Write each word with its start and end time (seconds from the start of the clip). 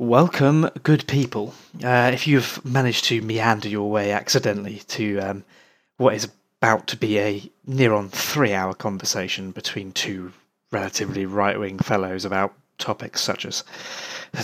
Welcome, 0.00 0.70
good 0.84 1.08
people. 1.08 1.54
Uh, 1.82 2.12
if 2.14 2.28
you've 2.28 2.64
managed 2.64 3.06
to 3.06 3.20
meander 3.20 3.68
your 3.68 3.90
way 3.90 4.12
accidentally 4.12 4.76
to 4.86 5.18
um, 5.18 5.44
what 5.96 6.14
is 6.14 6.28
about 6.62 6.86
to 6.86 6.96
be 6.96 7.18
a 7.18 7.50
near 7.66 7.92
on 7.92 8.08
three 8.08 8.54
hour 8.54 8.74
conversation 8.74 9.50
between 9.50 9.90
two 9.90 10.32
relatively 10.70 11.26
right 11.26 11.58
wing 11.58 11.80
fellows 11.80 12.24
about 12.24 12.54
topics 12.78 13.20
such 13.20 13.44
as 13.44 13.64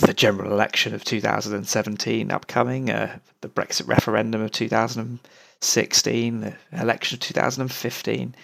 the 0.01 0.13
general 0.13 0.51
election 0.51 0.93
of 0.93 1.05
2017 1.05 2.31
upcoming, 2.31 2.89
uh, 2.89 3.17
the 3.39 3.47
Brexit 3.47 3.87
referendum 3.87 4.41
of 4.41 4.51
2016, 4.51 6.41
the 6.41 6.53
election 6.73 7.15
of 7.15 7.21
2015, 7.21 8.35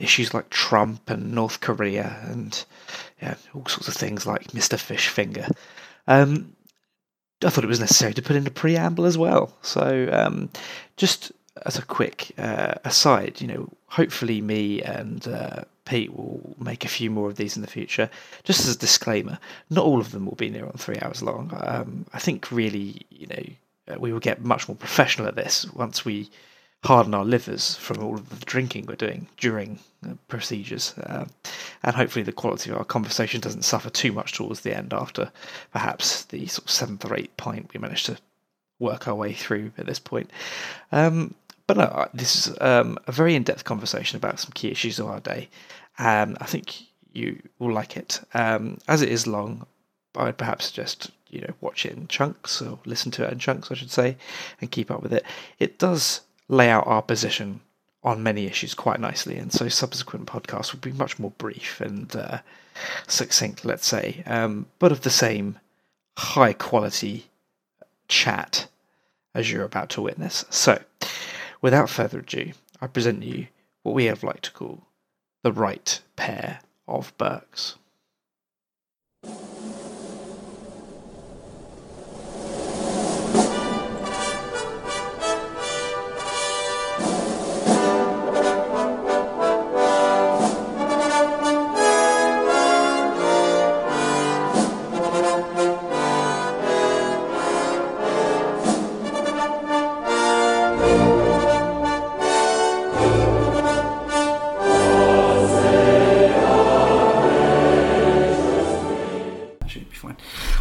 issues 0.00 0.34
like 0.34 0.50
Trump 0.50 1.08
and 1.10 1.32
North 1.32 1.60
Korea, 1.60 2.18
and 2.24 2.64
yeah, 3.22 3.36
all 3.54 3.66
sorts 3.66 3.86
of 3.86 3.94
things 3.94 4.26
like 4.26 4.48
Mr. 4.48 4.76
Fishfinger. 4.76 5.48
Um, 6.08 6.55
I 7.44 7.50
thought 7.50 7.64
it 7.64 7.68
was 7.68 7.80
necessary 7.80 8.14
to 8.14 8.22
put 8.22 8.36
in 8.36 8.46
a 8.46 8.50
preamble 8.50 9.04
as 9.04 9.18
well. 9.18 9.54
So, 9.62 10.08
um, 10.12 10.48
just 10.96 11.32
as 11.64 11.78
a 11.78 11.82
quick 11.82 12.32
uh, 12.38 12.74
aside, 12.84 13.40
you 13.40 13.46
know, 13.46 13.68
hopefully 13.88 14.40
me 14.40 14.82
and 14.82 15.26
uh, 15.28 15.62
Pete 15.84 16.14
will 16.14 16.56
make 16.58 16.84
a 16.84 16.88
few 16.88 17.10
more 17.10 17.28
of 17.28 17.36
these 17.36 17.56
in 17.56 17.62
the 17.62 17.68
future. 17.68 18.10
Just 18.44 18.60
as 18.60 18.74
a 18.74 18.78
disclaimer, 18.78 19.38
not 19.70 19.84
all 19.84 20.00
of 20.00 20.12
them 20.12 20.26
will 20.26 20.34
be 20.34 20.50
near 20.50 20.66
on 20.66 20.72
three 20.72 20.98
hours 21.00 21.22
long. 21.22 21.52
Um, 21.62 22.06
I 22.12 22.18
think 22.18 22.50
really, 22.50 23.02
you 23.10 23.26
know, 23.26 23.94
uh, 23.94 23.98
we 23.98 24.12
will 24.12 24.20
get 24.20 24.44
much 24.44 24.68
more 24.68 24.76
professional 24.76 25.28
at 25.28 25.36
this 25.36 25.70
once 25.72 26.04
we 26.04 26.30
harden 26.86 27.14
our 27.14 27.24
livers 27.24 27.74
from 27.76 28.02
all 28.02 28.14
of 28.14 28.28
the 28.28 28.44
drinking 28.46 28.86
we're 28.86 28.94
doing 28.94 29.26
during 29.36 29.78
procedures. 30.28 30.94
Uh, 30.98 31.26
and 31.82 31.96
hopefully, 31.96 32.22
the 32.22 32.32
quality 32.32 32.70
of 32.70 32.76
our 32.76 32.84
conversation 32.84 33.40
doesn't 33.40 33.64
suffer 33.64 33.90
too 33.90 34.12
much 34.12 34.32
towards 34.32 34.60
the 34.60 34.76
end 34.76 34.92
after 34.92 35.30
perhaps 35.72 36.24
the 36.26 36.46
sort 36.46 36.64
of 36.64 36.70
seventh 36.70 37.04
or 37.04 37.16
eighth 37.16 37.36
pint 37.36 37.70
we 37.74 37.80
managed 37.80 38.06
to 38.06 38.16
work 38.78 39.08
our 39.08 39.14
way 39.14 39.32
through 39.32 39.72
at 39.78 39.86
this 39.86 39.98
point. 39.98 40.30
Um, 40.92 41.34
but 41.66 41.76
no, 41.76 42.08
this 42.14 42.46
is 42.46 42.56
um, 42.60 42.98
a 43.06 43.12
very 43.12 43.34
in 43.34 43.42
depth 43.42 43.64
conversation 43.64 44.16
about 44.16 44.38
some 44.38 44.52
key 44.52 44.70
issues 44.70 44.98
of 45.00 45.06
our 45.06 45.20
day. 45.20 45.48
I 45.98 46.44
think 46.44 46.82
you 47.12 47.42
will 47.58 47.72
like 47.72 47.96
it. 47.96 48.20
Um, 48.34 48.78
as 48.86 49.02
it 49.02 49.08
is 49.08 49.26
long, 49.26 49.66
I 50.14 50.24
would 50.24 50.38
perhaps 50.38 50.66
suggest 50.66 51.10
you 51.30 51.40
know 51.40 51.54
watch 51.60 51.84
it 51.84 51.92
in 51.92 52.06
chunks 52.06 52.62
or 52.62 52.78
listen 52.84 53.10
to 53.12 53.24
it 53.24 53.32
in 53.32 53.38
chunks, 53.38 53.70
I 53.70 53.74
should 53.74 53.90
say, 53.90 54.16
and 54.60 54.70
keep 54.70 54.90
up 54.90 55.02
with 55.02 55.12
it. 55.12 55.24
It 55.58 55.78
does 55.78 56.20
lay 56.48 56.70
out 56.70 56.86
our 56.86 57.02
position 57.02 57.60
on 58.02 58.22
many 58.22 58.46
issues 58.46 58.74
quite 58.74 59.00
nicely, 59.00 59.36
and 59.36 59.52
so 59.52 59.68
subsequent 59.68 60.26
podcasts 60.26 60.72
will 60.72 60.80
be 60.80 60.92
much 60.92 61.18
more 61.18 61.32
brief 61.32 61.80
and 61.80 62.14
uh, 62.14 62.38
succinct, 63.08 63.64
let's 63.64 63.86
say, 63.86 64.22
um, 64.26 64.66
but 64.78 64.92
of 64.92 65.00
the 65.00 65.10
same 65.10 65.58
high 66.16 66.52
quality 66.52 67.26
chat 68.08 68.68
as 69.34 69.50
you're 69.50 69.64
about 69.64 69.90
to 69.90 70.02
witness. 70.02 70.44
So, 70.50 70.82
without 71.60 71.90
further 71.90 72.20
ado, 72.20 72.52
I 72.80 72.86
present 72.86 73.22
you 73.22 73.48
what 73.82 73.94
we 73.94 74.04
have 74.04 74.22
like 74.22 74.42
to 74.42 74.52
call 74.52 74.82
the 75.42 75.52
right 75.52 76.00
pair 76.16 76.60
of 76.86 77.16
Burkes. 77.18 77.76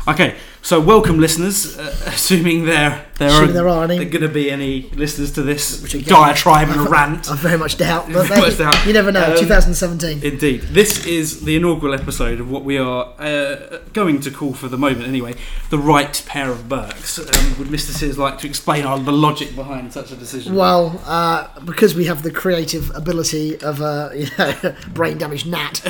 Okay, 0.07 0.35
so 0.65 0.79
welcome 0.79 1.19
listeners. 1.19 1.77
Uh, 1.77 1.95
assuming 2.07 2.65
there 2.65 3.05
there 3.17 3.29
Assuming 3.29 3.49
are, 3.51 3.53
there 3.53 3.69
are 3.69 3.83
any. 3.85 4.05
going 4.05 4.23
to 4.23 4.27
be 4.27 4.51
any 4.51 4.89
listeners 4.89 5.31
to 5.33 5.41
this 5.41 5.81
Which 5.81 5.93
again, 5.93 6.09
diatribe 6.09 6.67
and 6.67 6.89
rant. 6.89 7.31
I 7.31 7.35
very 7.35 7.57
much 7.57 7.77
doubt, 7.77 8.07
but 8.11 8.27
they- 8.27 8.55
doubt. 8.57 8.85
you 8.85 8.91
never 8.91 9.11
know. 9.11 9.31
Um, 9.31 9.39
2017. 9.39 10.21
Indeed, 10.23 10.61
this 10.63 11.05
is 11.05 11.45
the 11.45 11.55
inaugural 11.55 11.93
episode 11.93 12.41
of 12.41 12.49
what 12.51 12.65
we 12.65 12.77
are 12.77 13.13
uh, 13.17 13.79
going 13.93 14.19
to 14.21 14.31
call, 14.31 14.53
for 14.53 14.67
the 14.67 14.77
moment 14.77 15.07
anyway, 15.07 15.35
the 15.69 15.77
right 15.77 16.21
pair 16.27 16.51
of 16.51 16.67
Burks. 16.67 17.17
Um, 17.19 17.57
would 17.57 17.67
Mr. 17.69 17.91
Sears 17.91 18.17
like 18.17 18.39
to 18.39 18.47
explain 18.47 18.85
our, 18.85 18.99
the 18.99 19.13
logic 19.13 19.55
behind 19.55 19.93
such 19.93 20.11
a 20.11 20.15
decision? 20.17 20.55
Well, 20.55 21.01
uh, 21.05 21.47
because 21.61 21.95
we 21.95 22.05
have 22.05 22.21
the 22.23 22.31
creative 22.31 22.93
ability 22.95 23.61
of 23.61 23.79
a 23.79 24.11
you 24.15 24.27
know, 24.37 24.75
brain 24.93 25.17
damaged 25.19 25.47
gnat, 25.47 25.81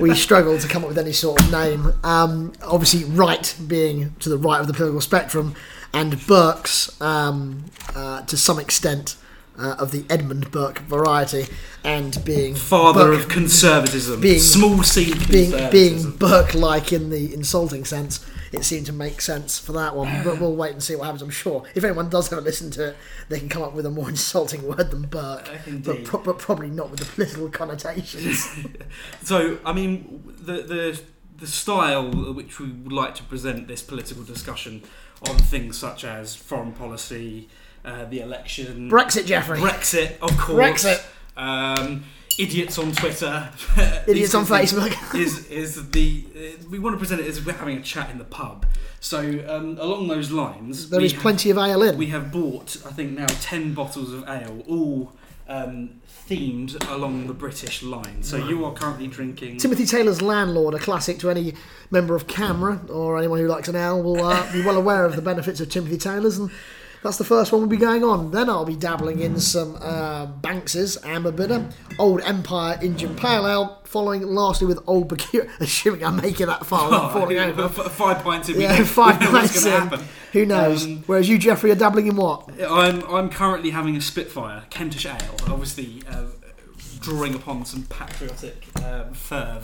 we 0.00 0.14
struggle 0.14 0.58
to 0.58 0.68
come 0.68 0.82
up 0.84 0.88
with 0.88 0.98
any 0.98 1.12
sort 1.12 1.42
of 1.42 1.50
name. 1.50 1.92
Um, 2.04 2.52
obviously, 2.62 3.04
right 3.04 3.52
being 3.66 4.14
to 4.20 4.28
the 4.28 4.38
right 4.38 4.60
of 4.60 4.66
the 4.66 4.72
political 4.74 5.00
spectrum, 5.00 5.54
and 5.92 6.24
Burke's 6.26 7.00
um, 7.00 7.64
uh, 7.94 8.22
to 8.22 8.36
some 8.36 8.58
extent 8.58 9.16
uh, 9.58 9.74
of 9.78 9.90
the 9.90 10.04
Edmund 10.08 10.50
Burke 10.50 10.78
variety, 10.80 11.46
and 11.82 12.22
being 12.24 12.54
Father 12.54 13.06
Burke- 13.06 13.20
of 13.24 13.28
conservatism, 13.28 14.20
being- 14.20 14.38
small 14.40 14.82
c 14.82 15.14
being 15.30 15.70
being 15.70 16.10
Burke-like 16.12 16.92
in 16.92 17.10
the 17.10 17.34
insulting 17.34 17.84
sense, 17.84 18.24
it 18.52 18.64
seemed 18.64 18.86
to 18.86 18.92
make 18.92 19.20
sense 19.20 19.58
for 19.58 19.72
that 19.72 19.96
one. 19.96 20.22
But 20.22 20.40
we'll 20.40 20.54
wait 20.54 20.72
and 20.72 20.82
see 20.82 20.94
what 20.94 21.04
happens. 21.06 21.22
I'm 21.22 21.30
sure 21.30 21.64
if 21.74 21.82
anyone 21.82 22.08
does 22.08 22.28
have 22.30 22.38
a 22.38 22.42
listen 22.42 22.70
to 22.72 22.90
it, 22.90 22.96
they 23.28 23.38
can 23.40 23.48
come 23.48 23.62
up 23.62 23.74
with 23.74 23.84
a 23.84 23.90
more 23.90 24.08
insulting 24.16 24.62
word 24.66 24.90
than 24.92 25.02
Burke, 25.02 25.48
but, 25.82 26.04
pro- 26.04 26.20
but 26.20 26.38
probably 26.38 26.70
not 26.70 26.90
with 26.90 27.00
the 27.00 27.06
political 27.06 27.48
connotations. 27.48 28.46
So, 29.24 29.58
I 29.64 29.72
mean, 29.72 30.22
the 30.40 30.62
the 30.62 31.00
the 31.38 31.46
style 31.46 32.10
which 32.34 32.58
we 32.60 32.68
would 32.68 32.92
like 32.92 33.14
to 33.16 33.22
present 33.24 33.68
this 33.68 33.82
political 33.82 34.22
discussion 34.24 34.82
on 35.28 35.36
things 35.36 35.76
such 35.78 36.04
as 36.04 36.34
foreign 36.36 36.72
policy, 36.72 37.48
uh, 37.84 38.04
the 38.06 38.20
election, 38.20 38.90
Brexit, 38.90 39.26
Jeffrey. 39.26 39.58
Brexit, 39.58 40.18
of 40.20 40.36
course, 40.38 40.84
Brexit. 40.84 41.04
um, 41.36 42.04
idiots 42.38 42.78
on 42.78 42.92
Twitter, 42.92 43.50
Idiots 44.06 44.34
on 44.34 44.44
Facebook. 44.44 45.14
is 45.18 45.46
is 45.48 45.90
the 45.90 46.24
uh, 46.36 46.64
we 46.70 46.78
want 46.78 46.94
to 46.94 46.98
present 46.98 47.20
it 47.20 47.26
as 47.26 47.44
we're 47.44 47.52
having 47.52 47.78
a 47.78 47.82
chat 47.82 48.10
in 48.10 48.18
the 48.18 48.24
pub. 48.24 48.66
So 49.00 49.20
um, 49.48 49.78
along 49.80 50.08
those 50.08 50.30
lines, 50.32 50.90
there 50.90 51.00
is 51.00 51.12
have- 51.12 51.22
plenty 51.22 51.50
of 51.50 51.58
ale 51.58 51.82
in. 51.82 51.96
we 51.96 52.06
have 52.06 52.32
bought, 52.32 52.76
I 52.84 52.90
think 52.90 53.16
now, 53.16 53.26
10 53.26 53.72
bottles 53.74 54.12
of 54.12 54.28
ale, 54.28 54.64
all 54.68 55.12
um, 55.48 56.00
themed 56.28 56.76
along 56.90 57.26
the 57.26 57.32
British 57.32 57.82
line. 57.82 58.22
So 58.22 58.36
you 58.36 58.64
are 58.64 58.72
currently 58.72 59.06
drinking. 59.06 59.58
Timothy 59.58 59.86
Taylor's 59.86 60.20
Landlord, 60.20 60.74
a 60.74 60.78
classic 60.78 61.18
to 61.20 61.30
any 61.30 61.54
member 61.90 62.14
of 62.14 62.26
CAMRA 62.26 62.90
or 62.90 63.18
anyone 63.18 63.38
who 63.38 63.46
likes 63.46 63.68
an 63.68 63.76
ale, 63.76 64.02
will 64.02 64.22
uh, 64.22 64.52
be 64.52 64.62
well 64.62 64.76
aware 64.76 65.04
of 65.04 65.16
the 65.16 65.22
benefits 65.22 65.60
of 65.60 65.70
Timothy 65.70 65.96
Taylor's. 65.96 66.38
And 66.38 66.50
that's 67.02 67.18
the 67.18 67.24
first 67.24 67.52
one 67.52 67.60
we'll 67.60 67.70
be 67.70 67.76
going 67.76 68.04
on. 68.04 68.30
Then 68.30 68.48
I'll 68.50 68.64
be 68.64 68.76
dabbling 68.76 69.20
in 69.20 69.38
some 69.40 69.76
uh, 69.80 70.26
Banks's 70.26 70.98
Amber 71.04 71.32
Bitter, 71.32 71.68
Old 71.98 72.20
Empire 72.22 72.78
Indian 72.82 73.14
Pale 73.16 73.46
Ale, 73.46 73.78
following 73.84 74.22
lastly 74.22 74.66
with 74.66 74.80
Old 74.86 75.08
Bakura, 75.08 75.48
assuming 75.60 76.04
I'm 76.04 76.16
making 76.16 76.46
that 76.46 76.66
far 76.66 76.86
without 76.90 77.12
falling 77.12 77.38
over. 77.38 77.62
F- 77.64 77.92
five 77.92 78.22
pints 78.22 78.48
in. 78.48 78.60
Yeah, 78.60 78.82
five 78.84 79.20
pints 79.20 79.64
in. 79.64 79.72
happen. 79.72 80.00
Who 80.32 80.44
knows? 80.44 80.84
Um, 80.84 81.04
Whereas 81.06 81.28
you, 81.28 81.38
Jeffrey, 81.38 81.70
are 81.70 81.74
dabbling 81.74 82.06
in 82.06 82.16
what? 82.16 82.50
I'm, 82.60 83.02
I'm 83.04 83.30
currently 83.30 83.70
having 83.70 83.96
a 83.96 84.00
Spitfire 84.00 84.64
Kentish 84.70 85.06
ale, 85.06 85.36
obviously 85.52 86.02
uh, 86.08 86.24
drawing 87.00 87.34
upon 87.34 87.64
some 87.64 87.84
patriotic 87.84 88.66
um, 88.84 89.12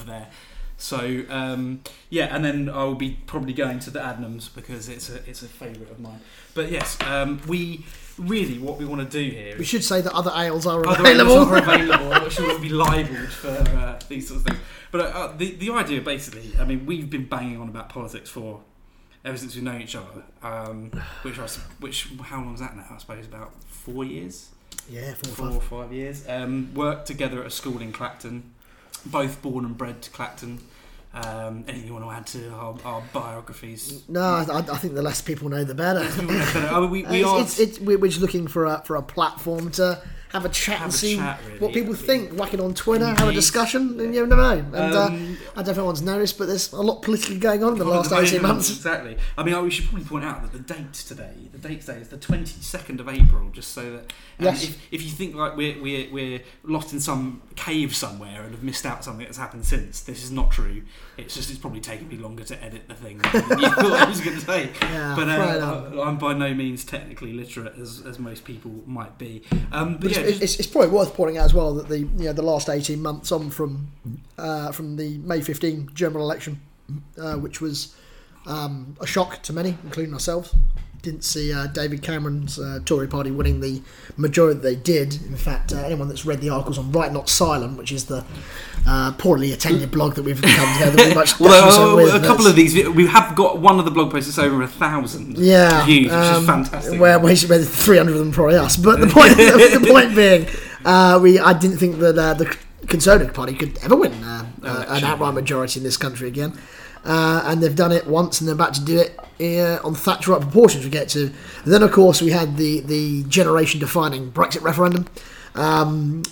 there. 0.07 0.29
So 0.77 1.25
um, 1.29 1.81
yeah, 2.11 2.35
and 2.35 2.45
then 2.45 2.69
I 2.69 2.85
will 2.85 2.95
be 2.95 3.19
probably 3.27 3.53
going 3.53 3.79
to 3.81 3.91
the 3.91 4.01
Adnams 4.01 4.49
because 4.55 4.89
it's 4.89 5.09
a 5.09 5.17
it's 5.29 5.43
a 5.43 5.49
favourite 5.49 5.91
of 5.91 6.01
mine. 6.01 6.21
But 6.55 6.71
yes, 6.71 7.01
um, 7.03 7.41
we 7.47 7.85
really 8.19 8.59
what 8.59 8.79
we 8.79 8.85
want 8.85 9.09
to 9.09 9.25
do 9.25 9.31
here. 9.31 9.57
We 9.59 9.65
should 9.65 9.85
say 9.85 10.01
that 10.01 10.13
other 10.13 10.33
ales 10.35 10.67
are 10.67 10.87
other 10.87 11.01
available. 11.01 11.33
ales 11.33 11.49
are 11.49 11.59
available, 11.59 12.25
which 12.25 12.39
will 12.39 12.59
be 12.59 12.69
libelled 12.85 13.29
for 13.29 13.49
uh, 13.49 13.99
these 14.09 14.29
sorts 14.29 14.45
of 14.45 14.51
things. 14.51 14.63
But 14.91 15.01
uh, 15.15 15.33
the 15.37 15.53
the 15.53 15.71
idea 15.71 16.01
basically, 16.01 16.53
I 16.59 16.65
mean, 16.65 16.87
we've 16.87 17.11
been 17.11 17.27
banging 17.27 17.61
on 17.61 17.69
about 17.69 17.89
politics 17.89 18.31
for 18.31 18.61
ever 19.25 19.37
since 19.37 19.55
we've 19.55 19.65
known 19.65 19.81
each 19.81 19.97
other. 19.97 20.23
Um, 20.43 20.91
which 21.23 21.39
I, 21.39 21.47
which 21.81 22.11
how 22.23 22.37
long 22.39 22.55
is 22.55 22.61
that 22.61 22.77
now? 22.77 22.87
I 22.91 22.99
suppose 22.99 23.27
about 23.27 23.53
four 23.65 24.05
years, 24.05 24.51
yeah, 24.89 25.15
four 25.15 25.33
four 25.35 25.47
or 25.47 25.51
or 25.51 25.61
five. 25.61 25.87
five 25.87 25.93
years. 25.93 26.29
Um, 26.29 26.73
worked 26.75 27.07
together 27.07 27.41
at 27.41 27.47
a 27.47 27.51
school 27.51 27.81
in 27.81 27.93
Clacton, 27.93 28.54
both 29.07 29.43
born 29.43 29.65
and 29.65 29.77
bred 29.77 30.03
to 30.03 30.11
Clacton. 30.11 30.61
Um, 31.13 31.65
anything 31.69 31.87
you 31.87 31.93
want 31.93 32.05
to 32.07 32.11
add 32.11 32.27
to 32.29 32.51
our, 32.51 32.77
our 32.85 33.03
biographies? 33.13 34.03
No, 34.09 34.21
I, 34.21 34.59
I 34.59 34.79
think 34.79 34.95
the 34.95 35.03
less 35.03 35.21
people 35.21 35.49
know, 35.49 35.63
the 35.63 35.75
better. 35.75 36.01
I 36.01 36.81
mean, 36.81 36.91
we, 36.91 37.05
we 37.05 37.21
it's, 37.21 37.29
are. 37.29 37.41
it's, 37.41 37.59
it's, 37.61 37.79
we're 37.79 37.99
we're 37.99 38.09
just 38.09 38.21
looking 38.21 38.49
for 38.49 38.65
a 38.65 38.83
for 38.85 38.97
a 38.97 39.03
platform 39.03 39.71
to 39.73 40.03
have 40.35 40.45
a 40.45 40.49
chat 40.51 40.79
Have 40.79 40.87
and 40.87 40.95
a 40.95 40.97
see 40.97 41.17
chat, 41.17 41.41
really. 41.47 41.59
what 41.61 41.73
people 41.73 41.95
think. 41.95 42.33
Whack 42.39 42.53
it 42.55 42.61
on 42.61 42.75
Twitter, 42.75 43.07
have 43.07 43.19
a 43.21 43.23
indeed. 43.23 43.37
discussion, 43.37 44.01
and 44.01 44.15
you 44.15 44.27
never 44.27 44.37
know. 44.37 44.51
And 44.59 44.75
uh, 44.95 45.07
Um, 45.07 45.39
I 45.57 45.63
don't 45.63 45.67
know 45.67 45.71
if 45.73 45.79
anyone's 45.79 46.03
noticed, 46.03 46.37
but 46.39 46.49
there's 46.49 46.73
a 46.73 46.83
lot 46.83 47.03
politically 47.03 47.39
going 47.39 47.63
on 47.63 47.73
in 47.75 47.79
the 47.79 47.85
last 47.85 48.11
the 48.11 48.17
eighteen 48.19 48.43
moment, 48.43 48.57
months. 48.57 48.71
Exactly. 48.71 49.17
I 49.39 49.45
mean, 49.45 49.63
we 49.63 49.71
should 49.71 49.87
probably 49.87 50.05
point 50.05 50.25
out 50.25 50.43
that 50.43 50.53
the 50.53 50.59
date 50.75 50.93
today, 50.93 51.35
the 51.53 51.59
date 51.59 51.81
today 51.83 51.99
is 52.01 52.09
the 52.09 52.17
22nd 52.19 52.99
of 53.01 53.09
April, 53.09 53.49
just 53.51 53.71
so 53.73 53.93
that 53.93 54.13
Yes. 54.41 54.65
if, 54.65 54.79
if 54.91 55.03
you 55.05 55.11
think 55.11 55.37
like 55.37 55.57
we're, 55.57 55.81
we're, 55.81 56.11
we're 56.13 56.41
lost 56.65 56.93
in 56.93 56.99
some 56.99 57.41
cave 57.55 57.95
somewhere 57.95 58.43
and 58.43 58.51
have 58.53 58.65
missed 58.65 58.85
out 58.85 59.05
something 59.05 59.25
that's 59.25 59.39
happened 59.39 59.65
since, 59.65 60.01
this 60.01 60.25
is 60.25 60.33
not 60.33 60.51
true. 60.51 60.83
It's 61.17 61.35
just 61.37 61.49
it's 61.51 61.59
probably 61.61 61.81
taken 61.81 62.09
me 62.09 62.17
longer 62.17 62.43
to 62.43 62.61
edit 62.65 62.89
the 62.89 62.95
thing 62.95 63.19
than 63.19 63.35
you 63.61 63.69
thought 63.71 63.93
I 63.93 64.09
was 64.09 64.21
going 64.21 64.37
to 64.37 64.45
say. 64.45 64.71
Yeah, 64.83 65.15
but 65.17 65.29
uh. 65.29 65.91
I- 65.95 66.05
I'm 66.05 66.19
by 66.19 66.35
no 66.35 66.53
means 66.55 66.85
technically 66.85 67.33
literate 67.33 67.79
as, 67.79 68.03
as 68.05 68.19
most 68.19 68.45
people 68.45 68.83
might 68.87 69.17
be. 69.17 69.43
Um, 69.71 69.93
but 69.95 70.01
But 70.03 70.11
yeah, 70.17 70.24
it's, 70.25 70.59
it's, 70.59 70.67
probably 70.67 70.91
worth 70.91 71.15
pointing 71.15 71.39
out 71.39 71.45
as 71.45 71.55
well 71.55 71.75
that 71.75 71.89
the 71.89 72.01
you 72.01 72.25
know 72.25 72.33
the 72.33 72.43
last 72.43 72.69
eighteen 72.69 73.03
months 73.03 73.33
on 73.33 73.51
from 73.51 73.89
uh, 74.39 74.73
from 74.73 74.97
the 74.97 75.19
May 75.19 75.41
15 75.41 75.91
general 75.95 76.25
election, 76.25 76.61
uh, 77.19 77.35
which 77.35 77.61
was 77.61 77.95
um, 78.47 78.97
a 79.01 79.07
shock 79.07 79.43
to 79.43 79.53
many, 79.53 79.77
including 79.85 80.15
ourselves. 80.15 80.55
Didn't 81.05 81.23
see 81.25 81.53
uh, 81.53 81.67
David 81.67 82.01
Cameron's 82.03 82.59
uh, 82.59 82.81
Tory 82.87 83.07
party 83.07 83.31
winning 83.31 83.61
the 83.61 83.83
majority 84.17 84.55
that 84.55 84.63
they 84.63 84.75
did. 84.75 85.15
In 85.27 85.37
fact, 85.37 85.71
uh, 85.71 85.77
anyone 85.77 86.09
that's 86.09 86.25
read 86.25 86.41
the 86.41 86.49
articles 86.49 86.79
on 86.79 86.91
Right 86.93 87.13
Not 87.13 87.29
Silent, 87.29 87.77
which 87.77 87.93
is 87.93 88.07
the 88.07 88.25
uh, 88.87 89.13
poorly 89.19 89.53
attended 89.53 89.91
blog 89.91 90.15
that 90.15 90.23
we've 90.23 90.41
come 90.41 90.73
together 90.79 91.15
much 91.15 91.39
well, 91.41 91.93
uh, 91.93 91.95
with, 91.95 92.15
a 92.15 92.27
couple 92.27 92.47
of 92.47 92.57
these, 92.57 92.89
we 92.89 93.07
have 93.07 93.37
got 93.37 93.59
one 93.59 93.79
of 93.79 93.85
the 93.85 93.91
blog 93.91 94.13
posts 94.13 94.35
that's 94.35 94.39
over 94.39 94.63
a 94.63 94.67
thousand 94.67 95.37
yeah, 95.37 95.85
views, 95.85 96.05
which 96.07 96.13
um, 96.13 96.43
is 96.43 96.47
fantastic. 96.47 96.99
Where 96.99 97.19
basically 97.19 97.65
300 97.65 98.13
of 98.13 98.19
them 98.19 98.33
probably 98.33 98.57
us. 98.57 98.79
But 98.79 99.01
the 99.01 99.07
point, 99.07 99.37
the 99.37 99.87
point 99.87 100.17
being, 100.17 100.49
uh, 100.87 101.21
we 101.23 101.39
I 101.39 101.53
didn't 101.53 101.77
think 101.77 101.99
that 101.99 102.17
uh, 102.17 102.33
the 102.33 102.57
Conservative 102.87 103.35
Party 103.35 103.53
could 103.55 103.77
ever 103.83 103.97
win 103.97 104.13
uh, 104.25 104.47
uh, 104.63 104.85
an 104.89 105.05
outright 105.05 105.35
majority 105.35 105.81
in 105.81 105.85
this 105.85 105.99
country 105.99 106.29
again. 106.29 106.59
Uh, 107.05 107.43
and 107.45 107.63
they've 107.63 107.77
done 107.77 107.93
it 107.93 108.07
once, 108.07 108.41
and 108.41 108.49
they're 108.49 108.55
about 108.55 108.75
to 108.75 108.85
do 108.85 108.99
it 108.99 109.19
uh, 109.41 109.87
on 109.87 109.95
Thatcherite 109.95 110.41
proportions. 110.41 110.85
We 110.85 110.91
get 110.91 111.09
to 111.11 111.33
then, 111.67 111.83
of 111.83 111.93
course, 111.93 112.23
we 112.23 112.31
had 112.31 112.57
the 112.57 112.81
the 112.81 113.25
generation-defining 113.25 114.33
Brexit 114.33 114.63
referendum. 114.63 115.07
Um, 115.55 116.23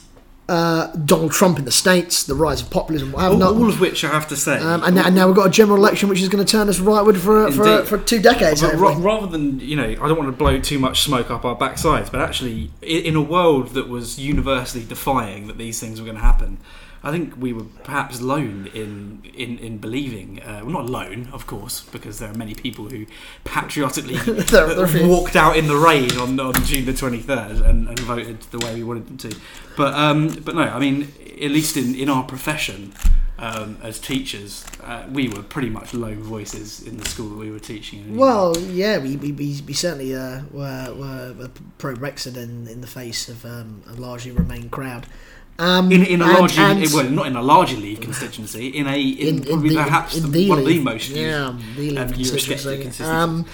uh, 0.49 0.89
Donald 0.97 1.33
Trump 1.33 1.59
in 1.59 1.65
the 1.65 1.71
states, 1.71 2.25
the 2.25 2.35
rise 2.35 2.61
of 2.61 2.69
populism, 2.69 3.15
all, 3.15 3.37
not. 3.37 3.55
all 3.55 3.69
of 3.69 3.81
which 3.81 4.05
I 4.05 4.09
have 4.09 4.29
to 4.29 4.37
say, 4.37 4.59
Um, 4.59 4.83
and, 4.83 4.97
now, 4.97 5.07
and 5.07 5.15
now 5.15 5.27
we've 5.27 5.37
got 5.37 5.47
a 5.47 5.51
general 5.51 5.79
election 5.79 6.09
which 6.09 6.21
is 6.21 6.29
going 6.29 6.45
to 6.45 6.51
turn 6.51 6.69
us 6.69 6.79
rightward 6.79 7.17
for 7.17 7.51
for, 7.53 7.85
for 7.85 7.99
two 7.99 8.21
decades. 8.21 8.61
But 8.61 8.75
ra- 8.75 8.97
rather 8.99 9.27
than 9.29 9.61
you 9.61 9.77
know, 9.77 9.85
I 9.85 10.09
don't 10.09 10.19
want 10.19 10.29
to 10.29 10.37
blow 10.37 10.59
too 10.59 10.79
much 10.79 11.03
smoke 11.03 11.31
up 11.31 11.45
our 11.45 11.57
backsides, 11.57 12.11
but 12.11 12.21
actually, 12.21 12.71
in 12.83 13.15
a 13.17 13.23
world 13.23 13.69
that 13.69 13.89
was 13.89 14.19
universally 14.19 14.85
defying 14.85 15.47
that 15.47 15.59
these 15.59 15.81
things 15.81 16.01
were 16.01 16.05
going 16.05 16.19
to 16.19 16.23
happen, 16.23 16.59
I 17.05 17.11
think 17.11 17.35
we 17.37 17.53
were 17.53 17.65
perhaps 17.83 18.21
alone 18.21 18.69
in 18.75 19.23
in 19.35 19.59
in 19.59 19.79
believing. 19.79 20.41
Uh, 20.41 20.61
well, 20.63 20.73
not 20.75 20.85
alone, 20.85 21.29
of 21.33 21.47
course, 21.47 21.81
because 21.93 22.19
there 22.21 22.31
are 22.31 22.35
many 22.35 22.55
people 22.55 22.89
who 22.89 23.07
patriotically 23.45 24.17
There- 24.17 24.35
there 24.67 24.81
are 24.81 24.85
a 24.85 24.89
few. 24.89 25.09
walked 25.09 25.35
out 25.37 25.57
in 25.57 25.67
the 25.67 25.77
rain 25.77 26.13
on, 26.19 26.39
on 26.39 26.55
June 26.65 26.85
the 26.87 26.93
twenty 26.93 27.19
third 27.19 27.57
and, 27.61 27.89
and 27.89 27.99
voted 28.01 28.41
the 28.53 28.59
way 28.59 28.75
we 28.75 28.85
wanted 28.85 29.07
them 29.09 29.17
to. 29.19 29.37
But 29.77 29.95
um, 29.95 30.29
but 30.45 30.55
no, 30.55 30.63
I 30.63 30.79
mean, 30.79 31.13
at 31.41 31.51
least 31.51 31.77
in 31.77 31.95
in 31.95 32.09
our 32.09 32.25
profession. 32.25 32.93
Um, 33.39 33.79
as 33.83 33.99
teachers, 33.99 34.65
uh, 34.85 35.05
we 35.11 35.27
were 35.29 35.43
pretty 35.43 35.69
much 35.71 35.95
lone 35.95 36.23
voices 36.23 36.81
in 36.87 36.97
the 36.97 37.05
school 37.09 37.29
that 37.31 37.39
we 37.39 37.51
were 37.51 37.59
teaching. 37.59 37.99
in. 38.01 38.17
Well, 38.17 38.57
yeah, 38.57 38.99
we, 38.99 39.17
we, 39.17 39.33
we, 39.33 39.73
certainly 39.73 40.15
uh, 40.15 40.43
were, 40.53 40.95
were, 40.97 41.35
were 41.37 41.51
pro 41.77 41.97
Brexit 41.97 42.37
in, 42.37 42.69
in 42.69 42.83
the 42.83 42.87
face 42.87 43.29
of 43.29 43.45
um, 43.45 43.83
a 43.89 43.95
largely 43.95 44.31
Remain 44.31 44.71
crowd. 44.71 45.07
Um, 45.59 45.93
in, 45.93 46.05
in 46.05 46.23
a 46.23 46.25
and- 46.25 46.39
large, 46.39 46.59
and 46.59 46.85
well, 46.93 47.05
not 47.11 47.27
in 47.27 47.37
a 47.37 47.43
larger 47.43 47.77
league 47.77 48.01
constituency, 48.01 48.69
in 48.69 48.87
a 48.87 48.99
in, 48.99 49.45
probably 49.45 49.77
perhaps 49.77 50.17
in 50.17 50.33
the, 50.33 50.49
one 50.49 50.59
of 50.59 50.65
the 50.65 50.81
most 50.81 51.11
used 51.11 51.21
yeah, 51.21 51.57
the 51.77 51.99
um. 51.99 52.09
Eurosceptic. 52.09 53.01
Um, 53.01 53.47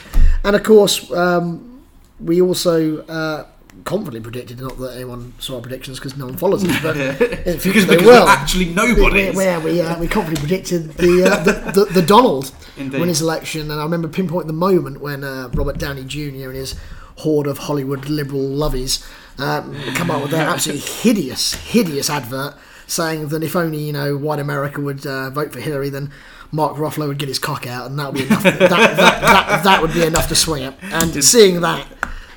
and 0.44 0.56
of 0.56 0.62
course, 0.62 1.10
um, 1.12 1.82
we 2.20 2.40
also 2.40 3.02
uh, 3.06 3.46
confidently 3.84 4.20
predicted, 4.20 4.60
not 4.60 4.78
that 4.78 4.94
anyone 4.94 5.32
saw 5.38 5.56
our 5.56 5.60
predictions 5.60 5.98
because 5.98 6.16
no 6.16 6.26
one 6.26 6.36
follows 6.36 6.64
us, 6.64 6.82
but 6.82 6.96
in 7.46 7.58
because, 7.58 7.86
they 7.86 7.96
will. 7.96 8.28
actually 8.28 8.66
nobody. 8.66 9.30
Where 9.30 9.60
we, 9.60 9.80
uh, 9.80 9.98
we 9.98 10.08
confidently 10.08 10.48
predicted 10.48 10.92
the, 10.94 11.24
uh, 11.24 11.42
the, 11.44 11.52
the 11.74 11.84
the 11.92 12.02
Donald 12.02 12.52
Indeed. 12.76 13.00
win 13.00 13.08
his 13.08 13.20
election, 13.22 13.70
and 13.70 13.80
I 13.80 13.82
remember 13.84 14.08
pinpointing 14.08 14.46
the 14.46 14.52
moment 14.52 15.00
when 15.00 15.24
uh, 15.24 15.48
Robert 15.54 15.78
Downey 15.78 16.04
Jr. 16.04 16.48
and 16.48 16.56
his 16.56 16.74
horde 17.18 17.46
of 17.46 17.58
Hollywood 17.58 18.08
liberal 18.08 18.48
lovies 18.48 19.06
um, 19.38 19.74
come 19.94 20.10
up 20.10 20.22
with 20.22 20.30
that 20.32 20.48
absolutely 20.48 20.86
hideous, 20.86 21.54
hideous 21.54 22.10
advert 22.10 22.54
saying 22.86 23.28
that 23.28 23.42
if 23.42 23.54
only 23.54 23.78
you 23.78 23.92
know 23.92 24.16
white 24.16 24.40
America 24.40 24.80
would 24.80 25.06
uh, 25.06 25.30
vote 25.30 25.52
for 25.52 25.60
Hillary, 25.60 25.90
then 25.90 26.10
Mark 26.50 26.76
Ruffalo 26.76 27.08
would 27.08 27.18
get 27.18 27.28
his 27.28 27.38
cock 27.38 27.66
out, 27.66 27.90
and 27.90 27.98
that 27.98 28.12
would 28.12 28.18
be 28.18 28.26
enough. 28.26 28.42
that, 28.42 28.58
that, 28.58 28.96
that, 28.96 29.64
that 29.64 29.82
would 29.82 29.92
be 29.92 30.02
enough 30.02 30.28
to 30.28 30.34
swing 30.34 30.62
it. 30.64 30.74
And 30.82 31.22
seeing 31.22 31.60
that. 31.60 31.86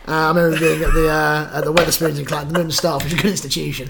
Uh, 0.07 0.11
I 0.11 0.27
remember 0.29 0.59
being 0.59 0.81
at 0.81 0.93
the 0.93 1.07
uh, 1.09 1.51
at 1.53 1.63
the 1.63 1.71
Wetherspoons 1.71 2.17
in 2.17 2.25
Clacton, 2.25 2.53
the 2.53 2.59
Moon 2.59 2.71
Staff, 2.71 3.03
which 3.03 3.13
is 3.13 3.19
a 3.19 3.21
good 3.21 3.31
institution. 3.31 3.89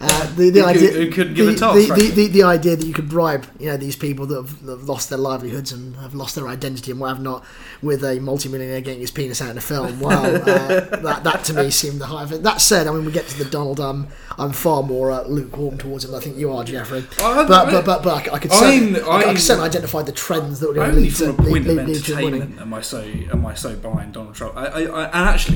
Uh, 0.00 0.34
the 0.34 0.48
the 0.50 0.60
could- 0.62 0.68
idea 0.68 1.06
give 1.06 1.48
a 1.48 1.52
the, 1.52 1.56
toss, 1.56 1.74
the, 1.88 2.10
the, 2.14 2.26
the, 2.28 2.42
idea 2.42 2.76
that 2.76 2.86
you 2.86 2.94
could 2.94 3.10
bribe 3.10 3.46
you 3.58 3.66
know 3.66 3.76
these 3.76 3.94
people 3.94 4.24
that 4.26 4.36
have, 4.36 4.64
that 4.64 4.78
have 4.78 4.88
lost 4.88 5.10
their 5.10 5.18
livelihoods 5.18 5.70
and 5.70 5.96
have 5.96 6.14
lost 6.14 6.34
their 6.34 6.48
identity 6.48 6.90
and 6.90 6.98
what 6.98 7.08
have 7.08 7.20
not 7.20 7.44
with 7.82 8.02
a 8.04 8.18
multimillionaire 8.20 8.80
getting 8.80 9.00
his 9.00 9.10
penis 9.10 9.42
out 9.42 9.50
in 9.50 9.58
a 9.58 9.60
film. 9.60 10.00
Wow 10.00 10.22
uh, 10.24 10.38
that, 11.02 11.24
that 11.24 11.44
to 11.44 11.54
me 11.54 11.70
seemed 11.70 12.00
the 12.00 12.06
high 12.06 12.22
of 12.22 12.32
it. 12.32 12.42
That 12.42 12.62
said 12.62 12.86
I 12.86 12.92
mean 12.92 13.04
we 13.04 13.12
get 13.12 13.26
to 13.28 13.44
the 13.44 13.50
Donald 13.50 13.80
um, 13.80 14.08
I'm 14.38 14.52
far 14.52 14.82
more 14.82 15.10
uh, 15.10 15.24
lukewarm 15.24 15.76
towards 15.76 16.04
him 16.06 16.12
than 16.12 16.20
I 16.20 16.24
think 16.24 16.38
you 16.38 16.52
are 16.52 16.64
Jeffrey. 16.64 17.04
I- 17.20 17.44
but, 17.46 17.70
but, 17.70 17.84
but, 17.84 18.02
but 18.02 18.32
I, 18.32 18.38
could 18.38 18.52
certainly, 18.52 19.00
I, 19.02 19.16
I 19.18 19.24
could 19.24 19.40
certainly 19.40 19.68
identify 19.68 20.02
the 20.02 20.12
trends 20.12 20.60
that 20.60 20.68
were 20.68 20.74
going 20.74 20.90
to 20.90 20.96
Only 20.96 21.08
lead 21.10 21.16
to, 21.16 21.30
a 21.30 21.32
point 21.34 21.66
lead, 21.66 21.86
lead, 21.86 22.04
to 22.04 22.14
winning. 22.14 22.42
entertainment 22.42 22.60
am 22.60 22.74
I 22.74 22.80
so 22.80 23.02
am 23.02 23.44
I 23.44 23.54
so 23.54 23.76
behind 23.76 24.14
Donald 24.14 24.34
Trump. 24.34 24.56
I, 24.56 24.66
I, 24.66 25.04
and 25.04 25.14
actually, 25.28 25.49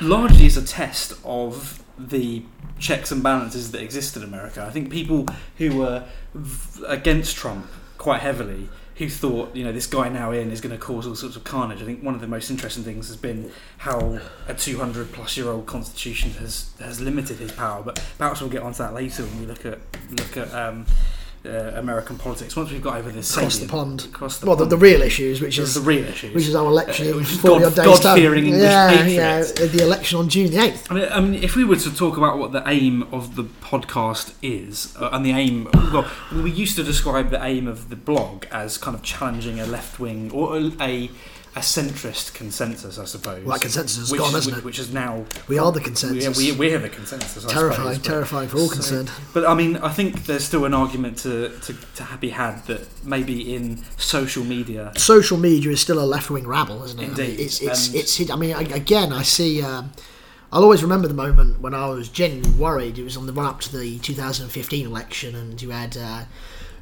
largely 0.00 0.46
as 0.46 0.56
a 0.56 0.64
test 0.64 1.14
of 1.24 1.82
the 1.98 2.42
checks 2.78 3.10
and 3.10 3.22
balances 3.22 3.72
that 3.72 3.82
exist 3.82 4.16
in 4.16 4.22
America. 4.22 4.64
I 4.64 4.70
think 4.70 4.90
people 4.90 5.26
who 5.56 5.78
were 5.78 6.04
against 6.86 7.36
Trump 7.36 7.66
quite 7.96 8.20
heavily, 8.20 8.68
who 8.96 9.08
thought 9.08 9.54
you 9.54 9.64
know 9.64 9.72
this 9.72 9.86
guy 9.86 10.08
now 10.08 10.32
in 10.32 10.50
is 10.50 10.60
going 10.60 10.76
to 10.76 10.80
cause 10.80 11.06
all 11.06 11.14
sorts 11.14 11.36
of 11.36 11.44
carnage. 11.44 11.82
I 11.82 11.84
think 11.84 12.02
one 12.02 12.14
of 12.14 12.20
the 12.20 12.26
most 12.26 12.50
interesting 12.50 12.84
things 12.84 13.08
has 13.08 13.16
been 13.16 13.50
how 13.78 14.20
a 14.46 14.54
200 14.54 15.12
plus 15.12 15.36
year 15.36 15.48
old 15.48 15.66
constitution 15.66 16.30
has 16.32 16.72
has 16.80 17.00
limited 17.00 17.38
his 17.38 17.52
power. 17.52 17.82
But 17.82 18.02
perhaps 18.18 18.40
we'll 18.40 18.50
get 18.50 18.62
onto 18.62 18.78
that 18.78 18.94
later 18.94 19.24
when 19.24 19.40
we 19.40 19.46
look 19.46 19.66
at 19.66 19.78
look 20.10 20.36
at. 20.36 20.52
Um, 20.54 20.86
uh, 21.44 21.72
American 21.76 22.18
politics. 22.18 22.56
Once 22.56 22.70
we've 22.70 22.82
got 22.82 22.96
over 22.96 23.10
this 23.10 23.34
across 23.36 23.58
the 23.58 23.68
pond 23.68 24.04
across 24.04 24.38
the 24.38 24.46
well 24.46 24.56
the, 24.56 24.64
pond, 24.64 24.72
the 24.72 24.76
real 24.76 25.02
issues 25.02 25.40
which 25.40 25.58
is 25.58 25.74
the 25.74 25.80
real 25.80 26.04
issues. 26.04 26.34
which 26.34 26.46
is 26.46 26.54
our 26.54 26.66
election 26.66 27.12
Uh, 27.12 27.16
which 27.16 27.30
is 27.30 27.40
40 27.40 27.64
God-. 27.64 27.74
God-fearing 27.76 28.46
English 28.46 28.62
yeah, 28.62 28.88
patriots. 28.88 29.60
yeah, 29.60 29.66
the 29.66 29.82
election 29.82 30.18
on 30.18 30.28
June 30.28 30.50
the 30.50 30.56
8th 30.58 30.90
I 30.90 30.94
mean, 30.94 31.08
I 31.10 31.20
mean, 31.20 31.42
if 31.42 31.54
we 31.56 31.64
were 31.64 31.76
to 31.76 31.94
talk 31.94 32.16
about 32.16 32.38
what 32.38 32.52
the 32.52 32.62
aim 32.66 33.02
of 33.12 33.36
the 33.36 33.44
podcast 33.44 34.32
is, 34.42 34.96
uh, 35.00 35.10
and 35.12 35.24
the 35.24 35.32
aim, 35.32 35.68
well, 35.74 36.10
we 36.32 36.50
used 36.50 36.76
to 36.76 36.82
describe 36.82 37.30
the 37.30 37.42
aim 37.44 37.66
of 37.66 37.88
the 37.88 37.96
blog 37.96 38.44
as 38.50 38.78
kind 38.78 38.94
of 38.96 39.02
challenging 39.02 39.60
a 39.60 39.66
left 39.66 40.00
wing 40.00 40.30
or 40.32 40.56
a, 40.56 40.72
a, 40.80 41.10
a 41.58 41.60
centrist 41.60 42.34
consensus, 42.34 42.98
I 42.98 43.04
suppose. 43.04 43.44
Well, 43.44 43.54
that 43.56 43.62
consensus 43.62 43.98
has 43.98 44.10
which, 44.12 44.20
gone, 44.20 44.34
is- 44.34 44.46
which, 44.46 44.56
it? 44.56 44.64
which 44.64 44.78
is 44.78 44.92
now 44.92 45.24
We 45.48 45.58
are 45.58 45.72
the 45.72 45.80
consensus. 45.80 46.36
we, 46.38 46.52
we're 46.52 46.78
the 46.78 46.88
consensus. 46.88 47.44
I 47.44 47.52
terrifying 47.52 47.94
suppose, 47.94 48.06
terrifying 48.06 48.48
for 48.48 48.58
all 48.58 48.68
so- 48.68 48.74
concerned 48.74 49.10
But 49.34 49.46
I 49.46 49.54
mean, 49.54 49.76
I 49.78 49.90
think 49.92 50.24
there's 50.26 50.44
still 50.44 50.64
an 50.64 50.74
argument 50.74 51.18
to, 51.18 51.50
to, 51.60 51.74
to 51.96 52.18
be 52.20 52.30
had 52.30 52.64
that 52.66 52.86
maybe 53.04 53.54
in 53.54 53.82
social 53.96 54.44
media, 54.44 54.92
social 54.96 55.36
media 55.38 55.70
is 55.72 55.80
still 55.80 55.98
a 55.98 56.06
left 56.06 56.30
wing 56.30 56.46
rabble, 56.46 56.82
isn't 56.84 56.98
it? 56.98 57.02
I 57.02 57.08
mean, 57.08 57.20
Indeed, 57.20 57.40
it's 57.40 57.60
it's 57.60 57.94
it's. 57.94 58.30
I 58.30 58.36
mean, 58.36 58.54
I- 58.54 58.62
again, 58.62 59.12
I 59.12 59.22
see. 59.22 59.62
Um, 59.62 59.92
I'll 60.50 60.62
always 60.62 60.82
remember 60.82 61.08
the 61.08 61.14
moment 61.14 61.60
when 61.60 61.74
I 61.74 61.88
was 61.90 62.08
genuinely 62.08 62.58
worried. 62.58 62.96
It 62.98 63.04
was 63.04 63.18
on 63.18 63.26
the 63.26 63.34
run 63.34 63.44
up 63.46 63.60
to 63.62 63.76
the 63.76 63.98
2015 63.98 64.86
election, 64.86 65.34
and 65.34 65.60
you 65.60 65.70
had 65.70 65.94
uh, 65.96 66.24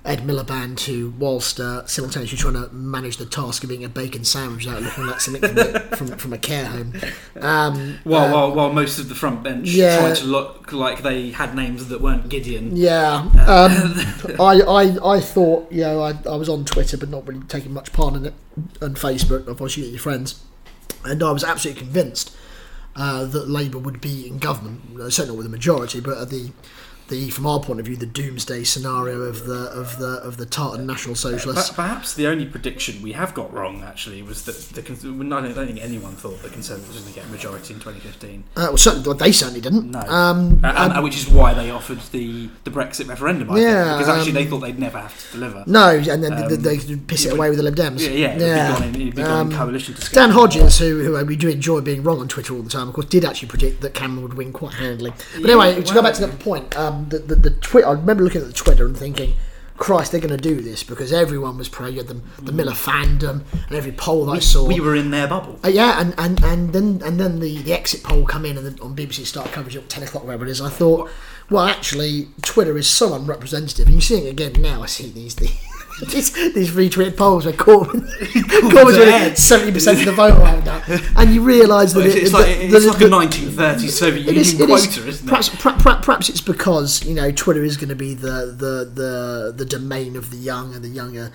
Ed 0.07 0.21
Miliband, 0.21 0.81
who, 0.87 1.13
whilst 1.19 1.59
uh, 1.59 1.85
simultaneously 1.87 2.39
trying 2.39 2.55
to 2.55 2.73
manage 2.73 3.17
the 3.17 3.27
task 3.27 3.63
of 3.65 3.69
being 3.71 3.85
a 3.85 3.89
bacon 3.89 4.25
sandwich 4.25 4.65
without 4.65 4.83
looking 4.83 5.07
like 5.07 5.21
something 5.21 5.43
from, 5.43 5.59
a, 5.59 5.81
from, 5.97 6.07
from 6.07 6.33
a 6.33 6.39
care 6.39 6.67
home. 6.67 6.95
Um, 7.41 7.99
while, 8.05 8.25
uh, 8.29 8.33
while, 8.33 8.55
while 8.55 8.73
most 8.73 8.99
of 8.99 9.09
the 9.09 9.15
front 9.17 9.43
bench 9.43 9.69
Yeah. 9.69 9.99
tried 9.99 10.17
to 10.17 10.25
look 10.27 10.73
like 10.73 11.03
they 11.03 11.31
had 11.33 11.55
names 11.57 11.89
that 11.89 12.01
weren't 12.01 12.29
Gideon. 12.29 12.77
Yeah, 12.77 13.17
um, 13.47 14.37
I, 14.41 14.61
I 14.67 15.17
I 15.17 15.21
thought 15.21 15.71
you 15.73 15.83
know 15.83 16.01
I, 16.03 16.15
I 16.25 16.37
was 16.37 16.49
on 16.49 16.65
Twitter 16.65 16.97
but 16.97 17.09
not 17.09 17.27
really 17.27 17.45
taking 17.49 17.73
much 17.75 17.93
part 17.93 18.15
in 18.15 18.27
it, 18.27 18.35
and 18.81 18.97
Facebook. 18.97 19.49
Obviously, 19.49 19.83
you 19.83 19.89
get 19.89 19.93
your 19.95 20.01
friends, 20.03 20.41
and 21.05 21.23
I 21.23 21.33
was 21.33 21.43
absolutely 21.45 21.83
convinced 21.83 22.35
uh, 22.95 23.25
that 23.25 23.49
Labour 23.49 23.79
would 23.79 24.01
be 24.01 24.27
in 24.27 24.39
government. 24.39 25.01
uh, 25.01 25.11
Certainly 25.11 25.33
not 25.33 25.39
with 25.39 25.47
a 25.47 25.51
majority, 25.51 26.01
but 26.01 26.17
at 26.19 26.31
the 26.31 26.53
the 27.09 27.31
from 27.31 27.47
our 27.47 27.61
point 27.61 27.79
of 27.81 27.87
view 27.87 27.97
the 27.97 28.07
doomsday 28.07 28.65
scenario 28.65 29.21
of 29.23 29.47
the 29.47 29.71
of 29.71 29.99
the 29.99 30.21
of 30.23 30.37
the 30.37 30.47
Tartan 30.47 30.87
National 30.87 31.15
Socialists. 31.15 31.71
Perhaps 31.71 32.15
the 32.15 32.27
only 32.27 32.47
prediction 32.47 33.03
we 33.03 33.13
have 33.13 33.35
got 33.35 33.53
wrong 33.53 33.83
actually 33.83 34.23
was 34.23 34.45
that 34.45 34.57
the 34.75 34.81
I 34.87 35.41
don't, 35.53 35.67
think 35.67 35.81
anyone 35.83 36.15
thought 36.15 36.43
the 36.43 36.49
Conservatives 36.49 36.89
were 36.95 37.01
going 37.01 37.13
to 37.13 37.21
get 37.21 37.25
a 37.29 37.33
majority 37.33 37.75
in 37.75 37.81
2015. 37.81 38.45
Uh, 38.57 38.61
well, 38.69 38.77
certainly, 38.77 39.07
well, 39.09 39.17
they 39.17 39.33
certainly 39.33 39.61
didn't. 39.61 39.91
No, 39.91 40.01
Um, 40.01 40.61
Uh, 40.65 40.73
and, 40.77 40.93
and 40.95 41.05
which 41.05 41.17
is 41.17 41.29
why 41.29 41.53
they 41.55 41.71
offered 41.71 42.01
the, 42.13 42.49
the 42.65 42.71
Brexit 42.71 43.09
referendum. 43.09 43.51
I 43.51 43.59
Yeah, 43.61 43.85
think, 43.85 43.99
because 43.99 44.17
actually 44.19 44.33
they 44.33 44.43
um, 44.45 44.49
thought 44.51 44.59
they'd 44.61 44.79
never 44.79 44.99
have 44.99 45.27
to 45.31 45.33
deliver. 45.39 45.65
no, 45.67 45.89
and 45.91 46.23
then 46.25 46.33
Um, 46.33 46.49
they, 46.49 46.77
they 46.77 46.97
piss 46.97 47.25
it 47.25 47.31
would- 47.33 47.39
away 47.39 47.49
with 47.51 47.59
the 47.59 47.65
Lib 47.65 47.77
Dems. 47.77 48.01
Yeah, 48.01 48.37
yeah, 48.37 48.73
gone 48.73 48.83
in, 48.85 48.95
it'd 48.95 49.15
be 49.15 49.23
gone 49.23 49.47
in 49.49 49.53
Um, 49.53 49.59
coalition 49.59 49.95
to 49.95 50.11
Dan 50.13 50.31
Hodges, 50.31 50.79
who, 50.79 51.03
who 51.03 51.25
we 51.25 51.37
do 51.37 51.49
enjoy 51.49 51.81
being 51.81 52.03
wrong 52.03 52.21
on 52.21 52.29
Twitter 52.29 52.55
all 52.55 52.63
the 52.63 52.71
time, 52.71 52.89
of 52.89 52.95
course, 52.95 53.07
did 53.09 53.25
actually 53.25 53.49
predict 53.49 53.81
that 53.83 53.95
Cameron 53.95 54.23
would 54.23 54.35
win 54.35 54.53
quite 54.53 54.75
handily. 54.75 55.11
But 55.11 55.41
Yeah, 55.41 55.47
anyway, 55.63 55.83
to 55.83 55.95
go 55.95 56.03
back 56.03 56.15
to 56.15 56.21
that 56.27 56.39
point, 56.39 56.77
um, 56.77 56.96
the, 57.05 57.19
the, 57.19 57.35
the 57.35 57.50
Twitter, 57.50 57.88
I 57.88 57.93
remember 57.93 58.25
looking 58.25 58.41
at 58.41 58.47
the 58.47 58.53
Twitter 58.53 58.87
and 58.87 58.97
thinking, 58.97 59.35
Christ, 59.79 60.12
they're 60.12 60.21
going 60.21 60.37
to 60.37 60.43
do 60.43 60.61
this 60.62 60.83
because 60.83 61.12
everyone 61.12 61.59
was 61.59 61.69
praying 61.69 61.97
the, 61.97 62.15
the 62.41 62.53
Milifandom 62.53 63.43
and 63.53 63.76
every 63.76 63.93
poll 63.93 64.25
that 64.26 64.33
I 64.33 64.38
saw. 64.38 64.67
We 64.67 64.81
were 64.81 64.97
in 64.97 65.11
their 65.11 65.29
bubble. 65.29 65.61
Uh, 65.62 65.69
yeah, 65.69 66.00
and, 66.00 66.15
and, 66.17 66.43
and 66.43 66.73
then 66.73 67.03
and 67.05 67.21
then 67.21 67.41
the, 67.41 67.59
the 67.59 67.75
exit 67.75 68.03
poll 68.03 68.25
come 68.25 68.47
in 68.47 68.57
and 68.57 68.67
then 68.67 68.81
on 68.81 68.97
BBC 68.97 69.26
start 69.26 69.53
coverage 69.53 69.76
at 69.76 69.88
ten 69.91 70.03
o'clock 70.03 70.25
wherever 70.25 70.47
it 70.47 70.50
is. 70.50 70.62
I 70.62 70.71
thought, 70.71 71.11
well, 71.50 71.65
actually, 71.65 72.29
Twitter 72.41 72.79
is 72.79 72.88
so 72.88 73.15
unrepresentative, 73.15 73.87
and 73.87 73.95
you're 73.97 74.00
seeing 74.00 74.26
it 74.26 74.31
again 74.31 74.55
now. 74.62 74.83
I 74.83 74.87
see 74.87 75.11
these 75.11 75.37
these, 75.37 75.55
these, 76.00 76.33
these 76.53 76.71
retweeted 76.71 77.17
polls 77.17 77.45
where 77.47 77.55
Corbyn 77.55 78.07
Corbyn's 78.71 78.99
winning 78.99 79.35
seventy 79.35 79.73
percent 79.73 79.99
of 80.00 80.05
the 80.07 80.12
vote 80.12 80.38
right 80.38 80.65
now, 80.65 80.83
and 81.17 81.35
you 81.35 81.43
realise 81.43 81.93
that 81.95 82.07
It's, 82.07 82.15
it, 82.15 82.23
it's 82.25 82.33
like, 82.33 82.47
that- 82.47 82.62
it's 82.75 82.87
like 82.87 83.00
a 83.00 83.09
that- 83.09 83.31
1930s 83.31 83.88
Soviet 83.91 84.25
Union 84.26 84.37
is, 84.41 84.55
quota, 84.55 84.73
is, 84.75 84.97
isn't 84.99 85.26
it? 85.26 85.29
Perhaps, 85.31 85.49
perhaps, 85.83 86.05
perhaps 86.05 86.29
it's 86.29 86.41
because 86.41 87.05
you 87.05 87.15
know 87.15 87.31
Twitter 87.31 87.65
is 87.65 87.76
going 87.76 87.88
to 87.88 87.95
be 87.97 88.15
the, 88.15 88.55
the, 88.57 88.91
the, 88.93 89.55
the 89.57 89.65
domain 89.65 90.17
of 90.17 90.31
the 90.31 90.37
young 90.37 90.75
and 90.75 90.85
the 90.85 90.88
younger 90.88 91.33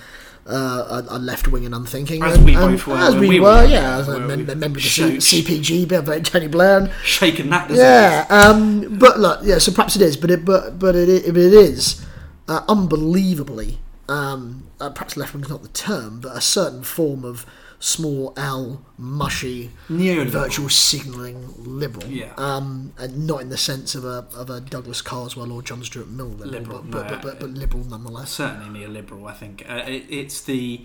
uh, 0.48 1.04
are, 1.10 1.20
left 1.20 1.48
wing 1.48 1.66
and 1.66 1.74
unthinking. 1.76 2.22
As 2.24 2.38
we 2.40 2.56
and 2.56 2.72
both 2.78 2.88
were 2.88 2.96
As 2.98 3.16
we, 3.16 3.30
we 3.30 3.40
were, 3.40 3.46
were 3.62 3.66
yeah. 3.66 3.98
As 4.00 4.08
a 4.10 4.20
mem- 4.20 4.46
member 4.46 4.66
of 4.68 4.74
the 4.74 5.20
C- 5.20 5.44
CPG, 5.44 6.24
Tony 6.26 6.48
Blair. 6.48 6.92
Shaken 7.04 7.50
that, 7.50 7.70
yeah, 7.72 8.26
um, 8.30 8.98
but 8.98 9.20
look, 9.20 9.40
yeah. 9.44 9.58
So 9.60 9.72
perhaps 9.72 9.96
it 9.96 10.02
is, 10.02 10.18
but 10.18 10.30
it, 10.32 10.44
but 10.46 10.78
but 10.80 10.96
it, 10.96 11.26
but 11.28 11.38
it 11.38 11.54
is 11.54 12.06
uh, 12.48 12.62
unbelievably. 12.68 13.80
Um, 14.10 14.68
uh, 14.80 14.90
perhaps 14.90 15.16
left 15.16 15.34
wing 15.34 15.44
is 15.44 15.50
not 15.50 15.62
the 15.62 15.70
term, 15.70 16.20
but 16.20 16.36
a 16.36 16.42
certain 16.42 16.84
form 16.84 17.24
of 17.24 17.46
small 17.82 18.34
L, 18.38 18.82
mushy, 18.98 19.72
virtual 19.90 20.70
signalling 20.70 21.54
liberal. 21.58 22.08
Yeah. 22.08 22.34
Um, 22.38 22.94
and 22.98 23.26
not 23.26 23.42
in 23.42 23.50
the 23.50 23.58
sense 23.58 23.96
of 23.96 24.06
a 24.06 24.28
of 24.36 24.50
a 24.50 24.62
Douglas 24.62 25.02
Carswell 25.02 25.52
or 25.52 25.62
John 25.62 25.84
Stuart 25.84 26.10
Mill 26.10 26.28
liberal, 26.28 26.52
Liberal, 26.52 26.82
but, 26.84 26.92
but, 26.92 27.04
no. 27.04 27.10
but, 27.10 27.22
but, 27.22 27.40
but 27.40 27.50
liberal 27.50 27.84
nonetheless. 27.84 28.32
certainly 28.32 28.80
neoliberal. 28.80 29.30
I 29.30 29.34
think 29.34 29.66
uh, 29.68 29.84
it, 29.88 30.06
it's 30.10 30.42
the 30.42 30.82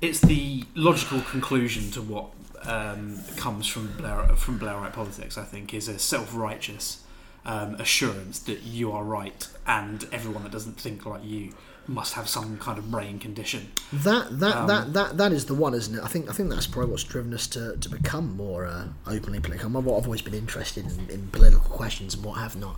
it's 0.00 0.20
the 0.20 0.64
logical 0.74 1.20
conclusion 1.22 1.90
to 1.92 2.02
what 2.02 2.30
um, 2.64 3.20
comes 3.36 3.66
from 3.66 3.96
Blair, 3.96 4.24
from 4.36 4.58
Blairite 4.58 4.92
politics. 4.92 5.38
I 5.38 5.44
think 5.44 5.72
is 5.72 5.88
a 5.88 5.98
self-righteous 5.98 7.04
um, 7.46 7.74
assurance 7.76 8.38
that 8.40 8.62
you 8.62 8.92
are 8.92 9.04
right, 9.04 9.48
and 9.66 10.06
everyone 10.12 10.42
that 10.42 10.52
doesn't 10.52 10.78
think 10.78 11.06
like 11.06 11.24
you 11.24 11.54
must 11.88 12.14
have 12.14 12.28
some 12.28 12.56
kind 12.58 12.78
of 12.78 12.90
brain 12.90 13.18
condition. 13.18 13.72
That 13.92 14.38
that, 14.40 14.56
Um, 14.56 14.66
that 14.66 14.92
that 14.92 15.16
that 15.18 15.32
is 15.32 15.44
the 15.46 15.54
one, 15.54 15.74
isn't 15.74 15.94
it? 15.94 16.02
I 16.02 16.08
think 16.08 16.28
I 16.28 16.32
think 16.32 16.50
that's 16.50 16.66
probably 16.66 16.90
what's 16.90 17.04
driven 17.04 17.34
us 17.34 17.46
to, 17.48 17.76
to 17.76 17.88
become 17.88 18.36
more 18.36 18.66
uh, 18.66 18.86
openly 19.06 19.40
political. 19.40 19.68
I'm, 19.68 19.76
I've 19.76 19.86
always 20.06 20.22
been 20.22 20.34
interested 20.34 20.84
in, 20.86 21.10
in 21.10 21.28
political 21.28 21.68
questions 21.76 22.14
and 22.14 22.24
what 22.24 22.38
have 22.38 22.56
not. 22.56 22.76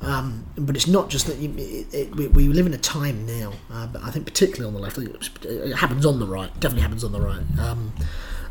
Um, 0.00 0.46
but 0.56 0.76
it's 0.76 0.86
not 0.86 1.10
just 1.10 1.26
that 1.26 1.38
you, 1.38 1.52
it, 1.56 1.94
it, 1.94 2.16
we, 2.16 2.28
we 2.28 2.48
live 2.48 2.66
in 2.66 2.74
a 2.74 2.78
time 2.78 3.26
now. 3.26 3.52
Uh, 3.70 3.86
but 3.86 4.02
I 4.02 4.10
think 4.10 4.26
particularly 4.26 4.66
on 4.66 4.74
the 4.74 4.80
left, 4.80 4.98
it 5.44 5.76
happens 5.76 6.06
on 6.06 6.18
the 6.20 6.26
right. 6.26 6.52
Definitely 6.60 6.82
happens 6.82 7.04
on 7.04 7.12
the 7.12 7.20
right. 7.20 7.44
Um, 7.58 7.92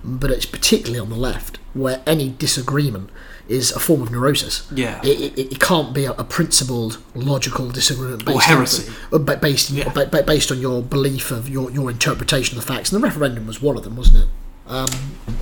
but 0.03 0.29
it's 0.29 0.45
particularly 0.45 0.99
on 0.99 1.09
the 1.09 1.15
left 1.15 1.57
where 1.73 2.01
any 2.05 2.29
disagreement 2.29 3.09
is 3.47 3.71
a 3.71 3.79
form 3.79 4.01
of 4.01 4.11
neurosis. 4.11 4.67
Yeah. 4.73 4.99
It, 5.03 5.37
it, 5.37 5.51
it 5.53 5.59
can't 5.59 5.93
be 5.93 6.05
a, 6.05 6.11
a 6.13 6.23
principled, 6.23 6.97
logical 7.13 7.69
disagreement 7.69 8.25
based 8.25 8.43
heresy. 8.45 8.91
On, 9.13 9.23
ba- 9.23 9.37
based, 9.37 9.69
Yeah. 9.69 9.89
ba- 9.93 10.07
ba- 10.07 10.23
based 10.23 10.51
on 10.51 10.59
your 10.59 10.81
belief 10.81 11.31
of 11.31 11.47
your, 11.47 11.69
your 11.71 11.91
interpretation 11.91 12.57
of 12.57 12.65
the 12.65 12.73
facts. 12.73 12.91
And 12.91 13.01
the 13.01 13.07
referendum 13.07 13.45
was 13.47 13.61
one 13.61 13.77
of 13.77 13.83
them, 13.83 13.95
wasn't 13.95 14.23
it? 14.25 14.29
Um, 14.67 14.87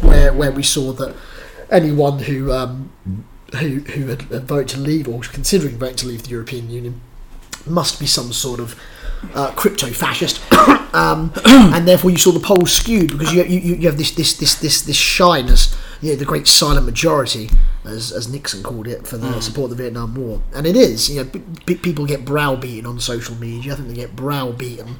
where 0.02 0.34
where 0.34 0.52
we 0.52 0.64
saw 0.64 0.92
that 0.94 1.16
anyone 1.72 2.20
who 2.20 2.52
um, 2.52 2.90
who 3.58 3.80
who 3.80 4.08
had, 4.08 4.24
voted 4.24 4.68
to 4.70 4.80
leave 4.80 5.08
or 5.08 5.20
was 5.20 5.28
considering 5.30 5.78
voting 5.78 5.96
to 5.96 6.08
leave 6.08 6.24
the 6.24 6.30
European 6.30 6.70
Union 6.70 7.00
must 7.66 8.02
be 8.02 8.06
some 8.06 8.34
sort 8.34 8.60
of 8.60 8.78
uh, 9.34 9.51
crypto 9.56 9.88
fascist, 9.88 10.42
um, 10.94 11.32
and 11.46 11.88
therefore 11.88 12.12
you 12.12 12.18
saw 12.18 12.32
the 12.32 12.39
polls 12.39 12.72
skewed 12.72 13.12
because 13.12 13.34
you, 13.34 13.44
you, 13.44 13.75
you 13.75 13.88
have 13.88 13.98
this 13.98 14.12
this 14.12 14.38
this 14.38 14.56
this 14.56 14.82
this 14.82 14.96
shyness, 14.96 15.75
you 16.01 16.12
know, 16.12 16.15
the 16.15 16.25
great 16.25 16.48
silent 16.48 16.86
majority, 16.86 17.50
as, 17.86 18.12
as 18.12 18.32
Nixon 18.32 18.63
called 18.63 18.88
it, 18.88 19.08
for 19.08 19.18
the 19.18 19.42
support 19.42 19.72
of 19.72 19.77
the 19.77 19.84
Vietnam 19.84 20.15
War, 20.15 20.42
and 20.53 20.65
it 20.65 20.75
is, 20.75 21.10
you 21.10 21.24
know, 21.24 21.30
p- 21.30 21.42
p- 21.65 21.75
people 21.75 22.06
get 22.06 22.25
browbeaten 22.25 22.86
on 22.86 23.00
social 23.00 23.36
media. 23.36 23.74
I 23.74 23.75
think 23.75 23.88
they 23.89 23.96
get 23.96 24.15
browbeaten 24.15 24.96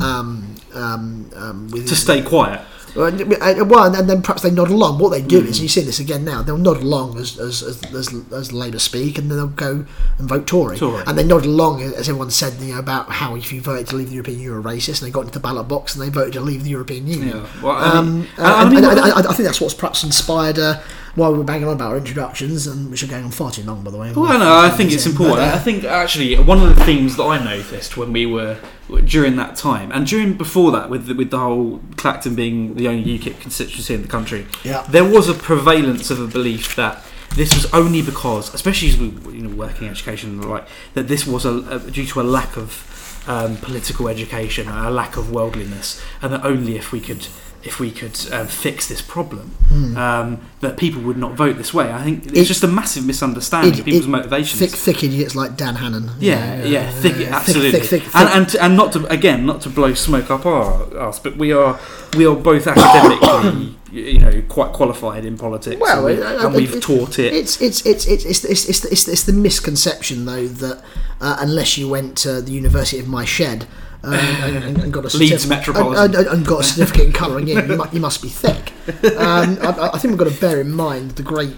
um, 0.00 0.54
um, 0.74 1.30
um, 1.34 1.68
with 1.68 1.88
To 1.88 1.96
stay 1.96 2.22
quiet. 2.22 2.60
Well, 2.94 3.06
and- 3.06 3.70
well, 3.70 3.84
and- 3.84 3.96
and 3.96 4.08
then 4.08 4.22
perhaps 4.22 4.42
they 4.42 4.50
nod 4.50 4.70
along. 4.70 4.98
What 4.98 5.10
they 5.10 5.22
do 5.22 5.38
is, 5.38 5.58
and 5.58 5.60
you 5.60 5.68
see 5.68 5.82
this 5.82 5.98
again 6.00 6.24
now, 6.24 6.42
they'll 6.42 6.56
nod 6.58 6.78
along 6.78 7.18
as 7.18 7.38
as, 7.38 7.62
as, 7.62 7.82
as, 7.94 8.14
as 8.32 8.52
Labour 8.52 8.78
speak, 8.78 9.18
and 9.18 9.30
then 9.30 9.38
they'll 9.38 9.46
go 9.48 9.84
and 10.18 10.28
vote 10.28 10.46
Tory. 10.46 10.76
Tory. 10.78 11.02
And 11.06 11.16
they 11.18 11.24
nod 11.24 11.44
along, 11.44 11.82
as 11.82 12.08
everyone 12.08 12.30
said, 12.30 12.54
you 12.60 12.74
know, 12.74 12.78
about 12.80 13.10
how 13.10 13.34
if 13.36 13.52
you 13.52 13.60
voted 13.60 13.86
to 13.88 13.96
leave 13.96 14.08
the 14.08 14.14
European 14.14 14.38
Union, 14.40 14.52
you're 14.52 14.60
a 14.60 14.62
racist, 14.76 15.00
and 15.02 15.08
they 15.08 15.10
got 15.12 15.20
into 15.20 15.32
the 15.34 15.40
ballot 15.40 15.68
box 15.68 15.94
and 15.94 16.02
they 16.04 16.08
voted 16.10 16.32
to 16.34 16.40
leave 16.40 16.64
the 16.64 16.70
European 16.70 17.06
Union. 17.06 17.36
Yeah. 17.36 17.46
Well, 17.62 17.76
I 17.76 17.90
um, 17.98 18.20
mean, 18.20 18.28
uh, 18.38 18.42
I- 18.42 18.62
I 18.62 18.68
mean, 18.70 18.84
I, 18.84 18.90
I 19.18 19.22
think 19.34 19.46
that's 19.46 19.60
what's 19.60 19.74
perhaps 19.74 20.02
inspired 20.04 20.58
uh, 20.58 20.80
why 21.14 21.28
we 21.28 21.38
were 21.38 21.44
banging 21.44 21.66
on 21.68 21.74
about 21.74 21.90
our 21.92 21.96
introductions, 21.98 22.66
and 22.66 22.90
which 22.90 23.02
are 23.02 23.06
going 23.08 23.24
on 23.24 23.30
far 23.30 23.50
too 23.50 23.62
long, 23.62 23.82
by 23.82 23.90
the 23.90 23.96
way. 23.98 24.12
Well, 24.12 24.38
no, 24.38 24.56
I 24.58 24.70
think 24.70 24.92
it's 24.92 25.06
important. 25.06 25.38
But, 25.38 25.52
uh, 25.54 25.56
I 25.56 25.58
think 25.58 25.84
actually 25.84 26.36
one 26.38 26.62
of 26.62 26.74
the 26.76 26.84
themes 26.84 27.16
that 27.16 27.24
I 27.24 27.42
noticed 27.42 27.96
when 27.96 28.12
we 28.12 28.26
were 28.26 28.56
during 29.04 29.36
that 29.36 29.56
time, 29.56 29.90
and 29.92 30.06
during 30.06 30.34
before 30.34 30.72
that, 30.72 30.90
with 30.90 31.06
the, 31.06 31.14
with 31.14 31.30
the 31.30 31.38
whole 31.38 31.80
Clacton 31.96 32.34
being 32.34 32.74
the 32.74 32.88
only 32.88 33.18
UKIP 33.18 33.40
constituency 33.40 33.94
in 33.94 34.02
the 34.02 34.08
country, 34.08 34.46
Yeah. 34.64 34.82
there 34.88 35.04
was 35.04 35.28
a 35.28 35.34
prevalence 35.34 36.10
of 36.10 36.20
a 36.20 36.26
belief 36.26 36.74
that 36.76 37.02
this 37.36 37.54
was 37.54 37.72
only 37.72 38.02
because, 38.02 38.52
especially 38.54 38.88
as 38.88 38.96
we 38.96 39.06
you 39.32 39.42
know 39.42 39.54
working 39.56 39.88
education 39.88 40.30
and 40.30 40.42
the 40.42 40.48
like, 40.48 40.66
that 40.94 41.06
this 41.08 41.26
was 41.26 41.44
a, 41.44 41.58
a 41.70 41.78
due 41.90 42.06
to 42.06 42.20
a 42.20 42.22
lack 42.24 42.56
of 42.56 43.22
um, 43.28 43.56
political 43.58 44.08
education, 44.08 44.66
a 44.68 44.90
lack 44.90 45.16
of 45.16 45.30
worldliness, 45.30 46.02
and 46.22 46.32
that 46.32 46.44
only 46.44 46.76
if 46.76 46.90
we 46.92 47.00
could. 47.00 47.26
If 47.62 47.78
we 47.78 47.90
could 47.90 48.18
um, 48.32 48.46
fix 48.46 48.88
this 48.88 49.02
problem, 49.02 49.54
um, 49.96 50.40
that 50.60 50.78
people 50.78 51.02
would 51.02 51.18
not 51.18 51.34
vote 51.34 51.58
this 51.58 51.74
way. 51.74 51.92
I 51.92 52.02
think 52.02 52.24
it's. 52.26 52.38
It- 52.38 52.44
just 52.46 52.64
a 52.64 52.68
massive 52.68 53.04
misunderstanding 53.04 53.74
it- 53.74 53.78
of 53.80 53.84
people's 53.84 54.06
it- 54.06 54.08
motivations. 54.08 54.58
thick, 54.60 54.70
thick 54.70 55.04
idiots 55.04 55.34
like 55.36 55.58
Dan 55.58 55.74
Hannan. 55.74 56.12
Yeah, 56.18 56.64
yeah, 56.64 56.90
thick, 56.90 57.16
yeah, 57.18 57.36
absolutely, 57.36 57.72
thick, 57.72 57.82
thick, 57.90 58.02
thick, 58.04 58.14
and 58.16 58.28
and 58.30 58.54
and 58.56 58.76
not 58.76 58.92
to 58.92 59.04
again, 59.12 59.44
not 59.44 59.60
to 59.62 59.68
blow 59.68 59.92
smoke 59.92 60.30
up 60.30 60.46
our 60.46 60.88
ass, 60.98 61.18
but 61.18 61.36
we 61.36 61.52
are 61.52 61.78
we 62.16 62.24
are 62.26 62.34
both 62.34 62.66
academically, 62.66 63.76
you 63.92 64.18
know, 64.20 64.42
quite 64.48 64.72
qualified 64.72 65.24
in 65.26 65.36
politics, 65.36 65.78
Well, 65.80 66.06
and, 66.06 66.18
we, 66.18 66.24
I, 66.24 66.34
I, 66.36 66.44
and 66.46 66.54
we've 66.54 66.74
it- 66.76 66.82
taught 66.82 67.18
it. 67.18 67.34
It's 67.34 67.60
it's 67.60 67.84
it's 67.84 68.06
it's 68.06 68.24
it's 68.24 68.44
it's, 68.44 68.64
it's, 68.70 68.84
it's, 68.86 69.06
it's 69.08 69.24
the 69.24 69.32
misconception 69.34 70.24
though 70.24 70.46
that 70.48 70.82
uh, 71.20 71.36
unless 71.40 71.76
you 71.76 71.88
went 71.90 72.16
to 72.18 72.40
the 72.40 72.52
University 72.52 72.98
of 72.98 73.06
my 73.06 73.24
shed. 73.26 73.66
Uh, 74.02 74.14
and, 74.44 74.78
and, 74.78 74.92
got 74.92 75.12
a 75.12 75.16
Leeds 75.16 75.46
Metropolitan. 75.46 76.04
and, 76.04 76.14
and, 76.14 76.26
and 76.28 76.46
got 76.46 76.60
a 76.60 76.64
certificate 76.64 77.06
in 77.06 77.12
colouring 77.12 77.48
in. 77.48 77.68
You 77.68 77.76
must, 77.76 77.92
you 77.92 78.00
must 78.00 78.22
be 78.22 78.28
thick. 78.28 78.72
Um, 79.18 79.58
I, 79.60 79.90
I 79.92 79.98
think 79.98 80.12
we've 80.12 80.18
got 80.18 80.32
to 80.32 80.40
bear 80.40 80.60
in 80.60 80.72
mind 80.72 81.12
the 81.12 81.22
great, 81.22 81.54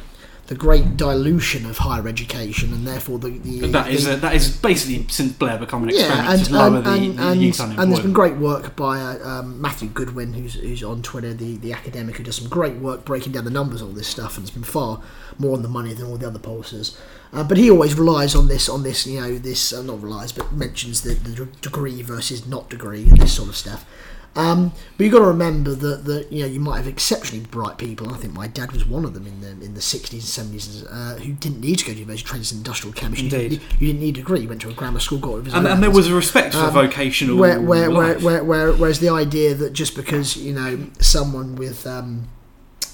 the 0.48 0.54
great 0.56 0.96
dilution 0.96 1.66
of 1.66 1.78
higher 1.78 2.08
education, 2.08 2.72
and 2.72 2.86
therefore 2.86 3.18
the, 3.18 3.38
the 3.38 3.68
that 3.68 3.88
is 3.88 4.04
the- 4.04 4.14
a, 4.14 4.16
that 4.16 4.34
is 4.34 4.56
basically 4.56 5.06
since 5.08 5.32
Blair 5.32 5.58
become 5.58 5.84
an 5.84 5.90
experiment 5.90 6.24
yeah, 6.26 6.34
and 6.34 6.44
to 6.44 6.52
lower 6.52 6.66
and, 6.66 6.84
the, 6.84 6.90
and, 6.90 7.18
the 7.18 7.22
and, 7.22 7.42
youth 7.42 7.60
and 7.60 7.92
there's 7.92 8.00
been 8.00 8.12
great 8.12 8.36
work 8.36 8.74
by 8.74 9.00
uh, 9.00 9.26
um, 9.26 9.60
Matthew 9.60 9.88
Goodwin, 9.88 10.32
who's, 10.32 10.54
who's 10.54 10.82
on 10.82 11.00
Twitter, 11.02 11.32
the, 11.32 11.56
the 11.58 11.72
academic 11.72 12.16
who 12.16 12.24
does 12.24 12.36
some 12.36 12.48
great 12.48 12.74
work 12.74 13.04
breaking 13.04 13.32
down 13.32 13.44
the 13.44 13.50
numbers 13.50 13.80
all 13.82 13.88
this 13.88 14.08
stuff, 14.08 14.36
and 14.36 14.44
it's 14.44 14.54
been 14.54 14.64
far 14.64 15.00
more 15.38 15.54
on 15.54 15.62
the 15.62 15.68
money 15.68 15.94
than 15.94 16.06
all 16.06 16.16
the 16.16 16.26
other 16.26 16.40
pollsters. 16.40 16.98
Uh, 17.32 17.42
but 17.42 17.56
he 17.56 17.70
always 17.70 17.94
relies 17.94 18.34
on 18.34 18.48
this, 18.48 18.68
on 18.68 18.82
this, 18.82 19.06
you 19.06 19.20
know, 19.20 19.38
this 19.38 19.72
uh, 19.72 19.82
not 19.82 20.02
relies, 20.02 20.32
but 20.32 20.52
mentions 20.52 21.02
the, 21.02 21.14
the 21.14 21.46
degree 21.62 22.02
versus 22.02 22.46
not 22.46 22.68
degree 22.68 23.08
and 23.08 23.18
this 23.18 23.32
sort 23.34 23.48
of 23.48 23.56
stuff. 23.56 23.86
Um, 24.34 24.72
but 24.96 25.04
you've 25.04 25.12
got 25.12 25.18
to 25.18 25.26
remember 25.26 25.74
that, 25.74 26.04
that 26.06 26.32
you 26.32 26.40
know 26.40 26.46
you 26.46 26.58
might 26.58 26.78
have 26.78 26.86
exceptionally 26.88 27.44
bright 27.46 27.76
people. 27.76 28.12
I 28.14 28.16
think 28.16 28.32
my 28.32 28.46
dad 28.46 28.72
was 28.72 28.86
one 28.86 29.04
of 29.04 29.12
them 29.12 29.26
in 29.26 29.40
the 29.42 29.50
in 29.64 29.74
the 29.74 29.82
sixties 29.82 30.22
and 30.22 30.28
seventies 30.28 30.84
uh, 30.86 31.18
who 31.22 31.32
didn't 31.34 31.60
need 31.60 31.78
to 31.80 31.84
go 31.84 31.92
to 31.92 31.98
university, 31.98 32.26
trained 32.28 32.50
in 32.50 32.58
industrial 32.58 32.94
chemistry. 32.94 33.28
You 33.28 33.34
Indeed. 33.36 33.48
didn't- 33.60 33.80
You 33.80 33.86
didn't 33.88 34.00
need 34.00 34.16
a 34.16 34.20
degree. 34.20 34.40
You 34.40 34.48
went 34.48 34.62
to 34.62 34.70
a 34.70 34.72
grammar 34.72 35.00
school, 35.00 35.18
got 35.18 35.46
it. 35.46 35.52
and, 35.52 35.66
and 35.66 35.82
there 35.82 35.90
was 35.90 36.08
a 36.08 36.14
respect 36.14 36.54
for 36.54 36.70
vocational 36.70 37.34
Um, 37.34 37.40
where, 37.40 37.60
where, 37.60 37.90
where, 37.90 38.18
where, 38.20 38.44
where, 38.44 38.72
whereas 38.72 39.00
the 39.00 39.10
idea 39.10 39.54
that 39.54 39.74
just 39.74 39.94
because 39.96 40.36
you 40.36 40.54
know 40.54 40.86
someone 41.00 41.54
with 41.56 41.86
um, 41.86 42.28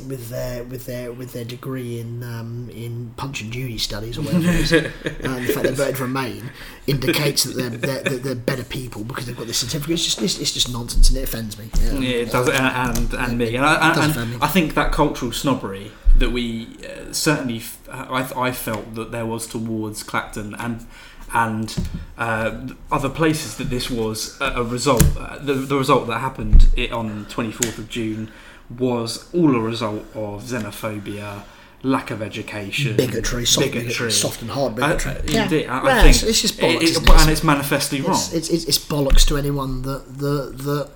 with 0.01 0.29
their 0.29 0.63
with 0.65 0.87
their 0.87 1.13
with 1.13 1.33
their 1.33 1.45
degree 1.45 2.01
in 2.01 2.23
um, 2.23 2.71
in 2.71 3.13
Punch 3.17 3.41
and 3.41 3.53
Judy 3.53 3.79
studies 3.79 4.19
or 4.19 4.23
whatever 4.23 4.49
it 4.49 4.55
is, 4.55 4.73
and 4.73 4.85
the 4.85 5.53
fact 5.53 5.65
they 5.65 5.73
voted 5.73 5.97
for 5.97 6.05
Remain 6.05 6.51
indicates 6.87 7.45
that 7.45 7.57
they're, 7.57 7.71
they're, 7.71 8.03
they're, 8.03 8.19
they're 8.19 8.35
better 8.35 8.65
people 8.65 9.05
because 9.05 9.27
they've 9.27 9.37
got 9.37 9.47
this 9.47 9.59
certificate. 9.59 9.95
It's 9.95 10.05
just 10.05 10.23
it's, 10.23 10.39
it's 10.39 10.53
just 10.53 10.73
nonsense 10.73 11.09
and 11.09 11.19
it 11.19 11.25
offends 11.25 11.59
me. 11.59 11.71
Yeah, 11.81 11.93
Yeah, 11.93 12.17
it 12.17 12.33
does, 12.33 12.49
and 12.49 12.99
and, 12.99 13.15
and 13.15 13.39
me, 13.39 13.57
and, 13.57 13.65
I, 13.65 13.95
does 13.95 14.17
and, 14.17 14.31
me. 14.33 14.39
I 14.41 14.49
think 14.49 14.75
that 14.75 14.93
cultural 14.93 15.33
snobbery 15.33 15.93
that 16.17 16.31
we 16.31 16.77
uh, 16.85 17.13
certainly, 17.13 17.59
f- 17.59 17.81
I, 17.91 18.31
I 18.37 18.53
felt 18.53 18.95
that 18.95 19.13
there 19.13 19.27
was 19.27 19.47
towards 19.47 20.03
Clacton 20.03 20.55
and 20.55 20.87
and 21.35 21.77
uh, 22.17 22.69
other 22.91 23.11
places 23.11 23.59
that 23.59 23.69
this 23.69 23.91
was 23.91 24.41
a, 24.41 24.47
a 24.57 24.63
result. 24.65 25.05
Uh, 25.17 25.39
the, 25.39 25.55
the 25.55 25.77
result 25.77 26.07
that 26.09 26.19
happened 26.19 26.69
on 26.91 27.27
twenty 27.27 27.53
fourth 27.53 27.79
of 27.79 27.89
June 27.89 28.31
was 28.77 29.33
all 29.35 29.55
a 29.57 29.61
result 29.61 30.05
of 30.15 30.43
xenophobia, 30.45 31.43
lack 31.83 32.11
of 32.11 32.21
education, 32.23 32.97
bigotry, 32.97 33.47
soft 33.47 33.67
bigotry. 33.69 33.83
bigotry, 33.89 34.11
soft 34.13 34.43
and 34.43 34.51
hard 34.51 34.73
I- 34.81 34.97
bigotry. 34.97 35.13
I- 35.39 35.43
indeed, 35.45 35.67
I, 35.67 35.79
I 35.79 35.87
Yeah, 35.89 36.03
think 36.03 36.15
it's, 36.15 36.23
it's 36.25 36.43
just 36.43 36.59
it- 36.59 36.63
bollocks. 36.63 36.77
it- 36.77 36.83
isn't 36.83 37.09
it? 37.09 37.21
and 37.21 37.31
it's 37.31 37.45
manifestly 37.45 38.01
wrong. 38.01 38.13
It's, 38.17 38.33
it's, 38.33 38.49
it's, 38.51 38.65
it's 38.65 38.79
bollocks 38.79 39.27
to 39.29 39.37
anyone 39.37 39.83
that 39.83 40.19
that 40.19 40.59
that 40.59 40.91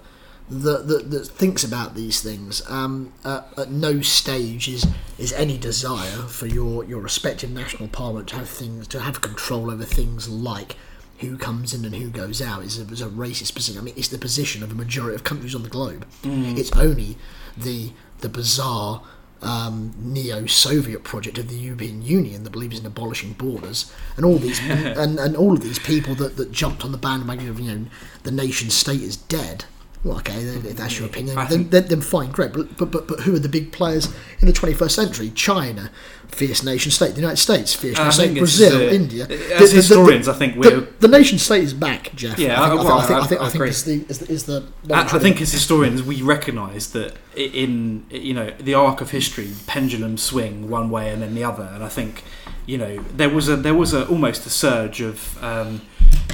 that, 0.50 0.86
that, 0.88 1.10
that 1.12 1.26
thinks 1.28 1.64
about 1.64 1.94
these 1.94 2.20
things. 2.20 2.60
Um, 2.68 3.12
uh, 3.24 3.42
at 3.56 3.70
no 3.70 4.00
stage 4.02 4.68
is 4.68 4.86
is 5.18 5.32
any 5.32 5.56
desire 5.56 6.22
for 6.28 6.46
your, 6.46 6.84
your 6.84 7.00
respective 7.00 7.50
national 7.50 7.88
parliament 7.88 8.28
to 8.30 8.36
have 8.36 8.48
things 8.50 8.86
to 8.88 9.00
have 9.00 9.20
control 9.22 9.70
over 9.70 9.84
things 9.84 10.28
like 10.28 10.76
who 11.18 11.38
comes 11.38 11.72
in 11.72 11.84
and 11.84 11.94
who 11.94 12.08
goes 12.10 12.42
out 12.42 12.64
is 12.64 12.78
a, 12.78 12.82
is 12.92 13.00
a 13.00 13.06
racist 13.06 13.54
position. 13.54 13.80
I 13.80 13.84
mean, 13.84 13.94
it's 13.96 14.08
the 14.08 14.18
position 14.18 14.62
of 14.64 14.72
a 14.72 14.74
majority 14.74 15.14
of 15.14 15.22
countries 15.24 15.54
on 15.54 15.62
the 15.62 15.68
globe. 15.70 16.04
It's 16.24 16.72
only 16.76 17.16
the 17.56 17.92
the 18.20 18.28
bizarre 18.28 19.02
um, 19.42 19.92
neo-Soviet 19.98 21.02
project 21.02 21.36
of 21.36 21.48
the 21.48 21.56
European 21.56 22.02
Union 22.02 22.44
that 22.44 22.50
believes 22.50 22.78
in 22.78 22.86
abolishing 22.86 23.32
borders, 23.32 23.92
and 24.16 24.24
all 24.24 24.38
these 24.38 24.60
and, 24.68 25.18
and 25.18 25.36
all 25.36 25.52
of 25.52 25.62
these 25.62 25.78
people 25.78 26.14
that, 26.16 26.36
that 26.36 26.52
jumped 26.52 26.84
on 26.84 26.92
the 26.92 26.98
bandwagon 26.98 27.48
of 27.48 27.60
you 27.60 27.74
know 27.74 27.86
the 28.22 28.30
nation 28.30 28.70
state 28.70 29.02
is 29.02 29.16
dead. 29.16 29.64
Well, 30.04 30.16
okay, 30.16 30.34
if 30.34 30.76
that's 30.76 30.98
your 30.98 31.06
opinion, 31.06 31.36
then, 31.48 31.70
then, 31.70 31.86
then 31.86 32.00
fine, 32.00 32.32
great. 32.32 32.52
But, 32.52 32.76
but 32.76 32.90
but 32.90 33.06
but 33.06 33.20
who 33.20 33.36
are 33.36 33.38
the 33.38 33.48
big 33.48 33.70
players 33.70 34.08
in 34.40 34.48
the 34.48 34.52
21st 34.52 34.90
century? 34.90 35.30
China, 35.30 35.92
fierce 36.32 36.62
nation 36.62 36.90
state. 36.90 37.10
The 37.14 37.20
United 37.20 37.36
States, 37.38 37.74
fierce 37.74 37.96
nation 37.98 38.12
state. 38.12 38.38
Brazil, 38.38 38.80
India. 38.80 39.26
as 39.28 39.70
historians, 39.72 40.28
I 40.28 40.32
think 40.34 40.54
the, 40.54 40.60
we're- 40.60 40.86
the 40.98 41.08
nation 41.08 41.38
state 41.38 41.62
is 41.62 41.74
back, 41.74 42.14
Jeff. 42.14 42.38
Yeah, 42.38 42.60
I 42.62 42.68
think, 42.70 42.80
well, 42.84 42.98
I 42.98 43.06
think, 43.06 43.18
I 43.18 43.22
I- 43.22 43.26
think, 43.26 43.40
I 43.40 43.48
think 43.50 43.64
is 43.68 43.84
the 43.84 44.04
is 44.08 44.18
the, 44.18 44.32
is 44.32 44.44
the 44.44 44.64
I 44.90 45.18
think 45.18 45.40
as 45.40 45.52
historians 45.52 46.02
we 46.02 46.22
recognise 46.22 46.92
that 46.92 47.16
in 47.36 48.04
you 48.10 48.34
know 48.34 48.50
the 48.58 48.74
arc 48.74 49.00
of 49.00 49.10
history, 49.10 49.50
pendulum 49.66 50.16
swing 50.18 50.68
one 50.68 50.90
way 50.90 51.10
and 51.10 51.22
then 51.22 51.34
the 51.34 51.44
other, 51.44 51.70
and 51.74 51.84
I 51.84 51.88
think 51.88 52.24
you 52.66 52.78
know 52.78 52.98
there 53.16 53.28
was 53.30 53.48
a 53.48 53.56
there 53.56 53.74
was 53.74 53.92
a 53.92 54.06
almost 54.08 54.46
a 54.46 54.50
surge 54.50 55.00
of 55.00 55.42
um, 55.44 55.82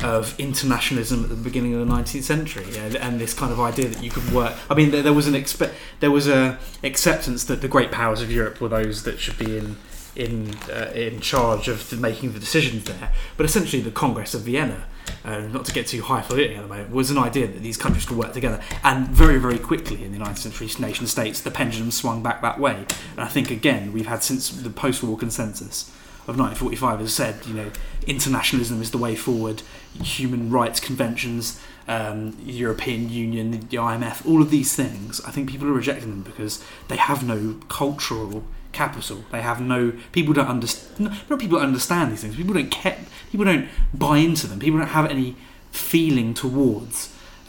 of 0.05 0.38
internationalism 0.38 1.25
at 1.25 1.28
the 1.31 1.35
beginning 1.35 1.75
of 1.75 1.87
the 1.87 1.93
19th 1.93 2.23
century, 2.23 2.64
and, 2.78 2.95
and 2.97 3.21
this 3.21 3.35
kind 3.35 3.52
of 3.52 3.59
idea 3.59 3.88
that 3.88 4.02
you 4.02 4.11
could 4.11 4.31
work. 4.33 4.55
I 4.71 4.75
mean, 4.75 4.93
there, 4.93 5.02
there 5.02 5.12
was 5.12 5.26
an 5.26 5.35
expe- 5.35 5.73
there 5.99 6.11
was 6.12 6.28
a 6.28 6.57
acceptance 6.85 7.45
that 7.45 7.62
the 7.62 7.69
great 7.69 7.90
powers 7.90 8.23
of 8.23 8.31
Europe 8.31 8.61
were 8.61 8.69
those 8.69 9.02
that 9.02 9.19
should 9.19 9.37
be 9.38 9.59
in 9.59 9.76
in 10.19 10.55
uh, 10.69 10.91
in 10.95 11.21
charge 11.21 11.69
of 11.69 11.89
the 11.89 11.97
making 11.97 12.33
the 12.33 12.41
decisions 12.41 12.85
there. 12.85 13.13
But 13.37 13.47
essentially, 13.47 13.81
the 13.81 13.93
Congress 13.93 14.35
of 14.35 14.43
Vienna, 14.43 14.85
uh, 15.25 15.41
not 15.43 15.65
to 15.67 15.73
get 15.73 15.87
too 15.87 16.03
highfalutin 16.03 16.57
at 16.57 16.63
the 16.63 16.69
moment, 16.69 16.91
was 16.91 17.11
an 17.11 17.19
idea 17.19 17.47
that 17.47 17.61
these 17.61 17.77
countries 17.77 18.05
could 18.05 18.19
work 18.19 18.35
together. 18.35 18.61
And 18.83 19.09
very, 19.09 19.39
very 19.39 19.59
quickly 19.59 20.05
in 20.05 20.13
the 20.13 20.19
19th 20.19 20.39
century 20.39 20.69
nation 20.81 21.07
states, 21.07 21.41
the 21.41 21.53
pendulum 21.53 21.93
swung 21.93 22.23
back 22.23 22.43
that 22.43 22.59
way. 22.59 22.85
And 23.13 23.21
I 23.21 23.29
think 23.29 23.51
again, 23.51 23.93
we've 23.93 24.09
had 24.09 24.23
since 24.23 24.51
the 24.51 24.71
post-war 24.71 25.17
consensus 25.17 25.89
of 26.27 26.39
1945 26.39 27.01
has 27.01 27.15
said, 27.15 27.47
you 27.47 27.55
know, 27.55 27.71
internationalism 28.07 28.83
is 28.83 28.91
the 28.91 28.99
way 28.99 29.15
forward. 29.15 29.63
Human 30.03 30.51
rights 30.51 30.81
conventions, 30.81 31.61
um, 31.87 32.37
European 32.45 33.09
Union, 33.09 33.53
the 33.53 33.77
IMF, 33.79 34.27
all 34.27 34.43
of 34.43 34.51
these 34.51 34.75
things. 34.75 35.23
I 35.23 35.31
think 35.31 35.49
people 35.49 35.69
are 35.69 35.73
rejecting 35.73 36.11
them 36.11 36.23
because 36.23 36.63
they 36.89 36.97
have 36.97 37.27
no 37.27 37.61
cultural 37.69 38.45
capital. 38.78 39.18
They 39.32 39.42
have 39.42 39.61
no 39.61 39.92
people 40.12 40.32
don't 40.38 40.52
understand. 40.56 41.11
Not 41.28 41.40
people 41.40 41.58
don't 41.58 41.68
understand 41.73 42.12
these 42.12 42.23
things. 42.23 42.37
People 42.37 42.54
don't 42.54 42.70
care. 42.70 42.99
People 43.32 43.47
don't 43.50 43.66
buy 43.92 44.16
into 44.18 44.47
them. 44.47 44.58
People 44.61 44.78
don't 44.78 44.97
have 45.00 45.11
any 45.11 45.35
feeling 45.73 46.32
towards. 46.32 46.97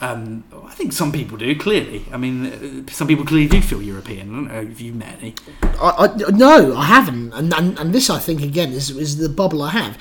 Um, 0.02 0.44
I 0.70 0.74
think 0.78 0.92
some 0.92 1.12
people 1.12 1.36
do. 1.36 1.54
Clearly, 1.54 2.06
I 2.10 2.16
mean, 2.16 2.36
uh, 2.46 2.90
some 2.90 3.06
people 3.06 3.24
clearly 3.24 3.48
do 3.48 3.60
feel 3.60 3.82
European. 3.82 4.24
I 4.30 4.34
don't 4.34 4.48
know 4.48 4.72
if 4.72 4.80
you 4.80 4.92
met 4.92 5.18
any. 5.20 5.34
I, 5.62 5.90
I, 6.04 6.30
no, 6.30 6.74
I 6.74 6.84
haven't, 6.96 7.32
and, 7.34 7.52
and 7.58 7.78
and 7.78 7.94
this 7.96 8.08
I 8.08 8.18
think 8.18 8.42
again 8.42 8.72
is 8.72 8.90
is 8.90 9.18
the 9.18 9.28
bubble 9.28 9.62
I 9.62 9.70
have. 9.70 9.92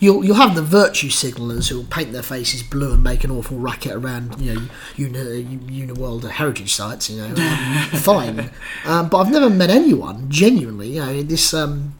You'll 0.00 0.24
you'll 0.24 0.36
have 0.36 0.54
the 0.54 0.62
virtue 0.62 1.10
signallers 1.10 1.68
who'll 1.68 1.84
paint 1.84 2.12
their 2.12 2.22
faces 2.22 2.62
blue 2.62 2.92
and 2.92 3.02
make 3.02 3.24
an 3.24 3.30
awful 3.30 3.58
racket 3.58 3.92
around 3.92 4.40
you 4.40 4.54
know 4.54 4.68
uni, 4.96 5.58
uni 5.68 5.92
world 5.92 6.28
heritage 6.28 6.72
sites. 6.72 7.10
You 7.10 7.22
know, 7.22 7.28
um, 7.28 7.84
fine, 7.98 8.50
um, 8.84 9.08
but 9.08 9.18
I've 9.18 9.30
never 9.30 9.50
met 9.50 9.70
anyone 9.70 10.30
genuinely. 10.30 10.90
You 10.90 11.00
know, 11.04 11.22
this 11.22 11.52
um, 11.52 11.94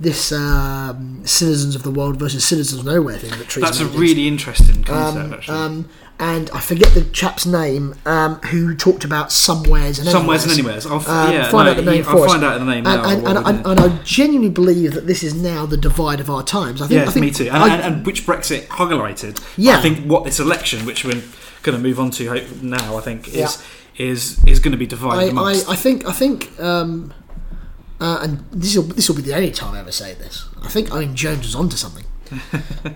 this 0.00 0.32
um, 0.32 1.26
citizens 1.26 1.74
of 1.74 1.82
the 1.82 1.90
world 1.90 2.16
versus 2.18 2.44
citizens 2.44 2.80
of 2.80 2.86
nowhere 2.86 3.18
thing 3.18 3.30
that 3.30 3.48
treats 3.48 3.68
That's 3.68 3.80
a 3.80 3.86
really 3.86 4.26
interesting 4.26 4.82
concept, 4.82 5.24
um, 5.24 5.34
actually. 5.34 5.58
um, 5.58 5.88
and 6.20 6.50
I 6.50 6.60
forget 6.60 6.92
the 6.94 7.02
chap's 7.04 7.46
name 7.46 7.94
um, 8.06 8.36
who 8.50 8.76
talked 8.76 9.04
about 9.04 9.32
somewheres 9.32 9.98
and 9.98 10.06
Somewheres 10.06 10.44
and 10.44 10.52
anywheres. 10.52 10.84
I'll, 10.86 10.96
f- 11.00 11.08
Um, 11.08 11.32
yeah, 11.32 11.48
find 11.50 11.64
no, 11.66 11.70
out 11.72 11.76
the 11.76 11.90
name 11.90 12.04
I'll 12.06 12.22
us. 12.22 12.30
find 12.30 12.44
out 12.44 12.58
the 12.58 12.64
name 12.66 12.86
and, 12.86 13.02
now. 13.02 13.08
and, 13.08 13.26
and, 13.26 13.38
and, 13.38 13.64
doing 13.64 13.78
and 13.78 13.80
I 13.80 14.02
genuinely 14.04 14.50
believe 14.50 14.92
that 14.94 15.06
this 15.06 15.22
is 15.22 15.34
now 15.34 15.64
the 15.66 15.76
divide 15.78 16.20
of 16.20 16.28
our 16.30 16.42
times. 16.44 16.82
I 16.82 16.86
think, 16.86 17.00
Yeah, 17.00 17.08
I 17.08 17.10
think 17.10 17.24
me 17.24 17.30
too. 17.32 17.44
And, 17.48 17.56
I- 17.56 17.76
and, 17.78 18.04
which 18.06 18.26
Brexit 18.26 18.66
highlighted. 18.66 19.42
Yeah. 19.56 19.78
I 19.78 19.80
think 19.82 20.04
what 20.06 20.24
this 20.24 20.38
election, 20.38 20.84
which 20.86 21.04
we're 21.04 21.22
going 21.62 21.76
to 21.76 21.82
move 21.82 21.98
on 21.98 22.10
to 22.12 22.24
now, 22.62 22.96
I 22.96 23.00
think 23.00 23.28
is 23.28 23.34
Yeah. 23.34 23.48
is 24.06 24.44
is 24.44 24.60
going 24.60 24.72
to 24.72 24.78
be 24.78 24.86
divided 24.86 25.36
I. 25.36 25.42
I, 25.42 25.52
I 25.70 25.76
think 25.76 26.06
I 26.06 26.12
think 26.12 26.58
um, 26.60 27.12
uh, 27.98 28.18
and 28.22 28.44
this 28.52 28.76
will 28.76 28.84
this 28.84 29.08
will 29.08 29.16
be 29.16 29.22
the 29.22 29.34
only 29.34 29.50
time 29.50 29.74
I 29.74 29.80
ever 29.80 29.92
say 29.92 30.14
this. 30.14 30.46
I 30.62 30.68
think 30.68 30.92
Owen 30.94 31.16
Jones 31.16 31.46
was 31.46 31.54
onto 31.54 31.76
something. 31.76 32.04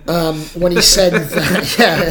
Um, 0.09 0.41
when 0.55 0.73
he 0.73 0.81
said 0.81 1.13
that, 1.31 1.77
yeah, 1.79 2.05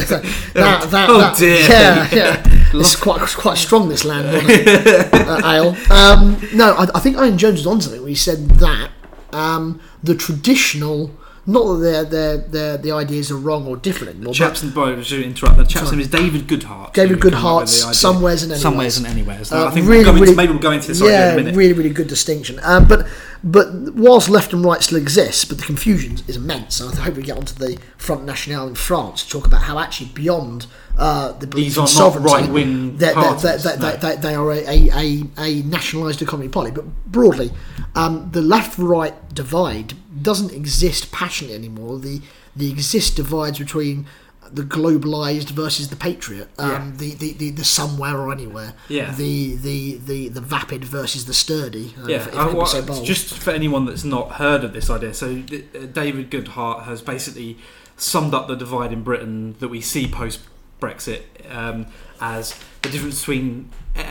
that, 0.54 0.90
that, 0.90 1.10
Oh, 1.10 1.18
that- 1.18 1.36
dear. 1.36 1.60
yeah, 1.68 2.08
yeah, 2.12 2.42
it's 2.74 2.96
quite 2.96 3.20
quite 3.36 3.58
strong 3.58 3.88
this 3.88 4.04
land 4.04 4.26
uh, 5.14 5.40
ale. 5.44 5.76
Um, 5.90 6.40
no, 6.54 6.74
I, 6.74 6.86
I 6.94 7.00
think 7.00 7.16
Owen 7.16 7.38
Jones 7.38 7.58
was 7.60 7.66
onto 7.66 7.82
something 7.84 8.00
when 8.02 8.08
he 8.10 8.14
said 8.14 8.48
that 8.60 8.90
um, 9.32 9.80
the 10.02 10.14
traditional, 10.14 11.10
not 11.46 11.64
that 11.74 11.80
their 11.80 12.04
their 12.04 12.36
their 12.38 12.76
the 12.78 12.92
ideas 12.92 13.30
are 13.30 13.36
wrong 13.36 13.66
or 13.66 13.76
different 13.76 14.22
but 14.24 14.32
Chaps 14.34 14.62
and 14.62 14.74
boy, 14.74 15.00
to 15.02 15.24
interrupt. 15.24 15.56
The 15.58 15.64
chap's 15.64 15.90
name 15.90 16.00
is 16.00 16.08
David 16.08 16.46
Goodhart. 16.46 16.92
David 16.92 17.22
who 17.22 17.30
came 17.30 17.34
up 17.38 17.60
with 17.62 17.70
Goodhart's. 17.70 17.98
Somewheres 17.98 18.42
and 18.42 18.52
Anywheres. 18.52 18.62
Somewheres 18.62 18.96
and 18.98 19.06
anywheres. 19.06 19.52
Uh, 19.52 19.66
I 19.66 19.70
think 19.70 19.86
really, 19.86 20.04
we'll 20.04 20.14
really- 20.14 20.34
maybe 20.34 20.52
we'll 20.52 20.62
go 20.62 20.70
into 20.72 20.88
this 20.88 21.00
idea 21.02 21.12
yeah, 21.12 21.26
in 21.26 21.32
a 21.32 21.36
minute. 21.42 21.56
really, 21.56 21.72
really 21.72 21.90
good 21.90 22.08
distinction. 22.08 22.58
Um, 22.62 22.88
but 22.88 23.06
but 23.42 23.72
whilst 23.94 24.28
left 24.30 24.52
and 24.52 24.64
right 24.64 24.82
still 24.82 24.98
exists, 24.98 25.44
but 25.44 25.58
the 25.58 25.64
confusion 25.64 26.18
is 26.26 26.36
immense. 26.36 26.80
And 26.80 26.98
I 26.98 27.02
hope 27.02 27.16
we 27.16 27.22
get 27.22 27.36
onto 27.36 27.54
the 27.54 27.78
Front 27.98 28.24
National 28.24 28.66
in 28.66 28.74
France 28.74 29.24
to 29.24 29.30
talk 29.30 29.46
about 29.46 29.62
how 29.62 29.78
actually 29.78 30.10
beyond 30.14 30.66
uh, 30.96 31.32
the 31.32 31.46
belief 31.46 31.66
These 31.66 31.78
are 31.78 31.80
not 31.82 31.88
sovereignty, 31.88 32.32
right-wing 32.32 32.96
they're- 32.98 33.14
they're- 33.14 33.22
parties, 33.22 33.42
they're- 33.64 33.76
they're- 33.76 33.92
no. 33.92 33.96
they- 33.96 34.16
they 34.16 34.34
are 34.34 34.50
a, 34.52 34.58
a, 34.58 35.22
a, 35.38 35.62
nationalised 35.62 36.22
economy 36.22 36.48
party. 36.48 36.70
But 36.70 36.84
broadly, 37.10 37.50
um, 37.94 38.28
the 38.32 38.42
left-right 38.42 39.34
divide 39.34 39.94
doesn't 40.22 40.52
exist 40.52 41.10
passionately 41.12 41.56
anymore. 41.56 41.98
The 41.98 42.20
the 42.56 42.70
exist 42.70 43.16
divides 43.16 43.58
between 43.58 44.06
the 44.52 44.62
globalized 44.62 45.50
versus 45.50 45.88
the 45.88 45.96
patriot, 45.96 46.48
um, 46.58 46.70
Yeah. 46.70 46.90
the, 46.96 47.14
the, 47.14 47.32
the, 47.32 47.50
the 47.50 47.64
somewhere 47.64 48.16
or 48.16 48.30
anywhere, 48.30 48.74
Yeah. 48.88 49.10
the, 49.12 49.56
the, 49.56 49.96
the, 49.96 50.28
the 50.28 50.40
vapid 50.40 50.84
versus 50.84 51.24
the 51.24 51.34
sturdy. 51.34 51.94
uh, 52.00 52.06
Yeah, 52.06 52.16
if, 52.18 52.28
if 52.28 52.34
uh, 52.36 52.52
well, 52.54 52.66
so 52.66 53.02
just 53.04 53.34
for 53.34 53.50
anyone 53.50 53.86
that's 53.86 54.04
not 54.04 54.32
heard 54.32 54.62
of 54.62 54.72
this 54.72 54.88
idea, 54.90 55.12
so 55.14 55.42
uh, 55.52 55.86
David 55.92 56.30
Goodhart 56.30 56.84
has 56.84 57.02
basically 57.02 57.58
summed 57.96 58.34
up 58.34 58.46
the 58.46 58.54
divide 58.54 58.92
in 58.92 59.02
Britain 59.02 59.56
that 59.58 59.68
we 59.68 59.80
see 59.80 60.06
post 60.06 60.38
Brexit 60.84 61.22
um, 61.50 61.86
as 62.20 62.58
the 62.82 62.90
difference 62.90 63.20
between 63.20 63.70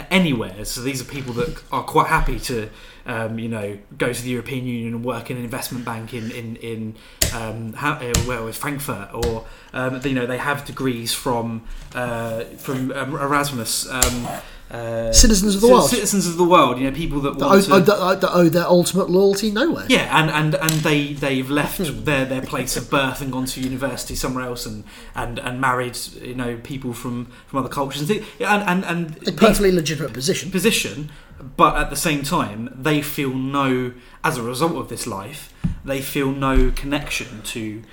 anywhere. 0.10 0.66
So 0.66 0.82
these 0.82 1.02
are 1.02 1.06
people 1.06 1.34
that 1.34 1.62
are 1.72 1.84
quite 1.84 2.08
happy 2.08 2.40
to, 2.40 2.70
um, 3.06 3.38
you 3.38 3.50
know, 3.50 3.78
go 3.98 4.14
to 4.14 4.22
the 4.22 4.30
European 4.30 4.66
Union 4.66 4.96
and 4.96 5.06
work 5.06 5.30
in 5.30 5.38
an 5.38 5.44
investment 5.44 5.86
bank 5.86 6.14
in 6.14 6.32
in 6.32 6.56
in 6.58 6.96
um, 7.34 7.74
how, 7.74 7.94
uh, 7.94 8.14
where 8.26 8.42
was 8.42 8.58
Frankfurt, 8.58 9.14
or 9.14 9.46
um, 9.74 10.00
you 10.04 10.14
know 10.14 10.26
they 10.26 10.38
have 10.38 10.66
degrees 10.66 11.14
from 11.14 11.64
uh, 11.94 12.44
from 12.58 12.92
um, 12.92 13.16
Erasmus. 13.16 13.90
Uh, 14.74 15.14
Citizens 15.14 15.54
of 15.54 15.62
the 15.62 15.68
ci- 15.68 15.74
world. 15.74 15.90
Citizens 15.90 16.26
of 16.26 16.36
the 16.36 16.44
world. 16.44 16.80
You 16.80 16.90
know, 16.90 16.96
people 16.96 17.22
that 17.22 17.38
that, 17.38 17.46
owe, 17.46 17.62
to. 17.62 17.74
Uh, 17.74 17.80
that, 17.80 17.96
uh, 17.96 18.16
that 18.16 18.32
owe 18.34 18.50
their 18.50 18.66
ultimate 18.66 19.08
loyalty 19.08 19.52
nowhere. 19.52 19.86
Yeah, 19.88 20.10
and, 20.20 20.32
and, 20.32 20.56
and 20.56 20.72
they 20.82 21.14
they've 21.14 21.48
left 21.48 21.78
hmm. 21.78 22.04
their, 22.06 22.26
their 22.26 22.42
place 22.42 22.76
of 22.76 22.90
birth 22.90 23.22
and 23.22 23.32
gone 23.32 23.46
to 23.46 23.62
university 23.62 24.16
somewhere 24.16 24.46
else 24.46 24.66
and, 24.66 24.84
and, 25.14 25.38
and 25.38 25.62
married 25.62 25.96
you 26.20 26.34
know 26.34 26.58
people 26.58 26.92
from, 26.92 27.26
from 27.46 27.60
other 27.60 27.70
cultures 27.70 28.10
and 28.10 28.26
and 28.40 28.84
and, 28.84 29.28
A 29.28 29.32
perfectly 29.32 29.72
legitimate 29.72 30.12
position. 30.12 30.50
position, 30.50 31.12
but 31.56 31.76
at 31.76 31.92
the 31.92 31.96
same 31.96 32.24
time, 32.24 32.76
they 32.76 33.04
feel 33.04 33.30
no, 33.30 33.94
as 34.24 34.38
a 34.38 34.42
result 34.42 34.74
of 34.74 34.90
this 34.90 35.06
life, 35.06 35.54
they 35.86 36.02
feel 36.02 36.32
no 36.32 36.72
connection 36.72 37.44
to 37.44 37.84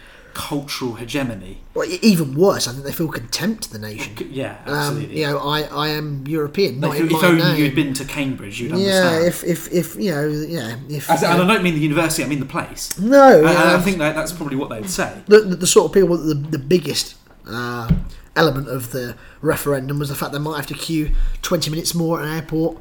cultural 0.41 0.95
hegemony. 0.95 1.59
Well, 1.75 1.87
even 2.03 2.35
worse, 2.35 2.67
I 2.67 2.73
think 2.73 2.85
they 2.85 2.93
feel 2.93 3.09
contempt 3.09 3.65
to 3.65 3.73
the 3.73 3.79
nation. 3.79 4.13
Yeah, 4.31 4.57
Um, 4.67 4.75
absolutely. 4.75 5.21
you 5.21 5.27
know, 5.27 5.39
I, 5.39 5.63
I 5.85 5.89
am 5.89 6.25
European, 6.27 6.81
not 6.81 6.91
Like, 6.91 7.01
if 7.03 7.11
my 7.11 7.21
only 7.29 7.43
name. 7.43 7.57
you'd 7.61 7.75
been 7.75 7.93
to 7.95 8.05
Cambridge, 8.05 8.59
you'd 8.61 8.73
understand. 8.73 9.23
yeah, 9.23 9.29
if, 9.29 9.45
if, 9.45 9.71
if 9.73 9.97
you 9.97 10.11
know, 10.13 10.27
yeah, 10.29 10.77
if 10.89 11.11
As, 11.11 11.21
you 11.23 11.29
and 11.29 11.43
I 11.43 11.47
don't 11.55 11.63
mean 11.63 11.75
the 11.75 11.81
university, 11.81 12.25
I 12.25 12.27
mean 12.27 12.41
the 12.41 12.47
place. 12.47 12.99
no, 12.99 13.39
And- 13.39 13.47
and 13.47 13.55
yeah, 13.59 13.77
I 13.77 13.81
think 13.81 13.99
that 13.99 14.15
that's 14.15 14.33
probably 14.33 14.57
what 14.57 14.71
they'd 14.71 14.89
say. 14.89 15.13
the, 15.27 15.41
the, 15.41 15.57
the 15.57 15.67
sort 15.67 15.87
of 15.91 15.93
people 15.95 16.17
the, 16.17 16.35
the 16.35 16.59
biggest 16.59 17.17
uh, 17.47 17.91
element 18.37 18.69
of 18.69 18.93
the 18.93 19.17
referendum 19.43 19.99
was 19.99 20.09
the 20.09 20.15
fact 20.15 20.33
they 20.33 20.39
might 20.39 20.57
have 20.57 20.67
to 20.69 20.75
queue 20.75 21.11
20 21.43 21.71
minutes 21.71 21.95
more 21.95 22.21
at 22.21 22.27
an 22.27 22.35
airport 22.35 22.79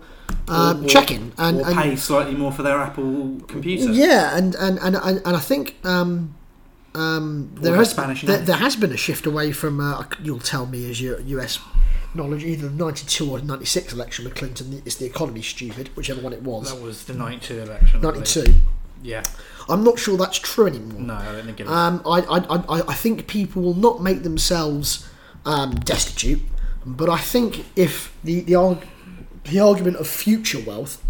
um, 0.48 0.86
check-in 0.88 1.34
and, 1.38 1.60
or 1.62 1.68
and 1.68 1.76
pay 1.78 1.96
slightly 1.96 2.36
more 2.36 2.52
for 2.52 2.62
their 2.64 2.78
Apple 2.80 3.40
computer. 3.48 3.92
yeah 3.92 4.38
and 4.38 4.54
and, 4.56 4.78
and, 4.80 4.96
and, 4.96 5.22
and 5.26 5.36
I 5.36 5.40
think 5.40 5.76
um, 5.84 6.36
um, 6.96 7.52
there 7.62 7.76
has 7.76 7.92
Spanish 7.92 8.24
there, 8.24 8.40
there 8.40 8.56
has 8.58 8.76
been 8.76 8.92
a 8.92 8.98
shift 8.98 9.26
away 9.26 9.52
from 9.52 9.80
uh, 9.80 10.04
you'll 10.22 10.40
tell 10.40 10.66
me 10.66 10.90
as 10.90 11.00
your 11.02 11.20
US 11.22 11.60
knowledge 12.16 12.44
either 12.44 12.68
the 12.68 12.74
92 12.76 13.30
or 13.30 13.40
96 13.40 13.94
election 13.94 14.26
with 14.26 14.34
Clinton 14.36 14.82
it's 14.86 14.96
the 14.96 15.06
economy 15.06 15.42
stupid 15.44 15.90
whichever 15.96 16.20
one 16.22 16.34
it 16.34 16.42
was 16.42 16.74
That 16.74 16.82
was 16.82 17.06
the 17.06 17.14
92 17.14 17.60
election. 17.62 18.02
92 18.02 18.54
Yeah. 19.04 19.24
I'm 19.68 19.84
not 19.84 20.00
sure 20.00 20.18
that's 20.18 20.40
true 20.40 20.66
anymore 20.66 21.00
No, 21.00 21.14
I 21.14 21.32
don't 21.32 21.46
think 21.46 21.60
it 21.60 21.68
is. 21.68 21.72
Um, 21.72 22.02
I, 22.06 22.22
I, 22.22 22.38
I, 22.78 22.82
I 22.88 22.94
think 22.96 23.28
people 23.28 23.62
will 23.62 23.76
not 23.76 24.02
make 24.02 24.24
themselves 24.24 25.08
um, 25.46 25.76
destitute, 25.76 26.42
but 26.86 27.08
I 27.10 27.20
think 27.20 27.66
if 27.76 28.12
the 28.24 28.42
the, 28.42 28.56
arg- 28.56 28.88
the 29.44 29.60
argument 29.60 29.98
of 29.98 30.08
future 30.08 30.60
wealth, 30.60 31.02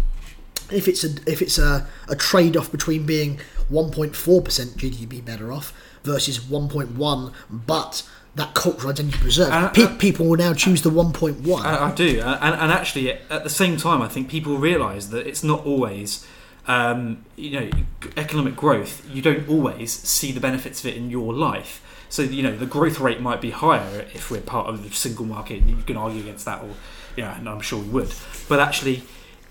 if 0.70 0.86
it's 0.86 1.02
a 1.02 1.08
if 1.26 1.40
it's 1.42 1.58
a, 1.58 1.88
a 2.08 2.14
trade 2.14 2.56
off 2.56 2.70
between 2.70 3.06
being 3.06 3.40
1.4 3.70 4.44
percent 4.44 4.76
GDP 4.76 5.24
better 5.24 5.52
off 5.52 5.72
versus 6.02 6.38
1.1, 6.38 7.32
but 7.50 8.08
that 8.36 8.54
cultural 8.54 8.90
identity 8.90 9.18
preserved, 9.18 9.52
Uh, 9.52 9.68
pe- 9.68 9.82
uh, 9.82 9.96
people 9.96 10.26
will 10.26 10.36
now 10.36 10.54
choose 10.54 10.82
the 10.82 10.90
1.1. 10.90 11.62
I, 11.64 11.90
I 11.90 11.94
do, 11.94 12.20
uh, 12.20 12.38
and, 12.40 12.54
and 12.54 12.72
actually, 12.72 13.12
at 13.12 13.42
the 13.44 13.50
same 13.50 13.76
time, 13.76 14.00
I 14.00 14.08
think 14.08 14.28
people 14.28 14.56
realise 14.56 15.06
that 15.06 15.26
it's 15.26 15.42
not 15.42 15.66
always, 15.66 16.26
um, 16.66 17.24
you 17.36 17.50
know, 17.50 17.70
economic 18.16 18.56
growth. 18.56 19.04
You 19.12 19.20
don't 19.20 19.48
always 19.48 19.92
see 19.92 20.32
the 20.32 20.40
benefits 20.40 20.80
of 20.80 20.86
it 20.90 20.96
in 20.96 21.10
your 21.10 21.34
life. 21.34 21.82
So 22.08 22.22
you 22.22 22.42
know, 22.42 22.56
the 22.56 22.66
growth 22.66 22.98
rate 22.98 23.20
might 23.20 23.40
be 23.40 23.50
higher 23.50 24.06
if 24.14 24.30
we're 24.30 24.40
part 24.40 24.68
of 24.68 24.82
the 24.82 24.90
single 24.94 25.26
market. 25.26 25.62
You 25.62 25.76
can 25.86 25.96
argue 25.96 26.20
against 26.22 26.44
that, 26.44 26.62
or 26.62 26.70
yeah, 27.16 27.38
and 27.38 27.48
I'm 27.48 27.60
sure 27.60 27.80
we 27.80 27.88
would. 27.88 28.12
But 28.48 28.58
actually, 28.58 29.04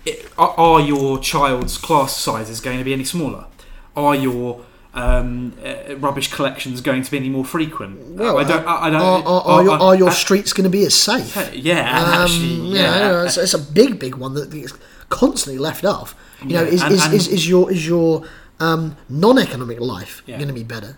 it, 0.04 0.30
are, 0.36 0.54
are 0.58 0.80
your 0.80 1.18
child's 1.18 1.78
class 1.78 2.16
sizes 2.16 2.60
going 2.60 2.78
to 2.78 2.84
be 2.84 2.92
any 2.92 3.04
smaller? 3.04 3.46
Are 3.96 4.14
your 4.14 4.64
um, 4.94 5.52
uh, 5.64 5.96
rubbish 5.96 6.32
collections 6.32 6.80
going 6.80 7.02
to 7.02 7.10
be 7.10 7.16
any 7.16 7.28
more 7.28 7.44
frequent? 7.44 8.16
well, 8.16 8.38
I 8.38 8.44
don't. 8.44 8.66
I, 8.66 8.86
I 8.86 8.90
don't. 8.90 9.00
are, 9.00 9.22
are, 9.26 9.42
are 9.46 9.62
your, 9.64 9.78
are 9.82 9.94
your 9.96 10.10
streets 10.12 10.52
going 10.52 10.64
to 10.64 10.70
be 10.70 10.84
as 10.84 10.94
safe? 10.94 11.36
yeah, 11.54 11.80
Um, 12.02 12.22
actually, 12.22 12.54
yeah, 12.78 12.98
know, 12.98 13.24
it's, 13.24 13.36
it's 13.36 13.54
a 13.54 13.58
big, 13.58 13.98
big 13.98 14.14
one 14.16 14.34
that 14.34 14.52
is 14.54 14.72
constantly 15.08 15.58
left 15.58 15.84
off. 15.84 16.14
You 16.42 16.54
know, 16.54 16.62
is, 16.64 16.82
and- 16.82 16.92
is, 16.94 17.04
and- 17.04 17.14
is, 17.14 17.28
is 17.28 17.48
your 17.48 17.70
is 17.70 17.86
your 17.86 18.24
um, 18.60 18.96
non-economic 19.08 19.80
life 19.80 20.22
Yeah. 20.26 20.36
going 20.36 20.48
to 20.48 20.54
be 20.54 20.64
better? 20.64 20.96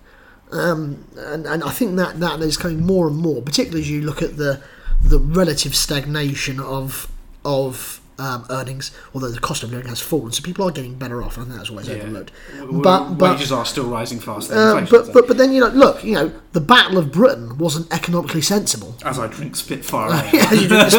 Um, 0.52 1.06
and, 1.16 1.46
and 1.46 1.64
I 1.64 1.70
think 1.70 1.96
that 1.96 2.20
that 2.20 2.40
is 2.40 2.58
coming 2.58 2.84
more 2.84 3.08
and 3.08 3.16
more, 3.16 3.40
particularly 3.40 3.80
as 3.80 3.90
you 3.90 4.02
look 4.02 4.20
at 4.20 4.36
the 4.36 4.60
the 5.02 5.18
relative 5.18 5.74
stagnation 5.74 6.60
of 6.60 7.10
of 7.44 8.00
um, 8.18 8.44
earnings, 8.50 8.90
although 9.14 9.30
the 9.30 9.40
cost 9.40 9.62
of 9.62 9.70
living 9.72 9.88
has 9.88 10.00
fallen, 10.00 10.32
so 10.32 10.42
people 10.42 10.66
are 10.68 10.70
getting 10.70 10.94
better 10.94 11.22
off. 11.22 11.36
and 11.38 11.50
that's 11.50 11.70
always 11.70 11.88
Yeah. 11.88 11.94
overlooked. 11.96 12.30
W- 12.58 12.82
But 12.82 13.14
but 13.14 13.32
wages 13.32 13.50
are 13.52 13.64
still 13.64 13.88
rising 13.88 14.20
faster 14.20 14.54
uh, 14.54 14.86
but, 14.90 15.12
but 15.12 15.26
but 15.28 15.36
then 15.38 15.52
you 15.52 15.60
know, 15.60 15.68
look, 15.68 16.04
you 16.04 16.14
know, 16.14 16.30
the 16.52 16.60
Battle 16.60 16.98
of 16.98 17.10
Britain 17.10 17.56
wasn't 17.58 17.92
economically 17.92 18.42
sensible. 18.42 18.94
as 19.04 19.18
I 19.18 19.26
drink 19.26 19.56
Spitfire. 19.56 20.10
Yeah, 20.32 20.52
you 20.52 20.68
drink 20.68 20.90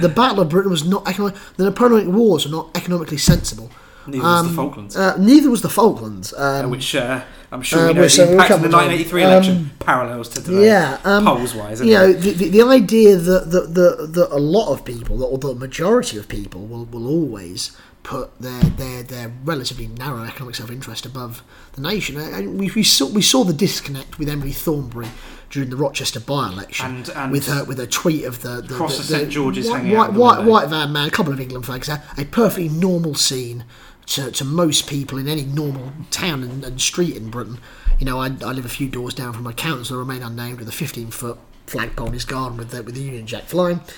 the 0.00 0.12
Battle 0.14 0.40
of 0.40 0.48
Britain 0.48 0.70
was 0.70 0.84
not 0.84 1.06
economic. 1.08 1.34
The 1.56 1.64
Napoleonic 1.64 2.08
Wars 2.08 2.44
were 2.46 2.52
not 2.52 2.70
economically 2.76 3.18
sensible. 3.18 3.70
neither 4.06 4.20
was 4.24 4.42
the 4.50 4.54
Falklands, 4.54 4.96
Uh, 4.96 5.16
neither 5.18 5.50
was 5.50 5.62
the 5.62 5.68
Falklands. 5.70 6.34
Um, 6.36 6.70
which 6.70 6.94
uh, 6.94 7.22
I'm 7.54 7.62
sure 7.62 7.80
uh, 7.80 7.88
we 7.88 7.94
know 7.94 8.06
the 8.08 8.22
uh, 8.28 8.30
impact 8.32 8.50
of 8.50 8.62
the 8.62 8.68
come 8.68 8.80
on. 8.80 8.86
1983 8.88 9.22
Um, 9.22 9.30
election 9.32 9.70
parallels 9.78 10.28
to 10.30 10.42
today. 10.42 10.66
yeah, 10.66 10.98
um, 11.04 11.24
polls 11.24 11.54
wise. 11.54 11.80
you 11.80 11.94
know, 11.94 12.12
the, 12.12 12.30
the, 12.32 12.48
the 12.48 12.62
idea 12.62 13.16
that, 13.16 13.50
that, 13.52 13.74
that, 13.74 14.10
that 14.14 14.28
a 14.34 14.38
lot 14.38 14.72
of 14.72 14.84
people, 14.84 15.22
or 15.22 15.38
the 15.38 15.54
majority 15.54 16.18
of 16.18 16.28
people, 16.28 16.66
will, 16.66 16.84
will 16.86 17.06
always 17.08 17.76
put 18.02 18.38
their, 18.38 18.60
their, 18.60 19.02
their 19.02 19.32
relatively 19.44 19.86
narrow 19.86 20.24
economic 20.24 20.54
self-interest 20.56 21.06
above 21.06 21.42
the 21.72 21.80
nation. 21.80 22.18
And- 22.20 22.34
And 22.34 22.60
we, 22.60 22.70
we, 22.74 22.82
saw, 22.82 23.06
we 23.06 23.22
saw 23.22 23.44
the 23.44 23.54
disconnect 23.54 24.18
with 24.18 24.28
Emily 24.28 24.52
Thornberry 24.52 25.08
during 25.48 25.70
the 25.70 25.76
Rochester 25.76 26.20
by-election 26.20 26.84
And- 26.86 27.08
and 27.10 27.32
with 27.32 27.46
her 27.46 27.64
with 27.64 27.78
her 27.78 27.86
tweet 27.86 28.24
of 28.24 28.42
the, 28.42 28.60
the, 28.60 28.74
Cross 28.74 28.98
the, 28.98 29.04
St 29.04 29.30
George's 29.30 29.70
white, 29.70 29.78
hanging 29.82 29.96
out 29.96 30.12
white, 30.12 30.38
white, 30.40 30.46
white 30.46 30.68
van 30.68 30.92
man, 30.92 31.08
a 31.08 31.10
couple 31.10 31.32
of 31.32 31.40
England 31.40 31.64
flags, 31.64 31.88
a, 31.88 32.02
a 32.18 32.24
perfectly 32.26 32.68
normal 32.68 33.14
scene 33.14 33.64
to, 34.06 34.30
to 34.30 34.44
most 34.44 34.88
people 34.88 35.18
in 35.18 35.28
any 35.28 35.44
normal 35.44 35.92
town 36.10 36.42
and, 36.42 36.64
and 36.64 36.80
street 36.80 37.16
in 37.16 37.30
Britain. 37.30 37.58
You 37.98 38.06
know, 38.06 38.20
I, 38.20 38.26
I 38.26 38.52
live 38.52 38.64
a 38.64 38.68
few 38.70 38.88
doors 38.88 39.14
down 39.14 39.32
from 39.32 39.44
my 39.44 39.52
council, 39.52 39.96
remain 39.98 40.22
unnamed, 40.22 40.58
with 40.58 40.68
a 40.68 40.72
15 40.72 41.10
foot 41.10 41.38
flagpole 41.66 42.08
in 42.08 42.12
his 42.12 42.26
garden 42.26 42.58
with 42.58 42.70
the, 42.70 42.82
with 42.82 42.94
the 42.94 43.00
Union 43.00 43.26
Jack 43.26 43.44
flying. 43.44 43.80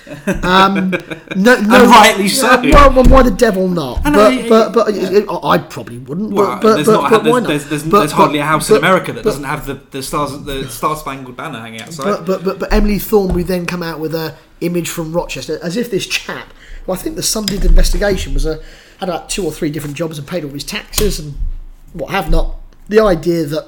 Um, 0.43 0.91
no, 1.35 1.59
no, 1.59 1.85
rightly 1.85 2.27
so. 2.27 2.61
Well, 2.61 2.93
well, 2.93 3.03
why 3.05 3.23
the 3.23 3.31
devil 3.31 3.67
not? 3.67 4.03
But, 4.03 4.15
I- 4.15 4.47
but, 4.47 4.73
but, 4.73 4.93
I 4.93 5.49
I 5.53 5.57
probably 5.57 5.97
wouldn't. 5.97 6.31
Well, 6.31 6.59
but, 6.61 6.75
there's, 6.75 6.87
not, 6.87 7.23
there's, 7.23 7.45
there's, 7.45 7.65
there's, 7.65 7.83
there's 7.83 8.11
hardly 8.11 8.39
a 8.39 8.45
house 8.45 8.69
in 8.69 8.77
America 8.77 9.11
that 9.13 9.23
doesn't 9.23 9.43
have 9.43 9.65
the, 9.65 9.75
the 9.91 10.03
stars 10.03 10.41
the 10.43 10.69
Star 10.69 10.95
Spangled 10.95 11.35
Banner 11.35 11.59
hanging 11.59 11.81
outside. 11.81 12.25
But, 12.25 12.43
but 12.43 12.59
but 12.59 12.71
Emily 12.73 12.99
Thornberry 12.99 13.43
then 13.43 13.65
come 13.65 13.83
out 13.83 13.99
with 13.99 14.15
a 14.15 14.35
image 14.61 14.89
from 14.89 15.11
Rochester, 15.13 15.59
as 15.63 15.75
if 15.75 15.91
this 15.91 16.07
chap, 16.07 16.53
well, 16.85 16.97
I 16.97 17.01
think 17.01 17.15
the 17.15 17.23
Sun 17.23 17.47
did 17.47 17.65
investigation, 17.65 18.33
was 18.33 18.45
a 18.45 18.61
had 18.99 19.09
about 19.09 19.29
two 19.29 19.45
or 19.45 19.51
three 19.51 19.69
different 19.69 19.95
jobs 19.95 20.17
and 20.17 20.27
paid 20.27 20.43
all 20.43 20.51
his 20.51 20.63
taxes 20.63 21.19
and 21.19 21.35
what 21.93 22.11
have 22.11 22.29
not. 22.29 22.55
The 22.89 22.99
idea 22.99 23.45
that 23.45 23.67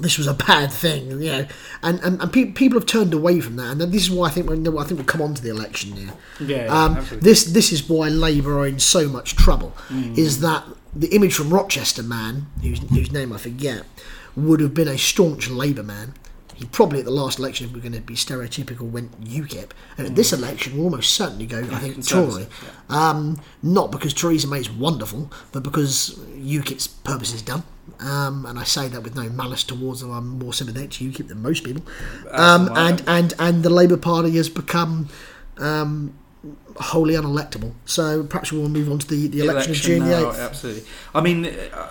this 0.00 0.16
was 0.16 0.26
a 0.26 0.34
bad 0.34 0.72
thing, 0.72 1.10
you 1.10 1.16
know, 1.18 1.46
and 1.82 2.00
and, 2.00 2.20
and 2.22 2.32
pe- 2.32 2.52
people 2.52 2.78
have 2.78 2.86
turned 2.86 3.12
away 3.12 3.40
from 3.40 3.56
that, 3.56 3.72
and 3.72 3.80
this 3.80 4.02
is 4.02 4.10
why 4.10 4.28
I 4.28 4.30
think 4.30 4.48
when 4.48 4.66
I 4.66 4.84
think 4.84 4.98
we'll 4.98 5.04
come 5.04 5.22
on 5.22 5.34
to 5.34 5.42
the 5.42 5.50
election 5.50 5.92
here. 5.92 6.12
Yeah, 6.40 6.64
yeah, 6.64 6.84
um, 6.84 7.06
this 7.20 7.44
this 7.44 7.72
is 7.72 7.88
why 7.88 8.08
Labour 8.08 8.58
are 8.58 8.66
in 8.66 8.78
so 8.78 9.08
much 9.08 9.36
trouble. 9.36 9.72
Mm. 9.88 10.16
Is 10.16 10.40
that 10.40 10.64
the 10.94 11.08
image 11.08 11.34
from 11.34 11.50
Rochester 11.50 12.02
man, 12.02 12.46
whose 12.62 12.78
whose 12.90 13.12
name 13.12 13.32
I 13.32 13.38
forget, 13.38 13.84
would 14.36 14.60
have 14.60 14.74
been 14.74 14.88
a 14.88 14.98
staunch 14.98 15.50
Labour 15.50 15.82
man. 15.82 16.14
He 16.58 16.64
probably 16.64 16.98
at 16.98 17.04
the 17.04 17.12
last 17.12 17.38
election, 17.38 17.66
if 17.66 17.72
we're 17.72 17.80
going 17.80 17.92
to 17.92 18.00
be 18.00 18.14
stereotypical, 18.14 18.90
went 18.90 19.20
UKIP, 19.20 19.70
and 19.96 20.08
at 20.08 20.16
this 20.16 20.32
election 20.32 20.74
we'll 20.74 20.86
almost 20.86 21.12
certainly 21.14 21.46
go, 21.46 21.60
I 21.60 21.78
think, 21.78 22.04
Tory. 22.08 22.24
Mm. 22.24 22.32
Conservative, 22.32 22.76
Um, 22.88 23.40
not 23.62 23.92
because 23.92 24.12
Theresa 24.12 24.48
May 24.48 24.58
is 24.58 24.68
wonderful, 24.68 25.30
but 25.52 25.62
because 25.62 26.18
UKIP's 26.34 26.88
purpose 26.88 27.32
is 27.32 27.42
done. 27.42 27.62
Um, 28.00 28.44
and 28.44 28.58
I 28.58 28.64
say 28.64 28.88
that 28.88 29.04
with 29.04 29.14
no 29.14 29.28
malice 29.28 29.62
towards 29.62 30.00
them. 30.00 30.10
I'm 30.10 30.40
more 30.40 30.52
sympathetic 30.52 30.90
to 30.92 31.08
UKIP 31.08 31.28
than 31.28 31.42
most 31.42 31.62
people. 31.62 31.84
Um, 32.32 32.70
and, 32.76 33.04
and, 33.06 33.34
and 33.38 33.62
the 33.62 33.70
Labour 33.70 33.96
Party 33.96 34.32
has 34.32 34.48
become 34.48 35.08
um, 35.58 36.18
wholly 36.76 37.14
unelectable. 37.14 37.74
So 37.84 38.24
perhaps 38.24 38.52
we'll 38.52 38.68
move 38.68 38.90
on 38.90 38.98
to 38.98 39.06
the, 39.06 39.28
the 39.28 39.40
election, 39.40 39.72
of 39.72 39.76
June 39.78 40.04
the 40.04 40.10
now, 40.10 40.30
8th. 40.32 40.44
Absolutely. 40.44 40.82
I 41.14 41.20
mean, 41.20 41.46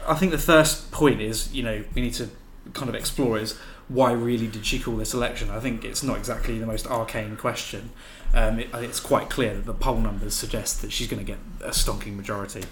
I 0.06 0.14
think 0.16 0.34
the 0.34 0.38
first 0.38 0.92
point 0.92 1.22
is, 1.22 1.54
you 1.54 1.64
know, 1.64 1.86
we 1.96 2.02
need 2.02 2.16
to 2.16 2.30
kind 2.74 2.90
of 2.90 2.96
explore 2.96 3.38
is 3.38 3.58
why 3.88 4.12
really 4.12 4.48
did 4.48 4.66
she 4.66 4.80
call 4.80 4.98
this 4.98 5.14
election? 5.14 5.50
I 5.50 5.60
think 5.60 5.86
it's 5.86 6.04
not 6.04 6.18
exactly 6.18 6.60
the 6.60 6.66
most 6.66 6.88
arcane 6.88 7.38
question. 7.38 7.92
Um, 8.34 8.60
it, 8.60 8.70
it's 8.74 9.00
quite 9.00 9.30
clear 9.30 9.54
that 9.56 9.66
the 9.66 9.74
poll 9.74 9.98
numbers 9.98 10.34
suggest 10.34 10.82
that 10.82 10.92
she's 10.92 11.08
going 11.08 11.26
to 11.26 11.32
get 11.32 11.40
a 11.62 11.70
stonking 11.70 12.16
majority. 12.16 12.64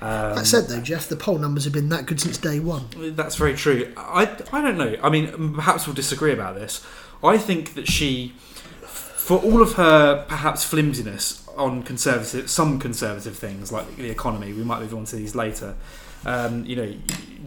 Um, 0.00 0.36
That 0.36 0.46
said, 0.46 0.66
though, 0.68 0.80
Jeff, 0.80 1.08
the 1.08 1.16
poll 1.16 1.38
numbers 1.38 1.64
have 1.64 1.72
been 1.72 1.88
that 1.90 2.06
good 2.06 2.20
since 2.20 2.38
day 2.38 2.60
one. 2.60 2.86
That's 2.96 3.36
very 3.36 3.54
true. 3.54 3.92
I, 3.96 4.36
I 4.52 4.60
don't 4.60 4.78
know. 4.78 4.96
I 5.02 5.10
mean, 5.10 5.54
perhaps 5.54 5.86
we'll 5.86 5.94
disagree 5.94 6.32
about 6.32 6.54
this. 6.54 6.84
I 7.22 7.36
think 7.38 7.74
that 7.74 7.88
she, 7.88 8.34
for 8.82 9.38
all 9.38 9.60
of 9.60 9.74
her 9.74 10.24
perhaps 10.28 10.64
flimsiness 10.64 11.48
on 11.56 11.82
conservative, 11.82 12.48
some 12.48 12.78
conservative 12.78 13.36
things 13.36 13.72
like 13.72 13.96
the 13.96 14.08
economy. 14.08 14.52
We 14.52 14.62
might 14.62 14.80
move 14.80 14.94
on 14.94 15.04
to 15.06 15.16
these 15.16 15.34
later. 15.34 15.74
Um, 16.24 16.64
you 16.64 16.76
know, 16.76 16.94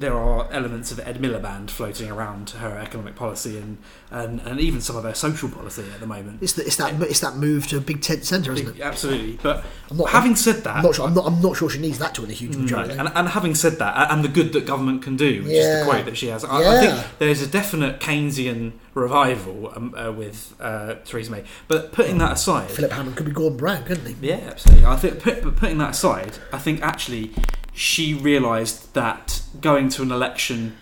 there 0.02 0.14
are 0.18 0.52
elements 0.52 0.92
of 0.92 1.00
Ed 1.00 1.18
Miliband 1.20 1.70
floating 1.70 2.12
around 2.12 2.50
her 2.52 2.78
economic 2.78 3.16
policy 3.16 3.58
and, 3.58 3.78
and, 4.10 4.40
and 4.42 4.60
even 4.60 4.82
some 4.82 4.96
of 4.96 5.04
her 5.04 5.14
social 5.14 5.48
policy 5.48 5.84
at 5.94 6.00
the 6.00 6.08
moment. 6.08 6.42
It's, 6.42 6.54
the, 6.54 6.66
it's 6.66 6.76
that 6.78 7.00
it's 7.04 7.20
that 7.22 7.36
move 7.38 7.68
to 7.68 7.78
a 7.78 7.80
big 7.80 8.02
tent 8.02 8.26
centre, 8.26 8.52
isn't 8.52 8.76
it? 8.78 8.82
Absolutely, 8.82 9.40
but 9.42 9.64
I'm 9.90 9.98
not- 9.98 10.10
having 10.10 10.36
said 10.36 10.64
that, 10.66 10.78
I'm 10.78 10.84
not 10.84 10.96
sure. 10.96 11.08
I'm 11.08 11.14
not. 11.14 11.26
I'm 11.26 11.42
not 11.42 11.56
sure 11.56 11.70
she 11.70 11.80
needs 11.80 12.00
that 12.00 12.14
to 12.16 12.22
win 12.22 12.30
a 12.32 12.34
huge 12.34 12.54
No, 12.56 12.60
majority. 12.64 12.94
and, 12.98 13.10
and 13.16 13.30
having 13.30 13.56
said 13.56 13.74
that, 13.80 14.12
and 14.12 14.24
the 14.24 14.28
good 14.30 14.52
that 14.54 14.66
government 14.66 15.02
can 15.04 15.16
do, 15.16 15.44
which 15.44 15.52
is 15.54 15.80
the 15.80 15.86
quote 15.90 16.06
that 16.06 16.18
she 16.18 16.28
has, 16.28 16.44
I, 16.44 16.58
I 16.58 16.80
think 16.80 17.06
there's 17.20 17.42
a 17.42 17.48
definite 17.48 18.00
Keynesian 18.00 18.74
revival 18.94 19.72
um, 19.76 19.94
uh, 19.96 20.12
with 20.12 20.56
uh, 20.60 20.96
Theresa 21.06 21.32
May. 21.32 21.44
But 21.68 21.92
putting 21.92 22.18
that 22.18 22.34
aside, 22.34 22.70
Philip 22.72 22.92
Hammond 22.92 23.16
could 23.18 23.26
be 23.26 23.32
Gordon 23.32 23.58
Brown, 23.58 23.84
couldn't 23.86 24.06
he? 24.06 24.28
yeah, 24.28 24.36
absolutely. 24.52 24.86
I 24.86 24.96
think, 24.98 25.24
but 25.44 25.56
putting 25.56 25.78
that 25.78 25.92
aside, 25.92 26.38
I 26.52 26.58
think 26.58 26.82
actually 26.82 27.32
she 27.74 28.14
realised 28.14 28.94
that 28.94 29.42
going 29.60 29.90
to 29.90 30.02
an 30.02 30.12
election 30.12 30.78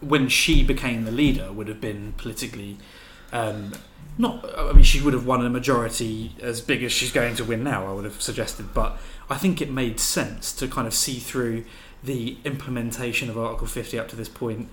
when 0.00 0.28
she 0.28 0.62
became 0.62 1.04
the 1.04 1.10
leader 1.10 1.52
would 1.52 1.68
have 1.68 1.80
been 1.80 2.12
politically. 2.16 2.78
Um, 3.32 3.72
not, 4.16 4.46
I 4.56 4.72
mean, 4.72 4.84
she 4.84 5.00
would 5.00 5.12
have 5.12 5.26
won 5.26 5.44
a 5.44 5.50
majority 5.50 6.36
as 6.40 6.60
big 6.60 6.82
as 6.82 6.92
she's 6.92 7.10
going 7.10 7.34
to 7.36 7.44
win 7.44 7.64
now. 7.64 7.86
I 7.86 7.92
would 7.92 8.04
have 8.04 8.22
suggested, 8.22 8.72
but 8.72 8.98
I 9.28 9.36
think 9.36 9.60
it 9.60 9.70
made 9.70 9.98
sense 9.98 10.52
to 10.54 10.68
kind 10.68 10.86
of 10.86 10.94
see 10.94 11.18
through 11.18 11.64
the 12.02 12.36
implementation 12.44 13.28
of 13.28 13.38
Article 13.38 13.66
50 13.66 13.98
up 13.98 14.08
to 14.08 14.16
this 14.16 14.28
point 14.28 14.68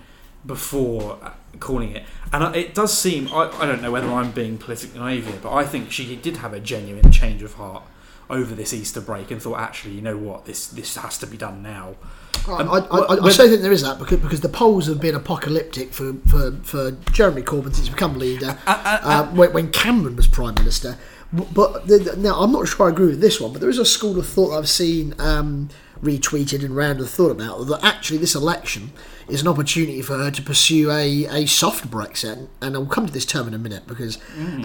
before 0.46 1.18
uh, 1.22 1.32
calling 1.60 1.96
it. 1.96 2.04
And 2.34 2.56
it 2.56 2.74
does 2.76 2.98
seem, 2.98 3.28
I, 3.30 3.50
I 3.60 3.66
don't 3.66 3.82
know 3.82 3.92
whether 3.92 4.08
I'm 4.08 4.32
being 4.32 4.58
politically 4.58 5.00
naive 5.00 5.28
here, 5.28 5.40
but 5.42 5.54
I 5.54 5.66
think 5.66 5.92
she 5.92 6.16
did 6.16 6.38
have 6.38 6.54
a 6.54 6.60
genuine 6.60 7.12
change 7.12 7.42
of 7.42 7.54
heart 7.54 7.84
over 8.32 8.56
this 8.56 8.74
Easter 8.74 9.02
break 9.02 9.32
and 9.32 9.42
thought, 9.42 9.60
actually, 9.60 9.94
you 9.96 10.02
know 10.02 10.18
what, 10.18 10.46
this 10.46 10.68
this 10.68 10.96
has 10.96 11.18
to 11.20 11.28
be 11.28 11.38
done 11.38 11.62
now. 11.62 11.96
I, 12.48 12.52
Um, 12.54 12.70
I, 12.70 12.78
I, 12.78 12.98
I, 12.98 13.26
I 13.26 13.30
still 13.30 13.48
think 13.50 13.62
there 13.62 13.72
is 13.72 13.84
that 13.84 14.00
because, 14.00 14.20
because 14.20 14.42
the 14.42 14.50
polls 14.50 14.88
have 14.88 15.00
been 15.00 15.14
apocalyptic 15.16 15.94
for, 15.94 16.14
for, 16.28 16.52
for 16.64 16.92
Jeremy 17.12 17.44
Corbyn 17.44 17.66
since 17.66 17.80
he's 17.80 17.90
become 17.90 18.18
leader. 18.18 18.58
uh, 18.66 19.28
when, 19.28 19.54
when 19.54 19.72
Cameron 19.72 20.16
was 20.16 20.28
prime 20.28 20.56
minister. 20.56 20.98
But- 21.34 21.88
the, 21.88 22.16
now 22.18 22.36
I'm 22.42 22.52
not 22.52 22.68
sure 22.68 22.88
I 22.88 22.90
agree 22.90 23.08
with 23.08 23.22
this 23.22 23.40
one, 23.40 23.52
but 23.54 23.62
there 23.62 23.70
is 23.70 23.80
a 23.80 23.86
school 23.86 24.20
of 24.20 24.28
thought 24.28 24.58
I've 24.58 24.68
seen 24.70 25.16
um, 25.20 25.70
retweeted 26.04 26.64
and 26.66 26.76
round 26.76 27.00
of 27.00 27.10
thought 27.10 27.32
about 27.32 27.64
that 27.68 27.84
actually 27.84 28.18
this 28.18 28.36
election 28.36 28.92
is 29.30 29.42
an 29.42 29.48
opportunity 29.48 30.02
for 30.02 30.18
her 30.18 30.30
to 30.32 30.42
pursue 30.42 30.92
a, 30.92 31.26
a 31.28 31.46
soft 31.46 31.90
Brexit. 31.90 32.50
And 32.62 32.76
I'll 32.76 32.86
come 32.86 33.06
to 33.06 33.14
this 33.14 33.26
term 33.26 33.48
in 33.48 33.54
a 33.54 33.58
minute 33.58 33.88
because 33.88 34.18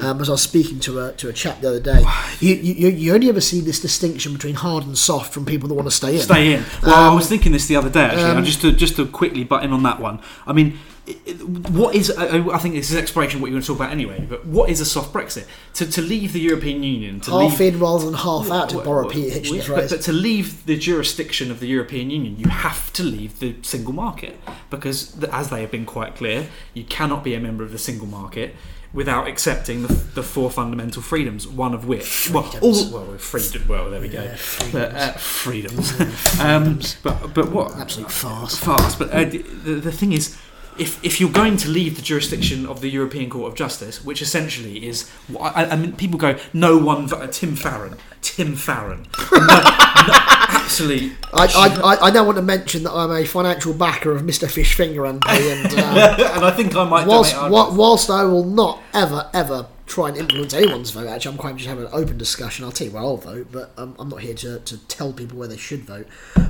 um, 0.03 0.21
as 0.21 0.29
I 0.29 0.33
was 0.33 0.43
speaking 0.43 0.81
to 0.81 1.01
a 1.07 1.13
to 1.13 1.29
a 1.29 1.33
chap 1.33 1.61
the 1.61 1.69
other 1.69 1.79
day, 1.81 2.03
you, 2.41 2.55
you 2.55 2.89
you 2.89 3.15
only 3.15 3.29
ever 3.29 3.41
see 3.41 3.61
this 3.61 3.79
distinction 3.79 4.33
between 4.33 4.55
hard 4.57 4.85
and 4.85 4.99
soft 4.99 5.33
from 5.33 5.45
people 5.45 5.69
that 5.69 5.75
want 5.75 5.87
to 5.87 5.95
stay 5.95 6.17
in. 6.17 6.21
Stay 6.23 6.55
in. 6.55 6.65
Well, 6.83 6.95
I 6.97 7.09
Um, 7.09 7.15
was 7.15 7.29
thinking 7.29 7.53
this 7.53 7.67
the 7.67 7.77
other 7.77 7.91
day 7.91 8.05
actually. 8.07 8.25
um, 8.25 8.39
and 8.39 8.47
just 8.47 8.61
to 8.63 8.73
just 8.73 8.97
to 8.97 9.07
quickly 9.07 9.45
butt 9.45 9.63
in 9.63 9.73
on 9.73 9.85
that 9.85 10.01
one. 10.01 10.19
I 10.49 10.53
mean, 10.53 10.69
i- 10.73 10.73
i- 10.73 10.96
what 11.71 11.95
is? 11.95 12.11
I 12.11 12.59
think 12.59 12.75
this 12.75 12.91
is 12.91 12.97
exploration 12.97 13.37
of 13.39 13.43
what 13.43 13.49
you're 13.49 13.55
going 13.55 13.63
to 13.63 13.67
talk 13.69 13.77
about 13.77 13.93
anyway. 13.93 14.27
But 14.29 14.45
what 14.47 14.71
is 14.71 14.81
a 14.81 14.85
soft 14.85 15.13
Brexit? 15.13 15.47
To 15.75 15.87
to 15.91 16.03
leave 16.03 16.33
the 16.33 16.41
European 16.41 16.83
Union, 16.83 17.21
to 17.21 17.31
half 17.31 17.61
leave 17.61 17.75
in 17.75 17.81
rather 17.81 18.05
than 18.05 18.15
half 18.15 18.51
out, 18.51 18.71
to 18.71 18.77
Well, 18.77 18.85
borrow 18.85 19.03
well, 19.05 19.13
Peter 19.13 19.39
Hitchens'. 19.39 19.69
But, 19.69 19.91
but 19.91 20.01
to 20.03 20.13
leave 20.13 20.67
the 20.67 20.77
jurisdiction 20.77 21.51
of 21.51 21.61
the 21.61 21.67
European 21.69 22.11
Union, 22.11 22.37
you 22.39 22.49
have 22.49 22.93
to 22.95 23.03
leave 23.05 23.39
the 23.39 23.55
single 23.63 23.93
market 23.93 24.37
because, 24.71 25.17
as 25.27 25.51
they 25.51 25.61
have 25.61 25.71
been 25.71 25.87
quite 25.87 26.17
clear, 26.17 26.49
you 26.75 26.85
cannot 26.85 27.23
be 27.23 27.35
a 27.35 27.41
member 27.41 27.63
of 27.63 27.71
the 27.73 27.79
single 27.79 28.07
market 28.09 28.55
without 28.93 29.27
accepting 29.29 29.83
the, 29.83 29.93
the 29.93 30.23
four 30.23 30.51
fundamental 30.51 31.03
freedoms. 31.03 31.47
One 31.47 31.75
of 31.75 31.87
which, 31.87 32.31
well, 32.31 32.45
all, 32.45 32.51
Freedoms. 32.75 32.91
well, 32.93 33.19
freedom. 33.19 33.69
Well, 33.69 33.91
there 33.91 34.01
we 34.01 34.09
go. 34.09 34.23
Yeah, 34.23 34.37
But, 34.73 34.95
uh, 34.95 35.13
freedoms. 35.13 35.93
um, 36.41 36.81
but 37.03 37.35
but 37.35 37.53
what? 37.53 37.77
Absolute 37.77 38.11
farce. 38.11 38.57
fast. 38.59 38.99
But 38.99 39.11
uh, 39.11 39.25
the, 39.25 39.39
the 39.81 39.93
thing 39.93 40.13
is, 40.13 40.37
if, 40.79 41.03
if 41.05 41.21
you're 41.21 41.31
going 41.31 41.57
to 41.59 41.69
leave 41.69 41.97
the 41.97 42.03
jurisdiction 42.03 42.67
of 42.67 42.81
the 42.81 42.89
European 42.89 43.31
Court 43.31 43.51
of 43.53 43.57
Justice, 43.59 44.05
which 44.05 44.21
essentially 44.23 44.87
is, 44.87 45.11
I, 45.41 45.67
I 45.67 45.77
mean, 45.77 45.93
people 45.97 46.19
go, 46.19 46.39
no 46.53 46.77
one, 46.79 47.09
Tim 47.31 47.57
Farron, 47.57 47.97
Tim 48.23 48.57
Farron, 48.57 49.07
no, 49.33 49.39
no, 49.39 49.61
absolutely. 50.51 51.13
I, 51.33 51.47
I, 51.83 52.09
I- 52.09 52.11
now 52.11 52.25
want 52.25 52.37
to 52.37 52.43
mention 52.43 52.83
that 52.85 52.93
I'm 52.93 53.11
a 53.11 53.25
financial 53.25 53.75
backer 53.75 54.13
of 54.13 54.23
Mr. 54.23 54.51
Fish 54.51 54.75
Finger 54.75 55.05
and, 55.05 55.23
and 55.29 55.67
uh, 55.75 56.33
and 56.35 56.45
I 56.45 56.51
think 56.51 56.75
I 56.77 56.85
might. 56.89 57.07
whilst, 57.07 57.35
donate 57.35 57.51
whi- 57.53 57.59
our- 57.61 57.75
whilst 57.75 58.11
I 58.11 58.25
will 58.25 58.45
not 58.45 58.81
ever, 58.95 59.29
ever 59.35 59.67
try 59.87 60.09
and 60.09 60.17
influence 60.19 60.53
anyone's 60.53 60.91
vote, 60.91 61.07
actually, 61.07 61.33
I'm 61.33 61.39
quite 61.39 61.57
just 61.57 61.69
having 61.69 61.85
an 61.85 61.91
open 61.93 62.19
discussion. 62.19 62.65
I'll 62.65 62.73
tell 62.73 62.89
you 62.89 62.93
where 62.93 63.03
I'll 63.03 63.17
vote, 63.17 63.47
but 63.53 63.73
um, 63.79 63.95
I'm 63.99 64.09
not 64.09 64.21
here 64.21 64.35
to, 64.35 64.59
to 64.59 64.79
tell 64.89 65.13
people 65.13 65.39
where 65.39 65.47
they 65.49 65.57
should 65.57 65.81
vote. 65.85 66.07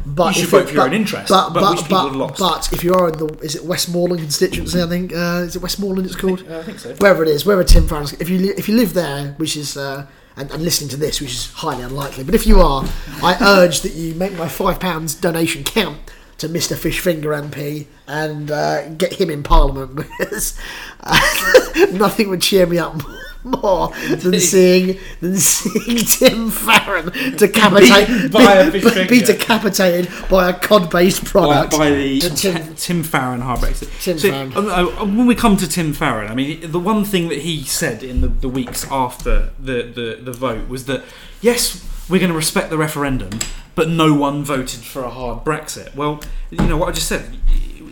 But 0.07 0.29
You 0.29 0.33
should 0.35 0.44
if 0.44 0.51
vote 0.51 0.57
it- 0.62 0.66
for 0.68 0.75
your 0.75 0.83
but- 0.85 0.87
own 0.88 0.94
interest, 0.94 1.29
But, 1.29 1.51
but 1.53 1.61
but, 1.61 1.88
but, 1.90 2.05
have 2.07 2.16
lost. 2.16 2.38
but 2.38 2.72
if 2.72 2.83
you 2.83 2.94
are 2.94 3.09
in 3.09 3.18
the, 3.18 3.27
is 3.42 3.55
it 3.55 3.62
Westmorland 3.64 4.20
constituency? 4.20 4.83
I 4.83 4.87
think 4.87 5.12
uh, 5.12 5.44
is 5.46 5.55
it 5.57 5.62
Westmorland? 5.62 6.07
It's 6.07 6.16
called. 6.16 6.49
I 6.51 6.62
think 6.62 6.79
so. 6.79 6.94
wherever 6.94 7.22
it 7.22 7.29
is, 7.29 7.44
wherever 7.44 7.62
Tim 7.64 7.87
Farron's, 7.87 8.12
if 8.14 8.29
you 8.31 8.38
li- 8.38 8.55
if 8.57 8.68
you 8.68 8.77
live 8.77 8.94
there, 8.94 9.35
which 9.37 9.57
is 9.57 9.77
uh, 9.77 10.07
and, 10.37 10.51
and 10.51 10.62
listening 10.62 10.88
to 10.90 10.96
this, 10.96 11.20
which 11.20 11.33
is 11.33 11.51
highly 11.53 11.83
unlikely, 11.83 12.25
but 12.25 12.35
if 12.35 12.46
you 12.46 12.61
are, 12.61 12.85
I 13.22 13.37
urge 13.40 13.81
that 13.83 13.92
you 13.94 14.14
make 14.14 14.33
my 14.38 14.49
five 14.49 14.81
pounds 14.81 15.14
donation 15.14 15.62
count 15.64 15.99
to 16.38 16.49
Mr. 16.51 16.77
Fishfinger 16.77 17.49
MP 17.51 17.87
and 18.07 18.51
uh, 18.51 18.88
get 18.90 19.14
him 19.14 19.31
in 19.31 19.42
Parliament 19.42 19.94
because 19.96 20.59
uh, 21.01 21.87
nothing 21.92 22.29
would 22.29 22.42
cheer 22.42 22.66
me 22.66 22.79
up 22.79 22.94
more 23.03 23.18
than 23.51 24.41
seeing 24.41 24.99
than 25.21 25.37
seeing 25.37 25.99
Tim 26.07 26.51
Farron 26.51 27.11
decapitate 27.37 28.07
Beaten 28.09 28.31
by 28.31 28.55
a 28.55 28.71
be, 29.07 29.07
be 29.09 29.21
decapitated 29.21 30.11
by 30.29 30.51
a 30.51 30.53
cod-based 30.55 31.25
by, 31.25 31.31
product. 31.31 31.73
by 31.79 31.91
the 31.91 32.21
Tim, 32.21 32.75
Tim- 32.75 33.03
Farron 33.03 33.41
hard 33.41 33.61
Brexit. 33.61 33.89
Tim 34.03 34.19
So, 34.19 34.31
Farron. 34.31 34.57
um, 34.57 34.69
uh, 34.69 35.05
when 35.05 35.27
we 35.27 35.35
come 35.35 35.57
to 35.59 35.69
Tim 35.69 35.93
Farron, 35.93 36.31
I 36.31 36.35
mean, 36.35 36.71
the 36.73 36.81
one 36.81 37.05
thing 37.05 37.29
that 37.29 37.39
he 37.41 37.63
said 37.63 38.03
in 38.03 38.21
the, 38.21 38.29
the 38.29 38.49
weeks 38.49 38.85
after 38.91 39.51
the, 39.61 39.83
the, 39.85 40.19
the 40.23 40.33
vote 40.33 40.69
was 40.69 40.87
that 40.87 41.05
yes, 41.41 41.85
we're 42.09 42.19
going 42.19 42.31
to 42.33 42.37
respect 42.37 42.71
the 42.71 42.79
referendum, 42.79 43.31
but 43.75 43.89
no 43.89 44.13
one 44.15 44.43
voted 44.45 44.81
for 44.81 45.05
a 45.05 45.11
hard 45.11 45.45
Brexit. 45.45 45.95
Well, 45.95 46.21
you 46.51 46.67
know 46.67 46.77
what 46.77 46.89
I 46.89 46.93
just 46.93 47.07
said. 47.09 47.37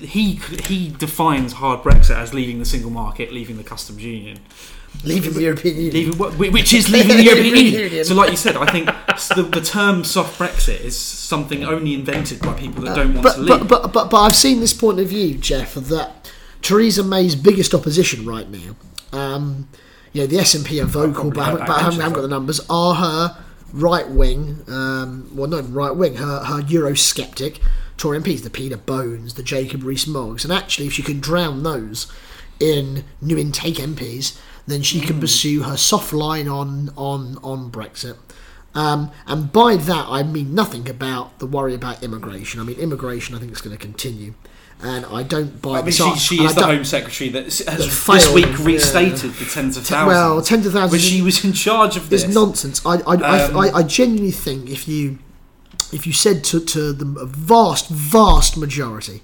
He 0.01 0.35
he 0.65 0.91
defines 0.91 1.55
hard 1.55 1.81
Brexit 1.83 2.17
as 2.17 2.35
leaving 2.35 2.59
the 2.59 2.65
single 2.67 2.91
market, 2.91 3.33
leaving 3.33 3.57
the 3.57 3.65
customs 3.65 4.05
union, 4.05 4.39
leaving 5.03 5.35
the 5.35 5.43
European 5.43 5.77
Union. 5.77 6.19
leaving 6.19 6.53
which 6.53 6.73
is 6.73 6.91
leaving 6.91 7.17
the 7.17 7.23
European 7.25 7.47
European 7.47 7.67
Union. 7.67 7.83
Union. 7.91 8.05
So, 8.05 8.15
like 8.15 8.31
you 8.31 8.37
said, 8.37 8.57
I 8.57 8.67
think 8.67 8.87
the, 8.87 9.43
the 9.43 9.61
term 9.61 10.05
soft 10.05 10.39
Brexit 10.39 10.81
is 10.81 10.97
something 10.97 11.65
only 11.65 11.95
invented 11.95 12.41
by 12.41 12.55
people 12.55 12.85
that 12.85 12.97
don't 12.97 13.15
want 13.15 13.23
but, 13.23 13.35
to 13.35 13.41
leave. 13.41 13.49
but, 13.49 13.69
but, 13.69 13.93
but, 13.93 14.11
but 14.11 14.17
I've 14.17 14.37
seen 14.37 14.61
this 14.61 14.73
point 14.73 15.01
of 15.01 15.09
view, 15.09 15.35
Jeff, 15.35 15.75
that 15.75 16.31
Theresa 16.63 17.03
May's 17.03 17.35
biggest 17.37 17.75
opposition 17.75 18.27
right 18.27 18.49
now, 18.49 18.77
um, 19.13 19.69
you 20.13 20.23
know, 20.23 20.27
the 20.27 20.37
SNP 20.37 20.83
are 20.83 20.87
vocal, 20.87 21.31
probably 21.31 21.33
but, 21.33 21.41
I 21.41 21.45
haven't, 21.45 21.67
but 21.67 21.71
I 21.71 21.79
haven't, 21.81 21.85
mentioned, 21.85 22.03
haven't 22.03 22.15
got 22.15 22.23
the 22.23 22.29
numbers, 22.29 22.61
are 22.71 22.95
her 22.95 23.45
right 23.73 24.09
wing, 24.09 24.63
um, 24.69 25.31
well, 25.35 25.49
not 25.49 25.73
right 25.73 25.95
wing, 25.95 26.17
her, 26.17 26.45
her 26.45 26.63
Eurosceptic 26.63 27.61
Tory 27.97 28.19
MPs, 28.21 28.43
the 28.43 28.51
Peter 28.51 28.77
Bones, 28.77 29.35
the 29.35 29.43
Jacob 29.43 29.83
Rees 29.83 30.07
Moggs. 30.07 30.45
And 30.45 30.53
actually, 30.53 30.87
if 30.87 30.93
she 30.93 31.03
can 31.03 31.21
drown 31.21 31.63
those 31.63 32.11
in 32.61 33.05
new 33.21 33.39
intake 33.39 33.77
MPs, 33.77 34.39
then 34.67 34.83
she 34.83 35.01
can 35.01 35.21
pursue 35.21 35.63
her 35.63 35.77
soft 35.77 36.13
line 36.13 36.49
on, 36.49 36.91
on, 36.97 37.39
on 37.43 37.71
Brexit. 37.71 38.17
Um, 38.75 39.13
and 39.27 39.53
by 39.53 39.77
that, 39.77 40.07
I 40.09 40.23
mean 40.23 40.55
nothing 40.55 40.89
about 40.89 41.39
the 41.39 41.47
worry 41.47 41.75
about 41.75 42.03
immigration. 42.03 42.61
I 42.61 42.65
mean, 42.65 42.79
immigration, 42.79 43.35
I 43.35 43.39
think, 43.39 43.53
is 43.53 43.61
going 43.61 43.77
to 43.77 43.81
continue. 43.81 44.35
And 44.83 45.07
I 45.07 45.23
don't 45.23 45.63
buy 45.63 45.79
I 45.79 45.83
mean, 45.83 45.93
she, 45.93 46.17
she 46.17 46.43
is 46.43 46.57
I 46.57 46.61
the 46.61 46.67
Home 46.67 46.85
Secretary 46.85 47.31
that 47.31 47.45
has 47.45 47.59
that 47.65 47.79
this 47.79 48.07
failed, 48.07 48.35
week 48.35 48.47
yeah. 48.47 48.65
restated 48.65 49.33
the 49.35 49.45
tens 49.45 49.77
of 49.77 49.87
thousands. 49.87 50.09
Well, 50.09 50.43
tens 50.43 50.67
of 50.67 50.73
thousands 50.73 51.03
But 51.03 51.09
she 51.09 51.23
was 51.23 51.45
in 51.45 51.53
charge 51.53 51.97
of 51.97 52.11
this. 52.11 52.25
It's 52.25 52.35
nonsense. 52.35 52.85
I, 52.85 52.97
I, 53.07 53.45
Um, 53.45 53.57
I, 53.57 53.69
I, 53.69 53.79
I 53.79 53.83
genuinely 53.85 54.33
think 54.33 54.69
if 54.69 54.89
you 54.89 55.19
if 55.93 56.07
you 56.07 56.13
said 56.13 56.43
to, 56.45 56.61
to 56.61 56.93
the 56.93 57.05
vast 57.25 57.89
vast 57.89 58.57
majority 58.57 59.23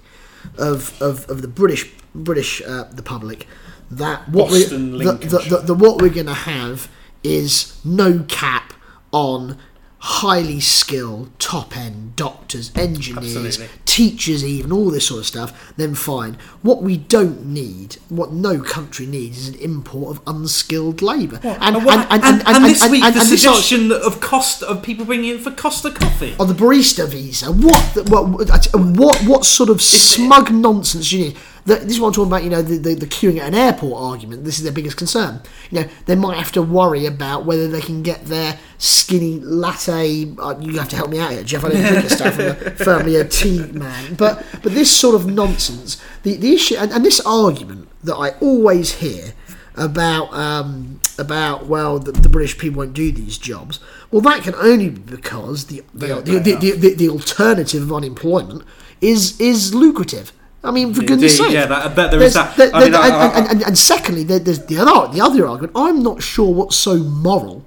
of, 0.57 0.99
of, 1.01 1.29
of 1.29 1.41
the 1.41 1.47
British 1.47 1.91
British 2.15 2.61
uh, 2.61 2.85
the 2.85 3.03
public 3.03 3.45
that 3.91 4.27
what 4.29 4.49
Boston, 4.49 4.93
we 4.93 5.03
the, 5.05 5.11
the, 5.13 5.13
Lincolnshire. 5.19 5.49
the, 5.49 5.57
the, 5.67 5.73
what 5.73 6.01
we're 6.01 6.09
going 6.09 6.25
to 6.27 6.33
have 6.33 6.89
is 7.23 7.79
no 7.85 8.23
cap 8.27 8.73
on 9.11 9.57
highly 10.03 10.59
skilled 10.59 11.29
top 11.37 11.77
end 11.77 12.15
doctors 12.15 12.71
engineers 12.75 13.35
Absolutely. 13.59 13.67
teachers 13.85 14.43
even 14.43 14.71
all 14.71 14.89
this 14.89 15.05
sort 15.05 15.19
of 15.19 15.27
stuff 15.27 15.71
then 15.77 15.93
fine 15.93 16.35
what 16.63 16.81
we 16.81 16.97
don't 16.97 17.45
need 17.45 17.97
what 18.09 18.31
no 18.31 18.59
country 18.63 19.05
needs 19.05 19.37
is 19.37 19.49
an 19.49 19.55
import 19.59 20.17
of 20.17 20.23
unskilled 20.25 21.03
labour 21.03 21.39
uh, 21.43 21.55
and, 21.61 21.75
And, 21.75 21.85
what- 21.85 22.11
and, 22.11 22.23
and 22.47 22.65
this 22.65 22.89
week, 22.89 23.01
the 23.03 23.09
and 23.19 23.27
suggestion 23.27 23.91
of 23.91 24.19
cost 24.19 24.63
of 24.63 24.81
people 24.81 25.05
bringing 25.05 25.35
in 25.35 25.39
for 25.39 25.51
Costa 25.51 25.91
coffee. 25.91 26.35
on 26.39 26.47
the 26.47 26.55
barista 26.55 27.07
visa. 27.07 27.51
What, 27.51 27.93
the- 27.93 28.03
what, 28.05 28.27
what, 28.27 28.67
what, 28.97 29.21
what 29.27 29.45
sort 29.45 29.69
of 29.69 29.83
smug 29.83 30.49
nonsense 30.51 31.11
do 31.11 31.19
you 31.19 31.25
need? 31.25 31.37
The, 31.65 31.75
this 31.75 31.93
is 31.93 31.99
what 31.99 32.07
I'm 32.07 32.13
talking 32.13 32.31
about. 32.31 32.43
You 32.43 32.49
know, 32.49 32.61
the, 32.61 32.77
the, 32.77 32.95
the 32.95 33.05
queuing 33.05 33.39
at 33.39 33.47
an 33.47 33.55
airport 33.55 34.01
argument. 34.01 34.43
This 34.43 34.57
is 34.57 34.63
their 34.63 34.73
biggest 34.73 34.97
concern. 34.97 35.41
You 35.69 35.81
know, 35.81 35.89
they 36.05 36.15
might 36.15 36.37
have 36.37 36.51
to 36.53 36.61
worry 36.61 37.05
about 37.05 37.45
whether 37.45 37.67
they 37.67 37.81
can 37.81 38.01
get 38.03 38.25
their 38.25 38.59
skinny 38.77 39.39
latte. 39.39 40.33
Uh, 40.37 40.57
you 40.59 40.77
have 40.77 40.89
to 40.89 40.95
help 40.95 41.09
me 41.09 41.19
out 41.19 41.31
here, 41.31 41.43
Jeff. 41.43 41.63
I 41.65 41.69
don't 41.69 41.81
drink 41.81 42.03
this 42.03 42.13
stuff. 42.17 42.39
I'm 42.39 42.49
a, 42.49 42.71
firmly 42.71 43.15
a 43.15 43.25
tea 43.25 43.63
man. 43.71 44.15
But 44.15 44.45
but 44.63 44.73
this 44.73 44.95
sort 44.95 45.15
of 45.15 45.27
nonsense. 45.27 46.01
The 46.23 46.35
the 46.35 46.53
issue 46.53 46.75
and, 46.75 46.91
and 46.91 47.05
this 47.05 47.19
argument 47.21 47.89
that 48.03 48.15
I 48.15 48.31
always 48.39 48.93
hear 48.95 49.33
about 49.75 50.33
um, 50.33 50.99
about 51.17 51.67
well 51.67 51.99
the, 51.99 52.11
the 52.11 52.29
British 52.29 52.57
people 52.57 52.79
won't 52.79 52.93
do 52.93 53.11
these 53.11 53.37
jobs. 53.37 53.79
Well, 54.09 54.21
that 54.21 54.43
can 54.43 54.55
only 54.55 54.89
be 54.89 54.99
because 54.99 55.65
the 55.65 55.83
the, 55.93 56.21
the, 56.21 56.75
the, 56.75 56.93
the 56.95 57.09
alternative 57.09 57.83
of 57.83 57.93
unemployment 57.93 58.63
is 58.99 59.39
is 59.39 59.73
lucrative. 59.73 60.33
I 60.63 60.71
mean, 60.71 60.93
for 60.93 61.01
goodness 61.03 61.37
sake. 61.37 61.51
yeah, 61.51 61.65
that- 61.65 61.85
I 61.85 61.87
bet 61.87 62.11
there 62.11 62.21
is 62.21 62.33
that. 62.35 62.57
I 62.73 62.79
mean, 62.83 62.93
I- 62.95 63.07
and, 63.07 63.15
I- 63.15 63.37
and, 63.39 63.47
and, 63.49 63.61
and 63.63 63.77
secondly, 63.77 64.23
there, 64.23 64.39
there's 64.39 64.65
the 64.65 64.77
other 64.77 65.11
the 65.11 65.21
other 65.21 65.47
argument. 65.47 65.73
I'm 65.75 66.03
not 66.03 66.21
sure 66.21 66.53
what's 66.53 66.75
so 66.75 66.97
moral 66.97 67.65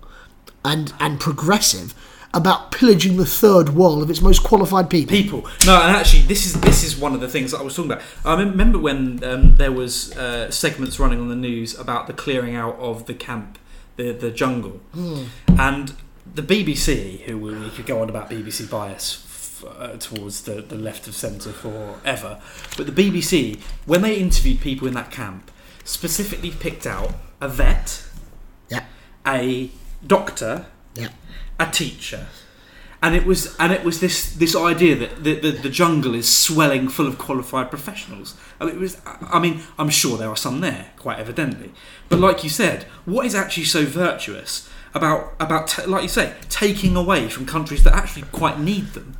and 0.64 0.92
and 1.00 1.18
progressive 1.18 1.94
about 2.32 2.72
pillaging 2.72 3.16
the 3.16 3.24
third 3.26 3.68
world 3.70 4.02
of 4.02 4.10
its 4.10 4.20
most 4.20 4.42
qualified 4.42 4.90
people. 4.90 5.16
people. 5.16 5.40
No, 5.66 5.80
and 5.80 5.96
actually, 5.96 6.22
this 6.22 6.46
is 6.46 6.60
this 6.60 6.82
is 6.84 6.96
one 6.96 7.14
of 7.14 7.20
the 7.20 7.28
things 7.28 7.50
that 7.52 7.58
I 7.58 7.62
was 7.62 7.74
talking 7.76 7.92
about. 7.92 8.04
I 8.24 8.38
remember 8.40 8.78
when 8.78 9.22
um, 9.24 9.56
there 9.56 9.70
was 9.72 10.16
uh, 10.16 10.50
segments 10.50 10.98
running 10.98 11.20
on 11.20 11.28
the 11.28 11.36
news 11.36 11.78
about 11.78 12.06
the 12.06 12.12
clearing 12.12 12.54
out 12.56 12.76
of 12.78 13.06
the 13.06 13.14
camp, 13.14 13.58
the 13.96 14.12
the 14.12 14.30
jungle, 14.30 14.80
and 15.58 15.94
the 16.34 16.42
BBC, 16.42 17.20
who 17.22 17.38
we 17.38 17.70
could 17.70 17.86
go 17.86 18.02
on 18.02 18.08
about 18.08 18.30
BBC 18.30 18.68
bias. 18.68 19.23
Uh, 19.66 19.96
towards 19.98 20.42
the, 20.42 20.62
the 20.62 20.76
left 20.76 21.06
of 21.08 21.14
centre 21.14 21.50
forever, 21.52 22.40
but 22.76 22.86
the 22.86 22.92
BBC, 22.92 23.60
when 23.86 24.02
they 24.02 24.16
interviewed 24.16 24.60
people 24.60 24.86
in 24.86 24.94
that 24.94 25.10
camp, 25.10 25.50
specifically 25.84 26.50
picked 26.50 26.86
out 26.86 27.14
a 27.40 27.48
vet, 27.48 28.04
Yeah, 28.68 28.84
a 29.26 29.70
doctor, 30.06 30.66
yeah. 30.94 31.08
a 31.58 31.70
teacher. 31.70 32.26
And 33.02 33.14
it 33.14 33.26
was 33.26 33.54
and 33.58 33.70
it 33.72 33.84
was 33.84 34.00
this 34.00 34.32
this 34.34 34.56
idea 34.56 34.96
that 34.96 35.24
the, 35.24 35.34
the, 35.38 35.50
the 35.50 35.68
jungle 35.68 36.14
is 36.14 36.26
swelling 36.34 36.88
full 36.88 37.06
of 37.06 37.18
qualified 37.18 37.68
professionals. 37.68 38.34
I 38.58 38.64
mean, 38.64 38.76
it 38.76 38.80
was 38.80 39.00
I 39.04 39.38
mean 39.38 39.60
I'm 39.78 39.90
sure 39.90 40.16
there 40.16 40.30
are 40.30 40.36
some 40.36 40.60
there 40.60 40.90
quite 40.96 41.18
evidently. 41.18 41.72
But 42.08 42.18
like 42.20 42.42
you 42.44 42.50
said 42.50 42.84
what 43.04 43.26
is 43.26 43.34
actually 43.34 43.64
so 43.64 43.84
virtuous 43.84 44.70
about 44.94 45.34
about 45.38 45.68
ta 45.68 45.84
like 45.86 46.02
you 46.02 46.08
say 46.08 46.34
taking 46.48 46.96
away 46.96 47.28
from 47.28 47.44
countries 47.44 47.82
that 47.84 47.92
actually 47.92 48.22
quite 48.32 48.58
need 48.58 48.94
them 48.94 49.18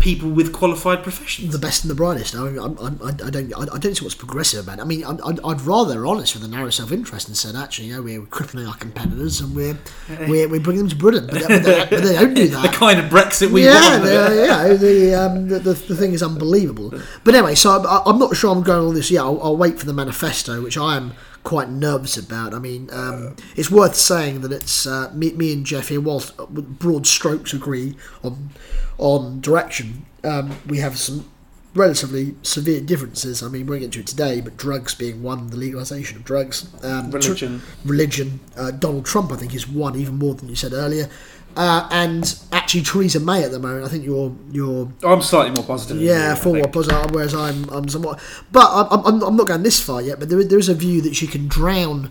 people 0.00 0.30
with 0.30 0.52
qualified 0.52 1.02
professions 1.02 1.52
the 1.52 1.58
best 1.58 1.84
and 1.84 1.90
the 1.90 1.94
brightest. 1.94 2.34
I, 2.34 2.46
I, 2.46 2.66
I, 2.66 3.26
I 3.26 3.30
don't, 3.30 3.54
I, 3.54 3.74
I 3.74 3.78
don't 3.78 3.94
see 3.94 4.04
what's 4.04 4.14
progressive 4.14 4.64
about 4.64 4.78
it. 4.78 4.82
I 4.82 4.84
mean, 4.84 5.04
I, 5.04 5.16
I'd, 5.24 5.38
I'd 5.44 5.60
rather 5.60 6.06
honest 6.06 6.34
with 6.34 6.42
a 6.42 6.48
narrow 6.48 6.70
self-interest 6.70 7.28
and 7.28 7.36
said, 7.36 7.54
actually, 7.54 7.88
you 7.88 7.96
know, 7.96 8.02
we're 8.02 8.22
crippling 8.22 8.66
our 8.66 8.74
competitors 8.74 9.40
and 9.40 9.54
we're 9.54 9.78
we're, 10.26 10.48
we're 10.48 10.60
bringing 10.60 10.84
them 10.84 10.88
to 10.88 10.96
Britain, 10.96 11.26
but 11.26 11.40
they, 11.48 11.86
but 11.90 12.02
they, 12.02 12.14
don't 12.14 12.34
do 12.34 12.48
that. 12.48 12.62
the 12.62 12.76
kind 12.76 12.98
of 12.98 13.06
Brexit 13.06 13.50
we 13.50 13.64
yeah, 13.64 13.98
want 13.98 14.04
yeah, 14.04 14.68
the, 14.74 15.14
um, 15.14 15.48
the, 15.48 15.58
the 15.58 15.74
the 15.74 15.96
thing 15.96 16.12
is 16.12 16.22
unbelievable. 16.22 16.92
But 17.22 17.34
anyway, 17.34 17.54
so 17.54 17.70
I, 17.70 18.02
I'm 18.06 18.18
not 18.18 18.34
sure 18.34 18.50
I'm 18.50 18.62
going 18.62 18.88
on 18.88 18.94
this. 18.94 19.10
Yeah, 19.10 19.22
I'll, 19.22 19.40
I'll 19.42 19.56
wait 19.56 19.78
for 19.78 19.86
the 19.86 19.92
manifesto, 19.92 20.62
which 20.62 20.78
I 20.78 20.96
am 20.96 21.12
quite 21.44 21.70
nervous 21.70 22.16
about. 22.16 22.54
I 22.54 22.58
mean, 22.58 22.88
um, 22.92 23.36
it's 23.56 23.70
worth 23.70 23.96
saying 23.96 24.40
that 24.42 24.52
it's 24.52 24.86
uh, 24.86 25.10
me, 25.14 25.32
me 25.32 25.52
and 25.52 25.64
Jeff 25.64 25.88
here, 25.88 26.00
whilst 26.00 26.36
broad 26.36 27.06
strokes 27.06 27.52
agree 27.52 27.96
on 28.22 28.50
on 28.98 29.40
direction, 29.40 30.04
um, 30.24 30.56
we 30.66 30.78
have 30.78 30.98
some 30.98 31.30
relatively 31.74 32.34
severe 32.42 32.80
differences. 32.80 33.42
I 33.42 33.48
mean, 33.48 33.66
we 33.66 33.70
won't 33.70 33.80
get 33.80 33.86
into 33.86 34.00
it 34.00 34.06
today, 34.06 34.40
but 34.40 34.56
drugs 34.56 34.94
being 34.94 35.22
one, 35.22 35.50
the 35.50 35.56
legalisation 35.56 36.16
of 36.16 36.24
drugs, 36.24 36.68
um, 36.84 37.10
tr- 37.10 37.18
religion 37.18 37.62
religion. 37.84 38.40
Uh, 38.56 38.70
Donald 38.70 39.06
Trump, 39.06 39.32
I 39.32 39.36
think, 39.36 39.54
is 39.54 39.68
one 39.68 39.96
even 39.96 40.18
more 40.18 40.34
than 40.34 40.48
you 40.48 40.56
said 40.56 40.72
earlier. 40.72 41.08
Uh, 41.56 41.88
and 41.90 42.38
actually, 42.52 42.82
Theresa 42.82 43.20
May 43.20 43.42
at 43.44 43.50
the 43.50 43.58
moment, 43.58 43.84
I 43.84 43.88
think 43.88 44.04
you're 44.04 44.34
you're 44.52 44.90
I'm 45.02 45.20
slightly 45.20 45.50
more 45.52 45.64
positive 45.64 46.00
yeah 46.00 46.32
I 46.32 46.34
for 46.36 46.54
think. 46.54 46.72
positive, 46.72 47.10
whereas 47.10 47.34
I'm 47.34 47.68
I'm 47.70 47.88
somewhat. 47.88 48.20
But 48.52 48.68
I'm, 48.70 49.04
I'm, 49.04 49.22
I'm 49.22 49.36
not 49.36 49.46
going 49.48 49.62
this 49.62 49.80
far 49.80 50.00
yet. 50.00 50.18
But 50.20 50.28
there, 50.28 50.42
there 50.44 50.58
is 50.58 50.68
a 50.68 50.74
view 50.74 51.00
that 51.02 51.16
she 51.16 51.26
can 51.26 51.48
drown 51.48 52.10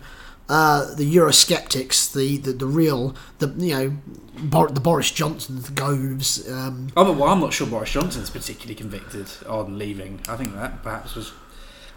uh, 0.49 0.93
the 0.95 1.15
Eurosceptics, 1.15 2.11
the, 2.13 2.37
the 2.37 2.51
the 2.51 2.65
real 2.67 3.15
the 3.39 3.47
you 3.57 3.73
know 3.75 3.97
Bor- 4.43 4.69
the 4.69 4.79
Boris 4.79 5.11
Johnsons, 5.11 5.65
the 5.69 5.73
Goves. 5.73 6.49
Um, 6.49 6.89
Oh, 6.97 7.11
well, 7.11 7.29
I'm 7.29 7.39
not 7.39 7.53
sure 7.53 7.67
Boris 7.67 7.91
Johnson's 7.91 8.29
particularly 8.29 8.75
convicted 8.75 9.27
on 9.47 9.77
leaving. 9.77 10.19
I 10.27 10.35
think 10.35 10.53
that 10.55 10.83
perhaps 10.83 11.15
was. 11.15 11.31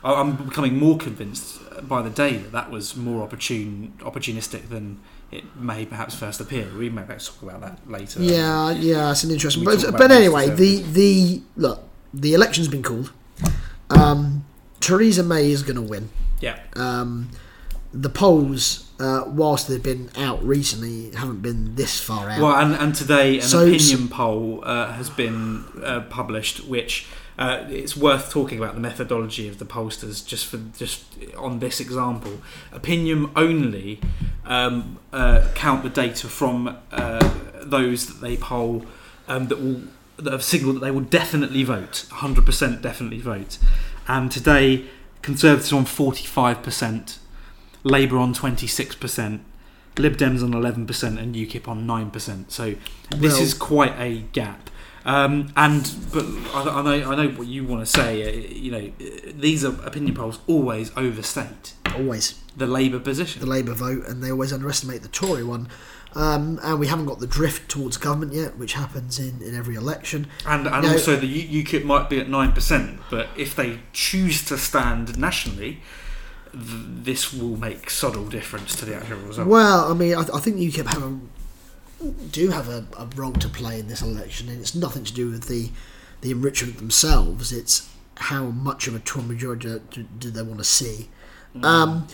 I'm 0.04 0.34
becoming 0.34 0.78
more 0.78 0.98
convinced 0.98 1.60
by 1.88 2.02
the 2.02 2.10
day 2.10 2.36
that 2.36 2.50
that 2.50 2.70
was 2.72 2.96
more 2.96 3.22
opportune, 3.22 3.92
opportunistic 4.00 4.68
than 4.68 4.98
it 5.32 5.44
may 5.56 5.84
perhaps 5.86 6.14
first 6.14 6.40
appear. 6.40 6.68
We 6.78 6.90
may 6.90 7.02
perhaps 7.02 7.28
talk 7.28 7.42
about 7.42 7.60
that 7.62 7.90
later. 7.90 8.20
Yeah, 8.22 8.70
yeah, 8.72 9.10
it's 9.10 9.24
an 9.24 9.30
interesting. 9.30 9.64
But, 9.64 9.84
but 9.92 10.10
anyway, 10.10 10.50
the 10.50 10.82
the 10.82 11.42
look, 11.56 11.82
the 12.14 12.34
election's 12.34 12.68
been 12.68 12.82
called. 12.82 13.10
Um, 13.90 14.44
Theresa 14.80 15.22
May 15.22 15.50
is 15.50 15.62
going 15.62 15.76
to 15.76 15.82
win. 15.82 16.08
yeah. 16.40 16.58
Um, 16.74 17.30
the 17.94 18.08
polls, 18.08 18.90
uh, 18.98 19.24
whilst 19.26 19.68
they've 19.68 19.82
been 19.82 20.08
out 20.16 20.42
recently, 20.42 21.10
haven't 21.10 21.42
been 21.42 21.74
this 21.74 22.00
far 22.00 22.30
out. 22.30 22.40
Well, 22.40 22.56
and, 22.56 22.74
and 22.74 22.94
today 22.94 23.36
an 23.36 23.42
So- 23.42 23.66
opinion 23.66 24.08
poll 24.08 24.62
uh, 24.64 24.92
has 24.92 25.10
been 25.10 25.64
uh, 25.84 26.00
published, 26.08 26.64
which 26.64 27.06
uh, 27.38 27.64
it's 27.68 27.96
worth 27.96 28.30
talking 28.30 28.58
about 28.58 28.74
the 28.74 28.80
methodology 28.80 29.48
of 29.48 29.58
the 29.58 29.64
pollsters 29.64 30.26
just 30.26 30.46
for 30.46 30.58
just 30.76 31.04
on 31.36 31.58
this 31.60 31.80
example. 31.80 32.40
Opinion 32.72 33.30
only 33.36 34.00
um, 34.44 34.98
uh, 35.12 35.48
count 35.54 35.82
the 35.82 35.90
data 35.90 36.28
from 36.28 36.78
uh, 36.90 37.34
those 37.62 38.06
that 38.06 38.20
they 38.20 38.36
poll 38.36 38.84
um, 39.28 39.48
that 39.48 39.60
will 39.60 39.82
that 40.16 40.32
have 40.32 40.44
signalled 40.44 40.76
that 40.76 40.80
they 40.80 40.90
will 40.90 41.00
definitely 41.00 41.64
vote, 41.64 42.04
100% 42.10 42.82
definitely 42.82 43.18
vote. 43.18 43.58
And 44.06 44.30
today, 44.30 44.84
Conservatives 45.22 45.72
on 45.72 45.84
45%, 45.84 47.18
Labour 47.84 48.18
on 48.18 48.34
26%. 48.34 49.40
Lib 49.98 50.16
Dems 50.16 50.42
on 50.42 50.52
11% 50.52 51.18
and 51.18 51.34
UKIP 51.34 51.68
on 51.68 51.86
9%. 51.86 52.50
So 52.50 52.74
this 53.10 53.34
Well- 53.34 53.42
is 53.42 53.54
quite 53.54 53.94
a 53.98 54.22
gap. 54.32 54.70
Um, 55.04 55.52
and 55.56 55.92
but 56.12 56.24
I, 56.54 56.78
I 56.78 56.82
know 56.82 57.10
I 57.12 57.14
know 57.16 57.28
what 57.30 57.48
you 57.48 57.64
want 57.64 57.84
to 57.84 57.90
say. 57.90 58.22
Uh, 58.22 58.46
you 58.54 58.70
know, 58.70 58.92
uh, 59.00 59.32
these 59.34 59.64
are 59.64 59.74
opinion 59.84 60.14
polls 60.14 60.38
always 60.46 60.90
overstate 60.96 61.74
Always 61.96 62.40
the 62.56 62.66
Labour 62.66 63.00
position. 63.00 63.40
the 63.40 63.46
Labour 63.46 63.74
vote, 63.74 64.06
and 64.06 64.22
they 64.22 64.30
always 64.30 64.52
underestimate 64.52 65.02
the 65.02 65.08
Tory 65.08 65.42
one. 65.44 65.68
Um, 66.14 66.60
and 66.62 66.78
we 66.78 66.88
haven't 66.88 67.06
got 67.06 67.20
the 67.20 67.26
drift 67.26 67.70
towards 67.70 67.96
government 67.96 68.34
yet, 68.34 68.58
which 68.58 68.74
happens 68.74 69.18
in, 69.18 69.40
in 69.40 69.54
every 69.56 69.74
election. 69.76 70.26
And 70.46 70.66
and 70.66 70.84
No. 70.84 70.92
also 70.92 71.16
the 71.16 71.26
UKIP 71.64 71.84
might 71.84 72.08
be 72.10 72.20
at 72.20 72.28
nine 72.28 72.52
percent, 72.52 73.00
but 73.10 73.28
if 73.36 73.56
they 73.56 73.80
choose 73.94 74.44
to 74.46 74.58
stand 74.58 75.18
nationally, 75.18 75.80
th- 76.52 76.62
this 77.04 77.32
will 77.32 77.56
make 77.56 77.88
subtle 77.90 78.26
difference 78.26 78.76
to 78.76 78.84
the 78.84 78.94
actual 78.94 79.18
result. 79.18 79.48
Well, 79.48 79.90
I 79.90 79.94
mean, 79.94 80.14
I, 80.14 80.20
I 80.20 80.38
think 80.40 80.56
UKIP 80.58 80.86
have 80.92 81.02
a, 81.02 81.18
do 82.10 82.48
have 82.50 82.68
a, 82.68 82.84
a 82.98 83.06
role 83.16 83.32
to 83.32 83.48
play 83.48 83.78
in 83.80 83.88
this 83.88 84.02
election, 84.02 84.48
and 84.48 84.60
it's 84.60 84.74
nothing 84.74 85.04
to 85.04 85.12
do 85.12 85.30
with 85.30 85.48
the 85.48 85.70
the 86.20 86.30
enrichment 86.30 86.78
themselves. 86.78 87.52
It's 87.52 87.88
how 88.16 88.44
much 88.44 88.86
of 88.86 88.94
a 88.94 89.00
Tory 89.00 89.26
majority 89.26 89.80
do, 89.90 90.02
do 90.18 90.30
they 90.30 90.42
want 90.42 90.58
to 90.58 90.64
see. 90.64 91.08
Um, 91.62 92.06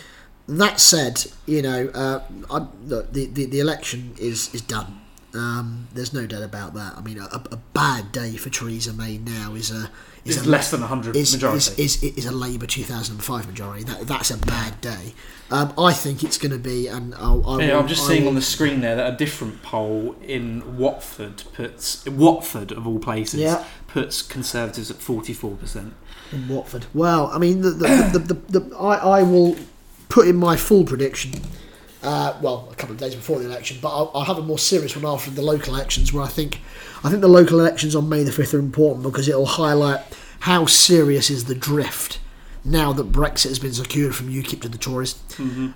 that 0.47 0.79
said, 0.79 1.25
you 1.45 1.61
know, 1.61 1.87
uh, 1.93 2.23
I, 2.49 2.67
look, 2.85 3.13
the, 3.13 3.25
the 3.25 3.45
the 3.45 3.59
election 3.59 4.15
is 4.17 4.53
is 4.53 4.61
done. 4.61 5.01
Um, 5.33 5.87
there's 5.93 6.13
no 6.13 6.25
doubt 6.25 6.41
about 6.41 6.73
that. 6.73 6.97
I 6.97 7.01
mean, 7.01 7.19
a, 7.19 7.25
a 7.51 7.57
bad 7.73 8.11
day 8.11 8.35
for 8.35 8.49
Theresa 8.49 8.93
May 8.93 9.19
now 9.19 9.53
is 9.53 9.69
a 9.71 9.91
is 10.25 10.37
It's 10.37 10.45
a 10.45 10.49
less 10.49 10.71
than 10.71 10.83
a 10.83 10.87
hundred 10.87 11.15
is, 11.15 11.33
majority. 11.33 11.57
is, 11.81 12.03
is, 12.03 12.03
is 12.17 12.25
a 12.25 12.31
Labour 12.31 12.65
2005 12.65 13.47
majority. 13.47 13.83
That, 13.83 14.01
that's 14.01 14.31
a 14.31 14.37
bad 14.37 14.79
day. 14.81 15.13
Um, 15.51 15.73
I 15.79 15.93
think 15.93 16.23
it's 16.23 16.37
going 16.37 16.51
to 16.51 16.59
be, 16.59 16.87
and 16.87 17.15
I'll, 17.15 17.43
I 17.49 17.61
Yeah, 17.63 17.73
will- 17.73 17.79
I'm 17.81 17.87
just 17.87 18.03
I 18.03 18.07
seeing 18.09 18.21
will- 18.23 18.29
on 18.29 18.35
the 18.35 18.41
screen 18.41 18.81
there 18.81 18.95
that 18.95 19.13
a 19.13 19.17
different 19.17 19.63
poll 19.63 20.15
in 20.21 20.77
Watford 20.77 21.43
puts 21.53 22.05
Watford 22.05 22.71
of 22.71 22.85
all 22.85 22.99
places 22.99 23.39
Yeah. 23.39 23.65
puts 23.87 24.21
Conservatives 24.21 24.91
at 24.91 24.97
44 24.97 25.55
percent. 25.55 25.93
in 26.31 26.47
Watford. 26.47 26.85
Well, 26.93 27.27
I 27.33 27.39
mean, 27.39 27.61
the, 27.61 27.71
the, 27.71 28.19
the, 28.49 28.59
the, 28.59 28.75
I, 28.77 29.19
I 29.19 29.23
will 29.23 29.55
put 30.09 30.27
in 30.27 30.35
my 30.35 30.55
full 30.55 30.83
prediction. 30.83 31.31
Uh, 32.01 32.37
well, 32.41 32.69
a 32.71 32.75
couple 32.75 32.93
of 32.93 32.99
days 32.99 33.13
before 33.13 33.39
the 33.39 33.45
election, 33.45 33.77
but 33.81 33.89
I'll, 33.89 34.09
I'll 34.13 34.23
have 34.23 34.37
a 34.37 34.41
more 34.41 34.57
serious 34.57 34.95
one 34.95 35.05
after 35.05 35.31
the 35.31 35.41
local 35.41 35.75
elections, 35.75 36.13
where 36.13 36.23
I 36.23 36.27
think, 36.29 36.61
I 37.03 37.09
think 37.09 37.21
the 37.21 37.27
local 37.27 37.59
elections 37.59 37.93
on 37.93 38.07
May 38.07 38.23
the 38.23 38.31
fifth 38.31 38.53
are 38.53 38.59
important 38.59 39.03
because 39.03 39.27
it'll 39.27 39.45
highlight 39.45 39.99
how 40.41 40.65
serious 40.65 41.29
is 41.29 41.45
the 41.45 41.55
drift 41.55 42.19
now 42.63 42.93
that 42.93 43.11
Brexit 43.11 43.49
has 43.49 43.59
been 43.59 43.73
secured 43.73 44.15
from 44.15 44.29
UKIP 44.29 44.61
to 44.61 44.69
the 44.69 44.77
Tories. 44.77 45.15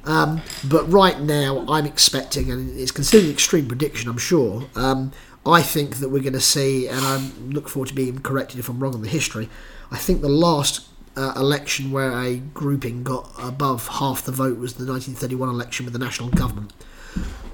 Um, 0.05 0.41
but 0.63 0.89
right 0.91 1.19
now, 1.19 1.65
I'm 1.67 1.85
expecting, 1.85 2.51
and 2.51 2.77
it's 2.79 2.91
considered 2.91 3.25
an 3.25 3.31
extreme 3.31 3.67
prediction, 3.67 4.09
I'm 4.09 4.17
sure. 4.17 4.65
Um, 4.75 5.11
I 5.45 5.61
think 5.61 5.97
that 5.97 6.09
we're 6.09 6.21
going 6.21 6.33
to 6.33 6.39
see, 6.39 6.87
and 6.87 7.01
I 7.01 7.17
look 7.49 7.67
forward 7.67 7.89
to 7.89 7.95
being 7.95 8.19
corrected 8.19 8.59
if 8.59 8.69
I'm 8.69 8.79
wrong 8.79 8.93
on 8.93 9.01
the 9.01 9.09
history. 9.09 9.49
I 9.91 9.97
think 9.97 10.21
the 10.21 10.29
last 10.29 10.87
uh, 11.15 11.33
election 11.35 11.91
where 11.91 12.11
a 12.19 12.37
grouping 12.37 13.03
got 13.03 13.29
above 13.39 13.87
half 13.87 14.23
the 14.23 14.31
vote 14.31 14.57
was 14.57 14.73
the 14.73 14.85
1931 14.85 15.49
election 15.49 15.85
with 15.85 15.93
the 15.93 15.99
national 15.99 16.29
government. 16.29 16.73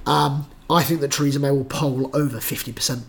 Um, 0.05 0.49
I 0.69 0.83
think 0.83 1.01
that 1.01 1.11
Theresa 1.11 1.39
May 1.39 1.51
will 1.51 1.65
poll 1.65 2.09
over 2.15 2.37
50%, 2.37 3.03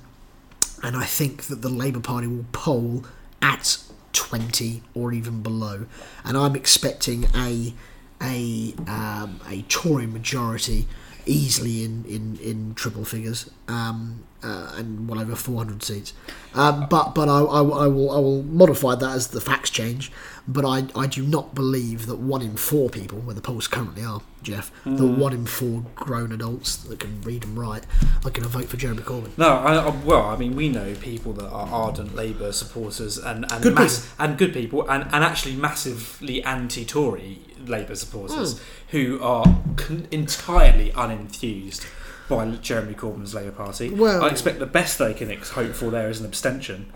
and 0.82 0.96
I 0.96 1.04
think 1.04 1.44
that 1.44 1.62
the 1.62 1.68
Labour 1.68 2.00
Party 2.00 2.26
will 2.26 2.46
poll 2.52 3.04
at 3.40 3.78
20 4.12 4.82
or 4.94 5.12
even 5.12 5.42
below. 5.42 5.86
And 6.24 6.36
I'm 6.36 6.56
expecting 6.56 7.26
a 7.34 7.74
a 8.22 8.74
um, 8.86 9.40
a 9.48 9.62
Tory 9.62 10.06
majority 10.06 10.86
easily 11.26 11.84
in, 11.84 12.04
in, 12.06 12.38
in 12.38 12.74
triple 12.74 13.04
figures 13.04 13.50
um, 13.68 14.24
uh, 14.42 14.72
and 14.76 15.08
well 15.08 15.20
over 15.20 15.36
400 15.36 15.82
seats. 15.82 16.12
Um, 16.54 16.86
but 16.88 17.14
but 17.14 17.28
I, 17.28 17.40
I, 17.40 17.58
I 17.60 17.86
will 17.86 18.10
I 18.10 18.18
will 18.18 18.42
modify 18.42 18.94
that 18.94 19.10
as 19.10 19.28
the 19.28 19.40
facts 19.40 19.70
change. 19.70 20.10
But 20.48 20.64
I, 20.64 20.84
I 20.96 21.06
do 21.06 21.22
not 21.22 21.54
believe 21.54 22.06
that 22.06 22.16
one 22.16 22.42
in 22.42 22.56
four 22.56 22.88
people, 22.90 23.18
where 23.20 23.34
the 23.34 23.40
polls 23.42 23.68
currently 23.68 24.02
are, 24.04 24.20
Jeff, 24.42 24.72
the 24.86 25.06
one 25.06 25.32
in 25.34 25.44
four 25.46 25.84
grown 25.94 26.32
adults 26.32 26.76
that 26.76 26.98
can 26.98 27.20
read 27.22 27.44
and 27.44 27.58
write 27.58 27.84
are 28.24 28.30
going 28.30 28.42
to 28.42 28.48
vote 28.48 28.64
for 28.68 28.76
Jeremy 28.78 29.02
Corbyn. 29.02 29.36
No, 29.36 29.48
I, 29.58 29.74
I, 29.76 29.90
well, 30.04 30.22
I 30.26 30.36
mean, 30.36 30.56
we 30.56 30.68
know 30.70 30.94
people 30.94 31.34
that 31.34 31.46
are 31.46 31.68
ardent 31.68 32.14
Labour 32.16 32.50
supporters 32.52 33.18
and 33.18 33.44
and 33.52 33.62
Good 33.62 33.74
mass, 33.74 34.12
and 34.18 34.38
good 34.38 34.52
people, 34.54 34.88
and, 34.90 35.04
and 35.12 35.22
actually 35.22 35.56
massively 35.56 36.42
anti-Tory 36.42 37.40
Labour 37.66 37.94
supporters 37.94 38.58
Hmm. 38.58 38.64
who 38.96 39.22
are 39.22 39.44
con- 39.76 40.08
entirely 40.10 40.90
unenthused 40.92 41.86
by 42.28 42.46
Jeremy 42.56 42.94
Corbyn's 42.94 43.34
Labour 43.34 43.50
Party. 43.52 43.90
Well- 43.90 44.24
I 44.24 44.28
expect 44.28 44.58
the 44.58 44.66
best 44.66 44.98
they 44.98 45.12
can 45.14 45.30
ex- 45.30 45.50
hope 45.50 45.72
for 45.74 45.90
there 45.90 46.08
is 46.08 46.18
an 46.20 46.26
abstention, 46.26 46.90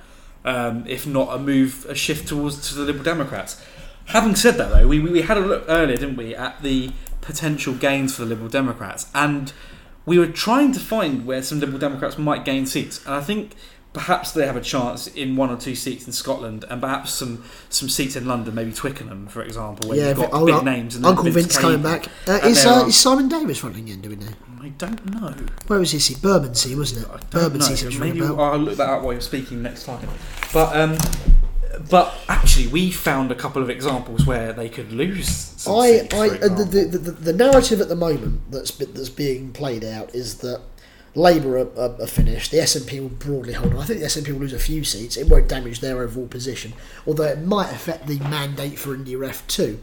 um, 0.45 0.84
if 0.86 1.07
not 1.07 1.34
a 1.34 1.38
move, 1.38 1.86
a 1.88 1.95
shift 1.95 2.28
towards 2.28 2.68
to 2.68 2.74
the 2.74 2.82
Liberal 2.82 3.05
Democrats. 3.05 3.62
Having 4.07 4.36
said 4.36 4.55
that, 4.57 4.70
though, 4.70 4.86
we, 4.86 5.01
we 5.01 5.11
we 5.11 5.22
had 5.22 5.36
a 5.36 5.40
look 5.40 5.64
earlier, 5.68 5.97
didn't 5.97 6.16
we, 6.16 6.34
at 6.34 6.62
the 6.62 6.92
potential 7.20 7.74
gains 7.74 8.14
for 8.14 8.22
the 8.22 8.28
Liberal 8.28 8.51
Democrats, 8.51 9.07
and 9.14 9.53
we 10.07 10.18
were 10.18 10.26
trying 10.26 10.72
to 10.72 10.80
find 10.80 11.24
where 11.24 11.42
some 11.42 11.61
Liberal 11.61 11.78
Democrats 11.78 12.18
might 12.18 12.45
gain 12.45 12.66
seats, 12.66 13.05
and 13.07 13.14
I 13.14 13.22
think 13.22 13.55
perhaps 13.95 14.32
they 14.32 14.45
have 14.45 14.57
a 14.57 14.61
chance 14.61 15.07
in 15.07 15.36
one 15.36 15.51
or 15.51 15.57
two 15.57 15.74
seats 15.74 16.07
in 16.07 16.12
Scotland, 16.12 16.64
and 16.68 16.82
perhaps 16.82 17.14
some 17.14 17.42
some 17.70 17.88
seats 17.88 18.16
in 18.16 18.26
London, 18.26 18.55
maybe 18.55 18.72
Twickenham, 18.72 19.28
for 19.28 19.42
example, 19.42 19.88
where 19.88 20.09
you've 20.09 20.16
got 20.18 20.45
big 20.45 20.64
names. 20.64 20.97
And 20.97 21.07
Uncle 21.07 21.30
Vince, 21.30 21.57
coming 21.57 21.80
back. 21.80 22.09
Uh, 22.28 22.40
is, 22.45 22.66
uh, 22.66 22.84
is 22.86 22.97
Simon 22.97 23.28
Davis 23.28 23.64
running 23.64 23.84
again? 23.84 24.03
Do 24.03 24.11
we 24.11 24.16
know? 24.16 24.32
I 24.61 24.68
don't 24.68 25.07
know. 25.07 25.34
Where 25.66 25.78
was 25.78 25.92
his 25.92 26.05
seat? 26.05 26.20
Bermondsey, 26.20 26.74
wasn't 26.74 27.07
it? 27.07 27.30
Bermondsey 27.30 27.70
know. 27.70 27.76
seems 27.76 27.95
to 27.95 28.01
ring 28.01 28.14
Maybe 28.14 28.24
a 28.24 28.28
bell. 28.28 28.40
I'll 28.40 28.59
look 28.59 28.76
that 28.76 28.88
up 28.88 29.03
while 29.03 29.12
you're 29.12 29.20
speaking 29.20 29.62
next 29.62 29.84
time. 29.84 30.09
But 30.53 30.76
um, 30.76 30.99
but 31.88 32.14
actually, 32.28 32.68
we 32.68 32.90
found 32.90 33.30
a 33.30 33.34
couple 33.34 33.62
of 33.62 33.70
examples 33.70 34.26
where 34.26 34.53
they 34.53 34.68
could 34.68 34.92
lose. 34.92 35.28
Some 35.28 35.76
I, 35.76 35.99
seats, 35.99 36.14
I, 36.14 36.28
the, 36.28 36.64
the, 36.64 36.99
the, 36.99 37.11
the 37.11 37.32
narrative 37.32 37.80
at 37.80 37.88
the 37.88 37.97
moment 37.97 38.51
that's 38.51 38.70
that's 38.72 39.09
being 39.09 39.53
played 39.53 39.84
out 39.84 40.14
is 40.14 40.38
that 40.38 40.62
Labour 41.15 41.59
are, 41.59 41.79
are, 41.79 42.03
are 42.03 42.07
finished. 42.07 42.51
The 42.51 42.59
SNP 42.59 43.01
will 43.01 43.09
broadly 43.09 43.53
hold 43.53 43.75
on. 43.75 43.81
I 43.81 43.85
think 43.85 44.01
the 44.01 44.07
SNP 44.07 44.33
will 44.33 44.41
lose 44.41 44.53
a 44.53 44.59
few 44.59 44.83
seats. 44.85 45.17
It 45.17 45.29
won't 45.29 45.49
damage 45.49 45.81
their 45.81 46.03
overall 46.03 46.27
position, 46.27 46.73
although 47.07 47.25
it 47.25 47.41
might 47.43 47.71
affect 47.71 48.07
the 48.07 48.19
mandate 48.21 48.79
for 48.79 48.97
IndyRef 48.97 49.47
two. 49.47 49.81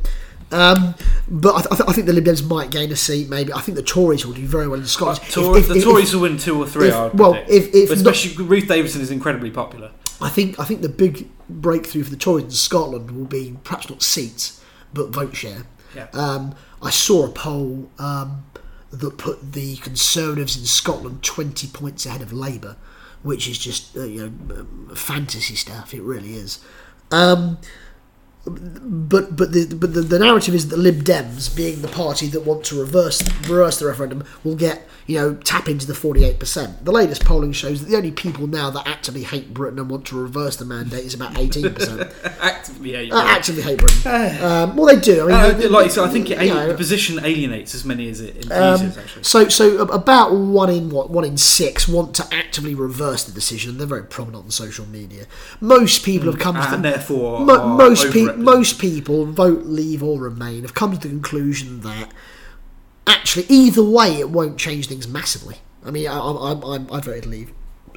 Um, 0.51 0.95
but 1.29 1.55
I, 1.55 1.61
th- 1.75 1.89
I 1.89 1.93
think 1.93 2.07
the 2.07 2.13
Lib 2.13 2.25
Dems 2.25 2.45
might 2.45 2.71
gain 2.71 2.91
a 2.91 2.95
seat. 2.97 3.29
Maybe 3.29 3.53
I 3.53 3.61
think 3.61 3.77
the 3.77 3.83
Tories 3.83 4.25
will 4.25 4.33
do 4.33 4.45
very 4.45 4.67
well 4.67 4.79
in 4.81 4.85
Scotland. 4.85 5.21
If- 5.23 5.33
Tor- 5.33 5.57
if- 5.57 5.67
the 5.69 5.75
if- 5.75 5.83
Tories 5.85 6.13
will 6.13 6.23
win 6.23 6.37
two 6.37 6.61
or 6.61 6.67
three. 6.67 6.89
if- 6.89 7.13
well, 7.13 7.35
if- 7.47 7.73
if 7.73 7.87
But 7.87 7.99
not- 7.99 8.13
especially 8.15 8.43
Ruth 8.45 8.67
Davidson 8.67 8.99
is 9.01 9.11
incredibly 9.11 9.49
popular. 9.51 9.91
I 10.19 10.27
think 10.29 10.59
I 10.59 10.65
think 10.65 10.81
the 10.81 10.89
big 10.89 11.29
breakthrough 11.49 12.03
for 12.03 12.09
the 12.11 12.17
Tories 12.17 12.43
in 12.43 12.51
Scotland 12.51 13.11
will 13.11 13.25
be 13.25 13.57
perhaps 13.63 13.89
not 13.89 14.03
seats 14.03 14.59
but 14.93 15.09
vote 15.11 15.35
share. 15.35 15.63
Yeah. 15.95 16.07
Um, 16.13 16.53
I 16.81 16.89
saw 16.89 17.25
a 17.25 17.29
poll 17.29 17.89
um, 17.97 18.43
that 18.91 19.17
put 19.17 19.53
the 19.53 19.77
Conservatives 19.77 20.57
in 20.57 20.65
Scotland 20.65 21.23
twenty 21.23 21.67
points 21.67 22.05
ahead 22.05 22.21
of 22.21 22.33
Labour, 22.33 22.77
which 23.23 23.47
is 23.47 23.57
just 23.57 23.95
uh, 23.95 24.03
you 24.03 24.21
know 24.21 24.55
um, 24.55 24.91
fantasy 24.95 25.55
stuff. 25.55 25.93
It 25.93 26.01
really 26.01 26.33
is. 26.33 26.59
Um, 27.11 27.57
but 28.45 29.35
but 29.35 29.51
the 29.51 29.65
but 29.75 29.93
the, 29.93 30.01
the 30.01 30.19
narrative 30.19 30.55
is 30.55 30.67
that 30.69 30.75
the 30.75 30.81
Lib 30.81 31.03
Dems, 31.03 31.55
being 31.55 31.81
the 31.81 31.87
party 31.87 32.27
that 32.27 32.41
want 32.41 32.63
to 32.65 32.79
reverse 32.79 33.21
reverse 33.41 33.79
the 33.79 33.85
referendum, 33.85 34.23
will 34.43 34.55
get 34.55 34.87
you 35.07 35.17
know 35.17 35.33
tap 35.35 35.67
into 35.67 35.85
the 35.87 35.95
forty 35.95 36.23
eight 36.23 36.39
percent. 36.39 36.85
The 36.85 36.91
latest 36.91 37.25
polling 37.25 37.51
shows 37.51 37.81
that 37.81 37.89
the 37.89 37.97
only 37.97 38.11
people 38.11 38.47
now 38.47 38.69
that 38.71 38.87
actively 38.87 39.23
hate 39.23 39.53
Britain 39.53 39.79
and 39.79 39.89
want 39.89 40.05
to 40.07 40.15
reverse 40.21 40.55
the 40.57 40.65
mandate 40.65 41.05
is 41.05 41.13
about 41.13 41.37
eighteen 41.37 41.73
percent. 41.73 42.11
Actively 42.41 42.93
hate. 42.93 43.11
Uh, 43.11 43.21
actively 43.21 43.61
hate 43.61 43.79
Britain. 43.79 44.01
Um, 44.51 44.75
well, 44.75 44.85
they 44.93 44.99
do. 44.99 45.23
I 45.23 45.25
mean, 45.27 45.35
Uh, 45.35 45.51
they- 45.57 45.67
like 45.67 45.85
you 45.85 45.91
said, 45.91 46.03
I 46.03 46.09
think 46.11 46.29
it, 46.31 46.41
you 46.41 46.53
know, 46.53 46.67
the 46.67 46.73
position 46.75 47.19
alienates 47.23 47.73
as 47.75 47.85
many 47.85 48.09
as 48.09 48.21
it 48.21 48.51
um, 48.51 48.73
infuses. 48.81 48.97
actually, 48.97 49.23
so, 49.23 49.47
so 49.49 49.77
about 49.83 50.33
one 50.33 50.69
in 50.69 50.89
what 50.89 51.09
one 51.09 51.23
in 51.25 51.37
six 51.37 51.87
want 51.87 52.13
to 52.15 52.27
actively 52.33 52.73
reverse 52.75 53.23
the 53.23 53.31
decision. 53.31 53.77
They're 53.77 53.87
very 53.87 54.03
prominent 54.03 54.45
on 54.45 54.51
social 54.51 54.85
media. 54.87 55.25
Most 55.59 56.03
people 56.03 56.29
have 56.31 56.39
come 56.39 56.55
to 56.55 56.61
and 56.61 56.83
the, 56.83 56.89
therefore 56.91 57.39
Mo- 57.41 57.75
most 57.77 58.11
pe- 58.11 58.35
most 58.35 58.79
people 58.79 59.25
vote 59.25 59.65
leave 59.65 60.01
or 60.03 60.19
remain 60.19 60.61
have 60.63 60.73
come 60.73 60.91
to 60.91 60.97
the 60.99 61.07
conclusion 61.09 61.81
that 61.81 62.11
actually 63.07 63.45
either 63.49 63.83
way 63.83 64.19
it 64.19 64.29
won't 64.29 64.57
change 64.57 64.87
things 64.87 65.07
massively. 65.07 65.57
I 65.85 65.91
mean, 65.91 66.07
I, 66.07 66.17
I, 66.17 66.53
I, 66.53 66.75
I 66.75 66.99
voted 67.01 67.25
leave. 67.25 67.51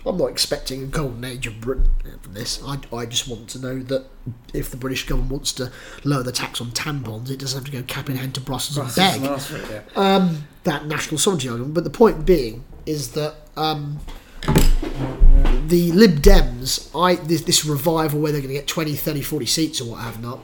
I'm 0.06 0.18
not 0.18 0.26
expecting 0.26 0.82
a 0.82 0.86
golden 0.86 1.24
age 1.24 1.46
of 1.46 1.60
Britain 1.60 1.88
from 2.20 2.34
this. 2.34 2.62
I, 2.62 2.78
I 2.92 3.06
just 3.06 3.26
want 3.26 3.48
to 3.50 3.58
know 3.58 3.78
that 3.84 4.06
if 4.52 4.70
the 4.70 4.76
British 4.76 5.06
government 5.06 5.32
wants 5.32 5.52
to 5.52 5.72
lower 6.04 6.22
the 6.22 6.32
tax 6.32 6.60
on 6.60 6.68
tampons, 6.68 7.30
it 7.30 7.38
doesn't 7.38 7.58
have 7.58 7.64
to 7.64 7.70
go 7.70 7.82
cap 7.84 8.10
in 8.10 8.16
hand 8.16 8.34
to 8.34 8.40
Brussels, 8.40 8.76
Brussels 8.76 9.50
and 9.50 9.68
beg 9.68 9.70
yeah. 9.70 9.82
um, 9.96 10.44
that 10.64 10.86
national 10.86 11.18
sovereignty 11.18 11.48
argument. 11.48 11.74
But 11.74 11.84
the 11.84 11.90
point 11.90 12.26
being 12.26 12.64
is 12.84 13.12
that 13.12 13.34
um, 13.56 13.98
the 15.68 15.90
Lib 15.92 16.20
Dems, 16.20 16.90
I 16.98 17.14
this, 17.16 17.42
this 17.42 17.64
revival 17.64 18.20
where 18.20 18.32
they're 18.32 18.42
going 18.42 18.52
to 18.52 18.60
get 18.60 18.66
20, 18.66 18.94
30, 18.94 19.22
40 19.22 19.46
seats 19.46 19.80
or 19.80 19.90
what 19.90 20.00
have 20.00 20.20
not. 20.20 20.40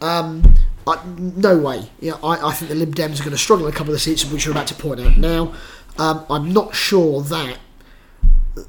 Um, 0.00 0.54
I, 0.86 1.00
no 1.16 1.58
way. 1.58 1.90
Yeah, 2.00 2.14
I, 2.22 2.48
I 2.48 2.52
think 2.52 2.68
the 2.70 2.74
Lib 2.74 2.94
Dems 2.94 3.20
are 3.20 3.24
going 3.24 3.30
to 3.32 3.38
struggle 3.38 3.66
in 3.66 3.72
a 3.72 3.76
couple 3.76 3.92
of 3.92 3.96
the 3.96 4.00
seats, 4.00 4.24
which 4.24 4.44
you're 4.44 4.52
about 4.52 4.66
to 4.68 4.74
point 4.74 5.00
out 5.00 5.16
now. 5.16 5.54
Um, 5.98 6.24
I'm 6.30 6.52
not 6.52 6.74
sure 6.74 7.22
that. 7.22 7.58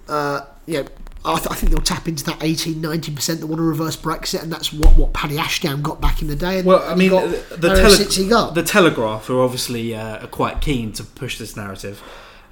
Uh, 0.07 0.41
you 0.66 0.82
know, 0.84 0.88
I, 1.26 1.36
th- 1.38 1.47
I 1.51 1.55
think 1.55 1.72
they'll 1.72 1.82
tap 1.82 2.07
into 2.07 2.24
that 2.26 2.43
18, 2.43 2.76
19% 2.76 3.39
that 3.39 3.47
want 3.47 3.59
to 3.59 3.64
reverse 3.64 3.95
Brexit, 3.95 4.43
and 4.43 4.51
that's 4.51 4.74
what, 4.74 4.95
what 4.97 5.14
Paddy 5.14 5.38
Ashdown 5.38 5.82
got 5.82 6.01
back 6.01 6.22
in 6.22 6.28
the 6.28 6.36
day. 6.36 6.59
And 6.59 6.68
Well, 6.68 6.84
I 6.84 6.95
mean, 6.95 7.11
got 7.11 7.30
the, 7.49 7.57
the, 7.57 7.76
tele- 7.76 7.89
seats 7.95 8.16
he 8.16 8.28
got. 8.28 8.55
the 8.55 8.64
Telegraph 8.64 9.30
are 9.30 9.39
obviously 9.41 9.95
uh, 9.95 10.24
are 10.24 10.28
quite 10.28 10.61
keen 10.61 10.91
to 10.93 11.03
push 11.03 11.38
this 11.38 11.55
narrative. 11.55 12.01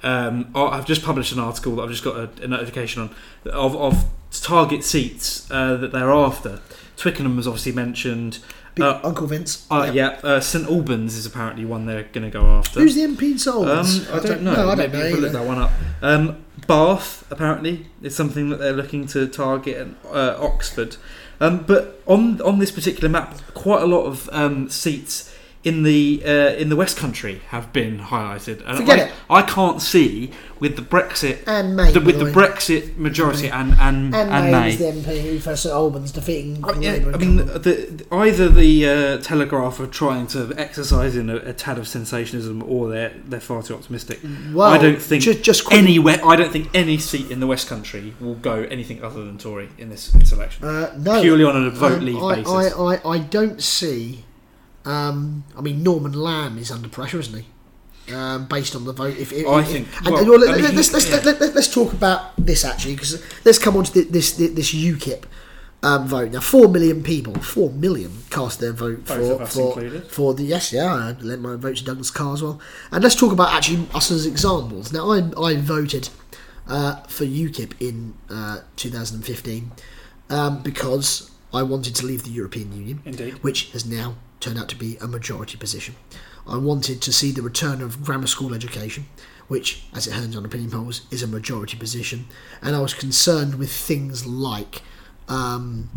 Um, 0.02 0.50
I've 0.54 0.86
just 0.86 1.02
published 1.04 1.32
an 1.32 1.38
article 1.38 1.76
that 1.76 1.82
I've 1.82 1.90
just 1.90 2.02
got 2.02 2.16
a, 2.16 2.44
a 2.44 2.48
notification 2.48 3.02
on 3.02 3.14
of, 3.52 3.76
of 3.76 4.04
target 4.32 4.82
seats 4.84 5.48
uh, 5.50 5.76
that 5.76 5.92
they're 5.92 6.10
after. 6.10 6.60
Twickenham 6.96 7.36
was 7.36 7.46
obviously 7.46 7.72
mentioned. 7.72 8.38
Big 8.74 8.84
Uh, 8.84 9.00
Uncle 9.04 9.26
Vince. 9.26 9.66
uh, 9.70 9.90
Yeah. 9.92 10.18
uh, 10.22 10.40
St 10.40 10.66
Albans 10.68 11.16
is 11.16 11.26
apparently 11.26 11.64
one 11.64 11.86
they're 11.86 12.04
going 12.12 12.24
to 12.24 12.30
go 12.30 12.46
after. 12.46 12.80
Who's 12.80 12.94
the 12.94 13.02
MP 13.02 13.32
in 13.32 13.38
St 13.38 13.54
Um, 13.56 13.68
Albans? 13.68 14.10
I 14.10 14.18
don't 14.20 14.42
know. 14.42 14.52
No, 14.54 14.70
I 14.70 14.74
don't 14.74 14.92
Maybe 14.92 14.98
know. 14.98 15.10
we'll 15.12 15.20
look 15.20 15.32
that 15.32 15.44
one 15.46 15.58
up. 15.58 15.70
Um, 16.00 16.36
Bath 16.66 17.24
apparently 17.30 17.86
is 18.02 18.14
something 18.14 18.48
that 18.50 18.58
they're 18.60 18.72
looking 18.72 19.06
to 19.08 19.26
target, 19.26 19.76
and 19.78 19.96
uh, 20.10 20.36
Oxford. 20.40 20.96
Um, 21.40 21.64
but 21.66 22.00
on 22.06 22.40
on 22.42 22.60
this 22.60 22.70
particular 22.70 23.08
map, 23.08 23.34
quite 23.54 23.82
a 23.82 23.86
lot 23.86 24.04
of 24.04 24.30
um, 24.32 24.68
seats 24.70 25.31
in 25.64 25.84
the 25.84 26.20
uh, 26.24 26.54
in 26.54 26.68
the 26.70 26.76
West 26.76 26.96
Country 26.96 27.40
have 27.48 27.72
been 27.72 27.98
highlighted. 27.98 28.62
And 28.66 28.78
Forget 28.78 28.98
I, 28.98 29.02
it. 29.02 29.12
I 29.30 29.42
can't 29.42 29.80
see 29.80 30.32
with 30.58 30.74
the 30.76 30.82
Brexit, 30.82 31.42
And 31.46 31.76
May. 31.76 31.92
the, 31.92 32.00
with 32.00 32.18
the 32.18 32.24
the. 32.26 32.30
Brexit 32.32 32.96
majority 32.96 33.48
and 33.48 33.72
and, 33.74 34.14
And, 34.14 34.30
and 34.30 34.50
May, 34.52 34.70
May. 34.70 34.76
the 34.76 34.84
MP 34.86 35.40
for 35.40 35.54
St 35.56 35.72
Albans 35.72 36.10
defeating 36.12 36.64
I, 36.64 36.72
yeah, 36.78 36.92
I 37.14 37.16
mean, 37.16 37.36
the, 37.36 37.44
the, 37.44 38.06
either 38.14 38.48
the 38.48 38.88
uh, 38.88 39.18
Telegraph 39.18 39.78
are 39.80 39.86
trying 39.86 40.26
to 40.28 40.52
exercise 40.56 41.14
in 41.16 41.30
a, 41.30 41.36
a 41.36 41.52
tad 41.52 41.78
of 41.78 41.86
sensationalism, 41.88 42.62
or 42.64 42.88
they're 42.88 43.12
they're 43.24 43.40
far 43.40 43.62
too 43.62 43.74
optimistic. 43.74 44.18
well, 44.52 44.68
I 44.70 44.78
don't 44.78 45.00
think 45.00 45.22
just, 45.22 45.42
just 45.42 45.72
Anywhere, 45.72 46.18
I 46.24 46.34
don't 46.36 46.52
think 46.52 46.70
any 46.74 46.98
seat 46.98 47.30
in 47.30 47.38
the 47.40 47.46
West 47.46 47.68
Country 47.68 48.14
will 48.20 48.34
go 48.34 48.62
anything 48.64 49.02
other 49.04 49.24
than 49.24 49.38
Tory 49.38 49.68
in 49.78 49.90
this, 49.90 50.08
this 50.10 50.32
election. 50.32 50.64
uh, 50.66 50.92
no, 50.98 51.22
Purely 51.22 51.44
on 51.44 51.66
a 51.66 51.70
vote 51.70 51.98
Um, 51.98 52.04
leave 52.04 52.22
I, 52.22 52.34
basis. 52.36 52.74
I, 52.76 52.80
I, 52.94 53.10
I 53.14 53.18
don't 53.18 53.62
see. 53.62 54.24
Um, 54.84 55.44
I 55.56 55.60
mean, 55.60 55.82
Norman 55.82 56.12
Lamb 56.12 56.58
is 56.58 56.70
under 56.70 56.88
pressure, 56.88 57.20
isn't 57.20 57.44
he? 57.44 58.12
Um, 58.12 58.46
based 58.46 58.74
on 58.74 58.84
the 58.84 58.92
vote, 58.92 59.16
if, 59.16 59.32
if 59.32 59.46
I 59.46 59.60
if- 59.60 59.68
think- 59.68 59.88
and- 59.98 60.06
well, 60.06 60.18
and, 60.18 60.28
well, 60.28 60.48
I 60.50 60.54
mean, 60.56 60.64
let, 60.64 60.74
us 60.74 60.92
let's, 60.92 61.08
yeah. 61.08 61.20
let, 61.24 61.40
let, 61.40 61.56
us 61.56 61.72
talk 61.72 61.92
about 61.92 62.32
this 62.36 62.64
actually, 62.64 62.94
because 62.94 63.22
let's 63.44 63.58
come 63.58 63.76
on 63.76 63.84
to 63.84 63.92
thi- 63.92 64.10
this 64.10 64.32
this, 64.32 64.74
UKIP 64.74 65.24
um, 65.84 66.08
vote. 66.08 66.32
Now, 66.32 66.40
four 66.40 66.66
million 66.68 67.04
people, 67.04 67.34
four 67.34 67.70
million 67.70 68.10
cast 68.28 68.58
their 68.58 68.72
vote 68.72 69.04
Both 69.06 69.52
for 69.52 69.80
for, 69.80 70.00
for 70.00 70.34
the 70.34 70.42
yes, 70.42 70.72
yeah, 70.72 70.92
I 70.92 71.12
lent 71.20 71.42
my 71.42 71.54
vote 71.54 71.76
to 71.76 71.84
Douglas 71.84 72.10
Carswell. 72.10 72.60
And 72.90 73.04
let's 73.04 73.14
talk 73.14 73.32
about 73.32 73.54
actually 73.54 73.86
us 73.94 74.10
as 74.10 74.26
examples. 74.26 74.92
Now, 74.92 75.12
I 75.12 75.30
I 75.40 75.56
voted 75.56 76.08
uh, 76.66 76.96
for 77.02 77.24
UKIP 77.24 77.74
in 77.80 78.14
uh, 78.28 78.60
2015 78.76 79.70
um, 80.30 80.62
because 80.62 81.30
I 81.54 81.62
wanted 81.62 81.94
to 81.96 82.06
leave 82.06 82.24
the 82.24 82.30
European 82.30 82.72
Union, 82.72 83.00
Indeed. 83.04 83.34
which 83.44 83.70
has 83.72 83.86
now 83.86 84.16
turned 84.42 84.58
out 84.58 84.68
to 84.68 84.76
be 84.76 84.96
a 85.00 85.06
majority 85.06 85.56
position. 85.56 85.94
I 86.46 86.56
wanted 86.56 87.00
to 87.02 87.12
see 87.12 87.30
the 87.30 87.42
return 87.42 87.80
of 87.80 88.02
grammar 88.02 88.26
school 88.26 88.52
education, 88.52 89.06
which, 89.48 89.84
as 89.94 90.06
it 90.06 90.12
turns 90.12 90.36
on 90.36 90.44
opinion 90.44 90.70
polls, 90.70 91.02
is 91.10 91.22
a 91.22 91.26
majority 91.26 91.76
position. 91.76 92.26
And 92.60 92.74
I 92.74 92.80
was 92.80 92.94
concerned 92.94 93.54
with 93.54 93.70
things 93.72 94.26
like 94.26 94.82
um, 95.28 95.88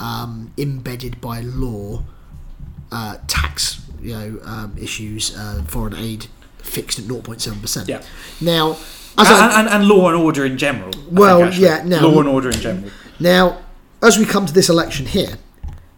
um, 0.00 0.52
embedded 0.58 1.20
by 1.20 1.40
law 1.40 2.02
uh, 2.90 3.18
tax 3.26 3.80
you 4.00 4.12
know 4.12 4.40
um, 4.44 4.76
issues, 4.78 5.36
uh, 5.36 5.62
foreign 5.66 5.94
aid 5.94 6.26
fixed 6.58 6.98
at 6.98 7.04
0.7%. 7.04 7.88
Yeah. 7.88 8.02
Now, 8.40 8.72
as 8.72 9.28
And, 9.28 9.28
I, 9.28 9.60
and, 9.60 9.68
and 9.68 9.88
law 9.88 10.08
and 10.08 10.16
order 10.16 10.44
in 10.44 10.58
general. 10.58 10.88
I 10.88 10.92
think, 10.92 11.18
Well, 11.18 11.52
yeah, 11.52 11.82
no. 11.84 12.08
law 12.08 12.20
and 12.20 12.28
order 12.28 12.50
in 12.50 12.56
general. 12.60 12.90
Now, 13.20 13.62
as 14.02 14.18
we 14.18 14.24
come 14.24 14.46
to 14.46 14.52
this 14.52 14.68
election 14.68 15.06
here, 15.06 15.38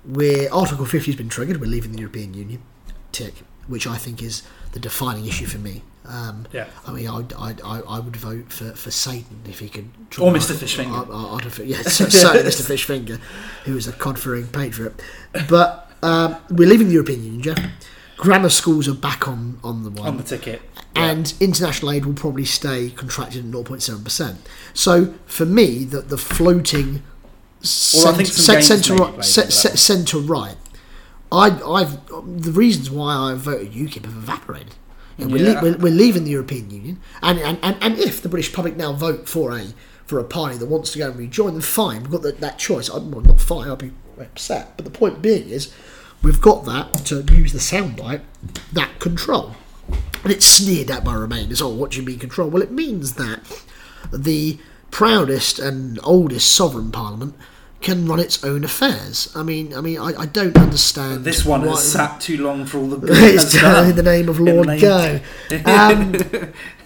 where 0.07 0.53
Article 0.53 0.85
50 0.87 1.11
has 1.11 1.17
been 1.17 1.29
triggered, 1.29 1.61
we're 1.61 1.67
leaving 1.67 1.93
the 1.93 1.99
European 1.99 2.35
Union, 2.35 2.63
tick, 3.13 3.35
which 3.67 3.87
I 3.87 3.97
think 3.97 4.23
is 4.23 4.43
the 4.73 4.81
defining 4.81 5.27
issue 5.27 5.47
for 5.47 5.59
me. 5.59 5.83
Um, 6.07 6.47
Yeah. 6.53 6.67
I 6.87 6.93
mean, 6.93 7.09
I'd, 7.09 7.33
I 7.35 7.81
I 7.81 7.99
would 7.99 8.15
vote 8.17 8.53
for, 8.53 8.71
for 8.73 8.91
Satan 8.93 9.41
if 9.49 9.59
he 9.59 9.69
could. 9.69 9.89
Or 10.21 10.33
Mr. 10.33 10.55
Fishfinger. 10.55 11.09
I, 11.11 11.37
I, 11.37 11.43
have, 11.43 11.59
yeah, 11.67 11.83
so- 11.83 12.09
certainly 12.09 12.49
Mr. 12.51 12.63
Fishfinger, 12.63 13.19
who 13.65 13.77
is 13.77 13.89
a 13.89 13.93
cod-fearing 13.93 14.47
patriot. 14.49 15.03
But 15.49 15.91
um, 16.03 16.37
we're 16.51 16.69
leaving 16.69 16.87
the 16.89 16.93
European 16.95 17.25
Union, 17.25 17.43
Jeff. 17.43 17.59
Grammar 18.17 18.49
schools 18.49 18.89
are 18.89 18.95
back 18.95 19.29
on, 19.29 19.59
on 19.63 19.83
the 19.83 19.91
one 19.91 20.09
On 20.09 20.17
the 20.17 20.23
ticket. 20.23 20.63
and 20.95 21.35
international 21.39 21.91
aid 21.93 22.07
will 22.07 22.15
probably 22.15 22.47
stay 22.47 22.89
contracted 22.91 23.45
at 23.45 23.51
0.7%. 23.51 24.37
So 24.73 25.13
for 25.27 25.45
me, 25.45 25.85
the, 25.85 26.01
the 26.01 26.17
floating 26.17 27.03
Well, 27.95 28.09
I 28.09 28.17
think 28.17 28.29
some 28.29 28.55
games 28.57 28.67
centre 28.67 28.95
right, 28.95 29.15
played 29.15 29.25
ce- 29.25 29.39
into 29.39 29.53
ce- 29.53 29.63
that. 29.63 29.79
centre 29.79 30.19
right, 30.19 30.57
I, 31.33 31.61
I've 31.67 32.07
the 32.43 32.53
reasons 32.53 32.91
why 32.91 33.15
I 33.15 33.35
voted 33.35 33.73
UKIP 33.73 34.05
have 34.05 34.17
evaporated. 34.17 34.75
You 35.19 35.25
know, 35.25 35.33
we're, 35.33 35.55
le- 35.55 35.63
we're, 35.63 35.77
we're 35.79 35.93
leaving 35.93 36.25
the 36.25 36.31
European 36.31 36.71
Union, 36.71 37.01
and, 37.23 37.39
and, 37.39 37.59
and, 37.63 37.77
and 37.81 37.99
if 37.99 38.21
the 38.21 38.29
British 38.29 38.53
public 38.53 38.77
now 38.77 38.93
vote 38.93 39.29
for 39.29 39.57
a 39.57 39.67
for 40.05 40.21
a 40.21 40.25
party 40.25 40.57
that 40.59 40.67
wants 40.67 40.93
to 40.93 40.99
go 40.99 41.09
and 41.11 41.19
rejoin, 41.19 41.55
then 41.55 41.63
fine, 41.63 42.03
we've 42.03 42.13
got 42.13 42.23
that, 42.23 42.41
that 42.41 42.59
choice. 42.59 42.89
I'm 42.89 43.11
well, 43.11 43.23
not 43.23 43.41
fine, 43.41 43.67
I'll 43.67 43.77
be 43.77 43.91
upset. 44.21 44.77
But 44.77 44.85
the 44.85 44.91
point 44.93 45.21
being 45.21 45.49
is, 45.49 45.75
we've 46.23 46.41
got 46.41 46.65
that 46.67 46.95
to 47.07 47.25
use 47.35 47.53
the 47.53 47.59
soundbite, 47.59 48.21
that 48.73 49.01
control. 49.01 49.57
And 50.23 50.33
it's 50.33 50.47
sneered 50.47 50.91
at 50.91 51.05
by 51.05 51.15
Remainers. 51.15 51.61
Oh, 51.61 51.69
what 51.69 51.91
do 51.91 52.01
you 52.01 52.07
mean 52.07 52.19
control? 52.21 52.49
Well, 52.49 52.63
it 52.63 52.71
means 52.71 53.15
that 53.15 53.41
the 54.13 54.59
proudest 54.97 55.59
and 55.59 56.01
oldest 56.03 56.55
sovereign 56.55 56.91
parliament 56.91 57.35
can 57.83 58.07
run 58.09 58.19
its 58.19 58.43
own 58.43 58.65
affairs. 58.65 59.31
I 59.37 59.43
mean, 59.43 59.75
I 59.75 59.83
mean, 59.83 59.99
I, 59.99 60.23
I 60.23 60.25
don't 60.25 60.57
understand 60.57 61.23
This 61.23 61.45
one 61.45 61.61
why- 61.67 61.73
has 61.73 61.93
sat 61.93 62.19
too 62.19 62.43
long 62.43 62.65
for 62.65 62.79
all 62.79 62.87
the 62.87 63.07
it's 63.35 63.53
done. 63.53 63.91
in 63.91 63.97
the 63.97 64.03
name 64.03 64.31
of 64.31 64.41
Lord 64.41 64.69
Go. 64.81 65.21
Um, 65.67 66.15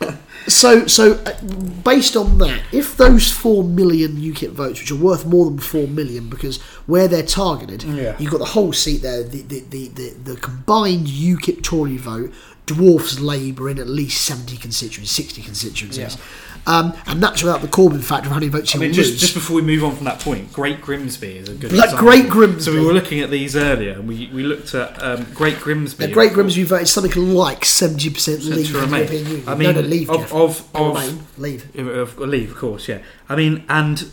so, 0.48 0.88
so 0.88 1.12
uh, 1.24 1.40
based 1.84 2.16
on 2.16 2.38
that, 2.38 2.61
if 2.72 2.96
those 2.96 3.30
four 3.30 3.62
million 3.62 4.16
UKIP 4.16 4.50
votes, 4.50 4.80
which 4.80 4.90
are 4.90 4.96
worth 4.96 5.24
more 5.24 5.44
than 5.48 5.61
four 5.61 5.86
million, 5.86 6.28
because 6.28 6.61
where 6.86 7.06
they're 7.06 7.22
targeted, 7.22 7.84
Yeah. 7.84 8.16
you've 8.18 8.32
got 8.32 8.38
the 8.38 8.44
whole 8.56 8.72
seat 8.72 9.02
there. 9.02 9.22
The 9.22 9.42
the, 9.42 9.61
the, 9.61 9.86
the, 9.88 10.08
the 10.24 10.36
combined 10.36 11.06
UKIP 11.06 11.62
Tory 11.62 11.96
vote 11.96 12.32
dwarfs 12.66 13.18
Labour 13.18 13.68
in 13.70 13.78
at 13.78 13.88
least 13.88 14.24
seventy 14.24 14.56
constituencies, 14.56 15.11
sixty 15.11 15.42
constituencies. 15.42 16.16
Um, 16.66 16.92
and 17.06 17.22
that's 17.22 17.42
without 17.42 17.62
the 17.62 17.68
Corbyn 17.68 18.04
factor 18.04 18.26
of 18.26 18.32
how 18.32 18.38
many 18.38 18.48
votes 18.48 18.76
I 18.76 18.78
mean, 18.78 18.90
will 18.90 18.94
just, 18.94 19.12
lose. 19.12 19.20
just 19.20 19.34
before 19.34 19.56
we 19.56 19.62
move 19.62 19.82
on 19.82 19.96
from 19.96 20.04
that 20.04 20.20
point, 20.20 20.52
Great 20.52 20.82
Grimsby 20.82 21.38
is 21.38 21.48
a 21.48 21.54
good 21.54 21.72
Like 21.72 21.84
example. 21.84 22.06
Great 22.06 22.28
Grimsby. 22.28 22.61
So 22.61 22.72
we 22.72 22.84
were 22.84 22.92
looking 22.92 23.20
at 23.20 23.30
these 23.30 23.56
earlier, 23.56 23.92
and 23.92 24.06
we, 24.06 24.30
we 24.32 24.42
looked 24.42 24.74
at 24.74 25.02
um, 25.02 25.26
Great 25.32 25.58
Grimsby. 25.58 26.08
Now, 26.08 26.12
Great 26.12 26.34
Grimsby 26.34 26.64
voted 26.64 26.88
something 26.88 27.34
like 27.34 27.64
seventy 27.64 28.11
percent 28.11 28.42
to 28.42 28.50
leave 28.50 28.72
the 28.74 28.80
remain. 28.80 29.00
European 29.00 29.26
Union. 29.26 29.48
I 29.48 29.54
mean, 29.54 29.74
no, 29.74 29.80
no, 29.80 29.88
leave. 29.88 30.11
of, 30.11 30.32
of, 30.34 30.76
of, 30.76 30.96
remain, 30.96 31.24
leave. 31.38 31.78
of, 31.78 32.18
leave, 32.18 32.50
of 32.50 32.58
course, 32.58 32.88
yeah. 32.88 32.98
I 33.26 33.36
mean, 33.36 33.64
and 33.70 34.11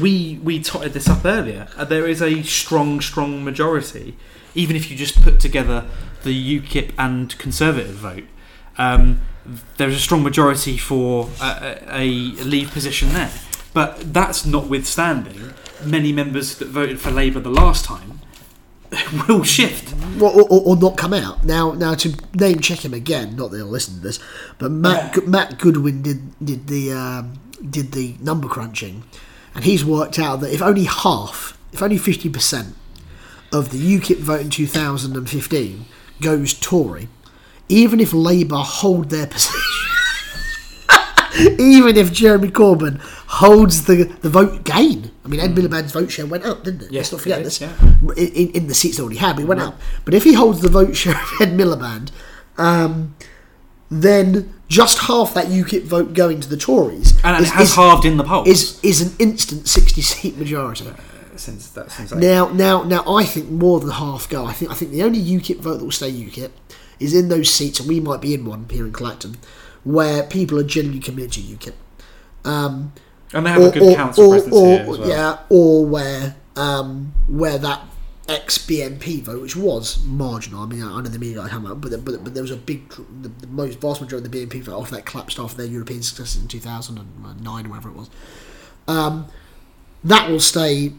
we 0.00 0.38
we 0.44 0.62
totted 0.62 0.92
this 0.92 1.08
up 1.08 1.24
earlier. 1.24 1.66
There 1.76 2.06
is 2.06 2.22
a 2.22 2.42
strong, 2.44 3.00
strong 3.00 3.42
majority, 3.42 4.16
even 4.54 4.76
if 4.76 4.92
you 4.92 4.96
just 4.96 5.20
put 5.22 5.40
together 5.40 5.86
the 6.22 6.60
UKIP 6.60 6.92
and 6.98 7.36
Conservative 7.38 7.94
vote. 7.94 8.24
Um, 8.78 9.20
there's 9.76 9.94
a 9.94 9.98
strong 9.98 10.22
majority 10.22 10.76
for 10.76 11.28
a, 11.40 11.78
a, 11.90 12.06
leave 12.44 12.70
position 12.70 13.10
there, 13.10 13.32
but 13.72 14.12
that's 14.12 14.46
notwithstanding 14.46 15.54
many 15.84 16.12
members 16.12 16.58
that 16.58 16.68
voted 16.68 17.00
for 17.00 17.10
Labour 17.10 17.40
the 17.40 17.50
last 17.50 17.84
time 17.84 18.20
will 19.28 19.42
shift. 19.42 19.94
Or, 20.20 20.42
or, 20.42 20.62
or 20.66 20.76
not 20.76 20.96
come 20.96 21.12
out. 21.12 21.44
Now, 21.44 21.72
now 21.72 21.94
to 21.94 22.14
name 22.34 22.60
check 22.60 22.84
him 22.84 22.92
again. 22.94 23.36
Not 23.36 23.50
that 23.50 23.58
he'll 23.58 23.66
listen 23.66 23.94
to 23.94 24.00
this, 24.00 24.18
but 24.58 24.70
Matt 24.70 25.14
Go- 25.14 25.26
Matt 25.26 25.58
Goodwin 25.58 26.02
did 26.02 26.38
did 26.44 26.66
the 26.66 26.92
um, 26.92 27.40
did 27.68 27.92
the 27.92 28.16
number 28.20 28.48
crunching, 28.48 29.04
and 29.54 29.64
he's 29.64 29.84
worked 29.84 30.18
out 30.18 30.40
that 30.40 30.52
if 30.52 30.60
only 30.60 30.84
half, 30.84 31.56
if 31.72 31.82
only 31.82 31.98
fifty 31.98 32.28
percent 32.28 32.74
of 33.52 33.70
the 33.70 33.98
UKIP 33.98 34.18
vote 34.18 34.40
in 34.40 34.50
2015 34.50 35.86
goes 36.20 36.54
Tory, 36.54 37.08
even 37.68 38.00
if 38.00 38.12
Labour 38.12 38.56
hold 38.56 39.10
their 39.10 39.26
position. 39.26 39.60
Even 41.58 41.96
if 41.96 42.12
Jeremy 42.12 42.48
Corbyn 42.50 42.98
holds 43.00 43.84
the, 43.84 44.04
the 44.20 44.28
vote 44.28 44.64
gain, 44.64 45.12
I 45.24 45.28
mean 45.28 45.38
Ed 45.38 45.54
Miliband's 45.54 45.92
vote 45.92 46.10
share 46.10 46.26
went 46.26 46.44
up, 46.44 46.64
didn't 46.64 46.82
it? 46.82 46.90
Yes, 46.92 47.12
Let's 47.12 47.12
not 47.12 47.20
forget 47.20 47.44
this. 47.44 47.60
yeah. 47.60 47.72
In, 48.16 48.50
in, 48.50 48.66
the 48.66 48.74
seats 48.74 48.96
they 48.96 49.02
already 49.02 49.18
had, 49.18 49.36
but 49.36 49.42
it 49.42 49.48
went 49.48 49.60
up. 49.60 49.80
But 50.04 50.14
if 50.14 50.24
he 50.24 50.34
holds 50.34 50.60
the 50.60 50.68
vote 50.68 50.96
share 50.96 51.14
of 51.14 51.40
Ed 51.40 51.50
Miliband, 51.50 52.10
um, 52.58 53.14
then 53.90 54.52
just 54.68 54.98
half 55.06 55.32
that 55.34 55.46
UKIP 55.46 55.84
vote 55.84 56.14
going 56.14 56.40
to 56.40 56.48
the 56.48 56.56
Tories 56.56 57.14
And 57.22 57.40
is, 57.40 57.48
it 57.48 57.54
has 57.54 57.68
is, 57.70 57.74
halved 57.76 58.04
in 58.04 58.16
the 58.16 58.24
polls. 58.24 58.48
is 58.48 58.80
is 58.82 59.00
an 59.00 59.16
instant 59.20 59.68
sixty 59.68 60.02
seat 60.02 60.36
majority. 60.36 60.86
Since 61.40 61.68
that 61.70 61.90
since 61.90 62.12
Now, 62.12 62.48
now, 62.48 62.82
now, 62.82 63.02
I 63.06 63.24
think 63.24 63.50
more 63.50 63.80
than 63.80 63.90
half 63.90 64.28
go. 64.28 64.44
I 64.44 64.52
think 64.52 64.70
I 64.70 64.74
think 64.74 64.92
the 64.92 65.02
only 65.02 65.20
UKIP 65.20 65.58
vote 65.58 65.78
that 65.78 65.84
will 65.84 65.90
stay 65.90 66.10
UKIP 66.10 66.50
is 66.98 67.14
in 67.14 67.28
those 67.28 67.50
seats, 67.50 67.80
and 67.80 67.88
we 67.88 68.00
might 68.00 68.20
be 68.20 68.34
in 68.34 68.44
one 68.44 68.66
here 68.70 68.86
in 68.86 68.92
Clacton, 68.92 69.38
where 69.84 70.22
people 70.22 70.58
are 70.58 70.64
genuinely 70.64 71.02
committed 71.02 71.32
to 71.32 71.40
UKIP. 71.40 71.74
Um, 72.44 72.92
and 73.32 73.46
they 73.46 73.50
have 73.50 73.62
a 73.62 73.70
good 73.70 73.96
council 73.96 74.30
presence 74.30 74.54
or, 74.54 74.66
here 74.66 74.80
as 74.80 74.98
well. 74.98 75.08
yeah, 75.08 75.38
or 75.48 75.86
where 75.86 76.36
um, 76.56 77.14
where 77.28 77.58
that 77.58 77.82
ex 78.28 78.58
BNP 78.58 79.22
vote, 79.22 79.42
which 79.42 79.56
was 79.56 80.02
marginal. 80.04 80.62
I 80.62 80.66
mean, 80.66 80.82
I 80.82 81.00
know 81.00 81.02
the 81.02 81.18
media 81.18 81.46
come 81.48 81.66
up, 81.66 81.80
but, 81.80 82.04
but 82.04 82.22
but 82.24 82.34
there 82.34 82.42
was 82.42 82.52
a 82.52 82.56
big, 82.56 82.88
the, 83.22 83.28
the 83.28 83.46
most 83.48 83.80
vast 83.80 84.00
majority 84.00 84.26
of 84.26 84.32
the 84.32 84.46
BNP 84.46 84.62
vote 84.62 84.74
off 84.74 84.90
that 84.90 85.04
collapsed 85.04 85.38
after 85.38 85.56
their 85.58 85.66
European 85.66 86.02
success 86.02 86.36
in 86.36 86.48
two 86.48 86.60
thousand 86.60 86.98
and 86.98 87.42
nine 87.42 87.66
or 87.66 87.70
whatever 87.70 87.88
it 87.90 87.96
was. 87.96 88.10
Um, 88.86 89.26
that 90.04 90.30
will 90.30 90.40
stay 90.40 90.92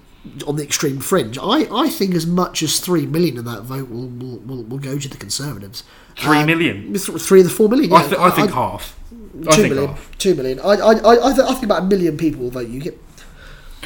on 0.48 0.56
the 0.56 0.64
extreme 0.64 1.00
fringe. 1.00 1.38
I, 1.38 1.68
I 1.72 1.90
think 1.90 2.14
as 2.14 2.28
much 2.28 2.62
as 2.62 2.80
three 2.80 3.06
million 3.06 3.38
of 3.38 3.46
that 3.46 3.64
vote 3.64 3.90
will 3.90 4.08
will, 4.08 4.38
will, 4.40 4.64
will 4.64 4.78
go 4.80 4.98
to 5.00 5.08
the 5.10 5.18
Conservatives. 5.18 5.84
Three 6.18 6.38
Um, 6.40 6.46
million? 6.48 6.94
th- 6.94 7.22
Three 7.22 7.40
of 7.42 7.46
the 7.48 7.52
four 7.54 7.70
million. 7.70 7.92
I, 7.94 8.04
th- 8.08 8.20
I 8.20 8.30
think 8.32 8.52
half. 8.52 8.98
I 9.12 9.16
Two 9.56 9.62
think 9.64 9.74
million. 9.74 9.90
half. 9.90 10.18
Two 10.18 10.36
million. 10.36 10.60
I, 10.60 10.64
I, 10.64 10.92
I, 10.94 11.30
I, 11.30 11.34
th- 11.34 11.48
I 11.48 11.52
think 11.54 11.64
about 11.64 11.84
a 11.84 11.86
million 11.86 12.18
people 12.18 12.44
will 12.44 12.52
vote 12.52 12.68
UKIP. 12.70 12.98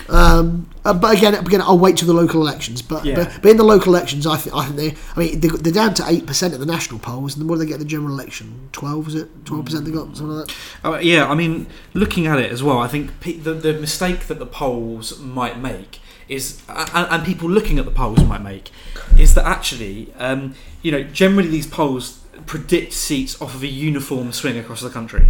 Um, 0.10 0.70
uh, 0.84 0.94
but 0.94 1.18
again, 1.18 1.34
again, 1.34 1.62
I'll 1.62 1.80
wait 1.80 1.98
till 1.98 2.08
the 2.08 2.14
local 2.14 2.42
elections. 2.42 2.82
But, 2.82 3.06
Yeah. 3.06 3.16
but, 3.16 3.40
but 3.42 3.52
in 3.52 3.58
the 3.58 3.64
local 3.64 3.96
elections, 3.96 4.28
I 4.28 4.38
think 4.38 4.56
I 4.56 4.66
think 4.66 4.76
they. 4.76 4.96
I 5.16 5.20
mean, 5.20 5.40
they, 5.40 5.48
they're 5.48 5.74
down 5.74 5.94
to 5.96 6.04
eight 6.08 6.28
percent 6.28 6.54
at 6.54 6.60
the 6.60 6.66
national 6.66 7.00
polls, 7.00 7.34
and 7.34 7.42
then 7.42 7.48
what 7.48 7.56
do 7.56 7.60
they 7.60 7.66
get 7.66 7.76
in 7.76 7.80
the 7.80 7.86
general 7.86 8.12
election? 8.14 8.70
Twelve 8.72 9.08
is 9.08 9.16
it? 9.16 9.46
Twelve 9.46 9.66
percent 9.66 9.86
they 9.86 9.92
got 9.92 10.16
something 10.18 10.28
like 10.38 10.48
that. 10.48 10.56
Uh, 10.88 11.00
yeah, 11.00 11.28
I 11.28 11.34
mean, 11.34 11.68
looking 11.94 12.28
at 12.28 12.38
it 12.40 12.52
as 12.52 12.62
well, 12.62 12.78
I 12.78 12.88
think 12.88 13.20
the, 13.22 13.54
the 13.54 13.74
mistake 13.74 14.28
that 14.28 14.38
the 14.38 14.46
polls 14.46 15.18
might 15.20 15.60
make 15.60 16.00
is, 16.28 16.62
and, 16.68 17.08
and 17.12 17.26
people 17.26 17.50
looking 17.50 17.78
at 17.80 17.86
the 17.86 17.92
polls 17.92 18.24
might 18.24 18.42
make, 18.42 18.72
is 19.18 19.34
that 19.36 19.46
actually, 19.46 20.12
um, 20.18 20.56
you 20.82 20.92
know, 20.92 21.04
generally 21.04 21.50
these 21.50 21.68
polls 21.68 22.20
predict 22.46 22.94
seats 22.94 23.42
off 23.42 23.56
of 23.56 23.64
a 23.64 23.68
uniform 23.68 24.32
swing 24.32 24.58
across 24.58 24.82
the 24.82 24.90
country. 24.90 25.28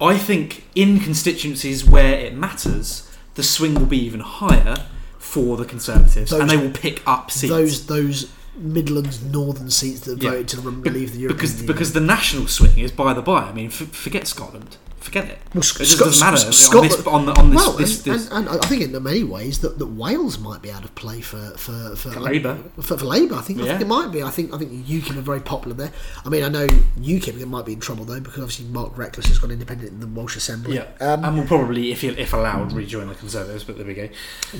I 0.00 0.16
think 0.16 0.64
in 0.74 1.00
constituencies 1.00 1.84
where 1.84 2.14
it 2.18 2.34
matters, 2.34 3.08
the 3.34 3.42
swing 3.42 3.74
will 3.74 3.86
be 3.86 3.98
even 3.98 4.20
higher 4.20 4.86
for 5.18 5.56
the 5.56 5.64
Conservatives, 5.64 6.32
and 6.32 6.48
they 6.48 6.56
will 6.56 6.70
pick 6.70 7.02
up 7.06 7.30
seats. 7.30 7.50
Those 7.50 7.86
those 7.86 8.32
Midlands 8.56 9.22
northern 9.22 9.70
seats 9.70 10.00
that 10.00 10.20
Yeah. 10.22 10.30
voted 10.30 10.48
to 10.48 10.60
leave 10.60 11.12
the 11.12 11.18
European 11.20 11.28
because 11.28 11.50
Union. 11.52 11.66
because 11.66 11.92
the 11.92 12.00
national 12.00 12.46
swing 12.48 12.78
is 12.78 12.90
by 12.90 13.12
the 13.14 13.22
by. 13.22 13.42
I 13.44 13.52
mean, 13.52 13.66
f- 13.66 13.92
forget 13.92 14.26
Scotland. 14.26 14.76
Forget 15.00 15.24
it. 15.26 15.38
Well, 15.54 15.60
it 15.60 15.64
Sc- 15.64 15.78
just 15.78 15.92
Scot- 15.96 16.06
doesn't 16.06 16.24
matter 16.26 16.36
Sc- 16.52 16.74
on 16.74 16.82
this, 16.82 16.92
Scotland- 16.98 17.06
on, 17.08 17.26
the, 17.26 17.40
on 17.40 17.50
this, 17.50 17.56
well, 17.56 17.72
this, 17.72 18.06
and, 18.06 18.14
this. 18.14 18.30
and, 18.30 18.48
and 18.48 18.58
I 18.64 18.66
think 18.66 18.82
in 18.82 19.02
many 19.02 19.24
ways 19.24 19.60
that, 19.60 19.78
that 19.78 19.86
Wales 19.86 20.38
might 20.38 20.62
be 20.62 20.70
out 20.70 20.84
of 20.84 20.94
play 20.94 21.20
for 21.20 21.50
for, 21.56 21.94
for, 21.96 22.10
For 22.10 22.20
Labour. 22.20 22.58
For, 22.80 22.96
for 22.98 23.04
Labour, 23.04 23.34
I 23.36 23.40
think, 23.42 23.60
I 23.60 23.66
think 23.66 23.80
it 23.80 23.86
might 23.86 24.12
be. 24.12 24.22
I 24.22 24.30
think 24.30 24.52
I 24.54 24.58
think 24.58 24.72
UKIP 24.86 25.16
are 25.16 25.20
very 25.22 25.40
popular 25.40 25.74
there. 25.76 25.92
I 26.24 26.28
mean, 26.28 26.42
I 26.44 26.48
know 26.48 26.66
UKIP 26.66 27.46
might 27.46 27.64
be 27.66 27.72
in 27.74 27.80
trouble 27.80 28.04
though 28.04 28.20
because 28.20 28.38
obviously 28.42 28.66
Mark 28.66 28.96
Reckless 28.98 29.26
has 29.26 29.38
gone 29.38 29.50
independent 29.50 29.90
in 29.92 30.00
the 30.00 30.06
Welsh 30.06 30.36
Assembly. 30.36 30.76
yeah, 30.76 30.86
Um, 31.00 31.24
and 31.24 31.38
will 31.38 31.46
probably, 31.46 31.92
if 31.92 32.04
if 32.04 32.32
allowed, 32.32 32.72
rejoin 32.72 33.08
the 33.08 33.14
Conservatives. 33.14 33.64
But 33.64 33.76
there 33.78 33.86
we 33.86 33.94
go. 33.94 34.08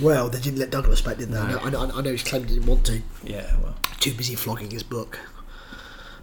well, 0.00 0.28
they 0.28 0.40
didn't 0.40 0.58
let 0.58 0.70
Douglas 0.70 1.00
back, 1.02 1.18
did 1.18 1.28
they? 1.28 1.34
No. 1.34 1.42
I, 1.42 1.50
know, 1.70 1.80
I, 1.82 1.86
know, 1.86 1.92
I 1.98 2.00
know 2.02 2.10
he's 2.12 2.22
claimed 2.22 2.48
he 2.48 2.54
didn't 2.54 2.68
want 2.68 2.84
to. 2.86 3.00
Yeah, 3.24 3.54
well, 3.62 3.74
Too 4.00 4.14
busy 4.14 4.34
flogging 4.34 4.70
his 4.70 4.82
book. 4.82 5.18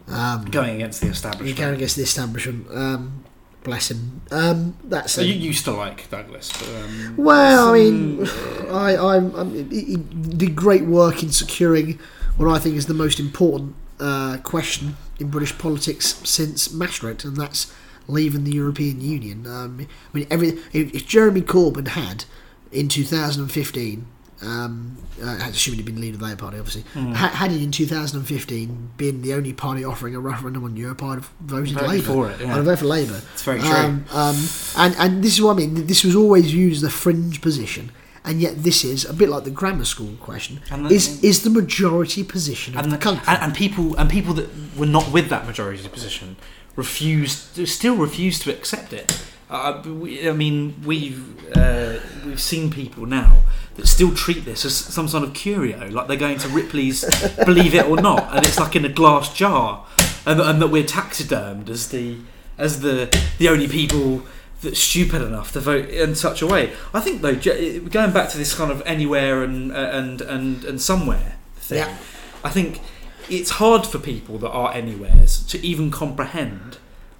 Um, 0.07 0.45
going 0.45 0.75
against 0.75 1.01
the 1.01 1.07
establishment. 1.07 1.57
going 1.57 1.73
against 1.75 1.95
the 1.95 2.03
establishment. 2.03 2.67
Um, 2.71 3.23
bless 3.65 3.91
him. 3.91 4.21
Um, 4.31 4.77
that's 4.85 5.11
So 5.13 5.21
you 5.21 5.33
used 5.33 5.65
to 5.65 5.71
like 5.71 6.09
Douglas, 6.09 6.53
but 6.53 6.69
um, 6.69 7.15
Well, 7.17 7.69
I 7.69 7.73
mean, 7.73 8.27
I, 8.69 8.95
I'm, 8.95 9.35
I'm, 9.35 9.69
he 9.69 9.81
he 9.83 9.97
did 9.97 10.55
great 10.55 10.85
work 10.85 11.21
in 11.21 11.31
securing 11.31 11.99
what 12.37 12.47
I 12.47 12.59
think 12.59 12.75
is 12.75 12.85
the 12.85 12.93
most 12.93 13.19
important 13.19 13.75
uh, 13.99 14.37
question 14.43 14.95
in 15.19 15.29
British 15.29 15.57
politics 15.57 16.15
since 16.23 16.71
Maastricht, 16.71 17.25
and 17.25 17.35
that's 17.35 17.73
leaving 18.07 18.43
the 18.45 18.53
European 18.53 19.01
Union. 19.01 19.47
Um, 19.47 19.87
I 20.13 20.17
mean, 20.17 20.27
every 20.29 20.49
if, 20.71 20.93
if 20.93 21.05
Jeremy 21.05 21.41
Corbyn 21.41 21.89
had 21.89 22.23
in 22.71 22.87
2015. 22.87 24.07
Um, 24.41 24.97
uh, 25.23 25.37
assuming 25.43 25.77
he'd 25.79 25.85
been 25.85 26.01
leader 26.01 26.15
of 26.15 26.19
the 26.19 26.25
Labour 26.25 26.41
Party, 26.41 26.57
obviously, 26.59 26.83
Hmm. 26.93 27.13
ha- 27.13 27.29
had 27.29 27.51
he 27.51 27.63
in 27.63 27.71
2015 27.71 28.89
been 28.97 29.21
the 29.21 29.33
only 29.33 29.53
party 29.53 29.83
offering 29.85 30.13
a 30.13 30.19
referendum 30.19 30.65
on 30.65 30.75
Europe, 30.75 31.01
I'd 31.03 31.15
have 31.15 31.29
voted 31.39 31.75
Labour. 31.81 32.03
for 32.03 32.29
it, 32.31 32.41
yeah. 32.41 32.47
I'd 32.51 32.55
have 32.57 32.65
voted 32.65 32.79
for 32.79 32.85
Labour. 32.85 33.21
it's 33.33 33.43
very 33.43 33.59
true. 33.61 33.69
Um, 33.69 34.05
um, 34.11 34.35
and 34.77 34.95
and 34.99 35.23
this 35.23 35.33
is 35.35 35.41
what 35.41 35.53
I 35.53 35.55
mean. 35.55 35.87
This 35.87 36.03
was 36.03 36.15
always 36.15 36.53
used 36.53 36.83
as 36.83 36.89
a 36.89 36.91
fringe 36.93 37.39
position, 37.39 37.91
and 38.25 38.41
yet 38.41 38.61
this 38.63 38.83
is 38.83 39.05
a 39.05 39.13
bit 39.13 39.29
like 39.29 39.45
the 39.45 39.51
grammar 39.51 39.85
school 39.85 40.15
question. 40.19 40.59
The- 40.69 40.93
is 40.93 41.23
is 41.23 41.43
the 41.43 41.49
majority 41.49 42.23
position 42.25 42.77
of 42.77 42.83
and, 42.83 42.91
the 42.91 42.97
country? 42.97 43.23
and, 43.27 43.41
and 43.41 43.53
people 43.55 43.95
and 43.95 44.09
people 44.09 44.33
that 44.33 44.49
were 44.75 44.85
not 44.85 45.11
with 45.13 45.29
that 45.29 45.45
majority 45.47 45.87
position 45.87 46.35
refused, 46.75 47.65
still 47.69 47.95
refused 47.95 48.41
to 48.43 48.51
accept 48.51 48.91
it. 48.91 49.17
Uh, 49.49 49.81
we, 49.85 50.27
I 50.27 50.33
mean, 50.33 50.81
we've 50.85 51.55
uh, 51.55 51.99
we've 52.25 52.41
seen 52.41 52.71
people 52.71 53.05
now 53.05 53.41
that 53.75 53.87
still 53.87 54.13
treat 54.15 54.43
this 54.45 54.65
as 54.65 54.75
some 54.75 55.07
sort 55.07 55.23
of 55.23 55.33
curio, 55.33 55.89
like 55.89 56.07
they're 56.07 56.17
going 56.17 56.39
to 56.39 56.47
Ripley's 56.49 57.03
Believe 57.45 57.75
It 57.75 57.85
or 57.85 57.97
Not, 58.01 58.35
and 58.35 58.45
it's 58.45 58.59
like 58.59 58.75
in 58.75 58.85
a 58.85 58.89
glass 58.89 59.33
jar, 59.33 59.85
and, 60.25 60.39
and 60.41 60.61
that 60.61 60.69
we're 60.69 60.85
taxidermed 60.85 61.69
as 61.69 61.89
the 61.89 62.17
as 62.57 62.81
the 62.81 63.15
the 63.37 63.49
only 63.49 63.67
people 63.67 64.23
that's 64.61 64.79
stupid 64.79 65.21
enough 65.21 65.51
to 65.51 65.59
vote 65.59 65.89
in 65.89 66.15
such 66.15 66.41
a 66.41 66.47
way. 66.47 66.71
I 66.93 66.99
think 66.99 67.21
though, 67.21 67.35
going 67.35 68.11
back 68.13 68.29
to 68.29 68.37
this 68.37 68.55
kind 68.55 68.71
of 68.71 68.81
anywhere 68.85 69.43
and 69.43 69.71
and 69.71 70.21
and 70.21 70.63
and 70.65 70.81
somewhere 70.81 71.35
thing, 71.57 71.79
Yeah. 71.79 71.97
I 72.43 72.49
think 72.49 72.81
it's 73.29 73.51
hard 73.51 73.85
for 73.85 73.99
people 73.99 74.39
that 74.39 74.49
are 74.51 74.73
anywheres 74.73 75.43
to 75.47 75.63
even 75.63 75.91
comprehend 75.91 76.77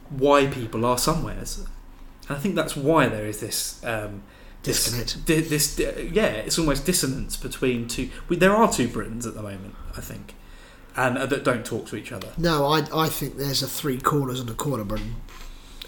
why 0.10 0.48
people 0.48 0.86
are 0.86 0.98
somewheres. 0.98 1.68
And 2.28 2.38
I 2.38 2.40
think 2.40 2.56
that's 2.56 2.76
why 2.76 3.08
there 3.08 3.26
is 3.26 3.40
this 3.40 3.84
um, 3.86 4.24
this, 4.64 4.86
Disconnect. 4.92 5.28
this, 5.28 5.80
yeah, 6.12 6.26
it's 6.26 6.58
almost 6.58 6.86
dissonance 6.86 7.38
between 7.38 7.88
two. 7.88 8.10
We, 8.30 8.36
there 8.36 8.56
are 8.56 8.72
two 8.72 8.88
Britons 8.88 9.26
at 9.28 9.36
the 9.36 9.42
moment, 9.44 9.76
I 9.96 10.02
think, 10.02 10.34
and 10.96 11.18
uh, 11.20 11.26
that 11.28 11.44
don't 11.44 11.64
talk 11.66 11.86
to 11.88 11.96
each 11.96 12.12
other. 12.12 12.30
no, 12.38 12.66
I 12.66 12.84
I 12.94 13.10
think 13.10 13.38
there's 13.38 13.62
a 13.62 13.68
three 13.68 14.00
corners 14.00 14.40
and 14.40 14.50
a 14.50 14.54
corner, 14.56 14.84
Britain. 14.84 15.16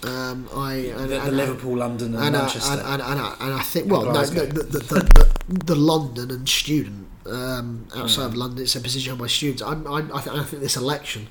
Um, 0.04 0.48
I 0.54 0.74
and, 0.76 1.00
the, 1.06 1.08
the 1.08 1.22
and- 1.24 1.38
Liverpool, 1.38 1.78
London, 1.78 2.14
and, 2.14 2.24
and, 2.24 2.36
uh, 2.36 2.40
Manchester. 2.44 2.72
and, 2.74 2.82
and, 2.82 3.02
and, 3.02 3.20
I, 3.20 3.36
and 3.40 3.54
I 3.56 3.64
think 3.64 3.92
well 3.92 4.06
no, 4.06 4.24
the, 4.26 4.46
the, 4.46 4.64
the, 4.64 4.80
the, 5.50 5.64
the 5.66 5.76
London 5.76 6.30
and 6.30 6.48
student 6.48 7.08
um, 7.26 7.88
outside 7.96 8.26
of 8.28 8.34
Mm. 8.34 8.38
London 8.38 8.64
it's 8.64 8.76
a 8.76 8.80
position 8.80 9.10
held 9.10 9.20
by 9.20 9.26
students 9.28 9.64
I'm, 9.64 9.88
I'm, 9.88 10.14
I, 10.16 10.22
th- 10.22 10.36
I 10.36 10.44
think 10.44 10.62
this 10.62 10.78
election 10.78 11.28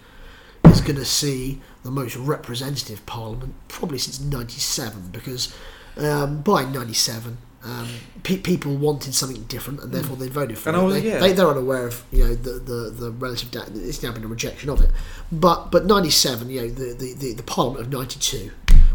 is 0.71 0.81
going 0.81 0.97
to 0.97 1.05
see 1.05 1.61
the 1.85 1.91
most 1.91 2.17
representative 2.17 3.05
parliament 3.07 3.55
probably 3.69 3.99
since 3.99 4.21
97 4.21 5.11
because 5.13 5.55
um, 5.97 6.43
by 6.43 6.65
97 6.65 7.39
um, 7.65 7.89
pe- 8.23 8.37
people 8.39 8.77
wanted 8.77 9.15
something 9.15 9.43
different 9.45 9.81
and 9.81 9.91
therefore 9.93 10.17
they 10.17 10.29
voted 10.29 10.57
for 10.59 10.69
And 10.71 10.79
it 10.79 10.83
was- 10.83 10.95
they, 10.95 11.09
yeah. 11.09 11.19
they, 11.19 11.33
they're 11.33 11.49
unaware 11.49 11.87
of 11.89 12.05
you 12.13 12.25
know 12.25 12.35
the, 12.35 12.53
the, 12.53 12.91
the 12.91 13.11
relative 13.11 13.51
da- 13.51 13.65
it's 13.75 14.03
now 14.03 14.13
been 14.13 14.25
a 14.25 14.29
rejection 14.29 14.71
of 14.71 14.81
it 14.81 14.91
but 15.33 15.71
but 15.73 15.87
97 15.87 16.51
you 16.51 16.61
know 16.63 16.69
the, 16.69 16.95
the, 16.95 17.15
the, 17.15 17.33
the 17.35 17.43
parliament 17.43 17.87
of 17.87 17.93
92 17.93 18.51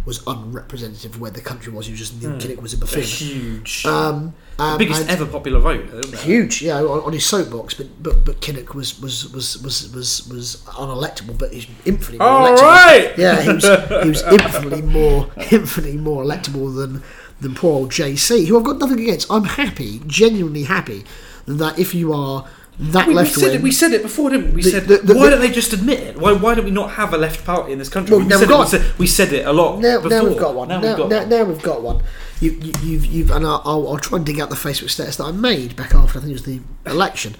was 0.06 0.24
unrepresentative 0.26 1.16
of 1.16 1.22
where 1.22 1.32
the 1.32 1.42
country 1.42 1.72
was. 1.72 1.90
Was 1.90 2.00
just 2.00 2.20
Mm. 2.20 2.40
Kinnock 2.40 2.62
was 2.62 2.74
a 2.74 2.78
a 2.78 2.80
buffoon. 2.80 3.04
huge, 3.04 3.86
Um, 3.86 4.34
um, 4.60 4.78
biggest 4.78 5.08
ever 5.10 5.26
popular 5.26 5.60
vote. 5.60 5.86
Huge, 6.20 6.62
yeah, 6.62 6.80
on, 6.80 7.02
on 7.04 7.14
his 7.14 7.26
soapbox. 7.26 7.74
But 7.76 8.02
but 8.02 8.26
but 8.26 8.42
Kinnock 8.42 8.74
was 8.74 9.00
was 9.00 9.32
was 9.32 9.62
was 9.62 9.92
was, 9.94 10.28
was 10.28 10.56
unelectable, 10.68 11.38
but 11.38 11.54
he's 11.54 11.68
infinitely 11.86 12.18
more 12.20 12.28
All 12.28 12.48
electable. 12.48 12.62
right. 12.62 13.14
Yeah, 13.18 13.42
he 13.42 13.50
was, 13.54 13.64
he 14.04 14.10
was 14.10 14.24
infinitely 14.32 14.82
more 14.82 15.30
infinitely 15.52 15.98
more 15.98 16.24
electable 16.24 16.76
than 16.76 17.04
than 17.40 17.56
poor 17.56 17.74
old 17.74 17.90
JC, 17.92 18.48
who 18.48 18.58
I've 18.58 18.64
got 18.66 18.78
nothing 18.80 19.00
against. 19.00 19.32
I'm 19.32 19.44
happy, 19.46 20.02
genuinely 20.08 20.64
happy, 20.64 21.04
that 21.48 21.78
if 21.80 21.94
you 21.96 22.14
are 22.14 22.48
that 22.80 23.06
We, 23.08 23.14
we 23.14 23.18
left 23.18 23.34
said 23.34 23.44
wing, 23.48 23.56
it. 23.56 23.62
We 23.62 23.72
said 23.72 23.92
it 23.92 24.02
before, 24.02 24.30
didn't 24.32 24.48
we? 24.50 24.56
We 24.58 24.62
The- 24.64 24.70
said 24.72 24.86
the- 24.88 24.98
the- 24.98 25.16
why 25.16 25.30
don't 25.30 25.40
they 25.42 25.52
just 25.52 25.72
admit 25.74 26.00
it? 26.00 26.18
Why 26.18 26.32
why 26.34 26.56
do 26.56 26.62
we 26.64 26.72
not 26.72 26.92
have 26.92 27.14
a 27.14 27.18
left 27.18 27.46
party 27.46 27.74
in 27.74 27.80
this 27.80 27.90
country? 27.90 28.16
Well, 28.16 28.26
we, 28.26 28.32
said 28.32 28.40
we've 28.40 28.50
it, 28.50 28.54
we, 28.54 28.58
got- 28.58 28.70
said, 28.70 28.98
we 29.00 29.08
said 29.08 29.34
it 29.34 29.46
a 29.46 29.54
lot. 29.54 29.80
Now, 29.80 29.98
before. 30.02 30.10
now 30.10 30.24
we've 30.28 30.38
got 30.40 30.56
one. 30.56 30.68
Now, 30.70 30.80
Now, 30.80 30.88
we've 30.88 30.98
got 30.98 31.10
now, 31.10 31.20
one. 31.20 31.30
now 31.30 31.44
we've 31.44 31.62
got 31.62 31.82
one. 31.84 32.04
You, 32.40 32.52
you, 32.54 32.74
you've, 32.84 33.06
you've, 33.06 33.32
and 33.32 33.46
I'll, 33.46 33.62
I'll, 33.66 33.88
I'll 33.90 33.98
try 34.00 34.18
and 34.18 34.26
dig 34.26 34.40
out 34.40 34.50
the 34.50 34.56
Facebook 34.56 34.90
status 34.90 35.18
that 35.18 35.26
I 35.26 35.32
made 35.32 35.76
back 35.76 35.94
after 35.94 36.18
I 36.18 36.22
think 36.22 36.32
it 36.32 36.34
was 36.34 36.44
the 36.44 36.60
election. 36.88 37.36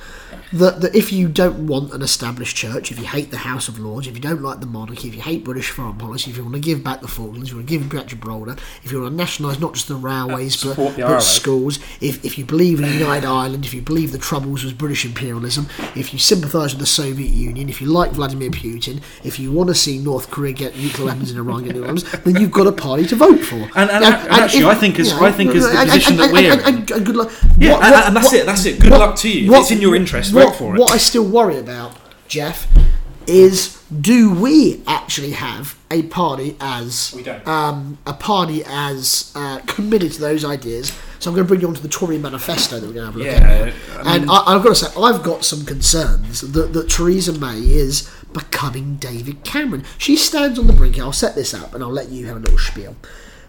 That, 0.54 0.82
that 0.82 0.94
if 0.94 1.14
you 1.14 1.30
don't 1.30 1.66
want 1.68 1.94
an 1.94 2.02
established 2.02 2.58
church, 2.58 2.92
if 2.92 3.00
you 3.00 3.06
hate 3.06 3.32
the 3.32 3.38
House 3.38 3.70
of 3.70 3.80
Lords, 3.80 4.06
if 4.08 4.16
you 4.16 4.20
don't 4.20 4.42
like 4.42 4.60
the 4.60 4.66
monarchy, 4.66 5.08
if 5.08 5.16
you 5.16 5.22
hate 5.22 5.46
British 5.46 5.70
foreign 5.70 5.96
policy, 5.96 6.30
if 6.30 6.36
you 6.36 6.44
want 6.44 6.56
to 6.56 6.60
give 6.62 6.84
back 6.84 7.00
the 7.00 7.08
Falklands, 7.08 7.50
you 7.52 7.56
want 7.56 7.70
to 7.70 7.78
give 7.80 7.90
back 7.90 8.08
Gibraltar, 8.08 8.58
if 8.84 8.92
you 8.92 9.00
want 9.02 9.14
to 9.14 9.16
nationalise 9.18 9.60
not 9.62 9.74
just 9.76 9.88
the 9.88 9.96
railways 9.96 10.62
but, 10.62 10.76
the 10.76 10.94
but 11.04 11.20
schools, 11.22 11.80
if, 12.02 12.26
if 12.26 12.38
you 12.38 12.44
believe 12.44 12.82
in 12.82 12.92
united 13.00 13.26
Ireland, 13.26 13.64
if 13.64 13.74
you 13.74 13.82
believe 13.82 14.12
the 14.12 14.18
Troubles 14.18 14.66
was 14.66 14.74
British 14.74 15.06
imperialism, 15.06 15.68
if 15.96 16.12
you 16.12 16.20
sympathise 16.20 16.74
with 16.74 16.82
the 16.82 16.86
Soviet 16.86 17.32
Union, 17.32 17.70
if 17.70 17.80
you 17.80 17.88
like 17.88 18.12
Vladimir 18.12 18.50
Putin, 18.50 19.02
if 19.24 19.40
you 19.40 19.54
want 19.54 19.70
to 19.70 19.76
see 19.76 20.00
North 20.00 20.30
Korea 20.32 20.52
get 20.52 20.76
nuclear 20.78 21.08
weapons 21.08 21.30
and 21.32 21.40
Iran 21.40 21.64
get 21.64 21.76
nuclear 21.76 21.94
weapons, 21.94 22.12
then 22.24 22.36
you've 22.42 22.52
got 22.52 22.68
a 22.68 22.74
party 22.74 23.06
to 23.06 23.16
vote 23.16 23.40
for. 23.40 23.56
And- 23.56 23.90
and- 23.90 24.04
and 24.04 24.06
actually, 24.06 24.66
I 24.66 24.76
think 24.76 25.00
is- 25.00 25.14
I 25.14 25.32
think 25.32 25.56
is 25.56 25.64
the 25.64 25.78
position 25.86 26.18
that 26.18 26.34
we're 26.34 26.52
and, 26.52 26.62
in. 26.62 26.68
and, 26.76 26.92
and 26.92 27.06
good 27.06 27.16
luck. 27.16 27.32
Yeah, 27.58 27.72
What- 27.72 27.84
and, 27.84 27.92
what- 27.94 28.06
and 28.08 28.16
that's 28.18 28.26
what- 28.26 28.36
it. 28.36 28.46
That's 28.46 28.66
it. 28.66 28.80
Good 28.82 28.92
luck 28.92 29.16
to 29.18 29.30
you. 29.30 29.54
If 29.54 29.60
it's 29.62 29.72
in 29.72 29.80
your 29.82 29.96
interest, 29.96 30.34
what, 30.46 30.56
for 30.56 30.76
it. 30.76 30.80
What 30.80 30.92
I 30.92 30.98
still 30.98 31.26
worry 31.28 31.58
about, 31.58 31.96
Jeff, 32.28 32.68
is 33.28 33.82
do 34.02 34.34
we 34.34 34.82
actually 34.88 35.32
have 35.32 35.78
a 35.92 36.04
party 36.04 36.56
as 36.62 37.14
We 37.16 37.24
don't. 37.24 37.46
um, 37.48 37.98
a 38.06 38.14
party 38.14 38.64
as 38.66 39.32
uh, 39.36 39.60
committed 39.68 40.12
to 40.14 40.22
those 40.22 40.44
ideas? 40.46 40.98
So 41.20 41.30
I'm 41.30 41.36
going 41.36 41.46
to 41.46 41.48
bring 41.48 41.62
you 41.62 41.68
on 41.68 41.76
to 41.76 41.82
the 41.82 41.88
Tory 41.90 42.18
manifesto 42.18 42.80
that 42.80 42.88
we're 42.88 42.94
going 42.94 43.12
to 43.12 43.12
have 43.12 43.16
a 43.16 43.20
look 43.20 43.28
at. 43.28 43.42
yeah, 43.44 43.74
I 44.00 44.04
mean, 44.14 44.22
And 44.24 44.32
I, 44.32 44.56
I've 44.56 44.64
got 44.64 44.70
to 44.70 44.76
say, 44.76 44.88
I've 45.00 45.22
got 45.22 45.46
some 45.46 45.66
concerns 45.66 46.42
that, 46.42 46.74
that 46.74 46.90
Theresa 46.90 47.34
May 47.38 47.60
is 47.60 48.10
becoming 48.34 48.96
David 48.96 49.44
Cameron. 49.44 49.84
She 50.00 50.16
stands 50.16 50.58
on 50.58 50.66
the 50.68 50.74
brink. 50.74 50.98
I'll 50.98 51.12
set 51.14 51.36
this 51.36 51.54
up 51.54 51.76
and 51.76 51.84
I'll 51.84 51.92
let 51.92 52.10
you 52.10 52.26
have 52.28 52.38
a 52.38 52.40
little 52.40 52.58
spiel. 52.58 52.96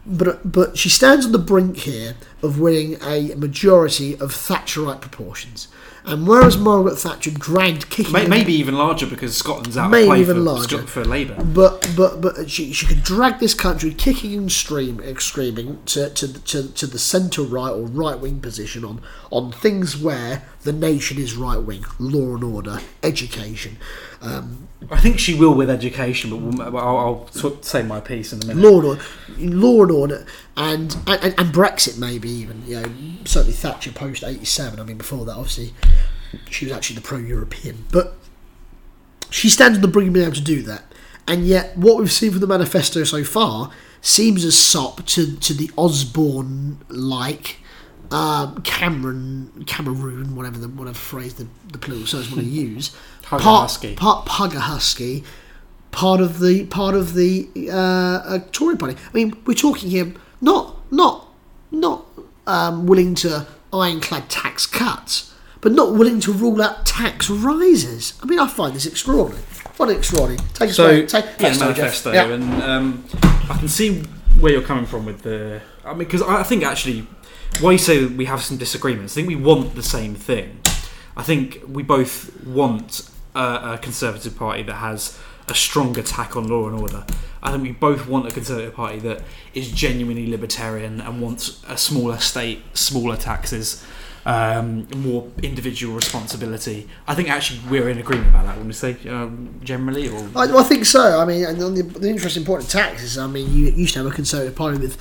But 0.04 0.50
but 0.50 0.76
she 0.76 0.88
stands 0.88 1.24
on 1.26 1.32
the 1.32 1.38
brink 1.38 1.76
here 1.78 2.16
of 2.42 2.58
winning 2.58 2.96
a 3.02 3.34
majority 3.36 4.14
of 4.14 4.32
Thatcherite 4.32 5.00
proportions. 5.00 5.68
And 6.04 6.26
whereas 6.26 6.56
Margaret 6.58 6.96
Thatcher 6.96 7.30
dragged 7.30 7.88
kicking, 7.88 8.12
may, 8.12 8.22
and- 8.22 8.28
maybe 8.30 8.52
even 8.54 8.74
larger 8.74 9.06
because 9.06 9.36
Scotland's 9.36 9.76
out 9.76 9.88
Maybe 9.92 10.02
of 10.02 10.08
play 10.08 10.20
even 10.22 10.36
for, 10.38 10.42
larger. 10.42 10.78
For 10.78 11.04
Labour. 11.04 11.40
but 11.44 11.88
but 11.96 12.20
but 12.20 12.50
she, 12.50 12.72
she 12.72 12.86
could 12.86 13.04
drag 13.04 13.38
this 13.38 13.54
country 13.54 13.94
kicking 13.94 14.34
and 14.36 14.50
stream, 14.50 15.00
uh, 15.00 15.20
screaming 15.20 15.78
to, 15.86 16.10
to, 16.10 16.42
to, 16.42 16.72
to 16.72 16.86
the 16.88 16.98
centre 16.98 17.42
right 17.42 17.70
or 17.70 17.86
right 17.86 18.18
wing 18.18 18.40
position 18.40 18.84
on 18.84 19.00
on 19.30 19.52
things 19.52 19.96
where 19.96 20.42
the 20.64 20.72
nation 20.72 21.18
is 21.18 21.36
right 21.36 21.62
wing, 21.62 21.84
law 22.00 22.34
and 22.34 22.42
order, 22.42 22.80
education, 23.04 23.76
um, 24.22 24.68
I 24.90 25.00
think 25.00 25.18
she 25.18 25.34
will 25.34 25.54
with 25.54 25.70
education, 25.70 26.50
but 26.56 26.74
I'll, 26.74 26.98
I'll 26.98 27.28
sort- 27.30 27.64
say 27.64 27.82
my 27.82 28.00
piece 28.00 28.32
in 28.32 28.42
a 28.42 28.46
minute. 28.46 28.62
law 28.62 28.78
and 28.78 28.86
order, 28.86 29.02
law 29.38 29.82
and 29.82 29.90
order, 29.90 30.26
and 30.56 30.96
and, 31.06 31.34
and 31.38 31.54
Brexit 31.54 31.98
maybe 31.98 32.28
even 32.30 32.62
you 32.66 32.80
know 32.80 32.92
certainly 33.24 33.52
Thatcher 33.52 33.92
post 33.92 34.24
eighty 34.24 34.44
seven. 34.44 34.80
I 34.80 34.84
mean 34.84 34.98
before 34.98 35.24
that 35.24 35.36
obviously 35.36 35.72
she 36.50 36.66
was 36.66 36.72
actually 36.72 36.96
the 36.96 37.02
pro 37.02 37.18
European, 37.18 37.84
but 37.90 38.14
she 39.30 39.48
stands 39.48 39.78
on 39.78 39.82
the 39.82 39.88
brink 39.88 40.08
of 40.08 40.14
being 40.14 40.26
able 40.26 40.34
to 40.34 40.42
do 40.42 40.62
that. 40.62 40.84
And 41.26 41.46
yet, 41.46 41.76
what 41.76 41.98
we've 41.98 42.10
seen 42.10 42.32
from 42.32 42.40
the 42.40 42.46
manifesto 42.46 43.04
so 43.04 43.22
far 43.22 43.70
seems 44.00 44.44
a 44.44 44.52
sop 44.52 45.06
to, 45.06 45.36
to 45.36 45.54
the 45.54 45.70
Osborne 45.78 46.78
like 46.88 47.58
um, 48.10 48.60
Cameron, 48.62 49.64
Cameroon, 49.66 50.36
whatever 50.36 50.58
the 50.58 50.68
whatever 50.68 50.98
phrase 50.98 51.34
the, 51.34 51.46
the 51.70 51.78
plural 51.78 52.06
serves 52.06 52.30
want 52.30 52.42
to 52.42 52.48
use. 52.48 52.94
Hugger 53.40 53.94
Part- 53.96 53.96
Part 53.96 54.26
Pugger 54.26 54.60
Husky, 54.60 55.24
part 55.90 56.20
of 56.20 56.38
the 56.40 56.64
part 56.66 56.94
of 56.94 57.14
the 57.14 57.48
uh, 57.70 57.74
uh, 57.76 58.38
Tory 58.52 58.76
party. 58.76 58.94
I 58.96 59.12
mean, 59.12 59.36
we're 59.46 59.54
talking 59.54 59.90
here 59.90 60.12
not 60.40 60.76
not 60.92 61.28
not 61.70 62.06
um, 62.46 62.86
willing 62.86 63.14
to 63.16 63.46
ironclad 63.72 64.28
tax 64.28 64.66
cuts, 64.66 65.32
but 65.60 65.72
not 65.72 65.94
willing 65.94 66.20
to 66.20 66.32
rule 66.32 66.60
out 66.62 66.84
tax 66.86 67.30
rises. 67.30 68.14
I 68.22 68.26
mean, 68.26 68.38
I 68.38 68.46
find 68.48 68.74
this 68.74 68.86
extraordinary. 68.86 69.42
Find 69.74 69.90
it 69.90 69.96
extraordinary. 69.96 70.38
Take 70.54 70.70
us 70.70 70.76
So 70.76 70.86
away. 70.86 71.06
Take, 71.06 71.24
yeah, 71.40 71.56
manifesto, 71.58 72.12
Yeah. 72.12 72.26
and 72.26 72.62
um, 72.62 73.04
I 73.48 73.56
can 73.58 73.68
see 73.68 74.02
where 74.40 74.52
you're 74.52 74.62
coming 74.62 74.86
from 74.86 75.06
with 75.06 75.22
the. 75.22 75.60
I 75.84 75.90
mean, 75.90 75.98
because 75.98 76.22
I 76.22 76.40
I 76.40 76.42
think 76.42 76.62
actually, 76.64 77.06
why 77.60 77.72
you 77.72 77.78
say 77.78 78.04
we 78.04 78.26
have 78.26 78.42
some 78.42 78.56
disagreements. 78.58 79.12
I 79.12 79.14
think 79.16 79.28
we 79.28 79.36
want 79.36 79.74
the 79.74 79.82
same 79.82 80.14
thing. 80.14 80.60
I 81.16 81.22
think 81.22 81.60
we 81.68 81.82
both 81.82 82.30
want 82.46 83.08
a, 83.34 83.74
a 83.74 83.78
conservative 83.80 84.36
party 84.36 84.62
that 84.64 84.74
has 84.74 85.18
a 85.48 85.54
strong 85.54 85.98
attack 85.98 86.36
on 86.36 86.48
law 86.48 86.68
and 86.68 86.80
order. 86.80 87.04
I 87.42 87.50
think 87.50 87.62
we 87.62 87.72
both 87.72 88.06
want 88.06 88.26
a 88.26 88.30
conservative 88.30 88.74
party 88.74 88.98
that 89.00 89.22
is 89.54 89.70
genuinely 89.72 90.28
libertarian 90.28 91.00
and 91.00 91.20
wants 91.20 91.62
a 91.68 91.76
smaller 91.76 92.18
state, 92.18 92.62
smaller 92.76 93.16
taxes, 93.16 93.84
um, 94.24 94.86
more 94.94 95.28
individual 95.42 95.96
responsibility. 95.96 96.88
I 97.08 97.16
think 97.16 97.28
actually 97.28 97.60
we're 97.68 97.88
in 97.88 97.98
agreement 97.98 98.28
about 98.28 98.46
that. 98.46 98.56
Wouldn't 98.56 98.68
we 98.68 98.72
say 98.72 98.96
um, 99.08 99.60
generally? 99.64 100.08
Or 100.08 100.20
I, 100.36 100.44
I 100.56 100.62
think 100.62 100.84
so. 100.84 101.18
I 101.18 101.24
mean, 101.24 101.42
the, 101.42 101.82
the 101.82 102.08
interesting 102.08 102.44
point 102.44 102.62
of 102.62 102.68
taxes, 102.70 103.18
I 103.18 103.26
mean, 103.26 103.52
you 103.52 103.66
used 103.72 103.94
to 103.94 104.04
have 104.04 104.12
a 104.12 104.14
Conservative 104.14 104.54
Party 104.54 104.78
with 104.78 104.96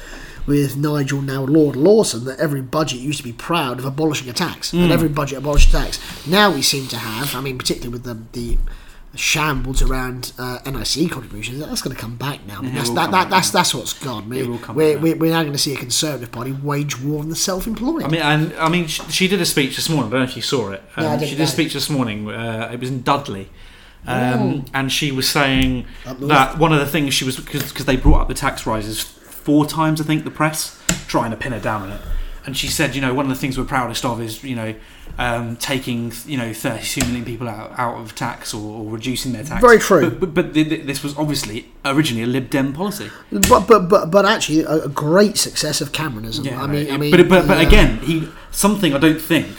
with 0.48 0.76
Nigel, 0.78 1.22
now 1.22 1.44
Lord 1.44 1.76
Lawson, 1.76 2.26
that 2.26 2.40
every 2.40 2.62
budget 2.62 3.00
used 3.00 3.18
to 3.20 3.24
be 3.24 3.34
proud 3.34 3.80
of 3.80 3.86
abolishing 3.86 4.30
a 4.30 4.34
tax, 4.34 4.74
and 4.74 4.92
every 4.92 5.10
budget 5.10 5.38
abolished 5.38 5.70
a 5.70 5.74
tax. 5.74 6.00
Now 6.28 6.52
we 6.54 6.62
seem 6.62 6.88
to 6.90 6.98
have, 6.98 7.36
I 7.36 7.42
mean, 7.42 7.58
particularly 7.58 7.92
with 7.94 8.04
the 8.04 8.18
the 8.34 8.58
shambles 9.14 9.82
around 9.82 10.32
uh, 10.40 10.60
NIC 10.66 11.12
contributions, 11.12 11.60
that's 11.60 11.82
going 11.82 11.94
to 11.96 12.02
come 12.02 12.16
back 12.16 12.46
now. 12.48 12.60
I 12.60 12.62
mean, 12.62 12.76
that's, 12.76 12.90
that, 12.92 13.12
that, 13.12 13.30
that's 13.30 13.54
now. 13.54 13.60
that's 13.60 13.76
what's 13.76 13.94
gone. 13.94 14.24
I 14.24 14.28
mean, 14.28 14.40
It 14.46 14.48
will 14.48 14.58
come 14.58 14.76
we're, 14.76 14.98
we're, 14.98 15.18
we're 15.18 15.32
now 15.34 15.42
going 15.42 15.52
to 15.52 15.60
see 15.60 15.74
a 15.74 15.78
Conservative 15.78 16.32
Party 16.32 16.54
wage 16.54 17.00
war 17.02 17.20
on 17.20 17.28
the 17.28 17.36
self-employed. 17.36 18.04
I 18.04 18.08
mean, 18.08 18.22
and 18.22 18.54
I 18.54 18.70
mean, 18.70 18.88
she, 18.88 19.04
she 19.12 19.28
did 19.28 19.42
a 19.42 19.46
speech 19.46 19.76
this 19.76 19.90
morning. 19.90 20.08
I 20.08 20.12
don't 20.12 20.20
know 20.22 20.30
if 20.30 20.36
you 20.38 20.42
saw 20.42 20.70
it. 20.72 20.82
Um, 20.96 21.04
No, 21.04 21.20
she 21.20 21.32
did 21.32 21.40
know. 21.40 21.44
a 21.44 21.48
speech 21.48 21.74
this 21.74 21.90
morning. 21.90 22.30
Uh, 22.30 22.70
it 22.72 22.80
was 22.80 22.90
in 22.90 23.02
Dudley, 23.02 23.50
um, 24.08 24.66
and 24.74 24.90
she 24.92 25.12
was 25.12 25.28
saying 25.28 25.86
that 26.06 26.58
one 26.58 26.72
of 26.72 26.80
the 26.80 26.86
things 26.88 27.14
she 27.14 27.26
was 27.26 27.38
because 27.38 27.86
they 27.86 27.98
brought 27.98 28.22
up 28.22 28.28
the 28.30 28.34
tax 28.34 28.66
rises 28.66 29.20
four 29.44 29.66
times. 29.66 30.00
I 30.02 30.04
think 30.04 30.24
the 30.24 30.32
press 30.32 30.82
trying 31.08 31.32
to 31.32 31.38
pin 31.38 31.52
her 31.52 31.60
down 31.60 31.84
on 31.84 31.92
it, 31.92 32.02
and 32.46 32.56
she 32.56 32.68
said, 32.68 32.96
you 32.96 33.02
know, 33.02 33.14
one 33.14 33.26
of 33.26 33.30
the 33.30 33.36
things 33.36 33.58
we're 33.58 33.66
proudest 33.66 34.06
of 34.06 34.22
is 34.22 34.44
you 34.44 34.56
know. 34.56 34.76
Um, 35.18 35.58
taking 35.58 36.14
you 36.26 36.38
know 36.38 36.54
32 36.54 37.02
million 37.02 37.26
people 37.26 37.50
out, 37.50 37.78
out 37.78 38.00
of 38.00 38.16
tax 38.16 38.54
or, 38.54 38.86
or 38.86 38.90
reducing 38.92 39.34
their 39.34 39.44
tax. 39.44 39.62
Very 39.62 39.78
true. 39.78 40.10
But, 40.10 40.20
but, 40.22 40.34
but 40.34 40.54
th- 40.54 40.70
th- 40.70 40.86
this 40.86 41.04
was 41.04 41.18
obviously 41.18 41.68
originally 41.84 42.24
a 42.24 42.28
Lib 42.28 42.50
Dem 42.50 42.72
policy. 42.72 43.10
but, 43.30 43.68
but 43.68 43.90
but 43.90 44.06
but 44.10 44.26
actually, 44.26 44.62
a, 44.62 44.88
great 44.88 45.38
success 45.38 45.82
of 45.82 45.92
Cameronism. 45.92 46.48
I 46.48 46.66
mean, 46.66 46.90
I 46.90 46.98
mean, 46.98 47.12
but 47.12 47.28
but, 47.28 47.46
but 47.46 47.58
uh, 47.58 47.68
again, 47.68 47.98
he 48.00 48.30
something 48.52 48.94
I 48.94 49.00
don't 49.00 49.22
think, 49.22 49.50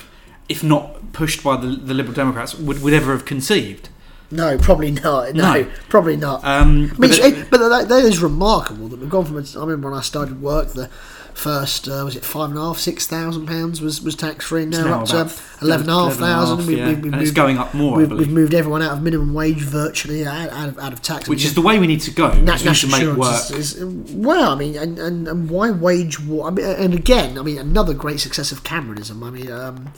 if 0.49 0.65
not 0.65 1.13
pushed 1.13 1.45
by 1.45 1.57
the, 1.59 1.67
the 1.67 1.93
Liberal 1.95 2.15
Democrats, 2.15 2.55
would, 2.55 2.83
would 2.83 2.95
ever 2.95 3.13
have 3.13 3.27
conceived. 3.27 3.91
No, 4.33 4.59
probably 4.59 4.91
not. 4.91 5.35
No, 5.35 5.53
No. 5.63 5.71
probably 5.89 6.17
not. 6.17 6.43
Um, 6.45 6.69
I 6.69 6.71
mean, 6.71 6.97
but 6.99 7.11
it- 7.19 7.51
but 7.51 7.59
that, 7.69 7.89
that 7.89 8.05
is 8.05 8.21
remarkable 8.23 8.89
that 8.89 8.99
we've 8.99 9.11
gone 9.11 9.25
from. 9.25 9.37
A, 9.39 9.45
I 9.57 9.61
remember 9.61 9.91
when 9.91 9.99
I 9.99 10.03
started 10.03 10.43
work, 10.43 10.73
the 10.73 10.89
first 11.35 11.89
uh, 11.89 12.03
was 12.05 12.15
it 12.15 12.23
five 12.25 12.51
and 12.51 12.59
a 12.59 12.63
half, 12.63 12.79
six 12.79 13.07
thousand 13.07 13.47
pounds 13.47 13.81
was 13.81 14.03
was 14.03 14.15
tax 14.15 14.45
free. 14.47 14.67
Now, 14.67 14.85
now 14.85 15.01
up 15.03 15.07
to 15.09 15.31
eleven 15.63 15.89
and 15.89 15.91
a 15.91 16.05
half 16.05 16.15
thousand. 16.17 16.67
We- 16.67 16.77
yeah. 16.77 16.89
we- 16.89 16.95
we've 16.95 17.05
and 17.05 17.15
it's 17.15 17.29
moved- 17.31 17.35
going 17.35 17.59
up 17.59 17.73
more, 17.75 17.97
We've, 17.97 18.11
we've 18.11 18.29
moved 18.31 18.53
everyone 18.55 18.83
out 18.83 18.93
of 18.93 19.03
minimum 19.03 19.33
wage 19.33 19.61
virtually 19.63 20.27
out, 20.27 20.51
out 20.51 20.69
of 20.69 20.79
out 20.79 20.93
of 20.93 21.01
tax. 21.03 21.29
Which 21.29 21.45
is 21.45 21.55
the 21.55 21.63
way 21.63 21.79
we 21.79 21.87
need 21.87 22.01
to 22.03 22.11
go. 22.11 22.33
Na- 22.35 22.55
we 22.63 22.75
to 22.75 22.87
make 22.89 23.17
work. 23.17 23.51
is, 23.51 23.75
is 23.77 24.15
well. 24.15 24.51
I 24.51 24.55
mean, 24.57 24.77
and, 24.77 24.99
and, 24.99 25.27
and 25.29 25.49
why 25.51 25.71
wage 25.71 26.21
war? 26.21 26.49
I 26.49 26.51
mean, 26.51 26.67
and 26.67 26.93
again, 26.95 27.39
I 27.39 27.43
mean, 27.43 27.59
another 27.59 27.95
great 27.95 28.21
success 28.21 28.53
of 28.53 28.63
Cameronism. 28.63 29.23
I 29.23 29.31
mean, 29.31 29.51
um, 29.51 29.93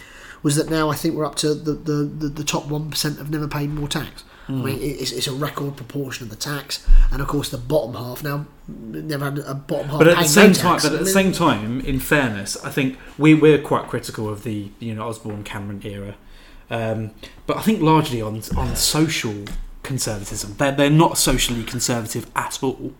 was 0.44 0.54
that 0.54 0.70
now 0.70 0.88
I 0.90 0.94
think 0.94 1.16
we're 1.16 1.24
up 1.26 1.34
to 1.36 1.52
the 1.54 1.72
the, 1.72 1.92
the, 2.04 2.28
the 2.28 2.44
top 2.44 2.66
one 2.68 2.90
percent 2.90 3.18
have 3.18 3.30
never 3.30 3.48
paid 3.48 3.70
more 3.70 3.88
tax. 3.88 4.22
I 4.46 4.52
Hmm. 4.52 4.62
mean, 4.64 4.78
it's, 4.82 5.10
it's 5.10 5.26
a 5.26 5.32
record 5.32 5.74
proportion 5.74 6.24
of 6.24 6.28
the 6.30 6.36
tax, 6.36 6.86
and 7.10 7.22
of 7.22 7.28
course 7.28 7.48
the 7.48 7.56
bottom 7.56 7.94
half 7.94 8.22
now 8.22 8.44
never 8.68 9.24
had 9.24 9.38
a 9.38 9.54
bottom 9.54 9.88
half. 9.88 9.98
But 9.98 10.08
at 10.08 10.18
the 10.18 10.24
same 10.28 10.48
no 10.52 10.54
time, 10.54 10.72
tax. 10.72 10.82
but 10.84 10.92
at 10.92 11.00
I 11.00 11.04
the 11.04 11.10
same 11.10 11.32
time, 11.32 11.80
in 11.80 11.98
fairness, 11.98 12.62
I 12.62 12.70
think 12.70 12.98
we 13.16 13.32
we're 13.34 13.58
quite 13.62 13.88
critical 13.88 14.28
of 14.28 14.42
the 14.44 14.70
you 14.80 14.94
know 14.94 15.08
Osborne 15.08 15.44
Cameron 15.44 15.80
era, 15.84 16.14
um, 16.70 17.12
but 17.46 17.56
I 17.56 17.62
think 17.62 17.80
largely 17.80 18.20
on 18.20 18.42
on 18.54 18.76
social 18.76 19.46
conservatism. 19.82 20.56
They're 20.58 20.72
they're 20.72 20.90
not 20.90 21.16
socially 21.16 21.62
conservative 21.64 22.30
at 22.36 22.62
all. 22.62 22.92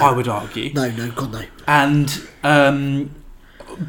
I 0.00 0.12
would 0.12 0.28
argue. 0.28 0.72
no, 0.74 0.90
no, 0.90 1.10
God 1.10 1.32
no. 1.32 1.42
and 1.66 2.28
um, 2.44 3.14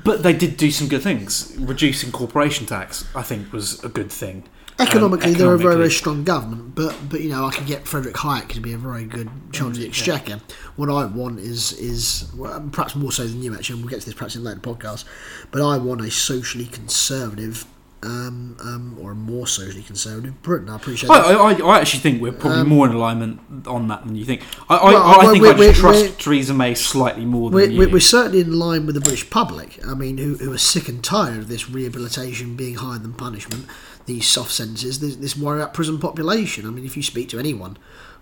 but 0.04 0.24
they 0.24 0.34
did 0.34 0.58
do 0.58 0.72
some 0.72 0.88
good 0.88 1.02
things. 1.02 1.56
Reducing 1.58 2.12
corporation 2.12 2.66
tax, 2.66 3.06
I 3.16 3.22
think, 3.22 3.52
was 3.52 3.84
a 3.84 3.90
good 3.90 4.12
thing. 4.12 4.44
Um, 4.80 4.88
Economically, 4.88 5.34
they're 5.34 5.54
a 5.54 5.58
very, 5.58 5.76
very 5.76 5.92
strong 5.92 6.24
government, 6.24 6.74
but 6.74 6.96
but 7.10 7.20
you 7.20 7.30
know 7.30 7.46
I 7.46 7.52
can 7.52 7.66
get 7.66 7.86
Frederick 7.86 8.16
Hayek 8.16 8.50
to 8.54 8.62
be 8.62 8.72
a 8.72 8.78
very 8.78 9.04
good 9.04 9.30
charge 9.52 9.74
of 9.76 9.82
the 9.82 9.88
exchequer. 9.88 10.40
What 10.78 10.90
I 10.90 11.06
want 11.06 11.40
is 11.40 11.74
is 11.74 12.32
well, 12.34 12.66
perhaps 12.72 12.96
more 12.96 13.12
so 13.12 13.28
than 13.28 13.44
you 13.44 13.54
actually. 13.54 13.76
And 13.76 13.84
we'll 13.84 13.90
get 13.90 14.00
to 14.02 14.06
this 14.06 14.16
perhaps 14.16 14.38
in 14.38 14.44
later 14.46 14.62
podcasts. 14.62 15.04
But 15.52 15.62
I 15.68 15.78
want 15.78 16.00
a 16.00 16.10
socially 16.10 16.66
conservative, 16.66 17.66
um, 18.02 18.56
um, 18.62 18.98
or 19.02 19.14
more 19.14 19.46
socially 19.46 19.84
conservative 19.84 20.42
Britain. 20.42 20.70
I 20.70 20.76
appreciate 20.76 21.10
I, 21.10 21.34
that. 21.34 21.62
I, 21.62 21.68
I 21.68 21.80
actually 21.80 22.00
think 22.00 22.22
we're 22.22 22.32
probably 22.32 22.64
more 22.64 22.88
in 22.88 22.94
alignment 22.94 23.68
on 23.68 23.88
that 23.90 24.06
than 24.06 24.16
you 24.16 24.26
think. 24.26 24.44
I, 24.70 24.78
I, 24.78 24.92
Well, 24.94 25.30
I 25.30 25.34
think 25.34 25.46
I 25.46 25.54
just 25.54 25.80
trust 25.80 26.20
Theresa 26.20 26.54
May 26.54 26.76
slightly 26.76 27.26
more 27.26 27.50
than 27.50 27.56
We're, 27.56 27.70
you. 27.70 27.80
we're, 27.80 27.90
we're 27.90 28.00
certainly 28.00 28.42
in 28.42 28.58
line 28.58 28.86
with 28.86 28.96
the 28.96 29.02
British 29.02 29.30
public. 29.30 29.86
I 29.86 29.94
mean, 29.94 30.18
who, 30.18 30.36
who 30.38 30.54
are 30.54 30.58
sick 30.58 30.88
and 30.88 31.04
tired 31.04 31.38
of 31.40 31.48
this 31.48 31.70
rehabilitation 31.70 32.56
being 32.56 32.76
higher 32.76 33.00
than 33.00 33.14
punishment, 33.14 33.66
these 34.06 34.28
soft 34.28 34.52
sentences, 34.52 35.00
this, 35.00 35.16
this 35.18 35.36
worry 35.36 35.62
about 35.62 35.74
prison 35.74 36.00
population. 36.00 36.66
I 36.66 36.70
mean, 36.70 36.86
if 36.86 36.96
you 36.96 37.04
speak 37.04 37.30
to 37.30 37.40
anyone 37.40 37.78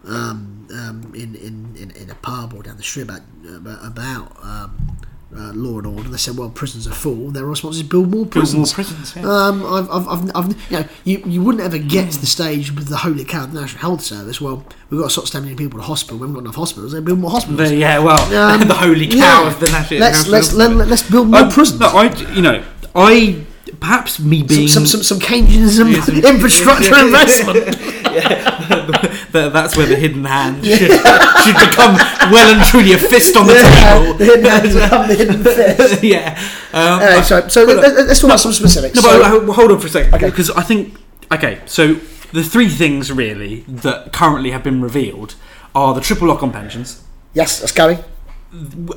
um, 0.05 0.67
um, 0.71 1.11
in, 1.15 1.35
in, 1.35 1.75
in, 1.77 1.91
in 1.91 2.09
a 2.09 2.15
pub 2.15 2.53
or 2.53 2.63
down 2.63 2.77
the 2.77 2.83
street 2.83 3.03
about 3.03 3.21
about, 3.47 3.85
about 3.85 4.43
um, 4.43 4.97
uh, 5.37 5.51
law 5.53 5.77
and 5.77 5.87
order, 5.87 6.09
they 6.09 6.17
said, 6.17 6.35
"Well, 6.37 6.49
prisons 6.49 6.87
are 6.87 6.93
full." 6.93 7.29
Their 7.31 7.45
response 7.45 7.75
is, 7.77 7.83
"Build 7.83 8.05
more 8.11 8.25
Build 8.25 8.31
prisons." 8.31 8.69
more 8.71 8.73
prisons. 8.75 9.15
Yeah. 9.15 9.21
Um, 9.23 9.65
I've, 9.65 9.89
I've, 9.91 10.07
I've, 10.07 10.31
I've, 10.35 10.71
you 10.71 10.79
know, 10.79 10.85
you, 11.03 11.23
you 11.25 11.41
wouldn't 11.43 11.63
ever 11.63 11.77
get 11.77 12.11
to 12.11 12.19
the 12.19 12.25
stage 12.25 12.71
with 12.73 12.87
the 12.87 12.97
holy 12.97 13.23
cow 13.23 13.45
the 13.45 13.61
National 13.61 13.79
Health 13.81 14.01
Service. 14.01 14.41
Well, 14.41 14.65
we've 14.89 14.99
got 14.99 15.07
to 15.07 15.13
stop 15.13 15.27
sending 15.27 15.55
people 15.55 15.79
to 15.79 15.83
hospital. 15.85 16.17
We 16.17 16.21
haven't 16.23 16.33
got 16.35 16.41
enough 16.41 16.55
hospitals. 16.55 16.91
They 16.93 16.99
build 17.01 17.19
more 17.19 17.31
hospitals. 17.31 17.69
The- 17.69 17.75
yeah, 17.75 17.99
well, 17.99 18.19
Um, 18.61 18.67
the 18.67 18.73
holy 18.73 19.07
cow 19.07 19.15
yeah. 19.43 19.47
of 19.47 19.59
the 19.59 19.67
national. 19.67 19.99
Let's 19.99 20.17
national 20.27 20.31
let's 20.33 20.49
health 20.57 20.73
let, 20.77 20.87
let's 20.87 21.09
build 21.09 21.27
more 21.29 21.39
Um, 21.41 21.49
prisons. 21.51 21.79
No, 21.79 21.87
I, 21.87 22.13
you 22.33 22.41
know, 22.41 22.63
I 22.95 23.43
perhaps 23.79 24.19
me 24.19 24.41
being 24.43 24.67
some, 24.67 24.85
some 24.87 25.03
some 25.03 25.19
Keynesianism 25.19 25.91
Yeah, 25.93 26.01
some- 26.01 26.15
infrastructure 26.15 26.97
investment. 26.97 27.77
yeah. 28.11 29.16
That, 29.37 29.53
that's 29.53 29.77
where 29.77 29.85
the 29.85 29.95
hidden 30.05 30.25
hand 30.25 30.65
should, 30.65 30.77
should 30.91 31.57
become 31.69 31.95
well 32.31 32.47
and 32.55 32.63
truly 32.65 32.93
a 32.93 32.97
fist 32.97 33.35
on 33.37 33.47
the 33.47 33.53
table. 33.53 34.13
the 34.15 34.25
hidden 34.25 34.45
hands 34.45 34.73
become 34.73 35.07
the 35.07 35.15
hidden 35.15 35.43
fist. 35.47 36.03
yeah. 36.03 36.37
Um, 36.73 37.01
Anyway, 37.01 37.21
so 37.23 37.47
so 37.47 37.63
let, 37.63 37.83
us 38.09 38.19
talk 38.19 38.29
about 38.29 38.39
some 38.39 38.53
specifics. 38.53 38.95
No, 38.95 39.01
So- 39.01 39.19
but 39.19 39.49
uh, 39.49 39.53
hold 39.53 39.71
on 39.71 39.79
for 39.79 39.87
a 39.87 39.89
second. 39.89 40.13
Okay. 40.15 40.29
Because 40.29 40.49
I 40.51 40.63
think. 40.63 40.95
Okay, 41.31 41.59
so 41.65 41.93
the 42.33 42.43
three 42.43 42.69
things 42.69 43.11
really 43.11 43.63
that 43.67 44.13
currently 44.13 44.51
have 44.51 44.63
been 44.63 44.81
revealed 44.81 45.35
are 45.75 45.93
the 45.93 46.01
triple 46.01 46.27
lock 46.27 46.41
on 46.43 46.51
pensions. 46.51 47.03
yes, 47.33 47.59
that's 47.59 47.71
going. 47.73 47.99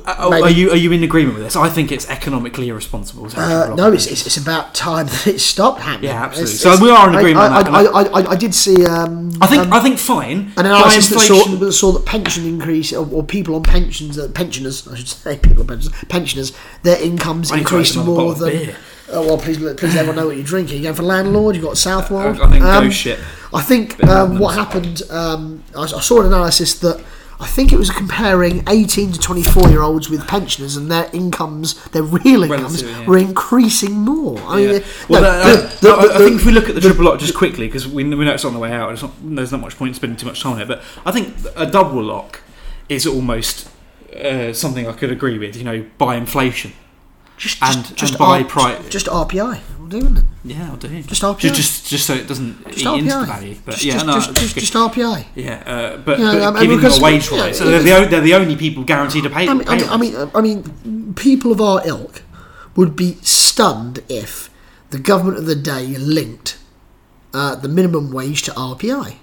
Uh, 0.05 0.29
Maybe. 0.29 0.43
Are 0.43 0.49
you 0.49 0.71
are 0.71 0.75
you 0.75 0.91
in 0.91 1.03
agreement 1.03 1.35
with 1.35 1.43
this? 1.43 1.55
I 1.55 1.69
think 1.69 1.91
it's 1.91 2.09
economically 2.09 2.69
irresponsible. 2.69 3.27
Uh, 3.35 3.75
no, 3.75 3.91
it's, 3.91 4.07
it's, 4.07 4.25
it's 4.25 4.37
about 4.37 4.73
time 4.73 5.05
that 5.13 5.27
it 5.27 5.39
stopped 5.39 5.81
happening. 5.81 6.09
Yeah, 6.09 6.23
absolutely. 6.23 6.53
It's- 6.53 6.61
So 6.61 6.69
it's- 6.69 6.81
we 6.81 6.89
are 6.89 7.09
in 7.09 7.15
agreement 7.15 7.45
I, 7.45 7.61
on 7.61 7.83
that, 7.83 7.93
I, 7.93 8.21
I, 8.21 8.31
I, 8.31 8.35
did 8.35 8.55
see. 8.55 8.85
Um, 8.85 9.31
I 9.39 9.47
think 9.47 9.63
um, 9.63 9.73
I 9.73 9.79
think 9.79 9.99
fine. 9.99 10.51
an 10.57 10.65
analysis 10.65 11.09
that 11.09 11.19
saw, 11.19 11.43
that 11.45 11.71
saw 11.73 11.91
that 11.91 12.05
pension 12.05 12.45
increase, 12.45 12.91
or, 12.93 13.07
or 13.11 13.23
people 13.23 13.55
on 13.55 13.63
pensions, 13.63 14.17
uh, 14.17 14.29
pensioners, 14.33 14.87
I 14.87 14.95
should 14.95 15.07
say, 15.07 15.37
people 15.43 15.61
on 15.61 15.67
pensions, 15.67 15.93
pensioners, 16.09 16.53
their 16.83 17.01
incomes 17.01 17.51
increased 17.51 17.97
more 17.97 18.33
than. 18.33 18.75
Oh 19.13 19.27
well, 19.27 19.37
please, 19.37 19.57
please, 19.57 19.95
everyone 19.95 20.15
know 20.15 20.27
what 20.27 20.37
you're 20.37 20.45
drinking. 20.45 20.77
You're 20.77 20.83
going 20.83 20.95
for 20.95 21.03
landlord. 21.03 21.55
You've 21.55 21.65
got 21.65 21.77
Southwold. 21.77 22.39
I 22.39 22.49
think 22.49 22.63
Um, 22.63 22.89
shit. 22.89 23.19
I 23.53 23.61
think 23.61 24.01
um, 24.05 24.39
what 24.39 24.55
happened. 24.55 25.01
Um, 25.09 25.63
I, 25.75 25.81
I 25.81 25.85
saw 25.85 26.21
an 26.21 26.27
analysis 26.27 26.79
that 26.79 27.03
I 27.41 27.47
think 27.47 27.73
it 27.73 27.77
was 27.77 27.89
comparing 27.89 28.63
18 28.69 29.13
to 29.13 29.19
24 29.19 29.69
year 29.69 29.81
olds 29.81 30.09
with 30.09 30.27
pensioners, 30.27 30.77
and 30.77 30.91
their 30.91 31.09
incomes, 31.11 31.83
their 31.89 32.03
real 32.03 32.43
incomes, 32.43 32.83
Relative, 32.83 32.89
yeah. 33.01 33.07
were 33.07 33.17
increasing 33.17 33.93
more. 33.93 34.39
I 34.47 34.55
mean, 34.57 34.69
Yeah. 34.69 34.75
uh, 34.77 34.81
Well, 35.09 35.21
no, 35.23 35.55
the- 35.55 35.77
the- 35.81 35.89
I, 35.89 35.99
I 36.15 36.17
the- 36.19 36.23
think 36.25 36.39
if 36.41 36.45
we 36.45 36.51
look 36.51 36.69
at 36.69 36.75
the 36.75 36.81
triple 36.81 37.05
lock 37.05 37.19
just 37.19 37.33
quickly, 37.33 37.65
because 37.67 37.87
we, 37.87 38.03
we 38.03 38.25
know 38.25 38.31
it's 38.31 38.45
on 38.45 38.53
the 38.53 38.59
way 38.59 38.71
out, 38.71 38.91
it's 38.93 39.01
not, 39.01 39.11
there's 39.23 39.51
not 39.51 39.59
much 39.61 39.75
point 39.77 39.89
in 39.89 39.95
spending 39.95 40.17
too 40.17 40.27
much 40.27 40.41
time 40.41 40.53
on 40.53 40.61
it. 40.61 40.67
But 40.67 40.81
I 41.05 41.11
think 41.11 41.33
a 41.55 41.65
double 41.65 42.03
lock 42.03 42.41
is 42.89 43.05
almost 43.07 43.67
uh, 44.15 44.53
something 44.53 44.87
I 44.87 44.91
could 44.93 45.11
agree 45.11 45.39
with. 45.39 45.55
You 45.55 45.63
know, 45.63 45.85
by 45.97 46.15
inflation 46.17 46.73
just, 47.41 47.61
and- 47.61 47.95
just, 47.97 48.13
and 48.13 48.19
by 48.19 48.39
R- 48.39 48.43
pri- 48.45 48.81
just 48.89 49.07
RPI. 49.07 49.59
We'll 49.79 49.89
do, 49.89 50.15
it? 50.19 50.23
Yeah, 50.45 50.69
I'll 50.69 50.77
do. 50.77 50.87
It. 50.87 51.07
Just 51.07 51.21
RPI. 51.23 51.39
Just, 51.39 51.55
just, 51.55 51.87
just 51.87 52.05
so 52.05 52.13
it 52.13 52.27
doesn't 52.27 52.65
Just 52.71 52.79
eat 52.85 52.99
into 52.99 53.13
RPI. 53.13 53.19
the 53.19 53.25
value. 53.25 53.55
But 53.65 53.71
Just, 53.73 53.83
yeah, 53.83 53.93
just, 53.93 54.05
no, 54.05 54.13
just, 54.13 54.35
just, 54.35 54.55
just 54.55 54.73
RPI. 54.73 55.25
yeah, 55.35 55.63
uh, 55.65 55.97
but, 55.97 56.19
Yeah, 56.19 56.31
but 56.33 56.41
I 56.43 56.51
mean, 56.51 56.61
giving 56.61 56.79
them 56.81 56.91
a 56.99 57.03
wage 57.03 57.31
yeah, 57.31 57.41
rise. 57.41 57.57
So 57.57 57.65
yeah. 57.69 57.79
they're, 57.79 58.01
the, 58.05 58.09
they're 58.11 58.21
the 58.21 58.33
only 58.35 58.55
people 58.55 58.83
guaranteed 58.83 59.23
to 59.23 59.29
pay. 59.29 59.47
I 59.47 59.53
mean, 59.53 59.67
I 59.67 59.75
mean, 59.75 59.89
I 59.89 59.97
mean, 59.97 60.31
I 60.35 60.41
mean, 60.41 61.13
people 61.15 61.51
of 61.51 61.59
our 61.59 61.81
ilk 61.85 62.21
would 62.75 62.95
be 62.95 63.15
stunned 63.21 63.99
if 64.07 64.49
the 64.91 64.99
government 64.99 65.37
of 65.39 65.45
the 65.45 65.55
day 65.55 65.87
linked 65.97 66.57
uh, 67.33 67.55
the 67.55 67.67
minimum 67.67 68.11
wage 68.11 68.43
to 68.43 68.51
RPI. 68.51 69.15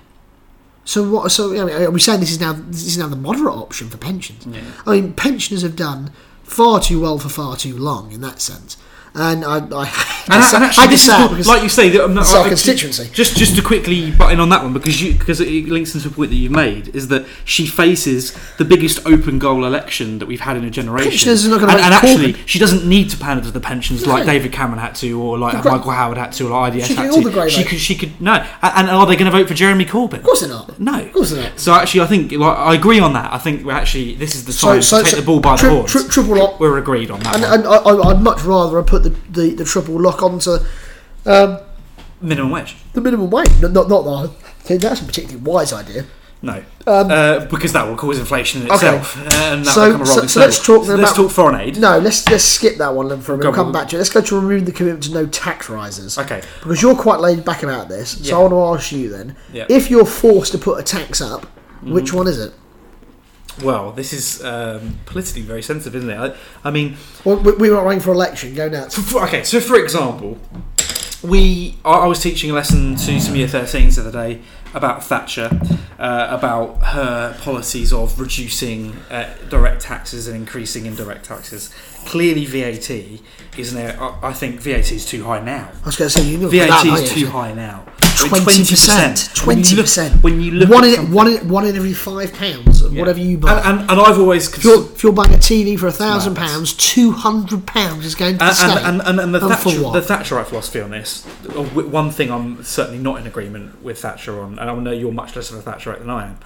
So 0.84 1.08
what? 1.10 1.30
So 1.32 1.50
I 1.58 1.64
mean, 1.64 1.82
are 1.82 1.90
we 1.90 2.00
saying 2.00 2.20
this 2.20 2.30
is 2.30 2.40
now 2.40 2.52
this 2.54 2.86
is 2.86 2.98
now 2.98 3.08
the 3.08 3.16
moderate 3.16 3.54
option 3.54 3.88
for 3.90 3.96
pensions? 3.98 4.46
Yeah. 4.46 4.60
I 4.86 4.92
mean, 5.00 5.12
pensioners 5.14 5.62
have 5.62 5.76
done 5.76 6.10
far 6.48 6.80
too 6.80 7.00
well 7.00 7.18
for 7.18 7.28
far 7.28 7.56
too 7.56 7.76
long 7.76 8.10
in 8.10 8.20
that 8.22 8.40
sense, 8.40 8.76
and 9.14 9.44
I, 9.44 9.58
I, 9.58 10.04
And, 10.30 10.42
I, 10.42 10.54
and 10.56 10.64
actually, 10.64 10.84
I 10.84 10.86
this 10.88 11.00
is 11.00 11.06
sad 11.06 11.22
what- 11.22 11.30
because 11.30 11.46
like 11.46 11.62
you 11.62 11.70
say, 11.70 11.88
that 11.88 12.04
I'm 12.04 12.12
not, 12.12 12.20
it's 12.20 12.34
our 12.34 12.46
constituency. 12.46 13.08
Just, 13.14 13.34
just 13.38 13.56
to 13.56 13.62
quickly 13.62 14.10
butt 14.10 14.30
in 14.30 14.40
on 14.40 14.50
that 14.50 14.62
one 14.62 14.74
because 14.74 15.00
you, 15.00 15.14
because 15.14 15.40
it 15.40 15.48
links 15.68 15.94
into 15.94 16.10
the 16.10 16.14
point 16.14 16.28
that 16.28 16.36
you've 16.36 16.52
made 16.52 16.94
is 16.94 17.08
that 17.08 17.24
she 17.46 17.66
faces 17.66 18.36
the 18.58 18.64
biggest 18.66 19.06
open 19.06 19.38
goal 19.38 19.64
election 19.64 20.18
that 20.18 20.26
we've 20.26 20.40
had 20.40 20.58
in 20.58 20.64
a 20.64 20.70
generation. 20.70 21.10
Pensioners 21.12 21.46
are 21.46 21.48
not 21.48 21.60
gonna 21.60 21.72
and, 21.72 21.80
and 21.80 21.94
actually, 21.94 22.34
she 22.44 22.58
doesn't 22.58 22.86
need 22.86 23.08
to 23.08 23.16
pander 23.16 23.42
to 23.42 23.50
the 23.50 23.58
pensions 23.60 24.06
like 24.06 24.26
David 24.26 24.52
Cameron 24.52 24.80
had 24.80 24.94
to, 24.96 25.18
or 25.18 25.38
like 25.38 25.62
gra- 25.62 25.72
Michael 25.72 25.92
Howard 25.92 26.18
had 26.18 26.32
to, 26.32 26.52
or 26.52 26.68
IDS 26.68 26.88
She 26.88 26.94
had 26.94 27.10
to. 27.10 27.20
the 27.22 27.48
she 27.48 27.64
could, 27.64 27.78
she 27.78 27.94
could 27.94 28.20
no. 28.20 28.34
And, 28.60 28.88
and 28.88 28.90
are 28.90 29.06
they 29.06 29.16
going 29.16 29.30
to 29.32 29.36
vote 29.38 29.48
for 29.48 29.54
Jeremy 29.54 29.86
Corbyn? 29.86 30.18
Of 30.18 30.24
course 30.24 30.40
they're 30.40 30.50
not. 30.50 30.78
No. 30.78 31.00
Of 31.00 31.12
course 31.14 31.30
they're 31.30 31.42
not. 31.42 31.58
So 31.58 31.72
actually, 31.72 32.02
I 32.02 32.06
think 32.06 32.32
like, 32.32 32.58
I 32.58 32.74
agree 32.74 33.00
on 33.00 33.14
that. 33.14 33.32
I 33.32 33.38
think 33.38 33.64
we're 33.64 33.72
actually 33.72 34.14
this 34.16 34.34
is 34.34 34.44
the 34.44 34.52
time 34.52 34.82
so- 34.82 34.98
to 34.98 35.04
take 35.04 35.14
so 35.14 35.20
the 35.20 35.26
ball 35.26 35.40
by 35.40 35.56
tri- 35.56 35.70
the 35.70 35.74
horns. 35.76 35.90
tri- 35.92 36.06
triple 36.10 36.36
lock. 36.36 36.60
We're 36.60 36.76
agreed 36.76 37.10
on 37.10 37.20
that. 37.20 37.36
And, 37.36 37.44
and 37.44 37.66
I, 37.66 37.76
I'd 38.10 38.20
much 38.20 38.42
rather 38.42 38.76
have 38.76 38.86
put 39.00 39.32
the, 39.32 39.40
the, 39.40 39.54
the 39.54 39.64
triple 39.64 40.00
lock 40.00 40.22
onto 40.22 40.56
um, 41.26 41.58
Minimum 42.20 42.50
wage. 42.50 42.76
the 42.94 43.00
minimum 43.00 43.30
wage. 43.30 43.48
Not, 43.60 43.72
not, 43.72 43.88
not 43.88 44.02
that 44.04 44.30
I 44.30 44.62
think 44.62 44.82
that's 44.82 45.00
a 45.00 45.04
particularly 45.04 45.40
wise 45.42 45.72
idea. 45.72 46.04
No, 46.40 46.62
Um, 46.86 47.10
uh, 47.10 47.46
because 47.46 47.72
that 47.72 47.86
will 47.88 47.96
cause 47.96 48.16
inflation 48.18 48.62
in 48.62 48.70
Okay. 48.70 48.96
itself, 48.96 49.16
uh, 49.16 49.30
and 49.52 49.64
that 49.64 49.74
So- 49.74 49.80
will 49.82 49.98
become 49.98 50.02
a 50.02 50.06
so- 50.06 50.26
so 50.28 50.40
let's 50.40 50.64
talk 50.64 50.86
then 50.86 50.98
let's 51.00 51.10
about- 51.10 51.22
talk 51.24 51.32
foreign 51.32 51.60
aid. 51.60 51.80
No, 51.80 51.98
let's 51.98 52.28
let's 52.30 52.44
skip 52.44 52.78
that 52.78 52.94
one 52.94 53.08
then 53.08 53.20
for 53.20 53.34
a 53.34 53.36
minute. 53.36 53.42
Go 53.42 53.50
We'll 53.50 53.58
on. 53.60 53.66
come 53.66 53.72
back 53.72 53.88
to 53.88 53.96
it. 53.96 53.98
Let's 53.98 54.10
go 54.10 54.20
to 54.20 54.36
remove 54.40 54.64
the 54.64 54.70
commitment 54.70 55.02
to 55.04 55.14
no 55.14 55.26
tax 55.26 55.68
rises. 55.68 56.16
Okay. 56.16 56.40
Because 56.62 56.80
you're 56.80 56.94
quite 56.94 57.18
laid 57.18 57.44
back 57.44 57.64
about 57.64 57.88
this, 57.88 58.10
so 58.10 58.18
Yeah. 58.22 58.36
I 58.36 58.38
want 58.38 58.52
to 58.52 58.82
ask 58.84 58.92
you 58.92 59.08
then: 59.10 59.34
Yeah. 59.52 59.64
Mm-hmm. 59.64 59.72
if 59.72 59.90
you're 59.90 60.04
forced 60.06 60.52
to 60.52 60.58
put 60.58 60.78
a 60.78 60.82
tax 60.84 61.20
up, 61.20 61.46
which 61.82 62.12
one 62.12 62.28
is 62.28 62.38
it? 62.38 62.52
Well, 63.62 63.92
this 63.92 64.12
is 64.12 64.42
um, 64.44 64.98
politically 65.06 65.42
very 65.42 65.62
sensitive, 65.62 65.96
isn't 65.96 66.10
it? 66.10 66.16
I, 66.64 66.68
I 66.68 66.70
mean, 66.70 66.96
Well, 67.24 67.36
we, 67.36 67.52
we're 67.52 67.72
not 67.74 67.84
running 67.84 68.00
for 68.00 68.12
election. 68.12 68.54
Go 68.54 68.68
nuts. 68.68 68.96
for- 68.98 69.24
okay. 69.24 69.42
So, 69.44 69.60
for 69.60 69.76
example, 69.76 70.38
we 71.22 71.76
I, 71.84 71.90
I 71.90 72.06
was 72.06 72.20
teaching 72.20 72.50
a 72.50 72.54
lesson 72.54 72.94
to 72.96 73.20
some 73.20 73.34
year 73.34 73.48
13s 73.48 73.96
the 73.96 74.02
other 74.02 74.12
day 74.12 74.40
about 74.74 75.04
Thatcher, 75.04 75.50
uh, 75.98 76.28
about 76.30 76.82
her 76.84 77.36
policies 77.40 77.92
of 77.92 78.18
reducing 78.20 78.96
uh, 79.10 79.34
direct 79.48 79.82
taxes 79.82 80.26
and 80.28 80.36
increasing 80.36 80.86
indirect 80.86 81.24
taxes. 81.24 81.74
Clearly, 82.06 82.44
VAT 82.44 82.90
is 83.58 83.74
area. 83.74 83.98
I, 84.22 84.32
think 84.32 84.60
VAT 84.60 84.92
is 84.92 85.04
too 85.04 85.24
high 85.24 85.40
now. 85.40 85.70
I 85.82 85.86
was 85.86 85.96
going 85.96 86.08
to 86.10 86.18
say 86.18 86.24
you 86.26 86.38
VAT 86.48 86.68
that, 86.68 86.86
is 86.86 87.12
too 87.12 87.26
high 87.26 87.52
now. 87.52 87.84
Twenty 88.16 88.64
percent. 88.64 89.30
Twenty 89.34 89.76
percent. 89.76 90.22
When 90.22 90.40
you 90.40 90.52
look 90.52 90.70
one 90.70 90.84
in 90.84 90.94
something- 90.94 91.14
one 91.14 91.28
in 91.28 91.48
one 91.48 91.66
in 91.66 91.76
every 91.76 91.92
five 91.92 92.32
pounds 92.32 92.82
of 92.82 92.92
Yeah. 92.92 93.00
whatever 93.00 93.20
you 93.20 93.38
buy. 93.38 93.58
and, 93.60 93.80
and, 93.80 93.90
and 93.90 94.00
I've 94.00 94.18
always 94.18 94.52
if, 94.52 94.64
you're, 94.64 94.82
if 94.82 95.02
you're 95.02 95.12
buying 95.12 95.32
a 95.34 95.38
TV 95.38 95.78
for 95.78 95.86
a 95.86 95.92
thousand 95.92 96.34
pounds, 96.34 96.72
two 96.74 97.12
hundred 97.12 97.66
pounds 97.66 98.04
is 98.04 98.14
going 98.16 98.34
to 98.34 98.38
the 98.38 98.44
and, 98.46 98.56
state. 98.56 98.68
and, 98.84 99.02
and, 99.02 99.20
and 99.20 99.34
the, 99.34 99.40
And 99.40 99.54
Thatcher, 99.54 99.78
the 99.78 100.00
Thatcherite 100.00 100.46
philosophy 100.46 100.80
on 100.80 100.90
this, 100.90 101.26
uh, 101.48 101.62
one 101.62 102.10
thing 102.10 102.30
I'm 102.32 102.64
certainly 102.64 102.98
not 102.98 103.20
in 103.20 103.26
agreement 103.26 103.82
with 103.84 104.00
Thatcher 104.00 104.40
on, 104.40 104.57
and 104.58 104.70
I 104.70 104.74
know 104.74 104.92
you're 104.92 105.12
much 105.12 105.36
less 105.36 105.50
of 105.50 105.66
a 105.66 105.70
Thatcherite 105.70 106.00
than 106.00 106.10
I 106.10 106.28
am, 106.28 106.38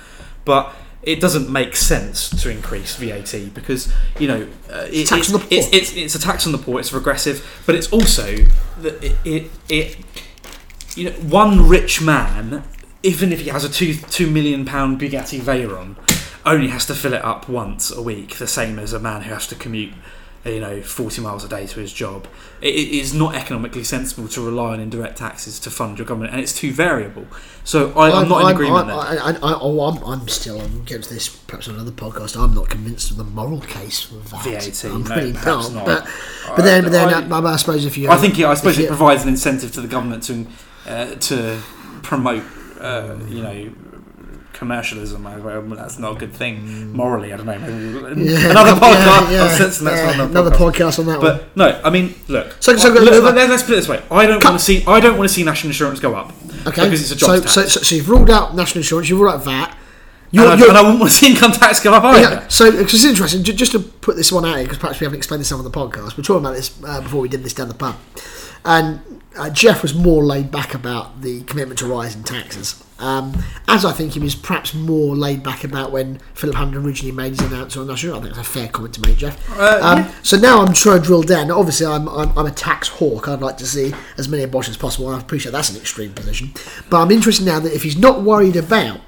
but 0.45 0.73
it 1.03 1.21
doesn't 1.21 1.51
make 1.51 1.75
sense 1.75 2.31
to 2.43 2.49
increase 2.49 2.97
VAT 2.97 3.55
because 3.55 3.93
you 4.19 4.29
know 4.29 4.49
uh, 4.71 4.87
it, 4.91 5.09
tax 5.09 5.29
it's, 5.29 5.35
on 5.35 5.41
the 5.41 5.47
poor. 5.47 5.59
It's, 5.59 5.69
it's, 5.73 5.97
it's 5.97 6.15
a 6.15 6.21
tax 6.21 6.47
on 6.47 6.53
the 6.53 6.59
poor. 6.59 6.79
It's 6.79 6.93
regressive, 6.93 7.63
but 7.67 7.75
it's 7.75 7.93
also 7.93 8.37
that 8.81 9.03
it, 9.03 9.17
it, 9.25 9.51
it 9.69 9.97
you 10.97 11.11
know 11.11 11.17
one 11.17 11.69
rich 11.69 12.01
man, 12.01 12.63
even 13.03 13.33
if 13.33 13.41
he 13.41 13.51
has 13.51 13.65
a 13.65 13.69
two 13.69 13.95
two 13.95 14.31
million 14.31 14.65
pound 14.65 15.01
Bugatti 15.01 15.41
Veyron, 15.41 15.97
only 16.47 16.69
has 16.69 16.87
to 16.87 16.95
fill 16.95 17.15
it 17.15 17.25
up 17.25 17.49
once 17.49 17.91
a 17.91 18.01
week, 18.01 18.37
the 18.37 18.47
same 18.47 18.79
as 18.79 18.93
a 18.93 19.01
man 19.01 19.23
who 19.23 19.33
has 19.33 19.47
to 19.49 19.55
commute. 19.57 19.95
You 20.45 20.59
know, 20.59 20.82
forty 20.82 21.20
miles 21.20 21.45
a 21.45 21.49
day 21.49 21.66
to 21.68 21.78
his 21.80 21.93
job. 21.93 22.26
It, 22.61 22.74
it 22.74 22.88
is 22.90 23.14
not 23.14 23.36
economically 23.36 23.84
sensible 23.84 24.26
to 24.28 24.45
rely 24.45 24.72
on 24.72 24.80
indirect 24.80 25.18
taxes 25.18 25.61
to 25.61 25.70
fund 25.70 25.99
your 25.99 26.07
government, 26.07 26.32
and 26.32 26.40
it's 26.40 26.53
too 26.53 26.72
variable. 26.72 27.26
So 27.62 27.93
I, 27.93 28.11
I'm, 28.11 28.28
not 28.28 28.43
in 28.43 28.49
agreement 28.49 28.88
there. 28.88 28.97
I, 28.97 29.16
I, 29.16 29.30
I, 29.30 29.59
oh, 29.61 29.80
I'm, 29.82 30.03
I'm 30.03 30.26
still. 30.26 30.61
I'm 30.61 30.82
getting 30.82 31.03
to 31.03 31.14
this 31.14 31.28
perhaps 31.28 31.68
on 31.68 31.76
another 31.76 31.93
podcast. 31.93 32.36
I'm 32.36 32.55
not 32.55 32.68
convinced 32.68 33.12
of 33.12 33.18
the 33.18 33.24
moral 33.24 33.61
case 33.61 34.01
for 34.03 34.16
that. 34.16 34.43
VAT, 34.45 34.84
I'm 34.84 35.05
no, 35.05 35.14
really 35.14 35.32
perhaps 35.32 35.70
not. 35.70 35.86
not. 35.86 35.86
But, 35.86 36.09
but 36.57 36.62
then, 36.62 36.82
but 36.82 36.93
then, 36.93 37.32
I- 37.32 37.38
I, 37.38 37.53
I, 37.53 37.57
suppose 37.57 37.84
if 37.84 37.97
you, 37.97 38.11
I 38.11 38.16
think 38.16 38.36
yeah, 38.36 38.51
I 38.51 38.55
suppose 38.55 38.78
it 38.80 38.88
provides 38.88 39.22
an 39.22 39.28
incentive 39.28 39.70
to 39.72 39.80
the 39.80 39.88
government 39.88 40.24
to 40.24 40.47
uh, 40.86 41.14
to 41.14 41.61
promote, 42.03 42.43
uh, 42.80 43.16
you 43.28 43.43
know, 43.43 43.72
commercialism. 44.63 45.27
I- 45.27 45.39
well, 45.39 45.63
That's 45.63 45.99
not 45.99 46.17
a 46.17 46.19
good 46.19 46.33
thing 46.33 46.93
morally. 46.93 47.33
I 47.33 47.37
don't 47.37 47.47
know. 47.47 47.53
Yeah, 47.53 48.51
another 48.51 48.73
podcast. 48.81 49.33
yeah, 49.33 49.43
I'm 49.45 49.57
sensing 49.59 49.85
that's 49.87 50.01
yeah, 50.01 50.15
another, 50.15 50.31
another 50.31 50.51
podcast. 50.57 50.73
podcast 50.73 50.99
on 51.01 51.07
that 51.07 51.21
one. 51.21 51.37
But 51.39 51.57
no, 51.57 51.81
I 51.85 51.91
mean, 51.91 52.15
look. 52.29 52.57
So- 52.61 52.77
so- 52.77 52.91
uh, 52.91 53.01
look, 53.01 53.25
let, 53.35 53.51
us 53.51 53.63
put 53.63 53.73
it 53.73 53.77
this 53.77 53.89
way: 53.89 54.03
I 54.11 54.27
don't 54.27 54.43
want 54.45 54.59
to 54.59 54.65
see. 54.65 54.85
I 54.87 55.01
don't 55.01 55.17
want 55.19 55.29
to 55.29 55.35
see 55.35 55.45
national 55.45 55.71
insurance 55.71 55.99
go 56.01 56.15
up 56.15 56.33
Okay, 56.67 56.85
because 56.85 57.01
it's 57.03 57.11
a 57.11 57.19
so, 57.19 57.27
jobs 57.39 57.53
so, 57.53 57.63
tax. 57.63 57.73
so, 57.75 57.81
so 57.81 57.95
you've 57.97 58.09
ruled 58.09 58.31
out 58.31 58.55
national 58.55 58.79
insurance, 58.81 59.09
you've 59.09 59.21
ruled 59.21 59.35
out 59.35 59.45
VAT. 59.45 59.77
and, 60.33 60.41
I, 60.41 60.53
and 60.55 60.63
I 60.79 60.83
wouldn't 60.83 61.01
want 61.01 61.11
to 61.13 61.19
see 61.19 61.31
income 61.33 61.53
tax 61.53 61.81
go 61.81 61.93
up 61.93 62.05
either. 62.05 62.21
Yeah, 62.37 62.49
so 62.49 62.71
because 62.71 62.95
it's 62.95 63.05
interesting, 63.05 63.43
ju- 63.43 63.53
just 63.53 63.73
to 63.73 63.81
put 63.81 64.15
this 64.17 64.31
one 64.33 64.45
out 64.47 64.55
here, 64.57 64.65
because 64.65 64.79
perhaps 64.79 65.01
we 65.01 65.05
haven't 65.05 65.19
explained 65.19 65.41
this 65.43 65.53
on 65.53 65.63
the 65.65 65.71
podcast. 65.71 66.17
We're 66.17 66.23
talking 66.25 66.45
about 66.47 66.55
this 66.55 66.71
uh, 66.87 67.01
before 67.03 67.21
we 67.21 67.29
did 67.29 67.43
this 67.43 67.53
down 67.53 67.69
the 67.69 67.75
pub, 67.75 67.97
and 68.65 69.01
uh, 69.37 69.51
Jeff 69.51 69.83
was 69.83 69.95
more 69.95 70.23
laid 70.25 70.51
back 70.51 70.73
about 70.75 71.21
the 71.23 71.43
commitment 71.45 71.79
to 71.81 71.87
rise 71.87 72.15
in 72.17 72.23
taxes, 72.23 72.83
um, 73.03 73.36
as 73.68 73.84
I 73.84 73.92
think 73.92 74.12
he 74.12 74.20
was 74.20 74.34
perhaps 74.34 74.74
more 74.74 75.14
laid 75.14 75.42
back 75.42 75.64
about 75.64 75.92
when 75.92 76.18
Philip 76.34 76.57
Hammond 76.57 76.76
originally 76.76 77.12
made 77.12 77.30
his 77.30 77.40
announcement 77.40 77.76
on 77.76 77.86
national. 77.88 78.16
I 78.16 78.20
think 78.22 78.34
that's 78.34 78.48
a 78.48 78.50
fair 78.50 78.68
comment 78.68 78.94
to 78.94 79.00
make, 79.00 79.18
Jeff. 79.18 79.50
Uh, 79.59 79.80
um, 79.82 79.98
yeah. 79.98 80.12
So 80.22 80.38
now 80.38 80.62
I'm 80.62 80.72
trying 80.72 81.00
to 81.00 81.07
drill 81.07 81.22
down. 81.22 81.48
Now, 81.48 81.59
Obviously, 81.59 81.86
I'm, 81.86 82.09
I'm 82.09 82.36
I'm 82.36 82.46
a 82.46 82.50
tax 82.50 82.88
hawk. 82.88 83.28
I'd 83.28 83.40
like 83.40 83.57
to 83.59 83.66
see 83.66 83.92
as 84.18 84.28
many 84.28 84.42
abortions 84.42 84.76
as 84.76 84.80
possible. 84.80 85.09
I 85.09 85.18
appreciate 85.18 85.53
that's 85.53 85.70
an 85.70 85.76
extreme 85.76 86.12
position, 86.12 86.53
but 86.90 87.00
I'm 87.00 87.11
interested 87.11 87.44
now 87.46 87.61
that 87.61 87.72
if 87.74 87.82
he's 87.82 87.98
not 87.98 88.22
worried 88.22 88.57
about 88.57 89.00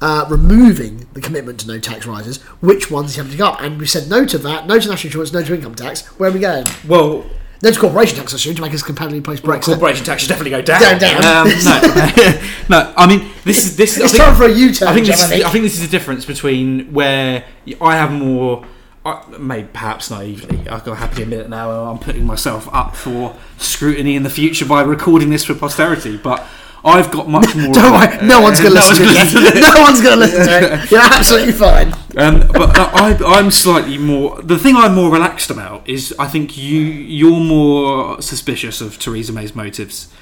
uh, 0.00 0.26
removing 0.28 1.06
the 1.12 1.20
commitment 1.20 1.60
to 1.60 1.66
no 1.66 1.78
tax 1.78 2.06
rises, 2.06 2.42
which 2.60 2.90
ones 2.90 3.10
is 3.10 3.14
he 3.16 3.18
having 3.20 3.32
to 3.32 3.38
go 3.38 3.46
up? 3.48 3.60
And 3.60 3.78
we 3.78 3.86
said 3.86 4.08
no 4.08 4.26
to 4.26 4.38
that, 4.38 4.66
no 4.66 4.78
to 4.78 4.88
national 4.88 5.08
insurance, 5.08 5.32
no 5.32 5.42
to 5.42 5.54
income 5.54 5.74
tax. 5.74 6.06
Where 6.18 6.30
are 6.30 6.32
we 6.32 6.40
going? 6.40 6.66
Well, 6.86 7.24
No 7.64 7.72
corporation 7.80 8.18
tax, 8.18 8.32
I 8.32 8.36
assume, 8.36 8.54
to 8.56 8.62
make 8.62 8.74
us 8.74 8.82
competitively 8.82 9.24
post 9.24 9.42
Brexit. 9.42 9.64
corporation 9.64 10.04
tax 10.04 10.22
should 10.22 10.28
definitely 10.28 10.50
go 10.50 10.62
down. 10.62 10.80
Down, 10.80 10.98
down. 11.00 11.24
Um, 11.24 11.48
no, 11.64 12.40
no. 12.68 12.94
I 12.96 13.06
mean, 13.08 13.30
this 13.44 13.64
is 13.64 13.76
this. 13.76 13.98
I 13.98 14.04
It's 14.04 14.12
think- 14.12 14.24
time 14.24 14.36
for 14.36 14.44
a 14.44 14.52
U-turn, 14.52 14.88
I 14.88 14.94
think 14.94 15.06
this. 15.06 15.22
I 15.30 15.34
Is. 15.36 15.44
I 15.44 15.50
think 15.50 15.64
this 15.64 15.74
is 15.74 15.80
the 15.80 15.88
difference 15.88 16.24
between 16.24 16.92
where 16.92 17.44
I 17.80 17.96
have 17.96 18.12
more. 18.12 18.64
I, 19.06 19.22
maybe 19.38 19.68
perhaps 19.72 20.10
naively, 20.10 20.66
I've 20.68 20.82
got 20.84 20.96
happily 20.96 21.24
admit 21.24 21.40
it 21.40 21.50
now. 21.50 21.70
And 21.70 21.90
I'm 21.90 21.98
putting 21.98 22.24
myself 22.24 22.68
up 22.72 22.96
for 22.96 23.36
scrutiny 23.58 24.16
in 24.16 24.22
the 24.22 24.30
future 24.30 24.64
by 24.64 24.80
recording 24.82 25.28
this 25.30 25.44
for 25.44 25.54
posterity, 25.54 26.16
but 26.16 26.42
I've 26.84 27.10
got 27.10 27.28
much 27.28 27.54
more. 27.56 27.72
Don't 27.72 27.92
worry, 27.92 28.26
no 28.26 28.40
one's 28.40 28.60
going 28.60 28.72
to 28.74 28.78
listen 28.80 28.96
to 28.96 29.02
it. 29.10 29.14
gonna 29.14 29.24
listen 29.24 29.42
to 29.42 29.58
it. 29.58 29.60
No 29.74 29.82
one's 29.82 30.00
going 30.02 30.14
to 30.14 30.20
listen 30.20 30.46
to 30.46 30.74
it. 30.82 30.90
You're 30.90 31.00
absolutely 31.00 31.52
fine. 31.52 31.92
Um, 32.16 32.46
but 32.52 32.78
uh, 32.78 32.90
I, 32.92 33.18
I'm 33.24 33.50
slightly 33.50 33.96
more. 33.98 34.40
The 34.42 34.58
thing 34.58 34.76
I'm 34.76 34.94
more 34.94 35.10
relaxed 35.10 35.50
about 35.50 35.88
is 35.88 36.14
I 36.18 36.26
think 36.26 36.56
you 36.58 36.80
you're 36.80 37.40
more 37.40 38.20
suspicious 38.20 38.80
of 38.80 38.98
Theresa 38.98 39.32
May's 39.32 39.54
motives. 39.54 40.12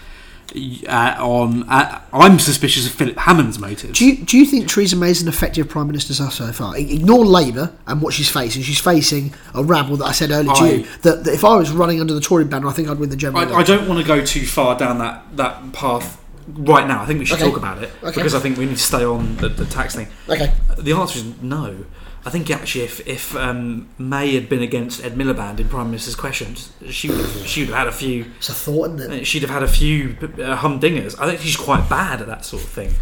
Uh, 0.86 1.16
on 1.18 1.62
uh, 1.66 2.02
I'm 2.12 2.38
suspicious 2.38 2.84
of 2.86 2.92
Philip 2.92 3.16
Hammond's 3.16 3.58
motives. 3.58 3.98
Do 3.98 4.04
you, 4.06 4.22
do 4.22 4.36
you 4.36 4.44
think 4.44 4.68
Theresa 4.68 4.96
May 4.96 5.08
is 5.10 5.22
an 5.22 5.28
effective 5.28 5.66
prime 5.66 5.86
minister 5.86 6.12
so 6.12 6.28
far? 6.52 6.76
Ignore 6.76 7.24
Labour 7.24 7.72
and 7.86 8.02
what 8.02 8.12
she's 8.12 8.28
facing. 8.28 8.60
She's 8.62 8.78
facing 8.80 9.32
a 9.54 9.64
rabble 9.64 9.96
that 9.98 10.04
I 10.04 10.12
said 10.12 10.30
earlier 10.30 10.52
to 10.52 10.60
I- 10.60 10.70
you. 10.72 10.86
That, 11.02 11.24
that 11.24 11.32
if 11.32 11.42
I 11.44 11.56
was 11.56 11.70
running 11.70 12.02
under 12.02 12.12
the 12.12 12.20
Tory 12.20 12.44
banner, 12.44 12.68
I 12.68 12.72
think 12.72 12.88
I'd 12.88 12.98
win 12.98 13.08
the 13.08 13.16
general 13.16 13.40
I, 13.40 13.44
election. 13.46 13.74
I 13.74 13.76
don't 13.78 13.88
want 13.88 14.00
to 14.02 14.06
go 14.06 14.22
too 14.22 14.44
far 14.44 14.76
down 14.78 14.98
that, 14.98 15.24
that 15.38 15.72
path 15.72 16.21
right 16.48 16.86
now. 16.86 17.02
I 17.02 17.06
think 17.06 17.18
we 17.18 17.24
should 17.26 17.36
Okay. 17.40 17.46
talk 17.48 17.56
about 17.56 17.82
it 17.82 17.90
Okay. 18.02 18.14
because 18.16 18.34
I 18.34 18.40
think 18.40 18.58
we 18.58 18.66
need 18.66 18.76
to 18.76 18.82
stay 18.82 19.04
on 19.04 19.36
the, 19.36 19.48
the 19.48 19.64
tax 19.66 19.94
thing. 19.94 20.08
Okay. 20.28 20.52
The 20.78 20.92
answer 20.92 21.18
is 21.18 21.24
no. 21.42 21.84
I 22.24 22.30
think 22.30 22.50
actually, 22.50 22.84
if 22.84 23.04
if 23.06 23.34
um, 23.36 23.88
May 23.98 24.34
had 24.34 24.48
been 24.48 24.62
against 24.62 25.04
Ed 25.04 25.14
Miliband 25.16 25.58
in 25.58 25.68
Prime 25.68 25.86
Minister's 25.90 26.14
questions, 26.14 26.72
she 26.88 27.08
would 27.08 27.18
have, 27.18 27.46
she 27.46 27.60
would 27.62 27.70
have 27.70 27.78
had 27.78 27.88
a 27.88 27.92
few 27.92 28.26
It's 28.38 28.48
a 28.48 28.54
thought, 28.54 28.90
isn't 29.00 29.12
it? 29.12 29.26
she'd 29.26 29.42
have 29.42 29.50
had 29.50 29.64
a 29.64 29.68
few 29.68 30.16
uh, 30.22 30.56
humdingers. 30.58 31.18
I 31.18 31.26
think 31.26 31.40
she's 31.40 31.56
quite 31.56 31.88
bad 31.90 32.20
at 32.20 32.28
that 32.28 32.44
sort 32.44 32.62
of 32.62 32.68
thing. 32.68 32.94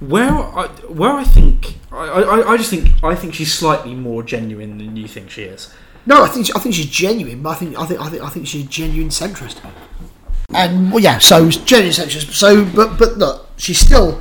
Where 0.00 0.30
I, 0.30 0.66
where 0.88 1.12
I 1.12 1.24
think 1.24 1.78
I, 1.90 1.96
I, 1.96 2.52
I 2.52 2.56
just 2.58 2.68
think 2.70 2.88
I 3.02 3.14
think 3.14 3.32
she's 3.34 3.52
slightly 3.52 3.94
more 3.94 4.22
genuine 4.22 4.76
than 4.78 4.94
you 4.96 5.08
think 5.08 5.30
she 5.30 5.42
is. 5.44 5.72
No, 6.04 6.22
I 6.22 6.28
think 6.28 6.54
I 6.54 6.58
think 6.58 6.74
she's 6.74 6.86
genuine, 6.90 7.42
but 7.42 7.50
I 7.50 7.54
think 7.54 7.78
I 7.78 7.86
think 7.86 8.00
I 8.00 8.08
think 8.10 8.22
I 8.22 8.28
think 8.28 8.46
she's 8.46 8.64
a 8.66 8.68
genuine 8.68 9.08
centrist. 9.10 9.56
And 10.54 10.90
well, 10.92 11.02
yeah, 11.02 11.18
so 11.18 11.48
Jenny 11.50 11.92
Sanchez. 11.92 12.34
So, 12.36 12.64
but 12.64 12.98
but 12.98 13.18
look, 13.18 13.48
she's 13.56 13.78
still 13.78 14.20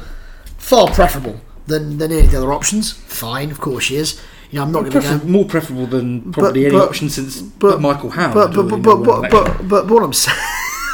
far 0.58 0.88
preferable 0.88 1.40
than 1.68 1.98
than 1.98 2.12
any 2.12 2.26
of 2.26 2.32
the 2.32 2.38
other 2.38 2.54
options. 2.54 2.92
Fine, 2.92 3.52
of 3.52 3.60
course 3.60 3.86
she 3.86 3.96
is. 3.96 4.22
You 4.52 4.58
know, 4.58 4.64
I'm 4.66 4.72
not 4.72 4.80
going 4.80 4.92
to 4.94 5.00
Prefer- 5.00 5.20
go. 5.20 5.26
more 5.28 5.46
preferable 5.46 5.86
than 5.86 6.32
probably 6.32 6.66
any 6.66 6.74
but- 6.74 6.88
option 6.90 7.10
since 7.10 7.40
but- 7.42 7.80
Michael 7.82 8.10
Howard. 8.10 8.34
But 8.34 8.54
but 8.56 8.82
but 8.82 8.82
but, 8.82 9.04
but, 9.04 9.32
but, 9.32 9.68
but, 9.68 9.88
what 9.88 10.04
I'm 10.04 10.14
saying. 10.14 10.38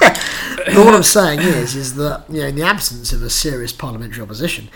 But 0.67 0.83
what 0.83 0.95
I'm 0.95 1.03
saying 1.03 1.39
is, 1.41 1.75
is 1.75 1.95
that 1.95 2.23
you 2.27 2.41
know, 2.41 2.47
in 2.47 2.55
the 2.55 2.63
absence 2.63 3.13
of 3.13 3.21
a 3.21 3.29
serious 3.29 3.71
parliamentary 3.71 4.23
opposition, 4.23 4.67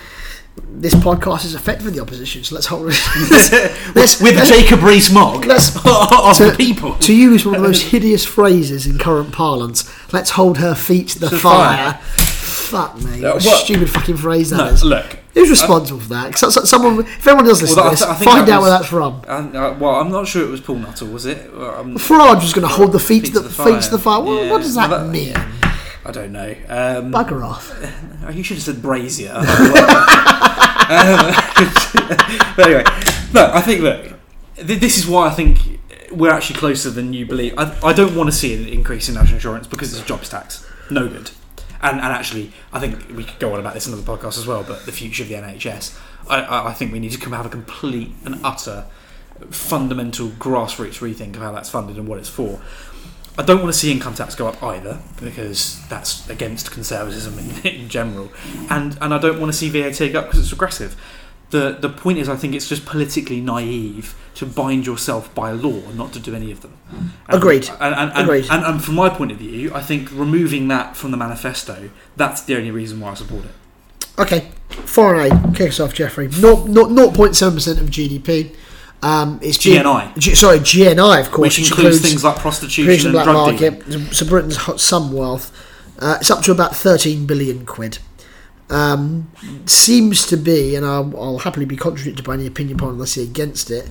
this 0.71 0.93
podcast 0.93 1.45
is 1.45 1.55
effective 1.55 1.87
in 1.87 1.93
the 1.93 2.01
opposition. 2.01 2.43
So 2.43 2.55
let's 2.55 2.67
hold. 2.67 2.85
let's, 2.87 3.51
let's, 3.95 4.21
with 4.21 4.35
let's- 4.35 4.49
Jacob 4.49 4.81
Rees-Mogg 4.83 5.45
let's- 5.45 5.75
of 5.85 6.37
to, 6.37 6.51
the 6.51 6.55
people. 6.57 6.95
to 6.95 7.13
use 7.13 7.45
one 7.45 7.55
of 7.55 7.61
the 7.61 7.67
most 7.67 7.83
hideous 7.91 8.25
phrases 8.25 8.85
in 8.85 8.97
current 8.97 9.31
parlance, 9.33 9.89
let's 10.13 10.31
hold 10.31 10.57
her 10.57 10.75
feet 10.75 11.09
to 11.09 11.19
the 11.19 11.27
the 11.29 11.37
fire. 11.39 11.93
fire. 11.93 12.01
Fuck 12.01 13.01
me, 13.01 13.25
Uh, 13.25 13.33
what 13.33 13.45
a 13.45 13.49
stupid 13.65 13.89
fucking 13.89 14.17
phrase 14.17 14.51
that 14.51 14.57
no, 14.57 14.65
is. 14.67 14.83
look. 14.83 15.17
Who's 15.33 15.49
responsible 15.49 15.99
for 16.01 16.09
that? 16.09 16.37
So- 16.37 16.49
someone, 16.49 16.99
if 16.99 17.25
anyone 17.25 17.45
does 17.45 17.61
listen 17.61 17.77
Well, 17.77 17.87
I 17.87 17.89
to 17.89 17.95
this, 17.95 18.05
th- 18.05 18.21
I 18.21 18.25
find 18.25 18.49
out 18.49 18.61
where 18.61 18.69
that's 18.71 18.87
from. 18.87 19.21
Uh, 19.27 19.75
well, 19.79 19.95
I'm 19.95 20.11
not 20.11 20.27
sure 20.27 20.43
it 20.43 20.49
was 20.51 20.61
Paul 20.61 20.75
Nuttall, 20.77 21.07
was 21.07 21.25
it? 21.25 21.51
Well, 21.55 21.83
Farage 21.95 22.41
was 22.41 22.53
going 22.53 22.67
to 22.67 22.73
hold 22.73 22.91
the 22.91 22.99
feet, 22.99 23.25
to 23.25 23.39
the, 23.39 23.49
feet 23.49 23.81
to 23.83 23.91
the 23.91 23.97
fire. 23.99 24.23
Yeah, 24.23 24.51
what 24.51 24.61
does 24.61 24.75
that, 24.75 24.89
well, 24.89 25.03
that- 25.05 25.11
mean? 25.11 25.33
I 26.05 26.11
don't 26.11 26.31
know. 26.31 26.55
Um, 26.67 27.11
Bugger 27.11 27.43
off. 27.43 27.73
You 28.33 28.43
should 28.43 28.57
have 28.57 28.63
said 28.63 28.81
brazier. 28.81 29.31
um, 29.33 29.43
but 32.55 32.59
anyway, 32.59 32.83
no, 33.33 33.49
I 33.51 33.61
think 33.61 33.81
look, 33.81 34.13
th- 34.55 34.79
this 34.79 34.97
is 34.99 35.07
why 35.07 35.27
I 35.27 35.31
think 35.31 35.79
we're 36.11 36.29
actually 36.31 36.59
closer 36.59 36.91
than 36.91 37.13
you 37.13 37.25
believe. 37.25 37.57
I, 37.57 37.75
I 37.83 37.93
don't 37.93 38.15
want 38.15 38.29
to 38.29 38.35
see 38.35 38.53
an 38.53 38.67
increase 38.67 39.09
in 39.09 39.15
national 39.15 39.35
insurance 39.35 39.65
because 39.65 39.93
it's 39.93 40.03
a 40.03 40.05
jobs 40.05 40.29
tax. 40.29 40.67
No 40.91 41.07
good. 41.07 41.31
And, 41.81 41.95
and 41.95 42.07
actually, 42.13 42.51
I 42.71 42.79
think 42.79 43.07
we 43.15 43.23
could 43.23 43.39
go 43.39 43.53
on 43.53 43.59
about 43.59 43.73
this 43.73 43.87
in 43.87 43.93
another 43.93 44.17
podcast 44.17 44.37
as 44.37 44.45
well. 44.45 44.63
But 44.63 44.85
the 44.85 44.91
future 44.91 45.23
of 45.23 45.29
the 45.29 45.35
NHS, 45.35 45.97
I, 46.29 46.41
I 46.41 46.69
I 46.69 46.73
think 46.73 46.91
we 46.91 46.99
need 46.99 47.13
to 47.13 47.19
come 47.19 47.33
have 47.33 47.45
a 47.45 47.49
complete 47.49 48.11
and 48.25 48.39
utter 48.43 48.85
fundamental 49.49 50.27
grassroots 50.27 50.99
rethink 50.99 51.35
of 51.35 51.41
how 51.41 51.51
that's 51.51 51.69
funded 51.69 51.97
and 51.97 52.07
what 52.07 52.19
it's 52.19 52.29
for. 52.29 52.61
I 53.39 53.41
don't 53.41 53.61
want 53.61 53.73
to 53.73 53.79
see 53.79 53.89
income 53.89 54.15
tax 54.15 54.35
go 54.35 54.47
up 54.47 54.61
either 54.61 54.99
because 55.21 55.79
that's 55.87 56.29
against 56.29 56.71
conservatism 56.71 57.39
in, 57.39 57.65
in 57.81 57.87
general, 57.89 58.29
and 58.69 58.97
and 59.01 59.13
I 59.13 59.17
don't 59.17 59.39
want 59.39 59.49
to 59.51 59.57
see 59.57 59.69
VAT 59.69 59.97
go 60.11 60.19
up 60.19 60.25
because 60.25 60.41
it's 60.41 60.51
regressive. 60.51 60.95
The 61.51 61.77
the 61.79 61.87
point 61.89 62.17
is, 62.19 62.27
I 62.27 62.35
think 62.35 62.53
it's 62.53 62.67
just 62.67 62.85
politically 62.85 63.39
naive 63.39 64.13
to 64.35 64.45
bind 64.45 64.85
yourself 64.85 65.33
by 65.33 65.51
law 65.51 65.79
not 65.95 66.11
to 66.13 66.19
do 66.19 66.35
any 66.35 66.51
of 66.51 66.59
them. 66.61 66.77
And- 66.91 67.37
Agreed. 67.37 67.69
And 67.79 67.95
and, 67.95 68.11
and, 68.11 68.23
Agreed. 68.29 68.45
and, 68.51 68.63
and 68.65 68.83
from 68.83 68.95
my 68.95 69.09
point 69.09 69.31
of 69.31 69.37
view, 69.37 69.73
I 69.73 69.81
think 69.81 70.11
removing 70.11 70.67
that 70.67 70.97
from 70.97 71.11
the 71.11 71.17
manifesto 71.17 71.89
that's 72.17 72.41
the 72.41 72.57
only 72.57 72.71
reason 72.71 72.99
why 72.99 73.11
I 73.11 73.13
support 73.13 73.45
it. 73.45 73.51
Okay, 74.19 74.51
foreign 74.69 75.31
aid. 75.31 75.55
Kick 75.55 75.69
us 75.69 75.79
off, 75.79 75.93
Jeffrey. 75.93 76.27
Not 76.27 76.67
not 76.67 76.89
0.7 76.89 77.53
percent 77.53 77.79
of 77.79 77.87
GDP. 77.89 78.53
Um, 79.01 79.39
it's 79.41 79.57
G- 79.57 79.75
GNI. 79.77 80.17
G- 80.17 80.35
sorry, 80.35 80.59
GNI, 80.59 81.21
of 81.21 81.31
course, 81.31 81.57
Which 81.57 81.69
includes 81.71 82.01
things 82.01 82.23
like 82.23 82.35
prostitution 82.37 83.07
and 83.07 83.13
black 83.13 83.25
drug 83.25 83.57
dealing. 83.57 83.79
market. 83.87 84.13
So 84.15 84.25
Britain's 84.25 84.57
hot 84.57 84.79
some 84.81 85.13
wealth. 85.13 85.51
Uh, 85.99 86.17
it's 86.19 86.29
up 86.31 86.41
to 86.43 86.51
about 86.51 86.75
13 86.75 87.25
billion 87.25 87.65
quid. 87.65 87.99
Um, 88.69 89.31
seems 89.65 90.25
to 90.27 90.37
be, 90.37 90.75
and 90.75 90.85
I'll, 90.85 91.11
I'll 91.19 91.37
happily 91.39 91.65
be 91.65 91.75
contradicted 91.75 92.23
by 92.25 92.35
any 92.35 92.45
opinion 92.45 92.77
poll 92.77 92.89
unless 92.89 93.17
you're 93.17 93.25
against 93.25 93.71
it. 93.71 93.89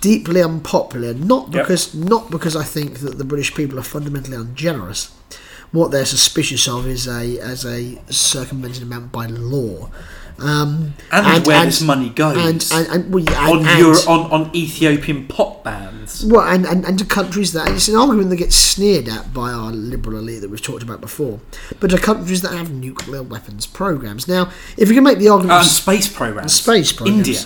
Deeply 0.00 0.42
unpopular, 0.42 1.12
not 1.14 1.52
Yep. 1.52 1.64
because 1.64 1.94
not 1.94 2.30
because 2.30 2.54
I 2.56 2.62
think 2.64 3.00
that 3.00 3.18
the 3.18 3.24
British 3.24 3.54
people 3.54 3.78
are 3.78 3.82
fundamentally 3.82 4.36
ungenerous. 4.36 5.10
What 5.72 5.90
they're 5.90 6.06
suspicious 6.06 6.66
of 6.68 6.86
is 6.86 7.06
a 7.06 7.38
as 7.38 7.66
a 7.66 8.00
circumvented 8.10 8.82
amount 8.82 9.12
by 9.12 9.26
law. 9.26 9.90
Um, 10.40 10.94
And, 11.12 11.46
where 11.46 11.64
this 11.66 11.82
money 11.82 12.08
goes. 12.08 12.36
and 12.36 12.66
and, 12.72 12.86
and, 12.94 13.14
well, 13.14 13.24
and, 13.28 13.36
on, 13.60 13.66
and- 13.66 13.78
Euro, 13.78 13.98
on 14.08 14.30
on 14.32 14.56
Ethiopian 14.56 15.26
pop 15.26 15.62
bands. 15.64 16.24
well, 16.24 16.42
and, 16.48 16.64
and, 16.66 16.84
and 16.86 16.98
to 16.98 17.04
countries 17.04 17.52
that 17.52 17.68
it's 17.68 17.88
an 17.88 17.96
argument 17.96 18.30
that 18.30 18.36
gets 18.36 18.56
sneered 18.56 19.06
at 19.08 19.34
by 19.34 19.50
our 19.50 19.70
liberal 19.70 20.16
elite 20.18 20.40
that 20.40 20.48
we've 20.50 20.62
talked 20.62 20.82
about 20.82 21.00
before, 21.00 21.40
but 21.78 21.90
to 21.90 21.98
countries 21.98 22.40
that 22.42 22.52
have 22.52 22.70
nuclear 22.70 23.22
weapons 23.22 23.66
programs. 23.66 24.26
Now, 24.26 24.50
if 24.78 24.88
you 24.88 24.94
can 24.94 25.04
make 25.04 25.18
the 25.18 25.28
argument 25.28 25.58
and 25.60 25.66
space 25.68 26.08
programs. 26.08 26.54
space 26.54 26.90
programs, 26.92 27.28
India. 27.28 27.40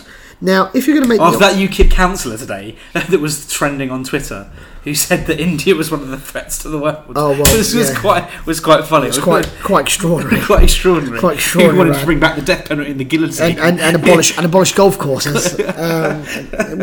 Now, 0.45 0.71
if 0.75 0.87
you're 0.87 0.95
going 0.95 1.05
to 1.05 1.09
make 1.09 1.23
After 1.23 1.39
the, 1.39 1.47
that 1.47 1.55
UKIP 1.55 1.91
councillor 1.91 2.37
today 2.37 2.77
that 2.93 3.19
was 3.19 3.51
trending 3.51 3.91
on 3.91 4.05
Twitter, 4.05 4.51
who 4.83 4.95
said 4.95 5.27
that 5.27 5.41
India 5.41 5.75
was 5.75 5.91
one 5.91 6.03
of 6.03 6.09
the 6.09 6.19
threats 6.19 6.59
to 6.59 6.69
the 6.69 6.79
world. 6.79 7.15
Oh, 7.17 7.31
well, 7.31 7.45
this 7.45 7.75
was 7.75 7.97
quite 7.97 8.29
was 8.45 8.61
quite 8.61 8.85
funny. 8.85 9.07
it's 9.07 9.17
It 9.17 9.21
was 9.21 9.47
quite 9.47 9.63
quite 9.63 9.81
extraordinary. 9.87 10.43
quite 10.45 10.65
extraordinary. 10.65 11.19
Quite 11.19 11.37
extraordinary. 11.37 11.75
He 11.75 11.79
wanted 11.79 11.91
right. 11.93 12.01
to 12.01 12.05
bring 12.05 12.21
back 12.21 12.37
the 12.37 12.43
death 12.43 12.69
penalty 12.69 12.91
and 12.91 13.01
the 13.01 13.05
guillotine. 13.05 13.59
and, 13.59 13.59
and, 13.59 13.81
and 13.81 13.97
abolish 13.97 14.37
and 14.37 14.45
abolish 14.45 14.75
golf 14.75 14.99
courses, 14.99 15.59
um, 15.79 16.21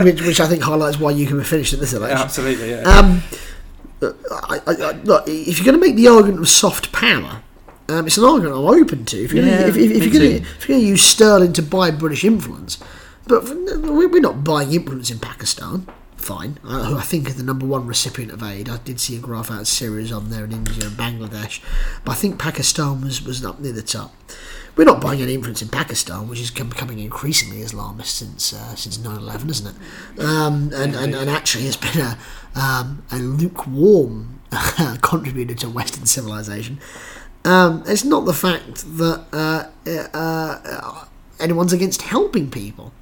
which, 0.04 0.24
which 0.24 0.40
I 0.40 0.48
think 0.48 0.64
highlights 0.64 1.00
why 1.00 1.12
you 1.12 1.28
can 1.28 1.38
be 1.38 1.44
finished 1.44 1.72
at 1.74 1.80
this 1.80 1.94
election. 1.94 2.18
Absolutely, 2.18 2.72
yeah. 2.72 2.82
Um, 2.82 3.22
I, 4.02 4.60
I, 4.66 4.72
I, 4.72 4.92
look, 5.04 5.28
if 5.28 5.60
you're 5.60 5.66
going 5.66 5.80
to 5.80 5.88
make 5.88 5.96
the 5.96 6.08
argument 6.08 6.40
of 6.40 6.50
soft 6.50 6.92
power, 6.92 7.44
um, 7.90 8.08
it's 8.08 8.18
an 8.18 8.24
argument 8.24 8.56
I'm 8.56 8.66
open 8.66 9.06
to. 9.06 9.24
If 9.24 9.34
you're 9.34 9.46
Yeah, 9.46 9.70
going 10.68 10.80
to 10.82 10.88
use 10.88 11.04
sterling 11.04 11.54
to 11.54 11.62
buy 11.62 11.92
British 11.92 12.24
influence, 12.24 12.80
but 13.32 13.44
we- 13.84 14.06
we're 14.06 14.20
not 14.22 14.44
buying 14.44 14.72
influence 14.74 15.10
in 15.10 15.20
Pakistan. 15.20 15.88
Fine, 16.18 16.60
uh, 16.64 16.84
who 16.86 16.98
I 16.98 17.02
think 17.02 17.36
the 17.36 17.42
number 17.42 17.66
one 17.66 17.88
recipient 17.88 18.32
of 18.32 18.44
aid. 18.44 18.70
I 18.70 18.78
did 18.78 19.00
see 19.00 19.16
a 19.16 19.20
graph 19.20 19.50
out 19.50 19.62
of 19.62 19.68
Syria's 19.68 20.12
on 20.12 20.30
there 20.30 20.44
in 20.46 20.52
India 20.52 20.86
and 20.86 20.96
Bangladesh, 20.96 21.62
but 22.06 22.12
I 22.12 22.16
think 22.16 22.38
Pakistan 22.38 23.02
was, 23.02 23.24
was 23.24 23.44
up 23.44 23.60
near 23.60 23.72
the 23.74 23.82
top. 23.82 24.14
We're 24.76 24.84
not 24.86 25.02
buying 25.02 25.20
any 25.22 25.34
influence 25.34 25.64
in 25.64 25.70
Pakistan, 25.70 26.28
which 26.30 26.40
is 26.40 26.52
becoming 26.52 27.00
increasingly 27.00 27.62
Islamist 27.64 28.06
since 28.22 28.54
uh, 28.54 28.76
since 28.76 29.00
9/11, 29.00 29.50
isn't 29.50 29.68
it? 29.76 30.24
Um, 30.24 30.72
and, 30.76 30.96
and 30.96 31.16
and 31.16 31.30
actually 31.30 31.66
has 31.66 31.76
been 31.76 32.00
a 32.00 32.18
um, 32.56 33.02
a 33.12 33.18
lukewarm 33.18 34.42
contributor 35.02 35.56
to 35.56 35.70
Western 35.70 36.06
civilization. 36.06 36.80
Um, 37.46 37.84
it's 37.88 38.04
not 38.04 38.26
the 38.26 38.34
fact 38.34 38.76
that 38.98 39.26
uh, 39.34 39.64
uh, 40.14 41.06
anyone's 41.40 41.74
against 41.74 42.04
helping 42.04 42.52
people. 42.52 42.94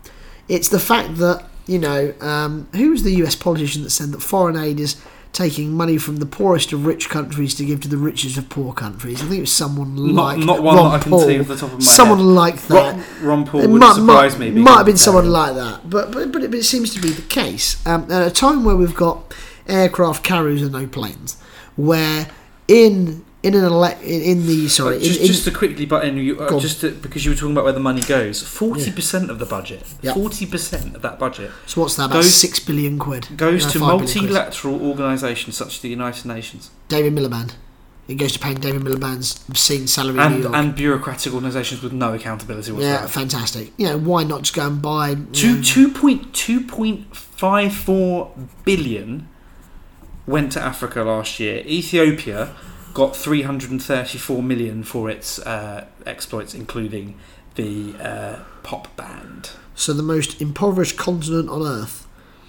It's 0.49 0.67
the 0.69 0.79
fact 0.79 1.15
that 1.17 1.45
you 1.67 1.79
know 1.79 2.13
um, 2.19 2.67
who 2.75 2.89
was 2.91 3.03
the 3.03 3.13
U.S. 3.17 3.35
politician 3.35 3.83
that 3.83 3.91
said 3.91 4.09
that 4.11 4.21
foreign 4.21 4.57
aid 4.57 4.79
is 4.79 4.95
taking 5.31 5.71
money 5.71 5.95
from 5.99 6.17
the 6.17 6.25
poorest 6.25 6.73
of 6.73 6.87
rich 6.87 7.07
countries 7.07 7.53
to 7.53 7.63
give 7.63 7.79
to 7.81 7.87
the 7.87 7.97
richest 7.97 8.35
of 8.39 8.49
poor 8.49 8.73
countries. 8.73 9.21
I 9.21 9.25
think 9.25 9.37
it 9.37 9.41
was 9.41 9.51
someone 9.51 9.95
Not- 10.15 10.37
like 10.39 10.45
not 10.45 10.63
one 10.63 10.75
Ron 10.75 10.85
that 10.91 10.99
I 10.99 11.03
can 11.03 11.11
Paul. 11.11 11.19
see 11.27 11.39
off 11.39 11.47
the 11.47 11.55
top 11.55 11.71
of 11.71 11.73
my 11.73 11.79
someone 11.85 12.17
head. 12.17 12.25
like 12.25 12.61
that. 12.63 12.95
Ron, 12.95 13.27
Ron 13.27 13.45
Paul 13.45 13.61
It 13.61 13.69
would 13.69 13.79
might, 13.79 13.93
surprise 13.93 14.39
might, 14.39 14.53
me. 14.55 14.61
might 14.61 14.77
have 14.77 14.85
been 14.87 14.97
someone 14.97 15.29
like 15.29 15.53
that, 15.53 15.87
but 15.87 16.11
but 16.11 16.31
but 16.31 16.41
it, 16.43 16.49
but 16.49 16.59
it 16.59 16.63
seems 16.63 16.93
to 16.95 16.99
be 16.99 17.11
the 17.11 17.21
case 17.21 17.85
um, 17.85 18.11
at 18.11 18.25
a 18.25 18.31
time 18.31 18.65
where 18.65 18.75
we've 18.75 18.95
got 18.95 19.31
aircraft 19.67 20.23
carriers 20.23 20.63
and 20.63 20.71
no 20.71 20.87
planes, 20.87 21.37
where 21.75 22.27
in 22.67 23.23
in 23.41 23.53
an 23.55 23.63
ele- 23.63 23.97
in, 24.03 24.45
the 24.47 24.67
sorry 24.67 24.97
in, 24.97 25.01
just, 25.03 25.19
in- 25.21 25.27
just 25.27 25.43
to 25.45 25.51
quickly 25.51 25.85
butt 25.85 26.03
in, 26.05 26.17
you, 26.17 26.39
uh, 26.39 26.59
just 26.59 26.81
to, 26.81 26.91
because 26.91 27.23
you 27.23 27.31
were 27.31 27.35
talking 27.35 27.53
about 27.53 27.63
where 27.63 27.73
the 27.73 27.79
money 27.79 28.01
goes. 28.01 28.41
Forty 28.43 28.91
percent 28.91 29.29
of 29.31 29.39
the 29.39 29.45
budget, 29.45 29.83
Yeah. 30.01 30.13
forty 30.13 30.45
percent 30.45 30.95
of 30.95 31.01
that 31.03 31.17
budget 31.19 31.51
so 31.65 31.81
what's 31.81 31.95
that 31.95 32.05
about 32.05 32.15
goes- 32.23 32.35
six 32.35 32.59
billion 32.59 32.99
quid 32.99 33.27
goes 33.37 33.65
No, 33.65 33.71
to 33.71 33.79
billion 33.79 33.97
quid. 33.99 34.13
multilateral 34.15 34.81
organisations 34.89 35.55
such 35.55 35.75
as 35.75 35.79
the 35.81 35.89
United 35.89 36.25
Nations 36.25 36.69
David 36.89 37.13
Miliband. 37.15 37.51
It 38.09 38.15
goes 38.15 38.31
to 38.33 38.39
paying 38.39 38.57
David 38.59 38.81
Miliband's 38.81 39.39
obscene 39.47 39.85
salary 39.85 40.17
and 40.19 40.43
and 40.55 40.73
bureaucratic 40.75 41.31
organisations 41.31 41.83
with 41.83 41.93
no 41.93 42.13
accountability 42.15 42.73
yeah, 42.73 43.05
fantastic. 43.05 43.71
You 43.77 43.85
know, 43.89 43.97
why 43.99 44.23
not 44.23 44.41
just 44.41 44.55
go 44.55 44.65
and 44.65 44.81
buy? 44.81 45.15
Two 45.31 45.57
know, 45.57 45.61
two 45.61 45.89
point 45.91 46.33
two 46.33 46.61
point 46.61 47.15
five 47.15 47.71
four 47.71 48.31
billion 48.65 49.27
went 50.25 50.51
to 50.53 50.59
Africa 50.61 51.03
last 51.03 51.39
year. 51.39 51.57
Ethiopia 51.65 52.55
got 52.99 53.15
three 53.15 53.43
hundred 53.43 53.71
and 53.71 53.81
thirty 53.81 54.17
four 54.17 54.43
million 54.43 54.83
for 54.83 55.09
its 55.09 55.39
uh, 55.39 55.85
exploits, 56.05 56.53
including 56.53 57.15
the 57.55 57.95
uh, 57.99 58.39
pop 58.63 58.93
band. 58.97 59.51
So 59.73 59.93
the 59.93 60.03
most 60.03 60.41
impoverished 60.41 60.97
continent 60.97 61.49
on 61.49 61.61
earth 61.61 62.05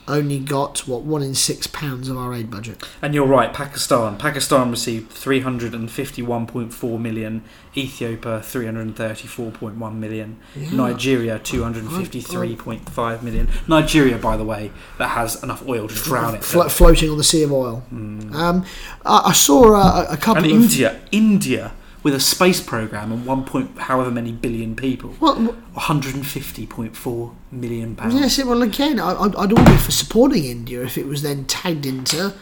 only 0.09 0.39
got 0.41 0.87
what 0.89 1.03
one 1.03 1.23
in 1.23 1.35
six 1.35 1.67
pounds 1.67 2.09
of 2.09 2.17
our 2.17 2.35
aid 2.35 2.51
budget. 2.51 2.83
And 3.03 3.15
you're 3.15 3.27
right, 3.27 3.53
Pakistan. 3.53 4.17
Pakistan 4.19 4.71
received 4.71 5.13
351.4 5.13 6.99
million, 7.01 7.43
Ethiopia 7.77 8.41
334.1 8.41 9.95
million, 9.95 10.39
Yeah. 10.57 10.71
Nigeria 10.73 11.39
253.5 11.39 13.23
million. 13.23 13.49
Nigeria, 13.69 14.19
by 14.19 14.37
the 14.37 14.45
way, 14.45 14.71
that 14.99 15.09
has 15.09 15.43
enough 15.43 15.67
oil 15.69 15.89
to 15.89 15.95
drown 15.95 16.35
it. 16.35 16.45
Flo- 16.45 16.69
floating 16.69 17.11
on 17.11 17.19
the 17.19 17.25
sea 17.25 17.43
of 17.43 17.53
oil. 17.53 17.83
Um, 17.91 18.65
I, 19.05 19.23
I 19.27 19.33
saw 19.33 19.75
a, 19.75 20.13
a 20.13 20.17
couple 20.17 20.45
and 20.45 20.53
of 20.53 20.63
India, 20.63 21.01
India 21.13 21.73
with 22.03 22.15
a 22.15 22.21
space 22.21 22.61
program 22.61 23.13
and 23.13 23.27
one 23.27 23.45
point 23.45 23.77
however 23.79 24.11
many 24.11 24.33
billion 24.33 24.75
people, 24.75 25.15
Well, 25.21 25.55
150.4 25.77 27.35
million 27.53 27.97
pounds. 27.97 28.15
yes, 28.15 28.43
well, 28.45 28.63
again, 28.63 28.99
I, 28.99 29.13
I'd 29.15 29.37
I'd 29.37 29.53
all 29.53 29.65
be 29.65 29.77
for 29.77 29.91
supporting 29.91 30.45
India 30.45 30.83
if 30.83 30.97
it 30.99 31.07
was 31.07 31.23
then 31.23 31.45
tagged 31.45 31.87
into 31.87 32.33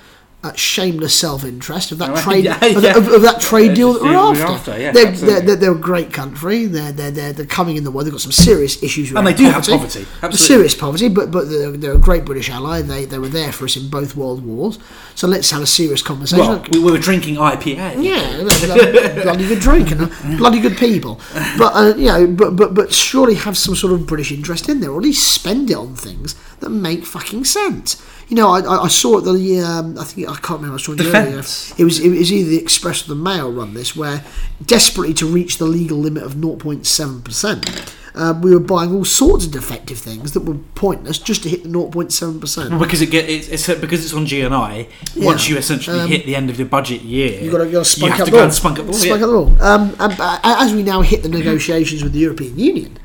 uh, 0.49 0.55
shameless 0.55 1.15
self-interest 1.19 1.93
of 1.93 1.99
that 1.99 2.11
Oh, 2.19 2.21
trade 2.21 2.45
yeah, 2.45 2.65
of, 2.65 2.83
yeah. 2.83 2.97
of, 2.97 3.09
of 3.09 3.23
that 3.23 3.41
trade 3.41 3.75
deal 3.75 3.93
that 3.93 4.03
we're 4.03 4.15
after. 4.15 4.45
after, 4.45 4.79
yeah, 4.81 4.93
they're, 4.93 5.13
they're, 5.13 5.57
they're, 5.57 5.73
a 5.73 5.79
great 5.79 6.13
country. 6.13 6.67
They're, 6.67 6.93
they're, 6.93 7.11
they're, 7.11 7.33
they're 7.33 7.47
coming 7.47 7.77
in 7.77 7.85
the 7.85 7.91
world. 7.91 8.07
They've 8.07 8.13
got 8.13 8.21
some 8.21 8.33
serious 8.33 8.83
issues. 8.83 9.13
And 9.13 9.27
they 9.27 9.35
do 9.35 9.45
have 9.45 9.65
poverty. 9.67 10.05
poverty, 10.05 10.07
absolutely. 10.23 10.39
Serious 10.39 10.75
poverty, 10.75 11.09
but 11.09 11.31
but 11.31 11.49
they're, 11.49 11.71
they're 11.73 11.95
a 11.95 11.99
great 11.99 12.25
British 12.25 12.51
ally. 12.51 12.83
They 12.83 13.05
they 13.05 13.19
were 13.19 13.29
there 13.29 13.53
for 13.53 13.65
us 13.67 13.77
in 13.77 13.89
both 13.89 14.17
world 14.17 14.45
wars. 14.45 14.79
So 15.15 15.27
let's 15.27 15.51
have 15.51 15.63
a 15.63 15.67
serious 15.67 16.03
conversation. 16.03 16.47
Well, 16.47 16.65
we 16.73 16.81
were 16.81 16.99
drinking 16.99 17.37
IPA. 17.37 18.03
Yeah, 18.03 19.23
bloody, 19.25 19.47
good 19.49 19.61
drink 19.61 19.91
and 19.91 20.11
bloody 20.39 20.61
good 20.61 20.77
people. 20.77 21.21
But 21.59 21.73
uh, 21.75 21.95
you 21.97 22.07
know, 22.07 22.27
but 22.27 22.57
but 22.57 22.75
but 22.75 22.93
surely 22.93 23.35
have 23.35 23.57
some 23.57 23.75
sort 23.75 23.93
of 23.93 24.07
British 24.07 24.33
interest 24.33 24.69
in 24.69 24.81
there, 24.81 24.91
or 24.91 24.99
at 24.99 25.05
least 25.05 25.33
spend 25.33 25.71
it 25.71 25.77
on 25.77 25.95
things 25.95 26.35
that 26.61 26.71
make 26.71 27.05
fucking 27.05 27.45
sense. 27.45 28.03
You 28.29 28.37
know, 28.37 28.51
I, 28.51 28.85
I, 28.85 28.89
saw 28.89 29.19
it 29.19 29.23
the 29.23 29.61
um, 29.61 29.99
I 29.99 30.05
think 30.05 30.29
I 30.29 30.35
can't 30.35 30.61
remember. 30.61 30.75
I 30.75 30.79
saw 30.79 30.93
it 30.93 31.01
earlier. 31.01 31.39
It 31.39 31.85
was 31.85 32.01
it 32.01 32.11
was 32.11 32.33
either 32.33 32.51
the 32.51 32.59
Express 32.59 33.05
or 33.05 33.09
the 33.09 33.15
Mail 33.15 33.51
run 33.51 33.75
this, 33.75 33.97
where 33.97 34.23
desperately 34.65 35.15
to 35.15 35.27
reach 35.27 35.59
the 35.59 35.65
legal 35.65 35.99
limit 35.99 36.23
of 36.25 36.35
0.7 36.35 37.25
percent. 37.25 37.95
Um, 38.15 38.43
we 38.43 38.53
were 38.53 38.61
buying 38.61 38.93
all 38.93 39.05
sorts 39.05 39.47
of 39.47 39.53
defective 39.53 39.97
things 39.97 40.33
that 40.33 40.41
were 40.41 40.57
pointless 40.75 41.19
just 41.19 41.45
to 41.45 41.49
hit 41.49 41.63
the 41.63 41.69
0.7 41.69 42.41
percent. 42.41 42.71
Well, 42.71 42.81
because 42.81 43.01
it 43.01 43.11
get 43.11 43.29
it's, 43.29 43.49
it's 43.49 43.67
because 43.81 44.05
it's 44.05 44.13
on 44.13 44.27
GNI. 44.27 44.89
Once 45.17 45.49
you 45.49 45.57
essentially 45.57 46.01
Um, 46.01 46.09
hit 46.09 46.27
the 46.27 46.35
end 46.35 46.51
of 46.51 46.57
the 46.57 46.65
budget 46.65 47.03
year, 47.03 47.41
You've 47.41 47.53
got 47.53 47.59
to, 47.59 47.71
you 47.71 47.79
have 47.79 47.87
up 47.87 48.19
to 48.19 48.25
the 48.25 48.31
go 48.31 48.43
and 48.43 48.53
spunk 48.53 48.79
up 48.79 48.87
the 48.87 48.93
ball. 48.93 49.01
Spunk 49.01 49.21
yeah. 49.21 49.27
up 49.27 49.31
the 49.31 49.37
ball. 49.37 49.63
Um, 49.63 49.97
and, 50.01 50.21
uh, 50.21 50.41
as 50.43 50.75
we 50.75 50.83
now 50.83 51.01
hit 51.03 51.23
the 51.23 51.29
negotiations 51.29 52.03
with 52.03 52.13
the 52.13 52.19
European 52.19 52.59
Union, 52.59 52.99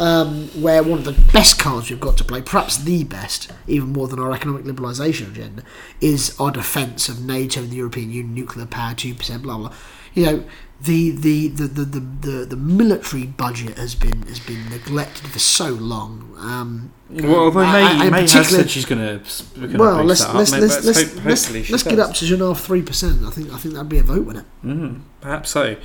um, 0.00 0.48
where 0.60 0.82
one 0.82 0.98
of 0.98 1.04
the 1.04 1.12
best 1.32 1.58
cards 1.58 1.90
we've 1.90 2.00
got 2.00 2.16
to 2.18 2.24
play, 2.24 2.40
perhaps 2.42 2.78
the 2.78 3.04
best, 3.04 3.52
even 3.66 3.92
more 3.92 4.08
than 4.08 4.18
our 4.18 4.32
economic 4.32 4.64
liberalisation 4.64 5.28
agenda, 5.30 5.62
is 6.00 6.34
our 6.40 6.50
defence 6.50 7.08
of 7.08 7.24
NATO 7.24 7.60
and 7.60 7.70
the 7.70 7.76
European 7.76 8.10
Union, 8.10 8.34
nuclear 8.34 8.66
power, 8.66 8.94
two 8.94 9.14
percent, 9.14 9.42
blah 9.42 9.58
blah. 9.58 9.72
You 10.14 10.26
know, 10.26 10.44
the 10.80 11.10
the, 11.10 11.48
the, 11.48 11.64
the, 11.68 11.84
the, 11.84 12.00
the 12.00 12.44
the 12.46 12.56
military 12.56 13.26
budget 13.26 13.76
has 13.78 13.94
been 13.94 14.22
has 14.22 14.40
been 14.40 14.68
neglected 14.70 15.28
for 15.28 15.38
so 15.38 15.68
long. 15.68 16.34
Um, 16.38 16.92
Well, 17.10 17.34
although 17.36 17.60
I- 17.60 17.72
May, 17.72 17.82
I- 17.84 18.02
and 18.04 18.10
May 18.12 18.20
has 18.22 18.48
said 18.48 18.70
she's 18.70 18.86
going 18.86 19.00
to. 19.20 19.76
well, 19.76 20.02
let's 20.02 20.22
let's 20.32 20.50
let's 20.52 20.84
let's, 20.84 21.12
hope, 21.14 21.24
let's, 21.24 21.70
let's 21.70 21.82
get 21.82 21.98
up 21.98 22.14
to 22.14 22.26
two 22.26 22.34
and 22.34 22.42
a 22.42 22.46
half, 22.46 22.60
three 22.60 22.82
percent. 22.82 23.22
I 23.24 23.30
think 23.30 23.52
I 23.52 23.58
think 23.58 23.74
that'd 23.74 23.88
be 23.90 23.98
a 23.98 24.02
vote 24.02 24.24
winner. 24.26 24.46
Mm, 24.64 25.02
perhaps 25.20 25.50
so. 25.50 25.76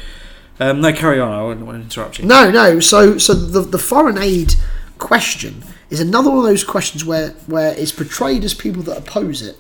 Um, 0.60 0.82
no, 0.82 0.94
carry 0.94 1.20
on. 1.20 1.32
I 1.32 1.44
wouldn't 1.44 1.66
want 1.66 1.78
to 1.78 1.84
interrupt 1.84 2.20
you. 2.20 2.26
No, 2.26 2.50
no. 2.50 2.80
So, 2.80 3.18
so 3.18 3.34
the 3.34 3.62
the 3.62 3.78
foreign 3.78 4.18
aid 4.18 4.56
question 4.98 5.64
is 5.90 6.00
another 6.00 6.30
one 6.30 6.40
of 6.40 6.46
those 6.46 6.64
questions 6.64 7.04
where 7.04 7.32
where 7.48 7.74
it's 7.78 7.92
portrayed 7.92 8.44
as 8.44 8.54
people 8.54 8.82
that 8.84 8.98
oppose 8.98 9.42
it 9.42 9.58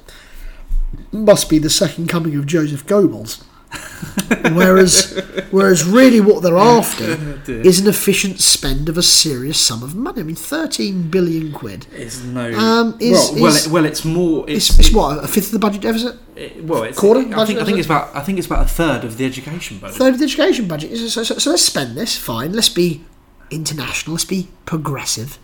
must 1.11 1.49
be 1.49 1.59
the 1.59 1.69
second 1.69 2.07
coming 2.07 2.35
of 2.35 2.45
Joseph 2.45 2.85
Goebbels. 2.85 3.43
Whereas, 4.53 5.21
whereas 5.51 5.83
really 5.83 6.21
what 6.21 6.41
they're 6.43 6.57
after 6.57 7.15
dear. 7.45 7.61
is 7.61 7.79
an 7.79 7.87
efficient 7.87 8.39
spend 8.39 8.89
of 8.89 8.97
a 8.97 9.03
serious 9.03 9.59
sum 9.59 9.83
of 9.83 9.95
money. 9.95 10.21
I 10.21 10.23
mean, 10.23 10.35
thirteen 10.35 11.09
billion 11.09 11.51
quid. 11.51 11.87
It's 11.93 12.23
no. 12.23 12.53
Um, 12.53 12.97
is- 12.99 13.31
well, 13.31 13.41
well, 13.41 13.45
is- 13.55 13.65
it, 13.67 13.71
well, 13.71 13.85
it's 13.85 14.05
more. 14.05 14.45
It's, 14.49 14.69
It's, 14.69 14.79
it's 14.79 14.91
what 14.93 15.23
a 15.23 15.27
fifth 15.27 15.47
of 15.47 15.51
the 15.53 15.59
budget 15.59 15.81
deficit, 15.81 16.15
it- 16.35 16.63
well, 16.63 16.83
it's 16.83 16.97
quarter 16.97 17.21
I 17.37 17.45
think. 17.45 17.59
I 17.59 17.65
think 17.65 17.77
it's 17.77 17.87
about. 17.87 18.15
I 18.15 18.21
think 18.21 18.37
it's 18.37 18.47
about 18.47 18.65
a 18.65 18.69
third 18.69 19.03
of 19.03 19.17
the 19.17 19.25
education 19.25 19.79
budget. 19.79 19.97
third 19.97 20.13
of 20.13 20.19
the 20.19 20.25
education 20.25 20.67
budget. 20.67 20.97
So, 20.97 21.23
so, 21.23 21.37
so 21.37 21.49
let's 21.49 21.63
spend 21.63 21.95
this. 21.97 22.17
Fine. 22.17 22.53
Let's 22.53 22.69
be 22.69 23.03
international. 23.51 24.13
Let's 24.15 24.25
be 24.25 24.47
progressive. 24.65 25.37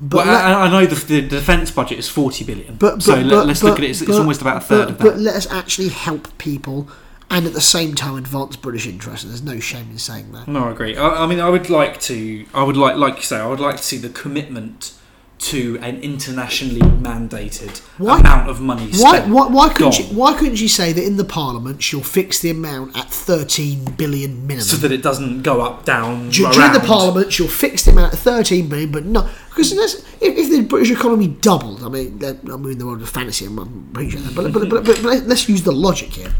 But 0.00 0.26
Well, 0.26 0.34
let- 0.34 0.44
I, 0.44 0.62
I 0.66 0.68
know 0.68 0.86
the, 0.86 0.96
the 1.06 1.22
defence 1.22 1.70
budget 1.70 1.98
is 2.00 2.08
forty 2.08 2.44
billion. 2.44 2.74
But, 2.74 2.94
but 2.94 3.02
so 3.04 3.14
but, 3.14 3.26
let, 3.26 3.48
us 3.50 3.60
but, 3.60 3.68
look 3.68 3.78
at 3.78 3.84
it. 3.84 3.90
It's, 3.90 4.00
it's 4.02 4.10
almost 4.10 4.40
about 4.40 4.56
a 4.56 4.60
third 4.60 4.86
but, 4.86 4.90
of 4.90 4.98
that. 4.98 5.04
But 5.04 5.18
let 5.18 5.36
us 5.36 5.46
actually 5.52 5.90
help 5.90 6.36
people, 6.38 6.88
and 7.32 7.46
at 7.46 7.54
the 7.54 7.60
same 7.62 7.94
time 7.94 8.16
advance 8.16 8.56
British 8.56 8.86
interests. 8.86 9.24
There's 9.24 9.42
no 9.42 9.58
shame 9.58 9.90
in 9.90 9.98
saying 9.98 10.32
that. 10.32 10.46
No, 10.46 10.68
I 10.68 10.70
agree. 10.70 10.96
I, 10.96 11.24
I 11.24 11.26
mean, 11.26 11.40
I 11.40 11.48
would 11.48 11.70
like 11.70 11.98
to. 12.02 12.44
I 12.52 12.62
would 12.62 12.76
like, 12.76 12.96
like 12.96 13.16
you 13.16 13.22
say, 13.22 13.38
I 13.38 13.46
would 13.46 13.58
like 13.58 13.78
to 13.78 13.82
see 13.82 13.96
the 13.96 14.10
commitment 14.10 14.92
to 15.38 15.76
an 15.82 16.00
internationally 16.02 16.80
mandated 16.80 17.80
Why- 17.98 18.20
amount 18.20 18.48
of 18.48 18.60
money 18.60 18.90
Why, 18.92 19.22
why, 19.22 19.48
why 19.48 19.72
couldn't 19.72 19.98
you, 19.98 20.04
why 20.16 20.34
couldn't 20.34 20.60
you 20.60 20.68
say 20.68 20.92
that 20.92 21.04
in 21.04 21.16
the 21.16 21.24
Parliament 21.24 21.82
she'll 21.82 22.00
fix 22.00 22.38
the 22.38 22.50
amount 22.50 22.96
at 22.96 23.10
13 23.10 23.96
billion 23.96 24.46
minimum? 24.46 24.64
so 24.64 24.76
that 24.76 24.92
it 24.92 25.02
doesn't 25.02 25.42
go 25.42 25.60
up, 25.60 25.84
down, 25.84 26.12
around. 26.12 26.30
During 26.30 26.72
the 26.72 26.84
Parliament, 26.86 27.32
she'll 27.32 27.48
fix 27.48 27.84
the 27.84 27.90
amount 27.90 28.12
at 28.12 28.20
13 28.20 28.68
billion, 28.68 28.92
but 28.92 29.04
not 29.04 29.28
because 29.48 29.72
if, 29.72 30.04
if 30.20 30.48
the 30.48 30.62
British 30.62 30.92
economy 30.92 31.26
doubled, 31.26 31.82
I 31.82 31.88
mean, 31.88 32.22
I'm 32.22 32.64
in 32.66 32.78
the 32.78 32.86
world 32.86 33.02
of 33.02 33.08
fantasy, 33.08 33.46
I'm 33.46 33.58
I'm 33.58 33.88
appreciating 33.90 34.28
that, 34.28 34.34
but, 34.36 34.52
but, 34.52 34.68
but, 34.68 34.84
but, 34.84 35.02
but 35.02 35.26
let's 35.26 35.48
use 35.48 35.62
the 35.62 35.72
logic 35.72 36.10
here. 36.10 36.32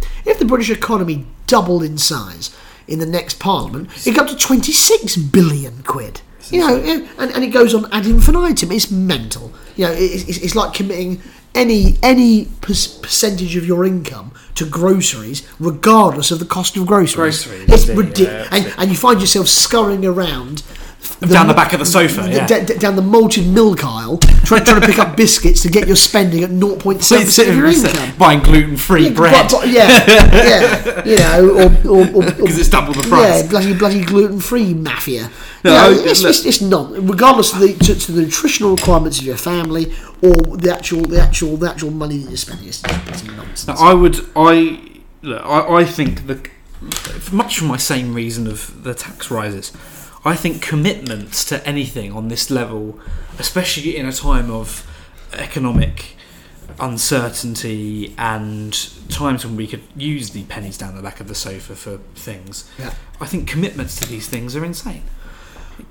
The 0.43 0.49
British 0.49 0.71
economy 0.71 1.25
doubled 1.47 1.85
in 1.85 1.99
size 1.99 2.53
in 2.89 2.99
the 2.99 3.07
next 3.07 3.39
Parliament, 3.39 3.89
it 4.05 4.17
got 4.17 4.27
to 4.27 4.37
26 4.37 5.15
billion 5.17 5.85
quid. 5.85 6.21
You 6.51 6.67
know, 6.67 6.77
and, 7.17 7.31
and 7.31 7.45
it 7.45 7.53
goes 7.53 7.77
on 7.77 7.85
ad 7.93 8.07
infinitum. 8.07 8.73
It's 8.73 8.91
mental. 8.91 9.53
You 9.77 9.87
know, 9.87 9.93
it's, 9.93 10.29
it's, 10.29 10.39
it's 10.39 10.57
like 10.57 10.75
committing 10.75 11.23
any 11.55 11.97
any 12.03 12.47
per- 12.61 12.75
percentage 13.03 13.55
of 13.55 13.65
your 13.65 13.87
income 13.87 14.33
to 14.57 14.69
groceries, 14.69 15.47
regardless 15.61 16.33
of 16.33 16.41
the 16.41 16.45
cost 16.45 16.77
of 16.77 16.89
groceries. 16.89 17.45
Groceries, 17.47 17.69
it's 17.69 17.89
ridiculous, 17.89 18.49
yeah, 18.51 18.57
and, 18.57 18.75
and 18.79 18.91
you 18.91 18.97
find 18.97 19.21
yourself 19.21 19.47
scurrying 19.47 20.05
around 20.05 20.65
Down 21.21 21.47
the 21.47 21.55
back 21.55 21.73
of 21.73 21.79
the 21.79 21.87
sofa, 21.87 22.23
the- 22.23 22.31
yeah. 22.31 22.47
d- 22.47 22.65
d- 22.65 22.75
down 22.79 22.97
the 22.97 23.03
malted 23.03 23.47
milk 23.47 23.85
aisle, 23.85 24.19
trying, 24.19 24.65
trying 24.65 24.81
to 24.81 24.87
pick 24.87 24.99
up 24.99 25.17
biscuits 25.17 25.61
to 25.63 25.69
get 25.69 25.87
your 25.87 25.95
spending 25.97 26.43
at 26.43 26.51
0.7 26.51 26.99
percent 27.25 27.49
of 27.49 27.57
your 27.57 27.67
income. 27.67 28.17
buying 28.19 28.41
gluten-free 28.41 29.05
Yeah, 29.09 29.11
bread 29.15 29.33
but- 29.33 29.61
but- 29.61 29.69
yeah, 29.69 30.05
yeah, 30.33 31.05
you 31.05 31.17
know, 31.17 31.69
or 31.89 32.23
because 32.25 32.59
it's 32.59 32.69
double 32.69 32.93
the 32.93 33.03
price. 33.09 33.43
yeah, 33.45 33.49
bloody 33.51 33.75
bloody 33.75 34.05
gluten 34.05 34.41
free 34.41 34.75
mafia. 34.75 35.31
No, 35.65 35.71
You 35.89 35.95
know, 35.97 36.03
I- 36.03 36.11
it's, 36.11 36.23
it's, 36.25 36.45
it's 36.45 36.61
not 36.61 36.91
regardless 36.93 37.53
of 37.53 37.61
the 37.61 37.73
to, 37.75 37.95
to 37.95 38.13
the 38.13 38.23
nutritional 38.23 38.75
requirements 38.77 39.19
of 39.21 39.25
your 39.25 39.37
family 39.37 39.93
or 40.23 40.35
the 40.57 40.73
actual 40.75 41.03
the 41.03 41.21
actual 41.21 41.57
the 41.57 41.71
actual 41.71 41.91
money 41.93 42.19
that 42.19 42.29
you're 42.31 42.37
spending. 42.37 42.67
It's 42.69 42.83
just 42.83 43.27
nonsense. 43.27 43.67
Now, 43.69 43.75
I 43.75 43.95
would, 43.95 44.17
I, 44.35 44.81
look, 45.23 45.43
I, 45.45 45.67
I 45.81 45.85
think 45.85 46.27
the, 46.27 46.49
much 47.33 47.59
for 47.59 47.65
my 47.67 47.77
same 47.77 48.13
reason 48.15 48.47
of 48.49 48.83
the 48.83 48.93
tax 48.95 49.31
rises, 49.31 49.73
I 50.25 50.37
think 50.37 50.63
commitments 50.63 51.45
to 51.47 51.67
anything 51.67 52.13
on 52.13 52.29
this 52.29 52.51
level, 52.51 52.99
especially 53.39 53.97
in 53.97 54.07
a 54.07 54.13
time 54.13 54.51
of 54.51 54.87
economic 55.33 56.17
uncertainty 56.81 58.15
and 58.17 58.73
times 59.09 59.45
when 59.45 59.57
we 59.57 59.67
could 59.67 59.83
use 59.97 60.31
the 60.31 60.45
pennies 60.45 60.79
down 60.79 60.95
the 60.97 61.03
back 61.03 61.21
of 61.21 61.29
the 61.29 61.35
sofa 61.35 61.75
for 61.75 61.99
things, 62.15 62.71
Yeah. 62.79 62.95
I 63.21 63.27
think 63.27 63.49
commitments 63.49 63.99
to 64.01 64.09
these 64.09 64.29
things 64.29 64.55
are 64.57 64.65
insane. 64.65 65.03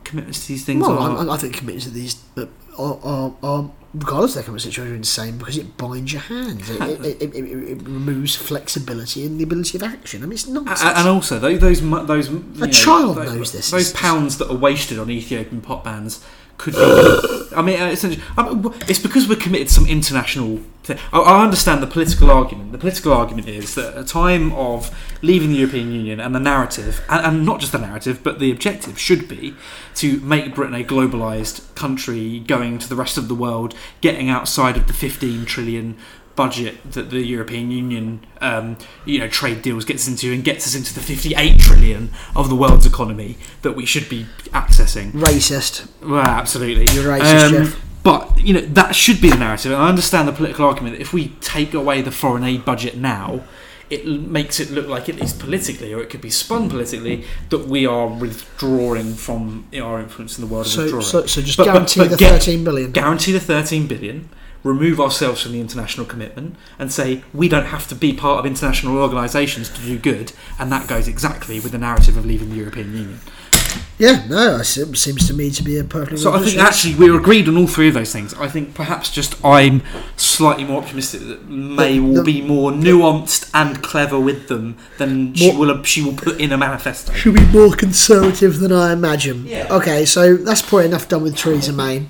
Commitments 0.03 0.41
to 0.45 0.47
these 0.53 0.65
things 0.65 0.81
Well, 0.81 0.97
are. 0.97 1.29
I, 1.29 1.33
I 1.33 1.37
think 1.37 1.55
commitments 1.57 1.85
to 1.85 1.91
these 1.91 2.21
uh, 2.37 2.45
are, 2.77 2.99
are, 3.03 3.33
are 3.43 3.71
regardless 3.93 4.31
of 4.31 4.35
their 4.35 4.43
economic 4.43 4.61
situation, 4.61 4.93
are 4.93 4.95
insane 4.95 5.37
because 5.37 5.57
it 5.57 5.77
binds 5.77 6.13
your 6.13 6.21
hands. 6.21 6.69
It, 6.69 6.81
it, 6.81 7.21
it, 7.21 7.35
it, 7.35 7.81
removes 7.83 8.35
flexibility 8.35 9.25
and 9.25 9.39
the 9.39 9.43
ability 9.43 9.77
of 9.77 9.83
action. 9.83 10.23
I 10.23 10.25
mean, 10.25 10.33
it's 10.33 10.47
nonsense. 10.47 10.81
A- 10.81 10.97
and 10.97 11.07
also 11.07 11.39
those 11.39 11.59
those 11.59 11.81
those 11.81 12.29
you 12.29 12.43
know, 12.55 12.67
child 12.67 13.17
tho- 13.17 13.23
knows 13.23 13.51
this. 13.51 13.71
Those 13.71 13.93
pounds 13.93 14.37
that 14.37 14.49
are 14.49 14.57
wasted 14.57 14.99
on 14.99 15.09
Ethiopian 15.09 15.61
pop 15.61 15.83
bands 15.83 16.23
could 16.61 16.73
be. 16.73 16.79
I 17.55 17.61
mean, 17.61 17.81
uh, 17.81 17.87
essentially, 17.87 18.23
I 18.37 18.49
mean, 18.49 18.73
it's 18.87 18.99
because 18.99 19.27
we're 19.27 19.35
committed 19.35 19.67
to 19.67 19.73
some 19.73 19.87
international. 19.87 20.59
Thing. 20.83 20.97
I, 21.11 21.19
I 21.19 21.43
understand 21.43 21.83
the 21.83 21.87
political 21.87 22.31
argument. 22.31 22.71
The 22.71 22.77
political 22.77 23.13
argument 23.13 23.47
is 23.47 23.75
that 23.75 23.97
a 23.97 24.03
time 24.03 24.53
of 24.53 24.89
leaving 25.21 25.51
the 25.51 25.57
European 25.57 25.91
Union 25.91 26.19
and 26.19 26.33
the 26.33 26.39
narrative, 26.39 27.01
and, 27.09 27.25
and 27.25 27.45
not 27.45 27.59
just 27.59 27.71
the 27.71 27.77
narrative, 27.77 28.23
but 28.23 28.39
the 28.39 28.51
objective 28.51 28.97
should 28.97 29.27
be 29.27 29.53
to 29.95 30.19
make 30.21 30.55
Britain 30.55 30.75
a 30.75 30.83
globalised 30.83 31.73
country, 31.75 32.39
going 32.39 32.79
to 32.79 32.87
the 32.87 32.95
rest 32.95 33.17
of 33.17 33.27
the 33.27 33.35
world, 33.35 33.75
getting 33.99 34.29
outside 34.29 34.77
of 34.77 34.87
the 34.87 34.93
15 34.93 35.45
trillion 35.45 35.97
budget 36.41 36.75
that 36.93 37.09
the 37.11 37.21
European 37.35 37.69
Union, 37.71 38.25
um, 38.41 38.77
you 39.05 39.19
know, 39.19 39.27
trade 39.27 39.61
deals 39.61 39.85
gets 39.85 40.07
into 40.07 40.31
and 40.33 40.43
gets 40.43 40.65
us 40.67 40.73
into 40.75 40.93
the 40.93 40.99
58 40.99 41.59
trillion 41.59 42.09
of 42.35 42.49
the 42.49 42.55
world's 42.55 42.85
economy 42.85 43.37
that 43.61 43.73
we 43.73 43.85
should 43.85 44.07
be 44.09 44.25
accessing. 44.63 45.11
Racist. 45.11 45.87
Well, 46.01 46.21
absolutely. 46.41 46.87
Um, 46.89 46.95
You're 46.95 47.05
racist, 47.19 47.49
Jeff. 47.51 47.81
But 48.03 48.23
you 48.47 48.53
know 48.55 48.61
that 48.61 48.95
should 48.95 49.21
be 49.21 49.29
the 49.29 49.37
narrative. 49.37 49.71
And 49.71 49.81
I 49.81 49.87
understand 49.87 50.27
the 50.27 50.31
political 50.33 50.65
argument 50.65 50.95
that 50.95 51.01
if 51.01 51.13
we 51.13 51.23
take 51.39 51.75
away 51.75 52.01
the 52.01 52.09
foreign 52.11 52.43
aid 52.43 52.65
budget 52.65 52.97
now, 52.97 53.43
it 53.91 54.07
makes 54.07 54.59
it 54.59 54.71
look 54.71 54.87
like, 54.87 55.07
at 55.09 55.17
least 55.17 55.37
politically, 55.37 55.93
or 55.93 56.01
it 56.01 56.09
could 56.09 56.21
be 56.21 56.29
spun 56.31 56.67
politically, 56.69 57.23
that 57.49 57.67
we 57.67 57.85
are 57.85 58.07
withdrawing 58.07 59.13
from 59.13 59.67
our 59.79 59.99
influence 59.99 60.39
in 60.39 60.47
the 60.47 60.51
world. 60.51 60.65
So, 60.65 60.81
withdrawing. 60.83 61.05
so, 61.05 61.25
so 61.27 61.41
just 61.41 61.57
But- 61.57 61.65
but- 61.65 61.73
guarantee 61.73 61.99
but 61.99 62.09
the 62.09 62.17
get- 62.17 62.31
13 62.31 62.63
billion. 62.63 62.91
guarantee 62.91 63.33
the 63.33 63.39
13 63.39 63.85
billion 63.87 64.29
remove 64.63 64.99
ourselves 64.99 65.41
from 65.41 65.51
the 65.53 65.59
international 65.61 66.05
commitment 66.05 66.55
and 66.77 66.91
say 66.91 67.23
we 67.33 67.47
don't 67.49 67.65
have 67.65 67.87
to 67.87 67.95
be 67.95 68.13
part 68.13 68.39
of 68.39 68.45
international 68.45 68.97
organisations 68.97 69.69
to 69.69 69.81
do 69.81 69.97
good 69.97 70.31
and 70.59 70.71
that 70.71 70.87
goes 70.87 71.07
exactly 71.07 71.59
with 71.59 71.71
the 71.71 71.77
narrative 71.77 72.15
of 72.17 72.25
leaving 72.25 72.49
the 72.49 72.55
european 72.57 72.93
union 72.95 73.19
Yeah, 73.97 74.25
no, 74.27 74.57
it 74.57 74.65
seems 74.65 75.27
to 75.27 75.33
me 75.33 75.49
to 75.51 75.63
be 75.63 75.77
a 75.77 75.83
perfectly. 75.85 76.17
So 76.17 76.33
I 76.33 76.39
think 76.39 76.57
actually 76.59 76.95
we're 76.95 77.17
agreed 77.17 77.47
on 77.47 77.55
all 77.55 77.67
three 77.67 77.87
of 77.87 77.93
those 77.93 78.11
things. 78.11 78.33
I 78.33 78.49
think 78.49 78.73
perhaps 78.73 79.09
just 79.09 79.33
I'm 79.45 79.81
slightly 80.17 80.65
more 80.65 80.81
optimistic 80.81 81.21
that 81.21 81.47
May 81.47 81.99
will 81.99 82.15
the- 82.15 82.23
be 82.23 82.41
more 82.41 82.71
nuanced 82.71 83.49
and 83.53 83.81
clever 83.81 84.19
with 84.19 84.47
them 84.49 84.75
than 84.97 85.33
she 85.35 85.55
will 85.55 85.81
she 85.83 86.03
will 86.03 86.15
put 86.15 86.41
in 86.41 86.51
a 86.51 86.57
manifesto. 86.57 87.13
She'll 87.13 87.31
be 87.33 87.45
more 87.45 87.73
conservative 87.73 88.59
than 88.59 88.73
I 88.73 88.91
imagine. 88.91 89.45
Yeah. 89.47 89.67
Okay, 89.71 90.03
so 90.05 90.35
that's 90.35 90.61
probably 90.61 90.87
enough 90.87 91.07
done 91.07 91.23
with 91.23 91.37
Theresa 91.37 91.71
May. 91.71 92.07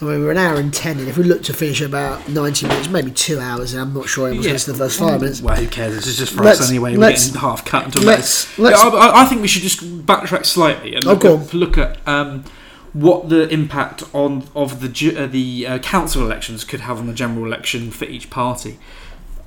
I 0.00 0.04
mean, 0.04 0.20
we're 0.20 0.30
an 0.30 0.36
hour 0.36 0.56
and 0.56 0.74
ten 0.74 0.98
in. 1.00 1.08
If 1.08 1.16
we 1.16 1.24
look 1.24 1.42
to 1.44 1.54
finish 1.54 1.80
about 1.80 2.28
90 2.28 2.66
minutes, 2.68 2.88
maybe 2.90 3.10
two 3.10 3.40
hours, 3.40 3.72
and 3.72 3.80
I'm 3.80 3.94
not 3.94 4.08
sure 4.08 4.28
it 4.30 4.36
was 4.36 4.44
Yeah. 4.46 4.52
the 4.52 4.74
first 4.74 4.98
five 4.98 5.20
minutes. 5.22 5.40
Well, 5.40 5.56
who 5.56 5.66
cares? 5.66 5.94
This 5.94 6.06
is 6.06 6.18
just 6.18 6.34
for 6.34 6.42
Let's- 6.44 6.60
us 6.60 6.68
anyway. 6.68 6.96
We're 6.98 7.10
getting 7.12 7.34
half 7.34 7.64
cut 7.64 7.86
until 7.86 8.02
let's- 8.02 8.44
about 8.58 8.62
let's- 8.62 8.82
Yeah, 8.84 8.90
I, 8.90 9.22
I 9.22 9.24
think 9.24 9.40
we 9.40 9.48
should 9.48 9.62
just 9.62 10.04
backtrack 10.04 10.44
slightly 10.44 10.94
and 10.94 11.06
Oh, 11.06 11.12
look 11.14 11.24
at, 11.24 11.54
look 11.54 11.78
at 11.78 11.96
um, 12.06 12.44
what 12.92 13.30
the 13.30 13.48
impact 13.48 14.02
on 14.12 14.44
of 14.54 14.80
the 14.82 15.16
uh, 15.16 15.26
the 15.26 15.66
uh, 15.66 15.78
council 15.78 16.22
elections 16.22 16.62
could 16.64 16.80
have 16.80 16.98
on 16.98 17.06
the 17.06 17.14
general 17.14 17.46
election 17.46 17.90
for 17.90 18.04
each 18.04 18.28
party. 18.28 18.78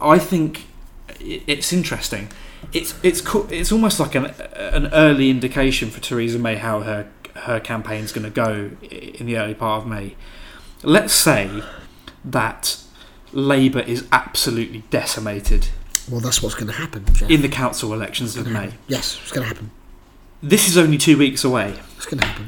I 0.02 0.18
think 0.18 0.66
it's 1.20 1.72
interesting. 1.72 2.30
It's 2.74 2.96
it's 3.04 3.22
co- 3.22 3.48
it's 3.52 3.72
almost 3.72 4.00
like 4.00 4.16
an 4.16 4.26
an 4.56 4.88
early 4.94 5.30
indication 5.30 5.92
for 5.92 6.00
Theresa 6.00 6.40
May 6.40 6.56
how 6.56 6.82
her 6.82 7.08
her 7.36 7.60
campaign's 7.60 8.12
going 8.12 8.26
to 8.26 8.30
go 8.32 8.72
in 8.82 9.28
the 9.28 9.38
early 9.38 9.54
part 9.54 9.84
of 9.84 9.88
May. 9.88 10.16
Let's 10.84 11.14
say 11.14 11.62
that 12.26 12.78
Labour 13.32 13.82
is 13.82 14.08
absolutely 14.12 14.84
decimated 14.90 15.68
Well, 16.10 16.20
that's 16.22 16.42
what's 16.42 16.56
going 16.56 16.68
to 16.68 16.74
happen. 16.74 17.06
Jeff. 17.14 17.30
in 17.30 17.42
the 17.42 17.50
council 17.50 17.94
elections 17.94 18.36
of 18.38 18.48
May. 18.48 18.72
yes, 18.88 19.20
it's 19.22 19.32
going 19.32 19.48
to 19.48 19.54
happen. 19.54 19.72
This 20.42 20.68
is 20.70 20.78
only 20.78 20.98
two 20.98 21.18
weeks 21.18 21.44
away. 21.44 21.76
It's 21.98 22.06
going 22.06 22.20
to 22.20 22.28
happen. 22.28 22.48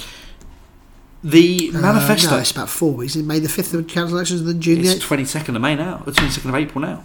The 1.23 1.71
Uh, 1.75 1.79
manifesto 1.79 2.31
no, 2.31 2.37
it's 2.37 2.51
about 2.51 2.69
four 2.69 2.93
weeks. 2.93 3.15
In 3.15 3.27
May 3.27 3.39
the 3.39 3.49
fifth, 3.49 3.71
the 3.71 3.83
council 3.83 4.15
elections, 4.17 4.39
and 4.41 4.49
then 4.49 4.59
June 4.61 4.81
the 4.81 4.89
eighth. 4.89 5.01
twenty 5.01 5.25
second 5.25 5.55
of 5.55 5.61
May 5.61 5.75
now. 5.75 6.01
The 6.05 6.11
twenty 6.13 6.31
second 6.31 6.49
of 6.49 6.55
April 6.55 6.81
now. 6.81 7.03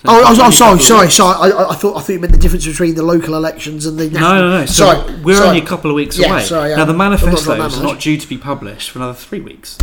So 0.00 0.04
Oh, 0.10 0.22
oh, 0.26 0.30
it's 0.30 0.40
oh, 0.40 0.50
sorry, 0.50 0.78
sorry, 0.78 1.10
sorry. 1.10 1.50
I, 1.52 1.56
I, 1.56 1.70
I 1.70 1.74
thought 1.74 1.96
I 1.96 2.00
thought 2.00 2.08
you 2.12 2.20
meant 2.20 2.32
the 2.34 2.38
difference 2.38 2.64
between 2.66 2.94
the 2.94 3.02
local 3.02 3.34
elections 3.34 3.84
and 3.84 3.98
the 3.98 4.04
national. 4.10 4.20
No, 4.30 4.40
no, 4.50 4.60
no. 4.60 4.66
So 4.66 4.84
Sorry, 4.84 5.14
we're 5.22 5.34
sorry. 5.38 5.48
only 5.48 5.60
a 5.62 5.66
couple 5.66 5.90
of 5.90 5.96
weeks 5.96 6.16
Yeah, 6.16 6.34
away. 6.34 6.44
sorry, 6.44 6.76
now 6.76 6.84
the 6.84 6.94
manifesto 6.94 7.56
that 7.56 7.66
is 7.66 7.76
much. 7.78 7.82
not 7.82 7.98
due 8.00 8.16
to 8.16 8.28
be 8.28 8.38
published 8.38 8.90
for 8.90 9.00
another 9.00 9.14
three 9.14 9.40
weeks. 9.40 9.76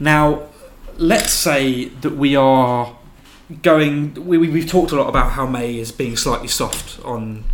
Now, 0.00 0.48
let's 0.96 1.30
say 1.32 1.86
that 1.86 2.16
we 2.16 2.34
are 2.34 2.96
going. 3.62 4.14
We, 4.14 4.38
we, 4.38 4.48
we've 4.48 4.68
talked 4.68 4.92
a 4.92 4.96
lot 4.96 5.08
about 5.08 5.32
how 5.32 5.46
May 5.46 5.78
is 5.78 5.92
being 5.92 6.16
slightly 6.16 6.48
soft 6.48 6.98
on 7.04 7.44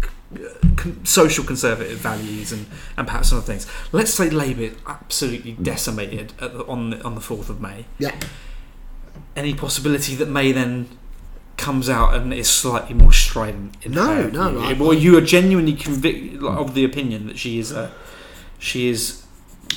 con- 0.77 1.05
social 1.05 1.45
conservative 1.45 1.99
values 1.99 2.53
and, 2.53 2.67
and 2.97 3.07
perhaps 3.07 3.31
some 3.31 3.39
other 3.39 3.47
things. 3.47 3.67
Let's 3.93 4.13
say 4.13 4.31
Labour 4.31 4.63
is 4.63 4.77
absolutely 4.87 5.55
mm. 5.55 5.63
decimated 5.63 6.33
at 6.41 6.53
the, 6.53 6.65
on 6.67 6.91
the, 6.91 7.03
on 7.03 7.15
the 7.15 7.21
fourth 7.21 7.49
of 7.49 7.61
May. 7.61 7.87
Yeah. 7.99 8.15
Any 9.35 9.55
possibility 9.55 10.15
that 10.17 10.29
May 10.29 10.53
then 10.53 10.89
comes 11.57 11.89
out 11.89 12.15
and 12.15 12.33
is 12.33 12.49
slightly 12.49 12.95
more 12.95 13.13
strident? 13.13 13.77
In 13.83 13.93
No, 13.93 14.29
no, 14.29 14.75
Well, 14.79 14.95
you 14.95 15.17
are 15.17 15.23
genuinely 15.23 15.75
convic- 15.75 16.41
like, 16.41 16.59
of 16.59 16.75
the 16.75 16.85
opinion 16.85 17.27
that 17.27 17.39
she 17.39 17.59
is 17.59 17.73
a, 17.73 17.93
she 18.59 18.89
is 18.89 19.26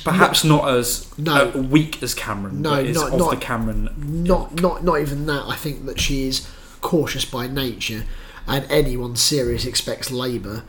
perhaps 0.04 0.44
not 0.44 0.68
as 0.68 1.06
No. 1.18 1.50
uh, 1.54 1.58
weak 1.58 2.02
as 2.02 2.14
Cameron, 2.14 2.62
No, 2.62 2.82
not- 2.82 3.12
of 3.12 3.18
not- 3.18 3.30
the 3.30 3.36
Cameron. 3.36 3.90
Not 4.24 4.60
not 4.60 4.84
not 4.84 5.00
even 5.00 5.26
that. 5.26 5.44
I 5.46 5.56
think 5.56 5.86
that 5.86 6.00
she 6.00 6.26
is 6.28 6.46
cautious 6.80 7.24
by 7.24 7.46
nature, 7.46 8.04
and 8.46 8.64
anyone 8.70 9.16
serious 9.16 9.64
expects 9.64 10.10
Labour, 10.10 10.64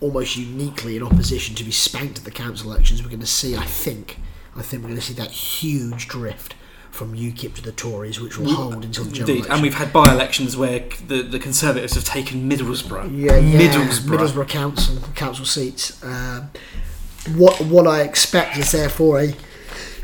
almost 0.00 0.36
uniquely 0.36 0.96
in 0.96 1.02
opposition, 1.02 1.54
to 1.56 1.64
be 1.64 1.70
spanked 1.70 2.18
at 2.18 2.24
the 2.24 2.30
council 2.30 2.70
elections. 2.72 3.02
We're 3.02 3.08
going 3.08 3.20
to 3.20 3.26
see. 3.26 3.56
I 3.56 3.64
think. 3.64 4.18
I 4.54 4.62
think 4.62 4.82
we're 4.82 4.88
going 4.88 5.00
to 5.00 5.06
see 5.06 5.14
that 5.14 5.30
huge 5.32 6.08
drift 6.08 6.54
from 6.90 7.14
UKIP 7.14 7.52
to 7.56 7.62
the 7.62 7.72
Tories, 7.72 8.18
which 8.18 8.38
will 8.38 8.50
hold 8.54 8.82
until 8.82 9.04
the 9.04 9.10
general 9.12 9.36
Indeed, 9.36 9.50
and 9.50 9.60
we've 9.60 9.74
had 9.74 9.92
by-elections 9.92 10.56
where 10.56 10.82
the, 11.08 11.20
the 11.22 11.38
Conservatives 11.38 11.94
have 11.94 12.04
taken 12.04 12.48
Middlesbrough. 12.48 13.14
Yeah, 13.14 13.36
yeah, 13.36 13.68
Middlesbrough. 13.68 14.16
Middlesbrough 14.16 14.48
council 14.48 14.96
council 15.14 15.44
seats. 15.44 16.02
Um, 16.02 16.48
what 17.34 17.60
what 17.60 17.86
I 17.86 18.02
expect 18.02 18.56
is 18.56 18.72
therefore 18.72 19.20
a 19.20 19.34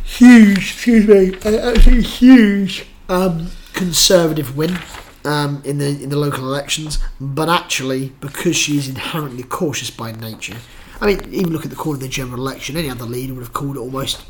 huge, 0.05 0.59
excuse 0.59 1.07
me, 1.07 1.35
actually 1.59 2.03
huge 2.03 2.87
um, 3.09 3.51
conservative 3.73 4.57
win 4.57 4.79
um, 5.25 5.63
in 5.65 5.79
the 5.79 6.03
in 6.03 6.09
the 6.11 6.17
local 6.17 6.45
elections. 6.45 6.99
But 7.21 7.49
actually, 7.49 8.13
because 8.21 8.57
she's 8.57 8.89
inherently 8.89 9.43
cautious 9.43 9.91
by 9.91 10.13
nature, 10.13 10.57
I 11.01 11.07
mean, 11.07 11.21
even 11.33 11.53
look 11.53 11.65
at 11.65 11.71
the 11.71 11.77
call 11.77 11.95
of 11.95 12.01
the 12.01 12.09
general 12.09 12.41
election. 12.41 12.77
Any 12.77 12.91
other 12.91 13.05
leader 13.05 13.35
would 13.35 13.43
have 13.43 13.53
called 13.53 13.77
it 13.77 13.81
almost 13.81 14.23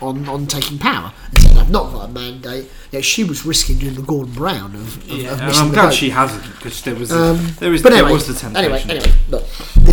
on, 0.00 0.28
on 0.28 0.46
taking 0.46 0.78
power 0.78 1.12
said, 1.50 1.58
"I've 1.60 1.70
not 1.70 1.92
got 1.92 2.08
a 2.08 2.12
mandate." 2.12 2.70
Yeah, 2.90 3.00
she 3.00 3.24
was 3.24 3.44
risking 3.44 3.78
doing 3.78 3.94
the 3.94 4.02
Gordon 4.02 4.32
Brown 4.34 4.74
of, 4.74 4.96
of, 4.96 5.08
Yeah, 5.08 5.32
of 5.32 5.40
and 5.40 5.52
I'm 5.56 5.70
glad 5.70 5.86
vote. 5.86 5.94
she 5.94 6.10
hasn't 6.10 6.42
because 6.56 6.82
there 6.82 6.94
was 6.94 7.12
Um, 7.12 7.54
there 7.58 7.72
is 7.72 7.82
but 7.82 7.92
there 7.92 8.04
was 8.04 8.26
the 8.26 8.34
temptation. 8.34 8.72
Anyway, 8.72 8.82
anyway, 8.88 9.12
look, 9.28 9.46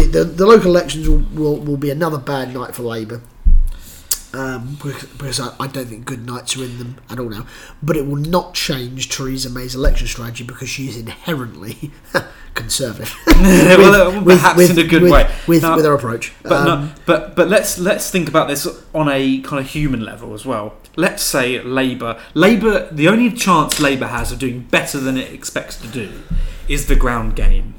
the, 0.05 0.19
the, 0.19 0.23
the 0.23 0.45
local 0.45 0.71
elections 0.71 1.07
will, 1.07 1.23
will, 1.33 1.57
will 1.57 1.77
be 1.77 1.89
another 1.89 2.17
bad 2.17 2.53
night 2.53 2.75
for 2.75 2.83
Labour. 2.83 3.21
Um, 4.33 4.77
because, 5.17 5.39
I, 5.39 5.55
I 5.59 5.67
don't 5.67 5.87
think 5.87 6.05
good 6.05 6.25
nights 6.25 6.55
are 6.57 6.63
in 6.63 6.77
them 6.77 6.97
at 7.09 7.19
all 7.19 7.29
now. 7.29 7.47
But 7.81 7.97
it 7.97 8.05
will 8.05 8.17
not 8.17 8.53
change 8.53 9.09
Theresa 9.09 9.49
May's 9.49 9.73
election 9.73 10.05
strategy 10.05 10.43
because 10.43 10.69
she 10.69 10.87
is 10.87 10.97
inherently 10.97 11.91
conservative. 12.53 13.15
well, 13.27 14.19
uh, 14.19 14.23
perhaps 14.23 14.69
in 14.69 14.77
a 14.77 14.83
good 14.83 15.03
with, 15.03 15.11
way. 15.11 15.33
With, 15.47 15.63
Now- 15.63 15.75
with 15.77 15.85
her 15.85 15.93
approach. 15.93 16.33
But 16.43 16.51
Um, 16.51 16.87
no, 16.87 16.91
but 17.05 17.35
but 17.35 17.47
let's 17.47 17.79
let's 17.79 18.11
think 18.11 18.27
about 18.27 18.47
this 18.47 18.67
on 18.93 19.09
a 19.09 19.39
kind 19.41 19.63
of 19.63 19.71
human 19.71 20.03
level 20.03 20.33
as 20.33 20.45
well. 20.45 20.75
Let's 20.95 21.23
say 21.23 21.61
Labour, 21.61 22.19
Labour, 22.33 22.89
the 22.91 23.07
only 23.07 23.31
chance 23.31 23.79
Labour 23.79 24.07
has 24.07 24.31
of 24.31 24.39
doing 24.39 24.61
better 24.61 24.99
than 24.99 25.17
it 25.17 25.31
expects 25.31 25.77
to 25.77 25.87
do 25.87 26.11
is 26.67 26.87
the 26.87 26.95
ground 26.95 27.35
game, 27.35 27.75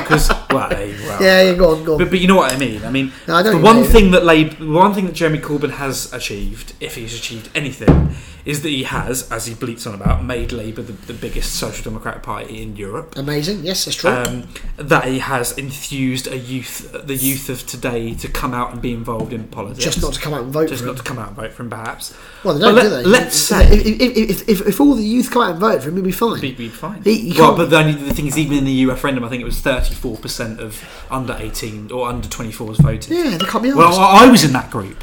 because 0.00 0.28
well, 0.28 0.68
well 0.70 1.22
yeah, 1.22 1.42
yeah, 1.42 1.54
go 1.54 1.74
on, 1.76 1.84
go 1.84 1.92
on. 1.92 1.98
But, 1.98 2.10
but 2.10 2.20
you 2.20 2.28
know 2.28 2.36
what 2.36 2.52
I 2.52 2.58
mean. 2.58 2.84
I 2.84 2.90
mean, 2.90 3.12
No, 3.26 3.36
I 3.36 3.42
the 3.42 3.58
one 3.58 3.84
thing 3.84 4.10
that 4.12 4.24
Labour, 4.24 4.56
the 4.56 4.70
one 4.70 4.94
thing 4.94 5.06
that 5.06 5.14
Jeremy 5.14 5.38
Corbyn 5.38 5.70
has 5.70 6.12
achieved, 6.12 6.74
if 6.80 6.94
he's 6.94 7.14
achieved 7.14 7.50
anything, 7.54 8.14
is 8.46 8.62
that 8.62 8.68
he 8.70 8.84
has, 8.84 9.30
as 9.32 9.46
he 9.46 9.54
bleats 9.54 9.86
on 9.88 9.94
about, 9.94 10.24
made 10.24 10.52
Labour 10.52 10.80
the, 10.80 10.92
the 10.92 11.12
biggest 11.12 11.56
social 11.56 11.82
democratic 11.82 12.22
party 12.22 12.62
in 12.62 12.76
Europe. 12.76 13.14
Amazing, 13.16 13.64
yes, 13.64 13.84
that's 13.84 13.96
true. 13.96 14.08
Um, 14.10 14.48
that 14.76 15.04
he 15.06 15.18
has 15.18 15.50
enthused 15.58 16.28
a 16.28 16.38
youth, 16.38 16.90
the 17.04 17.16
youth 17.16 17.48
of 17.50 17.66
today, 17.66 18.14
to 18.14 18.28
come 18.28 18.54
out 18.54 18.72
and 18.72 18.80
be 18.80 18.92
involved 18.94 19.32
in 19.32 19.48
politics. 19.48 19.84
just 19.84 20.00
not 20.00 20.14
to 20.14 20.20
come 20.20 20.32
out 20.32 20.44
and 20.44 20.52
vote 20.52 20.68
just 20.68 20.84
not 20.84 20.90
him. 20.92 20.96
to 20.98 21.02
come 21.02 21.18
out 21.18 21.26
and 21.28 21.36
vote 21.36 21.52
for 21.52 21.64
him, 21.64 21.70
perhaps. 21.70 22.14
Well, 22.44 22.54
they 22.54 22.60
don't, 22.60 22.74
But 22.76 22.82
do 22.82 22.88
let- 22.88 23.02
they? 23.02 23.10
let's 23.10 23.36
say- 23.36 23.66
if, 23.66 24.00
if, 24.00 24.48
if, 24.48 24.66
if, 24.68 24.80
all 24.80 24.94
the 24.94 25.02
youth 25.02 25.28
come 25.30 25.42
out 25.42 25.50
and 25.50 25.58
vote 25.60 25.82
for 25.82 25.88
him, 25.88 25.96
he'll 25.96 26.04
be 26.04 26.12
fine. 26.12 26.40
Be, 26.40 26.52
be 26.52 26.68
fine. 26.68 27.02
He- 27.02 27.30
he 27.32 27.40
well, 27.40 27.56
but 27.56 27.68
the 27.70 27.78
only 27.78 27.94
the 27.94 28.14
thing 28.14 28.28
is, 28.28 28.38
even 28.38 28.58
in 28.58 28.64
the 28.64 28.70
EU 28.72 28.88
referendum, 28.90 29.24
I 29.24 29.28
think 29.28 29.42
it 29.42 29.46
was 29.46 29.60
thirty-four 29.60 30.18
percent 30.18 30.60
of 30.60 30.80
under 31.10 31.34
eighteen 31.40 31.90
or 31.90 32.08
under 32.08 32.28
twenty-fours 32.28 32.78
voted. 32.78 33.10
yeah, 33.10 33.36
they 33.36 33.44
can't 33.44 33.64
be 33.64 33.72
Well. 33.72 33.98
I, 33.98 34.26
I 34.26 34.30
was 34.30 34.44
in 34.44 34.52
that 34.52 34.70
group. 34.70 35.02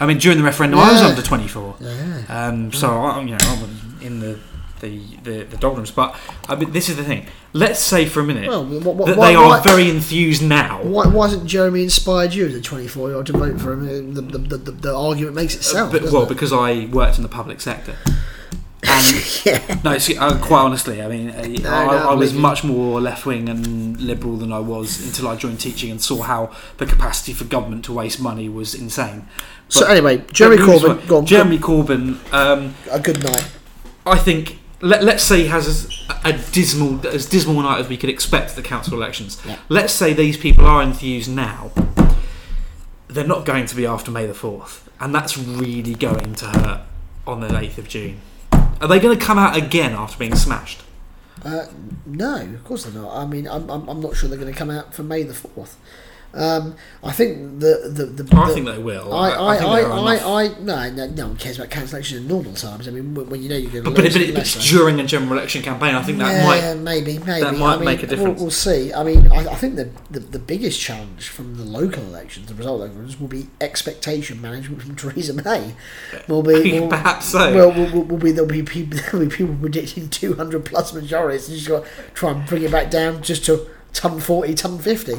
I 0.00 0.06
mean, 0.06 0.18
during 0.18 0.38
the 0.38 0.44
referendum, 0.44 0.78
I 0.80 0.92
was 0.92 1.00
Yeah. 1.00 1.08
under 1.08 1.22
24. 1.22 1.76
yeah. 1.80 2.22
Um, 2.28 2.72
so, 2.72 2.88
I, 2.90 3.20
you 3.20 3.30
know, 3.32 3.38
I'm 3.40 3.98
in 4.00 4.20
the, 4.20 4.38
the, 4.80 4.98
the, 5.22 5.44
the 5.44 5.56
doldrums. 5.56 5.90
But 5.90 6.16
I 6.48 6.56
mean, 6.56 6.72
this 6.72 6.88
is 6.88 6.96
the 6.96 7.04
thing. 7.04 7.26
Let's 7.52 7.80
say 7.80 8.06
for 8.06 8.20
a 8.20 8.24
minute 8.24 8.48
Well, 8.48 8.64
what, 8.64 8.94
what, 8.96 9.06
that 9.08 9.16
why, 9.18 9.28
they 9.28 9.34
are 9.36 9.48
why, 9.48 9.60
very 9.60 9.88
enthused 9.90 10.42
now. 10.42 10.82
why, 10.82 11.06
why 11.06 11.28
hasn't 11.28 11.46
Jeremy 11.46 11.82
inspired 11.84 12.32
you 12.34 12.46
as 12.46 12.54
a 12.54 12.60
24 12.60 13.08
year 13.08 13.16
old 13.16 13.26
to 13.26 13.32
vote 13.32 13.60
for 13.60 13.74
him? 13.74 14.14
The, 14.14 14.22
the, 14.22 14.38
the, 14.38 14.56
the, 14.56 14.70
the 14.72 14.96
argument 14.96 15.36
makes 15.36 15.54
itself. 15.54 15.92
But, 15.92 16.00
doesn't 16.02 16.14
well, 16.14 16.24
it? 16.24 16.28
because 16.30 16.52
I 16.52 16.86
worked 16.86 17.16
in 17.18 17.22
the 17.22 17.28
public 17.28 17.60
sector. 17.60 17.94
And 18.84 19.44
yeah. 19.44 19.80
no, 19.84 19.96
see, 19.98 20.16
uh, 20.16 20.36
quite 20.38 20.62
honestly, 20.62 21.00
I 21.00 21.06
mean, 21.08 21.30
uh, 21.30 21.34
I, 21.38 21.46
no, 21.46 21.70
I, 21.70 21.96
I 22.10 22.14
was 22.14 22.30
believe 22.30 22.34
you. 22.34 22.40
much 22.40 22.64
more 22.64 23.00
left 23.00 23.24
wing 23.24 23.48
and 23.48 24.00
liberal 24.00 24.36
than 24.36 24.52
I 24.52 24.58
was 24.58 25.06
until 25.06 25.28
I 25.28 25.36
joined 25.36 25.60
teaching 25.60 25.90
and 25.92 26.02
saw 26.02 26.22
how 26.22 26.50
the 26.78 26.86
capacity 26.86 27.32
for 27.32 27.44
government 27.44 27.84
to 27.84 27.92
waste 27.92 28.18
money 28.20 28.48
was 28.48 28.74
insane. 28.74 29.28
So 29.72 29.86
anyway, 29.86 30.22
Jeremy 30.32 30.58
But 30.58 30.66
who's 30.66 30.82
Corbyn, 30.82 30.88
what- 30.98 31.08
go 31.08 31.18
on, 31.18 31.26
Jeremy 31.26 31.58
Corbyn. 31.58 32.32
Um, 32.32 32.74
a 32.90 33.00
good 33.00 33.24
night. 33.24 33.50
I 34.04 34.18
think 34.18 34.58
let, 34.82 35.02
let's 35.02 35.24
say 35.24 35.42
he 35.42 35.46
has 35.46 35.88
a, 36.10 36.28
a 36.28 36.32
dismal 36.52 37.06
as 37.06 37.24
dismal 37.24 37.58
a 37.60 37.62
night 37.62 37.80
as 37.80 37.88
we 37.88 37.96
could 37.96 38.10
expect 38.10 38.50
at 38.50 38.56
the 38.56 38.62
council 38.62 38.92
elections. 38.92 39.40
Yeah. 39.46 39.56
Let's 39.70 39.94
say 39.94 40.12
these 40.12 40.36
people 40.36 40.66
are 40.66 40.82
enthused 40.82 41.30
now. 41.30 41.70
They're 43.08 43.26
not 43.26 43.46
going 43.46 43.64
to 43.64 43.74
be 43.74 43.86
after 43.86 44.10
May 44.10 44.26
the 44.26 44.34
fourth, 44.34 44.90
and 45.00 45.14
that's 45.14 45.38
really 45.38 45.94
going 45.94 46.34
to 46.34 46.46
hurt 46.46 46.80
on 47.26 47.40
the 47.40 47.56
eighth 47.58 47.78
of 47.78 47.88
June. 47.88 48.20
Are 48.52 48.88
they 48.88 49.00
going 49.00 49.18
to 49.18 49.24
come 49.24 49.38
out 49.38 49.56
again 49.56 49.92
after 49.92 50.18
being 50.18 50.34
smashed? 50.34 50.82
Uh, 51.42 51.66
no, 52.04 52.42
of 52.42 52.64
course 52.64 52.84
they're 52.84 53.00
not. 53.02 53.16
I 53.16 53.26
mean, 53.26 53.48
I'm, 53.48 53.70
I'm, 53.70 53.88
I'm 53.88 54.00
not 54.00 54.16
sure 54.16 54.28
they're 54.28 54.38
going 54.38 54.52
to 54.52 54.58
come 54.58 54.70
out 54.70 54.92
for 54.92 55.02
May 55.02 55.22
the 55.22 55.32
4th. 55.32 55.74
Um, 56.34 56.76
I 57.04 57.12
think 57.12 57.60
the 57.60 57.90
the, 57.92 58.22
the, 58.22 58.36
I 58.36 58.48
the- 58.48 58.54
think 58.54 58.66
they 58.66 58.78
will. 58.78 59.12
I, 59.12 59.30
I, 59.30 59.56
I, 59.56 59.82
are. 59.82 59.92
I, 59.92 60.44
I, 60.44 60.48
no, 60.60 60.90
no, 60.90 61.06
no 61.08 61.26
one 61.28 61.36
cares 61.36 61.58
about 61.58 61.70
cancellation 61.70 62.18
in 62.18 62.26
normal 62.28 62.54
times. 62.54 62.88
I 62.88 62.90
mean, 62.90 63.14
when 63.14 63.28
when 63.28 63.42
you 63.42 63.50
know 63.50 63.56
you're 63.56 63.70
going 63.70 63.84
to 63.84 63.90
But, 63.90 63.96
but, 63.96 64.04
but, 64.04 64.16
it, 64.16 64.22
it, 64.22 64.34
but 64.34 64.38
less 64.38 64.56
it's 64.56 64.70
during 64.70 64.98
a 64.98 65.04
general 65.04 65.32
election 65.32 65.62
campaign. 65.62 65.94
I 65.94 66.02
think 66.02 66.18
that 66.18 66.32
yeah, 66.32 66.72
might. 66.74 66.80
maybe, 66.82 67.18
maybe. 67.18 67.42
That 67.42 67.56
might 67.58 67.74
I 67.74 67.76
mean, 67.76 67.84
make 67.84 68.02
a 68.02 68.06
we'll- 68.06 68.16
difference. 68.16 68.40
We'll, 68.40 68.50
see. 68.50 68.94
I 68.94 69.02
mean, 69.02 69.30
I, 69.30 69.40
I 69.50 69.54
think 69.56 69.76
the, 69.76 69.90
the 70.10 70.20
the 70.20 70.38
biggest 70.38 70.80
challenge 70.80 71.28
from 71.28 71.56
the 71.58 71.64
local 71.64 72.02
elections, 72.04 72.46
the 72.46 72.54
result 72.54 72.80
of 72.82 72.90
elections, 72.92 73.20
will 73.20 73.28
be 73.28 73.48
expectation 73.60 74.40
management 74.40 74.82
from 74.82 74.96
Theresa 74.96 75.34
May. 75.34 75.74
Will 76.28 76.42
be 76.42 76.72
will, 76.80 76.88
Perhaps 76.88 77.26
so. 77.26 77.54
Well, 77.54 77.72
will, 77.72 77.90
will, 77.92 78.04
will 78.04 78.18
be 78.18 78.32
there'll 78.32 78.48
be 78.48 78.62
people 78.62 78.98
there'll 79.10 79.26
be 79.28 79.34
people 79.36 79.54
predicting 79.60 80.08
200 80.08 80.64
plus 80.64 80.94
majorities, 80.94 81.48
and 81.48 81.58
she's 81.58 81.68
got 81.68 81.84
to 81.84 81.90
try 82.14 82.30
and 82.30 82.46
bring 82.48 82.62
it 82.62 82.70
back 82.72 82.90
down 82.90 83.22
just 83.22 83.44
to 83.46 83.66
ton 83.92 84.18
40, 84.18 84.54
ton 84.54 84.78
50. 84.78 85.14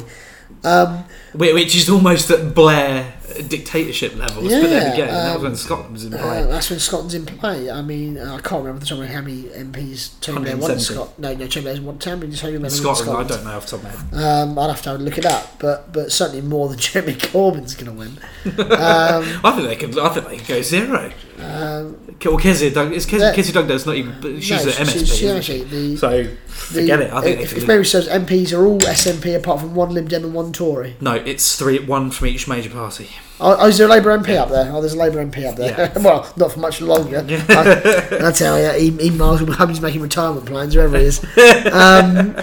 Um, 0.64 1.04
Which 1.34 1.76
is 1.76 1.90
almost 1.90 2.30
at 2.30 2.54
Blair 2.54 3.14
dictatorship 3.48 4.16
levels. 4.16 4.44
but 4.44 4.60
there 4.62 4.90
we 4.90 4.96
go. 4.96 5.04
Yeah, 5.04 5.10
that 5.10 5.34
was 5.34 5.36
um, 5.36 5.42
when 5.42 5.56
Scotland 5.56 5.92
was 5.92 6.04
in 6.04 6.14
uh, 6.14 6.18
play. 6.18 6.42
that's 6.44 6.70
when 6.70 6.78
Scotland's 6.78 7.14
in 7.14 7.26
play. 7.26 7.70
I 7.70 7.82
mean, 7.82 8.18
uh, 8.18 8.36
I 8.36 8.40
can't 8.40 8.64
remember 8.64 8.80
the 8.80 8.86
top 8.86 8.98
of 9.00 9.06
how 9.06 9.20
many 9.20 9.42
MPs 9.44 10.20
Tony 10.20 10.40
Blair 10.42 10.56
won 10.56 10.70
in 10.72 10.80
Scotland. 10.80 11.18
No, 11.18 11.34
no, 11.34 11.46
Tony 11.46 11.64
Blair's 11.64 11.80
won. 11.80 11.98
Tell 11.98 12.16
me, 12.16 12.34
Tony 12.34 12.56
Blair 12.56 12.56
in 12.56 12.62
won 12.62 12.64
in 12.64 12.70
Scotland, 12.70 12.98
Scotland. 12.98 13.30
I 13.30 13.34
don't 13.34 13.44
know 13.44 13.56
off 13.56 13.66
the 13.66 13.76
top 13.76 13.86
of 13.86 14.12
my 14.12 14.18
head. 14.20 14.42
Um, 14.48 14.58
I'd 14.58 14.68
have 14.70 14.82
to 14.82 14.94
look 14.94 15.18
it 15.18 15.26
up, 15.26 15.58
but 15.58 15.92
but 15.92 16.12
certainly 16.12 16.42
more 16.42 16.68
than 16.68 16.78
Jeremy 16.86 17.14
Corbyn's 17.14 17.74
going 17.74 17.86
to 17.86 17.98
win. 17.98 18.18
Um, 18.58 19.40
I 19.44 19.52
think 19.54 19.68
they 19.68 19.76
could. 19.76 19.98
I 19.98 20.08
think 20.10 20.28
they 20.28 20.36
could 20.38 20.48
go 20.48 20.62
zero. 20.62 21.12
Um, 21.40 21.96
Well, 22.24 22.38
Kezia 22.38 22.70
Doug. 22.70 22.92
It's 22.92 23.06
Kezia, 23.06 23.28
Yeah. 23.28 23.34
Kezia 23.34 23.54
Dugdale's 23.54 23.86
not 23.86 23.96
even. 23.96 24.40
She's 24.40 24.64
no, 24.64 24.70
an 24.70 24.86
MSP. 24.86 24.98
she- 24.98 25.04
she 25.06 25.26
isn't 25.26 25.42
she? 25.42 25.60
MSP, 25.60 25.70
the- 25.70 25.96
So 25.96 26.22
the- 26.22 26.36
forget 26.80 27.00
it. 27.00 27.12
I 27.12 27.20
think 27.20 27.40
if, 27.40 27.56
if 27.56 27.66
says 27.84 28.08
MPs 28.08 28.52
are 28.52 28.64
all 28.64 28.78
SNP 28.80 29.36
apart 29.36 29.60
from 29.60 29.74
one 29.74 29.90
Lib 29.90 30.08
Dem 30.08 30.24
and 30.24 30.34
one 30.34 30.52
Tory. 30.52 30.96
no, 31.00 31.14
it's 31.14 31.56
three. 31.56 31.78
One 31.78 32.10
from 32.10 32.28
each 32.28 32.46
major 32.48 32.70
party. 32.70 33.08
Oh, 33.40 33.56
oh, 33.58 33.66
is 33.66 33.78
there 33.78 33.88
a 33.88 33.90
Labour 33.90 34.16
MP 34.16 34.36
up 34.36 34.48
there? 34.50 34.70
Oh, 34.72 34.80
there's 34.80 34.94
a 34.94 34.98
Labour 34.98 35.24
MP 35.24 35.44
up 35.44 35.56
there. 35.56 35.76
Yeah. 35.76 35.98
well, 36.02 36.32
not 36.36 36.52
for 36.52 36.60
much 36.60 36.80
longer. 36.80 37.18
I, 37.28 38.28
I 38.28 38.30
tell 38.32 38.58
you, 38.60 38.78
he, 38.78 38.90
he 39.02 39.10
miles 39.10 39.42
will 39.42 39.48
making 39.80 40.00
retirement 40.02 40.46
plans 40.46 40.76
wherever 40.76 40.96
he 40.98 41.04
is. 41.06 41.24
Um, 41.72 42.36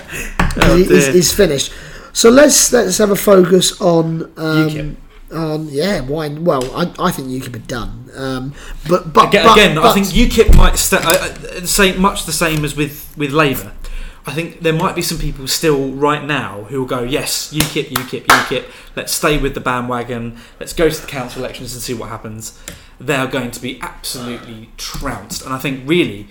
Oh, 0.58 0.76
he- 0.76 0.84
he's, 0.84 1.08
he's 1.08 1.34
finished. 1.34 1.72
So 2.14 2.30
let's 2.30 2.74
let's 2.74 2.98
have 2.98 3.10
a 3.10 3.16
focus 3.16 3.80
on 3.80 4.24
um, 4.36 4.70
UKIP. 4.70 4.96
On 5.32 5.70
yeah. 5.70 6.02
Why? 6.02 6.30
Well, 6.30 6.64
I, 6.76 6.94
I 7.00 7.12
think 7.12 7.30
UKIP 7.30 7.56
are 7.56 7.60
done. 7.60 8.10
Um, 8.16 8.54
but 8.88 9.14
but 9.14 9.30
Again, 9.30 9.46
but, 9.46 9.54
again 9.54 9.78
I 9.78 9.94
think 9.94 10.08
UKIP 10.08 10.56
might 10.56 10.78
st- 10.78 11.06
uh, 11.06 11.10
uh, 11.10 11.66
say 11.66 11.96
much 11.98 12.26
the 12.26 12.34
same 12.34 12.66
as 12.66 12.76
with 12.76 13.14
with 13.18 13.32
Labour. 13.32 13.72
I 14.26 14.34
think 14.34 14.62
there 14.62 14.74
might 14.74 14.96
be 14.96 15.02
some 15.02 15.18
people 15.18 15.48
still 15.48 15.92
right 15.94 16.24
now 16.24 16.66
who 16.66 16.80
will 16.80 16.88
go, 16.88 17.02
yes, 17.02 17.52
UKIP, 17.52 17.88
UKIP, 17.90 18.26
UKIP. 18.26 18.66
Let's 18.96 19.12
stay 19.12 19.40
with 19.40 19.56
the 19.56 19.60
bandwagon. 19.60 20.38
Let's 20.60 20.74
go 20.74 20.90
to 20.90 21.02
the 21.02 21.08
council 21.08 21.44
elections 21.44 21.74
and 21.74 21.82
see 21.82 21.96
what 21.96 22.10
happens. 22.10 22.60
They 23.00 23.16
are 23.16 23.26
going 23.26 23.50
to 23.50 23.60
be 23.60 23.80
absolutely 23.82 24.70
trounced, 24.78 25.44
and 25.44 25.54
I 25.54 25.58
think 25.58 25.90
really 25.90 26.28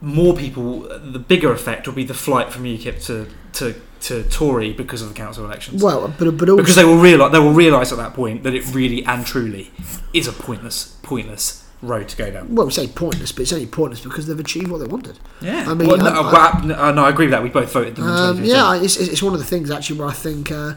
more 0.00 0.36
people. 0.36 0.80
The 0.80 1.18
bigger 1.18 1.50
effect 1.52 1.86
will 1.86 1.94
be 1.94 2.04
the 2.04 2.14
flight 2.14 2.52
from 2.52 2.64
UKIP 2.64 3.04
to 3.06 3.28
to, 3.54 3.80
to 4.00 4.22
Tory 4.24 4.72
because 4.72 5.02
of 5.02 5.08
the 5.08 5.14
council 5.14 5.44
elections. 5.44 5.82
well, 5.82 6.12
but 6.18 6.36
but 6.36 6.48
also 6.48 6.62
because 6.62 6.76
they 6.76 6.84
will 6.84 6.98
realise 6.98 7.32
they 7.32 7.38
will 7.38 7.52
realise 7.52 7.90
at 7.92 7.98
that 7.98 8.14
point 8.14 8.42
that 8.44 8.54
it 8.54 8.64
really 8.74 9.04
and 9.04 9.24
truly 9.26 9.70
is 10.14 10.26
a 10.26 10.32
pointless 10.32 10.96
pointless 11.02 11.64
road 11.80 12.08
to 12.08 12.16
go 12.16 12.30
down. 12.30 12.54
well, 12.54 12.66
we 12.66 12.72
say 12.72 12.88
pointless, 12.88 13.30
but 13.32 13.42
it's 13.42 13.52
only 13.52 13.66
pointless 13.66 14.00
because 14.00 14.26
they've 14.26 14.40
achieved 14.40 14.68
what 14.68 14.78
they 14.78 14.86
wanted. 14.86 15.16
Yeah, 15.40 15.64
I 15.68 15.74
mean, 15.74 15.86
well, 15.88 15.96
no, 15.98 16.06
I- 16.06 16.18
uh, 16.28 16.60
well, 16.66 16.92
no, 16.94 17.04
I 17.04 17.10
agree 17.10 17.26
with 17.26 17.32
that. 17.32 17.42
We 17.42 17.50
both 17.50 17.72
voted 17.72 17.94
them. 17.96 18.04
Um, 18.08 18.44
yeah, 18.44 18.74
it's, 18.74 18.96
it's 18.96 19.08
it's 19.12 19.22
one 19.22 19.32
of 19.32 19.38
the 19.38 19.46
things 19.46 19.70
actually 19.70 19.98
where 20.00 20.08
I 20.08 20.12
think, 20.12 20.50
uh, 20.50 20.74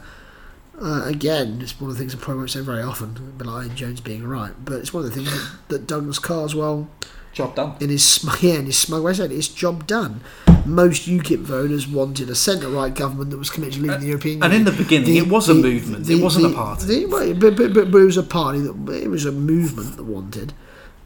uh, 0.80 1.02
again, 1.04 1.58
it's 1.60 1.80
one 1.80 1.90
of 1.90 1.96
the 1.96 2.00
things 2.00 2.14
I 2.14 2.18
probably 2.18 2.38
won't 2.38 2.50
say 2.50 2.60
very 2.60 2.82
often, 2.82 3.34
but 3.36 3.46
like 3.46 3.74
Jones 3.74 4.00
being 4.00 4.24
right, 4.24 4.52
but 4.64 4.74
it's 4.74 4.92
one 4.94 5.04
of 5.04 5.10
the 5.10 5.14
things 5.16 5.30
that, 5.30 5.58
that 5.68 5.86
Douglas 5.88 6.18
Carswell, 6.20 6.88
job 7.32 7.54
done. 7.56 7.74
in 7.80 7.88
his 7.90 8.24
yeah, 8.40 8.54
in 8.54 8.66
his 8.66 8.76
smug 8.78 9.02
way, 9.02 9.12
said 9.14 9.32
it's 9.32 9.48
job 9.48 9.86
done. 9.88 10.20
Most 10.64 11.08
UKIP 11.08 11.40
voters 11.40 11.86
wanted 11.88 12.30
a 12.30 12.34
centre-right 12.34 12.94
government 12.94 13.30
that 13.30 13.38
was 13.38 13.50
committed 13.50 13.74
to 13.74 13.80
leaving 13.82 14.00
the 14.00 14.06
European 14.06 14.34
Union. 14.38 14.44
And 14.52 14.54
in 14.54 14.64
the 14.64 14.82
beginning, 14.82 15.16
it 15.16 15.28
was 15.28 15.48
a 15.48 15.54
movement. 15.54 16.08
it 16.08 16.22
wasn't 16.22 16.46
a 16.46 16.54
party. 16.54 16.86
the- 16.86 17.06
but, 17.34 17.56
but, 17.56 17.74
but, 17.74 17.90
but 17.90 17.98
it 17.98 18.04
was 18.04 18.16
a 18.16 18.22
party 18.22 18.60
that 18.60 18.88
it 19.02 19.08
was 19.10 19.24
a 19.24 19.32
movement 19.32 19.96
that 19.96 20.04
wanted 20.04 20.52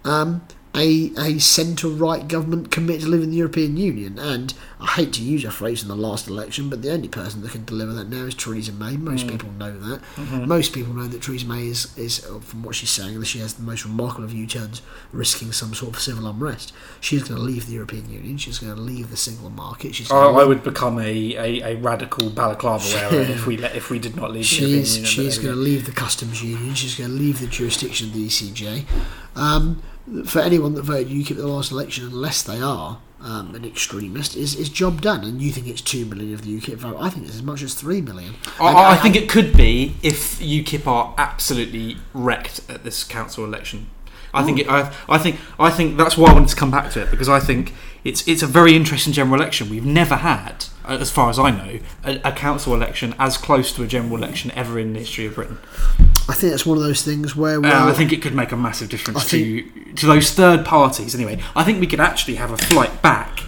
um, 0.05 0.43
a 0.77 1.11
a 1.19 1.39
centre 1.39 1.89
right 1.89 2.27
government 2.29 2.71
committed 2.71 3.03
to 3.03 3.09
living 3.09 3.25
in 3.25 3.31
the 3.31 3.37
European 3.39 3.77
Union. 3.77 4.19
And 4.19 4.53
I 4.79 4.87
hate 4.89 5.13
to 5.15 5.23
use 5.23 5.45
a 5.45 5.51
phrase 5.51 5.83
in 5.83 5.89
the 5.89 5.97
last 5.97 6.29
election, 6.29 6.69
but 6.69 6.83
the 6.83 6.93
only 6.93 7.09
person 7.09 7.41
that 7.43 7.53
can 7.53 7.65
deliver 7.65 7.93
that 7.95 8.09
now 8.11 8.25
is 8.25 8.35
Theresa 8.35 8.73
May. 8.73 8.97
Most 8.97 9.27
Mm. 9.27 9.31
people 9.31 9.51
know 9.53 9.79
that. 9.79 10.01
Mm-hmm. 10.17 10.47
Most 10.47 10.73
people 10.75 10.93
know 10.93 11.07
that 11.07 11.23
Theresa 11.23 11.47
May 11.47 11.67
is, 11.67 11.97
is 11.97 12.19
from 12.19 12.63
what 12.63 12.75
she's 12.75 12.91
saying, 12.91 13.19
that 13.19 13.27
she 13.27 13.39
has 13.39 13.55
the 13.55 13.63
most 13.63 13.85
remarkable 13.85 14.25
of 14.25 14.33
U-turns, 14.35 14.83
risking 15.13 15.51
some 15.53 15.73
sort 15.75 15.95
of 15.97 16.01
civil 16.03 16.27
unrest. 16.29 16.73
She's 17.01 17.23
going 17.23 17.37
to 17.37 17.43
leave 17.43 17.67
the 17.67 17.73
European 17.75 18.11
Union. 18.11 18.37
She's 18.37 18.59
going 18.59 18.75
to 18.75 18.81
leave 18.81 19.11
the 19.11 19.17
single 19.17 19.49
market. 19.51 19.95
She's 19.95 20.11
I, 20.11 20.17
I 20.27 20.45
would 20.45 20.63
become 20.63 20.99
a, 20.99 21.35
a, 21.37 21.63
a 21.73 21.77
radical 21.77 22.29
balaclava 22.29 22.85
wearer 22.95 23.23
if 23.23 23.47
we 23.51 23.57
let, 23.57 23.75
if 23.75 23.89
we 23.91 23.99
did 23.99 24.15
not 24.15 24.31
leave 24.31 24.49
the 24.49 24.57
European 24.57 24.85
She's 24.85 24.97
Union. 24.97 25.11
she's 25.11 25.39
going 25.39 25.55
to 25.55 25.61
leave 25.61 25.87
the 25.87 25.93
customs 25.93 26.43
union. 26.43 26.75
She's 26.75 26.95
going 26.97 27.11
to 27.11 27.17
leave 27.17 27.41
the 27.41 27.47
jurisdiction 27.47 28.09
of 28.09 28.13
the 28.15 28.27
ECJ. 28.27 28.85
Um, 29.35 29.83
for 30.25 30.41
anyone 30.41 30.75
that 30.75 30.83
voted 30.83 31.09
UKIP 31.09 31.33
at 31.33 31.37
the 31.39 31.47
last 31.47 31.73
election, 31.73 32.05
unless 32.07 32.43
they 32.43 32.61
are 32.61 32.99
um, 33.21 33.55
an 33.55 33.65
extremist, 33.65 34.37
is, 34.37 34.55
is 34.55 34.69
job 34.69 35.01
done. 35.01 35.25
And 35.25 35.41
you 35.43 35.51
think 35.51 35.67
it's 35.67 35.81
two 35.81 36.05
million 36.05 36.33
of 36.35 36.43
the 36.43 36.61
UKIP 36.61 36.77
vote? 36.77 36.97
I 37.01 37.11
think 37.11 37.27
it's 37.27 37.35
as 37.35 37.43
much 37.43 37.63
as 37.63 37.75
three 37.75 38.01
million. 38.01 38.35
go. 38.59 38.65
I, 38.65 38.93
I 38.93 38.97
think 38.97 39.17
it 39.17 39.29
could 39.29 39.57
be 39.57 39.95
if 40.03 40.39
UKIP 40.39 40.87
are 40.87 41.15
absolutely 41.19 41.97
wrecked 42.15 42.61
at 42.69 42.85
this 42.85 43.05
council 43.05 43.45
election. 43.45 43.89
I 44.37 44.43
think 44.45 44.59
it, 44.61 44.69
I, 44.69 44.93
I 45.09 45.19
think 45.19 45.37
I 45.59 45.71
think 45.71 45.97
that's 45.97 46.17
why 46.17 46.31
I 46.31 46.35
wanted 46.35 46.51
to 46.51 46.57
come 46.57 46.71
back 46.71 46.91
to 46.93 47.03
it 47.03 47.11
because 47.11 47.29
I 47.29 47.41
think 47.41 47.73
it's 48.05 48.27
it's 48.29 48.43
a 48.43 48.47
very 48.47 48.77
interesting 48.77 49.13
general 49.13 49.41
election. 49.41 49.69
We've 49.69 49.85
never 49.85 50.17
had, 50.17 50.67
uh, 50.85 50.99
as 51.01 51.11
far 51.11 51.31
as 51.31 51.39
I 51.39 51.51
know, 51.51 51.79
a, 52.05 52.21
a 52.25 52.33
council 52.33 52.75
election 52.75 53.15
as 53.19 53.37
close 53.37 53.73
to 53.73 53.83
a 53.83 53.87
general 53.87 54.17
election 54.17 54.51
ever 54.55 54.79
in 54.79 54.93
the 54.93 55.01
history 55.01 55.27
of 55.27 55.35
Britain. 55.35 55.59
I 56.29 56.35
think 56.35 56.53
that's 56.53 56.67
one 56.67 56.77
of 56.77 56.85
those 56.85 57.03
things 57.03 57.35
where 57.37 57.65
Uh, 57.65 57.89
I 57.89 57.93
think 57.93 58.13
it 58.13 58.21
could 58.23 58.35
make 58.35 58.53
a 58.53 58.57
massive 58.57 58.89
difference 58.89 59.25
I 59.27 59.29
to 59.39 59.63
to 59.97 60.07
those 60.07 60.31
third 60.33 60.65
parties. 60.65 61.15
Anyway, 61.15 61.41
I 61.55 61.65
think 61.65 61.81
we 61.81 61.87
could 61.87 62.01
actually 62.01 62.37
have 62.37 62.51
a 62.53 62.59
flight 62.59 63.03
back 63.03 63.41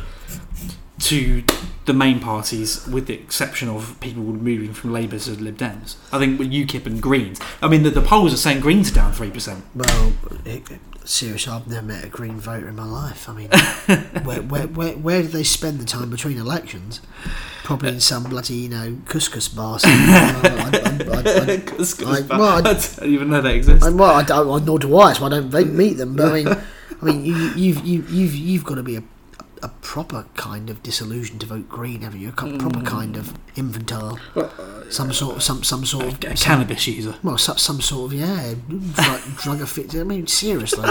to 1.01 1.43
the 1.89 1.93
main 1.93 2.21
parties, 2.21 2.87
with 2.87 3.07
the 3.07 3.15
exception 3.15 3.69
of 3.69 3.99
people 4.01 4.23
moving 4.23 4.73
from 4.73 4.93
Labour 4.93 5.19
to 5.19 5.33
Lib 5.33 5.59
Dems. 5.59 5.97
I 6.13 6.19
think 6.21 6.39
with 6.39 6.53
UKIP 6.53 6.87
and 6.87 7.03
Greens. 7.03 7.41
I 7.61 7.67
mean, 7.67 7.83
the, 7.83 7.91
the 7.91 8.01
polls 8.03 8.33
are 8.33 8.37
saying 8.37 8.61
Greens 8.61 8.93
are 8.93 8.95
down 8.95 9.13
three 9.13 9.31
percent. 9.31 9.65
well, 9.75 10.13
it, 10.45 10.71
it- 10.71 10.81
seriously, 11.05 11.51
I've 11.51 11.67
never 11.67 11.87
met 11.87 12.05
a 12.05 12.09
Green 12.09 12.39
voter 12.39 12.69
in 12.69 12.77
my 12.77 12.85
life. 12.85 13.29
I 13.29 13.33
mean, 13.33 13.49
where, 14.25 14.43
where, 14.43 14.67
where, 14.69 14.93
where 14.93 15.23
do 15.23 15.29
they 15.29 15.43
spend 15.43 15.81
the 15.81 15.87
time 15.87 16.11
between 16.11 16.37
elections? 16.37 17.01
Probably 17.65 17.89
in 17.89 18.01
some 18.01 18.25
bloody, 18.25 18.55
you 18.55 18.69
know, 18.69 18.99
couscous 19.07 19.49
bar. 19.49 19.79
somewhere. 19.79 19.99
I, 20.07 20.41
I, 20.45 21.13
I, 21.17 21.55
I, 21.57 22.19
I, 22.19 22.21
well, 22.39 22.43
I- 22.43 22.59
I 22.59 22.63
don't 22.63 23.03
even 23.05 23.31
know 23.31 23.41
that 23.41 23.55
exists. 23.55 23.87
And 23.87 23.99
well, 23.99 24.11
I 24.15 24.23
don't, 24.23 24.51
I- 24.63 24.65
nor 24.65 24.79
do 24.79 24.99
I, 24.99 25.15
so 25.15 25.25
I 25.25 25.29
don't 25.31 25.73
meet 25.75 25.95
them. 25.95 26.15
But 26.15 26.27
I 26.31 26.33
mean, 26.35 26.49
I 27.01 27.05
mean, 27.05 27.25
you, 27.25 27.35
you've 27.57 27.87
you, 27.87 28.03
you've 28.11 28.35
you've 28.35 28.65
got 28.65 28.75
to 28.75 28.83
be 28.83 28.97
a, 28.97 29.03
a 29.63 29.69
proper 29.69 30.27
kind 30.35 30.71
of 30.71 30.83
disillusioned 30.83 31.41
to 31.41 31.47
vote 31.47 31.69
Green, 31.69 32.03
haven't 32.03 32.21
you? 32.21 32.29
A 32.29 32.33
proper 32.33 32.83
kind 32.83 33.17
of 33.17 33.35
infantile, 33.57 34.19
some 34.91 35.13
sort 35.13 35.37
of 35.37 35.43
some 35.43 35.63
some 35.65 35.85
sort 35.85 36.07
of 36.07 36.21
cannabis 36.21 36.87
user. 36.87 37.15
well, 37.23 37.39
some, 37.39 37.59
some 37.59 37.81
sort 37.81 38.13
of 38.13 38.19
yeah, 38.19 38.55
drug, 38.69 39.21
drug 39.37 39.61
affected. 39.61 40.01
I 40.01 40.05
mean, 40.05 40.27
seriously, 40.27 40.89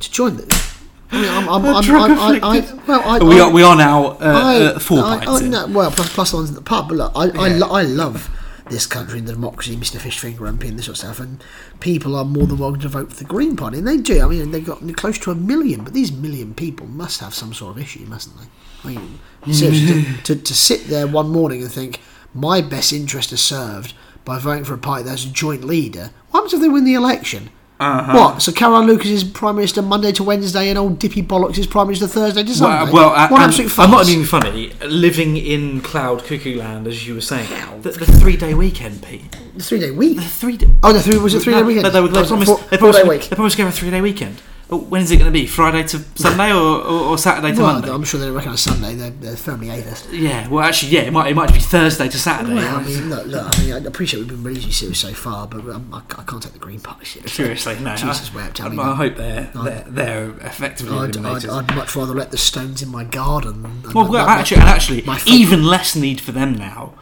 to 0.00 0.10
join 0.12 0.36
the. 0.36 0.72
I 1.08 1.20
mean, 1.22 1.30
I'm, 1.30 1.48
I'm, 1.48 1.64
I'm, 1.66 1.90
I'm, 1.94 2.18
I, 2.18 2.40
I, 2.58 2.74
well, 2.88 3.02
I, 3.04 3.18
We 3.24 3.38
are 3.40 3.50
we 3.52 3.62
are 3.62 3.76
now 3.76 4.06
uh, 4.06 4.16
I, 4.20 4.56
uh, 4.74 4.78
four 4.80 4.98
I, 5.04 5.24
pints 5.24 5.42
I, 5.42 5.46
no, 5.46 5.66
well, 5.68 5.90
plus, 5.92 6.12
plus 6.12 6.30
the 6.32 6.36
ones 6.38 6.48
at 6.50 6.56
the 6.56 6.62
pub. 6.62 6.88
But 6.88 6.96
look, 6.96 7.12
I, 7.14 7.20
I, 7.28 7.46
Yeah. 7.48 7.56
lo- 7.58 7.70
I 7.70 7.82
love 7.82 8.28
this 8.68 8.86
country 8.86 9.18
and 9.18 9.28
the 9.28 9.32
democracy, 9.32 9.76
Mr. 9.76 9.98
Fishfinger 9.98 10.38
MP 10.38 10.68
and 10.68 10.78
this 10.78 10.86
sort 10.86 10.96
of 10.96 11.04
stuff. 11.04 11.20
And 11.20 11.42
people 11.80 12.16
are 12.16 12.24
more 12.24 12.46
than 12.46 12.58
welcome 12.58 12.80
to 12.80 12.88
vote 12.88 13.10
for 13.10 13.16
the 13.16 13.24
Green 13.24 13.56
Party, 13.56 13.78
and 13.78 13.86
they 13.86 13.96
do. 13.96 14.22
I 14.22 14.28
mean, 14.28 14.50
they've 14.50 14.64
got 14.64 14.80
close 14.96 15.18
to 15.20 15.30
a 15.30 15.34
million, 15.34 15.84
but 15.84 15.92
these 15.92 16.12
million 16.12 16.54
people 16.54 16.86
must 16.86 17.20
have 17.20 17.34
some 17.34 17.54
sort 17.54 17.76
of 17.76 17.82
issue, 17.82 18.04
mustn't 18.06 18.36
they? 18.38 18.46
I 18.84 18.94
mean, 18.94 19.18
to, 19.44 20.22
to, 20.22 20.36
to 20.36 20.54
sit 20.54 20.86
there 20.86 21.06
one 21.06 21.28
morning 21.30 21.62
and 21.62 21.70
think 21.70 22.00
my 22.34 22.60
best 22.60 22.92
interest 22.92 23.32
is 23.32 23.40
served 23.40 23.94
by 24.24 24.38
voting 24.38 24.64
for 24.64 24.74
a 24.74 24.78
party 24.78 25.04
that 25.04 25.10
has 25.10 25.24
a 25.24 25.30
joint 25.30 25.64
leader. 25.64 26.10
What 26.30 26.40
happens 26.40 26.54
if 26.54 26.60
they 26.60 26.68
win 26.68 26.84
the 26.84 26.94
election? 26.94 27.50
Uh-huh. 27.78 28.14
What? 28.16 28.42
So 28.42 28.52
Caroline 28.52 28.86
Lucas 28.86 29.10
is 29.10 29.22
Prime 29.22 29.56
Minister 29.56 29.82
Monday 29.82 30.10
to 30.12 30.24
Wednesday, 30.24 30.70
and 30.70 30.78
old 30.78 30.98
Dippy 30.98 31.22
Bollocks 31.22 31.58
is 31.58 31.66
Prime 31.66 31.88
Minister 31.88 32.06
Thursday 32.06 32.42
to 32.42 32.54
Sunday. 32.54 32.90
Well, 32.90 33.10
well 33.10 33.14
uh, 33.14 33.28
what 33.28 33.42
and 33.42 33.48
absolute 33.50 33.78
I'm 33.78 33.90
not 33.90 34.06
being 34.06 34.24
funny. 34.24 34.72
Living 34.86 35.36
in 35.36 35.82
cloud 35.82 36.24
cuckoo 36.24 36.56
land, 36.56 36.86
as 36.86 37.06
you 37.06 37.14
were 37.14 37.20
saying, 37.20 37.48
the, 37.82 37.90
the 37.90 38.06
three 38.06 38.36
day 38.36 38.54
weekend, 38.54 39.02
Pete. 39.02 39.30
The 39.56 39.62
three 39.62 39.78
day 39.80 39.90
week. 39.90 40.16
The 40.16 40.22
three 40.22 40.56
day. 40.56 40.68
Oh, 40.82 40.92
no, 40.92 41.00
three 41.00 41.18
was 41.18 41.34
it 41.34 41.40
three 41.40 41.52
day 41.52 41.60
No, 41.60 41.66
weekend? 41.66 41.84
no, 41.84 41.90
they, 41.90 42.00
were- 42.00 42.08
they 42.08 42.24
promised, 42.24 42.46
four, 42.50 42.58
they, 42.70 42.78
four 42.78 42.92
promised, 42.92 43.02
day 43.02 43.08
week. 43.08 43.28
they 43.28 43.36
promised 43.36 43.56
to 43.56 43.62
give 43.62 43.68
a 43.68 43.72
three 43.72 43.90
day 43.90 44.00
weekend. 44.00 44.40
Oh, 44.68 44.78
When 44.78 45.00
is 45.02 45.12
it 45.12 45.18
going 45.18 45.32
to 45.32 45.38
be? 45.38 45.46
Friday 45.46 45.84
to 45.84 45.98
Sunday 46.16 46.50
or, 46.50 46.56
or, 46.56 47.00
or 47.10 47.18
Saturday 47.18 47.54
to 47.54 47.62
Well, 47.62 47.74
Monday? 47.74 47.88
I'm 47.90 48.02
sure 48.02 48.18
they 48.18 48.26
don't 48.26 48.34
recognise 48.34 48.60
Sunday. 48.60 48.96
They're, 48.96 49.10
they're 49.10 49.36
firmly 49.36 49.70
atheist. 49.70 50.10
yeah, 50.10 50.48
well, 50.48 50.64
actually, 50.64 50.90
yeah, 50.90 51.02
it 51.02 51.12
might, 51.12 51.30
it 51.30 51.36
might 51.36 51.52
be 51.52 51.60
Thursday 51.60 52.08
to 52.08 52.18
Saturday. 52.18 52.54
Well, 52.56 52.76
I 52.78 52.82
mean, 52.82 53.08
look, 53.08 53.26
look, 53.26 53.58
I 53.58 53.62
mean, 53.62 53.72
I 53.74 53.78
appreciate 53.78 54.18
we've 54.18 54.28
been 54.28 54.42
reasonably 54.42 54.72
serious 54.72 54.98
so 54.98 55.12
far, 55.12 55.46
but 55.46 55.60
um, 55.72 55.88
I, 55.94 55.98
I 55.98 56.24
can't 56.24 56.42
take 56.42 56.52
the 56.52 56.58
Green 56.58 56.80
Party 56.80 57.04
seriously. 57.04 57.44
Seriously, 57.44 57.78
no. 57.78 57.94
Jesus 57.94 58.32
I, 58.32 58.36
wept, 58.36 58.60
I, 58.60 58.66
I 58.66 58.68
mean, 58.70 58.80
I 58.80 58.94
hope 58.96 59.14
they're, 59.16 59.50
they're, 59.54 59.84
they're 59.86 60.30
effectively 60.40 60.98
I'd, 60.98 61.16
I'd. 61.16 61.46
I'd 61.46 61.76
much 61.76 61.94
rather 61.94 62.14
let 62.14 62.32
the 62.32 62.38
stones 62.38 62.82
in 62.82 62.88
my 62.88 63.04
garden. 63.04 63.62
Than, 63.62 63.82
than 63.82 63.92
well, 63.92 64.10
well, 64.10 64.26
actually, 64.26 64.62
and 64.62 64.68
actually, 64.68 65.04
even 65.28 65.62
less 65.64 65.94
need 65.94 66.20
for 66.20 66.32
them 66.32 66.54
now 66.54 66.94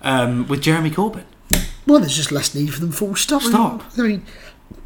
um, 0.00 0.48
with 0.48 0.60
Jeremy 0.60 0.90
Corbyn. 0.90 1.24
well, 1.86 2.00
there's 2.00 2.16
just 2.16 2.32
less 2.32 2.52
need 2.52 2.74
for 2.74 2.80
them. 2.80 2.90
Full 2.90 3.14
stop. 3.14 3.42
Stop. 3.42 3.84
I 3.96 4.02
mean, 4.02 4.26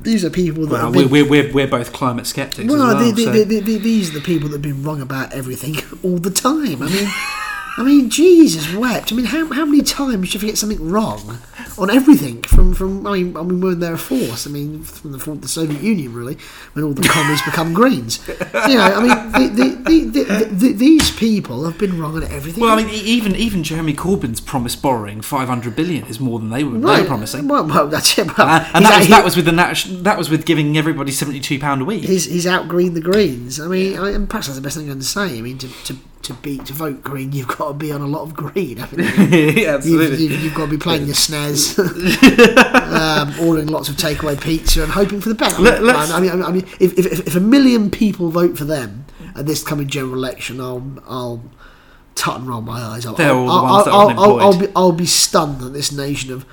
these 0.01 0.25
are 0.25 0.31
people 0.31 0.67
that. 0.67 0.73
Well, 0.73 0.93
we're, 0.93 1.03
been, 1.03 1.11
we're, 1.11 1.29
we're, 1.29 1.53
we're 1.53 1.67
both 1.69 1.93
climate 1.93 2.27
skeptics 2.27 2.69
well, 2.71 2.83
as 2.83 2.95
well. 2.95 3.05
the- 3.05 3.13
the- 3.13 3.25
so- 3.25 3.33
the- 3.33 3.45
the- 3.45 3.61
the- 3.61 3.79
these 3.79 4.11
are 4.11 4.15
the 4.19 4.25
people 4.25 4.49
that 4.51 4.57
have 4.57 4.63
been 4.63 4.83
wrong 4.83 5.01
about 5.01 5.33
everything 5.33 5.77
all 6.03 6.19
the 6.19 6.31
time. 6.31 6.83
I 6.83 6.87
mean, 6.89 7.11
I 7.79 7.83
mean, 7.83 8.09
Jesus 8.09 8.73
wept. 8.75 9.13
I 9.13 9.17
mean, 9.17 9.27
how, 9.27 9.53
how 9.53 9.67
many 9.67 9.83
times 9.83 10.33
do 10.33 10.39
you 10.39 10.47
get 10.47 10.57
something 10.57 10.89
wrong 10.91 11.39
on 11.77 11.91
everything? 11.91 12.43
From 12.45 12.75
from 12.75 13.07
I 13.07 13.13
mean, 13.19 13.37
I 13.37 13.43
mean, 13.43 13.61
when 13.61 13.81
they're 13.81 13.95
a 13.95 13.99
force. 13.99 14.47
I 14.47 14.51
mean, 14.51 14.83
from 14.83 15.13
the, 15.13 15.19
from 15.19 15.41
the 15.41 15.49
Soviet 15.49 15.83
Union, 15.83 16.15
really, 16.15 16.39
when 16.73 16.85
all 16.87 16.95
the 16.95 17.07
commies 17.07 17.43
become 17.43 17.75
Greens. 17.75 18.27
You 18.29 18.77
know, 18.77 18.83
I 18.83 19.01
mean, 19.03 19.33
the, 19.57 19.63
the, 19.63 19.69
the, 19.91 20.25
the, 20.25 20.45
the, 20.47 20.73
these 20.73 21.11
people 21.11 21.65
have 21.65 21.77
been 21.79 22.01
wrong 22.01 22.17
on 22.17 22.23
everything. 22.25 22.63
well, 22.63 22.73
I 22.79 22.83
mean, 22.83 22.89
even 22.95 23.37
even 23.37 23.63
Jeremy 23.63 23.93
Corbyn's 23.93 24.41
promised 24.41 24.81
borrowing 24.81 25.21
500 25.21 25.77
billion 25.77 26.07
is 26.07 26.19
more 26.19 26.39
than 26.39 26.49
they 26.49 26.65
were, 26.65 26.79
they 26.79 27.03
were 27.03 27.07
promising. 27.07 27.47
Well, 27.47 27.67
well, 27.67 27.89
that's 27.89 28.19
it. 28.19 28.27
Well, 28.39 28.49
Uh, 28.49 28.67
and 28.73 28.85
that 28.87 28.93
out- 28.95 28.99
was, 29.01 29.09
that 29.09 29.25
was 29.25 29.37
with 29.37 29.45
the 29.45 29.53
nat- 29.53 29.87
that 30.03 30.17
was 30.17 30.31
with 30.31 30.47
giving 30.47 30.79
everybody 30.79 31.13
72 31.13 31.59
pound 31.59 31.83
a 31.83 31.85
week. 31.85 32.05
he's 32.05 32.25
he's 32.25 32.47
out 32.47 32.69
green 32.69 32.95
the 32.95 33.01
Greens. 33.03 33.61
I 33.61 33.69
mean, 33.69 33.99
I, 33.99 34.13
and 34.13 34.29
perhaps 34.31 34.47
that's 34.47 34.57
the 34.59 34.63
best 34.63 34.79
thing 34.79 34.87
I 34.89 34.93
can 34.93 35.03
say. 35.03 35.39
I 35.39 35.43
mean, 35.43 35.59
to 35.59 35.69
to 35.85 35.97
to 36.27 36.35
beat 36.35 36.67
to 36.67 36.73
vote 36.73 37.03
Green, 37.03 37.33
you've 37.33 37.49
got 37.49 37.69
to 37.69 37.75
be 37.75 37.91
on 37.93 38.01
a 38.01 38.07
lot 38.07 38.23
of 38.23 38.35
green. 38.35 38.77
haven't 38.79 38.99
you? 39.33 39.39
yeah, 39.63 39.81
You've, 39.83 40.21
you've, 40.21 40.31
you've 40.43 40.55
got 40.55 40.67
to 40.67 40.71
be 40.71 40.79
playing 40.79 41.07
your 41.07 41.15
snares, 41.15 41.79
um, 41.79 43.35
ordering 43.41 43.69
lots 43.69 43.89
of 43.89 43.97
takeaway 43.97 44.41
pizza, 44.41 44.83
and 44.83 44.93
hoping 44.93 45.21
for 45.21 45.29
the 45.29 45.35
best. 45.35 45.59
Let- 45.59 45.81
I 45.83 46.21
mean, 46.21 46.31
I 46.31 46.35
mean, 46.37 46.45
I 46.45 46.51
mean 46.53 46.67
if, 46.81 46.99
if, 46.99 47.27
if 47.27 47.35
a 47.37 47.41
million 47.41 47.91
people 47.91 48.31
vote 48.31 48.57
for 48.59 48.65
them 48.65 49.05
at 49.35 49.47
this 49.47 49.63
coming 49.63 49.89
general 49.89 50.15
election, 50.15 50.61
I'll 50.61 50.85
I'll 51.09 51.43
tut 52.15 52.39
and 52.39 52.49
roll 52.49 52.63
my 52.63 52.81
eyes. 52.81 53.05
I'll, 53.07 53.15
They're 53.15 53.33
all 53.33 53.47
the 53.47 53.53
I'll, 53.53 53.63
ones 53.65 53.85
that 53.85 53.91
I'll, 53.93 54.09
are 54.09 54.11
I'll, 54.11 54.21
I'll, 54.21 54.39
unemployed. 54.49 54.69
be 54.69 54.73
I'll 54.77 54.93
be 54.93 55.07
stunned 55.07 55.61
that 55.61 55.71
this 55.71 55.93
nation 55.93 56.33
of 56.33 56.47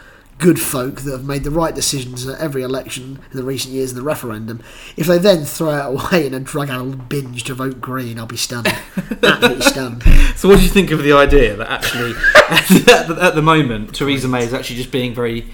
good 0.44 0.60
folk 0.60 1.00
that 1.04 1.12
have 1.12 1.24
made 1.24 1.46
the 1.46 1.50
right 1.50 1.74
decisions 1.74 2.28
at 2.28 2.38
every 2.38 2.64
election 2.64 3.18
in 3.32 3.38
the 3.38 3.44
recent 3.44 3.74
years 3.74 3.92
in 3.92 3.96
the 3.96 4.04
referendum, 4.04 4.62
if 4.98 5.08
they 5.08 5.18
then 5.18 5.46
throw 5.46 5.70
it 5.70 5.86
away 5.86 6.28
in 6.28 6.34
a 6.34 6.40
drug 6.42 6.70
addled 6.70 7.08
binge 7.08 7.46
to 7.46 7.54
vote 7.54 7.80
Green, 7.80 8.20
I'll 8.20 8.26
be 8.26 8.36
stunned. 8.36 8.68
Absolutely 9.24 9.62
stunned. 9.62 10.04
So, 10.36 10.50
what 10.50 10.58
do 10.58 10.64
you 10.64 10.70
think 10.70 10.92
of 10.92 11.02
the 11.02 11.14
idea 11.14 11.56
that 11.56 11.72
actually, 11.72 12.12
at, 12.50 13.08
the, 13.08 13.18
at 13.22 13.36
the 13.36 13.42
moment, 13.42 13.96
Theresa 13.96 14.28
May 14.28 14.44
is 14.44 14.54
actually 14.54 14.76
just 14.76 14.92
being 14.92 15.16
very. 15.16 15.50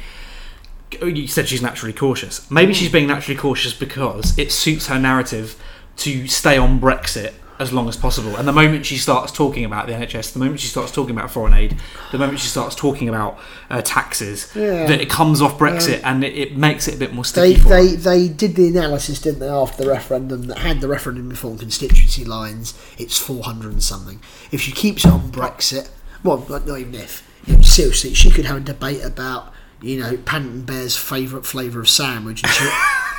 You 1.04 1.28
said 1.28 1.48
she's 1.48 1.62
naturally 1.62 1.94
cautious. 1.94 2.50
Maybe 2.50 2.74
she's 2.74 2.92
being 2.92 3.06
naturally 3.06 3.40
cautious 3.40 3.76
because 3.76 4.36
it 4.40 4.52
suits 4.52 4.88
her 4.88 4.98
narrative 4.98 5.62
to 5.98 6.28
stay 6.28 6.58
on 6.58 6.80
Brexit 6.82 7.34
as 7.60 7.74
long 7.74 7.90
as 7.90 7.98
possible. 7.98 8.36
And 8.38 8.48
the 8.48 8.54
moment 8.54 8.86
she 8.86 8.96
starts 8.98 9.32
talking 9.34 9.66
about 9.66 9.86
the 9.88 9.94
NHS, 9.94 10.32
the 10.34 10.40
moment 10.40 10.62
she 10.62 10.68
starts 10.68 10.92
talking 10.94 11.16
about 11.16 11.30
foreign 11.30 11.54
aid, 11.54 11.78
the 12.12 12.18
moment 12.18 12.40
she 12.40 12.48
starts 12.48 12.74
talking 12.74 13.10
about 13.10 13.38
uh, 13.70 13.82
taxes, 13.82 14.50
Yeah. 14.56 14.86
that 14.88 15.02
it 15.02 15.10
comes 15.10 15.42
off 15.42 15.60
Brexit 15.60 16.00
and 16.06 16.24
it, 16.24 16.34
it 16.38 16.56
makes 16.58 16.88
it 16.88 16.96
a 16.96 16.98
bit 16.98 17.14
more 17.14 17.24
They, 17.26 17.54
sticky 17.56 17.60
her. 17.62 17.70
they 17.70 17.96
they 17.96 18.28
did 18.30 18.56
the 18.56 18.68
analysis, 18.70 19.20
didn't 19.20 19.40
they, 19.40 19.50
after 19.50 19.84
the 19.84 19.90
referendum 19.90 20.48
that 20.48 20.60
had 20.60 20.80
the 20.80 20.88
referendum 20.88 21.30
inform 21.30 21.58
constituency 21.58 22.24
lines. 22.24 22.74
It's 22.98 23.18
four 23.18 23.44
hundred 23.44 23.74
and 23.74 23.84
something. 23.84 24.22
If 24.52 24.62
she 24.62 24.72
keeps 24.72 25.04
it 25.06 25.12
on 25.12 25.30
Brexit, 25.32 25.90
well, 26.24 26.46
not 26.50 26.80
even 26.80 26.96
if. 26.96 27.24
Seriously, 27.62 28.14
she 28.14 28.32
could 28.32 28.46
have 28.46 28.58
a 28.58 28.60
debate 28.62 29.04
about 29.04 29.52
you 29.82 30.00
know 30.00 30.18
Paddington 30.26 30.62
Bear's 30.64 30.96
favourite 30.98 31.46
flavour 31.46 31.80
of 31.80 31.90
sandwich, 31.90 32.44
and 32.44 32.52
she, 32.52 32.70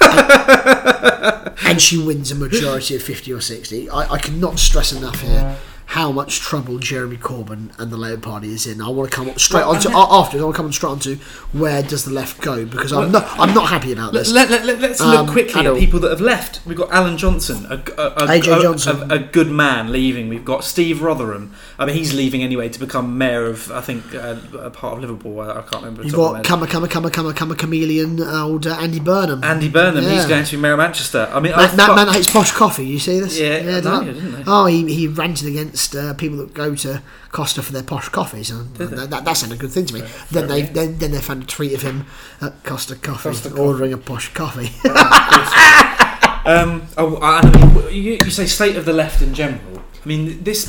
and 1.68 1.80
she 1.80 1.98
wins 1.98 2.30
a 2.30 2.34
majority 2.34 2.96
of 2.96 3.02
fifty 3.02 3.32
or 3.32 3.40
sixty. 3.40 3.88
I, 3.88 4.12
I 4.14 4.18
cannot 4.18 4.58
stress 4.58 4.92
enough 4.92 5.20
here. 5.20 5.56
How 5.86 6.12
much 6.12 6.38
trouble 6.38 6.78
Jeremy 6.78 7.16
Corbyn 7.16 7.76
and 7.76 7.90
the 7.90 7.96
Labour 7.96 8.20
Party 8.20 8.52
is 8.52 8.64
in? 8.64 8.80
I 8.80 8.88
want 8.90 9.10
to 9.10 9.16
come 9.16 9.28
up 9.28 9.40
straight 9.40 9.62
Well, 9.66 9.74
on 9.74 9.80
to 9.80 9.88
I 9.88 9.92
mean- 9.94 10.06
after. 10.08 10.38
I 10.38 10.42
want 10.44 10.54
to 10.54 10.56
come 10.56 10.66
on 10.66 10.72
straight 10.72 10.90
on 10.90 10.98
to 11.00 11.16
where 11.50 11.82
does 11.82 12.04
the 12.04 12.12
left 12.12 12.40
go 12.40 12.64
because 12.64 12.92
I'm 12.92 13.10
not 13.10 13.26
I'm 13.40 13.52
not 13.52 13.68
happy 13.70 13.90
about 13.92 14.12
this. 14.12 14.30
Let, 14.30 14.50
let, 14.50 14.64
let, 14.64 14.80
us 14.88 15.00
Um, 15.00 15.26
look 15.26 15.32
quickly 15.32 15.66
at 15.66 15.76
people 15.78 15.98
that 15.98 16.10
have 16.10 16.20
left. 16.20 16.60
We've 16.64 16.76
got 16.78 16.92
Alan 16.92 17.16
Johnson, 17.18 17.66
a, 17.68 17.82
a, 17.98 18.24
a, 18.24 18.36
a- 18.36 18.40
Johnson. 18.40 19.10
a, 19.10 19.14
a 19.16 19.18
good 19.18 19.48
man, 19.50 19.90
leaving. 19.90 20.28
We've 20.28 20.44
got 20.44 20.62
Steve 20.62 20.98
Rotheram. 20.98 21.50
I 21.80 21.86
mean, 21.86 21.96
he's 21.96 22.12
leaving 22.12 22.42
anyway 22.42 22.68
to 22.68 22.78
become 22.78 23.16
mayor 23.16 23.46
of, 23.46 23.72
I 23.72 23.80
think, 23.80 24.14
uh, 24.14 24.36
a 24.58 24.68
part 24.70 24.94
of 24.94 25.00
Liverpool. 25.00 25.40
I, 25.40 25.48
I 25.50 25.62
can't 25.62 25.76
remember. 25.82 26.02
You've 26.04 26.14
off 26.18 26.36
the 26.36 26.42
top 26.42 26.42
got 26.42 26.42
of 26.42 26.46
come 26.46 26.62
a 26.62 26.66
come 26.66 26.84
a 26.84 26.88
come 26.88 27.06
a 27.06 27.10
come 27.10 27.26
a 27.26 27.32
come 27.32 27.50
a 27.52 27.54
chameleon, 27.54 28.20
uh, 28.22 28.44
old 28.44 28.66
uh, 28.66 28.76
Andy 28.78 29.00
Burnham. 29.00 29.42
Andy 29.42 29.70
Burnham. 29.70 30.04
He's 30.04 30.26
going 30.26 30.44
to 30.44 30.56
be 30.56 30.60
mayor 30.60 30.72
of 30.72 30.78
Manchester. 30.78 31.30
I 31.32 31.40
mean, 31.40 31.54
I 31.54 31.66
Man, 31.68 31.76
man, 31.76 31.86
thought- 31.86 31.96
man 31.96 32.08
hates 32.14 32.30
posh 32.30 32.52
coffee. 32.52 32.86
You 32.86 32.98
see 32.98 33.18
this? 33.18 33.40
Yeah, 33.40 33.80
I? 33.82 34.04
you 34.04 34.12
didn't. 34.12 34.44
Oh, 34.46 34.66
he, 34.66 34.92
he 34.94 35.06
ranted 35.08 35.48
against 35.48 35.96
uh, 35.96 36.12
people 36.12 36.36
that 36.38 36.52
go 36.52 36.74
to 36.74 37.02
Costa 37.32 37.62
for 37.62 37.72
their 37.72 37.82
posh 37.82 38.10
coffees, 38.10 38.50
and 38.50 38.76
Did 38.76 38.90
that, 38.90 39.08
that, 39.08 39.24
that 39.24 39.32
sounded 39.32 39.56
a 39.56 39.58
good 39.58 39.70
thing 39.72 39.86
to 39.86 39.94
me. 39.94 40.02
then 40.30 40.48
they 40.48 40.62
then, 40.62 40.98
then 40.98 41.12
they 41.12 41.20
found 41.22 41.44
a 41.44 41.46
tweet 41.46 41.72
of 41.72 41.80
him 41.80 42.04
at 42.42 42.62
Costa 42.62 42.94
Coffee 42.94 43.30
Costa 43.30 43.56
ordering 43.56 43.94
a 43.94 43.98
posh 43.98 44.32
coffee. 44.34 44.70
Um, 46.42 46.86
oh, 46.96 47.16
I 47.16 47.40
I 47.40 47.50
mean, 47.50 47.94
you, 47.94 48.12
you 48.24 48.30
say 48.30 48.46
state 48.46 48.76
of 48.76 48.86
the 48.86 48.94
left 48.94 49.20
in 49.20 49.34
general. 49.34 49.82
I 50.02 50.08
mean, 50.08 50.42
this 50.42 50.64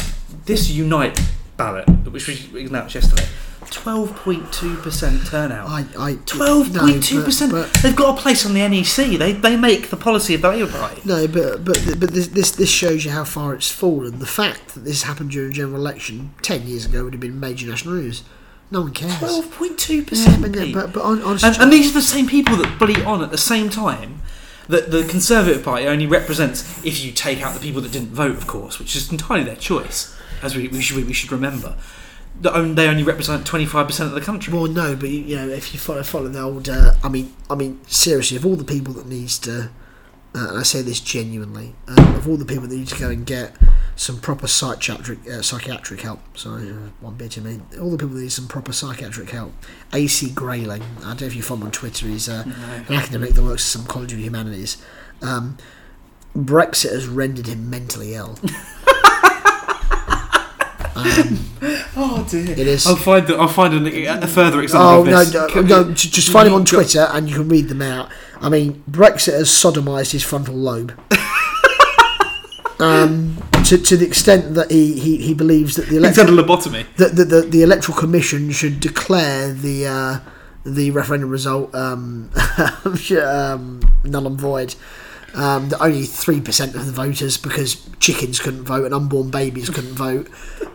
this 0.45 0.69
Unite 0.69 1.19
ballot, 1.57 1.87
which 2.11 2.27
we 2.51 2.65
announced 2.65 2.95
yesterday, 2.95 3.25
twelve 3.69 4.15
point 4.17 4.51
two 4.51 4.75
percent 4.77 5.25
turnout. 5.27 5.67
I, 5.69 5.85
I 5.97 6.15
Twelve 6.25 6.73
point 6.73 7.03
two 7.03 7.19
no, 7.19 7.25
percent. 7.25 7.51
but- 7.51 7.71
but- 7.71 7.81
They've 7.83 7.95
got 7.95 8.17
a 8.17 8.21
place 8.21 8.45
on 8.45 8.53
the 8.53 8.67
NEC. 8.67 9.17
They 9.19 9.33
they 9.33 9.55
make 9.55 9.89
the 9.89 9.97
policy 9.97 10.33
of 10.33 10.41
the 10.41 10.49
Labour 10.49 10.71
Party. 10.71 11.01
No, 11.05 11.27
but 11.27 11.63
but 11.63 11.77
but 11.99 12.11
this, 12.11 12.27
this 12.27 12.51
this 12.51 12.69
shows 12.69 13.05
you 13.05 13.11
how 13.11 13.23
far 13.23 13.53
it's 13.53 13.69
fallen. 13.69 14.19
The 14.19 14.25
fact 14.25 14.73
that 14.73 14.81
this 14.85 15.03
happened 15.03 15.31
during 15.31 15.51
a 15.51 15.53
general 15.53 15.75
election 15.79 16.33
ten 16.41 16.67
years 16.67 16.85
ago 16.85 17.03
would 17.03 17.13
have 17.13 17.21
been 17.21 17.39
major 17.39 17.67
national 17.67 17.95
news. 17.95 18.23
No 18.71 18.81
one 18.81 18.93
cares. 18.93 19.17
Twelve 19.19 19.51
point 19.51 19.77
two 19.77 19.97
Yeah, 19.97 20.03
percent. 20.05 20.41
but, 20.41 20.53
but, 20.73 20.93
but 20.93 21.03
on, 21.03 21.21
on 21.23 21.37
And, 21.43 21.57
and 21.57 21.71
these 21.73 21.91
are 21.91 21.93
the 21.93 22.01
same 22.01 22.27
people 22.27 22.55
that 22.57 22.79
bully 22.79 23.03
on 23.03 23.21
at 23.23 23.29
the 23.29 23.37
same 23.37 23.69
time 23.69 24.21
that 24.69 24.91
the 24.91 25.03
Conservative 25.03 25.61
Party 25.65 25.85
only 25.85 26.07
represents, 26.07 26.63
if 26.85 27.03
you 27.03 27.11
take 27.11 27.41
out 27.41 27.53
the 27.53 27.59
people 27.59 27.81
that 27.81 27.91
didn't 27.91 28.11
vote, 28.13 28.37
of 28.37 28.47
course, 28.47 28.79
which 28.79 28.95
is 28.95 29.11
entirely 29.11 29.43
their 29.43 29.57
choice, 29.57 30.15
as 30.41 30.55
we, 30.55 30.67
we, 30.67 30.81
should, 30.81 31.05
we 31.05 31.13
should 31.13 31.31
remember. 31.31 31.77
Only, 32.45 32.73
they 32.73 32.87
only 32.87 33.03
represent 33.03 33.45
25% 33.45 34.05
of 34.05 34.11
the 34.11 34.21
country. 34.21 34.53
Well, 34.53 34.67
no, 34.67 34.95
but 34.95 35.09
you 35.09 35.35
know, 35.35 35.49
if 35.49 35.73
you 35.73 35.79
follow 35.79 36.01
follow 36.01 36.27
the 36.27 36.41
old, 36.41 36.69
uh, 36.69 36.93
I 37.03 37.09
mean, 37.09 37.33
I 37.49 37.55
mean, 37.55 37.79
seriously, 37.87 38.37
of 38.37 38.45
all 38.45 38.55
the 38.55 38.63
people 38.63 38.93
that 38.95 39.05
needs 39.05 39.37
to, 39.39 39.69
uh, 40.33 40.47
and 40.49 40.59
I 40.59 40.63
say 40.63 40.81
this 40.81 41.01
genuinely, 41.01 41.75
um, 41.87 42.15
of 42.15 42.27
all 42.27 42.37
the 42.37 42.45
people 42.45 42.67
that 42.67 42.75
need 42.75 42.87
to 42.87 42.99
go 42.99 43.09
and 43.09 43.25
get 43.25 43.55
some 43.95 44.19
proper 44.19 44.47
psychiatric 44.47 45.19
uh, 45.27 45.41
psychiatric 45.41 46.01
help. 46.01 46.21
Sorry, 46.37 46.69
uh, 46.71 46.75
one 47.01 47.15
bit 47.15 47.37
I 47.37 47.41
mean, 47.41 47.63
All 47.79 47.91
the 47.91 47.97
people 47.97 48.15
that 48.15 48.21
need 48.21 48.31
some 48.31 48.47
proper 48.47 48.71
psychiatric 48.73 49.29
help. 49.29 49.53
AC 49.93 50.31
Grayling, 50.31 50.83
I 50.99 51.09
don't 51.09 51.21
know 51.21 51.27
if 51.27 51.35
you 51.35 51.43
follow 51.43 51.61
him 51.61 51.65
on 51.67 51.71
Twitter. 51.71 52.07
He's 52.07 52.29
uh, 52.29 52.43
an 52.87 52.95
academic 52.95 53.31
that 53.31 53.43
works 53.43 53.63
at 53.63 53.79
some 53.79 53.85
college 53.85 54.13
of 54.13 54.19
humanities. 54.19 54.81
Um, 55.21 55.57
Brexit 56.35 56.91
has 56.93 57.07
rendered 57.07 57.47
him 57.47 57.69
mentally 57.69 58.13
ill. 58.15 58.39
um, 60.95 61.39
Oh 61.95 62.25
dear! 62.29 62.51
It 62.51 62.59
is- 62.59 62.85
I'll 62.87 62.95
find 62.95 63.25
the, 63.27 63.35
I'll 63.37 63.47
find 63.47 63.73
a, 63.87 64.05
a 64.23 64.27
further 64.27 64.57
Oh 64.59 64.61
example 64.61 65.03
no, 65.05 65.21
of 65.21 65.25
this. 65.25 65.33
no, 65.33 65.47
Can- 65.49 65.67
no! 65.67 65.83
j- 65.93 66.09
Just 66.09 66.29
find 66.31 66.47
him 66.47 66.53
on 66.53 66.61
you 66.61 66.65
got- 66.65 66.71
Twitter 66.73 67.07
and 67.11 67.29
you 67.29 67.35
can 67.35 67.49
read 67.49 67.67
them 67.69 67.81
out. 67.81 68.09
I 68.41 68.49
mean, 68.49 68.83
Brexit 68.89 69.33
has 69.33 69.49
sodomised 69.51 70.11
his 70.13 70.23
frontal 70.23 70.55
lobe. 70.55 70.97
um, 72.79 73.37
to, 73.65 73.77
to 73.77 73.95
the 73.97 74.05
extent 74.05 74.55
that 74.55 74.71
he, 74.71 74.99
he, 74.99 75.17
he 75.17 75.33
believes 75.33 75.75
that 75.75 75.87
the 75.87 75.99
He's 75.99 76.15
had 76.15 76.27
a 76.29 76.31
electoral 76.31 76.57
lobotomy. 76.57 76.85
that 76.97 77.15
the, 77.15 77.25
the, 77.25 77.41
the 77.41 77.61
electoral 77.61 77.97
commission 77.97 78.51
should 78.51 78.79
declare 78.79 79.53
the 79.53 79.85
uh, 79.87 80.19
the 80.65 80.91
referendum 80.91 81.29
result 81.29 81.73
um, 81.75 82.29
um, 83.23 83.81
null 84.03 84.27
and 84.27 84.39
void. 84.39 84.75
Um, 85.33 85.69
that 85.69 85.81
only 85.81 86.03
three 86.03 86.41
percent 86.41 86.75
of 86.75 86.85
the 86.85 86.91
voters, 86.91 87.37
because 87.37 87.87
chickens 87.99 88.37
couldn't 88.39 88.63
vote 88.65 88.83
and 88.83 88.93
unborn 88.93 89.29
babies 89.31 89.69
couldn't 89.69 89.93
vote, 89.93 90.27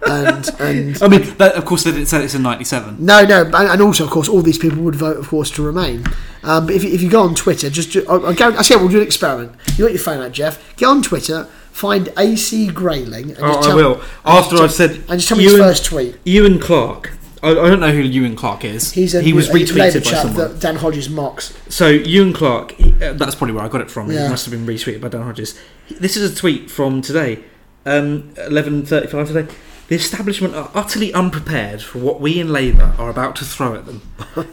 and 0.08 0.48
and 0.60 1.02
I 1.02 1.08
mean, 1.08 1.36
that, 1.36 1.56
of 1.56 1.66
course, 1.66 1.84
they 1.84 1.90
didn't 1.90 2.06
say 2.06 2.24
it's 2.24 2.34
in 2.34 2.42
'97. 2.42 2.96
no, 3.04 3.22
no, 3.26 3.42
and 3.44 3.54
and 3.54 3.82
also, 3.82 4.04
of 4.04 4.10
course, 4.10 4.30
all 4.30 4.40
these 4.40 4.56
people 4.56 4.82
would 4.84 4.94
vote, 4.96 5.18
of 5.18 5.28
course, 5.28 5.50
to 5.52 5.62
remain. 5.62 6.04
Um, 6.42 6.64
but 6.66 6.74
if, 6.74 6.84
you- 6.84 6.90
if 6.90 7.02
you 7.02 7.10
go 7.10 7.22
on 7.22 7.34
Twitter, 7.34 7.68
just 7.68 7.92
do, 7.92 8.06
I, 8.08 8.30
I, 8.30 8.32
guarantee- 8.34 8.58
I 8.58 8.62
say 8.62 8.76
we'll 8.76 8.88
do 8.88 8.96
an 9.00 9.06
experiment. 9.06 9.52
You 9.76 9.84
got 9.84 9.92
your 9.92 10.00
phone 10.00 10.22
out, 10.24 10.32
Jeff. 10.32 10.74
Get 10.76 10.86
on 10.86 11.02
Twitter, 11.02 11.44
find 11.72 12.08
AC 12.16 12.68
Grayling. 12.68 13.32
And 13.32 13.40
Oh, 13.40 13.52
just 13.52 13.58
I 13.58 13.66
tell- 13.66 13.76
will. 13.76 14.00
After 14.24 14.56
I've 14.56 14.72
said 14.72 14.92
and 15.08 15.20
just 15.20 15.28
tell 15.28 15.36
me 15.36 15.44
his 15.44 15.52
Ewan- 15.52 15.68
first 15.68 15.84
tweet. 15.84 16.16
Ewan 16.24 16.58
Clark. 16.60 17.12
I, 17.46 17.50
I 17.66 17.70
don't 17.70 17.80
know 17.80 17.92
who 17.92 18.00
Ewan 18.00 18.36
Clark 18.36 18.64
is. 18.64 18.92
He's 18.92 19.14
a 19.14 19.22
he 19.22 19.32
was 19.32 19.48
a 19.48 19.52
Labour 19.52 19.64
retweeted 19.72 19.94
by 20.04 20.10
chap 20.10 20.22
someone. 20.26 20.36
that 20.52 20.60
Dan 20.60 20.76
Hodges 20.76 21.08
mocks. 21.08 21.56
So 21.68 21.88
Ewan 21.88 22.32
Clark, 22.32 22.72
he- 22.72 22.92
uh, 23.02 23.12
that's 23.14 23.34
probably 23.34 23.54
where 23.54 23.64
I 23.64 23.68
got 23.68 23.80
it 23.80 23.90
from. 23.90 24.10
Yeah. 24.10 24.26
It 24.26 24.30
must 24.30 24.44
have 24.46 24.52
been 24.52 24.66
retweeted 24.66 25.00
by 25.00 25.08
Dan 25.08 25.22
Hodges. 25.22 25.58
This 25.90 26.16
is 26.16 26.32
a 26.32 26.34
tweet 26.34 26.70
from 26.70 27.02
today, 27.02 27.44
um, 27.84 28.32
eleven 28.38 28.84
thirty-five 28.84 29.28
today. 29.28 29.52
The 29.88 29.94
establishment 29.94 30.56
are 30.56 30.68
utterly 30.74 31.12
unprepared 31.14 31.80
for 31.80 31.98
what 32.00 32.20
we 32.20 32.40
in 32.40 32.52
Labour 32.52 32.94
are 32.98 33.08
about 33.08 33.36
to 33.36 33.44
throw 33.44 33.76
at 33.76 33.86
them. 33.86 34.02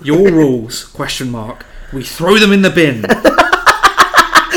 Your 0.03 0.30
rules? 0.32 0.84
Question 0.86 1.32
mark. 1.32 1.65
We 1.91 2.03
throw 2.03 2.38
them 2.38 2.52
in 2.52 2.61
the 2.61 2.70
bin. 2.70 3.06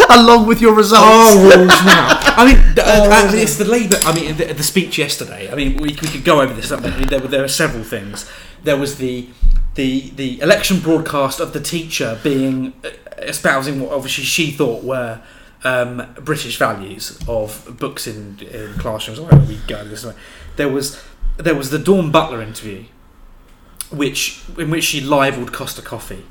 Along 0.10 0.46
with 0.46 0.60
your 0.60 0.74
results. 0.74 1.36
Now. 1.84 2.18
I 2.36 2.44
mean, 2.52 2.74
Oh, 2.78 3.30
it's 3.34 3.56
the 3.56 3.64
Labour. 3.64 3.96
I 4.02 4.14
mean, 4.14 4.36
the, 4.36 4.52
the 4.52 4.62
speech 4.62 4.98
yesterday. 4.98 5.50
I 5.50 5.54
mean, 5.54 5.76
we, 5.76 5.88
we 5.88 6.08
could 6.08 6.24
go 6.24 6.40
over 6.40 6.54
this. 6.54 6.70
I 6.70 6.80
mean, 6.80 7.08
there 7.08 7.20
were 7.20 7.28
there 7.28 7.42
were 7.42 7.48
several 7.48 7.84
things. 7.84 8.30
There 8.62 8.76
was 8.76 8.98
the 8.98 9.28
the 9.74 10.10
the 10.10 10.40
election 10.40 10.80
broadcast 10.80 11.40
of 11.40 11.52
the 11.52 11.60
teacher 11.60 12.18
being 12.22 12.72
uh, 12.84 12.90
espousing 13.18 13.80
what 13.80 13.92
obviously 13.92 14.24
she 14.24 14.50
thought 14.50 14.82
were 14.84 15.22
um, 15.64 16.14
British 16.22 16.58
values 16.58 17.18
of 17.28 17.76
books 17.78 18.06
in, 18.06 18.38
in 18.40 18.74
classrooms. 18.74 19.20
We 19.48 19.58
go 19.66 19.84
this 19.84 20.04
way. 20.04 20.14
There 20.56 20.68
was 20.68 21.02
there 21.36 21.54
was 21.54 21.70
the 21.70 21.78
Dawn 21.78 22.10
Butler 22.10 22.42
interview, 22.42 22.84
which 23.90 24.42
in 24.58 24.70
which 24.70 24.84
she 24.84 25.00
libelled 25.00 25.52
Costa 25.52 25.82
Coffee, 25.82 26.24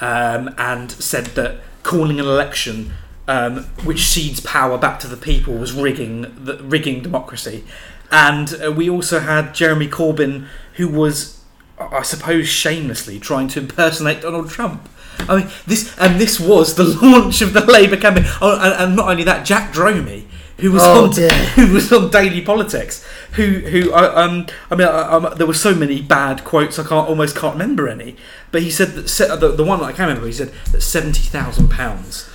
um, 0.00 0.54
and 0.58 0.90
said 0.90 1.26
that 1.26 1.60
calling 1.82 2.18
an 2.20 2.26
election 2.26 2.92
um, 3.28 3.64
which 3.84 4.06
cedes 4.06 4.40
power 4.40 4.76
back 4.78 4.98
to 5.00 5.06
the 5.06 5.16
people 5.16 5.54
was 5.54 5.72
rigging 5.72 6.22
the, 6.44 6.56
rigging 6.62 7.02
democracy, 7.02 7.62
and 8.10 8.58
uh, 8.64 8.72
we 8.72 8.88
also 8.90 9.20
had 9.20 9.54
Jeremy 9.54 9.86
Corbyn, 9.86 10.46
who 10.74 10.88
was, 10.88 11.44
I 11.78 12.02
suppose, 12.02 12.48
shamelessly 12.48 13.20
trying 13.20 13.48
to 13.48 13.60
impersonate 13.60 14.22
Donald 14.22 14.48
Trump. 14.48 14.88
I 15.28 15.36
mean, 15.36 15.48
this 15.66 15.96
and 15.98 16.20
this 16.20 16.40
was 16.40 16.74
the 16.74 16.84
launch 17.02 17.42
of 17.42 17.52
the 17.52 17.64
Labour 17.64 17.96
campaign. 17.96 18.24
Oh, 18.40 18.58
and, 18.60 18.82
and 18.82 18.96
not 18.96 19.08
only 19.10 19.24
that, 19.24 19.44
Jack 19.44 19.72
Dromey, 19.74 20.24
who 20.58 20.72
was 20.72 20.82
Oh, 20.82 21.04
on 21.04 21.10
dear. 21.10 21.28
who 21.54 21.74
was 21.74 21.92
on 21.92 22.10
Daily 22.10 22.40
Politics, 22.40 23.04
who 23.32 23.44
who 23.60 23.92
I 23.92 24.24
um 24.24 24.46
I 24.70 24.74
mean 24.74 24.88
I, 24.88 25.02
um, 25.02 25.34
there 25.36 25.46
were 25.46 25.54
so 25.54 25.74
many 25.74 26.00
bad 26.00 26.44
quotes 26.44 26.78
I 26.78 26.82
can't 26.84 27.08
almost 27.08 27.36
can't 27.36 27.54
remember 27.54 27.88
any, 27.88 28.16
but 28.52 28.62
he 28.62 28.70
said 28.70 28.88
that 28.94 29.40
the, 29.40 29.52
the 29.52 29.64
one 29.64 29.80
that 29.80 29.86
I 29.86 29.92
can 29.92 30.06
remember 30.08 30.26
he 30.26 30.32
said 30.32 30.52
that 30.72 30.80
seventy 30.80 31.22
thousand 31.24 31.68
pounds 31.68 32.28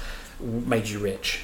made 0.43 0.87
you 0.87 0.99
rich, 0.99 1.41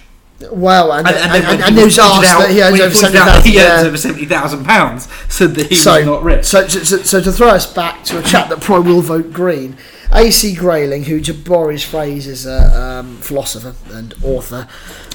Well, 0.52 0.92
and, 0.94 1.08
and, 1.08 1.46
and, 1.46 1.62
and, 1.64 1.76
was 1.76 1.98
asked 2.00 2.26
out- 2.28 2.40
that 2.40 2.50
he 2.52 2.62
owns 2.62 2.80
over 2.80 2.96
seventy 2.96 3.18
thousand. 3.20 3.52
he 3.52 3.60
owns 3.60 3.82
Yeah. 3.82 3.88
over 3.88 3.98
seventy 3.98 4.26
thousand 4.26 4.66
pounds, 4.66 5.08
said 5.28 5.56
that 5.56 5.68
he 5.68 5.76
So, 5.76 5.98
was 5.98 6.06
not 6.06 6.24
rich. 6.24 6.46
so, 6.46 6.68
so, 6.68 6.98
so 6.98 7.22
to 7.22 7.32
throw 7.32 7.50
us 7.50 7.72
back 7.72 8.04
to 8.06 8.20
a 8.20 8.22
chap 8.24 8.50
that 8.50 8.62
probably 8.62 8.94
will 8.94 9.02
vote 9.02 9.32
Green, 9.34 9.78
AC 10.12 10.56
Grayling, 10.56 11.04
who 11.04 11.22
to 11.22 11.34
borrow 11.34 11.70
his 11.70 11.84
phrase 11.84 12.26
is 12.26 12.48
a 12.48 12.76
um, 12.76 13.18
philosopher 13.18 13.76
and 13.96 14.16
author, 14.24 14.68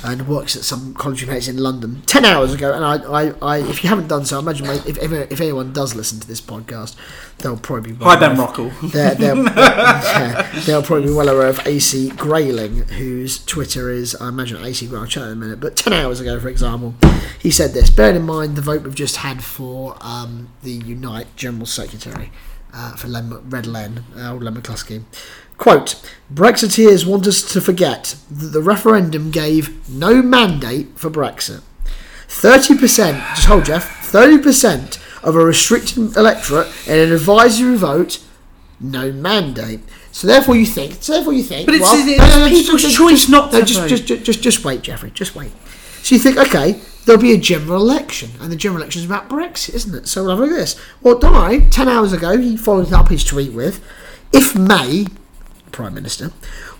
and 0.04 0.28
works 0.28 0.54
at 0.54 0.62
some 0.62 0.94
college 0.94 1.22
of 1.24 1.30
in 1.48 1.56
London. 1.56 2.02
Ten 2.06 2.24
hours 2.24 2.54
ago, 2.54 2.72
and 2.72 2.84
I, 2.84 2.96
I, 3.02 3.34
I 3.42 3.58
if 3.58 3.82
you 3.82 3.88
haven't 3.88 4.06
done 4.06 4.24
so, 4.24 4.36
I 4.36 4.40
imagine 4.40 4.68
my- 4.68 4.74
if, 4.86 4.96
if 4.98 5.10
if 5.32 5.40
anyone 5.40 5.72
does 5.72 5.96
listen 5.96 6.20
to 6.20 6.28
this 6.28 6.40
podcast, 6.40 6.94
they'll 7.38 7.56
probably 7.56 7.92
be 7.92 8.04
Hi 8.04 8.14
Ben 8.14 8.36
Rockall. 8.36 8.70
they're, 8.92 9.16
they're, 9.16 9.34
yeah, 9.34 10.48
they'll 10.64 10.82
probably 10.82 11.08
be 11.08 11.12
well 11.12 11.28
aware 11.28 11.48
of 11.48 11.66
AC 11.66 12.10
Grayling, 12.10 12.86
whose 12.90 13.44
Twitter 13.44 13.90
is, 13.90 14.14
I 14.16 14.28
imagine, 14.28 14.64
AC 14.64 14.86
Grayling. 14.86 15.02
I'll 15.02 15.10
chat 15.10 15.24
in 15.24 15.32
a 15.32 15.36
minute. 15.36 15.58
But 15.58 15.74
10 15.74 15.92
hours 15.92 16.20
ago, 16.20 16.38
for 16.38 16.48
example, 16.48 16.94
he 17.40 17.50
said 17.50 17.72
this 17.72 17.90
Bearing 17.90 18.16
in 18.16 18.22
mind 18.22 18.54
the 18.54 18.62
vote 18.62 18.82
we've 18.84 18.94
just 18.94 19.16
had 19.16 19.42
for 19.42 19.96
um, 20.00 20.50
the 20.62 20.70
Unite 20.72 21.34
General 21.34 21.66
Secretary 21.66 22.30
uh, 22.74 22.96
for 22.96 23.08
Len, 23.08 23.48
Red 23.48 23.66
Len, 23.66 24.04
uh, 24.16 24.32
old 24.32 24.42
Len 24.42 24.54
McCluskey. 24.54 25.02
Quote 25.56 26.02
Brexiteers 26.32 27.06
want 27.06 27.26
us 27.26 27.40
to 27.52 27.60
forget 27.60 28.16
that 28.30 28.46
the 28.48 28.60
referendum 28.62 29.30
gave 29.30 29.88
no 29.88 30.20
mandate 30.22 30.98
for 30.98 31.08
Brexit. 31.10 31.62
30%, 32.28 33.34
just 33.36 33.46
hold 33.46 33.64
Jeff, 33.64 34.10
30% 34.10 34.98
of 35.22 35.36
a 35.36 35.44
restricted 35.44 36.16
electorate 36.16 36.66
in 36.86 36.98
an 36.98 37.12
advisory 37.12 37.76
vote, 37.76 38.22
no 38.80 39.12
mandate. 39.12 39.80
So 40.10 40.26
therefore 40.26 40.56
you 40.56 40.66
think, 40.66 40.98
so 41.00 41.12
therefore 41.14 41.32
you 41.32 41.42
think, 41.44 41.66
But 41.66 41.76
it's- 41.76 41.90
well, 41.90 42.00
it's 42.08 42.18
no, 42.18 42.26
no, 42.26 42.44
no, 42.44 42.48
people's 42.50 42.82
just- 42.82 42.96
choice 42.96 43.18
just- 43.20 43.30
not 43.30 43.52
no, 43.52 43.60
to 43.60 43.74
vote. 43.74 43.88
just, 43.88 44.04
just, 44.06 44.24
just, 44.24 44.42
just 44.42 44.64
wait, 44.64 44.82
Jeffrey, 44.82 45.10
just 45.14 45.34
wait. 45.34 45.52
So 46.02 46.14
you 46.14 46.20
think, 46.20 46.36
okay, 46.36 46.80
there'll 47.04 47.20
be 47.20 47.32
a 47.32 47.38
general 47.38 47.80
election, 47.80 48.30
and 48.40 48.50
the 48.50 48.56
general 48.56 48.80
election 48.80 49.00
is 49.00 49.06
about 49.06 49.28
Brexit, 49.28 49.74
isn't 49.74 49.94
it? 49.94 50.08
So 50.08 50.22
we'll 50.22 50.30
have 50.30 50.38
a 50.40 50.42
look 50.42 50.52
at 50.52 50.56
this. 50.56 50.80
Well, 51.02 51.18
Di, 51.18 51.68
10 51.68 51.88
hours 51.88 52.12
ago, 52.12 52.38
he 52.38 52.56
followed 52.56 52.92
up 52.92 53.08
his 53.08 53.24
tweet 53.24 53.52
with, 53.52 53.84
if 54.32 54.54
May, 54.56 55.06
Prime 55.72 55.94
Minister, 55.94 56.32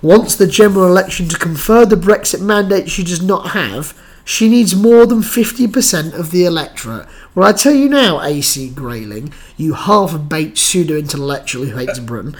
wants 0.03 0.35
the 0.37 0.47
general 0.47 0.87
election 0.87 1.29
to 1.29 1.39
confer 1.39 1.85
the 1.87 1.97
Brexit 1.97 2.41
mandate 2.41 2.91
she 2.91 3.05
does 3.05 3.23
not 3.23 3.51
have, 3.51 3.99
she 4.25 4.49
needs 4.49 4.75
more 4.75 5.05
than 5.07 5.21
50% 5.21 6.19
of 6.19 6.31
the 6.31 6.45
electorate. 6.47 7.07
Well, 7.35 7.47
I 7.47 7.53
tell 7.53 7.75
you 7.75 7.89
now, 7.89 8.23
AC 8.23 8.71
Grayling, 8.71 9.35
you 9.57 9.75
half 9.75 10.29
baked 10.29 10.57
pseudo 10.57 10.97
intellectual 10.97 11.67
who 11.67 11.77
hates 11.77 11.99
Britain. 11.99 12.35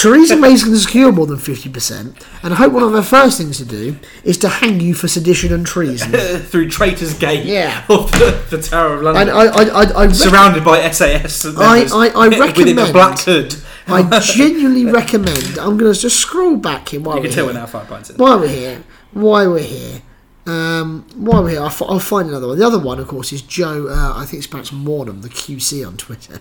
Theresa 0.00 0.36
May's 0.36 0.62
going 0.64 0.74
to 0.74 0.80
secure 0.80 1.12
more 1.12 1.26
than 1.26 1.36
50%, 1.36 2.22
and 2.42 2.52
I 2.54 2.56
hope 2.56 2.72
one 2.72 2.82
of 2.82 2.92
her 2.92 3.02
first 3.02 3.36
things 3.38 3.58
to 3.58 3.64
do 3.64 3.96
is 4.24 4.38
to 4.38 4.48
hang 4.48 4.80
you 4.80 4.94
for 4.94 5.08
sedition 5.08 5.52
and 5.52 5.66
treason. 5.66 6.12
through 6.40 6.70
Traitors 6.70 7.12
Gate 7.18 7.44
Yeah. 7.44 7.84
of 7.90 8.10
the, 8.12 8.42
the 8.50 8.62
Tower 8.62 8.94
of 8.94 9.02
London, 9.02 9.28
And 9.28 9.30
I, 9.30 9.44
I, 9.44 9.64
I, 9.64 9.82
I, 10.02 10.06
rec- 10.06 10.14
surrounded 10.14 10.64
by 10.64 10.90
SAS. 10.90 11.44
and 11.44 11.58
I- 11.58 11.74
members 11.74 11.92
I- 11.92 12.06
I 12.08 12.28
within 12.28 12.40
a 12.40 12.46
recommend- 12.46 12.92
black 12.92 13.18
hood. 13.20 13.54
I 13.86 14.20
genuinely 14.20 14.86
recommend. 14.86 15.58
I'm 15.58 15.76
going 15.76 15.92
to 15.92 15.98
just 16.00 16.18
scroll 16.20 16.56
back 16.56 16.88
here 16.90 17.00
while 17.00 17.16
You 17.16 17.22
we're 17.22 17.26
can 17.28 17.34
tell 17.34 17.44
here. 17.46 17.54
we're 17.54 17.60
now 17.60 17.66
five 17.66 17.88
pints 17.88 18.10
in. 18.10 18.16
Why 18.16 18.36
we're 18.36 18.46
here? 18.48 18.82
Why 19.12 19.46
we're 19.48 19.58
here? 19.58 20.02
Um, 20.46 21.04
why 21.16 21.40
we're 21.40 21.50
here? 21.50 21.60
I'll, 21.62 21.70
fi- 21.70 21.86
I'll 21.86 21.98
find 21.98 22.28
another 22.28 22.46
one. 22.46 22.58
The 22.58 22.66
other 22.66 22.78
one, 22.78 23.00
of 23.00 23.08
course, 23.08 23.32
is 23.32 23.42
Joe. 23.42 23.88
Uh, 23.88 24.12
I 24.16 24.24
think 24.26 24.38
it's 24.38 24.46
perhaps 24.46 24.70
Maugham, 24.72 25.22
the 25.22 25.28
QC 25.28 25.84
on 25.86 25.96
Twitter, 25.96 26.40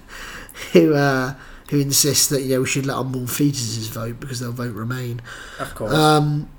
who 0.74 0.94
uh, 0.94 1.34
who 1.70 1.80
insists 1.80 2.28
that 2.28 2.42
you 2.42 2.56
know 2.56 2.62
we 2.62 2.68
should 2.68 2.86
let 2.86 2.98
unborn 2.98 3.28
fetuses 3.28 3.90
vote 3.90 4.20
because 4.20 4.40
they'll 4.40 4.52
vote 4.52 4.74
Remain. 4.74 5.22
Of 5.60 5.76
course. 5.76 5.94
Um, 5.94 6.50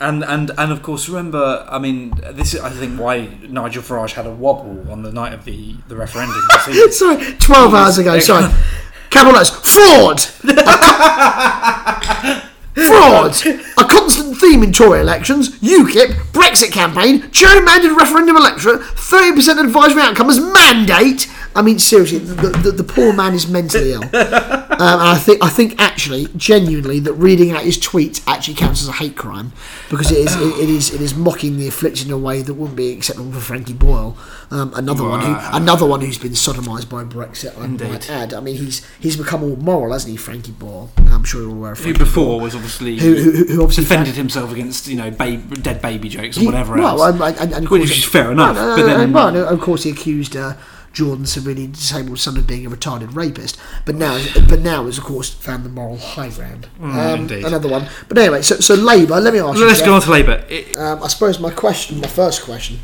And 0.00 0.24
and 0.24 0.50
and 0.56 0.72
of 0.72 0.82
course, 0.82 1.08
remember. 1.08 1.66
I 1.70 1.78
mean, 1.78 2.12
this 2.32 2.54
is 2.54 2.60
I 2.60 2.70
think 2.70 2.98
why 2.98 3.28
Nigel 3.48 3.82
Farage 3.82 4.12
had 4.12 4.26
a 4.26 4.30
wobble 4.30 4.90
on 4.90 5.02
the 5.02 5.12
night 5.12 5.32
of 5.34 5.44
the 5.44 5.76
the 5.88 5.96
referendum. 5.96 6.40
Sorry, 6.90 7.34
twelve 7.38 7.74
hours 7.74 7.98
ago. 7.98 8.18
Sorry, 8.18 8.50
letters 9.14 9.50
fraud. 9.50 10.20
Fraud! 12.74 13.36
A 13.78 13.84
constant 13.84 14.36
theme 14.38 14.62
in 14.62 14.72
Tory 14.72 15.00
elections, 15.00 15.50
UKIP, 15.58 16.12
Brexit 16.32 16.72
campaign, 16.72 17.22
gerrymandered 17.30 17.96
referendum 17.96 18.36
electorate, 18.36 18.80
30% 18.80 19.62
advisory 19.62 20.02
outcome 20.02 20.30
as 20.30 20.40
mandate. 20.40 21.28
I 21.54 21.62
mean, 21.62 21.78
seriously, 21.78 22.18
the, 22.18 22.48
the, 22.50 22.70
the 22.70 22.84
poor 22.84 23.12
man 23.12 23.34
is 23.34 23.48
mentally 23.48 23.92
ill. 23.92 24.04
Um, 24.04 24.98
and 24.98 25.08
I 25.10 25.18
think, 25.18 25.44
I 25.44 25.48
think 25.50 25.74
actually, 25.80 26.28
genuinely, 26.36 27.00
that 27.00 27.12
reading 27.14 27.50
out 27.50 27.62
his 27.62 27.76
tweets 27.76 28.22
actually 28.26 28.54
counts 28.54 28.80
as 28.80 28.88
a 28.88 28.92
hate 28.92 29.16
crime 29.16 29.52
because 29.90 30.10
it 30.10 30.18
is, 30.18 30.34
it, 30.36 30.58
it 30.62 30.70
is, 30.70 30.94
it 30.94 31.00
is 31.02 31.14
mocking 31.14 31.58
the 31.58 31.66
afflicted 31.68 32.06
in 32.06 32.12
a 32.12 32.18
way 32.18 32.40
that 32.40 32.54
wouldn't 32.54 32.76
be 32.76 32.92
acceptable 32.92 33.32
for 33.32 33.40
Frankie 33.40 33.72
Boyle, 33.74 34.16
um, 34.50 34.72
another 34.74 35.02
one 35.04 35.20
who, 35.20 35.36
another 35.52 35.84
one 35.84 36.00
who's 36.00 36.16
been 36.18 36.34
sodomised 36.34 36.88
by 36.88 37.04
Brexit. 37.04 37.54
I 37.58 37.66
might 37.66 37.82
Indeed. 37.82 38.06
add. 38.10 38.32
I 38.32 38.40
mean, 38.40 38.56
he's 38.56 38.86
he's 39.00 39.16
become 39.16 39.42
all 39.42 39.56
moral, 39.56 39.92
hasn't 39.92 40.12
he, 40.12 40.16
Frankie 40.16 40.52
Boyle? 40.52 40.90
I'm 41.10 41.24
sure 41.24 41.42
you're 41.42 41.50
aware 41.50 41.72
of 41.72 41.78
who 41.78 41.84
Frankie 41.84 41.98
before 41.98 42.40
was 42.40 42.54
obviously 42.54 42.96
who, 42.98 43.14
who, 43.16 43.44
who 43.46 43.62
obviously 43.62 43.84
defended 43.84 44.14
himself 44.14 44.50
against 44.52 44.86
you 44.86 44.96
know 44.96 45.10
babe, 45.10 45.62
dead 45.62 45.82
baby 45.82 46.08
jokes 46.08 46.36
or 46.38 46.40
he- 46.40 46.46
whatever 46.46 46.76
well, 46.76 47.02
else. 47.02 47.14
um, 47.14 47.20
and, 47.22 47.52
and, 47.52 47.68
Which 47.68 47.90
is 47.98 48.04
fair 48.04 48.32
enough, 48.32 48.56
Well, 48.56 48.76
but 48.78 48.86
then- 48.86 49.00
and, 49.00 49.12
well, 49.12 49.36
of 49.36 49.60
course, 49.60 49.82
he 49.82 49.90
accused 49.90 50.36
uh, 50.36 50.54
Jordan 50.92 51.24
severely 51.26 51.68
disabled 51.68 52.18
son 52.18 52.36
of 52.36 52.46
being 52.46 52.66
a 52.66 52.70
retarded 52.70 53.14
rapist. 53.14 53.58
But 53.84 53.94
now, 53.94 54.22
but 54.48 54.60
now, 54.60 54.84
has 54.86 54.98
of 54.98 55.04
course 55.04 55.30
found 55.30 55.64
the 55.64 55.68
moral 55.68 55.98
high 55.98 56.30
ground. 56.30 56.68
um, 56.80 57.28
another 57.30 57.68
one. 57.68 57.88
But 58.08 58.18
anyway, 58.18 58.42
so 58.42 58.56
so 58.56 58.74
Labour. 58.74 59.20
Let 59.20 59.32
me 59.32 59.40
ask 59.40 59.58
you. 59.58 59.66
Let's 59.66 59.78
Jeff, 59.78 59.86
go 59.86 59.94
on 59.94 60.02
to 60.02 60.10
Labour. 60.10 60.44
It- 60.48 60.76
um, 60.76 61.02
I 61.02 61.08
suppose 61.08 61.38
my 61.38 61.50
question, 61.50 62.00
my 62.00 62.08
first 62.08 62.42
question, 62.42 62.78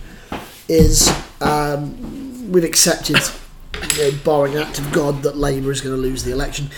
is 0.68 1.10
um, 1.40 2.50
we've 2.52 2.64
accepted, 2.64 3.18
you 3.96 3.98
know, 4.12 4.18
barring 4.24 4.56
act 4.56 4.78
of 4.78 4.92
God, 4.92 5.22
that 5.22 5.36
Labour 5.36 5.70
is 5.70 5.80
going 5.80 5.94
to 5.94 6.00
lose 6.00 6.24
the 6.24 6.32
election. 6.32 6.70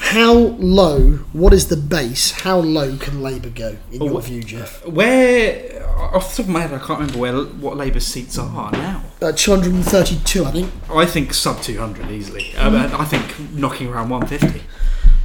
How 0.00 0.32
low? 0.32 1.18
What 1.32 1.52
is 1.52 1.68
the 1.68 1.76
base? 1.76 2.30
How 2.32 2.58
low 2.58 2.96
can 2.96 3.22
Labour 3.22 3.50
go 3.50 3.76
in 3.92 4.02
your 4.02 4.20
wh- 4.20 4.24
view, 4.24 4.42
Jeff? 4.42 4.84
Where, 4.86 5.86
off 5.96 6.30
the 6.34 6.42
top 6.42 6.46
of 6.46 6.48
my 6.48 6.60
head, 6.62 6.72
I 6.72 6.78
can't 6.78 6.98
remember 7.00 7.18
where 7.18 7.34
what 7.44 7.76
Labour's 7.76 8.06
seats 8.06 8.38
are 8.38 8.72
now. 8.72 9.02
Uh, 9.20 9.30
232, 9.32 10.44
I 10.44 10.50
think. 10.50 10.72
I 10.90 11.06
think 11.06 11.34
sub 11.34 11.60
200 11.62 12.10
easily. 12.10 12.54
Um, 12.56 12.74
I 12.76 13.04
think 13.04 13.52
knocking 13.52 13.88
around 13.88 14.08
150. 14.08 14.62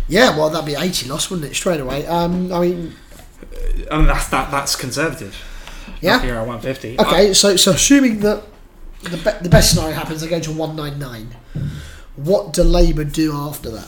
Yeah, 0.08 0.38
well, 0.38 0.50
that'd 0.50 0.66
be 0.68 0.76
80 0.76 1.08
loss, 1.10 1.32
wouldn't 1.32 1.50
it? 1.50 1.56
Straight 1.56 1.80
away. 1.80 2.06
Um, 2.06 2.52
I 2.54 2.60
mean, 2.60 2.94
I 3.90 3.98
mean, 3.98 4.08
that's 4.08 4.28
that. 4.28 4.52
That's 4.52 4.76
conservative. 4.76 5.36
Yeah. 6.02 6.18
Knocking 6.18 6.30
around 6.32 6.48
150. 6.48 7.00
okay, 7.00 7.34
so 7.34 7.56
so 7.56 7.72
assuming 7.72 8.20
that 8.20 8.44
the, 9.02 9.18
be- 9.18 9.42
the 9.44 9.50
best 9.50 9.72
scenario 9.72 9.96
happens, 9.96 10.22
they 10.22 10.28
go 10.28 10.40
to 10.40 10.52
199. 10.52 11.30
What 12.18 12.54
do 12.54 12.64
Labour 12.64 13.04
do 13.06 13.34
after 13.34 13.70
that? 13.72 13.88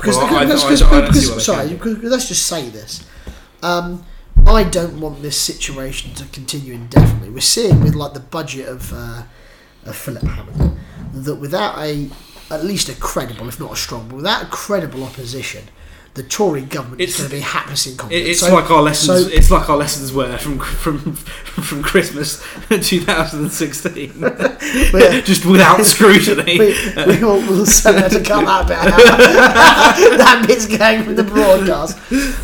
Because, 0.00 0.16
Well, 0.16 0.26
I- 0.26 0.28
I- 0.40 0.44
because- 0.44 0.62
I 0.64 0.68
because- 0.70 1.20
see 1.22 1.28
what 1.28 1.36
they 1.38 1.42
sorry, 1.44 1.68
because- 1.68 1.98
let's 2.02 2.28
just 2.28 2.46
say 2.46 2.68
this. 2.70 3.00
Um, 3.62 4.04
I 4.46 4.64
don't 4.64 5.00
want 5.00 5.22
this 5.22 5.36
situation 5.36 6.14
to 6.14 6.24
continue 6.26 6.74
indefinitely. 6.74 7.30
We're 7.30 7.40
seeing 7.40 7.82
with 7.82 7.94
like 7.94 8.14
the 8.14 8.20
budget 8.20 8.68
of, 8.68 8.92
uh, 8.92 9.22
of 9.84 9.94
Philip 9.96 10.22
Hammond 10.24 10.78
that 11.12 11.34
without 11.36 11.78
a 11.78 12.08
at 12.50 12.64
least 12.64 12.88
a 12.88 12.94
credible, 12.94 13.48
if 13.48 13.60
not 13.60 13.72
a 13.72 13.76
strong, 13.76 14.08
but 14.08 14.16
without 14.16 14.42
a 14.42 14.46
credible 14.46 15.04
opposition, 15.04 15.68
the 16.14 16.22
Tory 16.24 16.62
government 16.62 17.00
It's- 17.00 17.14
is 17.14 17.20
going 17.20 17.30
to 17.30 17.36
be 17.36 17.40
hapless 17.40 17.86
in 17.86 17.96
confidence. 17.96 18.28
it's 18.30 18.40
So- 18.40 18.52
like 18.54 18.70
our 18.70 18.82
lessons. 18.82 19.22
so- 19.26 19.30
it's 19.32 19.50
like 19.50 19.70
our 19.70 19.76
lessons 19.76 20.12
were 20.12 20.36
from 20.38 20.58
from 20.58 21.14
from 21.14 21.82
Christmas 21.82 22.42
2016, 22.68 24.12
Yeah. 24.20 25.20
just 25.24 25.44
without 25.46 25.84
scrutiny. 25.92 26.58
we, 26.58 26.74
we 27.06 27.22
will 27.24 27.40
we'll 27.46 27.64
send 27.66 27.98
her 28.00 28.08
to 28.08 28.18
bit 28.18 28.30
out. 28.30 28.66
that 28.68 30.44
bit's 30.46 30.66
going 30.66 31.04
from 31.04 31.14
the 31.14 31.24
broadcast. 31.24 31.96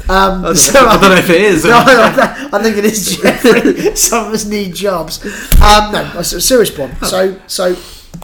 Um, 0.09 0.55
so 0.55 0.87
I 0.87 0.99
don't 1.01 1.11
know 1.11 1.17
if 1.17 1.31
it 1.31 1.41
is. 1.41 1.65
No, 1.65 1.73
I, 1.77 2.49
I 2.53 2.63
think 2.63 2.77
it 2.77 2.85
is 2.85 3.17
Jeffrey. 3.17 3.97
Some 3.97 4.29
of 4.29 4.33
us 4.35 4.45
need 4.45 4.75
jobs. 4.75 5.25
Um, 5.61 5.93
no, 5.93 6.05
that's 6.15 6.33
a 6.33 6.41
serious 6.41 6.71
point. 6.71 6.95
So, 7.05 7.39
so 7.47 7.75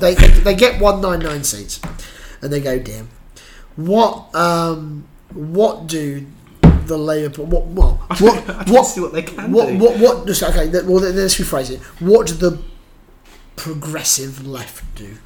they, 0.01 0.14
they 0.14 0.28
they 0.28 0.55
get 0.55 0.81
one 0.81 1.01
nine 1.01 1.20
nine 1.20 1.44
seats, 1.44 1.81
and 2.40 2.52
they 2.52 2.60
go 2.60 2.78
damn. 2.78 3.09
What 3.77 4.35
um 4.35 5.09
what 5.34 5.86
do 5.86 6.26
the 6.86 6.96
Labour 6.98 7.42
what 7.42 7.64
what 7.66 7.98
I 8.10 8.16
what 8.16 8.68
what 8.68 8.84
see 8.84 9.00
what 9.00 9.12
they 9.12 9.22
can 9.22 9.52
what 9.52 9.68
do. 9.68 9.78
what 9.78 9.98
what 9.98 10.26
just 10.26 10.42
okay 10.42 10.68
well 10.82 11.00
then 11.00 11.16
let's 11.16 11.36
rephrase 11.38 11.70
it. 11.70 11.80
What 12.00 12.26
do 12.26 12.34
the 12.34 12.59
progressive 13.56 14.46
left 14.46 14.94
do? 14.94 15.16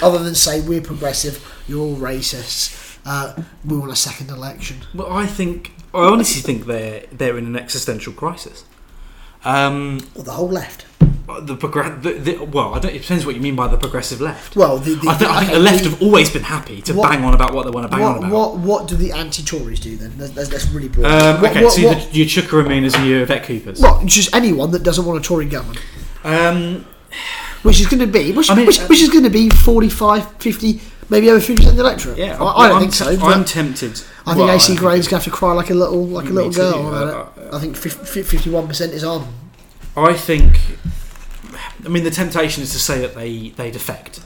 Other 0.00 0.18
than 0.18 0.34
say 0.34 0.60
we're 0.60 0.80
progressive, 0.80 1.44
you're 1.68 1.80
all 1.80 1.96
racists. 1.96 2.98
Uh, 3.04 3.40
we 3.64 3.76
want 3.76 3.92
a 3.92 3.96
second 3.96 4.30
election. 4.30 4.78
Well, 4.94 5.12
I 5.12 5.26
think 5.26 5.72
I 5.94 6.00
honestly 6.04 6.40
think 6.42 6.66
they're 6.66 7.06
they're 7.12 7.38
in 7.38 7.46
an 7.46 7.56
existential 7.56 8.12
crisis. 8.12 8.64
Um, 9.44 10.00
Or 10.14 10.22
the 10.22 10.32
whole 10.32 10.48
left. 10.48 10.86
the, 11.46 11.56
progress, 11.56 12.02
the, 12.02 12.12
the 12.12 12.44
well, 12.44 12.74
I 12.74 12.78
don't, 12.78 12.94
it 12.94 13.02
depends 13.02 13.24
what 13.24 13.34
you 13.34 13.40
mean 13.40 13.56
by 13.56 13.66
the 13.68 13.76
progressive 13.76 14.20
left. 14.20 14.54
Well, 14.54 14.78
the, 14.78 14.94
the, 14.94 15.08
I, 15.08 15.14
think 15.14 15.30
I 15.30 15.38
think 15.40 15.50
okay, 15.50 15.58
the 15.58 15.64
left 15.64 15.84
have 15.84 16.02
always 16.02 16.30
been 16.30 16.42
happy 16.42 16.82
to 16.82 16.94
What- 16.94 17.10
bang 17.10 17.24
on 17.24 17.34
about 17.34 17.52
what 17.54 17.64
they 17.64 17.70
want 17.70 17.90
to 17.90 17.96
bang 17.96 18.04
on 18.04 18.12
what, 18.14 18.18
about. 18.18 18.32
what 18.32 18.58
what 18.58 18.88
do 18.88 18.96
the 18.96 19.12
anti-Tories 19.12 19.80
do 19.80 19.96
then? 19.96 20.12
That's, 20.16 20.48
that's, 20.48 20.66
really 20.70 20.88
broad. 20.88 21.06
Um, 21.06 21.40
What- 21.42 21.50
okay, 21.50 21.64
what- 21.64 21.72
so 21.72 21.86
what- 21.86 22.14
you 22.14 22.24
your 22.24 22.42
Chuka 22.44 22.62
Umunnas 22.64 22.96
and 22.96 23.06
your 23.08 23.22
Yvette 23.22 23.44
Coopers. 23.44 23.80
well, 23.80 24.02
just 24.04 24.34
anyone 24.34 24.70
that 24.72 24.82
doesn't 24.82 25.04
want 25.04 25.18
a 25.18 25.22
Tory 25.26 25.46
government, 25.46 25.80
Um, 26.24 26.84
which 27.62 27.80
is 27.80 27.86
going 27.86 28.00
to 28.00 28.06
be 28.06 28.32
which, 28.32 28.50
I 28.50 28.54
mean, 28.54 28.66
which, 28.66 28.80
uh, 28.80 28.86
which 28.86 29.00
is 29.00 29.08
going 29.08 29.24
to 29.24 29.30
be 29.30 29.48
45, 29.48 30.30
50, 30.38 30.80
maybe 31.08 31.30
over 31.30 31.40
fifty 31.40 31.56
percent 31.56 31.72
of 31.72 31.76
the 31.76 31.82
electorate. 31.82 32.18
yeah, 32.18 32.42
I, 32.42 32.44
I 32.44 32.68
don't 32.68 32.76
I'm 32.76 32.82
think 32.82 32.94
so. 32.94 33.16
But 33.16 33.36
I'm 33.36 33.44
tempted. 33.44 34.02
I 34.26 34.34
think 34.34 34.46
well, 34.46 34.50
AC 34.50 34.76
Graham's 34.76 35.08
going 35.08 35.20
to 35.20 35.24
have 35.24 35.24
to 35.24 35.30
cry 35.30 35.52
like 35.52 35.70
a 35.70 35.74
little 35.74 36.06
like 36.06 36.26
a 36.26 36.32
little 36.32 36.50
girl. 36.50 36.88
about 36.88 37.38
uh, 37.38 37.40
it. 37.40 37.54
I 37.54 37.58
think 37.58 37.76
fifty-one 37.76 38.66
percent 38.68 38.92
is 38.92 39.04
on. 39.04 39.32
I 39.96 40.14
think. 40.14 40.58
I 41.84 41.88
mean, 41.88 42.04
the 42.04 42.10
temptation 42.10 42.62
is 42.62 42.72
to 42.72 42.78
say 42.78 43.00
that 43.00 43.14
they 43.14 43.50
they 43.50 43.70
defect, 43.70 44.20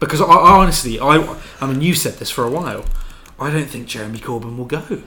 because 0.00 0.20
I, 0.20 0.26
I 0.26 0.58
honestly, 0.58 0.98
I 0.98 1.36
I 1.60 1.66
mean, 1.66 1.80
you 1.80 1.94
said 1.94 2.14
this 2.14 2.30
for 2.30 2.44
a 2.44 2.50
while. 2.50 2.84
I 3.40 3.50
don't 3.50 3.66
think 3.66 3.86
Jeremy 3.86 4.18
Corbyn 4.18 4.56
will 4.56 4.64
go. 4.64 5.02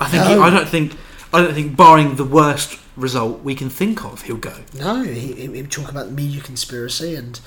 I 0.00 0.08
think 0.08 0.24
he, 0.24 0.34
I 0.34 0.50
don't 0.50 0.68
think 0.68 0.96
I 1.32 1.40
don't 1.40 1.54
think, 1.54 1.76
barring 1.76 2.16
the 2.16 2.24
worst 2.24 2.78
result 2.94 3.42
we 3.42 3.54
can 3.54 3.70
think 3.70 4.04
of, 4.04 4.22
he'll 4.22 4.36
go 4.36 4.54
No, 4.78 5.02
he, 5.02 5.32
he, 5.32 5.46
he 5.46 5.48
would 5.48 5.70
talk 5.70 5.90
about 5.90 6.06
the 6.06 6.12
media 6.12 6.42
conspiracy 6.42 7.14
and 7.14 7.40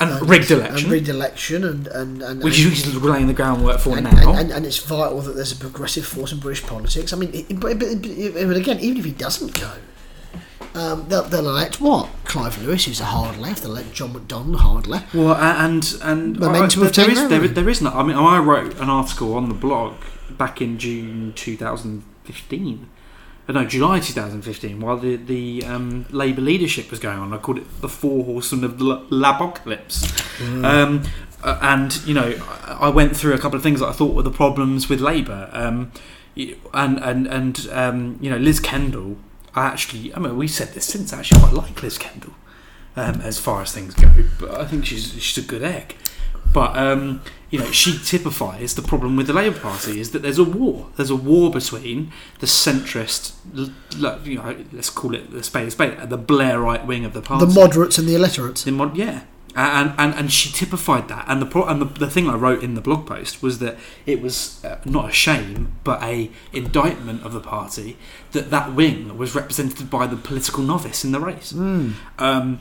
and 0.00 0.10
and- 0.10 0.28
rigged 0.28 0.50
and 0.50 0.60
election, 0.60 0.90
rigged 0.90 1.08
election, 1.08 1.64
and 1.64 1.86
and 1.88 2.22
and 2.22 2.42
which 2.42 2.58
and, 2.62 2.72
he's 2.72 2.94
laying 2.96 3.26
the 3.26 3.32
groundwork 3.34 3.80
for 3.80 3.96
and, 3.96 4.04
now. 4.04 4.30
and, 4.30 4.38
and, 4.38 4.50
and 4.52 4.66
it's 4.66 4.78
vital 4.78 5.20
that 5.20 5.34
there's 5.34 5.52
a 5.52 5.56
progressive 5.56 6.06
force 6.06 6.32
in 6.32 6.38
British 6.38 6.64
politics. 6.64 7.12
I 7.12 7.16
mean, 7.16 7.30
but, 7.58 7.72
again, 7.72 8.78
even 8.80 8.98
if 8.98 9.04
he 9.04 9.12
doesn't 9.12 9.58
go, 9.60 9.72
um, 10.74 11.06
they'll, 11.08 11.24
they'll 11.24 11.48
elect 11.48 11.80
what? 11.80 12.08
Clive 12.24 12.62
Lewis, 12.62 12.84
who's 12.84 13.00
a 13.00 13.04
hard 13.06 13.38
left. 13.38 13.62
They'll 13.62 13.72
elect 13.72 13.92
John 13.92 14.12
McDonnell, 14.14 14.56
hard 14.56 14.86
left. 14.86 15.14
Well, 15.14 15.34
and 15.34 15.96
and 16.02 16.38
Momentum 16.38 16.82
I- 16.82 16.86
of 16.86 16.94
there 16.94 17.06
taking 17.06 17.22
is 17.22 17.28
there, 17.28 17.48
there 17.48 17.68
is 17.68 17.80
no. 17.82 17.90
I 17.90 18.02
mean, 18.02 18.16
I 18.16 18.38
wrote 18.38 18.76
an 18.78 18.88
article 18.90 19.34
on 19.34 19.48
the 19.48 19.54
blog 19.54 19.94
back 20.30 20.60
in 20.60 20.78
June 20.78 21.32
2015. 21.34 22.88
No, 23.48 23.64
July 23.64 23.98
2015, 24.00 24.78
while 24.80 24.98
the 24.98 25.16
the 25.16 25.64
um, 25.64 26.04
Labour 26.10 26.42
leadership 26.42 26.90
was 26.90 27.00
going 27.00 27.18
on. 27.18 27.32
I 27.32 27.38
called 27.38 27.58
it 27.58 27.80
the 27.80 27.88
Four 27.88 28.24
Horsemen 28.24 28.62
of 28.64 28.78
the 28.78 28.84
Labocalypse. 28.84 30.04
Mm. 30.38 30.64
Um, 30.64 31.02
uh, 31.42 31.58
and 31.62 31.96
you 32.06 32.12
know, 32.12 32.38
I 32.66 32.78
I 32.82 32.88
went 32.90 33.16
through 33.16 33.32
a 33.32 33.38
couple 33.38 33.56
of 33.56 33.62
things 33.62 33.80
that 33.80 33.86
I 33.86 33.92
thought 33.92 34.14
were 34.14 34.22
the 34.22 34.30
problems 34.30 34.90
with 34.90 35.00
Labour. 35.00 35.48
Um, 35.52 35.92
and 36.36 36.98
and 36.98 37.26
and 37.26 37.68
um, 37.72 38.18
you 38.20 38.30
know, 38.30 38.36
Liz 38.36 38.60
Kendall. 38.60 39.16
I 39.54 39.66
actually, 39.66 40.14
I 40.14 40.18
mean, 40.18 40.36
we 40.36 40.46
said 40.46 40.74
this 40.74 40.84
since. 40.84 41.12
I 41.12 41.20
actually 41.20 41.40
quite 41.40 41.54
like 41.54 41.82
Liz 41.82 41.96
Kendall 41.98 42.34
um, 42.96 43.20
as 43.22 43.38
far 43.38 43.62
as 43.62 43.72
things 43.72 43.94
go. 43.94 44.10
But 44.38 44.60
I 44.60 44.66
think 44.66 44.84
she's 44.84 45.20
she's 45.22 45.42
a 45.42 45.46
good 45.46 45.62
egg. 45.62 45.96
But 46.52 46.76
um, 46.76 47.22
you 47.50 47.58
know, 47.58 47.70
she 47.70 47.98
typifies 47.98 48.74
the 48.74 48.82
problem 48.82 49.16
with 49.16 49.26
the 49.26 49.32
Labour 49.32 49.58
Party 49.58 50.00
is 50.00 50.10
that 50.10 50.20
there's 50.20 50.38
a 50.38 50.44
war. 50.44 50.88
There's 50.96 51.10
a 51.10 51.16
war 51.16 51.50
between 51.50 52.12
the 52.40 52.46
centrist, 52.46 53.34
you 54.24 54.34
know, 54.36 54.64
let's 54.72 54.90
call 54.90 55.14
it 55.14 55.30
the 55.30 55.42
spade 55.42 55.68
a 55.68 55.70
spade, 55.70 56.10
the 56.10 56.18
Blairite 56.18 56.86
wing 56.86 57.04
of 57.04 57.14
the 57.14 57.22
party. 57.22 57.46
The 57.46 57.52
moderates 57.52 57.96
and 57.98 58.06
the 58.06 58.14
illiterates. 58.14 58.64
The 58.64 58.72
mod, 58.72 58.96
yeah. 58.96 59.22
And, 59.56 59.94
and 59.98 60.14
and 60.14 60.32
she 60.32 60.52
typified 60.52 61.08
that, 61.08 61.24
and 61.26 61.42
the 61.42 61.46
pro- 61.46 61.64
and 61.64 61.80
the, 61.80 61.86
the 61.86 62.08
thing 62.08 62.28
I 62.28 62.34
wrote 62.34 62.62
in 62.62 62.74
the 62.74 62.80
blog 62.80 63.08
post 63.08 63.42
was 63.42 63.58
that 63.58 63.76
it 64.06 64.22
was 64.22 64.64
uh, 64.64 64.78
not 64.84 65.08
a 65.08 65.12
shame, 65.12 65.72
but 65.82 66.00
a 66.00 66.30
indictment 66.52 67.24
of 67.24 67.32
the 67.32 67.40
party 67.40 67.96
that 68.32 68.50
that 68.50 68.74
wing 68.74 69.18
was 69.18 69.34
represented 69.34 69.90
by 69.90 70.06
the 70.06 70.16
political 70.16 70.62
novice 70.62 71.02
in 71.02 71.10
the 71.10 71.18
race. 71.18 71.52
Mm. 71.52 71.94
Um, 72.20 72.60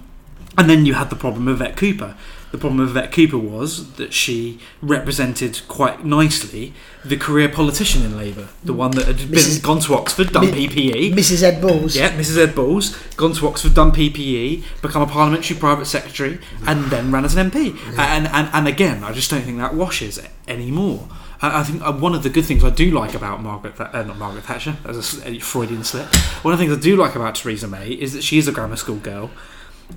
and 0.58 0.70
then 0.70 0.88
you 0.88 0.96
had 0.96 1.12
the 1.12 1.16
problem 1.16 1.48
of 1.48 1.62
Yvette 1.62 1.78
Cooper. 1.78 2.16
The 2.52 2.58
problem 2.58 2.80
of 2.80 2.90
Yvette 2.92 3.12
Cooper 3.12 3.38
was 3.38 3.94
that 3.96 4.14
she 4.14 4.60
represented 4.82 5.62
quite 5.68 6.06
nicely 6.06 6.74
the 7.04 7.18
career 7.18 7.50
politician 7.50 8.04
in 8.04 8.18
Labour, 8.18 8.48
the 8.64 8.72
one 8.74 8.92
that 8.92 9.06
had 9.06 9.18
been 9.30 9.62
gone 9.62 9.80
to 9.82 9.94
Oxford, 9.96 10.32
done 10.32 10.52
Mi- 10.52 10.68
PPE, 10.68 11.14
Mrs. 11.14 11.44
Ed 11.44 11.62
Balls. 11.62 11.96
yeah, 11.98 12.10
Mrs. 12.12 12.38
Ed 12.38 12.56
Balls, 12.56 12.96
gone 13.18 13.34
to 13.34 13.48
Oxford, 13.48 13.74
done 13.74 13.92
PPE, 13.92 14.64
become 14.82 15.02
a 15.02 15.08
parliamentary 15.08 15.58
private 15.58 15.86
secretary, 15.88 16.40
and 16.66 16.86
then 16.86 17.12
ran 17.12 17.26
as 17.26 17.36
an 17.36 17.52
MP. 17.52 17.78
And, 18.00 18.28
and 18.28 18.50
and 18.54 18.68
again, 18.68 19.04
I 19.04 19.12
just 19.12 19.30
don't 19.30 19.42
think 19.42 19.58
that 19.58 19.74
washes 19.76 20.20
anymore. 20.48 21.08
I 21.42 21.62
think 21.64 21.84
uh, 21.86 21.92
one 21.94 22.16
of 22.16 22.24
the 22.24 22.30
good 22.32 22.46
things 22.46 22.64
I 22.64 22.72
do 22.72 22.90
like 22.92 23.14
about 23.14 23.44
Margaret, 23.44 23.76
Tha- 23.76 23.96
uh, 23.96 24.04
not 24.04 24.18
Margaret 24.18 24.44
Thatcher, 24.46 24.76
as 24.86 25.22
a 25.24 25.38
Freudian 25.40 25.84
slip. 25.84 26.08
One 26.44 26.54
of 26.54 26.60
the 26.60 26.66
things 26.66 26.76
I 26.76 26.82
do 26.82 26.96
like 26.96 27.14
about 27.16 27.36
Theresa 27.36 27.68
May 27.68 27.90
is 27.92 28.14
that 28.14 28.24
she 28.24 28.38
is 28.40 28.48
a 28.48 28.52
grammar 28.52 28.76
school 28.78 28.96
girl, 28.98 29.30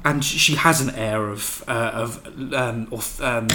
and 0.04 0.24
she 0.24 0.54
has 0.54 0.80
an 0.80 0.90
air 0.94 1.28
of 1.28 1.64
uh, 1.68 1.90
of 1.94 2.52
um, 2.54 2.88
um, 3.20 3.48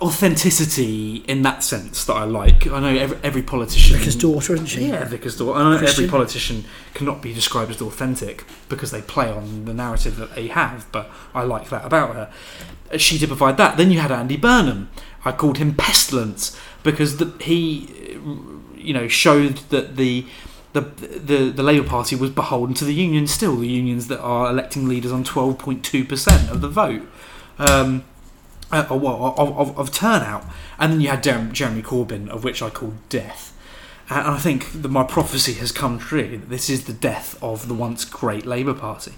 authenticity 0.00 1.16
in 1.26 1.42
that 1.42 1.64
sense 1.64 2.04
that 2.04 2.14
I 2.14 2.24
like. 2.24 2.66
I 2.66 2.80
know 2.80 2.96
every, 2.96 3.18
every 3.22 3.42
politician. 3.42 3.98
Vicar's 3.98 4.16
daughter, 4.16 4.54
isn't 4.54 4.66
she? 4.66 4.86
Yeah, 4.88 5.04
Vicar's 5.04 5.36
daughter. 5.36 5.58
I 5.58 5.62
know 5.76 5.86
every 5.86 6.06
politician 6.06 6.64
cannot 6.94 7.20
be 7.20 7.34
described 7.34 7.70
as 7.70 7.82
authentic 7.82 8.44
because 8.68 8.90
they 8.90 9.02
play 9.02 9.28
on 9.28 9.64
the 9.64 9.74
narrative 9.74 10.16
that 10.16 10.34
they 10.34 10.48
have, 10.48 10.86
but 10.92 11.10
I 11.34 11.42
like 11.42 11.68
that 11.70 11.84
about 11.84 12.14
her. 12.14 12.30
Uh, 12.92 12.96
She 12.98 13.18
typified 13.18 13.56
that. 13.56 13.76
Then 13.76 13.90
you 13.90 13.98
had 13.98 14.12
Andy 14.12 14.36
Burnham. 14.36 14.88
I 15.24 15.32
called 15.32 15.58
him 15.58 15.74
pestilence 15.74 16.56
because 16.84 17.16
the, 17.16 17.32
he, 17.42 17.88
uh, 18.14 18.76
you 18.76 18.94
know, 18.94 19.08
showed 19.08 19.56
that 19.70 19.96
the. 19.96 20.26
The, 20.74 20.80
the 20.82 21.50
the 21.50 21.62
Labour 21.62 21.88
Party 21.88 22.14
was 22.14 22.30
beholden 22.30 22.74
to 22.76 22.84
the 22.84 22.92
unions 22.94 23.32
still, 23.32 23.56
the 23.56 23.66
unions 23.68 24.08
that 24.08 24.20
are 24.20 24.50
electing 24.50 24.86
leaders 24.86 25.10
on 25.12 25.24
12.2% 25.24 26.50
of 26.50 26.60
the 26.60 26.68
vote. 26.68 27.02
Um, 27.58 28.04
uh, 28.70 28.86
or 28.90 28.98
well, 28.98 29.34
of, 29.38 29.56
of, 29.58 29.78
of 29.78 29.92
turnout. 29.92 30.44
And 30.78 30.92
then 30.92 31.00
you 31.00 31.08
had 31.08 31.22
Jeremy, 31.22 31.52
Jeremy 31.52 31.82
Corbyn, 31.82 32.28
of 32.28 32.44
which 32.44 32.60
I 32.62 32.68
called 32.70 32.96
death. 33.08 33.54
And 34.10 34.26
I 34.26 34.38
think 34.38 34.82
that 34.82 34.88
my 34.90 35.04
prophecy 35.04 35.54
has 35.54 35.72
come 35.72 35.98
true. 35.98 36.38
That 36.38 36.48
this 36.50 36.68
is 36.70 36.84
the 36.84 36.92
death 36.92 37.42
of 37.42 37.68
the 37.68 37.74
once 37.74 38.04
great 38.04 38.46
Labour 38.46 38.74
Party. 38.74 39.12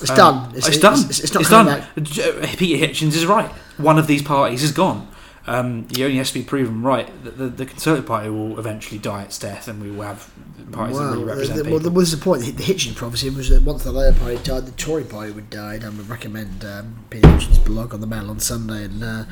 It's 0.00 0.10
Um, 0.10 0.16
done. 0.16 0.52
It's, 0.54 0.78
done. 0.78 0.94
It's, 1.08 1.20
it's 1.20 1.32
not 1.34 1.40
it's 1.40 1.50
done. 1.50 1.66
back. 1.66 2.56
Peter 2.58 2.86
Hitchens 2.86 3.14
is 3.14 3.26
right. 3.26 3.50
One 3.78 3.98
of 3.98 4.06
these 4.06 4.22
parties 4.22 4.62
is 4.62 4.72
gone. 4.72 5.08
Um, 5.46 5.88
he 5.94 6.04
only 6.04 6.18
has 6.18 6.28
to 6.30 6.34
be 6.38 6.44
proven 6.44 6.82
right 6.82 7.08
that 7.24 7.36
the, 7.36 7.48
the 7.48 7.66
Conservative 7.66 8.06
Party 8.06 8.30
will 8.30 8.58
eventually 8.60 8.98
die 8.98 9.22
its 9.22 9.38
death, 9.40 9.66
and 9.66 9.82
we 9.82 9.90
will 9.90 10.02
have 10.04 10.30
parties 10.70 10.96
that 10.96 11.02
Well, 11.02 11.12
really 11.14 11.24
represent 11.24 11.56
the, 11.56 11.62
well, 11.64 11.70
people. 11.72 11.78
there 11.80 11.90
was 11.92 12.10
the 12.12 12.22
point. 12.24 12.42
The 12.44 12.52
Hitchens 12.62 12.94
prophecy 12.94 13.28
was 13.28 13.48
that 13.48 13.62
once 13.62 13.82
the 13.82 13.90
Labour 13.92 14.16
Party 14.20 14.38
died, 14.44 14.66
the 14.66 14.72
Tory 14.72 15.02
Party 15.04 15.32
would 15.32 15.50
die. 15.50 15.74
And 15.74 15.84
I 15.84 15.88
would 15.88 16.08
recommend 16.08 16.64
um, 16.64 17.04
Peter 17.10 17.26
Hitchens' 17.28 17.62
blog 17.64 17.92
on 17.92 18.00
the 18.00 18.06
Mail 18.06 18.30
on 18.30 18.38
Sunday 18.38 18.84
and 18.84 19.02
uh, 19.02 19.24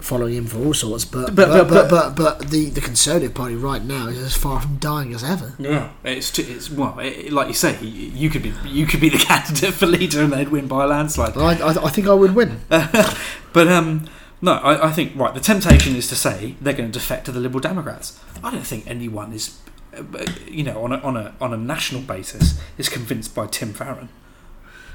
following 0.00 0.32
him 0.34 0.46
for 0.46 0.64
all 0.64 0.72
sorts. 0.72 1.04
But 1.04 1.34
But- 1.34 1.48
but 1.48 1.68
but- 1.68 1.68
but, 1.68 1.90
but, 1.90 2.16
but, 2.40 2.50
the, 2.50 2.70
the 2.70 2.80
Conservative 2.80 3.34
Party 3.34 3.54
right 3.54 3.84
now 3.84 4.08
is 4.08 4.18
as 4.18 4.34
far 4.34 4.62
from 4.62 4.76
dying 4.76 5.12
as 5.12 5.22
ever. 5.22 5.54
Yeah, 5.58 5.90
it's 6.04 6.30
t- 6.30 6.42
it's 6.42 6.70
well, 6.70 6.98
it, 7.00 7.30
like 7.32 7.48
you 7.48 7.54
say, 7.54 7.78
you 7.84 8.30
could 8.30 8.42
be 8.42 8.54
you 8.64 8.86
could 8.86 9.00
be 9.00 9.10
the 9.10 9.18
candidate 9.30 9.74
for 9.74 9.84
leader, 9.86 10.22
and 10.22 10.32
they'd 10.32 10.48
win 10.48 10.68
by 10.68 10.84
a 10.84 10.86
landslide. 10.86 11.36
I, 11.36 11.58
I, 11.58 11.84
I 11.84 11.90
think 11.90 12.08
I 12.08 12.14
would 12.14 12.34
win. 12.34 12.60
but 12.68 13.68
um, 13.68 14.08
No, 14.40 14.54
I, 14.54 14.88
I 14.88 14.92
think 14.92 15.12
right. 15.16 15.32
The 15.32 15.40
temptation 15.40 15.96
is 15.96 16.08
to 16.08 16.16
say 16.16 16.56
they're 16.60 16.74
going 16.74 16.90
to 16.90 16.98
defect 16.98 17.26
to 17.26 17.32
the 17.32 17.40
Liberal 17.40 17.60
Democrats. 17.60 18.20
I 18.42 18.50
don't 18.50 18.66
think 18.66 18.86
anyone 18.86 19.32
is, 19.32 19.58
uh, 19.96 20.02
you 20.46 20.62
know, 20.62 20.82
on 20.84 20.92
a 20.92 20.98
on 20.98 21.16
a 21.16 21.34
on 21.40 21.54
a 21.54 21.56
national 21.56 22.02
basis 22.02 22.60
is 22.76 22.88
convinced 22.88 23.34
by 23.34 23.46
Tim 23.46 23.72
Farron. 23.72 24.08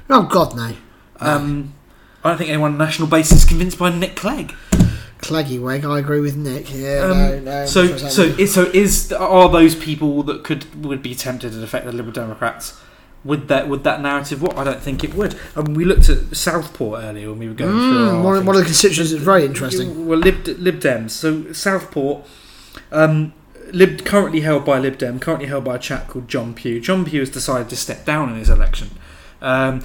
Oh 0.08 0.22
God, 0.22 0.54
no. 0.56 0.76
Um, 1.20 1.74
I 2.22 2.30
don't 2.30 2.38
think 2.38 2.50
anyone 2.50 2.74
on 2.74 2.80
a 2.80 2.84
national 2.84 3.08
basis 3.08 3.42
is 3.42 3.44
convinced 3.44 3.78
by 3.78 3.90
Nick 3.90 4.16
Clegg. 4.16 4.54
Claggy 5.20 5.60
wag. 5.60 5.84
I 5.84 5.98
agree 5.98 6.20
with 6.20 6.36
Nick. 6.36 6.72
Yeah. 6.72 7.00
Um, 7.00 7.18
no, 7.18 7.40
no. 7.40 7.66
so 7.66 7.96
so 7.96 8.22
is, 8.22 8.54
so 8.54 8.64
is 8.66 9.12
are 9.12 9.48
those 9.48 9.74
people 9.74 10.22
that 10.24 10.44
could 10.44 10.84
would 10.84 11.02
be 11.02 11.14
tempted 11.14 11.52
to 11.52 11.60
defect 11.60 11.84
the 11.84 11.92
Liberal 11.92 12.12
Democrats? 12.12 12.80
Would 13.22 13.48
that 13.48 13.68
would 13.68 13.84
that 13.84 14.00
narrative? 14.00 14.40
What 14.40 14.56
I 14.56 14.64
don't 14.64 14.80
think 14.80 15.04
it 15.04 15.12
would. 15.14 15.38
I 15.54 15.60
mean, 15.60 15.74
we 15.74 15.84
looked 15.84 16.08
at 16.08 16.34
Southport 16.34 17.02
earlier 17.02 17.28
when 17.28 17.38
we 17.38 17.48
were 17.48 17.54
going 17.54 17.72
through. 17.72 18.08
Mm, 18.08 18.14
our 18.14 18.24
one, 18.24 18.46
one 18.46 18.56
of 18.56 18.62
the 18.62 18.66
constituents 18.66 19.12
is 19.12 19.20
very 19.20 19.44
interesting. 19.44 20.06
Well, 20.06 20.18
Lib, 20.18 20.46
Lib 20.46 20.80
Dems. 20.80 21.10
So 21.10 21.52
Southport, 21.52 22.26
um, 22.90 23.34
Lib 23.72 24.06
currently 24.06 24.40
held 24.40 24.64
by 24.64 24.78
Lib 24.78 24.96
Dem, 24.96 25.20
currently 25.20 25.48
held 25.48 25.64
by 25.64 25.76
a 25.76 25.78
chap 25.78 26.08
called 26.08 26.28
John 26.28 26.54
Pugh. 26.54 26.80
John 26.80 27.04
Pugh 27.04 27.20
has 27.20 27.28
decided 27.28 27.68
to 27.68 27.76
step 27.76 28.06
down 28.06 28.30
in 28.30 28.36
his 28.36 28.48
election. 28.48 28.92
Um, 29.42 29.82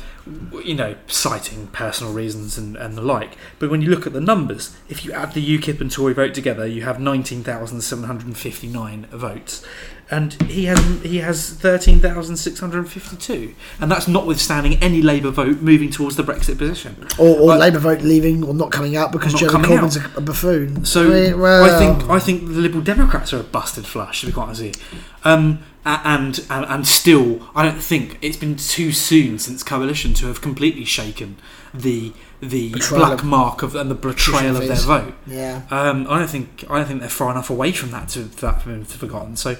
you 0.66 0.76
know, 0.76 0.98
citing 1.08 1.68
personal 1.68 2.12
reasons 2.12 2.58
and, 2.58 2.76
and 2.76 2.98
the 2.98 3.02
like. 3.02 3.38
But 3.58 3.70
when 3.70 3.82
you 3.82 3.90
look 3.90 4.06
at 4.06 4.12
the 4.12 4.20
numbers, 4.20 4.76
if 4.90 5.06
you 5.06 5.14
add 5.14 5.34
the 5.34 5.58
UKIP 5.58 5.80
and 5.80 5.90
Tory 5.90 6.14
vote 6.14 6.34
together, 6.34 6.68
you 6.68 6.82
have 6.82 7.00
19,759 7.00 9.06
votes. 9.12 9.66
And 10.12 10.34
he 10.44 10.66
has 10.66 11.02
he 11.02 11.18
has 11.18 11.50
13,652. 11.50 13.56
And 13.80 13.92
that's 13.92 14.08
notwithstanding 14.08 14.82
any 14.82 15.02
Labour 15.02 15.32
vote 15.32 15.62
moving 15.62 15.90
towards 15.90 16.16
the 16.16 16.24
Brexit 16.24 16.58
position. 16.58 17.08
Or, 17.18 17.40
or 17.40 17.58
Labour 17.58 17.80
vote 17.80 18.02
leaving 18.02 18.44
or 18.44 18.54
not 18.54 18.72
coming 18.72 18.96
out 18.96 19.12
because 19.12 19.34
Jeremy 19.34 19.68
Corbyn's 19.68 19.98
a, 19.98 20.18
a 20.18 20.22
buffoon. 20.22 20.86
So 20.86 21.08
I, 21.08 21.10
mean, 21.32 21.40
well, 21.40 21.64
I 21.64 21.80
think 21.80 22.10
I 22.10 22.20
think 22.20 22.48
the 22.48 22.62
Liberal 22.62 22.84
Democrats 22.84 23.34
are 23.34 23.40
a 23.40 23.44
busted 23.44 23.86
flush, 23.86 24.22
to 24.22 24.28
be 24.28 24.32
quite 24.32 24.50
honest. 24.50 24.80
Um, 25.24 25.60
and, 25.88 26.44
and 26.50 26.66
and 26.66 26.88
still, 26.88 27.48
I 27.56 27.64
don't 27.64 27.82
think 27.82 28.18
it's 28.22 28.38
been 28.38 28.56
too 28.56 28.92
soon 28.92 29.38
since 29.38 29.62
coalition 29.64 30.14
to 30.16 30.28
have 30.28 30.42
completely 30.42 30.86
shaken 30.86 31.38
the 31.74 32.14
the 32.42 32.72
Betrayal 32.72 33.06
black 33.06 33.20
of- 33.20 33.26
mark 33.26 33.64
of 33.64 33.76
and 33.76 33.90
the 33.90 33.96
betrayal 33.96 34.56
of 34.58 34.68
their 34.68 34.76
vote. 34.78 35.14
yeah. 35.28 35.62
Um, 35.70 36.06
I 36.10 36.20
don't 36.20 36.30
think 36.30 36.66
I 36.70 36.78
don't 36.78 36.88
think 36.88 37.02
they're 37.02 37.10
far 37.10 37.32
enough 37.32 37.50
away 37.50 37.72
from 37.72 37.92
that 37.92 38.10
to 38.10 38.26
for 38.26 38.48
that 38.48 38.64
to 38.64 38.70
be 38.70 38.84
forgotten. 38.84 39.36
So, 39.36 39.58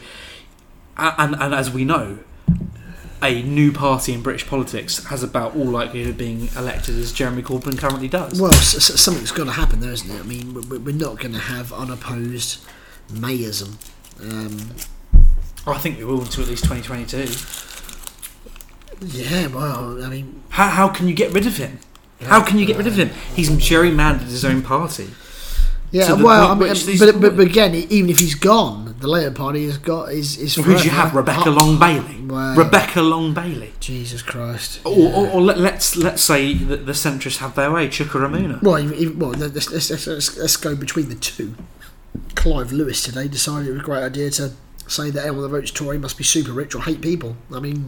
and 0.98 1.36
and 1.36 1.54
as 1.54 1.70
we 1.72 1.84
know, 1.86 2.20
a 3.24 3.42
new 3.44 3.72
party 3.72 4.14
in 4.14 4.22
British 4.22 4.46
politics 4.48 5.04
has 5.06 5.24
about 5.24 5.56
all 5.56 5.66
likelihood 5.66 6.10
of 6.12 6.18
being 6.18 6.50
elected 6.56 6.96
as 6.98 7.12
Jeremy 7.12 7.42
Corbyn 7.44 7.78
currently 7.78 8.08
does. 8.08 8.40
Well, 8.40 8.54
s- 8.54 8.76
s- 8.76 9.00
something's 9.02 9.32
got 9.32 9.46
to 9.46 9.52
happen 9.52 9.80
there, 9.80 9.92
isn't 9.92 10.10
it? 10.10 10.20
I 10.20 10.24
mean, 10.24 10.54
we- 10.54 10.78
we're 10.78 10.96
not 10.96 11.20
going 11.20 11.34
to 11.34 11.40
have 11.40 11.72
unopposed 11.74 12.60
mayism. 13.12 13.76
Um, 14.22 14.76
I 15.68 15.78
think 15.80 15.98
we 15.98 16.06
will 16.06 16.22
until 16.22 16.44
at 16.44 16.50
least 16.50 16.66
2022. 16.66 17.28
yeah, 19.02 19.48
well, 19.48 20.04
I 20.04 20.10
mean, 20.10 20.44
How, 20.50 20.70
how 20.70 20.88
can 20.90 21.08
you 21.08 21.14
get 21.16 21.32
rid 21.34 21.46
of 21.48 21.58
him? 21.58 21.80
How 22.22 22.42
can 22.44 22.58
you 22.60 22.66
get 22.66 22.78
rid 22.78 22.88
of 22.88 22.96
him? 22.96 23.10
He's 23.36 23.50
gerrymandered 23.50 24.22
his 24.30 24.46
own 24.46 24.62
party. 24.62 25.10
Yeah. 25.96 26.14
The 26.14 26.26
well, 26.26 26.52
I 26.52 26.56
mean, 26.56 27.00
but, 27.00 27.22
but 27.22 27.38
but 27.38 27.48
again, 27.48 27.74
even 27.74 28.10
if 28.10 28.20
he's 28.20 28.36
gone, 28.36 28.96
the 29.00 29.08
Labour 29.08 29.34
Party 29.34 29.66
has 29.66 29.78
got 29.78 30.12
is 30.12 30.38
is. 30.38 30.56
Who 30.56 30.64
do 30.78 30.84
you 30.84 30.90
have? 30.90 31.16
Rebecca 31.16 31.50
Long 31.50 31.80
Bailey. 31.80 32.20
Wow. 32.22 32.54
Rebecca 32.56 33.02
Long 33.02 33.34
Bailey. 33.34 33.72
Jesus 33.80 34.22
Christ. 34.22 34.82
Or, 34.84 34.94
Yeah. 34.94 35.16
or, 35.16 35.28
or 35.30 35.42
let, 35.42 35.58
let's 35.58 35.96
let's 35.96 36.22
say 36.22 36.54
that 36.54 36.86
the 36.86 36.92
centrists 36.92 37.38
have 37.38 37.56
their 37.56 37.72
way. 37.72 37.88
Chuka 37.88 38.20
Umunna. 38.20 38.62
Well, 38.62 38.78
even, 38.94 39.20
well, 39.20 39.32
let's, 39.32 39.72
let's, 39.72 40.08
let's, 40.38 40.58
go 40.58 40.76
between 40.76 41.08
the 41.08 41.16
two. 41.16 41.56
Clive 42.36 42.74
Lewis 42.74 43.02
today 43.02 43.28
decided 43.30 43.70
it 43.70 43.72
was 43.72 43.82
a 43.82 43.86
great 43.86 44.04
idea 44.04 44.30
to 44.32 44.52
say 44.88 45.10
that 45.12 45.22
anyone 45.24 45.44
that 45.44 45.50
votes 45.50 45.72
Tory 45.72 45.98
must 45.98 46.18
be 46.18 46.24
super 46.26 46.52
rich 46.52 46.76
or 46.76 46.82
hate 46.82 47.00
people. 47.02 47.38
I 47.54 47.60
mean, 47.62 47.88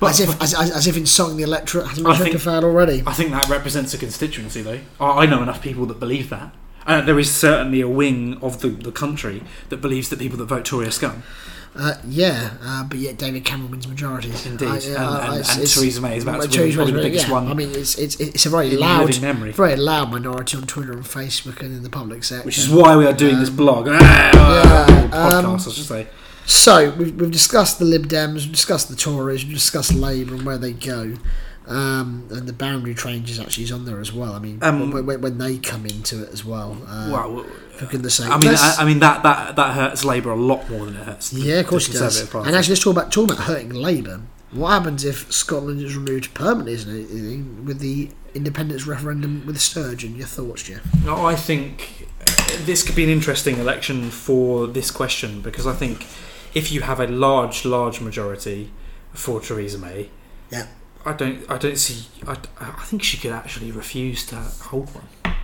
But- 0.00 0.10
as 0.10 0.20
if 0.20 0.42
as, 0.42 0.54
as, 0.54 0.86
if 0.86 0.96
insulting 0.96 1.36
the 1.36 1.42
electorate 1.44 1.86
hasn't 1.86 2.06
I 2.06 2.10
been 2.12 2.18
think- 2.18 2.32
justified 2.32 2.64
already. 2.64 3.02
I 3.06 3.12
think 3.12 3.30
that 3.32 3.48
represents 3.48 3.92
a 3.94 3.98
constituency, 3.98 4.62
though. 4.62 4.80
I 5.00 5.26
know 5.26 5.42
enough 5.42 5.60
people 5.62 5.84
that 5.86 6.00
believe 6.00 6.30
that. 6.30 6.54
Uh, 6.86 7.00
there 7.00 7.18
is 7.18 7.34
certainly 7.34 7.80
a 7.80 7.88
wing 7.88 8.38
of 8.42 8.60
the, 8.60 8.68
the 8.68 8.92
country 8.92 9.42
that 9.68 9.78
believes 9.78 10.08
that 10.10 10.18
people 10.18 10.38
that 10.38 10.46
vote 10.46 10.64
Tory 10.64 10.86
are 10.86 10.90
scum. 10.90 11.22
Uh, 11.74 11.94
yeah, 12.06 12.50
uh, 12.62 12.84
but 12.84 12.98
yet 12.98 13.16
David 13.16 13.46
Cameron 13.46 13.70
wins 13.70 13.88
majorities. 13.88 14.44
Indeed. 14.44 14.68
I- 14.68 14.76
And- 14.76 14.96
uh, 14.96 15.20
and- 15.22 15.34
it's- 15.36 15.48
and 15.54 15.58
it's- 15.62 15.74
Theresa 15.74 16.00
May 16.02 16.16
is 16.18 16.22
about 16.24 16.50
to 16.50 16.60
win 16.60 16.72
probably 16.74 16.92
the 16.92 17.00
biggest 17.00 17.28
yeah. 17.28 17.32
one 17.32 17.48
I 17.48 17.54
mean, 17.54 17.70
it's 17.70 17.94
it's 17.96 18.16
it's 18.16 18.44
a 18.44 18.50
very 18.50 18.76
loud, 18.76 19.14
very 19.14 19.76
loud 19.76 20.10
minority 20.10 20.58
on 20.58 20.64
Twitter 20.64 20.92
and 20.92 21.04
Facebook 21.04 21.60
and 21.60 21.74
in 21.74 21.82
the 21.82 21.88
public 21.88 22.24
sector. 22.24 22.44
Which 22.44 22.58
is 22.58 22.68
why 22.68 22.94
we 22.96 23.06
are 23.06 23.14
doing 23.14 23.38
this 23.38 23.48
Um, 23.48 23.56
blog. 23.56 23.88
Ah, 23.88 23.94
yeah, 24.34 25.08
podcast, 25.10 25.44
um, 25.44 25.54
I 25.54 25.58
should 25.58 25.72
say. 25.86 26.06
So 26.44 26.90
we've, 26.98 27.14
we've 27.14 27.30
discussed 27.30 27.78
the 27.78 27.84
Lib 27.86 28.06
Dems, 28.08 28.34
we've 28.42 28.52
discussed 28.52 28.88
the 28.90 28.96
Tories, 28.96 29.44
we've 29.44 29.54
discussed 29.54 29.94
Labour 29.94 30.34
and 30.34 30.42
where 30.44 30.58
they 30.58 30.72
go, 30.72 31.14
um, 31.66 32.26
and 32.30 32.46
the 32.48 32.52
boundary 32.52 32.94
changes 32.94 33.38
actually 33.38 33.64
is 33.64 33.72
on 33.72 33.84
there 33.84 34.00
as 34.00 34.12
well. 34.12 34.32
I 34.32 34.38
mean, 34.38 34.58
Um, 34.62 34.90
when, 34.90 35.06
when, 35.06 35.20
when 35.20 35.38
they 35.38 35.58
come 35.58 35.86
into 35.86 36.22
it 36.24 36.30
as 36.32 36.44
well. 36.44 36.76
Uh, 36.86 37.08
Well, 37.12 37.46
goodness' 37.88 38.14
sake. 38.16 38.30
I 38.30 38.38
mean, 38.38 38.54
I, 38.54 38.76
I 38.80 38.84
mean 38.84 38.98
that, 39.00 39.22
that 39.22 39.56
that 39.56 39.74
hurts 39.74 40.04
Labour 40.04 40.30
a 40.30 40.36
lot 40.36 40.68
more 40.70 40.86
than 40.86 40.96
it 40.96 41.04
hurts. 41.04 41.30
the- 41.30 41.40
yeah, 41.40 41.60
of 41.60 41.66
course 41.66 41.88
it 41.88 41.92
does. 41.92 42.20
Party. 42.28 42.48
And 42.48 42.56
actually, 42.56 42.72
let's 42.72 42.84
talk 42.84 42.92
about 42.96 43.10
talk 43.12 43.30
about 43.32 43.44
hurting 43.44 43.70
Labour. 43.70 44.20
What 44.52 44.70
happens 44.70 45.02
if 45.04 45.32
Scotland 45.32 45.80
is 45.80 45.96
removed 45.96 46.34
permanently 46.34 46.74
isn't 46.74 46.94
it, 46.94 47.64
with 47.64 47.78
the 47.78 48.10
independence 48.34 48.86
referendum 48.86 49.44
with 49.46 49.58
Sturgeon? 49.58 50.14
Your 50.14 50.26
thoughts, 50.26 50.64
Jeff? 50.64 50.82
No, 51.04 51.24
I 51.24 51.34
think 51.36 52.06
this 52.66 52.82
could 52.82 52.94
be 52.94 53.02
an 53.04 53.08
interesting 53.10 53.56
election 53.58 54.10
for 54.10 54.66
this 54.66 54.90
question 54.90 55.40
because 55.40 55.66
I 55.66 55.72
think 55.72 56.06
if 56.54 56.70
you 56.70 56.82
have 56.82 57.00
a 57.00 57.06
large, 57.06 57.64
large 57.64 58.00
majority 58.02 58.70
for 59.14 59.40
Theresa 59.40 59.78
May, 59.78 60.10
Yeah. 60.50 60.66
I 61.04 61.12
don't, 61.12 61.50
I 61.50 61.58
don't 61.58 61.78
see. 61.78 62.08
I, 62.26 62.36
I 62.60 62.84
think 62.84 63.02
she 63.02 63.16
could 63.16 63.32
actually 63.32 63.72
refuse 63.72 64.24
to 64.26 64.36
hold 64.36 64.88
one. 64.94 65.34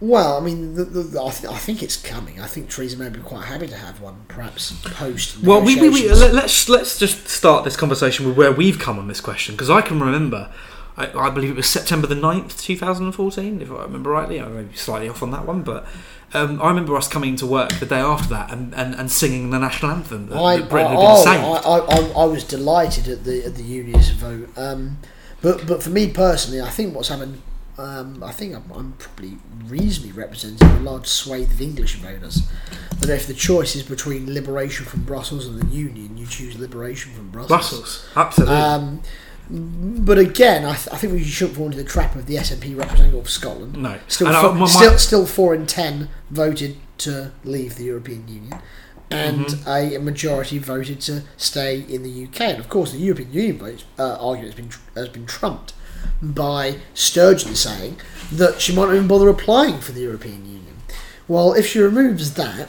Well, 0.00 0.36
I 0.36 0.40
mean, 0.40 0.74
the, 0.74 0.84
the, 0.84 1.22
I, 1.22 1.30
th- 1.30 1.52
I 1.52 1.56
think 1.56 1.82
it's 1.82 1.96
coming. 1.96 2.40
I 2.40 2.46
think 2.46 2.68
Theresa 2.68 2.96
May 2.98 3.04
would 3.04 3.14
be 3.14 3.20
quite 3.20 3.44
happy 3.44 3.68
to 3.68 3.76
have 3.76 4.00
one, 4.00 4.24
perhaps 4.28 4.72
post. 4.84 5.42
Well, 5.42 5.62
we, 5.62 5.80
we, 5.80 5.88
we 5.88 6.08
let, 6.10 6.34
let's 6.34 6.68
let's 6.68 6.98
just 6.98 7.28
start 7.28 7.64
this 7.64 7.76
conversation 7.76 8.26
with 8.26 8.36
where 8.36 8.52
we've 8.52 8.78
come 8.78 8.98
on 8.98 9.08
this 9.08 9.20
question 9.20 9.54
because 9.54 9.70
I 9.70 9.80
can 9.80 10.00
remember. 10.00 10.52
I, 10.96 11.10
I 11.12 11.30
believe 11.30 11.50
it 11.50 11.56
was 11.56 11.66
September 11.66 12.06
the 12.06 12.14
9th, 12.14 12.60
2014, 12.60 13.60
if 13.60 13.70
I 13.70 13.82
remember 13.82 14.10
rightly. 14.10 14.40
I 14.40 14.46
may 14.46 14.62
be 14.62 14.76
slightly 14.76 15.08
off 15.08 15.22
on 15.24 15.32
that 15.32 15.44
one, 15.44 15.62
but 15.62 15.86
um, 16.34 16.60
I 16.60 16.68
remember 16.68 16.96
us 16.96 17.08
coming 17.08 17.36
to 17.36 17.46
work 17.46 17.72
the 17.74 17.86
day 17.86 18.00
after 18.00 18.28
that 18.30 18.52
and, 18.52 18.74
and, 18.74 18.94
and 18.94 19.10
singing 19.10 19.50
the 19.50 19.58
national 19.58 19.92
anthem 19.92 20.28
that, 20.28 20.36
I, 20.36 20.58
that 20.58 20.68
Britain 20.68 20.90
had 20.90 20.96
been 20.96 21.06
oh, 21.06 21.24
saved. 21.24 21.42
I, 21.42 22.20
I, 22.20 22.22
I 22.22 22.24
was 22.26 22.44
delighted 22.44 23.08
at 23.08 23.24
the 23.24 23.44
at 23.44 23.54
the 23.54 23.62
unionist 23.62 24.12
vote. 24.14 24.48
Um, 24.56 24.98
but 25.40 25.66
but 25.66 25.82
for 25.82 25.90
me 25.90 26.10
personally, 26.10 26.60
I 26.60 26.70
think 26.70 26.94
what's 26.94 27.08
happened. 27.08 27.40
Um, 27.76 28.22
I 28.22 28.30
think 28.30 28.54
I'm, 28.54 28.70
I'm 28.72 28.92
probably 28.92 29.36
reasonably 29.66 30.12
representing 30.12 30.68
a 30.68 30.80
large 30.80 31.08
swathe 31.08 31.50
of 31.50 31.60
English 31.60 31.96
voters. 31.96 32.48
That 33.00 33.10
if 33.10 33.26
the 33.26 33.34
choice 33.34 33.74
is 33.74 33.82
between 33.82 34.32
liberation 34.32 34.86
from 34.86 35.02
Brussels 35.02 35.46
and 35.48 35.60
the 35.60 35.66
Union, 35.74 36.16
you 36.16 36.26
choose 36.26 36.56
liberation 36.56 37.12
from 37.12 37.30
Brussels. 37.30 37.48
Brussels, 37.48 38.06
absolutely. 38.14 39.00
But 39.50 40.18
again, 40.18 40.64
I, 40.64 40.74
th- 40.74 40.88
I 40.92 40.96
think 40.96 41.12
we 41.12 41.22
shouldn't 41.22 41.56
fall 41.56 41.66
into 41.66 41.76
the 41.78 41.84
trap 41.84 42.14
of 42.16 42.26
the 42.26 42.36
SNP 42.36 42.76
representative 42.78 43.20
of 43.20 43.28
Scotland. 43.30 43.76
no, 43.76 43.98
Still, 44.08 44.28
And 44.28 44.36
I- 44.36 44.40
four, 44.42 44.52
my- 44.54 44.60
my- 44.60 44.66
still, 44.66 44.98
still 44.98 45.26
four 45.26 45.54
in 45.54 45.66
ten 45.66 46.08
voted 46.30 46.76
to 46.98 47.32
leave 47.44 47.76
the 47.76 47.84
European 47.84 48.26
Union, 48.28 48.54
and 49.10 49.46
Mm-hmm. 49.46 49.96
a 49.96 49.98
majority 49.98 50.58
voted 50.58 51.00
to 51.02 51.22
stay 51.36 51.84
in 51.88 52.02
the 52.02 52.10
UK. 52.24 52.40
And 52.52 52.58
of 52.60 52.68
course, 52.68 52.92
the 52.92 52.98
European 52.98 53.32
Union 53.32 53.58
vote 53.58 53.84
uh, 53.98 54.16
argument 54.20 54.54
has 54.54 54.54
been 54.54 54.68
tr- 54.70 54.80
has 54.96 55.08
been 55.10 55.26
trumped 55.26 55.74
by 56.22 56.76
Sturgeon 56.94 57.54
saying 57.54 57.98
that 58.32 58.60
she 58.60 58.72
might 58.74 58.86
not 58.86 58.94
even 58.94 59.08
bother 59.08 59.28
applying 59.28 59.78
for 59.80 59.92
the 59.92 60.00
European 60.00 60.44
Union. 60.46 60.76
Well, 61.28 61.52
if 61.52 61.66
she 61.66 61.80
removes 61.80 62.32
that, 62.34 62.68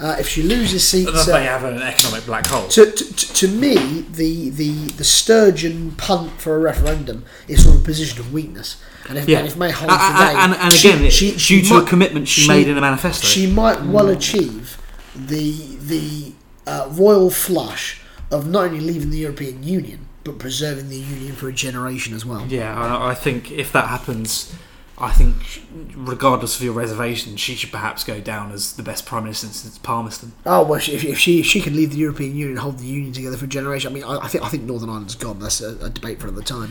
uh, 0.00 0.16
if 0.18 0.28
she 0.28 0.42
loses 0.42 0.86
seats, 0.86 1.10
that 1.12 1.28
uh, 1.28 1.38
they 1.38 1.44
have 1.44 1.64
an 1.64 1.82
economic 1.82 2.24
black 2.26 2.46
hole. 2.46 2.68
to, 2.68 2.90
to, 2.90 3.14
to 3.16 3.32
to 3.34 3.48
me, 3.48 4.02
the, 4.12 4.50
the, 4.50 4.70
the 4.96 5.04
Sturgeon 5.04 5.92
punt 5.92 6.40
for 6.40 6.56
a 6.56 6.58
referendum 6.58 7.24
is 7.48 7.64
from 7.64 7.76
a 7.76 7.80
position 7.84 8.18
of 8.20 8.32
weakness. 8.32 8.82
And 9.08 9.18
if, 9.18 9.28
Yeah. 9.28 9.38
and 9.38 9.46
if 9.48 9.56
May 9.56 9.70
holds 9.70 9.92
the 9.92 9.98
day, 9.98 10.34
and, 10.36 10.54
and 10.54 10.72
she- 10.72 10.88
again, 10.90 11.10
she- 11.10 11.30
due 11.32 11.38
she 11.38 11.62
to 11.68 11.76
a 11.78 11.84
commitment 11.86 12.28
she, 12.28 12.42
she- 12.42 12.48
made 12.48 12.68
in 12.68 12.76
a 12.76 12.80
manifesto. 12.80 13.26
she 13.26 13.46
might 13.46 13.82
well 13.84 14.08
achieve 14.08 14.76
the 15.14 15.76
the 15.80 16.32
uh, 16.66 16.88
royal 16.92 17.30
flush 17.30 18.00
of 18.30 18.46
not 18.46 18.66
only 18.66 18.80
leaving 18.80 19.10
the 19.10 19.18
European 19.18 19.62
Union 19.62 20.00
but 20.24 20.38
preserving 20.38 20.90
the 20.90 20.98
union 20.98 21.34
for 21.34 21.48
a 21.48 21.52
generation 21.52 22.12
as 22.14 22.24
well. 22.26 22.44
yeah, 22.48 22.78
I, 22.78 23.10
I 23.12 23.14
think 23.14 23.50
if 23.50 23.72
that 23.72 23.88
happens, 23.88 24.52
I 25.00 25.12
think, 25.12 25.62
regardless 25.96 26.56
of 26.56 26.62
your 26.62 26.72
reservation, 26.72 27.36
she 27.36 27.54
should 27.54 27.70
perhaps 27.70 28.02
go 28.02 28.20
down 28.20 28.50
as 28.50 28.72
the 28.72 28.82
best 28.82 29.06
prime 29.06 29.22
minister 29.24 29.46
since 29.46 29.78
Palmerston. 29.78 30.32
Oh 30.44 30.64
well, 30.64 30.80
she, 30.80 30.92
if, 30.94 31.04
if 31.04 31.18
she 31.18 31.40
if 31.40 31.46
she 31.46 31.60
can 31.60 31.76
leave 31.76 31.92
the 31.92 31.98
European 31.98 32.32
Union, 32.32 32.50
and 32.50 32.58
hold 32.58 32.78
the 32.78 32.86
union 32.86 33.12
together 33.12 33.36
for 33.36 33.44
a 33.44 33.48
generation. 33.48 33.90
I 33.92 33.94
mean, 33.94 34.04
I, 34.04 34.18
I 34.18 34.28
think 34.28 34.44
I 34.44 34.48
think 34.48 34.64
Northern 34.64 34.88
Ireland's 34.90 35.14
gone. 35.14 35.38
That's 35.38 35.60
a, 35.60 35.76
a 35.84 35.88
debate 35.90 36.20
for 36.20 36.26
another 36.26 36.42
time. 36.42 36.70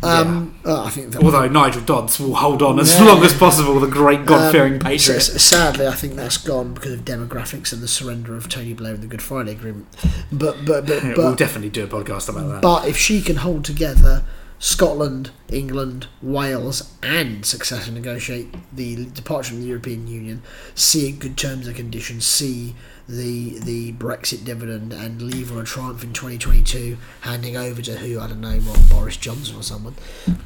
Um, 0.00 0.56
uh, 0.64 0.84
I 0.84 0.90
think 0.90 1.10
that 1.10 1.24
Although 1.24 1.48
Nigel 1.48 1.82
Dodds 1.82 2.20
will 2.20 2.36
hold 2.36 2.62
on 2.62 2.78
as 2.78 2.94
Yeah. 2.96 3.04
long 3.06 3.24
as 3.24 3.34
possible, 3.36 3.80
the 3.80 3.88
great 3.88 4.24
God-fearing 4.26 4.74
Um, 4.74 4.78
patriot. 4.78 5.18
sadly, 5.22 5.88
I 5.88 5.94
think 5.96 6.14
that's 6.14 6.36
gone 6.36 6.72
because 6.72 6.92
of 6.92 7.00
demographics 7.04 7.72
and 7.72 7.82
the 7.82 7.88
surrender 7.88 8.36
of 8.36 8.48
Tony 8.48 8.74
Blair 8.74 8.94
and 8.94 9.02
the 9.02 9.08
Good 9.08 9.22
Friday 9.22 9.50
Agreement. 9.50 9.88
But 10.30 10.64
but 10.64 10.86
but 10.86 11.02
we'll 11.16 11.30
but, 11.30 11.38
definitely 11.38 11.70
do 11.70 11.82
a 11.82 11.88
podcast 11.88 12.28
about 12.28 12.48
that. 12.48 12.62
but 12.62 12.86
if 12.86 12.96
she 12.96 13.20
can 13.20 13.36
hold 13.36 13.64
together 13.64 14.22
Scotland, 14.58 15.30
England, 15.48 16.08
Wales, 16.20 16.92
and 17.02 17.46
successfully 17.46 17.94
negotiate 17.94 18.54
the 18.72 19.06
departure 19.06 19.50
from 19.50 19.60
the 19.60 19.68
European 19.68 20.06
Union, 20.08 20.42
see 20.74 21.12
good 21.12 21.36
terms 21.36 21.66
and 21.66 21.76
conditions, 21.76 22.26
see 22.26 22.74
the 23.08 23.58
the 23.60 23.92
Brexit 23.94 24.44
dividend, 24.44 24.92
and 24.92 25.22
leave 25.22 25.50
on 25.50 25.58
a 25.58 25.64
triumph 25.64 26.04
in 26.04 26.12
2022, 26.12 26.98
handing 27.22 27.56
over 27.56 27.80
to 27.82 27.96
who 27.96 28.20
I 28.20 28.28
don't 28.28 28.40
know, 28.40 28.60
well, 28.66 28.76
Boris 28.90 29.16
Johnson 29.16 29.56
or 29.56 29.62
someone, 29.62 29.94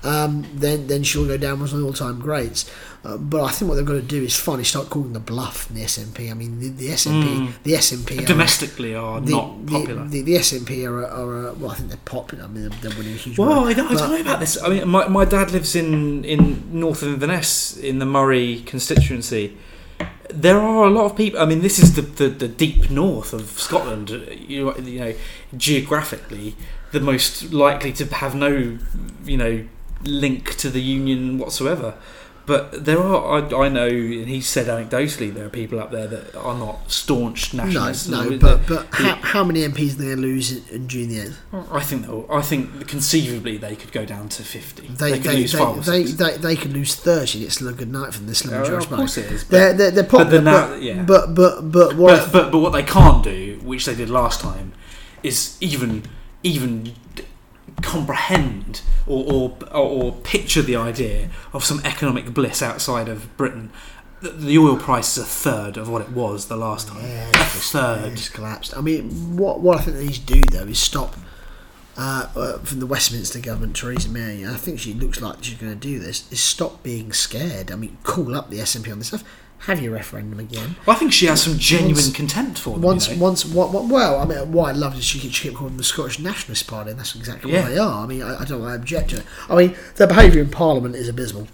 um, 0.04 0.46
then 0.54 0.86
then 0.86 1.02
she'll 1.02 1.26
go 1.26 1.36
down 1.36 1.60
as 1.62 1.72
one 1.72 1.80
of 1.80 1.80
the 1.80 1.86
all-time 1.86 2.20
greats. 2.20 2.70
Uh, 3.04 3.16
but 3.16 3.42
I 3.42 3.50
think 3.50 3.68
what 3.68 3.74
they've 3.74 3.84
got 3.84 3.94
to 3.94 4.02
do 4.02 4.22
is 4.22 4.36
finally 4.36 4.62
start 4.62 4.88
calling 4.88 5.12
the 5.12 5.18
bluff 5.18 5.68
in 5.68 5.74
the 5.74 5.82
SNP. 5.82 6.30
I 6.30 6.34
mean, 6.34 6.60
the, 6.60 6.68
the 6.68 6.86
SNP, 6.90 7.52
the 7.64 7.72
SNP, 7.72 8.22
are- 8.22 8.26
Domestically 8.26 8.94
are 8.94 9.20
the, 9.20 9.32
not 9.32 9.66
popular. 9.66 10.04
The, 10.06 10.22
the 10.22 10.34
SNP 10.36 10.86
are, 10.88 11.04
are, 11.04 11.48
are 11.48 11.52
well, 11.54 11.72
I 11.72 11.74
think 11.74 11.88
they're 11.88 11.98
popular. 12.04 12.44
I 12.44 12.46
mean, 12.46 12.68
they're, 12.68 12.78
they're 12.78 12.96
winning 12.96 13.14
a 13.14 13.16
huge. 13.16 13.38
Well. 13.38 13.64
I 13.64 13.72
don't, 13.72 13.90
I 13.90 13.94
don't 13.94 14.10
know 14.10 14.20
about 14.20 14.38
this. 14.38 14.56
I 14.62 14.68
mean, 14.68 14.88
my, 14.88 15.08
my 15.08 15.24
dad 15.24 15.50
lives 15.50 15.74
in, 15.74 16.24
in 16.24 16.78
north 16.78 17.02
of 17.02 17.08
Inverness 17.12 17.76
in 17.76 17.98
the 17.98 18.06
Moray 18.06 18.60
constituency. 18.60 19.56
There 20.32 20.58
are 20.58 20.86
a 20.86 20.90
lot 20.90 21.04
of 21.04 21.16
people. 21.16 21.40
I 21.40 21.44
mean, 21.44 21.60
this 21.60 21.78
is 21.78 21.94
the, 21.94 22.02
the, 22.02 22.28
the 22.28 22.48
deep 22.48 22.90
north 22.90 23.32
of 23.32 23.50
Scotland. 23.58 24.10
You, 24.10 24.74
you 24.78 25.00
know, 25.00 25.14
geographically, 25.56 26.56
the 26.90 27.00
most 27.00 27.52
likely 27.52 27.92
to 27.94 28.06
have 28.06 28.34
no, 28.34 28.78
you 29.24 29.36
know, 29.36 29.64
link 30.04 30.56
to 30.56 30.70
the 30.70 30.80
union 30.80 31.38
whatsoever. 31.38 31.94
But 32.44 32.84
there 32.84 32.98
are, 32.98 33.40
I, 33.40 33.66
I 33.66 33.68
know, 33.68 33.86
and 33.86 34.26
he 34.28 34.40
said 34.40 34.66
anecdotally, 34.66 35.32
there 35.32 35.46
are 35.46 35.48
people 35.48 35.78
up 35.78 35.92
there 35.92 36.08
that 36.08 36.34
are 36.34 36.58
not 36.58 36.90
staunch 36.90 37.54
No, 37.54 37.64
nationalists. 37.64 38.08
no, 38.08 38.28
That- 38.30 38.40
but 38.40 38.66
but 38.66 38.86
how, 38.90 39.14
how 39.16 39.44
many 39.44 39.60
MPs 39.60 39.92
are 39.94 39.96
they 39.98 40.04
going 40.06 40.16
to 40.16 40.22
lose 40.22 40.50
in, 40.50 40.74
in 40.74 40.88
June 40.88 41.08
the 41.08 41.20
eighth? 41.20 41.38
I 41.70 41.80
think 41.80 42.06
they'll, 42.06 42.26
I 42.28 42.42
think 42.42 42.88
conceivably 42.88 43.58
they 43.58 43.76
could 43.76 43.92
go 43.92 44.04
down 44.04 44.28
to 44.30 44.42
fifty. 44.42 44.88
They 44.88 45.12
could 45.12 45.22
they 45.22 45.36
lose 45.36 45.52
they, 45.52 46.02
they, 46.02 46.12
they, 46.32 46.36
they 46.38 46.56
could 46.56 46.72
lose 46.72 46.96
thirty. 46.96 47.44
It's 47.44 47.54
still 47.54 47.68
a 47.68 47.72
good 47.72 47.92
night 47.92 48.12
for 48.12 48.24
the 48.24 48.34
Slim 48.34 48.60
Oh, 48.60 48.64
George 48.66 48.84
of 48.84 48.90
course 48.90 49.16
it 49.18 49.30
is. 49.30 49.44
But, 49.44 49.50
They're 49.50 49.72
they're, 49.74 49.90
they're 49.92 50.04
popular, 50.04 50.30
then 50.40 50.44
but, 50.44 50.82
yeah. 50.82 51.02
but 51.04 51.34
but 51.34 51.70
but 51.70 51.96
what? 51.96 52.24
But, 52.24 52.32
but 52.32 52.50
but 52.52 52.58
what 52.58 52.70
they 52.72 52.82
can't 52.82 53.22
do, 53.22 53.60
which 53.62 53.86
they 53.86 53.94
did 53.94 54.10
last 54.10 54.40
time, 54.40 54.72
is 55.22 55.56
even 55.60 56.02
even 56.42 56.92
comprehend 57.80 58.82
or 59.06 59.52
or, 59.72 59.76
or, 59.76 60.12
picture 60.12 60.62
the 60.62 60.76
idea 60.76 61.30
of 61.52 61.64
some 61.64 61.80
economic 61.84 62.32
bliss 62.32 62.62
outside 62.62 63.08
of 63.08 63.34
Britain. 63.36 63.70
The, 64.20 64.30
the 64.30 64.58
oil 64.58 64.76
price 64.76 65.16
is 65.16 65.24
a 65.24 65.26
third 65.26 65.76
of 65.76 65.88
what 65.88 66.02
it 66.02 66.10
was 66.10 66.46
the 66.46 66.56
last 66.56 66.88
time. 66.88 67.02
yeah, 67.02 67.28
a 67.28 67.32
just, 67.32 67.72
third. 67.72 68.12
it's 68.12 68.22
just 68.22 68.34
collapsed. 68.34 68.76
I 68.76 68.80
mean, 68.80 69.36
what 69.36 69.60
what 69.60 69.78
I 69.78 69.82
think 69.82 69.96
they 69.96 70.06
need 70.06 70.14
to 70.14 70.40
do 70.40 70.40
though 70.50 70.64
is 70.64 70.78
stop. 70.78 71.16
Uh, 71.94 72.26
uh, 72.34 72.58
from 72.60 72.80
the 72.80 72.86
Westminster 72.86 73.38
government, 73.38 73.76
Theresa 73.76 74.08
May, 74.08 74.42
and 74.42 74.50
I 74.50 74.56
think 74.56 74.80
she 74.80 74.94
looks 74.94 75.20
like 75.20 75.44
she's 75.44 75.58
going 75.58 75.74
to 75.74 75.78
do 75.78 75.98
this. 75.98 76.30
Is 76.32 76.40
stop 76.40 76.82
being 76.82 77.12
scared. 77.12 77.70
I 77.70 77.76
mean, 77.76 77.98
call 78.02 78.34
up 78.34 78.48
the 78.48 78.60
SNP 78.60 78.90
on 78.90 78.98
this 78.98 79.08
stuff. 79.08 79.24
Have 79.66 79.80
your 79.80 79.92
referendum 79.92 80.40
again. 80.40 80.74
I 80.88 80.94
think 80.94 81.12
she 81.12 81.26
has 81.26 81.40
some 81.42 81.56
genuine 81.56 81.94
Once- 81.94 82.12
contempt 82.12 82.58
for 82.58 82.70
them. 82.72 82.82
Once, 82.82 83.08
you 83.08 83.16
know? 83.16 83.22
once, 83.22 83.44
what, 83.44 83.70
what, 83.72 83.84
well, 83.86 84.18
I 84.18 84.24
mean, 84.24 84.50
what 84.50 84.70
I 84.70 84.72
loved 84.72 84.98
is 84.98 85.04
she 85.04 85.20
kept 85.20 85.54
calling 85.54 85.72
them 85.74 85.78
the 85.78 85.84
Scottish 85.84 86.18
Nationalist 86.18 86.66
Party, 86.66 86.90
and 86.90 86.98
that's 86.98 87.14
exactly 87.14 87.52
Yeah. 87.52 87.62
what 87.62 87.70
they 87.70 87.78
are. 87.78 88.02
I 88.02 88.06
mean, 88.06 88.22
I, 88.22 88.40
I 88.40 88.44
don't 88.44 88.62
I 88.64 88.74
object 88.74 89.10
to 89.10 89.18
it. 89.18 89.24
I 89.48 89.54
mean, 89.54 89.76
their 89.96 90.08
behaviour 90.08 90.40
in 90.42 90.50
Parliament 90.50 90.96
is 90.96 91.08
abysmal, 91.08 91.46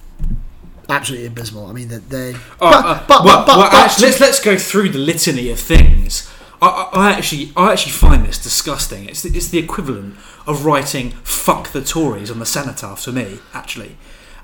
absolutely 0.89 1.27
abysmal. 1.27 1.67
I 1.67 1.73
mean, 1.73 1.89
that 1.89 2.09
they, 2.09 2.35
Oh, 2.35 2.39
but, 2.61 2.85
uh, 2.85 3.05
but, 3.07 3.25
well, 3.25 3.39
but, 3.41 3.47
but, 3.47 3.57
well, 3.59 3.71
but- 3.71 3.75
actually, 3.75 4.07
let's 4.07 4.21
let's 4.21 4.41
go 4.41 4.57
through 4.57 4.89
the 4.91 4.99
litany 4.99 5.51
of 5.51 5.59
things. 5.61 6.31
I, 6.63 6.67
I, 6.67 6.99
I 7.09 7.11
actually 7.13 7.53
I 7.57 7.73
actually 7.73 7.93
find 7.93 8.25
this 8.27 8.39
disgusting. 8.43 9.07
It's 9.09 9.23
the, 9.23 9.37
it's 9.37 9.49
the 9.49 9.59
equivalent 9.59 10.17
of 10.47 10.65
writing 10.65 11.11
"fuck 11.25 11.69
the 11.73 11.83
Tories" 11.83 12.31
on 12.31 12.39
the 12.39 12.47
cenotaph 12.47 13.01
for 13.05 13.13
me. 13.13 13.39
Actually, 13.53 13.97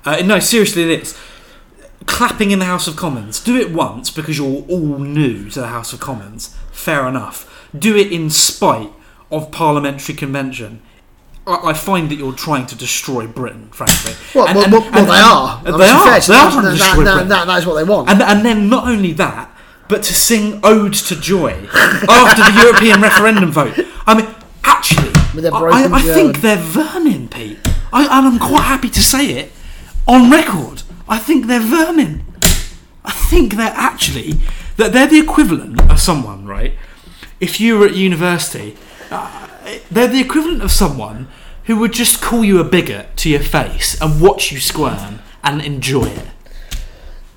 uh, 0.05 0.21
no, 0.23 0.39
seriously, 0.39 0.83
it 0.83 1.01
is. 1.01 1.17
Clapping 2.05 2.51
in 2.51 2.59
the 2.59 2.65
House 2.65 2.87
of 2.87 2.95
Commons. 2.95 3.39
Do 3.43 3.57
it 3.57 3.71
once 3.71 4.09
because 4.11 4.37
you're 4.37 4.63
all 4.69 4.99
new 4.99 5.49
to 5.49 5.59
the 5.59 5.67
House 5.67 5.91
of 5.93 5.99
Commons. 5.99 6.55
Fair 6.71 7.07
enough. 7.07 7.67
Do 7.77 7.95
it 7.95 8.11
in 8.11 8.29
spite 8.29 8.91
of 9.31 9.51
parliamentary 9.51 10.15
convention. 10.15 10.81
I, 11.47 11.69
I 11.71 11.73
find 11.73 12.09
that 12.09 12.15
you're 12.15 12.33
trying 12.33 12.67
to 12.67 12.75
destroy 12.75 13.27
Britain, 13.27 13.69
frankly. 13.71 14.13
well, 14.33 14.47
And- 14.47 14.55
well, 14.55 14.65
and- 14.65 14.73
well, 14.73 14.81
well, 14.81 14.99
and- 14.99 15.09
they 15.09 15.15
are. 15.15 15.59
and 15.59 15.67
I 15.67 15.71
mean, 15.71 15.79
They 15.79 15.85
are. 15.89 16.19
They 16.21 16.33
are 16.35 16.51
trying 16.51 16.63
to 16.65 16.71
destroy 16.71 17.03
that, 17.03 17.11
Britain. 17.13 17.27
that, 17.29 17.47
that 17.47 17.57
is 17.59 17.65
what 17.65 17.73
they 17.75 17.83
want. 17.83 18.09
And, 18.09 18.21
and 18.21 18.45
then 18.45 18.69
not 18.69 18.87
only 18.87 19.11
that, 19.13 19.51
but 19.89 20.01
to 20.03 20.13
sing 20.13 20.59
odes 20.63 21.07
to 21.09 21.15
joy 21.19 21.51
after 22.09 22.41
the 22.43 22.59
European 22.63 23.01
referendum 23.01 23.51
vote. 23.51 23.79
I 24.07 24.15
mean, 24.15 24.27
actually, 24.63 25.09
I, 25.51 25.87
I 25.91 26.01
think 26.01 26.41
they're 26.41 26.55
vermin, 26.57 27.27
Pete. 27.29 27.59
I, 27.93 28.03
and 28.03 28.27
I'm 28.27 28.39
quite 28.39 28.63
happy 28.63 28.89
to 28.89 29.01
say 29.01 29.27
it 29.31 29.51
on 30.07 30.31
record. 30.31 30.81
I 31.07 31.17
think 31.19 31.47
they're 31.47 31.59
vermin. 31.59 32.23
I 33.03 33.11
think 33.11 33.55
they're 33.55 33.73
actually 33.75 34.39
that 34.77 34.91
they're 34.93 35.07
the 35.07 35.19
equivalent 35.19 35.79
of 35.91 35.99
someone, 35.99 36.45
right? 36.45 36.73
If 37.39 37.59
you 37.59 37.77
were 37.77 37.85
at 37.87 37.95
university, 37.95 38.75
uh, 39.11 39.47
they're 39.91 40.07
the 40.07 40.19
equivalent 40.21 40.63
of 40.63 40.71
someone 40.71 41.27
who 41.65 41.77
would 41.77 41.93
just 41.93 42.21
call 42.21 42.43
you 42.43 42.59
a 42.59 42.63
bigot 42.63 43.15
to 43.17 43.29
your 43.29 43.39
face 43.41 43.99
and 44.01 44.21
watch 44.21 44.51
you 44.51 44.59
squirm 44.59 45.19
and 45.43 45.61
enjoy 45.61 46.05
it. 46.05 46.27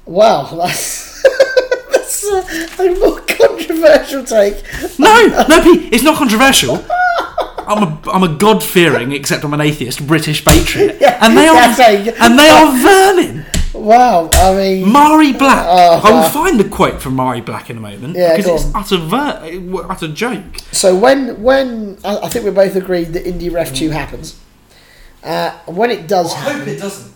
Wow, 0.07 0.45
that's 0.57 1.23
that's 1.93 2.25
a, 2.27 2.83
a 2.83 2.99
more 2.99 3.21
controversial 3.21 4.25
take. 4.25 4.63
No, 4.99 5.27
no, 5.49 5.63
Pete, 5.63 5.93
it's 5.93 6.03
not 6.05 6.17
controversial. 6.17 6.85
I'm 7.67 7.83
a, 7.83 8.01
I'm 8.11 8.23
a 8.23 8.35
God 8.35 8.65
fearing, 8.65 9.13
except 9.13 9.45
I'm 9.45 9.53
an 9.53 9.61
atheist, 9.61 10.07
British 10.07 10.43
patriot, 10.43 10.97
Yeah, 11.01 11.19
and 11.21 11.37
they 11.37 11.47
are, 11.49 11.57
a- 11.57 12.23
and 12.25 12.39
they 12.39 12.49
are 12.49 12.73
vermin. 12.81 13.45
Wow, 13.75 14.31
I 14.33 14.55
mean, 14.55 14.87
Mhairi 14.87 15.39
Black. 15.39 15.67
Oh, 15.69 16.01
I 16.05 16.11
will 16.11 16.29
find 16.31 16.59
the 16.59 16.69
quote 16.69 17.01
from 17.03 17.17
Mhairi 17.17 17.45
Black 17.45 17.69
in 17.71 17.77
a 17.77 17.81
moment 17.81 18.17
Yeah, 18.17 18.37
because 18.37 18.65
it's 18.65 18.75
on. 18.75 18.83
utter 18.83 18.97
ver- 18.99 19.87
utter 19.91 20.09
joke. 20.09 20.59
so 20.73 20.97
when 20.97 21.43
when 21.43 21.99
I, 22.05 22.19
I 22.19 22.29
think 22.29 22.45
we 22.45 22.51
both 22.51 22.77
agreed 22.77 23.13
that 23.13 23.25
IndyRef 23.25 23.75
two 23.77 23.91
happens. 23.91 24.39
Uh, 25.23 25.51
when 25.67 25.91
it 25.91 26.07
does 26.09 26.33
happen, 26.33 26.55
I 26.55 26.59
hope 26.61 26.69
it 26.69 26.79
doesn't. 26.81 27.13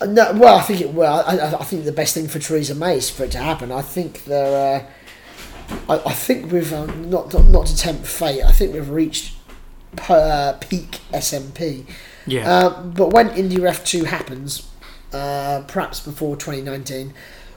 Uh, 0.00 0.06
No, 0.06 0.32
well, 0.34 0.56
I 0.58 0.62
think 0.62 0.80
it. 0.80 0.92
Well, 0.94 1.24
I, 1.26 1.36
I 1.36 1.60
I 1.60 1.64
think 1.64 1.84
the 1.84 1.92
best 1.92 2.14
thing 2.14 2.28
for 2.28 2.38
Theresa 2.38 2.74
May 2.74 2.96
is 2.98 3.10
for 3.10 3.24
it 3.24 3.32
to 3.32 3.38
happen. 3.38 3.72
I 3.72 3.82
think 3.82 4.24
they're. 4.24 4.86
Uh, 5.68 5.72
I, 5.88 6.10
I 6.10 6.12
think 6.12 6.50
we've 6.52 6.72
um, 6.72 7.10
not, 7.10 7.32
not 7.32 7.46
not 7.48 7.66
to 7.66 7.76
tempt 7.76 8.06
fate. 8.06 8.42
I 8.44 8.52
think 8.52 8.74
we've 8.74 8.90
reached 8.90 9.34
per, 9.96 10.56
peak 10.60 11.00
SNP. 11.12 11.84
Yeah. 12.26 12.48
Uh, 12.50 12.82
but 12.82 13.08
when 13.12 13.30
IndyRef 13.30 13.84
two 13.84 14.04
happens, 14.04 14.68
uh, 15.12 15.62
perhaps 15.66 16.00
before 16.00 16.36
twenty 16.36 16.60
nineteen, 16.62 17.14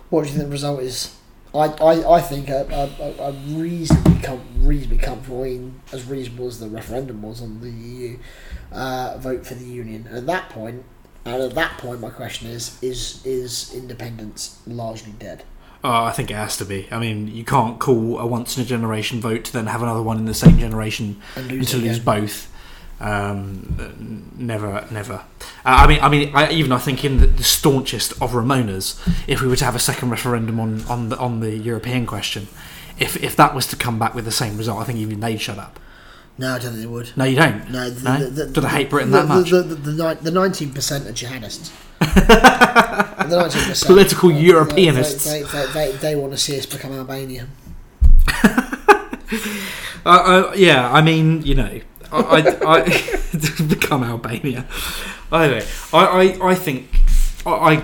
what 0.10 0.24
do 0.24 0.28
you 0.30 0.36
think 0.36 0.46
the 0.46 0.52
result 0.52 0.82
is? 0.82 1.16
I, 1.56 1.66
I, 1.68 2.16
I 2.16 2.22
think 2.22 2.50
a, 2.50 2.66
a, 2.72 3.30
a- 3.30 3.32
reasonably 3.56 4.20
com- 4.24 4.42
reasonably 4.58 4.98
comfortable, 4.98 5.44
I 5.44 5.50
mean, 5.50 5.82
as 5.92 6.04
reasonable 6.06 6.48
as 6.48 6.60
the 6.60 6.68
referendum 6.68 7.22
was 7.22 7.44
on 7.44 7.62
the 7.62 7.70
EU, 7.70 8.18
uh, 8.72 9.18
vote 9.20 9.46
for 9.46 9.54
the 9.54 9.66
union. 9.66 10.08
And 10.08 10.18
at 10.18 10.26
that 10.26 10.50
point, 10.50 10.84
and 11.26 11.44
at 11.44 11.54
that 11.54 11.78
point, 11.78 12.00
my 12.02 12.10
question 12.10 12.48
is: 12.50 12.82
is 12.82 13.24
is 13.26 13.72
independence 13.74 14.60
largely 14.66 15.12
dead? 15.14 15.44
Uh, 15.84 16.04
I 16.04 16.12
think 16.12 16.32
it 16.32 16.36
has 16.36 16.56
to 16.58 16.66
be. 16.66 16.88
I 16.92 16.98
mean, 16.98 17.28
you 17.28 17.44
can't 17.44 17.78
call 17.78 18.18
a 18.18 18.26
once 18.26 18.58
in 18.58 18.64
a 18.64 18.66
generation 18.66 19.20
vote 19.20 19.44
to 19.46 19.54
then 19.54 19.68
have 19.68 19.84
another 19.84 20.02
one 20.02 20.18
in 20.18 20.26
the 20.26 20.34
same 20.34 20.58
generation 20.58 21.22
And 21.36 21.52
lose 21.52 21.72
to 21.72 21.78
lose 21.78 22.00
both. 22.00 22.50
Um, 23.04 24.32
never, 24.38 24.88
never. 24.90 25.14
Uh, 25.14 25.24
I 25.66 25.88
mean, 25.88 26.00
I 26.02 26.08
mean, 26.08 26.34
I, 26.34 26.50
even 26.52 26.72
I 26.72 26.78
think 26.78 27.04
in 27.04 27.18
the, 27.18 27.28
the 27.28 27.44
staunchest 27.44 28.14
of 28.22 28.32
Remoaners, 28.32 28.98
if 29.28 29.42
we 29.42 29.48
were 29.50 29.58
to 29.58 29.66
have 29.66 29.76
a 29.76 29.80
second 29.80 30.10
referendum 30.10 30.58
on 30.58 30.84
on 30.86 31.10
the 31.10 31.18
on 31.18 31.42
the 31.42 31.52
European 31.52 32.06
question, 32.06 32.48
if 32.98 33.22
if 33.22 33.36
that 33.36 33.54
was 33.54 33.68
to 33.68 33.76
come 33.76 34.00
back 34.00 34.16
with 34.16 34.24
the 34.24 34.32
same 34.32 34.58
result, 34.58 34.80
I 34.80 34.86
think 34.86 35.00
even 35.00 35.20
they'd 35.20 35.42
shut 35.42 35.58
up. 35.58 35.82
No, 36.38 36.56
I 36.56 36.60
don't 36.60 36.72
think 36.72 36.82
they 36.82 36.88
would. 36.88 37.12
No, 37.18 37.26
you 37.26 37.36
don't. 37.36 37.70
No, 37.70 37.90
No? 37.90 38.30
Do 38.30 38.62
they 38.62 38.68
hate 38.68 38.90
Britain 38.90 39.12
that 39.12 39.24
the, 39.24 39.28
much? 39.28 39.52
The, 39.52 39.62
the, 39.62 39.76
the, 39.76 39.92
the, 39.92 40.32
the 40.32 40.32
19% 40.32 41.08
are 41.08 41.12
jihadists. 41.12 41.72
the 42.00 43.36
19%. 43.36 43.86
Political 43.86 44.30
Europeanists. 44.32 45.26
They, 45.26 45.44
they, 45.44 45.66
they, 45.68 45.92
they, 45.92 45.98
they 45.98 46.16
want 46.16 46.32
to 46.32 46.40
see 46.40 46.58
us 46.58 46.66
become 46.66 46.94
Albania. 46.94 47.48
Uh, 50.06 50.10
uh, 50.50 50.54
yeah, 50.56 50.92
I 50.92 51.02
mean, 51.02 51.42
you 51.44 51.56
know, 51.56 51.80
I, 52.14 52.58
I, 52.66 52.84
I 52.84 53.64
become 53.68 54.04
Albania. 54.04 54.68
I. 55.32 55.66
I, 55.92 56.06
I, 56.06 56.50
I 56.52 56.56
think 56.56 56.90
I, 57.46 57.84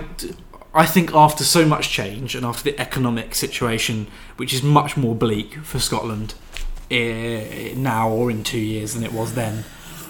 I 0.74 0.86
think 0.86 1.14
after 1.14 1.44
so 1.44 1.66
much 1.66 1.90
change 1.90 2.36
and 2.36 2.46
after 2.46 2.64
the 2.64 2.80
economic 2.80 3.34
situation, 3.36 4.08
which 4.38 4.54
is 4.54 4.62
much 4.62 4.96
more 4.96 5.16
bleak 5.16 5.56
for 5.64 5.80
Scotland 5.80 6.36
eh, 6.92 7.74
now 7.76 8.10
or 8.10 8.30
in 8.30 8.44
two 8.44 8.60
years 8.60 8.94
than 8.94 9.04
it 9.04 9.12
was 9.12 9.34
then, 9.34 9.66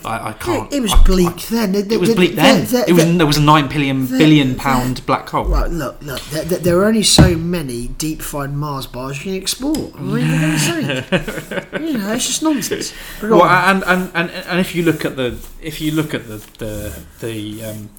I, 0.06 0.30
I 0.30 0.34
can't. 0.34 0.72
It 0.74 0.82
was 0.82 0.94
I- 0.94 1.04
bleak 1.04 1.48
then. 1.48 1.76
I- 1.76 1.80
it 1.80 2.00
was 2.00 2.14
bleak 2.16 2.36
then. 2.36 2.62
it 2.88 2.94
was 2.94 3.18
there 3.18 3.26
was 3.28 3.38
a 3.38 3.42
nine 3.42 3.68
billion 3.68 4.06
billion 4.08 4.56
pound 4.56 5.06
black 5.06 5.30
hole. 5.30 5.46
Right, 5.46 5.70
look, 5.70 6.02
look. 6.02 6.22
There, 6.32 6.44
there, 6.46 6.60
there 6.60 6.78
are 6.80 6.86
only 6.86 7.04
so 7.04 7.36
many 7.36 7.88
deep 7.88 8.22
fried 8.22 8.54
Mars 8.54 8.88
bars 8.88 9.18
you 9.18 9.24
can 9.32 9.42
export. 9.42 9.96
I 9.96 10.02
mean, 10.02 10.26
for 10.26 10.42
God's 10.42 10.62
sake. 10.66 11.82
you 11.82 11.98
know, 11.98 12.14
it's 12.14 12.28
just 12.28 12.44
nonsense. 12.44 12.94
Well, 13.22 13.44
and, 13.44 13.84
and, 13.86 14.12
and, 14.14 14.30
and 14.30 14.60
if 14.60 14.76
you 14.76 14.84
look 14.84 15.06
at 15.06 15.16
the 15.16 15.38
if 15.62 15.82
you 15.82 15.92
look 15.92 16.14
at 16.14 16.28
the 16.28 16.38
the 16.58 17.04
the 17.20 17.64
um, 17.66 17.90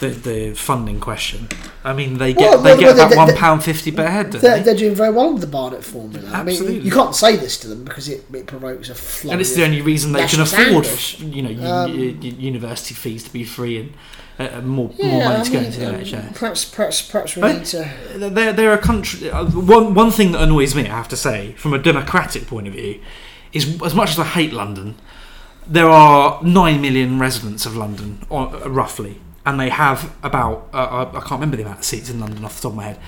the, 0.00 0.08
the 0.08 0.54
funding 0.54 1.00
question, 1.00 1.48
I 1.84 1.92
mean 1.92 2.18
they 2.18 2.32
get 2.34 2.50
Well, 2.50 2.58
they 2.62 2.70
well, 2.70 2.80
get 2.80 2.96
well, 2.96 3.06
about 3.06 3.16
one 3.28 3.36
pound 3.36 3.64
fifty 3.64 3.90
per 3.92 4.06
head. 4.06 4.32
they're, 4.32 4.56
they? 4.58 4.62
they're 4.62 4.74
doing 4.76 4.94
very 4.94 5.12
well 5.12 5.32
with 5.32 5.40
the 5.40 5.46
Barnett 5.48 5.84
formula. 5.84 6.30
I 6.32 6.42
mean, 6.42 6.82
you 6.82 6.90
can't 6.90 7.14
say 7.14 7.36
this 7.36 7.58
to 7.60 7.68
them 7.68 7.84
because 7.84 8.08
it, 8.08 8.24
it 8.32 8.46
provokes 8.46 8.88
a 8.88 8.94
flood. 8.94 9.32
and 9.32 9.40
it's 9.40 9.54
the 9.54 9.64
only 9.64 9.82
reason 9.82 10.12
they 10.12 10.26
can 10.26 10.40
afford, 10.40 10.86
you 11.20 11.42
know, 11.42 11.84
Um, 11.84 11.90
university 12.22 12.94
fees 12.94 13.24
to 13.24 13.32
be 13.32 13.44
free 13.44 13.78
and 13.80 13.92
uh, 14.38 14.60
more 14.60 14.90
yeah, 14.96 15.06
more 15.10 15.24
money 15.24 15.44
to 15.44 15.50
go 15.50 15.58
into 15.60 15.80
the 15.80 15.88
um, 15.88 15.94
NHS. 15.96 16.34
Perhaps, 16.34 16.64
perhaps, 16.66 17.02
perhaps 17.02 17.36
we 17.36 17.42
But- 17.42 17.56
need 17.56 17.64
to. 17.66 17.90
They're, 18.16 18.52
they're 18.52 18.74
a 18.74 18.78
country. 18.78 19.30
Uh, 19.30 19.46
one 19.46 19.94
one 19.94 20.10
thing 20.10 20.32
that 20.32 20.42
annoys 20.42 20.74
me, 20.74 20.82
I 20.82 20.96
have 20.96 21.08
to 21.08 21.16
say, 21.16 21.52
from 21.52 21.72
a 21.72 21.78
democratic 21.78 22.46
point 22.46 22.66
of 22.68 22.74
view, 22.74 23.00
is 23.52 23.80
as 23.82 23.94
much 23.94 24.10
as 24.10 24.18
I 24.18 24.24
hate 24.24 24.52
London, 24.52 24.96
there 25.66 25.88
are 25.88 26.42
nine 26.42 26.80
million 26.82 27.18
residents 27.18 27.64
of 27.66 27.76
London, 27.76 28.18
or, 28.28 28.54
uh, 28.54 28.68
roughly, 28.68 29.20
and 29.46 29.58
they 29.58 29.70
have 29.70 30.14
about 30.22 30.68
uh, 30.74 30.76
I, 30.76 31.16
I 31.16 31.20
can't 31.20 31.40
remember 31.40 31.56
the 31.56 31.62
amount 31.62 31.78
of 31.78 31.84
seats 31.84 32.10
in 32.10 32.20
London 32.20 32.44
off 32.44 32.56
the 32.56 32.62
top 32.62 32.72
of 32.72 32.76
my 32.76 32.84
head. 32.84 32.98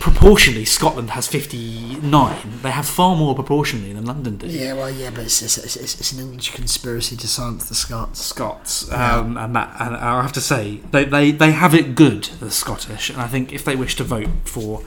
Proportionally, 0.00 0.64
Scotland 0.64 1.10
has 1.10 1.28
fifty 1.28 1.96
nine. 2.00 2.60
They 2.62 2.72
have 2.72 2.86
far 2.86 3.14
more 3.14 3.34
proportionally 3.36 3.92
than 3.92 4.04
London 4.04 4.36
do. 4.36 4.48
Yeah, 4.48 4.72
well, 4.74 4.90
yeah, 4.90 5.10
but 5.10 5.24
it's, 5.24 5.40
it's, 5.42 5.56
it's, 5.58 5.76
it's 6.00 6.12
an 6.12 6.18
English 6.18 6.52
conspiracy 6.54 7.16
to 7.16 7.28
silence 7.28 7.68
the 7.68 7.76
Scots. 7.76 8.20
Scots, 8.20 8.90
um, 8.90 9.36
and 9.36 9.54
that, 9.54 9.76
and 9.80 9.94
I 9.94 10.20
have 10.22 10.32
to 10.32 10.40
say, 10.40 10.80
they, 10.90 11.04
they, 11.04 11.30
they 11.30 11.52
have 11.52 11.72
it 11.72 11.94
good, 11.94 12.24
the 12.40 12.50
Scottish, 12.50 13.10
and 13.10 13.20
I 13.20 13.28
think 13.28 13.52
if 13.52 13.64
they 13.64 13.76
wish 13.76 13.94
to 13.96 14.04
vote 14.04 14.28
for 14.44 14.82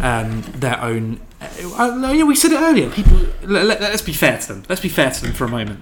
um, 0.00 0.42
their 0.54 0.80
own, 0.80 1.20
uh, 1.40 2.12
yeah, 2.14 2.24
we 2.24 2.34
said 2.34 2.52
it 2.52 2.60
earlier. 2.60 2.90
People, 2.90 3.18
let, 3.42 3.80
us 3.80 4.02
be 4.02 4.12
fair 4.12 4.38
to 4.38 4.48
them. 4.48 4.62
Let's 4.68 4.80
be 4.80 4.88
fair 4.88 5.10
to 5.10 5.22
them 5.22 5.32
for 5.32 5.44
a 5.44 5.48
moment. 5.48 5.80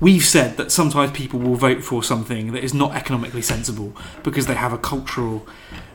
We've 0.00 0.24
said 0.24 0.56
that 0.56 0.72
sometimes 0.72 1.12
people 1.12 1.38
will 1.38 1.56
vote 1.56 1.82
for 1.82 2.02
something 2.02 2.52
that 2.52 2.64
is 2.64 2.74
not 2.74 2.94
economically 2.94 3.42
sensible 3.42 3.94
because 4.22 4.46
they 4.46 4.54
have 4.54 4.72
a 4.72 4.78
cultural 4.78 5.46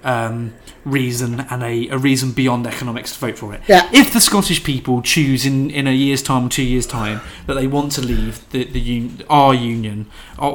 um, 0.03 0.53
reason 0.85 1.41
and 1.49 1.61
a, 1.63 1.87
a 1.89 1.97
reason 1.97 2.31
beyond 2.31 2.65
economics 2.65 3.13
to 3.13 3.19
vote 3.19 3.37
for 3.37 3.53
it. 3.53 3.61
Yeah. 3.67 3.89
If 3.93 4.13
the 4.13 4.21
Scottish 4.21 4.63
people 4.63 5.01
choose 5.01 5.45
in, 5.45 5.69
in 5.69 5.87
a 5.87 5.91
year's 5.91 6.23
time, 6.23 6.49
two 6.49 6.63
years' 6.63 6.87
time, 6.87 7.21
that 7.47 7.55
they 7.55 7.67
want 7.67 7.91
to 7.93 8.01
leave 8.01 8.49
the, 8.51 8.63
the 8.65 8.79
un, 8.81 9.21
our 9.29 9.53
union, 9.53 10.07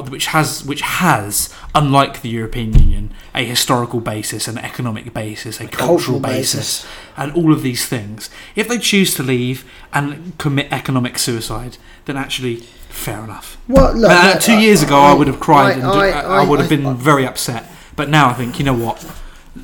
which 0.09 0.27
has 0.27 0.65
which 0.65 0.81
has, 0.81 1.53
unlike 1.75 2.23
the 2.23 2.29
European 2.29 2.73
Union, 2.75 3.13
a 3.35 3.45
historical 3.45 4.01
basis, 4.01 4.49
an 4.49 4.59
economic 4.59 5.13
basis, 5.15 5.61
a 5.61 5.67
cultural, 5.69 5.89
cultural 5.89 6.21
basis, 6.21 6.83
basis. 6.83 6.87
and 7.17 7.33
all 7.33 7.53
of 7.53 7.63
these 7.63 7.87
things. 7.87 8.31
If 8.57 8.69
they 8.69 8.79
choose 8.79 9.15
to 9.17 9.23
leave 9.23 9.65
and 9.93 10.37
commit 10.39 10.73
economic 10.73 11.19
suicide, 11.19 11.77
then 12.07 12.17
actually. 12.17 12.63
Fair 12.95 13.25
enough. 13.25 13.59
Well, 13.67 13.93
look, 13.93 14.09
Uh, 14.09 14.39
two 14.39 14.57
years 14.57 14.81
ago, 14.81 14.97
I, 14.97 15.13
would 15.15 15.27
have 15.27 15.41
cried 15.41 15.67
I- 15.67 15.73
and 15.73 15.85
I- 15.85 16.11
I, 16.11 16.43
I 16.43 16.49
would 16.49 16.61
have 16.61 16.71
I- 16.71 16.77
been 16.77 16.97
very 16.97 17.27
upset. 17.27 17.69
But 17.97 18.09
now 18.09 18.29
I 18.29 18.35
think, 18.35 18.61
you 18.61 18.65
know 18.65 18.73
what? 18.87 19.05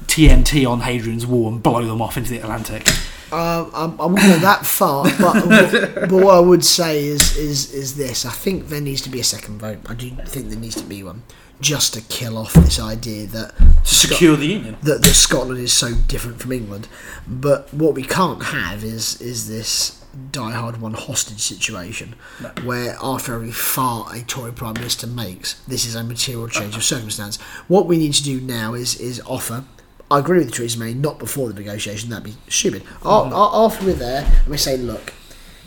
TNT 0.07 0.67
on 0.69 0.81
Hadrian's 0.81 1.27
Wall 1.27 1.49
and 1.49 1.62
blow 1.62 1.85
them 1.85 2.01
off 2.01 2.17
into 2.17 2.31
the 2.31 2.39
Atlantic. 2.39 2.87
Um, 3.33 3.71
I'm- 3.75 4.01
I 4.01 4.07
wouldn't 4.07 4.29
go 4.33 4.39
that 4.41 4.67
far, 4.67 5.05
but, 5.05 5.47
what, 5.47 5.95
but 6.11 6.12
what 6.12 6.35
I 6.35 6.41
would 6.41 6.65
say 6.65 7.05
is, 7.05 7.37
is 7.37 7.73
is 7.73 7.95
this: 7.97 8.25
I 8.25 8.31
think 8.31 8.69
there 8.69 8.81
needs 8.81 9.03
to 9.03 9.09
be 9.11 9.21
a 9.21 9.25
second 9.25 9.61
vote. 9.61 9.79
I 9.89 9.95
do 9.95 10.11
think 10.27 10.49
there 10.49 10.59
needs 10.59 10.75
to 10.77 10.83
be 10.85 11.05
one, 11.05 11.23
just 11.61 11.95
to 11.95 12.01
kill 12.01 12.37
off 12.37 12.53
this 12.55 12.81
idea 12.81 13.27
that 13.29 13.57
To 13.57 13.95
secure 13.95 14.37
the 14.37 14.47
union. 14.47 14.77
that, 14.83 15.03
that 15.03 15.15
Scotland 15.15 15.61
is 15.61 15.73
so 15.73 15.95
different 16.09 16.41
from 16.41 16.51
England. 16.51 16.89
But 17.29 17.73
what 17.73 17.95
we 17.95 18.03
can't 18.03 18.43
have 18.47 18.83
is 18.83 19.21
is 19.21 19.47
this 19.49 19.97
die-hard 20.33 20.81
one 20.81 20.95
hostage 20.95 21.39
situation 21.41 22.17
where 22.65 22.97
after 23.01 23.33
every 23.35 23.53
fart 23.53 24.12
a 24.17 24.25
Tory 24.25 24.51
Prime 24.53 24.75
Minister 24.75 25.07
makes, 25.07 25.55
this 25.69 25.85
is 25.87 25.95
a 25.95 26.03
material 26.03 26.49
change 26.49 26.75
of 26.75 26.83
circumstance. 26.83 27.37
What 27.69 27.87
we 27.87 27.97
need 27.97 28.15
to 28.15 28.25
do 28.25 28.41
now 28.41 28.75
is 28.75 28.97
is 29.01 29.21
offer. 29.25 29.62
I 30.11 30.19
agree 30.19 30.39
with 30.39 30.49
the 30.49 30.53
Theresa 30.57 30.78
May, 30.78 30.93
not 30.93 31.19
before 31.19 31.49
the 31.49 31.55
negotiation, 31.55 32.11
that'd 32.11 32.24
be 32.24 32.35
stupid. 32.49 32.82
A- 33.05 33.31
After 33.32 33.87
we're 33.87 33.93
there, 33.95 34.24
and 34.43 34.49
we 34.49 34.57
say, 34.57 34.77
look, 34.77 35.12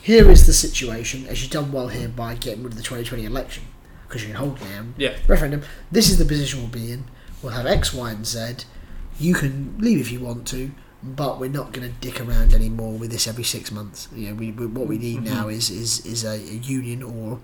here 0.01 0.29
is 0.29 0.45
the 0.45 0.53
situation, 0.53 1.25
as 1.27 1.41
you've 1.41 1.51
done 1.51 1.71
well 1.71 1.87
here 1.87 2.09
by 2.09 2.35
getting 2.35 2.63
rid 2.63 2.73
of 2.73 2.77
the 2.77 2.83
2020 2.83 3.23
election, 3.25 3.63
because 4.07 4.21
you 4.21 4.27
can 4.27 4.35
hold 4.37 4.59
down 4.59 4.95
Yeah. 4.97 5.15
referendum. 5.27 5.61
This 5.91 6.09
is 6.09 6.17
the 6.17 6.25
position 6.25 6.59
we'll 6.59 6.67
be 6.69 6.91
in. 6.91 7.05
We'll 7.41 7.53
have 7.53 7.65
X, 7.65 7.93
Y, 7.93 8.11
and 8.11 8.25
Z. 8.27 8.65
You 9.17 9.33
can 9.33 9.75
leave 9.79 9.99
if 10.01 10.11
you 10.11 10.19
want 10.19 10.45
to, 10.49 10.71
but 11.01 11.39
we're 11.39 11.49
not 11.49 11.71
going 11.71 11.87
to 11.87 11.93
dick 12.01 12.19
around 12.19 12.53
anymore 12.53 12.97
with 12.97 13.11
this 13.11 13.27
every 13.27 13.43
six 13.43 13.71
months. 13.71 14.07
You 14.13 14.29
know, 14.29 14.35
we, 14.35 14.51
we 14.51 14.65
what 14.65 14.87
we 14.87 14.97
need 14.97 15.17
mm-hmm. 15.21 15.33
now 15.33 15.47
is 15.49 15.69
is, 15.69 16.05
is 16.05 16.23
a, 16.23 16.31
a 16.33 16.37
union 16.37 17.03
or 17.03 17.39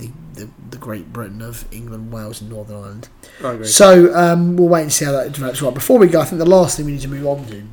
the, 0.00 0.10
the 0.34 0.50
the 0.70 0.76
Great 0.76 1.12
Britain 1.12 1.42
of 1.42 1.64
England, 1.72 2.12
Wales, 2.12 2.40
and 2.40 2.50
Northern 2.50 2.76
Ireland. 2.76 3.08
I 3.44 3.52
agree. 3.52 3.66
So 3.66 4.14
um, 4.14 4.56
we'll 4.56 4.68
wait 4.68 4.82
and 4.82 4.92
see 4.92 5.04
how 5.04 5.12
that 5.12 5.32
develops. 5.32 5.62
Right, 5.62 5.74
before 5.74 5.98
we 5.98 6.08
go, 6.08 6.20
I 6.20 6.24
think 6.24 6.38
the 6.38 6.46
last 6.46 6.76
thing 6.76 6.86
we 6.86 6.92
need 6.92 7.02
to 7.02 7.08
move 7.08 7.26
on 7.26 7.46
to 7.46 7.64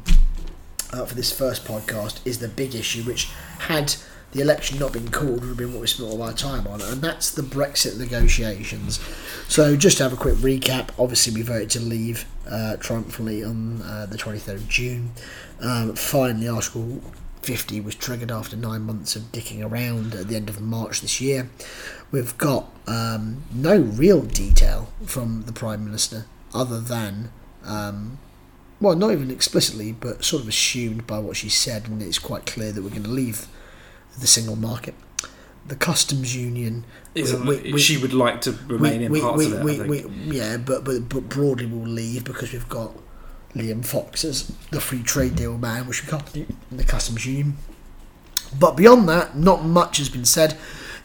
uh, 0.94 1.06
for 1.06 1.16
this 1.16 1.38
first 1.38 1.66
podcast 1.66 2.26
is 2.26 2.40
the 2.40 2.48
big 2.48 2.76
issue, 2.76 3.04
which 3.04 3.26
had 3.60 3.96
the 4.32 4.42
election 4.42 4.78
not 4.78 4.92
been 4.92 5.10
called 5.10 5.40
would 5.40 5.48
have 5.48 5.58
been 5.58 5.72
what 5.72 5.82
we 5.82 5.88
spent 5.88 6.10
all 6.10 6.22
our 6.22 6.34
time 6.34 6.68
on, 6.68 6.82
and 6.82 7.02
that's 7.02 7.32
the 7.32 7.42
Brexit 7.42 7.98
negotiations. 7.98 9.00
So 9.48 9.76
just 9.76 9.98
to 9.98 10.04
have 10.04 10.14
a 10.14 10.18
quick 10.18 10.36
recap, 10.36 10.90
obviously 11.00 11.34
we 11.34 11.42
voted 11.42 11.70
to 11.72 11.80
leave 11.80 12.26
uh, 12.50 12.76
triumphantly 12.78 13.44
on 13.44 13.82
uh, 13.82 14.06
the 14.06 14.18
23rd 14.18 14.56
of 14.56 14.70
June. 14.70 15.12
Um, 15.62 15.96
finally, 15.96 16.48
Article 16.48 17.02
50 17.42 17.80
was 17.82 17.96
triggered 17.96 18.32
after 18.32 18.58
nine 18.58 18.82
months 18.82 19.16
of 19.16 19.24
dicking 19.32 19.64
around 19.64 20.14
at 20.14 20.28
the 20.28 20.36
end 20.36 20.50
of 20.50 20.60
March 20.60 21.02
this 21.02 21.22
year. 21.22 21.50
We've 22.12 22.38
got 22.38 22.72
um, 22.88 23.44
no 23.54 23.78
real 23.80 24.22
detail 24.22 24.90
from 25.06 25.44
the 25.44 25.52
Prime 25.52 25.84
Minister 25.84 26.26
other 26.54 26.80
than, 26.80 27.32
um, 27.66 28.18
well, 28.80 28.96
not 28.96 29.12
even 29.12 29.30
explicitly, 29.30 29.92
but 29.92 30.24
sort 30.24 30.42
of 30.44 30.48
assumed 30.48 31.06
by 31.06 31.20
what 31.20 31.36
she 31.36 31.50
said, 31.50 31.88
and 31.88 32.02
it's 32.02 32.20
quite 32.20 32.46
clear 32.46 32.72
that 32.72 32.82
we're 32.82 32.90
going 32.90 33.04
to 33.04 33.10
leave 33.10 33.48
the 34.20 34.28
single 34.28 34.56
market. 34.56 34.96
The 35.68 35.76
customs 35.76 36.34
union, 36.36 36.86
we- 37.14 37.74
we- 37.74 37.80
she 37.80 37.98
would 37.98 38.14
like 38.14 38.40
to 38.42 38.54
remain 38.68 39.02
in 39.02 39.12
we, 39.12 39.20
parts 39.20 39.38
we, 39.38 39.46
of 39.48 39.54
it. 39.54 39.64
we, 39.64 39.74
I 39.74 39.78
think. 39.88 40.06
we- 40.30 40.38
yeah, 40.38 40.56
but, 40.58 40.86
but 40.86 41.10
but 41.10 41.28
broadly 41.28 41.66
we'll 41.66 41.86
leave 41.90 42.24
because 42.24 42.54
we've 42.54 42.70
got 42.70 42.94
Liam 43.54 43.84
Fox 43.86 44.24
as 44.24 44.50
the 44.72 44.80
free 44.80 45.04
trade 45.04 45.36
deal 45.36 45.58
man, 45.58 45.86
which 45.88 46.04
we 46.06 46.10
can't 46.10 46.32
do 46.32 46.46
in 46.72 46.78
the 46.78 46.86
customs 46.86 47.26
union. 47.26 47.58
But 48.58 48.78
beyond 48.78 49.10
that, 49.10 49.36
not 49.38 49.66
much 49.66 49.98
has 49.98 50.08
been 50.08 50.24
said. 50.24 50.58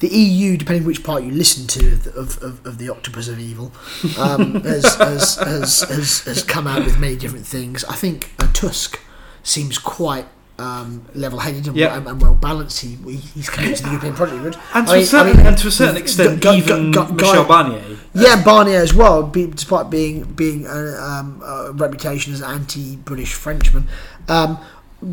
The 0.03 0.09
EU, 0.09 0.57
depending 0.57 0.85
which 0.85 1.03
part 1.05 1.23
you 1.23 1.31
listen 1.31 1.67
to 1.69 1.93
of, 1.93 2.05
the- 2.05 2.13
of, 2.23 2.43
of, 2.43 2.67
of 2.67 2.79
the 2.79 2.89
octopus 2.89 3.29
of 3.29 3.39
evil, 3.39 3.73
um, 4.19 4.55
has, 4.65 4.95
has, 4.97 5.37
has, 5.37 5.81
has, 5.83 6.21
has 6.25 6.43
come 6.43 6.67
out 6.67 6.85
with 6.85 6.99
many 6.99 7.17
different 7.17 7.47
things. 7.47 7.85
I 7.85 7.95
think 7.95 8.33
uh, 8.41 8.51
Tusk 8.53 8.99
seems 9.45 9.79
quite 9.79 10.27
um, 10.59 11.07
level-headed 11.15 11.69
and, 11.69 11.77
Yeah. 11.77 11.97
and, 11.97 12.07
and 12.09 12.21
well 12.21 12.35
balanced. 12.35 12.81
He, 12.81 12.97
he- 12.97 13.17
he's 13.17 13.49
committed 13.49 13.77
to 13.79 13.83
the 13.85 13.89
European 13.91 14.15
project. 14.15 14.59
And, 14.75 14.87
to 14.89 14.93
I 14.93 14.97
a 14.97 14.99
mean- 14.99 15.07
certain, 15.07 15.33
I 15.35 15.37
mean, 15.37 15.47
and 15.47 15.59
to 15.59 15.69
a 15.69 15.71
certain 15.71 15.97
extent, 15.97 16.43
Gu- 16.43 16.53
even 16.53 16.91
gu- 16.91 17.07
gu- 17.07 17.15
Michel 17.15 17.45
Barnier. 17.45 17.99
yeah, 18.15 18.43
Barnier 18.43 18.81
as 18.83 18.93
well, 18.93 19.23
be, 19.23 19.47
despite 19.47 19.89
being 19.89 20.25
being 20.35 20.67
a, 20.67 20.97
um, 21.01 21.41
a 21.45 21.71
reputation 21.75 22.33
as 22.33 22.41
an 22.41 22.51
anti-British 22.51 23.35
Frenchman. 23.35 23.87
Um, 24.29 24.59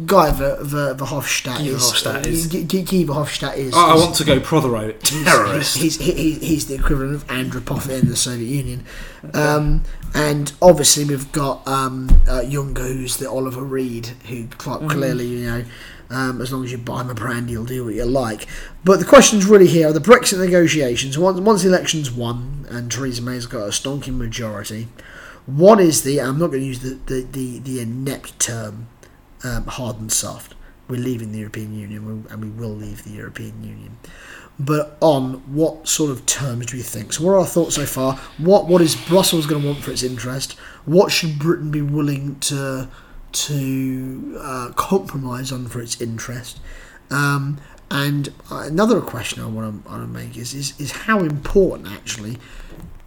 Guy 0.05 0.31
Ver, 0.31 0.57
Verhofstadt 0.95 1.57
Guy 1.57 1.63
is. 1.63 1.81
Verhofstadt 1.81 2.25
is- 2.27 2.47
Guy, 2.47 2.59
Verhofstadt 3.05 3.57
is. 3.57 3.73
I, 3.73 3.91
I 3.91 3.95
is- 3.95 4.01
want 4.03 4.15
to 4.17 4.23
go 4.23 4.39
Prothero. 4.39 4.91
Terrorist. 4.93 5.77
He's, 5.77 5.97
he's, 5.99 6.15
he- 6.15 6.33
he's 6.33 6.67
the 6.67 6.75
equivalent 6.75 7.15
of 7.15 7.25
Andropov 7.27 7.89
in 7.89 8.07
the 8.07 8.15
Soviet 8.15 8.47
Union. 8.47 8.83
Um, 9.33 9.83
and 10.13 10.51
obviously, 10.61 11.05
we've 11.05 11.31
got 11.31 11.67
um, 11.67 12.09
uh, 12.27 12.41
Juncker, 12.41 12.77
who's 12.87 13.17
the 13.17 13.29
Oliver 13.29 13.63
Reed, 13.63 14.07
who 14.27 14.47
quite 14.57 14.87
clearly, 14.89 15.25
you 15.25 15.45
know, 15.49 15.65
um, 16.11 16.41
as 16.41 16.51
long 16.53 16.63
as 16.63 16.71
you 16.71 16.77
buy 16.77 17.01
him 17.01 17.09
a 17.09 17.13
brand, 17.15 17.49
you'll 17.49 17.65
do 17.65 17.85
what 17.85 17.93
you 17.95 18.05
like. 18.05 18.47
But 18.83 18.99
the 18.99 19.05
questions 19.05 19.45
really 19.45 19.67
here 19.67 19.87
are 19.89 19.93
the 19.93 19.99
Brexit 19.99 20.39
negotiations. 20.39 21.17
Once, 21.17 21.39
once 21.39 21.61
the 21.63 21.69
election's 21.69 22.11
won 22.11 22.65
and 22.69 22.91
Theresa 22.91 23.21
May's 23.21 23.45
got 23.45 23.61
a 23.61 23.69
stonking 23.69 24.17
majority, 24.17 24.87
what 25.45 25.79
is 25.79 26.03
the, 26.03 26.19
I'm 26.21 26.37
not 26.39 26.47
going 26.47 26.61
to 26.61 26.65
use 26.65 26.79
the, 26.79 26.99
the, 27.05 27.21
the, 27.21 27.59
the 27.59 27.79
inept 27.81 28.39
term, 28.39 28.87
um, 29.43 29.65
hard 29.65 29.99
and 29.99 30.11
soft. 30.11 30.55
We're 30.87 30.99
leaving 30.99 31.31
the 31.31 31.39
European 31.39 31.77
Union 31.77 32.25
and 32.29 32.41
we 32.41 32.49
will 32.49 32.75
leave 32.75 33.03
the 33.03 33.11
European 33.11 33.63
Union. 33.63 33.97
but 34.59 34.97
on 34.99 35.35
what 35.53 35.87
sort 35.87 36.11
of 36.11 36.25
terms 36.25 36.65
do 36.65 36.77
you 36.77 36.83
think? 36.83 37.13
So, 37.13 37.23
what 37.23 37.31
are 37.31 37.39
our 37.39 37.45
thoughts 37.45 37.75
so 37.75 37.85
far? 37.85 38.15
What 38.37 38.67
what 38.67 38.81
is 38.81 38.95
Brussels 38.95 39.45
going 39.45 39.61
to 39.61 39.67
want 39.67 39.83
for 39.83 39.91
its 39.91 40.03
interest? 40.03 40.53
What 40.85 41.11
should 41.11 41.39
Britain 41.39 41.71
be 41.71 41.81
willing 41.81 42.39
to 42.41 42.89
to 43.31 44.37
uh, 44.41 44.71
compromise 44.75 45.51
on 45.51 45.67
for 45.67 45.81
its 45.81 46.01
interest? 46.01 46.59
Um, 47.09 47.59
and 47.89 48.29
another 48.51 49.01
question 49.01 49.41
I 49.41 49.47
want 49.47 49.83
to, 49.85 50.07
make 50.07 50.37
is, 50.37 50.53
is 50.53 50.79
is 50.79 50.91
how 50.91 51.19
important 51.19 51.87
actually 51.87 52.37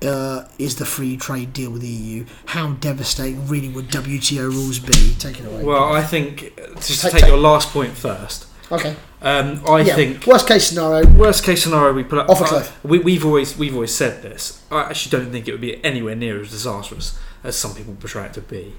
uh, 0.03 0.49
is 0.59 0.77
the 0.77 0.85
free 0.85 1.17
trade 1.17 1.53
deal 1.53 1.71
with 1.71 1.83
the 1.83 1.89
EU? 1.89 2.25
How 2.47 2.73
devastating 2.73 3.47
really 3.47 3.69
would 3.69 3.89
WTO 3.89 4.51
rules 4.51 4.79
be? 4.79 5.15
Take 5.19 5.41
it 5.41 5.47
away. 5.47 5.65
Well, 5.65 5.93
I 5.93 6.03
think 6.03 6.53
uh, 6.59 6.75
just 6.75 7.01
to 7.01 7.03
Take- 7.03 7.13
take, 7.13 7.21
take- 7.23 7.29
your 7.31 7.39
last 7.39 7.71
point 7.71 7.93
first. 7.93 8.47
Okay. 8.71 8.97
Um, 9.21 9.63
I 9.69 9.83
yeah. 9.83 9.95
think 9.95 10.27
worst 10.27 10.49
case 10.49 10.67
scenario. 10.69 11.07
worst 11.07 11.45
case 11.45 11.63
scenario 11.63 11.93
we 11.93 12.03
put 12.05 12.19
up. 12.19 12.29
Off 12.31 12.41
a 12.41 12.45
cliff. 12.45 12.85
we, 12.85 12.99
we've 12.99 13.25
always 13.25 13.57
we've 13.57 13.75
always 13.75 13.95
said 13.95 14.23
this. 14.23 14.65
I 14.71 14.85
actually 14.85 15.11
don't 15.19 15.31
think 15.31 15.47
it 15.47 15.53
would 15.53 15.61
be 15.61 15.85
anywhere 15.85 16.17
near 16.17 16.41
as 16.41 16.51
disastrous 16.51 17.19
as 17.45 17.55
some 17.57 17.75
people 17.75 17.95
portray 17.95 18.25
it 18.27 18.33
to 18.35 18.41
be. 18.41 18.75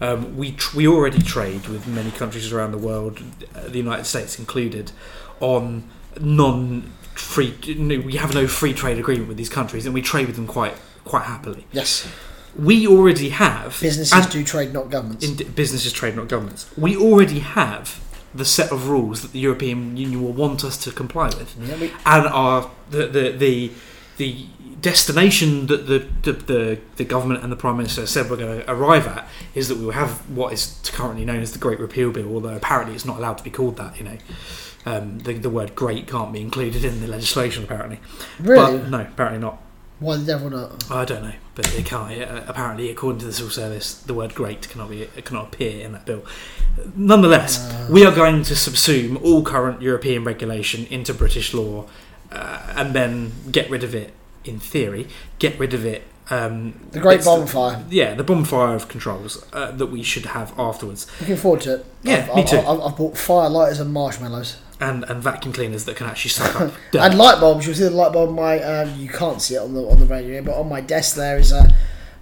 Um, 0.00 0.36
we 0.36 0.52
tr- 0.52 0.76
we 0.76 0.86
already 0.88 1.22
trade 1.22 1.68
with 1.68 1.86
many 1.86 2.10
countries 2.10 2.52
around 2.52 2.72
the 2.72 2.78
world, 2.78 3.22
uh, 3.54 3.68
the 3.68 3.78
United 3.78 4.04
States 4.04 4.38
included, 4.38 4.90
on 5.40 5.88
non 6.20 6.92
free. 7.16 7.54
No, 7.76 7.98
we 8.00 8.16
have 8.16 8.34
no 8.34 8.46
free 8.46 8.72
trade 8.74 8.98
agreement 8.98 9.28
with 9.28 9.36
these 9.36 9.48
countries, 9.48 9.84
and 9.86 9.94
we 9.94 10.02
trade 10.02 10.26
with 10.26 10.36
them 10.36 10.46
quite 10.46 10.74
quite 11.04 11.24
happily. 11.24 11.66
Yes. 11.72 12.06
We 12.58 12.86
already 12.86 13.28
have 13.30 13.76
Businesses 13.80 14.26
do 14.26 14.42
trade, 14.42 14.72
not 14.72 14.88
governments. 14.90 15.22
in 15.28 15.36
businesses 15.52 15.92
trade, 15.92 16.16
not 16.16 16.28
governments. 16.28 16.66
We 16.76 16.96
already 16.96 17.40
have 17.40 18.00
the 18.34 18.46
set 18.46 18.72
of 18.72 18.88
rules 18.88 19.20
that 19.22 19.32
the 19.32 19.38
European 19.38 19.96
Union 19.96 20.22
will 20.22 20.32
want 20.32 20.64
us 20.64 20.76
to 20.84 20.90
comply 20.92 21.26
with, 21.26 21.54
Yeah, 21.60 21.76
we- 21.76 21.92
and 22.06 22.26
our 22.26 22.70
the 22.90 23.06
the 23.08 23.30
the, 23.32 23.70
the 24.16 24.46
destination 24.80 25.66
that 25.66 25.86
the, 25.86 26.06
the 26.22 26.32
the 26.32 26.78
the 26.96 27.04
government 27.04 27.42
and 27.42 27.50
the 27.52 27.56
prime 27.56 27.76
minister 27.76 28.06
said 28.06 28.30
we're 28.30 28.36
going 28.36 28.60
to 28.60 28.70
arrive 28.70 29.06
at 29.06 29.28
is 29.54 29.68
that 29.68 29.76
we 29.78 29.84
will 29.86 29.92
have 29.92 30.28
what 30.30 30.52
is 30.52 30.78
currently 30.92 31.24
known 31.24 31.40
as 31.42 31.52
the 31.52 31.58
Great 31.58 31.78
Repeal 31.80 32.10
Bill, 32.10 32.32
although 32.34 32.54
apparently 32.56 32.94
it's 32.94 33.04
not 33.04 33.18
allowed 33.18 33.36
to 33.38 33.44
be 33.44 33.50
called 33.50 33.76
that. 33.76 33.98
You 33.98 34.04
know, 34.04 34.18
um, 34.86 35.18
the 35.20 35.34
the 35.34 35.50
word 35.50 35.74
"great" 35.74 36.06
can't 36.08 36.32
be 36.32 36.40
included 36.40 36.84
in 36.84 37.00
the 37.00 37.06
legislation 37.06 37.64
apparently. 37.64 38.00
really? 38.40 38.78
But 38.78 38.88
no, 38.90 39.00
apparently 39.00 39.40
not. 39.40 39.58
Why 39.98 40.16
the 40.16 40.24
devil 40.26 40.50
not? 40.50 40.90
I 40.90 41.06
don't 41.06 41.22
know, 41.22 41.32
but 41.54 41.64
they 41.66 41.82
can't. 41.82 42.12
Uh, 42.20 42.42
apparently, 42.46 42.90
according 42.90 43.20
to 43.20 43.26
the 43.26 43.32
civil 43.32 43.50
service, 43.50 43.94
the 43.94 44.12
word 44.14 44.34
"great" 44.34 44.68
cannot 44.68 44.90
be 44.90 45.06
cannot 45.24 45.54
appear 45.54 45.80
in 45.84 45.92
that 45.92 46.04
bill. 46.06 46.22
Nonetheless, 46.94 47.58
Uh. 47.58 47.88
we 47.90 48.04
are 48.04 48.14
going 48.14 48.42
to 48.44 48.54
subsume 48.54 49.22
all 49.22 49.42
current 49.42 49.80
European 49.82 50.24
regulation 50.24 50.86
into 50.90 51.14
British 51.14 51.54
law, 51.54 51.86
uh, 52.30 52.58
and 52.76 52.94
then 52.94 53.32
get 53.50 53.70
rid 53.70 53.82
of 53.84 53.94
it. 53.94 54.12
In 54.44 54.60
theory, 54.60 55.08
get 55.40 55.58
rid 55.58 55.74
of 55.74 55.84
it. 55.84 56.02
Um, 56.30 56.74
The 56.92 57.00
Great 57.00 57.24
Bonfire. 57.24 57.84
yeah, 57.90 58.14
the 58.14 58.22
bonfire 58.24 58.74
of 58.76 58.86
controls 58.88 59.44
uh, 59.52 59.70
that 59.72 59.86
we 59.86 60.02
should 60.02 60.26
have 60.26 60.52
afterwards, 60.58 61.06
Looking 61.20 61.36
forward 61.36 61.60
to 61.62 61.74
it. 61.76 61.86
Yeah, 62.02 62.26
I've, 62.30 62.36
me 62.36 62.42
I've, 62.42 62.48
too. 62.50 62.58
I've, 62.58 62.80
I've 62.80 62.96
bought 62.96 63.14
firelighters 63.14 63.80
and 63.80 63.92
marshmallows. 63.92 64.56
And 64.80 65.04
and 65.04 65.22
vacuum 65.22 65.52
cleaners 65.52 65.84
that 65.84 65.96
can 65.96 66.06
actually 66.06 66.30
suck 66.30 66.60
up 66.60 66.72
dirt. 66.92 67.00
And 67.00 67.18
light 67.18 67.40
bulbs. 67.40 67.66
You'll 67.66 67.74
see 67.74 67.84
the 67.84 67.90
light 67.90 68.12
bulb. 68.12 68.30
on 68.30 68.34
My 68.34 68.60
um, 68.60 68.98
you 68.98 69.08
can't 69.08 69.40
see 69.40 69.54
it 69.54 69.58
on 69.58 69.74
the 69.74 69.82
on 69.82 69.98
the 69.98 70.06
radio, 70.06 70.42
but 70.42 70.54
on 70.58 70.68
my 70.68 70.80
desk 70.80 71.16
there 71.16 71.38
is 71.38 71.52
a 71.52 71.74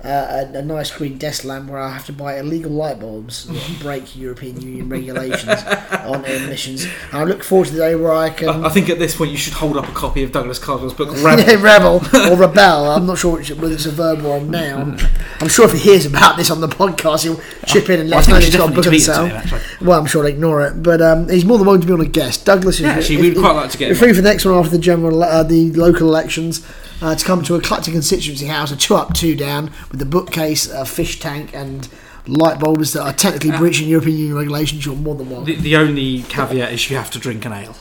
a, 0.05 0.59
a 0.59 0.63
nice 0.63 0.91
green 0.91 1.17
desk 1.19 1.45
lamp 1.45 1.71
where 1.71 1.81
I 1.81 1.91
have 1.91 2.05
to 2.07 2.13
buy 2.13 2.39
illegal 2.39 2.71
light 2.71 3.01
bulbs 3.01 3.47
that 3.47 3.79
break 3.81 4.15
European 4.17 4.61
Union 4.61 4.89
regulations 4.89 5.63
on 6.05 6.25
emissions. 6.25 6.85
And 6.85 7.21
I 7.21 7.25
look 7.25 7.43
forward 7.43 7.69
to 7.69 7.73
the 7.73 7.79
day 7.79 7.95
where 7.95 8.13
I 8.13 8.31
can. 8.31 8.49
I 8.49 8.67
I 8.67 8.69
think 8.69 8.91
at 8.91 8.99
this 8.99 9.17
point 9.17 9.31
you 9.31 9.37
should 9.39 9.55
hold 9.55 9.77
up 9.77 9.89
a 9.89 9.93
copy 9.93 10.23
of 10.23 10.33
Douglas 10.33 10.59
Carswell's 10.59 10.95
book 10.95 11.09
Rebel. 11.23 11.45
Yeah, 11.45 11.61
rebel 11.63 11.97
or 12.33 12.37
rebel. 12.37 12.91
I'm 12.91 13.07
not 13.07 13.19
sure 13.19 13.37
which, 13.39 13.51
whether 13.51 13.73
it's 13.75 13.87
a 13.87 13.91
verb 13.91 14.25
or 14.25 14.37
a 14.37 14.41
noun. 14.43 14.99
I'm 15.41 15.49
sure 15.49 15.65
if 15.67 15.73
he 15.73 15.79
hears 15.79 16.07
about 16.07 16.37
this 16.37 16.51
on 16.51 16.61
the 16.61 16.69
podcast, 16.69 17.23
he'll 17.25 17.41
chip 17.67 17.89
in 17.89 18.01
and 18.01 18.11
let 18.11 18.21
us 18.21 18.29
know 18.29 18.37
he's 18.37 18.55
got 18.57 18.69
a 18.71 18.75
book 18.75 18.85
of 18.87 18.91
tweet 18.93 19.03
it 19.03 19.07
himself. 19.07 19.29
him, 19.31 19.37
actually. 19.37 19.61
Well, 19.87 19.99
I'm 20.01 20.07
sure 20.07 20.23
they'll 20.23 20.33
ignore 20.35 20.67
it, 20.67 20.83
but 20.83 21.01
um, 21.01 21.29
he's 21.29 21.45
more 21.45 21.57
than 21.59 21.67
willing 21.67 21.81
to 21.81 21.87
be 21.87 21.93
on 21.93 22.01
a 22.01 22.05
guest. 22.07 22.45
Douglas, 22.45 22.79
Yeah, 22.81 22.89
actually, 22.91 23.17
we'd 23.19 23.33
if- 23.35 23.39
quite 23.39 23.53
like 23.53 23.71
to 23.71 23.79
get 23.79 23.97
free 23.97 24.11
for 24.13 24.21
the 24.21 24.29
next 24.29 24.45
one 24.45 24.55
after 24.55 24.71
the 24.71 24.79
general, 24.79 25.23
uh, 25.23 25.43
the 25.43 25.73
local 25.73 26.09
elections, 26.09 26.67
uh, 27.03 27.15
to 27.15 27.25
come 27.25 27.43
to 27.45 27.55
a 27.55 27.61
Clacton 27.61 27.93
constituency 27.93 28.47
house, 28.47 28.71
a 28.71 28.77
two 28.77 28.95
up, 28.95 29.15
two 29.15 29.35
down, 29.35 29.71
with 29.91 30.01
a 30.03 30.07
bookcase, 30.07 30.67
a 30.71 30.85
fish 30.85 31.21
tank, 31.21 31.55
and 31.55 31.89
light 32.27 32.59
bulbs 32.59 32.93
that 32.95 33.03
are 33.03 33.13
technically 33.13 33.51
breaching 33.53 33.89
European 33.89 34.17
Union 34.17 34.37
regulations. 34.37 34.85
You're 34.87 34.97
more 34.97 35.15
than 35.15 35.29
welcome. 35.31 35.47
The, 35.47 35.57
the 35.57 35.77
only 35.77 36.23
caveat 36.23 36.73
is 36.73 36.91
you 36.91 36.97
have 36.97 37.11
to 37.13 37.19
drink 37.19 37.45
an 37.45 37.53
ale. 37.53 37.77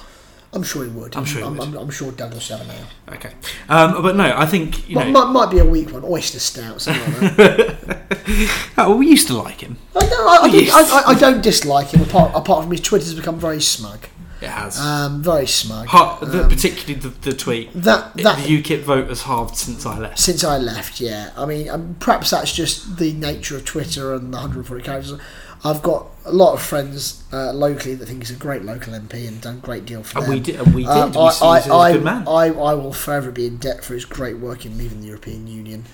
I'm 0.55 0.61
sure 0.61 0.83
he 0.83 0.91
would. 0.91 1.15
I'm 1.15 1.25
sure 1.25 1.41
he 1.41 1.47
I'm, 1.47 1.57
would. 1.57 1.67
I'm, 1.69 1.77
I'm 1.77 1.89
sure 1.89 2.11
Douglas 2.11 2.47
would 2.51 2.59
have 2.59 2.69
an 2.69 2.75
ale. 2.75 3.15
Okay, 3.15 3.33
um, 3.69 4.03
but 4.03 4.15
no, 4.15 4.35
I 4.37 4.45
think 4.45 4.87
you 4.87 4.95
know. 4.95 5.05
Might, 5.05 5.25
might, 5.25 5.31
might 5.45 5.51
be 5.51 5.57
a 5.57 5.65
weak 5.65 5.91
one, 5.91 6.03
oyster 6.03 6.37
stout, 6.39 6.79
something 6.79 7.21
like 7.23 7.35
that. 7.37 8.09
oh, 8.77 8.89
well, 8.89 8.97
we 8.99 9.07
used 9.07 9.25
to 9.27 9.33
like 9.37 9.61
him. 9.61 9.77
I 9.95 10.01
don't, 10.01 10.13
I, 10.29 10.37
I, 10.47 10.51
think- 10.51 10.65
yes. 10.67 10.91
I, 10.91 10.99
I- 10.99 11.15
I 11.15 11.19
don't 11.19 11.41
dislike 11.41 11.87
him 11.87 12.01
apart, 12.03 12.33
apart 12.35 12.63
from 12.63 12.71
his 12.71 12.81
Twitter's 12.81 13.15
become 13.15 13.39
very 13.39 13.61
smug. 13.61 14.01
It 14.43 14.49
has. 14.49 14.79
Um, 14.79 15.23
very 15.23 15.47
smug. 15.47 15.87
The, 15.89 16.43
Um, 16.43 16.49
particularly 16.49 16.95
the, 16.95 17.09
the 17.09 17.33
tweet. 17.33 17.71
that 17.73 18.13
that 18.17 18.43
the 18.43 18.61
UKIP 18.61 18.81
vote 18.81 19.07
has 19.09 19.21
halved 19.23 19.55
since 19.55 19.85
I 19.85 19.97
left. 19.97 20.19
since 20.19 20.43
I 20.43 20.57
left, 20.57 20.99
yeah. 20.99 21.31
I 21.37 21.45
mean, 21.45 21.69
um, 21.69 21.95
perhaps 21.99 22.29
that's 22.31 22.53
just 22.53 22.97
the 22.97 23.13
nature 23.13 23.55
of 23.55 23.63
Twitter 23.65 24.13
and 24.13 24.33
the 24.33 24.37
140 24.37 24.83
characters. 24.83 25.19
I've 25.65 25.81
got 25.81 26.07
a 26.25 26.33
lot 26.33 26.53
of 26.53 26.61
friends 26.61 27.23
uh, 27.31 27.53
locally 27.53 27.95
that 27.95 28.05
think 28.05 28.19
he's 28.23 28.31
a 28.31 28.39
great 28.39 28.63
local 28.65 28.91
MP 28.93 29.25
and 29.25 29.39
done 29.39 29.55
a 29.55 29.59
great 29.59 29.85
deal 29.85 30.03
for 30.03 30.17
And 30.17 30.25
them. 30.27 30.33
we 30.33 30.39
did. 30.41 30.55
And 30.59 30.75
we 30.75 30.83
did. 30.83 30.89
Um, 30.91 31.11
we 31.11 31.17
I, 31.19 31.21
I, 31.41 31.59
he's 31.61 31.71
a 31.71 31.73
I, 31.73 31.91
good 31.93 32.03
man. 32.03 32.27
I, 32.27 32.47
I 32.47 32.73
will 32.73 32.91
forever 32.91 33.31
be 33.31 33.45
in 33.47 33.57
debt 33.57 33.81
for 33.85 33.93
his 33.93 34.03
great 34.03 34.37
work 34.39 34.65
in 34.65 34.77
leaving 34.77 34.99
the 34.99 35.07
European 35.07 35.47
Union. 35.47 35.85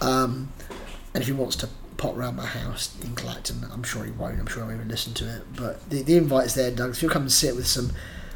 Um, 0.00 0.52
and 1.14 1.22
if 1.22 1.28
he 1.28 1.32
wants 1.32 1.54
to 1.56 1.68
pop 2.02 2.16
round 2.16 2.36
my 2.36 2.44
house 2.44 2.92
in 3.00 3.14
Clacton, 3.14 3.64
I'm 3.72 3.84
sure 3.84 4.02
he 4.02 4.10
won't. 4.10 4.40
I'm 4.40 4.46
sure 4.46 4.64
I 4.64 4.66
won't 4.66 4.78
even 4.78 4.88
listen 4.88 5.14
to 5.14 5.36
it. 5.36 5.42
But 5.54 5.88
the, 5.88 6.02
the 6.02 6.16
invite's 6.16 6.54
there, 6.54 6.72
Doug. 6.72 6.90
If 6.90 7.00
you'll 7.00 7.12
come 7.12 7.22
and 7.22 7.32
sit 7.32 7.54
with 7.54 7.68
some 7.68 7.92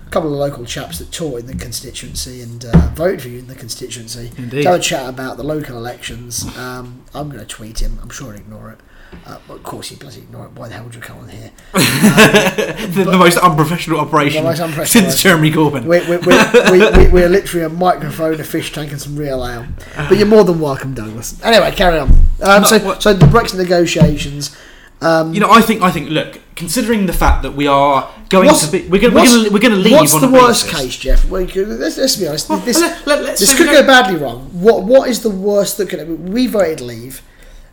a 0.06 0.10
couple 0.10 0.32
of 0.32 0.38
local 0.38 0.64
chaps 0.64 1.01
that 1.01 1.10
taught 1.10 1.40
in 1.40 1.47
the 1.47 1.56
constituency 1.56 2.43
and 2.43 2.64
uh, 2.64 2.90
voted 2.94 3.22
for 3.22 3.28
you 3.28 3.40
in 3.40 3.48
the 3.48 3.56
constituency, 3.56 4.30
Indeed. 4.38 4.62
to 4.62 4.70
have 4.70 4.78
a 4.78 4.82
chat 4.82 5.09
about 5.09 5.36
the 5.36 5.43
local 5.43 5.76
elections, 5.76 6.44
um, 6.56 7.02
I'm 7.12 7.28
going 7.28 7.40
to 7.40 7.47
tweet 7.47 7.82
him. 7.82 7.98
I'm 8.01 8.10
sure 8.10 8.32
he'll 8.34 8.40
ignore 8.40 8.70
it. 8.70 8.78
Uh, 9.26 9.38
of 9.48 9.62
course, 9.62 9.88
he 9.88 9.96
bloody 9.96 10.18
ignore 10.18 10.46
it. 10.46 10.52
Why 10.52 10.68
the 10.68 10.74
hell 10.74 10.84
would 10.84 10.94
you 10.94 11.00
come 11.00 11.18
on 11.18 11.28
here? 11.28 11.50
the, 11.72 13.04
the 13.10 13.16
most 13.18 13.38
unprofessional 13.38 13.98
operation 14.00 14.42
The 14.44 14.50
most 14.50 14.60
unprofessional 14.60 15.10
since 15.10 15.22
Jeremy 15.22 15.50
Corbyn. 15.50 15.84
We're, 15.84 16.08
we're, 16.08 16.20
we're, 16.20 16.70
we, 16.72 17.06
we, 17.06 17.12
we're 17.12 17.28
literally 17.28 17.64
a 17.66 17.68
microphone, 17.68 18.40
a 18.40 18.44
fish 18.44 18.72
tank, 18.72 18.92
and 18.92 19.00
some 19.00 19.16
real 19.16 19.46
ale. 19.46 19.66
But 19.96 20.18
you're 20.18 20.26
more 20.26 20.44
than 20.44 20.60
welcome, 20.60 20.94
Douglas. 20.94 21.42
Anyway, 21.42 21.72
carry 21.72 21.98
on. 21.98 22.10
Um, 22.42 22.64
so, 22.64 22.78
what- 22.80 23.02
so 23.02 23.12
the 23.14 23.26
Brexit 23.26 23.56
negotiations. 23.58 24.56
Um, 25.00 25.34
You 25.34 25.40
know, 25.40 25.50
I 25.50 25.60
think. 25.60 25.82
I 25.82 25.90
think. 25.90 26.08
Look, 26.08 26.40
considering 26.54 27.04
the 27.06 27.12
fact 27.12 27.42
that 27.42 27.52
we 27.52 27.66
are 27.66 28.08
going 28.30 28.48
to 28.54 28.70
be, 28.72 28.88
we're 28.88 28.98
going, 29.00 29.12
we're 29.12 29.24
going 29.26 29.44
to, 29.44 29.50
we're 29.52 29.60
going 29.60 29.74
to 29.74 29.78
leave 29.78 29.92
What's 29.92 30.18
the 30.18 30.30
worst 30.30 30.66
basis. 30.66 30.80
case, 30.80 30.96
Jeff? 30.96 31.24
Well, 31.30 31.42
let's, 31.44 31.98
let's 31.98 32.16
be 32.16 32.26
honest. 32.26 32.48
Well, 32.48 32.58
this 32.60 32.80
let- 32.80 33.06
let- 33.06 33.36
this 33.36 33.54
could 33.56 33.66
go 33.66 33.82
go- 33.82 33.86
badly 33.86 34.16
wrong. 34.18 34.48
What 34.52 34.84
What 34.84 35.10
is 35.10 35.22
the 35.22 35.28
worst 35.30 35.76
that 35.76 35.90
could? 35.90 36.28
We 36.32 36.46
voted 36.46 36.80
leave, 36.80 37.20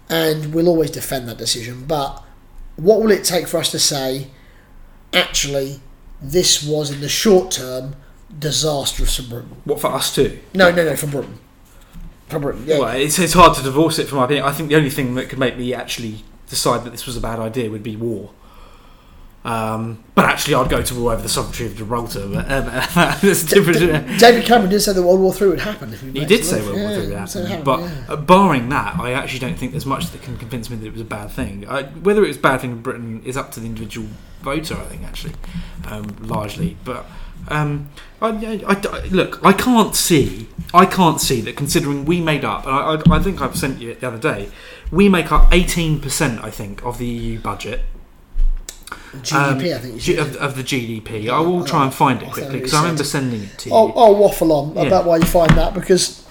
and 0.10 0.54
we'll 0.54 0.68
always 0.68 0.92
defend 0.92 1.28
that 1.28 1.38
decision. 1.38 1.86
But 1.86 2.24
what 2.76 3.02
will 3.02 3.12
it 3.12 3.24
take 3.24 3.48
for 3.48 3.58
us 3.58 3.72
to 3.72 3.80
say, 3.80 4.28
actually, 5.14 5.80
this 6.22 6.64
was 6.64 6.92
in 6.92 7.02
the 7.02 7.10
short 7.10 7.52
term 7.52 7.96
disastrous 8.38 9.18
for 9.18 9.24
Britain? 9.24 9.58
What 9.66 9.80
for 9.80 9.88
us 9.88 10.14
too? 10.14 10.40
No, 10.54 10.72
no, 10.72 10.84
no, 10.86 10.96
for 10.96 11.08
Britain. 11.08 11.40
For 12.28 12.40
Britain, 12.40 12.64
yeah. 12.66 12.80
Well, 12.80 12.96
it's, 12.96 13.20
it's 13.20 13.34
hard 13.34 13.56
to 13.58 13.64
divorce 13.64 14.00
it 14.00 14.08
from 14.08 14.20
my 14.20 14.26
opinion. 14.26 14.46
I 14.46 14.52
think 14.52 14.70
the 14.70 14.76
only 14.76 14.90
thing 14.90 15.16
that 15.16 15.30
could 15.30 15.40
make 15.40 15.58
me 15.58 15.74
actually 15.74 16.24
decide 16.48 16.84
that 16.84 16.92
this 16.92 17.06
was 17.06 17.18
a 17.18 17.22
bad 17.22 17.40
idea 17.40 17.70
would 17.70 17.84
be 17.84 17.96
war. 17.96 18.32
Um, 19.46 20.02
but 20.16 20.26
actually, 20.26 20.56
I'd 20.56 20.70
go 20.70 20.82
to 20.82 20.96
war 21.00 21.12
over 21.14 21.22
the 21.22 21.28
sovereignty 21.28 21.66
of 21.66 21.76
Gibraltar. 21.76 22.28
But 22.28 22.50
um, 22.52 22.66
that's 23.22 23.44
different. 23.44 24.20
David 24.20 24.46
Cameron 24.46 24.70
did 24.70 24.80
say 24.80 24.94
that 24.94 25.02
World 25.02 25.20
War 25.20 25.34
Three 25.34 25.50
would 25.50 25.60
happen 25.60 25.94
if 25.94 26.02
we. 26.02 26.12
He 26.12 26.26
did 26.26 26.46
say. 26.46 26.62
World 26.62 26.80
War 26.80 26.90
Three 26.90 27.08
would 27.08 27.12
it 27.12 27.18
happen, 27.18 27.64
but 27.64 27.80
yeah. 27.82 28.16
barring 28.16 28.70
that, 28.70 29.00
I 29.00 29.12
actually 29.12 29.40
don't 29.40 29.56
think 29.56 29.72
there's 29.72 29.86
much 29.86 30.12
that 30.12 30.22
can 30.22 30.38
convince 30.38 30.70
me 30.70 30.78
that 30.78 30.86
it 30.86 30.94
was 30.94 31.02
a 31.02 31.06
bad 31.06 31.32
thing. 31.32 31.68
I, 31.68 31.84
whether 31.84 32.24
it 32.24 32.30
was 32.30 32.38
a 32.38 32.42
bad 32.42 32.62
thing 32.62 32.72
in 32.72 32.82
Britain 32.82 33.22
is 33.26 33.36
up 33.36 33.52
to 33.54 33.60
the 33.60 33.66
individual 33.66 34.08
voter, 34.42 34.76
I 34.76 34.86
think, 34.86 35.04
actually, 35.04 35.34
um, 35.88 36.16
largely. 36.22 36.78
But 36.86 37.06
um, 37.48 37.90
I, 38.22 38.30
I- 38.66 39.08
look, 39.08 39.44
I 39.44 39.54
can't 39.54 39.96
see, 39.96 40.48
I 40.74 40.86
can't 40.86 41.20
see 41.20 41.42
that 41.42 41.56
considering 41.56 42.06
we 42.06 42.22
made 42.22 42.46
up, 42.46 42.66
and 42.66 43.12
I, 43.12 43.20
think 43.20 43.42
I've 43.42 43.58
sent 43.58 43.82
you 43.82 43.92
it 43.92 44.02
the 44.02 44.08
other 44.08 44.18
day, 44.20 44.50
we 44.92 45.10
make 45.10 45.32
up 45.32 45.52
18%, 45.52 46.44
I 46.44 46.50
think, 46.50 46.84
of 46.86 46.98
the 46.98 47.06
EU 47.08 47.40
budget. 47.40 47.82
GDP, 49.22 49.36
um, 49.36 49.60
I 49.60 49.80
think. 49.80 50.02
G- 50.02 50.18
of, 50.18 50.36
of 50.38 50.56
the 50.56 50.64
GDP. 50.64 51.30
I 51.30 51.40
will 51.40 51.64
try 51.64 51.84
and 51.84 51.94
find 51.94 52.22
it 52.22 52.28
I 52.30 52.32
quickly 52.32 52.58
because 52.60 52.74
I 52.74 52.82
remember 52.82 53.04
sending 53.04 53.44
it 53.44 53.58
to 53.60 53.70
you. 53.70 53.76
I'll, 53.76 53.94
I'll 53.96 54.16
waffle 54.16 54.52
on 54.52 54.76
Yeah. 54.76 54.84
about 54.84 55.06
why 55.06 55.18
you 55.18 55.26
find 55.26 55.52
that 55.52 55.74
because 55.74 56.26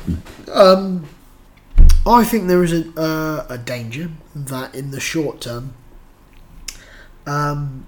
um, 0.52 1.06
I 2.06 2.24
think 2.24 2.48
there 2.48 2.62
is 2.64 2.72
a, 2.72 3.00
uh, 3.00 3.46
a 3.48 3.58
danger 3.58 4.10
that 4.34 4.74
in 4.74 4.90
the 4.90 5.00
short 5.00 5.40
term 5.40 5.74
um, 7.26 7.86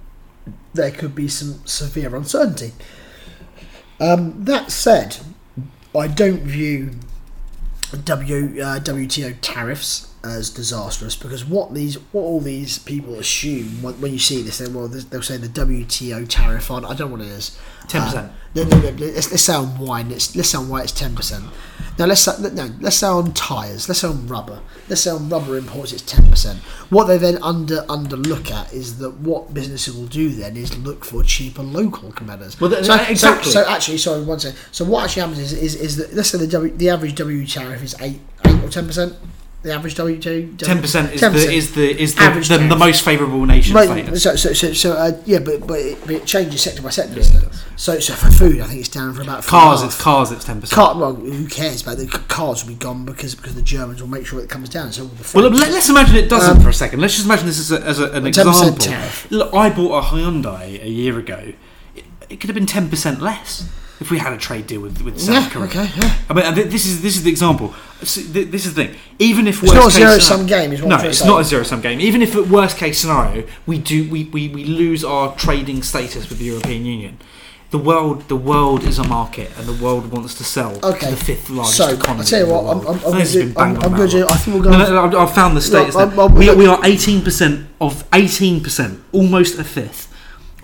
there 0.73 0.91
could 0.91 1.15
be 1.15 1.29
some 1.29 1.65
severe 1.67 2.15
uncertainty. 2.15 2.73
Um, 4.01 4.45
that 4.45 4.71
said, 4.71 5.19
I 5.97 6.07
don't 6.09 6.43
view 6.43 6.91
W 8.05 8.61
uh, 8.61 8.81
WTO 8.81 9.37
tariffs 9.41 10.14
as 10.25 10.51
disastrous 10.51 11.15
because 11.17 11.45
what 11.45 11.75
these 11.75 11.97
what 12.13 12.23
all 12.23 12.41
these 12.41 12.79
people 12.79 13.15
assume 13.19 13.83
when, 13.83 14.01
when 14.01 14.13
you 14.13 14.19
see 14.19 14.43
this, 14.43 14.59
they 14.59 14.69
well 14.69 14.89
they'll 14.89 15.23
say 15.23 15.37
the 15.37 15.49
WTO 15.49 16.27
tariff 16.29 16.71
on 16.71 16.85
I 16.85 16.95
don't 16.95 17.11
know 17.11 17.17
what 17.17 17.21
it 17.21 17.29
is. 17.29 17.59
10%. 17.89 18.15
Uh, 18.15 18.29
no, 18.55 18.63
no, 18.63 18.79
no, 18.79 18.91
let's, 18.91 19.31
let's 19.31 19.43
say 19.43 19.55
on 19.55 19.79
wine. 19.79 20.11
It's, 20.11 20.35
let's 20.37 20.51
say 20.51 20.59
on 20.59 20.69
wine 20.69 20.85
it's 20.85 20.93
ten 20.93 21.15
percent. 21.15 21.45
Now 21.99 22.07
let's 22.07 22.23
say, 22.23 22.33
no, 22.53 22.71
let's 22.81 22.97
say 22.97 23.07
on 23.07 23.33
tires. 23.35 23.89
Let's 23.89 24.01
say 24.01 24.09
on 24.09 24.27
rubber. 24.27 24.61
Let's 24.89 25.03
say 25.03 25.11
on 25.11 25.29
rubber 25.29 25.59
imports 25.59 25.93
it's 25.93 26.03
ten 26.03 26.31
percent. 26.31 26.61
What 26.89 27.05
they 27.05 27.19
then 27.19 27.43
under 27.43 27.85
under 27.91 28.17
look 28.17 28.51
at 28.51 28.73
is 28.73 28.99
that 28.99 29.19
what 29.19 29.53
businesses 29.53 29.95
will 29.95 30.07
do 30.07 30.31
then 30.31 30.57
is 30.57 30.77
look 30.79 31.05
for 31.05 31.23
cheaper 31.25 31.63
local 31.63 32.13
competitors. 32.13 32.61
Well, 32.61 32.71
so, 32.83 32.95
exactly. 32.95 33.51
So, 33.53 33.63
so 33.63 33.69
actually, 33.69 33.99
sorry, 33.99 34.23
one 34.23 34.41
second. 34.41 34.59
So 34.71 34.85
what 34.85 35.05
actually 35.05 35.23
happens 35.23 35.41
is 35.41 35.53
is, 35.53 35.75
is 35.75 35.97
that 35.97 36.15
let's 36.15 36.31
say 36.31 36.39
the 36.39 36.47
w, 36.47 36.75
the 36.77 36.91
average 36.91 37.17
W 37.17 37.47
tariff 37.47 37.83
is 37.83 37.97
eight 38.01 38.21
eight 38.47 38.63
or 38.63 38.69
ten 38.71 38.87
percent. 38.87 39.15
The 39.65 39.73
average 39.73 39.95
W 39.95 40.21
two. 40.21 40.55
Ten 40.59 40.83
percent 40.83 41.15
is 41.15 41.23
10%. 41.23 41.33
the 41.33 41.51
is 41.51 41.75
the 41.75 42.03
is 42.03 42.15
the, 42.17 42.21
Average 42.21 42.49
the, 42.49 42.59
the 42.59 42.77
most 42.77 43.03
favourable 43.03 43.47
nation 43.47 43.75
Right, 43.75 43.89
status. 43.89 44.23
so, 44.23 44.37
so, 44.37 44.53
so, 44.53 44.75
so 44.75 44.93
uh, 44.93 45.13
yeah, 45.25 45.39
but 45.39 45.67
but 45.67 45.79
it, 45.81 45.99
but 46.03 46.11
it 46.11 46.27
changes 46.27 46.61
sector 46.61 46.83
by 46.83 46.91
sector, 46.91 47.15
doesn't 47.15 47.43
it? 47.43 47.49
So, 47.77 47.99
so 47.99 48.13
for 48.13 48.31
food, 48.31 48.61
I 48.61 48.67
think 48.67 48.81
it's 48.81 48.91
down 48.91 49.15
for 49.15 49.23
about 49.23 49.43
Cars, 49.47 49.83
it's 49.83 49.99
cars, 49.99 50.31
it's 50.33 50.45
ten 50.45 50.61
percent. 50.61 50.75
Car, 50.77 50.95
well, 50.99 51.15
who 51.15 51.49
cares? 51.49 51.81
about 51.81 51.97
the 51.97 52.07
cars 52.07 52.63
will 52.63 52.75
be 52.75 52.79
gone 52.79 53.07
because 53.07 53.35
because 53.35 53.55
the 53.55 53.63
Germans 53.63 54.03
will 54.03 54.11
make 54.11 54.27
sure 54.27 54.39
it 54.41 54.51
comes 54.51 54.69
down. 54.69 54.93
So 54.93 55.09
Well, 55.35 55.49
let, 55.49 55.71
us 55.71 55.89
imagine 55.89 56.17
it 56.17 56.29
doesn't 56.29 56.59
Um, 56.59 56.63
for 56.63 56.69
a 56.69 56.75
second. 56.75 57.01
Let's 57.01 57.15
just 57.15 57.25
imagine 57.25 57.47
this 57.47 57.59
as, 57.59 57.73
a, 57.73 57.83
as 57.87 58.01
a, 58.01 58.11
an 58.13 58.25
10% 58.25 58.29
example. 58.29 58.73
tariff. 58.85 59.31
Look, 59.31 59.55
I 59.55 59.71
bought 59.71 59.97
a 59.99 60.07
Hyundai 60.09 60.83
a 60.85 60.91
year 60.91 61.19
ago. 61.19 61.55
It, 61.97 62.05
it 62.29 62.39
could 62.39 62.51
have 62.51 62.55
been 62.55 62.67
ten 62.67 62.91
percent 62.91 63.23
less 63.23 63.67
if 64.01 64.11
we 64.11 64.19
had 64.19 64.33
a 64.33 64.37
trade 64.39 64.67
deal 64.67 64.81
with, 64.81 65.01
with 65.03 65.21
South 65.21 65.35
yeah, 65.45 65.51
Korea. 65.51 65.67
okay, 65.67 65.91
yeah. 65.97 66.19
I 66.29 66.35
mean, 66.55 66.69
this 66.69 66.85
is 66.87 67.01
this 67.03 67.17
is 67.17 67.23
the 67.23 67.31
example. 67.31 67.75
This 68.01 68.17
is 68.19 68.75
the 68.75 68.85
thing. 68.87 68.97
Even 69.19 69.47
if 69.47 69.63
It's 69.63 69.73
not 69.73 69.87
a 69.89 69.91
zero 69.91 70.19
sum 70.19 70.47
game, 70.47 70.73
is 70.73 70.83
what 70.83 70.89
no, 70.89 70.95
I'm 70.97 71.01
trying 71.01 71.13
to 71.13 71.17
it's 71.17 71.25
not 71.25 71.41
a 71.41 71.45
zero 71.45 71.63
sum 71.63 71.81
game. 71.81 72.01
Even 72.01 72.21
if 72.23 72.35
at 72.37 72.47
worst 72.49 72.77
case 72.77 72.99
scenario 72.99 73.47
we 73.67 73.79
do 73.79 74.11
we, 74.11 74.25
we, 74.25 74.49
we 74.49 74.65
lose 74.65 75.05
our 75.05 75.35
trading 75.37 75.83
status 75.83 76.29
with 76.29 76.39
the 76.39 76.45
European 76.47 76.85
Union, 76.85 77.19
the 77.71 77.79
world 77.79 78.29
the 78.29 78.37
world 78.37 78.83
is 78.85 78.99
a 78.99 79.05
market 79.05 79.51
and 79.57 79.67
the 79.67 79.85
world 79.85 80.11
wants 80.13 80.35
to 80.35 80.45
sell 80.45 80.73
Okay. 80.85 81.07
to 81.09 81.15
the 81.15 81.25
fifth 81.25 81.49
largest 81.49 81.77
So, 81.77 81.89
economy. 81.89 82.23
I 82.23 82.25
tell 82.25 82.47
you 82.47 82.53
what, 82.53 82.65
I'm. 82.77 82.81
I'm, 82.87 82.95
I'm, 82.95 83.01
going 83.13 83.27
to 83.27 83.39
been 83.39 83.53
do. 83.53 83.61
I'm, 83.61 83.75
banged 83.75 83.85
I'm 83.85 83.97
going 83.97 84.11
to. 84.11 84.19
about. 84.25 84.33
I 84.33 84.37
think 84.39 84.55
we'll 84.55 84.65
go. 84.65 84.71
No, 84.71 84.79
no, 84.79 85.09
no, 85.09 85.19
I've 85.21 85.35
found 85.35 85.57
the 85.57 85.61
status. 85.63 85.95
I'm- 85.97 86.19
I'm- 86.19 86.35
we, 86.35 86.53
we 86.55 86.67
are 86.67 86.81
eighteen 86.85 87.23
percent 87.23 87.67
of 87.81 88.05
eighteen 88.13 88.61
percent, 88.63 89.01
almost 89.13 89.59
a 89.59 89.65
fifth 89.65 90.13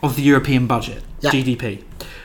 of 0.03 0.17
the 0.17 0.23
European 0.23 0.67
budget 0.67 1.03
Yeah. 1.21 1.31
GDP. 1.31 1.85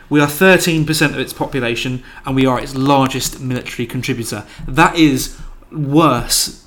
We 0.10 0.20
are 0.20 0.28
thirteen 0.28 0.86
percent 0.86 1.14
of 1.14 1.20
its 1.20 1.34
population, 1.34 2.04
and 2.26 2.36
we 2.36 2.46
are 2.46 2.60
its 2.60 2.76
largest 2.76 3.40
military 3.40 3.86
contributor. 3.86 4.46
That 4.68 4.96
is 4.96 5.40
worse. 5.72 6.62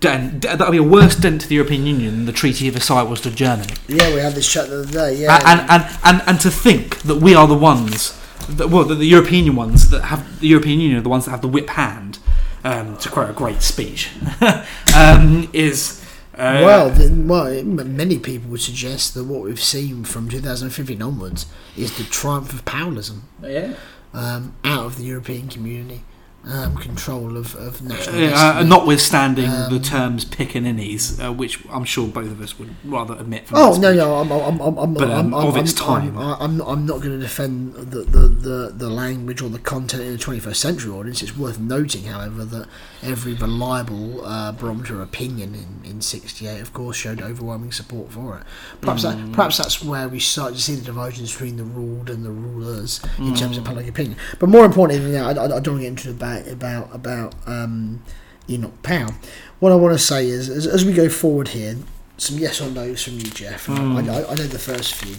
Dent, 0.00 0.42
that 0.42 0.58
would 0.58 0.72
be 0.72 0.76
a 0.76 0.82
worse 0.82 1.16
dent 1.16 1.40
to 1.40 1.48
the 1.48 1.54
European 1.54 1.86
Union 1.86 2.10
than 2.16 2.26
the 2.26 2.32
Treaty 2.32 2.68
of 2.68 2.74
Versailles 2.74 3.02
was 3.02 3.22
to 3.22 3.30
Germany. 3.30 3.72
Yeah, 3.88 4.14
we 4.14 4.20
had 4.20 4.34
this 4.34 4.46
chat 4.46 4.68
the 4.68 4.80
other 4.80 4.92
day. 4.92 5.22
Yeah, 5.22 5.40
And, 5.46 5.70
and, 5.70 5.98
and, 6.04 6.22
and 6.28 6.40
to 6.40 6.50
think 6.50 6.98
that 6.98 7.14
we 7.14 7.34
are 7.34 7.48
the 7.48 7.54
ones, 7.54 8.14
that, 8.46 8.68
well, 8.68 8.84
that 8.84 8.96
the 8.96 9.06
European 9.06 9.56
ones 9.56 9.88
that 9.88 10.02
have 10.02 10.40
the 10.40 10.48
European 10.48 10.80
Union 10.80 10.98
are 10.98 11.02
the 11.02 11.08
ones 11.08 11.24
that 11.24 11.30
have 11.30 11.40
the 11.40 11.48
whip 11.48 11.70
hand, 11.70 12.18
um, 12.62 12.98
to 12.98 13.08
quote 13.08 13.30
a 13.30 13.32
great 13.32 13.62
speech, 13.62 14.10
um, 14.94 15.48
is 15.54 15.99
uh, 16.40 16.64
well, 16.64 16.90
then, 16.90 17.28
well, 17.28 17.62
many 17.64 18.18
people 18.18 18.50
would 18.50 18.62
suggest 18.62 19.12
that 19.14 19.24
what 19.24 19.42
we've 19.42 19.60
seen 19.62 20.04
from 20.04 20.28
2015 20.28 21.02
onwards 21.02 21.46
is 21.76 21.96
the 21.98 22.04
triumph 22.04 22.52
of 22.54 22.64
Powellism 22.64 23.20
yeah. 23.42 23.74
um, 24.14 24.54
out 24.64 24.86
of 24.86 24.96
the 24.96 25.04
European 25.04 25.48
community, 25.48 26.02
um, 26.44 26.74
control 26.76 27.36
of, 27.36 27.54
of 27.56 27.82
national 27.82 28.32
Uh, 28.32 28.62
notwithstanding 28.62 29.50
Um, 29.50 29.70
the 29.70 29.78
terms 29.78 30.24
pickaninnies, 30.24 31.22
uh, 31.22 31.30
which 31.30 31.62
I'm 31.70 31.84
sure 31.84 32.08
both 32.08 32.30
of 32.30 32.40
us 32.40 32.58
would 32.58 32.74
rather 32.84 33.14
admit. 33.14 33.46
From 33.46 33.58
Oh 33.58 33.76
no, 33.76 33.90
speech. 33.90 33.96
no, 33.98 34.14
I'm, 34.14 34.32
I'm, 34.32 34.60
I'm, 34.60 34.78
I'm, 34.78 34.94
But, 34.94 35.10
um, 35.10 35.34
I'm, 35.34 35.46
of 35.46 35.56
its 35.58 35.74
time. 35.74 36.16
I'm, 36.16 36.40
I'm, 36.40 36.56
not, 36.56 36.68
I'm 36.68 36.86
not 36.86 37.02
going 37.02 37.12
to 37.12 37.18
defend 37.18 37.74
the, 37.74 38.04
the, 38.04 38.28
the, 38.28 38.72
the 38.74 38.88
language 38.88 39.42
or 39.42 39.50
the 39.50 39.58
content 39.58 40.04
in 40.04 40.12
the 40.12 40.18
21st 40.18 40.56
century 40.56 40.90
audience. 40.90 41.22
It's 41.22 41.36
worth 41.36 41.58
noting, 41.58 42.04
however, 42.04 42.46
that 42.46 42.66
every 43.02 43.34
reliable 43.34 44.24
uh, 44.24 44.52
barometer 44.52 45.00
opinion 45.02 45.54
in, 45.54 45.90
in 45.90 46.00
'68, 46.00 46.60
of 46.60 46.72
course, 46.72 46.96
showed 46.96 47.20
overwhelming 47.22 47.72
support 47.72 48.12
for 48.12 48.38
it. 48.38 48.42
Perhaps 48.80 49.04
Mm. 49.04 49.26
that, 49.26 49.32
perhaps 49.32 49.56
that's 49.58 49.82
where 49.82 50.08
we 50.08 50.18
start 50.20 50.54
to 50.54 50.60
see 50.60 50.74
the 50.74 50.84
divergence 50.84 51.32
between 51.32 51.56
the 51.56 51.64
ruled 51.64 52.10
and 52.10 52.24
the 52.24 52.30
rulers 52.30 53.00
in 53.18 53.34
terms 53.34 53.56
Mm. 53.56 53.60
of 53.60 53.64
public 53.64 53.88
opinion. 53.88 54.16
But 54.38 54.48
more 54.48 54.64
importantly 54.64 55.02
than 55.04 55.12
that, 55.12 55.38
I, 55.38 55.44
I, 55.44 55.48
don't 55.48 55.50
want 55.50 55.64
to 55.64 55.78
get 55.80 55.86
into 55.88 56.08
the 56.08 56.14
debate 56.14 56.52
about 56.52 56.88
about 56.94 57.34
um, 57.46 58.02
Enoch 58.48 58.82
Powell. 58.82 59.14
What 59.60 59.72
I 59.72 59.76
want 59.76 59.94
to 59.94 59.98
say 60.04 60.28
is, 60.28 60.48
as, 60.48 60.66
as 60.66 60.84
we 60.84 60.92
go 60.92 61.08
forward 61.08 61.48
here, 61.48 61.76
some 62.18 62.38
yes 62.38 62.60
or 62.60 62.70
no's 62.70 63.02
from 63.04 63.14
you, 63.14 63.22
Jeff. 63.30 63.66
Mm. 63.66 64.08
I, 64.10 64.14
I, 64.14 64.30
I 64.30 64.34
know 64.34 64.46
the 64.46 64.58
first 64.58 64.94
few. 64.94 65.16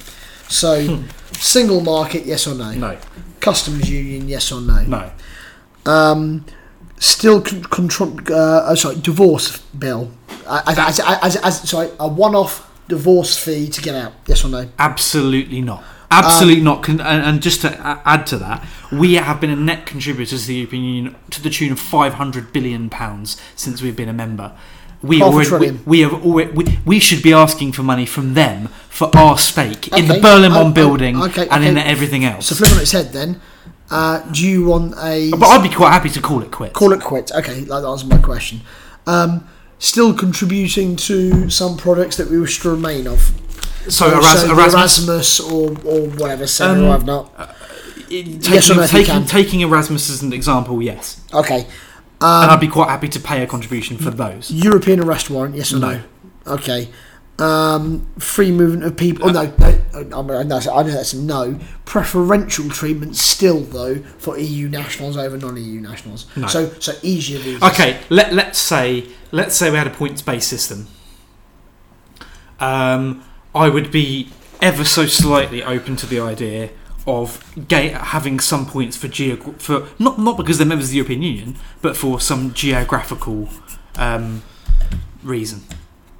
So, 0.49 0.99
single 1.33 1.79
market, 1.79 2.25
yes 2.25 2.45
or 2.45 2.53
no? 2.55 2.73
No, 2.73 2.97
Customs 3.39 3.89
union, 3.89 4.27
yes 4.27 4.51
or 4.51 4.59
no? 4.59 4.81
no. 4.83 5.11
Um, 5.85 6.45
still, 7.01 7.41
con- 7.41 7.63
control. 7.63 8.17
Uh, 8.29 8.35
uh, 8.35 8.75
sorry, 8.75 8.95
divorce 8.95 9.57
bill. 9.77 10.11
As, 10.47 10.79
as, 10.79 10.99
as, 10.99 11.35
as, 11.37 11.69
sorry, 11.69 11.89
a 11.99 12.07
one-off 12.07 12.69
divorce 12.87 13.37
fee 13.37 13.67
to 13.69 13.81
get 13.81 13.95
out. 13.95 14.13
Yes 14.27 14.45
or 14.45 14.49
no? 14.49 14.69
Absolutely 14.79 15.61
not. 15.61 15.83
Absolutely 16.11 16.59
Um, 16.59 16.65
not. 16.65 16.83
Con- 16.83 17.01
and, 17.01 17.23
and 17.23 17.41
just 17.41 17.61
to 17.61 18.01
add 18.05 18.25
to 18.27 18.37
that, 18.37 18.65
we 18.91 19.15
have 19.15 19.39
been 19.39 19.49
a 19.49 19.55
net 19.55 19.85
contributor 19.85 20.37
to 20.37 20.45
the 20.45 20.55
European 20.55 20.83
Union 20.83 21.15
to 21.29 21.41
the 21.41 21.49
tune 21.49 21.71
of 21.71 21.79
500 21.79 22.51
billion 22.51 22.89
pounds 22.89 23.37
since 23.55 23.81
we've 23.81 23.95
been 23.95 24.09
a 24.09 24.13
member. 24.13 24.51
We 25.01 25.21
already, 25.23 25.71
we, 25.71 25.71
we 25.85 25.99
have 26.01 26.13
already, 26.13 26.51
we, 26.51 26.79
we 26.85 26.99
should 26.99 27.23
be 27.23 27.33
asking 27.33 27.71
for 27.71 27.81
money 27.81 28.05
from 28.05 28.35
them 28.35 28.67
for 28.89 29.09
our 29.15 29.35
stake 29.37 29.87
in 29.87 30.05
the 30.07 30.13
Okay, 30.13 30.21
Berlin 30.21 30.51
oh, 30.51 30.55
Wall 30.61 30.67
oh, 30.67 30.71
building 30.71 31.19
okay, 31.23 31.47
and 31.49 31.63
in 31.63 31.77
everything 31.77 32.23
else. 32.23 32.47
So, 32.47 32.55
flip 32.55 32.71
on 32.73 32.81
its 32.81 32.91
head 32.91 33.11
then. 33.11 33.41
Uh, 33.91 34.19
do 34.31 34.47
you 34.47 34.65
want 34.65 34.95
a 34.99 35.29
but 35.31 35.43
I'd 35.47 35.61
be 35.69 35.73
quite 35.75 35.91
happy 35.91 36.09
to 36.09 36.21
call 36.21 36.41
it 36.41 36.49
quits. 36.51 36.73
call 36.73 36.93
it 36.93 37.01
quits? 37.01 37.31
Okay, 37.33 37.61
that 37.65 37.83
answers 37.85 38.05
my 38.09 38.17
question. 38.19 38.61
Um, 39.05 39.47
still 39.79 40.13
contributing 40.13 40.95
to 40.95 41.49
some 41.49 41.75
products 41.77 42.15
that 42.17 42.29
we 42.29 42.39
wish 42.39 42.59
to 42.61 42.69
remain 42.69 43.05
of. 43.07 43.31
so, 43.89 44.05
Uh, 44.07 44.11
Eras- 44.21 44.43
the 44.43 44.51
Erasmus, 44.51 45.07
Erasmus 45.07 45.39
or, 45.41 45.71
or 45.85 46.01
whatever, 46.07 46.47
Seven 46.47 46.79
Um, 46.79 46.85
or 46.85 46.93
I've 46.95 47.05
not. 47.05 47.55
it- 48.09 48.47
yes 48.47 48.69
or 48.69 48.75
taking, 48.75 48.77
no 48.77 48.87
taking, 48.87 49.25
taking 49.25 49.59
Erasmus 49.61 50.09
as 50.09 50.21
an 50.21 50.31
example, 50.33 50.81
yes. 50.81 51.17
Okay. 51.33 51.65
and 52.21 52.43
Um, 52.45 52.49
I'd 52.51 52.59
be 52.59 52.67
quite 52.67 52.89
happy 52.89 53.07
to 53.09 53.19
pay 53.19 53.41
a 53.43 53.47
contribution 53.47 53.97
for 53.97 54.11
those. 54.11 54.51
European 54.51 54.99
arrest 54.99 55.29
warrant, 55.29 55.55
yes 55.55 55.73
or 55.73 55.79
no? 55.79 55.91
No. 55.91 55.99
Okay. 56.53 56.89
Um, 57.39 58.05
free 58.19 58.51
movement 58.51 58.83
of 58.83 58.95
people. 58.95 59.29
Oh, 59.29 59.31
no, 59.31 59.45
no, 60.03 60.37
I 60.37 60.43
know, 60.43 60.59
that's 60.59 61.13
a 61.13 61.17
no. 61.17 61.59
Preferential 61.85 62.69
treatment 62.69 63.15
still, 63.15 63.61
though, 63.61 63.95
for 64.19 64.37
EU 64.37 64.69
nationals 64.69 65.17
over 65.17 65.37
non-EU 65.37 65.81
nationals. 65.81 66.27
No. 66.35 66.47
So, 66.47 66.69
so 66.79 66.93
easier 67.01 67.39
visas. 67.39 67.63
Okay, 67.63 67.99
let 68.09 68.33
let's 68.33 68.59
say 68.59 69.07
let's 69.31 69.55
say 69.55 69.71
we 69.71 69.77
had 69.77 69.87
a 69.87 69.91
points 69.91 70.21
based 70.21 70.47
system. 70.49 70.87
Um, 72.59 73.23
I 73.55 73.69
would 73.69 73.91
be 73.91 74.29
ever 74.61 74.85
so 74.85 75.07
slightly 75.07 75.63
open 75.63 75.95
to 75.95 76.05
the 76.05 76.19
idea 76.19 76.69
of 77.07 77.43
ga- 77.67 77.93
having 77.93 78.39
some 78.39 78.67
points 78.67 78.95
for 78.95 79.07
geog- 79.07 79.59
for 79.59 79.87
not 79.97 80.19
not 80.19 80.37
because 80.37 80.59
they're 80.59 80.67
members 80.67 80.87
of 80.87 80.91
the 80.91 80.97
European 80.97 81.23
Union, 81.23 81.55
but 81.81 81.97
for 81.97 82.19
some 82.19 82.53
geographical 82.53 83.49
um, 83.95 84.43
reason 85.23 85.63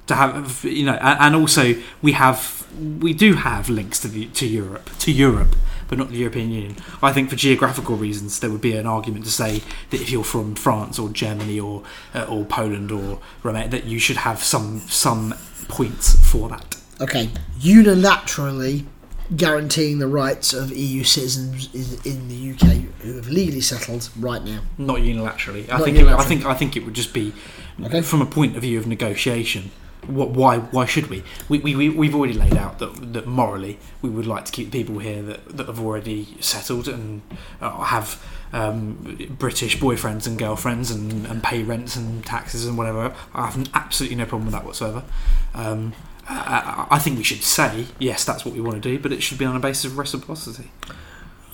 to 0.06 0.14
have 0.14 0.64
you 0.64 0.84
know, 0.86 0.94
and 0.94 1.34
also 1.34 1.74
we 2.00 2.12
have 2.12 2.66
we 3.00 3.12
do 3.12 3.34
have 3.34 3.68
links 3.68 4.00
to 4.00 4.08
the 4.08 4.26
to 4.26 4.46
Europe 4.46 4.90
to 4.98 5.12
Europe, 5.12 5.54
but 5.88 5.98
not 5.98 6.10
the 6.10 6.16
European 6.16 6.50
Union. 6.50 6.76
I 7.02 7.12
think 7.12 7.30
for 7.30 7.36
geographical 7.36 7.96
reasons, 7.96 8.40
there 8.40 8.50
would 8.50 8.60
be 8.60 8.76
an 8.76 8.86
argument 8.86 9.24
to 9.26 9.30
say 9.30 9.62
that 9.90 10.00
if 10.00 10.10
you're 10.10 10.24
from 10.24 10.54
France 10.54 10.98
or 10.98 11.08
Germany 11.10 11.60
or 11.60 11.82
uh, 12.14 12.24
or 12.28 12.44
Poland 12.44 12.90
or 12.90 13.20
Romania, 13.42 13.68
that 13.70 13.84
you 13.84 13.98
should 13.98 14.18
have 14.18 14.42
some 14.42 14.80
some 14.88 15.34
points 15.68 16.16
for 16.30 16.48
that. 16.48 16.76
Okay. 17.00 17.30
Unilaterally 17.60 18.84
guaranteeing 19.36 19.98
the 19.98 20.06
rights 20.06 20.52
of 20.52 20.70
EU 20.72 21.04
citizens 21.04 21.68
in, 21.72 22.12
in 22.12 22.28
the 22.28 22.50
UK 22.52 22.82
who 23.02 23.14
have 23.16 23.28
legally 23.28 23.60
settled 23.60 24.10
right 24.18 24.44
now. 24.44 24.60
Not 24.76 24.98
unilaterally. 24.98 25.70
I 25.70 25.78
Not 25.78 25.84
think 25.84 25.98
It, 25.98 26.06
I 26.06 26.22
think 26.24 26.44
I 26.44 26.54
think 26.54 26.76
it 26.76 26.84
would 26.84 26.94
just 26.94 27.14
be 27.14 27.32
Okay. 27.82 28.02
from 28.02 28.20
a 28.20 28.26
point 28.26 28.56
of 28.56 28.62
view 28.62 28.78
of 28.78 28.86
negotiation. 28.86 29.70
What, 30.06 30.30
why 30.30 30.58
why 30.58 30.84
should 30.86 31.08
we? 31.08 31.22
We, 31.48 31.58
we 31.60 31.76
we 31.76 31.88
we've 31.90 32.14
already 32.14 32.32
laid 32.34 32.56
out 32.56 32.78
that 32.80 33.12
that 33.12 33.26
morally 33.26 33.78
we 34.02 34.10
would 34.10 34.26
like 34.26 34.44
to 34.46 34.52
keep 34.52 34.72
people 34.72 34.98
here 34.98 35.22
that, 35.22 35.56
that 35.56 35.66
have 35.68 35.78
already 35.80 36.36
settled 36.40 36.88
and 36.88 37.22
uh, 37.60 37.84
have 37.84 38.20
um, 38.52 39.16
British 39.38 39.78
boyfriends 39.78 40.26
and 40.26 40.36
girlfriends 40.38 40.90
and, 40.90 41.26
and 41.26 41.42
pay 41.42 41.62
rents 41.62 41.94
and 41.96 42.24
taxes 42.26 42.66
and 42.66 42.76
whatever. 42.76 43.14
I 43.32 43.46
have 43.50 43.70
absolutely 43.74 44.16
no 44.16 44.24
problem 44.26 44.46
with 44.46 44.54
that 44.54 44.64
whatsoever. 44.64 45.04
Um, 45.54 45.92
I, 46.28 46.86
I 46.90 46.96
I 46.96 46.98
think 46.98 47.16
we 47.18 47.24
should 47.24 47.42
say 47.44 47.86
yes, 48.00 48.24
that's 48.24 48.44
what 48.44 48.54
we 48.54 48.60
want 48.60 48.82
to 48.82 48.88
do, 48.88 48.98
but 48.98 49.12
it 49.12 49.22
should 49.22 49.38
be 49.38 49.44
on 49.44 49.54
a 49.54 49.60
basis 49.60 49.84
of 49.84 49.98
reciprocity. 49.98 50.70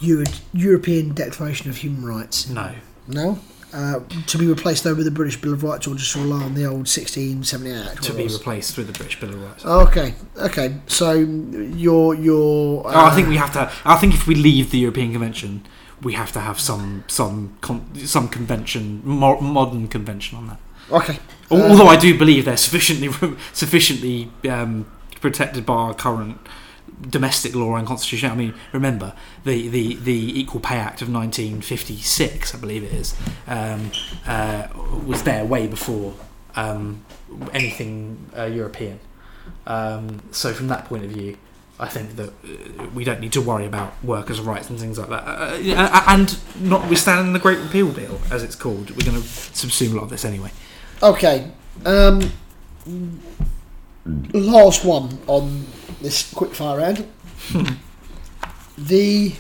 Euro- 0.01 0.25
European 0.55 1.13
Declaration 1.13 1.69
of 1.69 1.77
Human 1.79 2.05
Rights? 2.07 2.49
No. 2.49 2.75
No. 3.07 3.41
Uh, 3.73 4.01
to 4.27 4.39
be 4.39 4.47
replaced 4.47 4.83
though 4.85 4.95
with 4.95 5.05
the 5.05 5.11
British 5.11 5.39
Bill 5.41 5.53
of 5.53 5.63
Rights, 5.63 5.87
or 5.87 5.95
just 5.95 6.15
rely 6.15 6.43
on 6.43 6.55
the 6.55 6.65
old 6.65 6.87
1678 6.89 7.77
Act? 7.93 8.03
To 8.05 8.13
be 8.15 8.27
replaced 8.27 8.77
with 8.79 8.87
the 8.87 8.93
British 8.95 9.21
Bill 9.21 9.31
of 9.31 9.43
Rights. 9.43 9.65
Okay, 9.65 10.15
okay. 10.39 10.75
So 10.87 11.13
your 11.13 12.15
your. 12.15 12.87
Uh, 12.87 12.93
Oh, 12.95 13.05
I 13.07 13.15
think 13.15 13.29
we 13.29 13.37
have 13.37 13.53
to. 13.53 13.71
I 13.85 13.97
think 13.97 14.15
if 14.15 14.27
we 14.27 14.35
leave 14.35 14.71
the 14.71 14.79
European 14.79 15.13
Convention, 15.13 15.67
we 16.03 16.15
have 16.15 16.33
to 16.33 16.41
have 16.41 16.59
some 16.59 17.05
some 17.09 17.57
con, 17.61 17.85
some 18.07 18.29
convention, 18.29 19.03
mo- 19.05 19.41
modern 19.41 19.87
convention 19.89 20.39
on 20.39 20.47
that. 20.49 20.61
Okay. 20.91 21.19
Al- 21.51 21.63
Uh, 21.63 21.69
Although 21.71 21.89
I 21.89 21.97
do 21.97 22.17
believe 22.17 22.45
they're 22.47 22.57
sufficiently 22.57 23.11
sufficiently 23.53 24.31
um, 24.49 24.87
protected 25.21 25.67
by 25.67 25.75
our 25.75 25.95
current 25.95 26.39
domestic 27.03 27.55
law 27.55 27.77
and 27.77 27.87
constitution. 27.87 28.31
I 28.31 28.35
mean, 28.35 28.55
remember 28.73 29.15
the, 29.45 29.69
the, 29.69 29.95
the 29.95 30.41
Equal 30.41 30.61
Pay 30.61 30.77
Act 30.77 31.03
of 31.03 31.13
1956, 31.13 32.55
I 32.55 32.59
believe 32.59 32.85
it 32.85 32.93
is, 32.93 33.15
um, 33.47 33.91
uh, 34.27 34.69
was 35.07 35.23
there 35.23 35.45
way 35.45 35.67
before 35.67 36.15
um, 36.57 37.05
anything 37.53 38.31
uh, 38.37 38.45
European. 38.45 39.01
Um, 39.67 40.23
so 40.31 40.53
from 40.53 40.69
that 40.69 40.87
point 40.87 41.05
of 41.05 41.11
view, 41.11 41.37
I 41.81 41.89
think 41.89 42.17
that 42.17 42.31
uh, 42.31 42.89
we 42.95 43.05
don't 43.05 43.21
need 43.21 43.33
to 43.33 43.41
worry 43.41 43.67
about 43.67 44.03
workers' 44.03 44.41
rights 44.41 44.69
and 44.69 44.79
things 44.79 44.99
like 44.99 45.09
that. 45.11 45.25
Uh, 45.25 45.75
uh, 45.77 46.05
and 46.09 46.39
notwithstanding 46.61 47.33
the 47.33 47.39
Great 47.39 47.59
Repeal 47.59 47.93
Bill, 47.93 48.21
as 48.33 48.43
it's 48.43 48.57
called, 48.57 48.91
we're 48.91 49.05
going 49.05 49.21
to 49.21 49.29
subsume 49.29 49.93
a 49.93 49.95
lot 49.95 50.03
of 50.05 50.11
this 50.11 50.25
anyway. 50.25 50.51
Okay. 51.03 51.51
Um, 51.87 52.33
last 54.33 54.85
one 54.85 55.19
on 55.29 55.67
this 56.01 56.33
quickfire 56.33 56.79
round. 56.79 57.07
the 58.79 59.35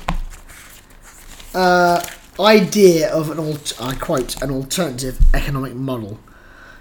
uh, 1.54 2.02
idea 2.40 3.12
of 3.12 3.30
an 3.30 3.38
alt- 3.38 3.72
I 3.80 3.94
quote 3.94 4.40
an 4.42 4.50
alternative 4.50 5.18
economic 5.34 5.74
model. 5.74 6.18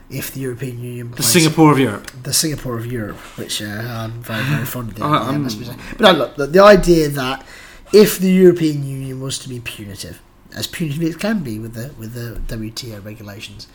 If 0.09 0.33
the 0.33 0.39
European 0.39 0.79
Union 0.81 1.11
The 1.11 1.21
Singapore 1.23 1.73
of 1.73 1.79
Europe. 1.79 2.09
the 2.23 2.31
Singapore 2.31 2.77
of 2.77 2.85
Europe, 2.85 3.17
which 3.37 3.61
uh, 3.61 3.65
I'm 3.65 4.21
very 4.23 4.41
very 4.45 4.65
fond 4.73 4.91
of. 4.91 4.95
The 4.95 5.03
I- 5.03 5.17
idea, 5.17 5.27
I'm- 5.31 5.43
must 5.43 5.59
be 5.59 5.65
said. 5.65 5.77
But 5.97 5.99
no, 5.99 6.11
look, 6.17 6.35
the, 6.37 6.47
the 6.47 6.63
idea 6.63 7.09
that 7.09 7.45
if 7.91 8.17
the 8.17 8.31
European 8.31 8.85
Union 8.87 9.19
was 9.19 9.37
to 9.39 9.49
be 9.49 9.59
punitive, 9.59 10.21
as 10.55 10.65
punitive 10.65 11.03
as 11.03 11.15
it 11.15 11.19
can 11.19 11.39
be 11.43 11.59
with 11.59 11.73
the 11.73 11.93
with 11.99 12.13
the 12.13 12.39
WTO 12.55 13.03
regulations, 13.03 13.67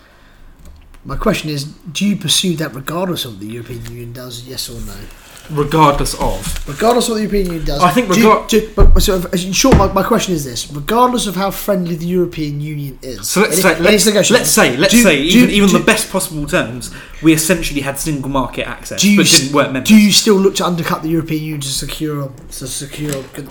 my 1.04 1.16
question 1.16 1.50
is: 1.50 1.64
Do 1.64 2.06
you 2.06 2.16
pursue 2.16 2.56
that 2.56 2.74
regardless 2.74 3.26
of 3.26 3.32
what 3.32 3.40
the 3.40 3.48
European 3.48 3.84
Union 3.84 4.12
does? 4.14 4.48
Yes 4.48 4.70
or 4.70 4.80
no? 4.80 4.96
Regardless 5.50 6.14
of. 6.20 6.68
Regardless 6.68 7.06
of 7.08 7.12
what 7.12 7.16
the 7.16 7.22
European 7.22 7.46
Union 7.46 7.64
does. 7.64 7.82
I 7.82 7.90
think 7.90 8.12
do 8.12 8.20
you- 8.20 8.44
do- 8.48 8.70
but 8.74 9.00
so 9.02 9.16
if- 9.16 9.44
in 9.44 9.52
short, 9.52 9.76
my, 9.76 9.92
my 9.92 10.02
question 10.02 10.34
is 10.34 10.44
this: 10.44 10.70
regardless 10.70 11.26
of 11.26 11.36
how 11.36 11.50
friendly 11.50 11.94
the 11.96 12.06
European 12.06 12.60
Union 12.60 12.98
is, 13.02 13.28
So 13.28 13.40
let's 13.42 13.60
say, 13.60 13.78
let's, 13.80 14.30
let's 14.30 14.50
say, 14.50 14.76
let's 14.76 14.92
do 14.92 14.98
you- 14.98 15.02
say, 15.02 15.16
do 15.16 15.22
even, 15.38 15.50
you- 15.50 15.56
even 15.56 15.68
do 15.70 15.78
the 15.78 15.84
best 15.84 16.10
possible 16.10 16.46
terms, 16.46 16.90
we 17.22 17.32
essentially 17.32 17.80
had 17.80 17.98
single 17.98 18.30
market 18.30 18.66
access, 18.68 19.00
Do 19.02 19.10
you, 19.10 19.16
but 19.16 19.26
didn't 19.26 19.52
work 19.52 19.72
members. 19.72 19.88
do 19.88 19.96
you 19.96 20.12
still 20.12 20.36
look 20.36 20.54
to 20.56 20.66
undercut 20.66 21.02
the 21.02 21.08
European 21.10 21.42
Union 21.42 21.60
to 21.60 21.68
secure 21.68 22.32
to 22.52 22.66
secure 22.66 23.22
con-? 23.34 23.48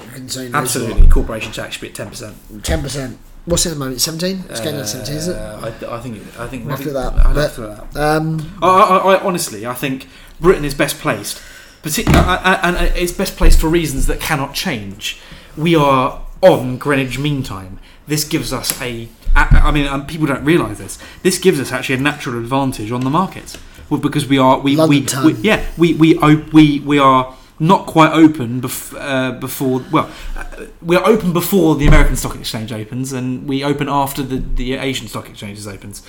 Absolutely, 0.53 1.07
corporation 1.07 1.51
tax 1.51 1.73
should 1.76 1.81
be 1.81 1.88
at 1.89 1.95
ten 1.95 2.09
percent. 2.09 2.35
Ten 2.63 2.81
percent. 2.81 3.18
What's 3.45 3.65
it 3.65 3.69
at 3.69 3.73
the 3.73 3.80
moment? 3.80 3.99
Seventeen. 3.99 4.43
It's 4.49 4.59
getting 4.59 4.80
at 4.80 4.88
seventeen, 4.88 5.15
is 5.15 5.27
it? 5.27 5.35
I, 5.35 5.68
I 5.89 5.99
think. 5.99 6.18
it- 6.18 6.23
I 6.39 6.47
think. 6.47 6.65
We'll 6.65 6.73
I 6.76 6.77
have 6.77 6.80
think 6.85 6.89
to 6.89 6.93
that, 6.93 7.26
I'd 7.26 7.38
have 7.38 7.55
to 7.55 7.61
that. 7.93 7.99
Um, 7.99 8.57
I, 8.61 8.68
I, 8.68 8.97
I 9.15 9.22
honestly, 9.23 9.65
I 9.65 9.73
think 9.73 10.07
Britain 10.39 10.63
is 10.63 10.76
best 10.76 10.99
placed, 10.99 11.41
and 11.84 12.78
it's 12.95 13.12
best 13.12 13.38
placed 13.38 13.60
for 13.60 13.68
reasons 13.68 14.08
that 14.08 14.20
cannot 14.20 14.53
change. 14.53 15.20
We 15.58 15.76
are 15.76 16.22
on 16.41 16.78
Greenwich 16.78 17.20
Mean 17.20 17.44
Time. 17.44 17.80
This 18.08 18.24
gives 18.24 18.53
us 18.53 18.80
a. 18.82 19.10
I 19.36 19.72
mean, 19.72 19.88
um, 19.88 20.06
people 20.06 20.28
don't 20.28 20.44
realise 20.44 20.78
this. 20.78 20.99
This 21.24 21.38
gives 21.38 21.60
us 21.60 21.72
actually 21.72 21.95
a 21.95 22.02
natural 22.02 22.38
advantage 22.38 22.91
on 22.91 23.02
the 23.02 23.10
market 23.10 23.58
well, 23.91 23.99
because 23.99 24.26
we 24.26 24.38
are 24.38 24.60
we, 24.60 24.76
we, 24.88 25.06
time. 25.06 25.26
we 25.26 25.34
yeah 25.34 25.66
we 25.78 25.94
we 25.94 26.18
op- 26.18 26.52
we 26.53 26.80
we 26.80 26.98
are 26.98 27.36
not 27.60 27.86
quite 27.86 28.12
open 28.14 28.62
bef- 28.62 28.95
uh, 28.98 29.34
before 29.34 29.84
well 29.91 30.10
uh, 30.36 30.66
we're 30.82 31.06
open 31.06 31.34
before 31.34 31.76
the 31.76 31.86
American 31.86 32.16
Stock 32.16 32.36
Exchange 32.36 32.72
opens 32.72 33.14
and 33.14 33.48
we 33.48 33.64
open 33.64 33.88
after 33.90 34.24
the 34.24 34.38
the 34.38 34.74
Asian 34.74 35.08
Stock 35.08 35.30
Exchanges 35.30 35.68
opens. 35.68 36.02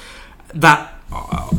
That 0.55 0.94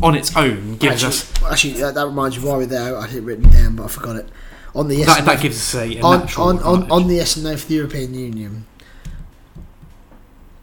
on 0.02 0.14
its 0.14 0.36
own 0.36 0.76
gives 0.76 1.04
actually, 1.04 1.08
us 1.08 1.42
actually 1.52 1.72
that, 1.74 1.94
that 1.94 2.06
reminds 2.06 2.38
me. 2.38 2.44
While 2.44 2.58
we're 2.58 2.66
there, 2.66 2.96
I 2.96 3.06
had 3.06 3.16
it 3.16 3.22
written 3.22 3.50
down, 3.50 3.76
but 3.76 3.84
I 3.84 3.88
forgot 3.88 4.16
it. 4.16 4.28
On 4.74 4.88
the 4.88 5.02
that, 5.04 5.24
that 5.24 5.36
no- 5.36 5.42
gives 5.42 5.56
us 5.56 5.74
a, 5.74 5.98
a 5.98 6.00
on, 6.02 6.22
on, 6.36 6.58
on, 6.62 6.90
on 6.90 7.08
the 7.08 7.14
yes 7.14 7.36
and 7.36 7.44
no 7.44 7.56
for 7.56 7.68
the 7.68 7.74
European 7.74 8.14
Union, 8.14 8.66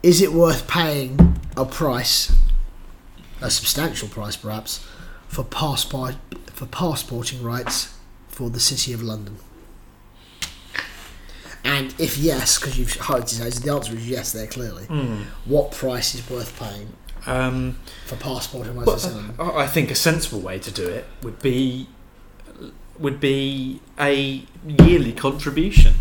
is 0.04 0.22
it 0.22 0.34
worth 0.34 0.68
paying 0.68 1.40
a 1.56 1.66
price, 1.66 2.36
a 3.42 3.50
substantial 3.50 4.10
price 4.10 4.36
perhaps, 4.36 4.86
for 5.28 5.44
passport 5.44 6.16
for 6.48 6.66
passporting 6.66 7.42
rights 7.42 7.98
for 8.28 8.50
the 8.50 8.60
City 8.60 8.94
of 8.94 9.02
London? 9.02 9.38
And 11.64 11.94
if 12.00 12.18
yes, 12.18 12.58
because 12.60 12.78
you've 12.78 12.90
highlighted 12.90 13.40
those, 13.40 13.60
the 13.62 13.72
answer 13.72 13.94
is 13.94 14.10
yes 14.10 14.32
there 14.32 14.48
clearly. 14.48 14.86
Mm. 14.86 15.26
What 15.46 15.72
price 15.72 16.16
is 16.16 16.28
worth 16.30 16.60
paying 16.60 16.92
Um, 17.28 17.78
for 18.08 18.16
passporting 18.16 18.76
rights 18.76 18.86
but 18.86 19.00
for 19.02 19.08
the 19.08 19.14
City 19.14 19.30
of 19.30 19.38
London? 19.40 19.58
I 19.58 19.68
think 19.68 19.92
a 19.92 19.96
sensible 19.96 20.40
way 20.40 20.58
to 20.60 20.72
do 20.72 20.88
it 20.88 21.06
would 21.22 21.40
be 21.40 21.88
would 23.00 23.20
be 23.20 23.80
a 24.00 24.46
yearly 24.68 25.12
contribution. 25.14 25.96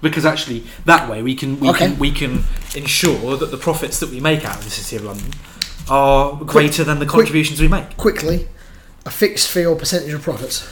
Because 0.00 0.24
actually, 0.26 0.64
that 0.84 1.08
way 1.08 1.22
we 1.22 1.34
can 1.34 1.60
we 1.60 1.68
Okay. 1.70 1.88
can 1.88 1.98
we 1.98 2.10
can 2.10 2.44
ensure 2.74 3.36
that 3.36 3.50
the 3.50 3.56
profits 3.56 3.98
that 4.00 4.10
we 4.10 4.20
make 4.20 4.44
out 4.44 4.56
of 4.58 4.64
the 4.64 4.70
City 4.70 4.96
of 4.96 5.04
London 5.04 5.30
are 5.88 6.32
greater 6.44 6.84
than 6.84 6.98
the 6.98 7.06
quick- 7.06 7.20
contributions 7.26 7.60
we 7.60 7.68
make. 7.68 7.96
Quickly, 7.96 8.48
a 9.06 9.10
fixed 9.10 9.48
fee 9.48 9.64
or 9.66 9.76
percentage 9.76 10.12
of 10.12 10.22
profits? 10.22 10.66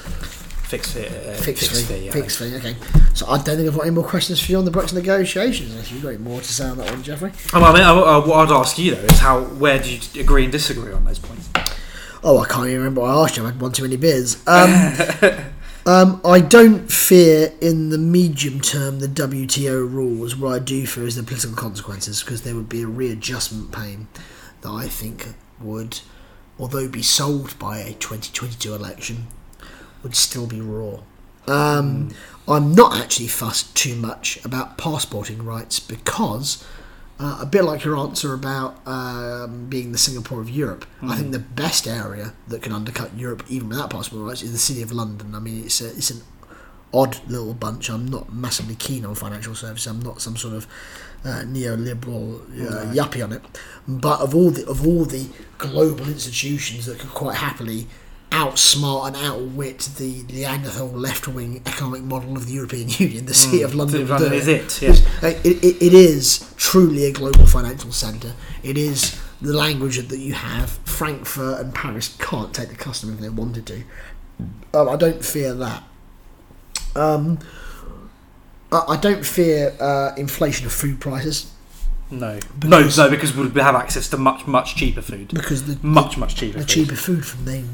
Fixed 0.70 0.94
fee, 0.94 1.06
uh, 1.06 1.34
Fixed, 1.34 1.88
fee. 1.88 2.04
yeah. 2.04 2.12
Fixed 2.12 2.38
fee. 2.38 2.54
Okay. 2.54 2.76
So 3.12 3.26
I 3.26 3.42
don't 3.42 3.56
think 3.56 3.68
I've 3.68 3.74
got 3.74 3.86
any 3.86 3.90
more 3.90 4.04
questions 4.04 4.40
for 4.40 4.52
you 4.52 4.58
on 4.58 4.64
the 4.64 4.70
Brexit 4.70 4.94
negotiations. 4.94 5.72
Unless 5.72 5.90
you've 5.90 6.00
got 6.00 6.10
any 6.10 6.18
more 6.18 6.40
to 6.40 6.46
say 6.46 6.64
on 6.68 6.78
that 6.78 6.88
one, 6.88 7.02
Jeffrey. 7.02 7.32
Um, 7.52 7.64
I 7.64 7.72
mean, 7.72 7.82
I, 7.82 7.90
I, 7.90 8.18
what 8.24 8.48
I'd 8.48 8.52
ask 8.52 8.78
you 8.78 8.94
though 8.94 9.02
is 9.02 9.18
how 9.18 9.40
where 9.40 9.80
do 9.82 9.90
you 9.92 10.20
agree 10.20 10.44
and 10.44 10.52
disagree 10.52 10.92
on 10.92 11.04
those 11.04 11.18
points? 11.18 11.48
Oh, 12.22 12.38
I 12.38 12.46
can't 12.46 12.66
even 12.68 12.78
remember 12.78 13.00
what 13.00 13.10
I 13.10 13.24
asked 13.24 13.36
you. 13.36 13.42
I 13.42 13.46
had 13.46 13.60
one 13.60 13.72
too 13.72 13.82
many 13.82 13.96
beers. 13.96 14.36
Um, 14.46 14.94
um, 15.86 16.20
I 16.24 16.40
don't 16.40 16.88
fear 16.88 17.52
in 17.60 17.88
the 17.88 17.98
medium 17.98 18.60
term 18.60 19.00
the 19.00 19.08
WTO 19.08 19.92
rules. 19.92 20.36
What 20.36 20.54
I 20.54 20.60
do 20.60 20.86
fear 20.86 21.04
is 21.04 21.16
the 21.16 21.24
political 21.24 21.56
consequences 21.56 22.22
because 22.22 22.42
there 22.42 22.54
would 22.54 22.68
be 22.68 22.82
a 22.82 22.86
readjustment 22.86 23.72
pain 23.72 24.06
that 24.60 24.70
I 24.70 24.86
think 24.86 25.30
would, 25.60 25.98
although 26.60 26.86
be 26.86 27.02
solved 27.02 27.58
by 27.58 27.78
a 27.78 27.94
2022 27.94 28.72
election, 28.72 29.26
would 30.02 30.16
still 30.16 30.46
be 30.46 30.60
raw. 30.60 31.00
Um, 31.46 32.10
I'm 32.46 32.74
not 32.74 32.96
actually 32.96 33.28
fussed 33.28 33.74
too 33.76 33.96
much 33.96 34.44
about 34.44 34.78
passporting 34.78 35.44
rights 35.44 35.80
because, 35.80 36.64
uh, 37.18 37.38
a 37.40 37.46
bit 37.46 37.64
like 37.64 37.84
your 37.84 37.96
answer 37.96 38.34
about 38.34 38.86
um, 38.86 39.66
being 39.68 39.92
the 39.92 39.98
Singapore 39.98 40.40
of 40.40 40.50
Europe, 40.50 40.84
I 41.02 41.16
think 41.16 41.32
the 41.32 41.38
best 41.38 41.86
area 41.86 42.34
that 42.48 42.62
can 42.62 42.72
undercut 42.72 43.16
Europe 43.16 43.44
even 43.48 43.68
without 43.68 43.90
passport 43.90 44.22
rights 44.22 44.42
is 44.42 44.52
the 44.52 44.58
City 44.58 44.82
of 44.82 44.92
London. 44.92 45.34
I 45.34 45.38
mean, 45.38 45.64
it's 45.64 45.80
a, 45.80 45.88
it's 45.88 46.10
an 46.10 46.22
odd 46.92 47.18
little 47.28 47.54
bunch. 47.54 47.88
I'm 47.88 48.06
not 48.06 48.32
massively 48.32 48.74
keen 48.74 49.04
on 49.04 49.14
financial 49.14 49.54
services. 49.54 49.86
I'm 49.86 50.00
not 50.00 50.20
some 50.20 50.36
sort 50.36 50.54
of 50.54 50.66
uh, 51.24 51.42
neoliberal 51.44 52.40
uh, 52.40 52.92
yuppie 52.92 53.22
on 53.22 53.32
it. 53.32 53.42
But 53.86 54.20
of 54.20 54.34
all 54.34 54.50
the 54.50 54.66
of 54.68 54.86
all 54.86 55.04
the 55.04 55.28
global 55.58 56.06
institutions 56.06 56.86
that 56.86 56.98
could 56.98 57.10
quite 57.10 57.36
happily 57.36 57.86
outsmart 58.30 59.08
and 59.08 59.16
outwit 59.16 59.78
the 59.98 60.22
Neanderthal 60.32 60.88
left 60.88 61.26
wing 61.28 61.62
economic 61.66 62.02
model 62.02 62.36
of 62.36 62.46
the 62.46 62.52
European 62.52 62.88
Union, 62.98 63.26
the 63.26 63.34
City 63.34 63.62
of 63.62 63.74
London, 63.74 64.06
London 64.06 64.32
is 64.32 64.46
it. 64.48 64.60
it, 64.62 64.82
yeah. 64.82 64.90
Is- 64.90 65.06
uh, 65.22 65.26
It, 65.44 65.64
it, 65.64 65.82
it 65.82 65.94
is 65.94 66.52
truly 66.56 67.04
a 67.06 67.12
global 67.12 67.46
financial 67.46 67.92
centre. 67.92 68.34
It 68.62 68.76
is 68.78 69.20
the 69.42 69.52
language 69.52 69.96
that 70.08 70.18
you 70.18 70.34
have. 70.34 70.70
Frankfurt 70.84 71.60
and 71.60 71.74
Paris 71.74 72.14
can't 72.18 72.54
take 72.54 72.68
the 72.68 72.74
custom 72.76 73.12
if 73.12 73.20
they 73.20 73.28
wanted 73.30 73.66
to. 73.66 73.82
Um, 74.74 74.88
I 74.88 74.96
don't 74.96 75.24
fear 75.24 75.52
that. 75.54 75.82
Um, 76.94 77.38
I, 78.70 78.84
I 78.90 78.96
don't 78.96 79.24
fear 79.26 79.74
uh, 79.80 80.12
inflation 80.16 80.66
of 80.66 80.72
food 80.72 81.00
prices 81.00 81.50
No, 82.10 82.38
Because- 82.58 82.96
no, 82.98 83.04
no, 83.04 83.10
because 83.10 83.34
we'd 83.36 83.54
have 83.56 83.74
access 83.74 84.08
to 84.10 84.16
much 84.16 84.46
much 84.46 84.76
cheaper 84.76 85.02
food, 85.02 85.28
because 85.34 85.64
the 85.66 85.84
much 85.86 86.16
much 86.18 86.34
cheaper. 86.36 86.58
the 86.58 86.64
food. 86.64 86.68
cheaper 86.68 86.96
food 86.96 87.24
from 87.26 87.44
the 87.44 87.64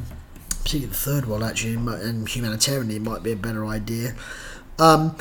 particularly 0.66 0.90
the 0.90 0.98
third 0.98 1.26
world 1.26 1.44
actually 1.44 1.74
and 1.74 2.26
humanitarianly 2.26 3.01
might 3.01 3.22
be 3.22 3.30
a 3.30 3.36
better 3.36 3.64
idea. 3.64 4.16
Um, 4.80 5.14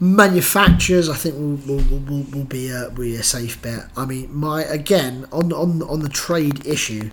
manufacturers, 0.00 1.08
I 1.08 1.14
think, 1.14 1.36
will 1.36 1.54
will, 1.78 1.84
will, 2.00 2.24
will, 2.32 2.44
be 2.44 2.70
a 2.70 2.90
be 2.90 3.14
a 3.14 3.22
safe 3.22 3.62
bet. 3.62 3.88
I 3.96 4.04
mean, 4.04 4.34
my 4.34 4.64
again 4.64 5.26
on 5.32 5.52
on 5.52 5.82
on 5.82 6.00
the 6.00 6.08
trade 6.08 6.66
issue, 6.66 7.10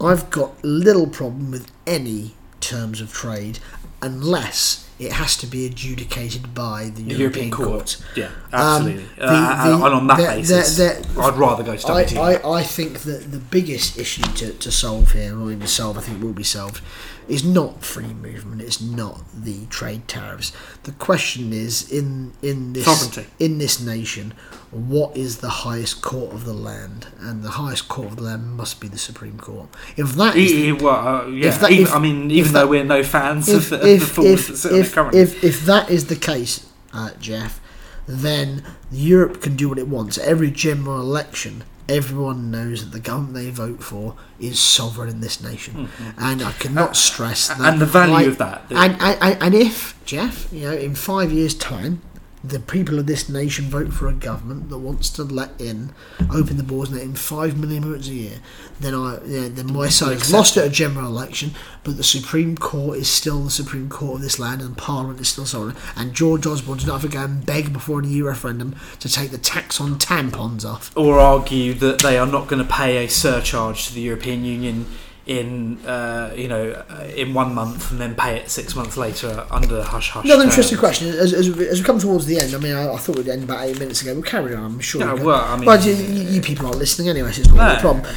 I've 0.00 0.30
got 0.30 0.64
little 0.64 1.06
problem 1.06 1.50
with 1.50 1.70
any 1.86 2.32
terms 2.60 3.02
of 3.02 3.12
trade 3.12 3.58
unless 4.00 4.88
it 4.98 5.12
has 5.12 5.34
to 5.34 5.46
be 5.46 5.64
adjudicated 5.66 6.54
by 6.54 6.84
the, 6.84 7.02
The 7.02 7.14
European, 7.14 7.20
European 7.20 7.50
Court. 7.50 7.68
Court. 7.68 8.04
Yeah, 8.16 8.26
Um, 8.26 8.32
absolutely. 8.52 9.04
the- 9.16 9.24
uh, 9.26 9.64
the- 9.78 9.84
and 9.86 9.94
on 9.94 10.06
that 10.08 10.16
the- 10.18 10.24
basis, 10.24 10.78
I'd 11.18 11.38
rather 11.38 11.62
go 11.62 11.74
to 11.76 11.88
I, 11.88 12.02
I, 12.34 12.52
I 12.58 12.62
think 12.62 13.00
that 13.00 13.32
the 13.32 13.38
biggest 13.38 13.98
issue 13.98 14.22
to, 14.22 14.52
to 14.52 14.70
solve 14.70 15.12
here, 15.12 15.38
or 15.38 15.50
even 15.52 15.66
solve, 15.66 15.96
I 15.96 16.02
think 16.02 16.22
will 16.22 16.34
be 16.34 16.42
solved, 16.44 16.82
is 17.30 17.44
not 17.44 17.84
free 17.84 18.12
movement. 18.12 18.60
It's 18.60 18.80
not 18.80 19.22
the 19.34 19.66
trade 19.66 20.08
tariffs. 20.08 20.52
The 20.82 20.92
question 20.92 21.52
is 21.52 21.90
in 21.90 22.32
in 22.42 22.72
this 22.72 22.84
Sovereignty. 22.84 23.26
in 23.38 23.58
this 23.58 23.80
nation, 23.80 24.34
what 24.70 25.16
is 25.16 25.38
the 25.38 25.48
highest 25.48 26.02
court 26.02 26.32
of 26.34 26.44
the 26.44 26.52
land? 26.52 27.06
And 27.20 27.42
the 27.42 27.50
highest 27.50 27.88
court 27.88 28.08
of 28.08 28.16
the 28.16 28.22
land 28.22 28.52
must 28.56 28.80
be 28.80 28.88
the 28.88 28.98
Supreme 28.98 29.38
Court. 29.38 29.68
If 29.96 30.14
that 30.14 30.36
is 30.36 30.52
E- 30.52 30.72
well, 30.72 31.06
uh, 31.06 31.26
yeah. 31.28 31.48
if 31.48 31.60
that- 31.60 31.70
even, 31.70 31.84
if- 31.86 31.92
I 31.94 31.98
mean, 31.98 32.30
if 32.30 32.36
even 32.38 32.52
that- 32.52 32.60
though 32.60 32.66
we're 32.66 32.84
no 32.84 33.02
fans 33.02 33.48
if, 33.48 33.70
of 33.70 33.70
the, 33.70 33.76
of 33.76 33.82
the 33.82 33.88
if, 33.94 34.18
if, 34.18 34.46
that 34.48 34.56
sit 34.56 34.70
on 34.72 34.76
it 34.76 34.80
if, 34.80 34.94
currently, 34.94 35.20
if, 35.20 35.44
if 35.44 35.64
that 35.66 35.90
is 35.90 36.06
the 36.06 36.16
case, 36.16 36.66
uh, 36.92 37.10
Jeff, 37.20 37.60
then 38.06 38.64
Europe 38.90 39.40
can 39.40 39.54
do 39.56 39.68
what 39.68 39.78
it 39.78 39.86
wants. 39.86 40.18
Every 40.18 40.50
general 40.50 41.00
election, 41.00 41.62
everyone 41.90 42.50
knows 42.50 42.84
that 42.84 42.92
the 42.92 43.00
government 43.00 43.34
they 43.34 43.50
vote 43.50 43.82
for 43.82 44.16
is 44.38 44.58
sovereign 44.58 45.08
in 45.08 45.20
this 45.20 45.42
nation, 45.42 45.74
mm-hmm. 45.74 46.20
and 46.24 46.42
I 46.42 46.52
cannot 46.52 46.90
uh, 46.90 46.94
stress 46.94 47.48
that. 47.48 47.60
And 47.60 47.80
the 47.80 47.86
value 47.86 48.14
I- 48.14 48.22
of 48.22 48.38
that. 48.38 48.62
And, 48.70 48.96
and, 49.00 49.42
and 49.42 49.54
if 49.54 50.02
Jeff, 50.04 50.52
you 50.52 50.62
know, 50.62 50.72
in 50.72 50.94
five 50.94 51.32
years' 51.32 51.54
time, 51.54 52.02
the 52.42 52.58
people 52.58 52.98
of 52.98 53.06
this 53.06 53.28
nation 53.28 53.66
vote 53.66 53.92
for 53.92 54.08
a 54.08 54.12
government 54.12 54.70
that 54.70 54.78
wants 54.78 55.10
to 55.10 55.22
let 55.22 55.60
in, 55.60 55.92
open 56.32 56.56
the 56.56 56.62
borders 56.62 56.90
and 56.90 56.98
let 56.98 57.06
in 57.06 57.14
five 57.14 57.58
million 57.58 57.82
immigrants 57.82 58.08
a 58.08 58.14
year, 58.14 58.38
then 58.80 58.94
I, 58.94 59.18
know, 59.18 59.48
then 59.48 59.72
my 59.72 59.88
side 59.88 60.18
has 60.18 60.32
lost 60.32 60.56
at 60.56 60.66
a 60.66 60.70
general 60.70 61.06
election, 61.06 61.50
but 61.84 61.98
the 61.98 62.02
Supreme 62.02 62.56
Court 62.56 62.98
is 62.98 63.08
still 63.08 63.44
the 63.44 63.50
Supreme 63.50 63.90
Court 63.90 64.16
of 64.16 64.22
this 64.22 64.38
land, 64.38 64.62
and 64.62 64.76
Parliament 64.76 65.20
is 65.20 65.28
still 65.28 65.44
sovereign. 65.44 65.76
And 65.96 66.14
George 66.14 66.46
Osborne 66.46 66.78
does 66.78 66.86
not 66.86 67.02
have 67.02 67.10
to 67.10 67.16
go 67.16 67.24
and 67.24 67.44
beg 67.44 67.72
before 67.72 67.98
an 67.98 68.10
EU 68.10 68.24
referendum 68.24 68.74
to 69.00 69.08
take 69.08 69.30
the 69.30 69.38
tax 69.38 69.80
on 69.80 69.98
tampons 69.98 70.64
off. 70.64 70.96
or 70.96 71.18
argue 71.18 71.74
that 71.74 72.00
they 72.00 72.16
are 72.18 72.26
not 72.26 72.48
going 72.48 72.62
to 72.64 72.72
pay 72.72 73.04
a 73.04 73.08
surcharge 73.08 73.88
to 73.88 73.94
the 73.94 74.00
European 74.00 74.44
Union 74.44 74.86
in 75.30 75.78
uh, 75.86 76.32
you 76.36 76.48
know 76.48 76.72
uh, 76.90 77.06
in 77.16 77.32
one 77.32 77.54
month 77.54 77.92
and 77.92 78.00
then 78.00 78.16
pay 78.16 78.36
it 78.36 78.50
six 78.50 78.74
months 78.74 78.96
later 78.96 79.46
under 79.50 79.80
hush 79.82 80.10
hush. 80.10 80.24
Another 80.24 80.42
interesting 80.42 80.76
terms. 80.76 80.80
question 80.80 81.08
as, 81.08 81.32
as, 81.32 81.48
we- 81.48 81.68
as 81.68 81.78
we 81.78 81.84
come 81.86 82.00
towards 82.00 82.26
the 82.26 82.38
end. 82.40 82.52
I 82.52 82.58
mean, 82.58 82.74
I, 82.74 82.92
I 82.92 82.96
thought 82.96 83.16
we'd 83.16 83.28
end 83.28 83.44
about 83.44 83.64
eight 83.64 83.78
minutes 83.78 84.02
ago. 84.02 84.12
We'll 84.14 84.24
carry 84.24 84.54
on. 84.56 84.64
I'm 84.64 84.80
sure. 84.80 85.00
Yeah, 85.02 85.12
we'll 85.14 85.26
well, 85.26 85.44
I 85.44 85.56
mean, 85.56 85.66
Well, 85.66 85.80
you, 85.80 85.94
you 85.94 86.40
people 86.40 86.66
aren't 86.66 86.78
listening 86.78 87.08
anyway, 87.10 87.30
so 87.30 87.42
it's 87.42 87.50
not 87.52 87.72
No. 87.72 87.76
a 87.78 87.80
problem. 87.80 88.14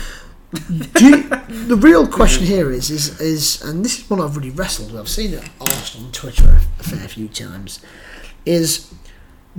Do 0.94 1.06
you, 1.08 1.24
the 1.68 1.76
real 1.76 2.08
question 2.08 2.46
here 2.46 2.72
is, 2.72 2.90
is, 2.92 3.20
is, 3.20 3.62
and 3.64 3.84
this 3.86 4.00
is 4.00 4.10
one 4.10 4.20
I've 4.22 4.36
really 4.36 4.52
wrestled 4.52 4.92
with. 4.92 5.02
I've 5.02 5.10
seen 5.10 5.34
it 5.34 5.44
asked 5.62 5.96
on 6.00 6.12
Twitter 6.12 6.60
a 6.80 6.84
fair 6.84 7.08
few 7.08 7.28
times. 7.28 7.80
Is 8.46 8.92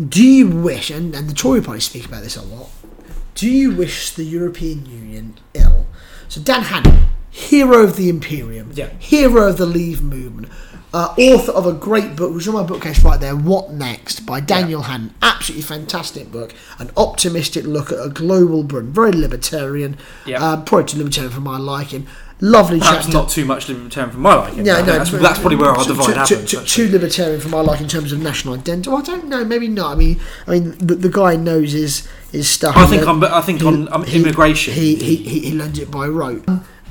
do 0.09 0.23
you 0.27 0.49
wish, 0.49 0.91
and, 0.91 1.15
and 1.15 1.29
the 1.29 1.35
Tory 1.35 1.63
party 1.63 1.81
speak 1.81 2.05
about 2.07 2.23
this 2.25 2.37
a 2.37 2.43
lot, 2.43 2.69
do 3.37 3.49
you 3.49 3.75
wish 3.75 4.11
the 4.11 4.25
European 4.25 4.87
Union 4.87 5.35
ill? 5.55 5.87
So 6.29 6.41
Dan 6.41 6.63
Hannan, 6.63 7.05
hero 7.35 7.83
of 7.83 7.97
the 7.97 8.09
Imperium, 8.09 8.71
Yeah. 8.75 8.91
hero 8.99 9.49
of 9.49 9.57
the 9.57 9.67
Leave 9.67 10.01
movement, 10.03 10.49
uh, 10.93 11.13
author 11.19 11.51
of 11.51 11.67
a 11.67 11.73
great 11.73 12.15
book, 12.15 12.33
which 12.33 12.45
is 12.45 12.49
on 12.49 12.55
my 12.55 12.63
bookcase 12.63 13.03
right 13.03 13.19
there, 13.21 13.35
What 13.35 13.73
Next, 13.73 14.25
by 14.25 14.39
Daniel 14.39 14.83
Hannan. 14.83 15.13
Absolutely 15.21 15.63
fantastic 15.63 16.31
book. 16.31 16.55
An 16.79 16.93
optimistic 16.97 17.65
look 17.67 17.91
at 17.91 17.99
a 17.99 18.09
global 18.09 18.63
Britain. 18.63 18.93
Very 18.93 19.11
libertarian. 19.11 19.97
Yeah. 20.25 20.41
Uh, 20.43 20.57
probably 20.63 20.85
too 20.87 20.99
libertarian 20.99 21.33
for 21.33 21.41
my 21.41 21.59
liking. 21.59 22.07
Lovely 22.41 22.79
Perhaps 22.79 23.07
chapter. 23.07 23.13
not 23.19 23.29
too 23.29 23.45
much 23.45 23.69
libertarian 23.69 24.13
for 24.13 24.19
my 24.19 24.35
liking. 24.35 24.65
Yeah, 24.67 24.79
no, 24.83 24.99
that's, 24.99 25.11
that's 25.11 25.39
probably 25.41 25.57
where 25.57 25.71
our 25.71 25.85
divide 25.85 26.07
too, 26.07 26.13
happens. 26.37 26.51
Too, 26.51 26.61
too 26.65 26.89
libertarian 26.93 27.41
for 27.41 27.49
my 27.49 27.61
like 27.61 27.81
in 27.81 27.89
terms 27.89 28.13
of 28.13 28.21
national 28.21 28.55
identity. 28.55 28.91
Well, 28.91 28.99
I 28.99 29.03
don't 29.05 29.27
know. 29.29 29.45
Maybe 29.45 29.67
not. 29.67 29.93
I 29.93 29.95
mean, 29.97 30.21
I 30.47 30.51
mean, 30.53 30.77
the, 30.79 30.95
the 30.95 31.09
guy 31.09 31.35
knows 31.37 31.73
his 31.73 32.07
his 32.31 32.49
stuff. 32.49 32.77
I 32.77 32.87
think 32.87 33.05
learned- 33.07 33.25
on, 33.25 33.33
I 33.33 33.41
think 33.41 33.61
he- 33.63 33.67
on 33.67 33.93
um, 33.93 34.05
immigration. 34.05 34.75
he, 34.75 34.95
he, 34.97 35.17
he, 35.17 35.41
he 35.41 35.53
learned 35.57 35.79
it 35.79 35.91
by 35.91 36.07
rote. 36.07 36.45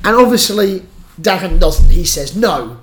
And 0.04 0.16
obviously, 0.16 0.84
Dan 1.20 1.58
doesn't. 1.58 1.90
He 1.90 2.04
says, 2.04 2.36
no, 2.36 2.80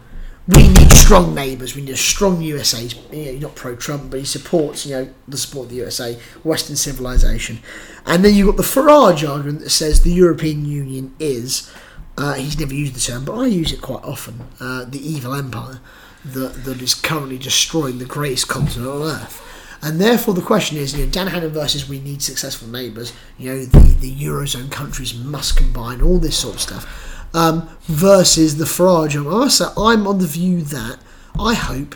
we 0.48 0.68
need 0.68 0.92
strong 0.92 1.36
neighbours. 1.36 1.76
We 1.76 1.84
need 1.84 1.94
a 1.94 1.98
strong 1.98 2.42
USA. 2.42 2.82
He's, 2.82 2.96
you 3.12 3.34
know, 3.34 3.48
not 3.48 3.56
pro-Trump, 3.56 4.10
but 4.10 4.20
he 4.20 4.26
supports, 4.26 4.86
you 4.86 4.96
know, 4.96 5.10
the 5.28 5.38
support 5.38 5.66
of 5.66 5.70
the 5.70 5.78
USA, 5.78 6.20
Western 6.44 6.76
civilization. 6.76 7.60
And 8.06 8.26
then 8.26 8.34
you've 8.34 8.48
got 8.48 8.58
the 8.58 8.64
Farage 8.64 9.28
argument 9.28 9.60
that 9.60 9.70
says 9.70 10.02
the 10.02 10.12
European 10.12 10.66
Union 10.66 11.14
is, 11.20 11.72
uh, 12.18 12.34
he's 12.34 12.60
never 12.60 12.74
used 12.74 12.96
the 12.96 13.00
term, 13.00 13.24
but 13.24 13.38
I 13.38 13.46
use 13.46 13.72
it 13.72 13.82
quite 13.82 14.04
often, 14.04 14.42
uh, 14.60 14.86
the 14.86 15.00
evil 15.00 15.36
empire 15.36 15.80
that, 16.26 16.64
that 16.66 16.82
is 16.82 16.96
currently 16.96 17.38
destroying 17.38 18.00
the 18.00 18.06
greatest 18.06 18.48
continent 18.48 18.90
on 18.90 19.04
earth. 19.04 19.48
And 19.84 20.00
therefore, 20.00 20.34
the 20.36 20.42
question 20.42 20.78
is, 20.78 20.96
you 20.96 21.06
know, 21.06 21.12
Dan 21.12 21.28
Hannan 21.28 21.50
versus 21.50 21.90
we 21.90 22.00
need 22.00 22.22
successful 22.22 22.68
neighbours. 22.68 23.14
You 23.40 23.52
know, 23.52 23.66
the, 23.66 23.96
the 24.00 24.16
eurozone 24.16 24.72
countries 24.72 25.16
must 25.16 25.58
combine 25.58 26.02
all 26.02 26.20
this 26.20 26.38
sort 26.38 26.56
of 26.56 26.62
stuff. 26.62 27.11
Um, 27.34 27.70
versus 27.84 28.58
the 28.58 28.66
Farage. 28.66 29.16
I 29.16 29.48
say 29.48 29.66
I'm 29.78 30.06
on 30.06 30.20
the 30.20 30.28
view 30.28 30.62
that 30.64 31.00
I 31.40 31.54
hope 31.54 31.96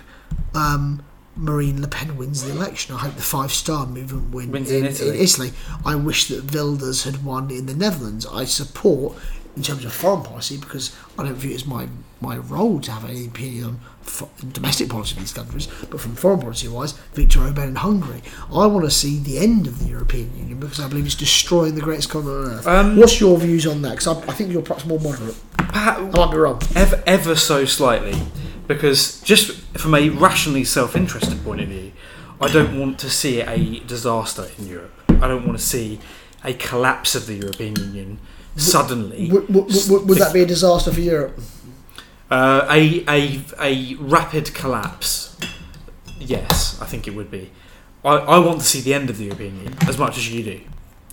um, 0.53 1.03
Marine 1.35 1.81
Le 1.81 1.87
Pen 1.87 2.15
wins 2.15 2.43
the 2.43 2.51
election. 2.51 2.95
I 2.95 2.99
hope 2.99 3.15
the 3.15 3.21
Five 3.21 3.51
Star 3.51 3.85
Movement 3.85 4.33
win 4.33 4.51
Wins 4.51 4.71
in, 4.71 4.85
in 4.85 4.91
Italy. 4.91 5.19
Italy. 5.19 5.51
I 5.85 5.95
wish 5.95 6.27
that 6.29 6.53
Wilders 6.53 7.03
had 7.03 7.25
won 7.25 7.51
in 7.51 7.65
the 7.65 7.73
Netherlands. 7.73 8.25
I 8.25 8.45
support 8.45 9.17
in 9.55 9.63
terms 9.63 9.85
of 9.85 9.93
foreign 9.93 10.23
policy 10.23 10.57
because 10.57 10.95
I 11.17 11.23
don't 11.23 11.35
view 11.35 11.51
it 11.51 11.55
as 11.55 11.65
my 11.65 11.87
my 12.21 12.37
role 12.37 12.79
to 12.81 12.91
have 12.91 13.09
any 13.09 13.25
opinion 13.25 13.65
on 13.65 13.79
domestic 14.53 14.89
policy 14.89 15.13
of 15.15 15.19
these 15.19 15.33
countries, 15.33 15.67
but 15.89 15.99
from 15.99 16.15
foreign 16.15 16.39
policy 16.39 16.67
wise, 16.67 16.93
Viktor 17.13 17.41
Orban 17.41 17.69
in 17.69 17.75
Hungary. 17.75 18.21
I 18.53 18.65
want 18.67 18.85
to 18.85 18.91
see 18.91 19.19
the 19.19 19.37
end 19.39 19.67
of 19.67 19.79
the 19.79 19.85
European 19.89 20.35
Union 20.37 20.59
because 20.59 20.79
I 20.79 20.87
believe 20.87 21.05
it's 21.05 21.15
destroying 21.15 21.75
the 21.75 21.81
greatest 21.81 22.09
continent 22.09 22.45
on 22.47 22.51
earth. 22.53 22.67
Um, 22.67 22.95
What's 22.97 23.19
your 23.19 23.37
views 23.37 23.65
on 23.65 23.81
that? 23.81 23.91
Because 23.91 24.07
I, 24.07 24.19
I 24.29 24.33
think 24.33 24.51
you're 24.51 24.61
perhaps 24.61 24.85
more 24.85 24.99
moderate. 24.99 25.35
Perhaps- 25.57 25.99
I 26.15 26.25
might 26.25 26.31
be 26.31 26.37
wrong. 26.37 26.61
ever, 26.75 27.03
ever 27.05 27.35
so 27.35 27.65
slightly, 27.65 28.15
because 28.67 29.19
just 29.21 29.51
from 29.77 29.93
a 29.95 30.09
rationally 30.09 30.63
self-interested 30.63 31.43
point 31.43 31.61
of 31.61 31.67
view, 31.67 31.91
I 32.39 32.51
don't 32.51 32.79
want 32.79 32.99
to 32.99 33.09
see 33.09 33.41
a 33.41 33.79
disaster 33.81 34.47
in 34.57 34.67
Europe. 34.67 34.93
I 35.09 35.27
don't 35.27 35.45
want 35.45 35.57
to 35.57 35.63
see 35.65 35.99
a 36.43 36.53
collapse 36.53 37.15
of 37.15 37.27
the 37.27 37.35
European 37.35 37.75
Union 37.77 38.19
suddenly. 38.55 39.29
Would 39.31 40.17
that 40.19 40.31
be 40.33 40.41
a 40.41 40.45
disaster 40.45 40.91
for 40.91 40.99
Europe? 40.99 41.39
Uh, 42.29 42.65
a, 42.69 43.05
a, 43.07 43.41
a 43.61 43.95
rapid 43.99 44.53
collapse. 44.53 45.37
Yes, 46.19 46.79
I 46.81 46.85
think 46.85 47.07
it 47.07 47.11
would 47.15 47.29
be. 47.29 47.51
I, 48.03 48.15
I 48.15 48.39
want 48.39 48.61
to 48.61 48.65
see 48.65 48.81
the 48.81 48.93
end 48.93 49.09
of 49.09 49.17
the 49.17 49.25
European 49.25 49.55
Union 49.57 49.75
as 49.87 49.97
much 49.97 50.17
as 50.17 50.31
you 50.31 50.43
do. 50.43 50.61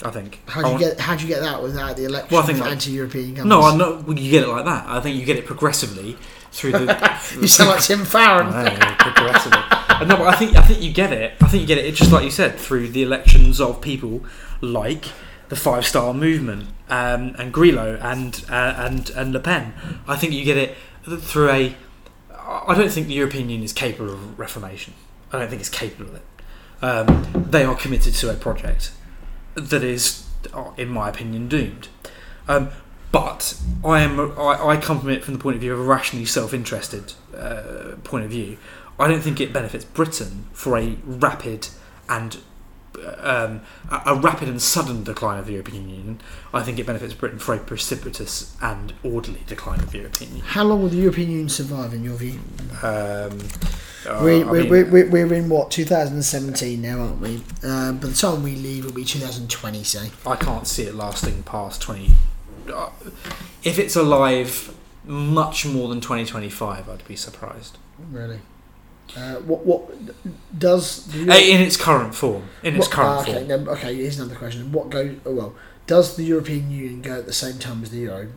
I 0.04 0.10
think. 0.10 0.40
How 0.46 0.60
I 0.60 0.62
do 0.64 0.68
you 0.68 0.72
want- 0.74 0.84
get 0.96 1.00
how 1.00 1.14
do 1.14 1.22
you 1.22 1.28
get 1.28 1.40
that 1.42 1.62
without 1.62 1.96
the 1.96 2.04
election 2.06 2.28
Well, 2.34 2.42
I 2.42 2.46
think 2.46 2.58
like- 2.60 2.72
anti-European 2.72 3.34
governments? 3.34 3.48
No, 3.48 3.62
I 3.62 3.76
know 3.76 4.02
well, 4.06 4.18
you 4.18 4.30
get 4.30 4.42
it 4.42 4.48
like 4.48 4.64
that. 4.64 4.84
I 4.88 5.00
think 5.00 5.16
you 5.18 5.24
get 5.24 5.36
it 5.36 5.46
progressively 5.46 6.16
through 6.50 6.72
the. 6.72 7.20
You 7.40 7.46
sound 7.46 7.70
like 7.70 7.82
Tim 7.82 8.04
Farron. 8.04 8.46
Know, 8.52 8.94
progressively. 8.98 9.58
Uh, 9.60 10.04
no, 10.08 10.16
but 10.16 10.26
I 10.26 10.34
think 10.36 10.56
I 10.56 10.62
think 10.62 10.82
you 10.82 10.92
get 10.92 11.12
it. 11.12 11.34
I 11.40 11.46
think 11.46 11.60
you 11.60 11.66
get 11.66 11.78
it. 11.78 11.84
It's 11.84 11.98
just 11.98 12.10
like 12.10 12.24
you 12.24 12.30
said 12.30 12.56
through 12.58 12.88
the 12.88 13.02
elections 13.02 13.60
of 13.60 13.80
people 13.80 14.24
like 14.60 15.06
the 15.50 15.56
Five 15.56 15.86
Star 15.86 16.12
Movement 16.14 16.66
um, 16.88 17.34
and 17.38 17.52
Grillo 17.52 17.98
and 18.02 18.44
uh, 18.50 18.74
and 18.78 19.08
and 19.10 19.32
Le 19.32 19.40
Pen. 19.40 19.72
I 20.08 20.16
think 20.16 20.32
you 20.32 20.44
get 20.44 20.56
it 20.56 20.74
through 21.04 21.50
a. 21.50 21.76
I 22.30 22.74
don't 22.74 22.90
think 22.90 23.06
the 23.06 23.14
European 23.14 23.48
Union 23.48 23.64
is 23.64 23.72
capable 23.72 24.12
of 24.12 24.38
reformation. 24.38 24.94
I 25.32 25.38
don't 25.38 25.48
think 25.48 25.60
it's 25.60 25.70
capable 25.70 26.10
of 26.10 26.16
it. 26.16 26.22
Um, 26.82 27.46
they 27.50 27.64
are 27.64 27.76
committed 27.76 28.14
to 28.14 28.30
a 28.30 28.34
project 28.34 28.92
that 29.54 29.84
is, 29.84 30.26
uh, 30.52 30.72
in 30.76 30.88
my 30.88 31.08
opinion, 31.08 31.48
doomed. 31.48 31.88
Um, 32.48 32.70
but 33.12 33.60
I 33.84 34.00
am 34.00 34.18
I, 34.38 34.68
I 34.68 34.76
come 34.78 35.00
from 35.00 35.10
it 35.10 35.22
from 35.22 35.34
the 35.34 35.40
point 35.40 35.54
of 35.54 35.60
view 35.60 35.72
of 35.72 35.78
a 35.78 35.82
rationally 35.82 36.24
self-interested 36.24 37.12
uh, 37.36 37.96
point 38.02 38.24
of 38.24 38.30
view. 38.30 38.56
I 38.98 39.06
don't 39.06 39.20
think 39.20 39.40
it 39.40 39.52
benefits 39.52 39.84
Britain 39.84 40.46
for 40.52 40.78
a 40.78 40.96
rapid 41.04 41.68
and 42.08 42.38
um, 43.18 43.62
a, 43.90 44.02
a 44.06 44.14
rapid 44.14 44.48
and 44.48 44.60
sudden 44.60 45.04
decline 45.04 45.38
of 45.38 45.46
the 45.46 45.52
European 45.52 45.88
Union. 45.88 46.20
I 46.52 46.62
think 46.62 46.78
it 46.78 46.86
benefits 46.86 47.14
Britain 47.14 47.38
for 47.38 47.54
a 47.54 47.58
precipitous 47.58 48.56
and 48.60 48.92
orderly 49.02 49.40
decline 49.46 49.80
of 49.80 49.90
the 49.92 49.98
European 49.98 50.30
Union. 50.30 50.46
How 50.46 50.64
long 50.64 50.82
will 50.82 50.88
the 50.88 50.96
European 50.96 51.30
Union 51.30 51.48
survive, 51.48 51.94
in 51.94 52.04
your 52.04 52.16
view? 52.16 52.40
Um, 52.82 53.38
uh, 54.06 54.20
we, 54.24 54.42
we, 54.44 54.60
mean, 54.62 54.70
we, 54.70 54.82
we, 54.84 55.04
we're 55.04 55.34
in 55.34 55.48
what 55.48 55.70
2017 55.70 56.80
now, 56.80 57.00
aren't 57.00 57.20
we? 57.20 57.42
Um, 57.62 57.98
by 57.98 58.08
the 58.08 58.14
time 58.14 58.42
we 58.42 58.56
leave, 58.56 58.84
it'll 58.84 58.94
be 58.94 59.04
2020. 59.04 59.84
Say. 59.84 60.10
I 60.26 60.36
can't 60.36 60.66
see 60.66 60.84
it 60.84 60.94
lasting 60.94 61.42
past 61.44 61.80
20. 61.82 62.10
Uh, 62.72 62.90
if 63.62 63.78
it's 63.78 63.96
alive 63.96 64.74
much 65.04 65.66
more 65.66 65.88
than 65.88 66.00
2025, 66.00 66.88
I'd 66.88 67.06
be 67.06 67.16
surprised. 67.16 67.78
Really. 68.10 68.40
Uh, 69.16 69.34
what 69.50 69.66
what 69.66 69.90
does 70.58 71.04
the 71.06 71.20
Uh, 71.30 71.36
In 71.36 71.60
its 71.60 71.76
current 71.76 72.14
form. 72.14 72.44
In 72.62 72.76
its 72.76 72.86
what- 72.86 72.90
current 72.96 73.10
ah, 73.18 73.22
okay, 73.22 73.46
form. 73.46 73.64
no, 73.64 73.70
okay. 73.72 73.94
Here's 73.94 74.18
another 74.18 74.36
question. 74.36 74.72
What 74.72 74.88
go? 74.90 75.14
Oh, 75.26 75.34
well, 75.34 75.54
does 75.86 76.16
the 76.16 76.24
European 76.24 76.70
Union 76.70 77.02
go 77.02 77.14
at 77.18 77.26
the 77.26 77.32
same 77.32 77.58
time 77.58 77.82
as 77.82 77.90
the 77.90 77.98
euro? 77.98 78.28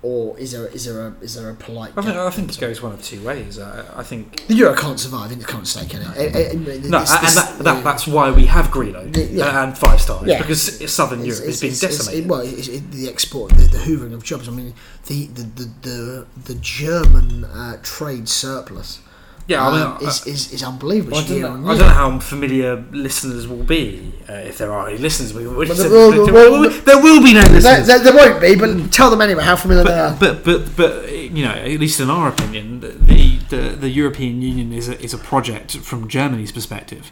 or 0.00 0.38
is 0.38 0.52
there 0.52 0.66
is 0.68 0.84
there 0.84 1.08
a 1.08 1.12
is 1.20 1.34
there 1.34 1.50
a 1.50 1.54
polite? 1.56 1.90
I 1.96 2.02
think, 2.02 2.16
I 2.16 2.30
think 2.30 2.52
it 2.52 2.60
goes 2.60 2.80
one 2.80 2.92
of 2.92 3.02
two 3.02 3.20
ways. 3.24 3.58
I, 3.58 3.84
I 3.96 4.04
think 4.04 4.46
the 4.46 4.54
euro 4.54 4.72
can't 4.76 5.00
survive 5.00 5.32
in 5.32 5.40
the 5.40 5.44
current 5.44 5.66
state, 5.66 5.90
can 5.90 6.02
it? 6.02 6.08
Eh, 6.16 6.22
eh, 6.22 6.50
eh, 6.50 6.52
no, 6.54 7.00
this- 7.00 7.10
and 7.16 7.26
this- 7.26 7.34
that, 7.34 7.58
that, 7.64 7.82
that's 7.82 8.06
why 8.06 8.30
we 8.30 8.46
have 8.46 8.70
Grillo 8.70 9.10
yeah. 9.12 9.64
and 9.64 9.76
five 9.76 10.00
stars 10.00 10.24
Yeah. 10.28 10.38
because 10.38 10.62
Southern 10.92 11.18
It's- 11.22 11.38
Europe 11.40 11.48
it's- 11.48 11.54
is 11.56 11.60
being 11.60 11.90
decimated. 11.90 12.24
it- 12.24 12.28
well, 12.28 12.42
it, 12.42 12.92
the 12.92 13.08
export, 13.08 13.50
the, 13.56 13.64
the 13.64 13.78
hoovering 13.78 14.12
of 14.14 14.22
jobs. 14.22 14.46
I 14.46 14.52
mean, 14.52 14.72
the 15.06 15.26
the 15.26 15.42
the 15.42 15.66
the, 15.82 16.26
the 16.44 16.54
German 16.54 17.42
uh, 17.46 17.78
trade 17.82 18.28
surplus. 18.28 19.00
Yeah, 19.48 19.66
I 19.66 19.72
mean, 19.72 19.80
um, 19.82 19.98
is, 20.06 20.26
is, 20.26 20.52
is 20.52 20.62
unbelievable. 20.62 21.16
I, 21.18 21.26
don't 21.26 21.40
know, 21.40 21.70
I 21.70 21.76
don't 21.76 21.88
know 21.88 21.88
how 21.88 22.18
familiar 22.20 22.76
listeners 22.92 23.48
will 23.48 23.64
be, 23.64 24.12
uh, 24.28 24.34
if 24.34 24.58
there 24.58 24.72
are 24.72 24.88
any 24.88 24.98
listeners. 24.98 25.32
We, 25.34 25.46
we, 25.48 25.56
Well, 25.66 25.74
there, 25.74 25.90
well, 25.90 26.10
well, 26.32 26.60
will- 26.60 26.80
there 26.82 27.02
will 27.02 27.22
be 27.22 27.32
no 27.34 27.40
listeners. 27.40 27.86
there, 27.86 27.98
there 27.98 28.14
won't 28.14 28.40
be, 28.40 28.54
but 28.56 28.92
tell 28.92 29.10
them 29.10 29.20
anyway 29.22 29.42
how 29.42 29.56
familiar 29.56 29.84
they 29.84 29.98
are. 29.98 30.16
But, 30.20 30.44
but 30.44 30.64
but 30.66 30.76
but 30.76 31.12
you 31.12 31.42
know, 31.44 31.50
at 31.52 31.80
least 31.80 31.98
in 31.98 32.10
our 32.10 32.28
opinion, 32.28 32.80
the 32.80 33.38
the, 33.50 33.76
the 33.76 33.88
European 33.88 34.42
Union 34.42 34.72
is 34.74 34.88
a, 34.90 35.00
is 35.02 35.14
a 35.14 35.18
project 35.18 35.74
from 35.78 36.06
Germany's 36.08 36.52
perspective 36.52 37.10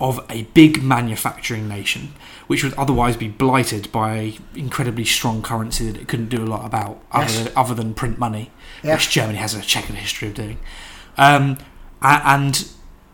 of 0.00 0.24
a 0.30 0.42
big 0.54 0.82
manufacturing 0.82 1.68
nation, 1.68 2.14
which 2.48 2.64
would 2.64 2.72
otherwise 2.74 3.16
be 3.16 3.28
blighted 3.28 3.92
by 3.92 4.32
incredibly 4.56 5.04
strong 5.04 5.40
currency 5.42 5.88
that 5.90 6.00
it 6.00 6.08
couldn't 6.08 6.30
do 6.30 6.42
a 6.42 6.48
lot 6.48 6.64
about, 6.66 7.00
other 7.12 7.26
Yes. 7.26 7.44
than, 7.44 7.52
other 7.56 7.74
than 7.74 7.94
print 7.94 8.18
money, 8.18 8.50
Yeah. 8.82 8.94
which 8.94 9.10
Germany 9.10 9.38
has 9.38 9.54
a 9.54 9.60
checkered 9.60 9.94
history 9.96 10.28
of 10.28 10.34
doing. 10.34 10.58
Um, 11.16 11.58
and 12.04 12.68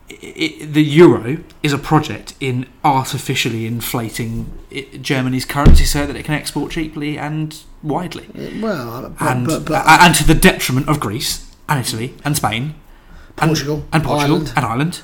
it, 0.09 0.73
the 0.73 0.83
euro 0.83 1.37
is 1.63 1.73
a 1.73 1.77
project 1.77 2.33
in 2.39 2.67
artificially 2.83 3.65
inflating 3.65 4.51
it, 4.69 5.01
Germany's 5.01 5.45
currency 5.45 5.85
so 5.85 6.05
that 6.05 6.15
it 6.15 6.25
can 6.25 6.33
export 6.35 6.71
cheaply 6.73 7.17
and 7.17 7.57
widely 7.81 8.27
Well, 8.61 9.13
but, 9.17 9.31
and 9.31 9.47
but, 9.47 9.65
but 9.65 9.85
uh, 9.87 9.97
and 10.01 10.15
to 10.15 10.25
the 10.27 10.35
detriment 10.35 10.89
of 10.89 10.99
Greece 10.99 11.49
and 11.69 11.79
Italy 11.79 12.13
and 12.25 12.35
Spain 12.35 12.75
and- 13.37 13.49
Portugal, 13.49 13.85
and 13.93 14.03
Portugal 14.03 14.35
Ireland. 14.37 14.53
and 14.57 14.65
Ireland 14.65 15.01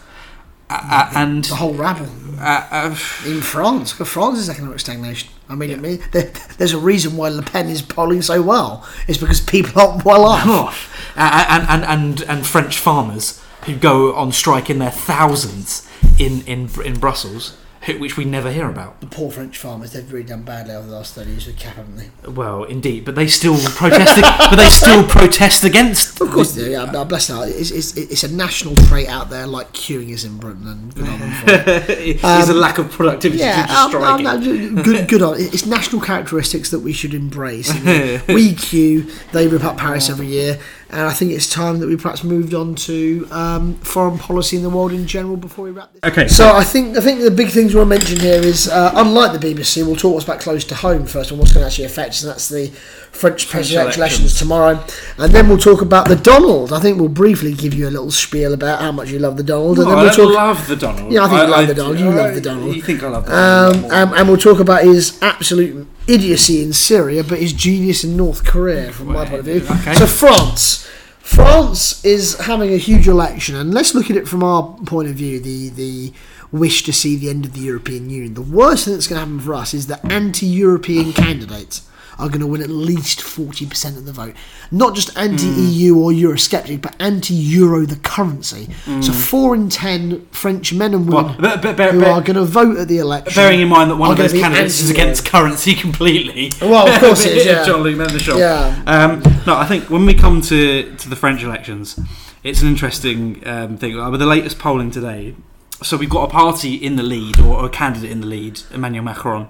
uh, 0.70 0.74
uh, 0.84 1.12
and 1.16 1.46
the 1.46 1.56
whole 1.56 1.74
rabble 1.74 2.10
uh, 2.40 2.68
uh, 2.70 2.90
in 3.26 3.40
France. 3.42 3.94
France 3.94 4.38
is 4.38 4.50
economic 4.50 4.82
stagnation. 4.82 5.30
I 5.48 5.56
mean, 5.56 5.82
there, 6.12 6.30
there's 6.58 6.74
a 6.74 6.78
reason 6.78 7.16
why 7.16 7.30
Le 7.30 7.42
Pen 7.42 7.68
is 7.70 7.82
polling 7.82 8.22
so 8.22 8.42
well. 8.42 8.86
It's 9.08 9.18
because 9.18 9.40
people 9.40 9.82
aren't 9.82 10.04
well 10.04 10.26
off. 10.26 10.94
and, 11.16 11.66
and 11.70 11.86
and 11.86 12.22
and 12.24 12.46
French 12.46 12.78
farmers 12.80 13.42
who 13.68 13.76
go 13.76 14.16
on 14.16 14.32
strike 14.32 14.70
in 14.70 14.80
their 14.80 14.92
thousands 14.92 15.88
in 16.18 16.42
in 16.48 16.70
in 16.84 17.00
Brussels, 17.00 17.56
who, 17.84 18.00
which 18.00 18.18
we 18.18 18.26
never 18.26 18.52
hear 18.52 18.70
about. 18.70 19.00
The 19.02 19.08
poor 19.08 19.30
French 19.32 19.58
farmers, 19.58 19.94
they've 19.94 20.12
really 20.12 20.26
done 20.26 20.44
badly 20.44 20.74
over 20.74 20.88
the 20.88 20.96
last 20.96 21.16
30 21.16 21.30
years 21.32 21.48
with 21.48 21.58
CAP, 21.58 21.76
haven't 21.76 21.98
they? 21.98 22.30
Well, 22.30 22.64
indeed, 22.64 23.06
but 23.06 23.16
they 23.16 23.28
still 23.28 23.58
protest. 23.76 24.20
but 24.22 24.56
they 24.56 24.70
still 24.70 25.06
protest 25.06 25.64
against. 25.64 26.20
Of 26.22 26.32
course 26.32 26.54
they 26.54 26.66
do, 26.66 26.72
yeah. 26.72 27.04
Bless 27.04 27.28
them. 27.28 27.44
It's, 27.44 27.72
it's, 27.72 27.96
it's 27.96 28.24
a 28.24 28.34
national 28.34 28.76
trait 28.76 29.08
out 29.08 29.30
there, 29.30 29.48
like 29.48 29.74
queuing 29.74 30.10
is 30.10 30.26
in 30.26 30.38
Britain, 30.38 30.68
and 30.68 30.96
good 30.96 31.08
on 31.08 31.20
them 31.20 31.32
for 31.32 31.46
it. 31.50 32.20
It's 32.24 32.50
a 32.50 32.54
lack 32.54 32.78
of 32.78 32.92
productivity 32.92 33.42
Yeah, 33.42 33.64
to 33.64 33.68
just 33.68 33.96
um, 33.96 34.26
um, 34.26 34.82
good, 34.82 35.08
good 35.08 35.22
on. 35.22 35.36
It's 35.40 35.66
national 35.66 36.02
characteristics 36.02 36.70
that 36.72 36.80
we 36.80 36.94
should 36.94 37.14
embrace. 37.14 37.70
And 37.70 38.22
we 38.28 38.54
queue, 38.54 39.08
they 39.32 39.48
rip 39.48 39.64
up 39.64 39.78
Paris 39.78 40.10
every 40.10 40.28
year, 40.28 40.60
and 40.90 41.02
I 41.02 41.14
think 41.14 41.32
it's 41.32 41.50
time 41.50 41.80
that 41.80 41.88
we 41.88 41.98
perhaps 41.98 42.24
moved 42.24 42.54
on 42.54 42.76
to 42.76 43.28
um, 43.32 43.76
foreign 43.76 44.18
policy 44.18 44.56
in 44.58 44.64
the 44.64 44.70
world 44.70 44.94
in 44.94 45.06
general 45.06 45.36
before 45.36 45.66
we 45.66 45.72
wrap 45.72 45.92
this. 45.92 46.02
Okay, 46.04 46.28
So 46.28 46.56
I 46.56 46.64
think 46.64 46.98
I 46.98 47.02
think 47.02 47.22
the 47.22 47.32
big 47.32 47.50
things 47.50 47.74
we 47.74 47.80
want 47.80 47.92
to 47.92 47.98
mention 47.98 48.20
here 48.20 48.42
is, 48.42 48.70
uh, 48.70 48.92
unlike 48.96 49.40
the 49.40 49.54
BBC, 49.54 49.86
we'll 49.86 49.96
talk 49.96 50.14
what's 50.14 50.26
back 50.26 50.40
close 50.40 50.64
to 50.66 50.76
home 50.76 51.06
first, 51.06 51.32
and 51.32 51.40
what's 51.40 51.52
going 51.54 51.64
to 51.64 51.68
actually 51.68 51.86
affect 51.86 52.10
us, 52.12 52.24
and 52.24 52.32
that's 52.32 52.50
the 52.50 52.72
French 53.18 53.50
presidential 53.50 54.02
elections 54.02 54.38
tomorrow, 54.38 54.84
and 55.18 55.34
then 55.34 55.48
we'll 55.50 55.58
talk 55.58 55.82
about 55.82 56.08
the 56.08 56.16
Donald. 56.16 56.72
I 56.72 56.80
think 56.80 57.00
we'll 57.00 57.10
briefly 57.10 57.54
give 57.54 57.74
you 57.74 57.88
a 57.88 57.94
little 57.96 58.12
spiel 58.12 58.54
about 58.54 58.80
how 58.82 58.92
much 58.92 59.10
you 59.10 59.20
love 59.20 59.38
the 59.38 59.44
Donald, 59.44 59.80
and 59.80 59.88
then 59.90 59.98
I 59.98 60.04
we'll 60.04 60.14
talk. 60.14 60.34
love 60.34 60.68
the 60.68 60.76
Donald. 60.76 61.12
Yeah, 61.12 61.26
I 61.26 61.30
think 61.30 61.42
you 61.42 61.48
love 61.48 61.68
the 61.68 61.74
Donald. 61.74 62.00
You 62.00 62.10
love 62.12 62.34
the 62.36 62.42
Donald. 62.42 62.76
You 62.76 62.82
think 62.82 63.04
I 63.04 63.10
love 63.10 63.26
the 63.26 63.32
Um, 63.36 63.72
Donald? 63.74 63.92
um, 63.94 64.14
and 64.14 64.28
we'll 64.28 64.38
talk 64.38 64.60
about 64.60 64.84
his 64.84 65.18
absolute 65.22 65.88
idiocy 66.08 66.62
in 66.64 66.74
Syria, 66.74 67.24
but 67.24 67.40
his 67.40 67.54
genius 67.54 68.04
in 68.04 68.16
North 68.16 68.46
Korea, 68.46 68.92
from 68.92 69.08
my 69.08 69.26
point 69.26 69.40
of 69.40 69.46
view. 69.46 69.66
Okay. 69.82 69.96
So 69.96 70.06
France, 70.06 70.88
France 71.20 72.04
is 72.06 72.38
having 72.42 72.74
a 72.74 72.78
huge 72.78 73.08
election, 73.08 73.56
and 73.56 73.74
let's 73.74 73.94
look 73.96 74.10
at 74.10 74.16
it 74.18 74.28
from 74.28 74.44
our 74.44 74.78
point 74.86 75.10
of 75.10 75.16
view. 75.16 75.40
The 75.40 75.70
the 75.70 76.14
wish 76.50 76.84
to 76.84 76.94
see 76.94 77.18
the 77.18 77.30
end 77.30 77.44
of 77.46 77.52
the 77.54 77.60
European 77.60 78.10
Union. 78.10 78.34
The 78.34 78.42
worst 78.42 78.86
thing 78.86 78.94
that's 78.94 79.08
going 79.08 79.20
to 79.20 79.26
happen 79.26 79.40
for 79.42 79.54
us 79.54 79.74
is 79.74 79.88
that 79.88 80.00
anti-European 80.10 81.12
candidates 81.12 81.82
are 82.20 82.28
going 82.30 82.40
to 82.42 82.48
win 82.48 82.62
at 82.62 82.70
least 82.70 83.20
40% 83.20 83.98
of 83.98 84.06
the 84.06 84.12
vote. 84.12 84.34
Not 84.72 84.96
just 84.96 85.16
anti-EU 85.18 85.96
or 85.98 86.12
Eurosceptic, 86.12 86.82
but 86.82 86.96
anti-Euro 87.00 87.86
the 87.86 87.96
currency. 87.98 88.70
So 89.02 89.12
four 89.12 89.54
in 89.56 89.70
ten 89.70 90.26
French 90.32 90.74
men 90.74 90.94
and 90.94 91.08
women 91.08 91.26
Well, 91.26 91.36
but- 91.40 91.62
but- 91.62 91.78
but- 91.78 91.94
who 91.94 92.04
are 92.06 92.22
going 92.22 92.36
to 92.36 92.44
vote 92.46 92.78
at 92.78 92.88
the 92.88 92.98
election. 92.98 93.34
Bearing 93.36 93.62
in 93.62 93.68
mind 93.68 93.92
that 93.92 93.96
one 93.98 94.12
of 94.12 94.18
those 94.18 94.34
candidates 94.34 94.82
is 94.82 94.90
against 94.90 95.26
currency 95.26 95.74
completely. 95.86 96.52
Well, 96.62 96.88
of 96.88 97.00
course 97.00 97.26
it 97.26 97.38
is, 97.38 97.46
yeah. 97.48 97.66
Jean-Luc 97.66 97.96
Mélenchon. 97.96 98.38
Yeah. 98.40 98.82
Um, 98.88 99.22
no, 99.46 99.56
I 99.56 99.66
think 99.66 99.90
when 99.90 100.06
we 100.06 100.14
come 100.14 100.42
to, 100.42 100.96
to 100.96 101.10
the 101.10 101.16
French 101.16 101.44
elections, 101.44 102.00
it's 102.44 102.62
an 102.62 102.68
interesting 102.68 103.46
um, 103.48 103.78
thing. 103.78 104.00
Uh, 104.00 104.10
With 104.10 104.20
the 104.20 104.26
latest 104.26 104.58
polling 104.60 104.90
today, 104.92 105.36
so 105.84 105.96
we've 105.98 106.10
got 106.10 106.24
a 106.30 106.32
party 106.32 106.74
in 106.76 106.96
the 106.96 107.04
lead, 107.04 107.40
or 107.40 107.64
a 107.66 107.70
candidate 107.70 108.10
in 108.10 108.22
the 108.22 108.28
lead, 108.28 108.62
Emmanuel 108.74 109.04
Macron, 109.04 109.48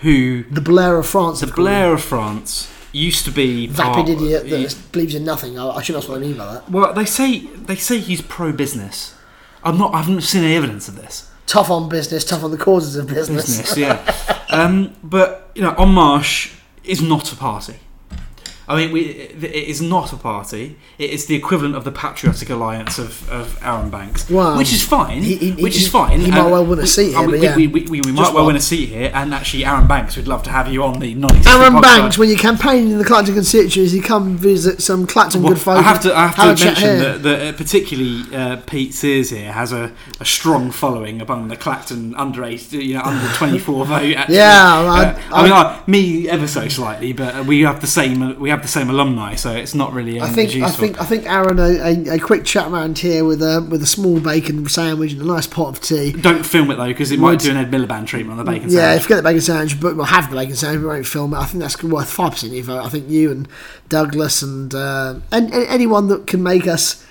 who 0.00 0.44
The 0.44 0.60
Blair 0.60 0.96
of 0.98 1.06
France. 1.06 1.40
the. 1.40 1.46
Blair 1.46 1.92
of 1.94 2.02
France 2.02 2.70
used 2.92 3.24
to 3.26 3.30
be 3.30 3.66
Vapid 3.66 4.08
idiot 4.08 4.44
he- 4.46 4.50
that 4.64 4.76
believes 4.92 5.14
in 5.14 5.24
nothing. 5.24 5.58
I, 5.58 5.68
I 5.68 5.82
shouldn't 5.82 6.02
ask 6.04 6.08
what 6.10 6.18
I 6.18 6.20
mean 6.20 6.36
by 6.36 6.54
that. 6.54 6.70
Well, 6.70 6.92
they 6.94 7.04
say 7.04 7.40
they 7.46 7.76
say 7.76 7.98
he's 7.98 8.22
pro-business. 8.22 9.14
I'm 9.64 9.78
not. 9.78 9.92
I 9.94 9.98
haven't 10.02 10.20
seen 10.22 10.44
any 10.44 10.54
evidence 10.54 10.88
of 10.88 10.96
this. 10.96 11.30
Tough 11.46 11.70
on 11.70 11.88
business, 11.88 12.24
tough 12.24 12.42
on 12.44 12.50
the 12.50 12.56
causes 12.58 12.96
of 12.96 13.06
business. 13.06 13.46
business, 13.58 13.76
yeah. 13.76 14.14
Um, 14.48 14.94
but 15.02 15.50
you 15.56 15.62
know, 15.62 15.74
En 15.74 15.88
Marche 15.92 16.52
is 16.84 17.02
not 17.02 17.32
a 17.32 17.36
party. 17.36 17.74
I 18.68 18.74
mean, 18.76 18.90
we, 18.92 19.00
it 19.02 19.44
it 19.44 19.54
is 19.68 19.80
not 19.80 20.12
a 20.12 20.16
party. 20.16 20.76
It 20.98 21.10
is 21.10 21.26
the 21.26 21.34
equivalent 21.36 21.76
of 21.76 21.84
the 21.84 21.92
Patriotic 21.92 22.50
Alliance 22.50 22.98
of, 22.98 23.28
of 23.30 23.58
Arron 23.62 23.90
Banks, 23.90 24.28
Well, 24.28 24.56
which 24.58 24.72
is 24.72 24.82
fine. 24.82 25.22
he- 25.22 25.36
he- 25.36 25.62
which 25.62 25.76
is 25.76 25.88
fine. 25.88 26.20
he 26.20 26.30
might 26.30 26.50
well 26.50 26.64
win 26.66 26.78
a 26.80 26.86
seat 26.86 27.12
here, 27.14 27.28
we, 27.28 27.38
yeah. 27.40 27.54
we, 27.54 27.66
we, 27.68 27.82
we, 27.82 28.00
we 28.00 28.12
might 28.12 28.22
well 28.34 28.34
one. 28.44 28.46
win 28.46 28.56
a 28.56 28.60
seat 28.60 28.86
here, 28.88 29.10
and 29.14 29.32
actually, 29.32 29.64
Arron 29.64 29.86
Banks, 29.86 30.16
we'd 30.16 30.26
love 30.26 30.42
to 30.44 30.50
have 30.50 30.66
you 30.72 30.82
on 30.82 30.98
the 30.98 31.14
non-existent 31.14 31.54
Arron 31.56 31.74
podcast. 31.74 31.82
Banks, 31.82 32.18
when 32.18 32.28
you're 32.28 32.38
campaigning 32.38 32.90
in 32.92 32.98
the 32.98 33.04
Clacton 33.04 33.34
constituency, 33.34 33.96
you 33.96 34.02
come 34.02 34.36
visit 34.36 34.82
some 34.82 35.06
Clacton 35.06 35.42
Well, 35.42 35.52
good 35.52 35.60
folk. 35.62 35.78
I 35.78 35.82
have 35.82 36.00
to, 36.00 36.16
I 36.16 36.26
have 36.26 36.58
to 36.58 36.64
mention 36.64 36.98
that, 36.98 37.22
that 37.22 37.56
particularly 37.56 38.34
uh, 38.34 38.56
Pete 38.66 38.94
Sears 38.94 39.30
here 39.30 39.52
has 39.52 39.72
a, 39.72 39.92
a 40.18 40.24
strong 40.24 40.70
following 40.72 41.20
among 41.20 41.48
the 41.48 41.56
Clacton 41.56 42.14
under 42.16 42.42
eight, 42.44 42.72
you 42.72 42.94
know, 42.94 43.02
under 43.02 43.28
twenty 43.34 43.58
four 43.58 43.84
vote. 43.94 44.14
Actually. 44.16 44.36
Yeah, 44.36 44.78
Uh, 44.80 45.18
I- 45.30 45.40
I, 45.40 45.42
mean, 45.44 45.52
I, 45.52 45.82
me 45.86 46.28
ever 46.28 46.48
so 46.48 46.66
slightly, 46.68 47.12
but 47.12 47.46
we 47.46 47.60
have 47.62 47.80
the 47.80 47.86
same 47.86 48.38
we 48.40 48.50
have 48.50 48.55
the 48.62 48.68
same 48.68 48.90
alumni, 48.90 49.34
so 49.34 49.52
it's 49.52 49.74
not 49.74 49.92
really. 49.92 50.18
Um, 50.20 50.28
I 50.28 50.32
think 50.32 50.54
as 50.56 50.62
I 50.62 50.68
think 50.76 51.00
I 51.00 51.04
think 51.04 51.26
Arron 51.26 51.58
a, 51.58 51.62
a, 52.12 52.14
a 52.16 52.18
quick 52.18 52.44
chat 52.44 52.70
round 52.70 52.98
here 52.98 53.24
with 53.24 53.42
a 53.42 53.66
with 53.70 53.82
a 53.82 53.86
small 53.86 54.20
bacon 54.20 54.68
sandwich 54.68 55.12
and 55.12 55.22
a 55.22 55.24
nice 55.24 55.46
pot 55.46 55.68
of 55.68 55.80
tea. 55.80 56.12
Don't 56.12 56.44
film 56.44 56.70
it 56.70 56.76
though, 56.76 56.86
because 56.86 57.10
it 57.12 57.20
Would- 57.20 57.22
might 57.32 57.38
do 57.40 57.50
an 57.50 57.56
Ed 57.56 57.70
Miliband 57.70 58.06
treatment 58.06 58.38
on 58.38 58.44
the 58.44 58.50
bacon 58.50 58.70
sandwich. 58.70 58.74
Yeah, 58.74 58.86
sandwich. 58.88 59.02
forget 59.02 59.16
the 59.18 59.22
bacon 59.22 59.40
sandwich, 59.40 59.80
but 59.80 59.96
we'll 59.96 60.04
have 60.06 60.30
the 60.30 60.36
bacon 60.36 60.54
sandwich. 60.56 60.80
We 60.82 60.86
won't 60.88 61.06
film 61.06 61.34
it. 61.34 61.38
I 61.38 61.44
think 61.46 61.62
that's 61.62 61.82
worth 61.82 62.10
five 62.10 62.32
percent 62.32 62.52
of 62.52 62.56
your 62.56 62.64
vote. 62.64 62.84
I 62.84 62.88
think 62.88 63.08
you 63.10 63.30
and 63.30 63.48
Douglas 63.88 64.42
and, 64.42 64.74
uh, 64.74 65.14
and 65.32 65.52
and 65.52 65.66
anyone 65.68 66.08
that 66.08 66.26
can 66.26 66.42
make 66.42 66.66
us 66.66 67.04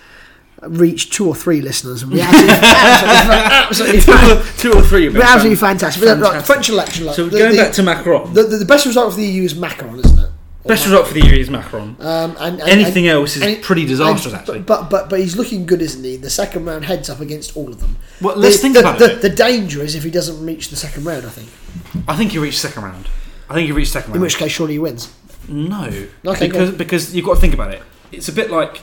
reach 0.62 1.12
two 1.12 1.28
or 1.28 1.36
three 1.36 1.62
listeners 1.62 2.04
would 2.04 2.14
be 2.16 2.22
absolutely, 2.24 2.56
absolutely, 2.56 3.98
absolutely, 4.00 4.52
Two 4.58 4.72
or 4.74 4.82
three 4.82 5.06
of 5.08 5.14
Be 5.14 5.20
us. 5.22 5.26
absolutely 5.30 5.56
fantastic. 5.58 6.04
But, 6.04 6.20
like, 6.20 6.44
French 6.46 6.70
election. 6.70 7.06
Like, 7.06 7.16
So 7.16 7.26
the, 7.28 7.38
going 7.38 7.52
the, 7.52 7.58
back 7.62 7.74
to 7.74 7.84
Macron, 7.84 8.34
the, 8.34 8.44
the, 8.44 8.58
the 8.58 8.66
best 8.66 8.86
result 8.86 9.10
of 9.10 9.16
the 9.16 9.26
EU 9.26 9.44
is 9.44 9.54
Macron, 9.54 10.00
isn't 10.00 10.18
it? 10.20 10.30
Best 10.66 10.86
result 10.86 11.08
for 11.08 11.14
the 11.14 11.22
year 11.24 11.36
is 11.36 11.50
Macron. 11.50 11.96
Um, 12.00 12.36
and, 12.40 12.60
and, 12.60 12.62
Anything 12.62 13.08
and- 13.08 13.18
else 13.18 13.36
is 13.38 13.64
pretty 13.64 13.86
disastrous, 13.86 14.34
actually. 14.34 14.62
But, 14.62 14.90
but 14.90 15.10
but 15.10 15.20
he's 15.20 15.36
looking 15.36 15.66
good, 15.66 15.82
isn't 15.82 16.04
he? 16.04 16.18
The 16.18 16.30
second 16.30 16.66
round 16.66 16.86
heads 16.86 17.10
up 17.10 17.20
against 17.20 17.56
all 17.56 17.70
of 17.70 17.80
them. 17.80 17.98
Well, 18.20 18.36
let's 18.36 18.56
the, 18.58 18.62
think 18.64 18.74
the, 18.74 18.80
about 18.80 18.98
the, 19.00 19.14
it. 19.14 19.22
The 19.22 19.30
danger 19.30 19.84
is 19.84 19.94
if 19.96 20.04
he 20.04 20.10
doesn't 20.10 20.44
reach 20.44 20.70
the 20.70 20.76
second 20.76 21.04
round. 21.06 21.26
I 21.26 21.30
think. 21.30 22.06
I 22.08 22.16
think 22.16 22.32
he 22.32 22.40
reached 22.40 22.60
second 22.60 22.84
round. 22.84 23.08
I 23.50 23.54
think 23.54 23.68
he 23.68 23.72
reached 23.74 23.92
second 23.92 24.10
round. 24.12 24.18
In 24.18 24.22
which 24.22 24.38
case, 24.38 24.52
surely 24.52 24.74
he 24.74 24.80
wins. 24.80 25.14
No, 25.48 25.92
Okay, 26.26 26.48
because 26.48 26.72
because 26.72 27.16
you've 27.16 27.26
got 27.26 27.36
to 27.36 27.42
think 27.42 27.54
about 27.54 27.72
it. 27.72 27.84
It's 28.12 28.28
a 28.28 28.34
bit 28.34 28.50
like 28.50 28.82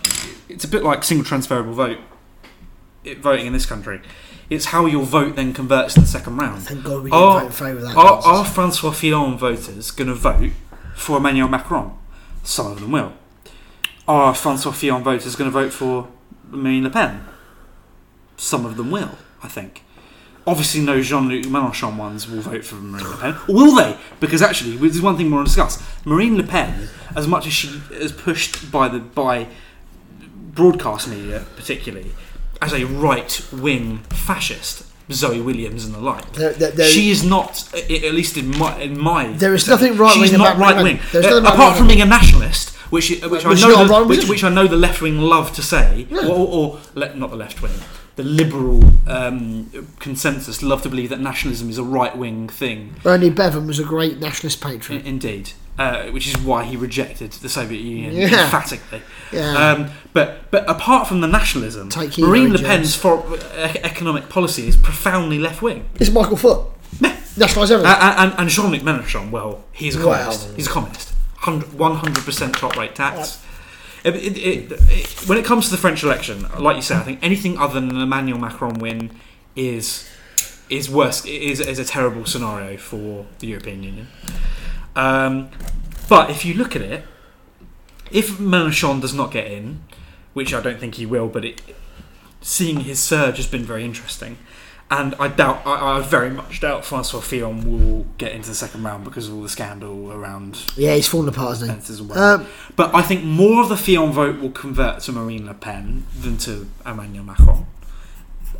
it's 0.49 0.63
a 0.63 0.69
bit 0.69 0.85
like 0.85 1.03
single 1.03 1.25
transferable 1.25 1.73
vote 1.73 1.99
it, 3.05 3.19
voting 3.19 3.47
in 3.47 3.53
this 3.53 3.67
country. 3.67 4.01
It's 4.49 4.67
how 4.67 4.87
your 4.87 5.05
vote 5.05 5.35
then 5.35 5.53
converts 5.55 5.97
in 5.97 6.03
the 6.03 6.09
second 6.09 6.37
round. 6.37 6.63
Thank 6.63 6.85
God 6.85 7.03
we 7.03 7.11
didn't 7.11 7.23
Are, 7.23 7.41
vote 7.41 7.47
in 7.47 7.53
favour 7.53 7.79
of 7.79 7.83
that. 7.83 7.97
are, 7.97 8.23
are 8.23 8.45
Francois 8.45 8.91
Fillon 8.93 9.39
voters 9.39 9.91
going 9.91 10.09
to 10.09 10.15
vote 10.15 10.51
for 10.95 11.17
Emmanuel 11.17 11.49
Macron? 11.49 11.97
Some 12.43 12.73
of 12.73 12.81
them 12.81 12.91
will. 12.91 13.13
Are 14.09 14.35
Francois 14.35 14.73
Fillon 14.73 15.03
voters 15.03 15.37
going 15.37 15.51
to 15.51 15.53
vote 15.53 15.73
for 15.73 16.09
Marine 16.51 16.85
Le 16.85 16.91
Pen? 16.91 17.25
Some 18.37 18.67
of 18.67 18.77
them 18.77 18.91
will, 18.91 19.17
I 19.43 19.49
think. 19.49 19.85
obviously 20.47 20.81
no 20.81 21.01
Jean-Luc 21.01 21.45
Mélenchon 21.45 21.97
ones 21.97 22.29
will 22.29 22.41
vote 22.41 22.65
for 22.65 22.77
Marine 22.77 23.09
Le 23.09 23.17
Pen. 23.17 23.35
Or 23.49 23.55
will 23.55 23.75
they? 23.77 23.97
Because 24.21 24.43
actually, 24.43 24.77
there's 24.77 25.01
one 25.01 25.17
thing 25.17 25.31
want 25.31 25.47
to 25.47 25.51
discuss. 25.51 25.83
Marine 26.05 26.37
Le 26.37 26.43
Pen, 26.43 26.89
as 27.15 27.27
much 27.27 27.47
as 27.47 27.53
she 27.53 27.81
is 27.93 28.13
pushed 28.13 28.71
by 28.71 28.89
the 28.89 28.99
by 28.99 29.47
broadcast 30.55 31.09
media, 31.09 31.45
particularly 31.57 32.11
as 32.61 32.73
a 32.73 32.85
right-wing 32.85 33.99
fascist, 34.11 34.85
Zoe 35.13 35.41
Williams 35.41 35.85
and 35.85 35.95
the 35.95 36.01
like. 36.01 36.33
There- 36.33 36.53
there- 36.53 36.71
there- 36.73 36.89
she 36.89 37.11
is 37.11 37.23
not, 37.25 37.69
at 37.75 38.15
least 38.15 38.37
in 38.37 38.57
my, 38.59 38.79
in 38.81 38.99
my. 38.99 39.33
There 39.33 39.55
is 39.55 39.67
nothing 39.69 39.97
right-wing 39.97 40.25
She's 40.29 40.33
not 40.39 40.57
about 40.57 40.59
Marine 40.59 40.69
Le 40.69 40.75
right-wing. 40.75 40.99
Pen. 40.99 41.07
There's 41.23 41.27
Uh, 41.27 41.39
apart 41.53 41.77
from 41.77 41.87
being 41.89 42.01
a 42.03 42.07
nationalist, 42.07 42.71
which 42.91 43.11
which 43.23 43.45
I 43.47 43.55
know 43.55 43.85
the, 43.87 44.05
which, 44.07 44.29
which 44.29 44.45
I 44.45 44.49
know 44.49 44.67
the 44.67 44.77
left 44.77 45.01
wing 45.03 45.19
love 45.21 45.53
to 45.55 45.63
say, 45.63 46.07
Yeah. 46.11 46.27
or, 46.27 46.47
or 46.57 46.79
not 47.15 47.31
the 47.31 47.37
left 47.37 47.63
wing, 47.63 47.73
the 48.17 48.23
liberal 48.23 48.85
um, 49.07 49.71
consensus 49.99 50.63
love 50.63 50.83
to 50.83 50.89
believe 50.91 51.09
that 51.11 51.21
nationalism 51.21 51.71
is 51.71 51.79
a 51.79 51.83
right 51.85 52.17
wing 52.17 52.49
thing. 52.49 52.95
Ernie 53.05 53.31
Bevin 53.31 53.67
was 53.67 53.79
a 53.79 53.85
great 53.85 54.19
nationalist 54.21 54.65
I- 54.65 54.73
patriot. 54.73 55.07
Indeed, 55.07 55.53
uh, 55.79 56.05
which 56.11 56.27
is 56.27 56.37
why 56.39 56.65
he 56.65 56.77
rejected 56.77 57.33
the 57.33 57.49
Soviet 57.49 57.81
Union 57.81 58.15
Yeah. 58.15 58.45
emphatically. 58.45 59.03
Yeah. 59.33 59.71
Um, 59.73 59.91
but 60.13 60.51
but 60.51 60.69
apart 60.69 61.09
from 61.09 61.21
the 61.21 61.27
nationalism, 61.29 61.89
Marine 62.19 62.53
Le 62.53 62.59
Pen's 62.59 62.95
for, 62.95 63.19
uh, 63.27 63.73
economic 63.83 64.29
policy 64.29 64.69
is 64.69 64.77
profoundly 64.77 65.39
left 65.39 65.63
wing. 65.63 65.85
it's 66.01 66.11
Michael 66.11 66.37
Foot. 66.37 66.67
Nationalise 67.35 67.71
everything. 67.71 67.91
Uh, 67.91 68.15
and, 68.19 68.35
and 68.39 68.49
Jean-Luc 68.51 68.83
Mélenchon, 68.83 69.31
well, 69.31 69.65
he's 69.73 69.97
a 69.97 70.03
communist. 70.03 70.55
He's 70.55 70.67
a 70.67 70.71
communist. 70.71 71.09
One 71.75 71.97
hundred 71.97 72.25
percent 72.25 72.55
top 72.55 72.77
rate 72.77 72.95
tax. 72.95 73.43
It, 74.05 74.15
it, 74.17 74.37
it, 74.37 74.73
it, 74.73 75.29
when 75.29 75.39
it 75.39 75.45
comes 75.45 75.65
to 75.67 75.71
the 75.71 75.77
French 75.79 76.03
election, 76.03 76.47
like 76.59 76.77
you 76.77 76.83
say, 76.83 76.97
I 76.97 77.01
think 77.01 77.21
anything 77.23 77.57
other 77.57 77.75
than 77.81 77.89
an 77.91 78.03
Emmanuel 78.03 78.39
Macron 78.39 78.75
win 78.75 79.13
is 79.57 80.09
is 80.69 80.91
worse. 80.91 81.25
Is 81.25 81.59
is 81.61 81.79
a 81.79 81.85
terrible 81.85 82.27
scenario 82.27 82.77
for 82.77 83.25
the 83.39 83.47
European 83.47 83.83
Union. 83.83 84.09
Um, 84.95 85.51
but 86.09 86.31
if 86.31 86.45
you 86.45 86.55
look 86.55 86.77
at 86.77 86.83
it, 86.83 87.05
if 88.11 88.39
Mélenchon 88.39 89.01
does 89.01 89.15
not 89.15 89.31
get 89.31 89.51
in, 89.51 89.83
which 90.35 90.53
I 90.53 90.61
don't 90.61 90.79
think 90.79 90.97
he 90.97 91.07
will, 91.07 91.29
but 91.29 91.45
it, 91.45 91.63
seeing 92.41 92.81
his 92.81 93.03
surge 93.03 93.37
has 93.37 93.47
been 93.47 93.65
very 93.65 93.85
interesting. 93.85 94.39
And 94.91 95.15
I 95.19 95.29
doubt, 95.29 95.63
I, 95.65 95.97
I 95.97 96.01
very 96.03 96.29
much 96.29 96.61
doubt 96.61 96.85
Francois 96.85 97.21
Fillon 97.21 97.65
will 97.65 98.05
get 98.19 98.33
into 98.33 98.51
the 98.51 98.55
second 98.55 98.83
round 98.83 99.05
because 99.05 99.27
of 99.27 99.35
all 99.35 99.41
the 99.43 99.49
scandal 99.49 100.13
around 100.13 100.63
yeah, 100.77 100.95
he's 100.95 101.09
fallen 101.09 101.29
apart, 101.31 101.57
hasn't 101.59 101.87
he? 101.87 102.05
whatever. 102.05 102.43
Um, 102.43 102.47
But 102.77 102.95
I 102.95 103.01
think 103.01 103.25
more 103.25 103.63
of 103.63 103.71
the 103.71 103.77
Fillon 103.79 104.13
vote 104.13 104.39
will 104.39 104.51
convert 104.51 105.01
to 105.05 105.13
Marine 105.13 105.47
Le 105.47 105.55
Pen 105.55 106.05
than 106.21 106.37
to 106.39 106.69
Emmanuel 106.85 107.25
Macron, 107.25 107.67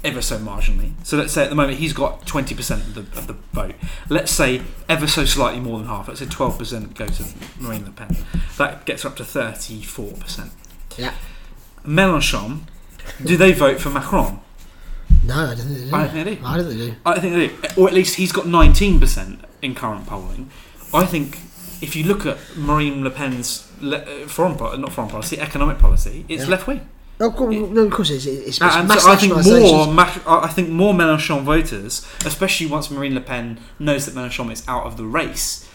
ever 0.05 0.21
so 0.23 0.39
marginally. 0.39 0.93
So 1.05 1.17
let's 1.17 1.33
say 1.33 1.45
at 1.45 1.51
the 1.51 1.55
moment 1.57 1.79
he's 1.79 1.93
got 1.93 2.23
20% 2.27 2.71
of 2.73 2.95
the, 2.95 3.01
of 3.19 3.27
the 3.27 3.35
vote. 3.53 3.75
Let's 4.09 4.33
say 4.33 4.63
ever 4.89 5.07
so 5.07 5.25
slightly 5.25 5.61
more 5.61 5.79
than 5.79 5.87
half. 5.89 6.09
Let's 6.09 6.21
say 6.21 6.27
12% 6.27 6.95
go 6.95 7.07
to 7.07 7.25
Marine 7.61 7.85
Le 7.85 7.91
Pen. 7.91 8.17
That 8.59 8.85
gets 8.85 9.05
up 9.05 9.17
to 9.17 9.23
34%. 9.23 10.51
yeah. 10.99 11.15
Mélenchon, 11.87 12.61
do 13.25 13.37
they 13.37 13.53
vote 13.53 13.81
for 13.81 13.91
Macron? 13.91 14.41
No, 15.25 15.35
I 15.35 15.55
don't 15.55 15.67
think 15.67 15.79
they 15.79 15.85
do. 15.91 15.95
I 15.97 16.09
think 16.09 16.25
they 16.27 16.35
do. 16.37 16.45
I 16.45 16.57
don't 16.57 16.67
think 16.67 16.79
they 16.79 16.87
do. 16.87 16.97
I 17.05 17.21
think 17.21 17.35
they 17.35 17.69
do. 17.75 17.81
Or 17.83 17.89
at 17.89 17.95
least 17.95 18.17
he's 18.17 18.33
got 18.33 18.45
19% 18.47 19.39
in 19.63 19.75
current 19.75 20.07
polling. 20.07 20.51
I 20.95 21.05
think 21.07 21.39
if 21.81 21.97
you 21.97 22.05
look 22.05 22.25
at 22.27 22.39
Marine 22.57 23.03
Le 23.03 23.11
Pen's 23.11 23.69
le- 23.81 23.97
uh, 23.99 24.27
foreign 24.29 24.57
policy, 24.57 24.81
not 24.81 24.93
foreign 24.93 25.11
policy, 25.11 25.41
economic 25.41 25.79
policy, 25.79 26.25
it's 26.29 26.45
Yeah. 26.45 26.51
left 26.51 26.67
wing. 26.69 26.89
No, 27.23 27.29
of 27.29 27.37
course, 27.37 27.55
no, 27.55 27.83
of 27.83 27.93
course. 27.93 28.11
It's, 28.11 28.27
it's 28.27 28.57
so 28.57 28.67
I 28.67 29.15
think 29.17 29.33
more, 29.33 29.87
I 30.27 30.49
think 30.49 30.69
more 30.71 30.93
Mélenchon 30.93 31.43
voters, 31.45 32.05
especially 32.27 32.67
once 32.67 32.91
Marine 32.91 33.15
Le 33.15 33.21
Pen 33.21 33.61
knows 33.79 34.07
that 34.07 34.15
Mélenchon 34.17 34.51
is 34.51 34.65
out 34.67 34.87
of 34.87 34.97
the 34.97 35.05
race, 35.05 35.69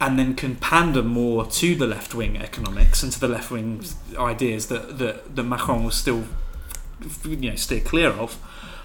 and 0.00 0.16
then 0.16 0.34
can 0.34 0.54
pander 0.54 1.02
more 1.02 1.44
to 1.44 1.74
the 1.74 1.88
left 1.88 2.14
wing 2.14 2.36
economics 2.36 3.02
and 3.02 3.10
to 3.10 3.18
the 3.18 3.26
left 3.26 3.50
wing 3.50 3.84
ideas 4.16 4.68
that, 4.68 4.98
that 4.98 5.34
that 5.34 5.42
Macron 5.42 5.82
will 5.82 5.90
still, 5.90 6.22
you 7.24 7.50
know, 7.50 7.56
steer 7.56 7.80
clear 7.80 8.10
of. 8.10 8.38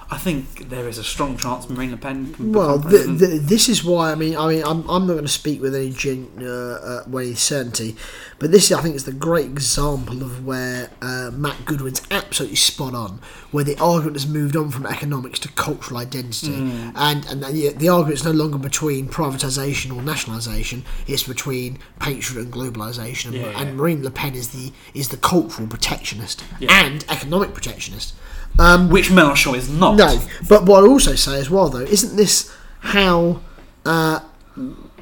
I 0.09 0.17
think 0.17 0.69
there 0.69 0.87
is 0.87 0.97
a 0.97 1.03
strong 1.03 1.35
chance 1.35 1.69
Marine 1.69 1.91
Le 1.91 1.97
Pen 1.97 2.33
can 2.33 2.53
Well, 2.53 2.77
the, 2.77 2.99
the, 2.99 3.27
this 3.39 3.67
is 3.67 3.83
why 3.83 4.11
I 4.13 4.15
mean, 4.15 4.37
I 4.37 4.47
mean, 4.47 4.63
I'm, 4.63 4.87
I'm 4.89 5.05
not 5.05 5.13
going 5.13 5.25
to 5.25 5.27
speak 5.27 5.61
with 5.61 5.75
any 5.75 5.89
gen, 5.91 6.29
uh, 6.41 6.45
uh, 6.45 7.03
with 7.09 7.25
any 7.25 7.35
certainty, 7.35 7.97
but 8.39 8.51
this 8.51 8.71
I 8.71 8.81
think 8.81 8.95
is 8.95 9.03
the 9.03 9.11
great 9.11 9.47
example 9.47 10.21
of 10.23 10.45
where 10.45 10.91
uh, 11.01 11.31
Matt 11.33 11.65
Goodwin's 11.65 12.01
absolutely 12.09 12.55
spot 12.55 12.95
on, 12.95 13.19
where 13.51 13.65
the 13.65 13.77
argument 13.79 14.15
has 14.15 14.25
moved 14.25 14.55
on 14.55 14.69
from 14.71 14.85
economics 14.85 15.39
to 15.39 15.49
cultural 15.49 15.99
identity, 15.99 16.47
Mm. 16.47 16.93
and 16.95 17.25
and 17.25 17.43
the, 17.43 17.73
the 17.73 17.89
argument 17.89 18.19
is 18.19 18.23
no 18.25 18.31
longer 18.31 18.57
between 18.57 19.09
privatisation 19.09 19.93
or 19.93 20.01
nationalisation; 20.01 20.85
it's 21.05 21.23
between 21.23 21.79
patriot 21.99 22.43
and 22.45 22.53
globalisation, 22.53 23.25
and, 23.27 23.35
Yeah, 23.35 23.49
yeah. 23.49 23.61
and 23.61 23.75
Marine 23.75 24.03
Le 24.03 24.11
Pen 24.11 24.35
is 24.35 24.49
the 24.49 24.71
is 24.93 25.09
the 25.09 25.17
cultural 25.17 25.67
protectionist 25.67 26.43
Yeah. 26.59 26.69
and 26.85 27.03
economic 27.09 27.53
protectionist. 27.53 28.13
Um, 28.59 28.89
which 28.89 29.09
Mélenchon 29.09 29.55
is 29.55 29.69
not. 29.69 29.95
no, 29.97 30.19
but 30.49 30.65
what 30.65 30.83
I 30.83 30.87
also 30.87 31.13
say 31.15 31.39
as 31.39 31.49
well, 31.49 31.69
though, 31.69 31.79
isn't 31.81 32.15
this 32.15 32.51
how 32.79 33.41
uh, 33.85 34.19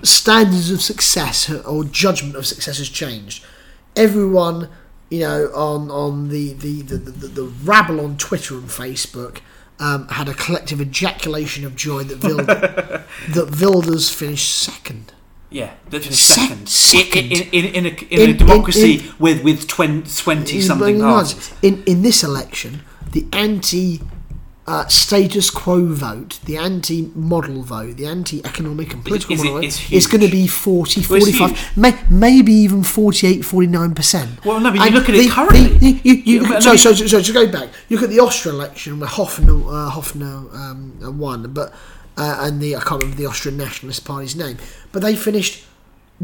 standards 0.03 0.71
of 0.71 0.81
success 0.81 1.49
or 1.49 1.83
judgment 1.85 2.35
of 2.35 2.45
success 2.45 2.77
has 2.79 2.89
changed? 2.89 3.45
Everyone, 3.95 4.69
you 5.09 5.19
know, 5.21 5.45
on 5.55 5.89
on 5.89 6.29
the 6.29 6.53
the, 6.53 6.81
the, 6.81 6.97
the, 6.97 7.27
the 7.27 7.43
rabble 7.63 8.01
on 8.01 8.17
Twitter 8.17 8.55
and 8.55 8.67
Facebook 8.67 9.39
um, 9.79 10.07
had 10.09 10.27
a 10.27 10.33
collective 10.33 10.81
ejaculation 10.81 11.65
of 11.65 11.75
joy 11.75 12.03
that 12.03 12.19
Vilda, 12.25 13.03
that 13.33 13.57
Wilders 13.61 14.09
finished 14.09 14.53
second. 14.55 15.13
Yeah, 15.49 15.73
they 15.89 15.99
finished 15.99 16.21
Se- 16.27 16.41
second. 16.41 16.67
second. 16.69 17.31
In, 17.31 17.41
in, 17.53 17.65
in, 17.65 17.75
in, 17.75 17.85
a, 17.85 17.89
in, 17.89 18.21
In- 18.21 18.29
a 18.31 18.33
democracy 18.33 19.09
with 19.19 19.43
with 19.43 19.67
twenty 19.67 20.59
something 20.61 20.95
In- 20.95 21.01
parties. 21.01 21.53
In 21.61 21.83
in 21.85 22.01
this 22.01 22.23
election, 22.23 22.81
the 23.15 23.25
anti 23.33 24.01
uh, 24.67 24.85
status 24.87 25.49
quo 25.51 25.85
vote, 25.85 26.39
the 26.45 26.57
anti 26.57 27.11
model 27.15 27.61
vote, 27.61 27.97
the 27.97 28.05
anti 28.07 28.43
economic 28.43 28.93
and 28.93 29.05
political 29.05 29.35
is 29.35 29.41
it- 29.41 29.45
model 29.45 29.61
vote 29.61 29.67
is 29.67 29.91
is 29.91 30.07
going 30.07 30.21
to 30.21 30.27
be 30.29 30.47
40, 30.47 31.01
Well, 31.07 31.17
it's 31.21 31.37
45, 31.37 31.49
huge. 31.51 31.77
may, 31.77 31.93
maybe 32.09 32.51
even 32.53 32.81
48, 32.83 33.41
49%. 33.41 34.43
Well, 34.45 34.59
no, 34.59 34.71
but 34.71 34.79
you 34.79 34.85
And 34.87 34.95
look 34.95 35.07
at 35.09 35.15
it 35.15 35.19
the- 35.23 35.29
currently. 35.29 35.77
the- 35.77 36.01
you, 36.03 36.13
you, 36.25 36.41
Yeah, 36.49 36.59
so, 36.59 36.75
so, 36.75 36.93
so, 36.93 37.05
so 37.07 37.21
to 37.21 37.31
go 37.33 37.47
back, 37.51 37.69
you 37.89 37.97
look 37.97 38.03
at 38.03 38.09
the 38.09 38.19
Austrian 38.19 38.55
election 38.55 38.99
where 38.99 39.07
Hoffner, 39.09 39.53
uh, 39.69 39.89
Hoffner 39.91 40.35
um, 40.53 41.17
won, 41.19 41.51
but 41.53 41.71
uh, 42.17 42.37
and 42.41 42.59
the 42.61 42.75
I 42.75 42.79
can't 42.79 43.01
remember 43.01 43.17
the 43.21 43.27
Austrian 43.27 43.57
Nationalist 43.57 44.03
Party's 44.05 44.35
name, 44.35 44.57
but 44.91 45.01
they 45.03 45.15
finished 45.15 45.63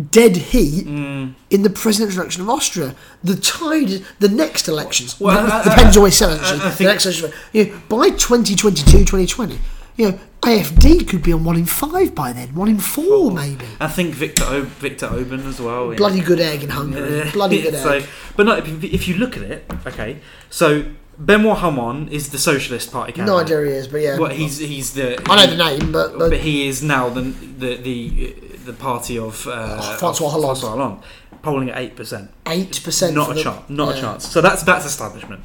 dead 0.09 0.37
heat 0.37 0.85
Mm. 0.87 1.33
in 1.49 1.63
the 1.63 1.69
presidential 1.69 2.21
election 2.21 2.41
of 2.43 2.49
Austria. 2.49 2.95
The 3.23 3.35
tide, 3.35 4.03
the 4.19 4.29
next 4.29 4.67
elections, 4.67 5.19
Well, 5.19 5.45
the, 5.45 5.53
I- 5.53 5.63
the 5.63 5.71
I- 5.71 5.75
Penn's 5.75 5.97
always 5.97 6.15
said 6.15 6.31
actually, 6.39 6.61
I- 6.61 6.67
I 6.67 6.69
the 6.71 6.83
next 6.85 7.05
election, 7.05 7.31
you 7.51 7.65
know, 7.65 7.71
by 7.89 8.09
2022, 8.11 8.99
2020, 9.05 9.59
you 9.97 10.11
know, 10.11 10.19
AFD 10.43 11.03
could 11.07 11.21
be 11.21 11.33
on 11.33 11.43
one 11.43 11.57
in 11.57 11.65
five 11.65 12.15
by 12.15 12.31
then, 12.33 12.55
one 12.55 12.67
in 12.69 12.79
four 12.79 13.31
maybe. 13.31 13.65
I 13.79 13.87
think 13.87 14.15
Victor 14.15 14.45
o- 14.45 14.61
Viktor 14.79 15.07
Orban 15.07 15.45
as 15.47 15.59
well. 15.59 15.91
yeah. 15.91 15.97
Bloody 15.97 16.21
good 16.21 16.39
egg 16.39 16.63
in 16.63 16.69
Hungary. 16.69 17.29
Bloody 17.31 17.61
good 17.61 17.75
so, 17.83 17.89
egg. 17.89 18.05
but 18.37 18.45
no, 18.45 18.53
if, 18.55 18.83
if 18.83 19.07
you 19.07 19.15
look 19.17 19.35
at 19.37 19.43
it, 19.43 19.65
okay. 19.85 20.17
So 20.49 20.85
Benoit 21.19 21.57
Hamon 21.59 22.07
is 22.07 22.29
the 22.29 22.39
Socialist 22.39 22.91
Party 22.91 23.11
No 23.11 23.17
candidate. 23.37 23.45
idea 23.45 23.57
who 23.57 23.63
he 23.65 23.71
is, 23.81 23.87
but 23.89 24.01
yeah. 24.01 24.17
Well, 24.17 24.31
he's 24.31 24.57
he's 24.57 24.93
the. 24.93 25.21
I 25.29 25.35
know 25.45 25.51
the 25.55 25.63
name, 25.63 25.91
but, 25.91 26.17
but 26.17 26.29
but 26.31 26.39
he 26.39 26.67
is 26.67 26.81
now 26.81 27.09
the 27.09 27.21
the 27.21 27.75
the, 27.75 28.35
the 28.65 28.73
party 28.73 29.17
of 29.17 29.47
uh, 29.47 29.79
François 29.99 30.27
of 30.27 30.31
Hollande. 30.33 30.57
François 30.59 30.69
Hollande, 30.69 30.99
polling 31.41 31.69
at 31.69 31.77
eight 31.77 31.95
percent. 31.95 32.29
eight 32.47 32.81
percent. 32.83 33.15
Not 33.15 33.37
a 33.37 33.43
chance. 33.43 33.69
Not 33.69 33.95
a 33.97 34.01
chance. 34.01 34.27
So 34.27 34.41
that's 34.41 34.63
that's 34.63 34.85
establishment. 34.85 35.41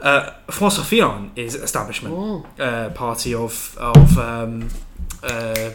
Uh, 0.00 0.32
François 0.48 0.84
Fillon 0.84 1.30
is 1.36 1.54
establishment 1.54 2.14
Oh. 2.14 2.46
uh, 2.58 2.90
party 2.90 3.34
of 3.34 3.76
of. 3.78 4.18
Um, 4.18 4.68
uh, 5.22 5.70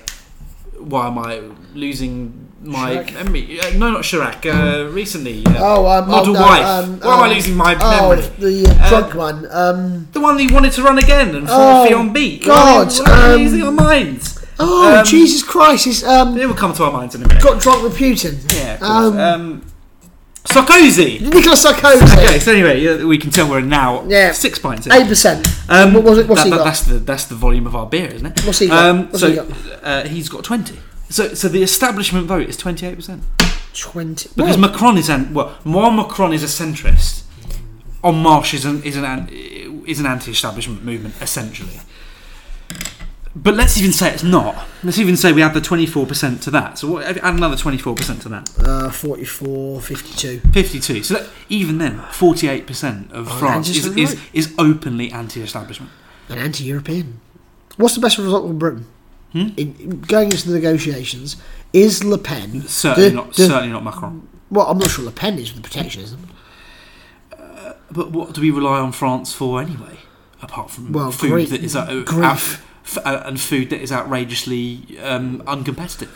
why 0.79 1.07
am 1.07 1.17
I 1.17 1.41
losing 1.73 2.49
my 2.61 2.97
Chirac? 2.97 3.13
memory? 3.13 3.59
Uh, 3.59 3.71
no, 3.79 3.89
not 3.91 4.03
Chirac. 4.03 4.45
Uh, 4.45 4.85
recently, 4.91 5.43
uh, 5.47 5.55
Oh, 5.57 5.87
um, 5.87 6.07
model 6.07 6.37
oh, 6.37 6.39
no, 6.39 6.45
wife. 6.45 6.65
um, 6.65 6.99
why 6.99 7.13
am 7.15 7.19
I 7.21 7.27
um, 7.29 7.33
losing 7.33 7.55
my 7.55 7.75
Oh, 7.81 8.09
memory? 8.09 8.27
the 8.37 8.69
uh, 8.69 8.85
Uh, 8.85 8.89
drunk 8.89 9.15
one. 9.15 9.47
Um, 9.51 10.07
The 10.11 10.19
one 10.19 10.37
that 10.37 10.51
wanted 10.53 10.73
to 10.73 10.83
run 10.83 10.99
again 10.99 11.33
and 11.33 11.47
Oh, 11.49 11.81
oh, 11.83 11.87
Fillon 11.87 12.13
beat. 12.13 12.45
God, 12.45 12.91
Why 12.93 13.11
are 13.11 13.27
we 13.29 13.33
um, 13.33 13.41
losing 13.41 13.63
our 13.63 13.71
minds? 13.71 14.36
Oh, 14.59 14.99
Um, 14.99 15.05
Jesus 15.05 15.43
Christ! 15.43 15.85
He's 15.85 16.03
um, 16.03 16.37
It 16.37 16.47
will 16.47 16.55
come 16.55 16.73
to 16.73 16.83
our 16.85 16.91
minds 16.91 17.15
in 17.15 17.23
a 17.23 17.27
minute. 17.27 17.43
got 17.43 17.61
drunk 17.61 17.83
with 17.83 17.97
Putin. 17.97 18.35
yeah, 18.55 18.73
of 18.75 18.79
course. 18.79 18.91
um, 18.91 19.19
Um, 19.19 19.61
Sarkozy. 20.45 21.19
Nicolas 21.21 21.65
Sarkozy. 21.65 22.23
Okay, 22.25 22.39
so 22.39 22.51
anyway, 22.53 23.03
we 23.03 23.17
can 23.17 23.31
tell 23.31 23.49
we're 23.49 23.59
now 23.61 24.05
Yeah. 24.07 24.31
six 24.31 24.57
pints 24.59 24.85
in. 24.87 24.93
Eight 24.93 25.07
percent. 25.07 25.45
Um, 25.67 25.93
What 25.93 26.03
was 26.05 26.19
it- 26.19 26.27
what's 26.29 26.41
that- 26.41 26.45
he 26.45 26.51
that- 26.51 26.57
got? 26.59 26.63
That's 26.65 26.81
the 26.81 26.93
that's 26.99 27.25
the 27.25 27.35
volume 27.35 27.67
of 27.67 27.75
our 27.75 27.85
beer, 27.85 28.07
isn't 28.07 28.25
it? 28.25 28.45
What's 28.45 28.59
he 28.59 28.67
got? 28.67 28.85
Um, 28.85 29.07
What's 29.07 29.19
so 29.19 29.29
he 29.29 29.35
got? 29.35 29.47
Uh, 29.83 30.03
he's 30.03 30.29
got 30.29 30.43
twenty. 30.45 30.79
So 31.09 31.33
so 31.33 31.49
the 31.49 31.63
establishment 31.63 32.27
vote 32.27 32.47
is 32.47 32.55
twenty 32.55 32.85
eight 32.85 32.95
percent 32.95 33.23
Twenty. 33.73 34.29
because 34.35 34.57
Well, 34.57 34.69
Macron 34.69 34.97
is 34.97 35.09
an 35.09 35.33
well, 35.33 35.51
while 35.63 35.91
Macron 35.91 36.31
is 36.33 36.43
a 36.43 36.47
centrist, 36.47 37.21
En 38.03 38.15
Marche 38.15 38.53
is 38.53 38.63
an 38.63 38.81
is 38.83 38.95
an 38.95 39.03
an- 39.03 39.29
is 39.85 39.99
an 39.99 40.05
anti-establishment 40.05 40.83
movement 40.85 41.15
essentially. 41.21 41.79
But 43.43 43.53
let's 43.55 43.77
even 43.77 43.91
say 43.91 44.11
it's 44.13 44.23
not. 44.23 44.65
Let's 44.83 44.97
even 44.97 45.15
say 45.15 45.31
we 45.31 45.43
add 45.43 45.53
the 45.53 45.59
24% 45.61 46.41
to 46.43 46.51
that. 46.51 46.79
So 46.79 46.87
what, 46.91 47.05
add 47.05 47.17
another 47.21 47.55
24% 47.55 48.21
to 48.23 48.29
that. 48.29 48.49
Uh, 48.59 48.89
44, 48.89 49.79
52. 49.81 50.39
52. 50.51 51.03
So 51.03 51.13
that, 51.15 51.29
even 51.49 51.77
then, 51.77 51.99
48% 51.99 53.11
of 53.11 53.27
Oh, 53.27 53.31
France 53.37 53.69
is, 53.69 53.85
is, 53.95 54.19
is 54.33 54.55
openly 54.57 55.11
anti-establishment. 55.11 55.91
and 56.29 56.39
anti-European. 56.39 57.19
What's 57.77 57.93
the 57.95 58.01
best 58.01 58.17
result 58.17 58.47
for 58.47 58.53
Britain? 58.53 58.87
Hmm? 59.33 59.49
In, 59.57 59.75
in 59.79 60.01
going 60.01 60.31
into 60.31 60.47
the 60.49 60.55
negotiations, 60.55 61.35
is 61.73 62.03
Le 62.03 62.17
Pen 62.17 62.61
Certainly 62.63 63.09
the- 63.09 63.15
not. 63.15 63.33
the- 63.33 63.45
certainly 63.47 63.69
not 63.71 63.83
Macron. 63.83 64.27
Well, 64.49 64.65
I'm 64.67 64.77
not 64.77 64.89
sure 64.89 65.05
Le 65.05 65.11
Pen 65.11 65.37
is 65.37 65.53
with 65.53 65.61
the 65.61 65.69
protectionism. 65.69 66.27
But 67.91 68.11
what 68.11 68.33
do 68.33 68.41
we 68.41 68.51
rely 68.51 68.79
on 68.79 68.91
France 68.91 69.31
for 69.33 69.61
anyway? 69.61 69.99
Apart 70.41 70.71
from 70.71 70.91
Well, 70.91 71.11
food 71.11 71.31
grief- 71.31 71.49
that 71.51 71.63
is 71.63 71.75
uh, 71.75 72.03
grief. 72.05 72.23
out, 72.23 72.59
f- 72.87 73.05
uh, 73.05 73.23
and 73.25 73.39
food 73.39 73.69
that 73.69 73.81
is 73.81 73.91
outrageously 73.91 74.97
um, 75.01 75.41
uncompetitive 75.45 76.09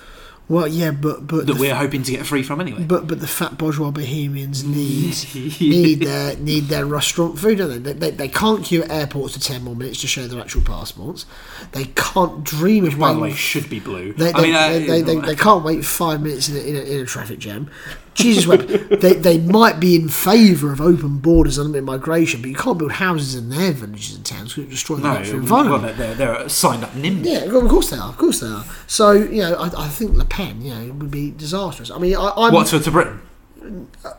Well, 0.49 0.67
yeah, 0.67 0.91
but 0.91 1.27
but 1.27 1.45
that 1.47 1.57
we're 1.57 1.75
hoping 1.75 2.03
to 2.03 2.11
get 2.11 2.25
free 2.25 2.43
from 2.43 2.59
anyway. 2.59 2.83
but 2.83 3.07
but 3.07 3.19
the 3.21 3.27
fat 3.27 3.57
bourgeois 3.57 3.91
bohemians 3.91 4.63
need 4.77 5.15
need 5.61 5.99
their 6.01 6.35
need 6.37 6.63
their 6.65 6.85
restaurant 6.85 7.39
food, 7.39 7.57
don't 7.59 7.69
they? 7.69 7.77
They, 7.79 7.93
they? 7.93 8.11
they 8.11 8.27
can't 8.27 8.63
queue 8.65 8.83
at 8.83 8.91
airports 8.91 9.33
for 9.35 9.41
ten 9.41 9.63
more 9.63 9.75
minutes 9.75 10.01
to 10.01 10.07
show 10.07 10.27
their 10.27 10.41
actual 10.41 10.61
passports. 10.63 11.25
They 11.71 11.85
can't 11.95 12.43
dream 12.43 12.83
Which, 12.83 12.93
of 12.93 12.99
by 12.99 13.13
the 13.13 13.19
way, 13.19 13.33
should 13.33 13.69
be 13.69 13.79
blue. 13.79 14.11
They, 14.13 14.31
they, 14.31 14.33
I 14.33 14.41
mean, 14.41 14.55
uh, 14.55 14.69
they, 14.69 14.79
they, 14.85 15.01
they, 15.03 15.15
they 15.19 15.35
can't 15.47 15.63
wait 15.63 15.85
five 15.85 16.21
minutes 16.21 16.49
in 16.49 16.57
a, 16.57 16.59
in 16.59 16.75
a, 16.75 16.81
in 16.95 16.99
a 17.01 17.05
traffic 17.05 17.39
jam. 17.39 17.69
Jesus 18.13 18.45
wept. 18.45 18.67
they, 19.01 19.13
they 19.13 19.37
might 19.39 19.79
be 19.79 19.95
in 19.95 20.09
favour 20.09 20.71
of 20.71 20.81
open 20.81 21.19
borders 21.19 21.57
and 21.57 21.67
unlimited 21.67 21.85
migration, 21.85 22.41
but 22.41 22.49
you 22.49 22.55
can't 22.55 22.77
build 22.77 22.93
houses 22.93 23.35
in 23.35 23.49
their 23.49 23.71
villages 23.71 24.15
and 24.15 24.25
towns 24.25 24.49
because 24.49 24.57
it 24.57 24.61
would 24.61 24.69
destroy 24.69 24.95
the 24.97 25.03
no, 25.03 25.13
natural 25.13 25.39
environment. 25.39 25.97
they're, 25.97 26.13
they're, 26.15 26.35
they're 26.37 26.49
signed 26.49 26.83
up 26.83 26.91
NIMBY. 26.91 27.25
yeah, 27.25 27.43
of 27.43 27.69
course 27.69 27.89
they 27.89 27.97
are. 27.97 28.09
Of 28.09 28.17
course 28.17 28.41
they 28.41 28.47
are. 28.47 28.65
So 28.87 29.11
you 29.11 29.41
know, 29.41 29.53
I, 29.55 29.85
I 29.85 29.87
think 29.87 30.15
Le 30.15 30.25
Pen, 30.25 30.61
you 30.61 30.73
know, 30.73 30.93
would 30.93 31.11
be 31.11 31.31
disastrous. 31.31 31.89
I 31.89 31.97
mean, 31.97 32.15
I, 32.15 32.33
I'm 32.35 32.53
What 32.53 32.67
to, 32.67 32.79
to 32.79 32.91
Britain? 32.91 33.21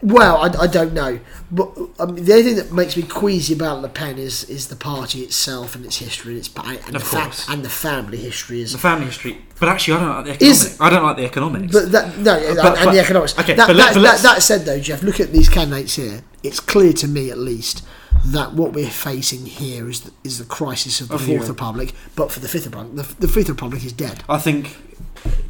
Well, 0.03 0.37
I, 0.39 0.63
I 0.63 0.67
don't 0.67 0.93
know, 0.93 1.19
but 1.51 1.77
mean, 2.07 2.25
the 2.25 2.33
only 2.33 2.43
thing 2.45 2.57
that 2.57 2.73
makes 2.73 2.97
me 2.97 3.03
queasy 3.03 3.55
about 3.55 3.83
Le 3.83 3.89
Pen 3.89 4.19
is 4.19 4.45
is 4.45 4.69
the 4.69 4.77
party 4.77 5.21
itself 5.21 5.75
and 5.75 5.85
its 5.85 5.97
history 5.99 6.33
and 6.33 6.39
its 6.39 6.49
and, 6.87 6.95
Of 6.97 7.03
the, 7.03 7.09
fa- 7.09 7.17
course. 7.23 7.49
and 7.49 7.65
the 7.65 7.69
family 7.69 8.19
history 8.19 8.61
is 8.63 8.73
The 8.73 8.79
family 8.79 9.07
history. 9.07 9.39
But 9.59 9.69
actually, 9.69 9.97
I 9.97 10.01
don't 10.01 10.27
like 10.27 10.39
the 10.39 10.45
Is- 10.47 10.77
I 10.81 10.91
don't 10.91 11.03
like 11.03 11.17
the 11.17 11.25
economics. 11.25 11.73
But 11.73 11.93
that 11.93 12.19
no, 12.19 12.35
and, 12.37 12.57
But- 12.57 12.77
and 12.79 12.85
but- 12.87 12.93
the 12.93 13.01
economics. 13.01 13.39
okay, 13.39 13.55
that, 13.55 13.67
but 13.67 13.77
let- 13.77 13.87
that, 13.87 13.95
but 13.95 14.01
that, 14.03 14.09
let's- 14.11 14.23
that 14.23 14.43
said, 14.43 14.65
though, 14.65 14.79
Jeff, 14.81 15.03
look 15.03 15.19
at 15.21 15.33
these 15.33 15.49
candidates 15.49 15.97
here. 15.97 16.23
It's 16.43 16.61
clear 16.61 16.93
to 16.95 17.09
me, 17.09 17.31
at 17.31 17.39
least, 17.39 17.83
that 18.27 18.53
what 18.53 18.73
we're 18.73 18.89
facing 18.89 19.47
here 19.47 19.89
is 19.89 20.03
the, 20.03 20.13
is 20.25 20.39
the 20.39 20.45
crisis 20.45 21.01
of 21.01 21.09
the 21.09 21.19
Fourth. 21.19 21.49
Republic. 21.49 21.93
But 22.15 22.31
for 22.31 22.41
the 22.41 22.49
Fifth 22.49 22.67
Republic, 22.67 22.95
the, 22.95 23.15
the 23.27 23.29
Fifth 23.29 23.49
Republic 23.49 23.85
is 23.85 23.93
dead. 23.93 24.23
I 24.29 24.39
think, 24.39 24.77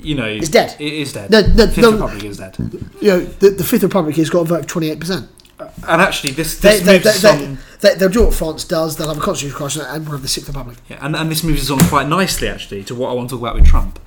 you 0.01 0.15
know, 0.15 0.27
It's 0.27 0.49
dead. 0.49 0.77
It 0.81 0.93
is 0.93 1.13
dead. 1.13 1.31
The, 1.31 1.43
no, 1.43 1.67
Fifth 1.67 1.79
no. 1.79 1.93
Republic 1.93 2.25
is 2.25 2.39
dead. 2.39 2.57
You 3.01 3.09
know, 3.09 3.21
the, 3.21 3.51
the 3.51 3.65
Fifth 3.65 3.83
Republic 3.83 4.17
has 4.17 4.31
got 4.31 4.41
a 4.41 4.45
vote 4.45 4.61
of 4.61 4.67
twenty 4.67 4.91
eight 4.91 5.01
percent. 5.01 5.29
And 5.87 6.03
actually, 6.03 6.33
this 6.33 6.59
this 6.59 6.81
they, 6.81 6.95
moves 6.95 7.23
they, 7.23 7.37
they, 7.37 7.45
on. 7.47 7.59
they, 7.81 7.95
they'll 7.95 8.09
do 8.09 8.25
what 8.25 8.35
France 8.35 8.65
does. 8.65 8.97
They'll 8.97 9.09
have 9.09 9.19
a 9.19 9.21
constitutional 9.21 9.59
crisis 9.59 9.85
and 9.87 10.05
we'll 10.05 10.13
have 10.13 10.23
the 10.23 10.29
Sixth 10.29 10.49
Republic. 10.49 10.79
Yeah, 10.89 10.99
and, 11.05 11.15
and 11.15 11.31
this 11.31 11.45
moves 11.45 11.71
us 11.71 11.71
on 11.71 11.89
quite 11.89 12.09
nicely, 12.09 12.49
actually, 12.49 12.83
to 12.85 12.95
what 12.95 13.11
I 13.11 13.13
want 13.13 13.29
to 13.29 13.37
talk 13.37 13.43
about 13.43 13.55
with 13.55 13.67
Trump. 13.67 14.01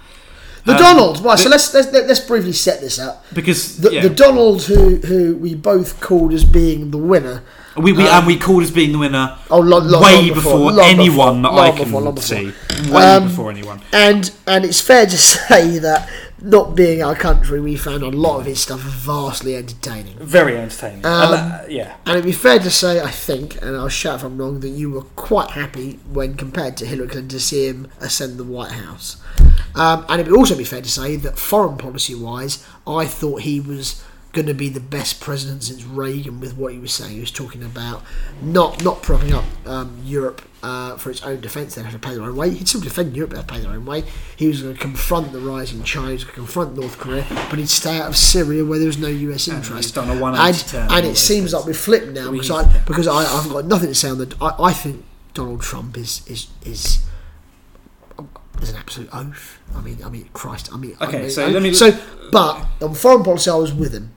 The 0.66 0.74
Um, 0.74 0.80
Donald. 0.80 1.24
Right. 1.24 1.40
so 1.40 1.48
let's, 1.50 1.74
let's 1.74 1.92
let's 1.92 2.20
briefly 2.20 2.52
set 2.52 2.82
this 2.82 3.00
up. 3.00 3.24
Because 3.34 3.78
The, 3.78 3.94
yeah, 3.94 4.02
the 4.02 4.10
Donald 4.10 4.64
who 4.64 4.98
who 4.98 5.38
we 5.38 5.56
both 5.56 6.02
called 6.02 6.34
as 6.34 6.44
being 6.44 6.92
the 6.92 6.98
winner. 6.98 7.44
We, 7.78 7.92
we 7.94 8.04
um, 8.04 8.20
and 8.20 8.28
we 8.28 8.38
called 8.38 8.64
as 8.64 8.72
being 8.72 8.92
the 8.92 8.98
winner 9.00 9.38
Oh, 9.50 9.60
long, 9.60 9.88
long, 9.88 10.02
way 10.04 10.26
long 10.28 10.34
before, 10.34 10.72
long 10.72 10.80
anyone 10.80 11.42
before, 11.42 11.56
that 11.56 11.62
I 11.62 11.72
can 11.72 11.86
before, 11.86 12.14
before. 12.14 12.22
see. 12.22 12.92
Way 12.92 13.04
Um, 13.04 13.28
before 13.28 13.52
anyone. 13.52 13.82
And 13.92 14.32
and 14.48 14.64
it's 14.66 14.82
fair 14.82 15.06
to 15.06 15.18
say 15.18 15.78
that 15.80 16.10
not 16.42 16.76
being 16.76 17.02
our 17.02 17.16
country, 17.16 17.60
we 17.60 17.76
found 17.76 18.04
a 18.04 18.10
lot 18.10 18.40
of 18.40 18.46
his 18.46 18.60
stuff 18.60 18.80
vastly 18.80 19.56
entertaining. 19.56 20.18
Very 20.20 20.58
entertaining. 20.58 21.06
Um, 21.06 21.24
and 21.24 21.34
that, 21.34 21.72
yeah. 21.72 21.96
And 22.06 22.12
it'd 22.18 22.26
be 22.26 22.32
fair 22.34 22.60
to 22.60 22.70
say, 22.70 23.02
I 23.02 23.10
think, 23.10 23.62
and 23.62 23.76
I'll 23.76 23.90
shout 23.90 24.18
if 24.18 24.24
I'm 24.24 24.38
wrong, 24.38 24.60
that 24.60 24.70
you 24.70 24.92
were 24.92 25.04
quite 25.16 25.52
happy 25.52 26.00
when 26.12 26.36
compared 26.36 26.78
to 26.78 26.86
Hillary 26.86 27.08
Clinton 27.08 27.30
to 27.30 27.40
see 27.40 27.68
him 27.68 27.88
ascend 28.00 28.38
the 28.38 28.44
White 28.44 28.74
House. 28.74 29.18
Um, 29.74 30.06
and 30.08 30.22
it'd 30.22 30.34
also 30.34 30.56
be 30.56 30.64
fair 30.66 30.82
to 30.82 30.90
say 30.90 31.16
that 31.16 31.40
foreign 31.40 31.78
policy 31.78 32.14
wise, 32.16 32.64
I 32.86 33.06
thought 33.06 33.42
he 33.42 33.60
was 33.60 34.04
going 34.36 34.46
to 34.48 34.54
be 34.54 34.70
the 34.70 34.80
best 34.80 35.20
president 35.22 35.64
since 35.64 35.84
Reagan 35.84 36.40
with 36.40 36.56
what 36.58 36.74
he 36.74 36.78
was 36.80 36.94
saying. 36.94 37.14
He 37.14 37.20
was 37.22 37.32
talking 37.32 37.64
about 37.64 38.04
not 38.42 38.84
not 38.84 39.02
propping 39.02 39.34
up 39.34 39.46
um, 39.66 39.98
Europe 40.04 40.42
uh, 40.62 40.98
for 40.98 41.10
its 41.10 41.24
own 41.24 41.40
defence, 41.42 41.76
they'd 41.76 41.84
have 41.84 41.94
to 41.94 42.00
pay 42.00 42.14
their 42.16 42.24
own 42.24 42.36
way. 42.36 42.50
He'd 42.52 42.68
still 42.68 42.82
defend 42.82 43.16
Europe, 43.16 43.32
they'd 43.32 43.38
have 43.38 43.48
to 43.48 43.54
pay 43.54 43.62
their 43.62 43.72
own 43.72 43.86
way. 43.86 44.04
He 44.36 44.48
was 44.48 44.62
going 44.62 44.76
to 44.76 44.80
confront 44.80 45.32
the 45.32 45.40
rise 45.40 45.72
in 45.74 45.84
China, 45.84 46.08
he 46.10 46.14
was 46.14 46.24
going 46.24 46.34
to 46.36 46.42
confront 46.42 46.76
North 46.76 46.98
Korea, 47.00 47.26
but 47.50 47.58
he'd 47.60 47.70
stay 47.70 47.98
out 48.00 48.10
of 48.10 48.18
Syria 48.18 48.64
where 48.66 48.78
there 48.80 48.88
was 48.88 48.98
no 48.98 49.08
US 49.08 49.48
And 49.48 49.58
interest. 49.58 49.84
he's 49.84 49.92
done 49.92 50.10
a 50.10 50.14
and, 50.26 50.38
and 50.38 51.06
it 51.06 51.18
seems 51.18 51.52
things. 51.52 51.54
like 51.54 51.66
we're 51.66 51.74
flipped 51.74 52.08
now 52.10 52.30
We- 52.32 52.40
because 52.40 52.52
I 52.52 52.80
because 52.86 53.08
I 53.08 53.24
I've 53.26 53.50
got 53.50 53.66
nothing 53.66 53.90
to 53.90 53.96
say 53.96 54.10
on 54.10 54.18
that. 54.20 54.34
I, 54.42 54.56
I 54.60 54.74
think 54.74 55.04
Donald 55.34 55.62
Trump 55.62 55.98
is 55.98 56.22
is 56.28 56.48
is 56.66 57.00
is 58.62 58.70
an 58.70 58.76
absolute 58.78 59.10
oath. 59.14 59.60
I 59.76 59.82
mean, 59.82 59.98
I 60.04 60.10
mean, 60.10 60.30
Christ. 60.34 60.70
I 60.74 60.78
mean, 60.78 60.96
I 61.00 61.08
Okay, 61.08 61.22
mean, 61.24 61.30
so 61.30 61.46
I- 61.46 61.50
let 61.50 61.62
me- 61.62 61.74
So, 61.74 61.92
but 62.32 62.66
on 62.82 62.94
foreign 62.96 63.24
policy, 63.24 63.50
I 63.52 63.56
was 63.56 63.74
with 63.74 63.94
him. 63.94 64.12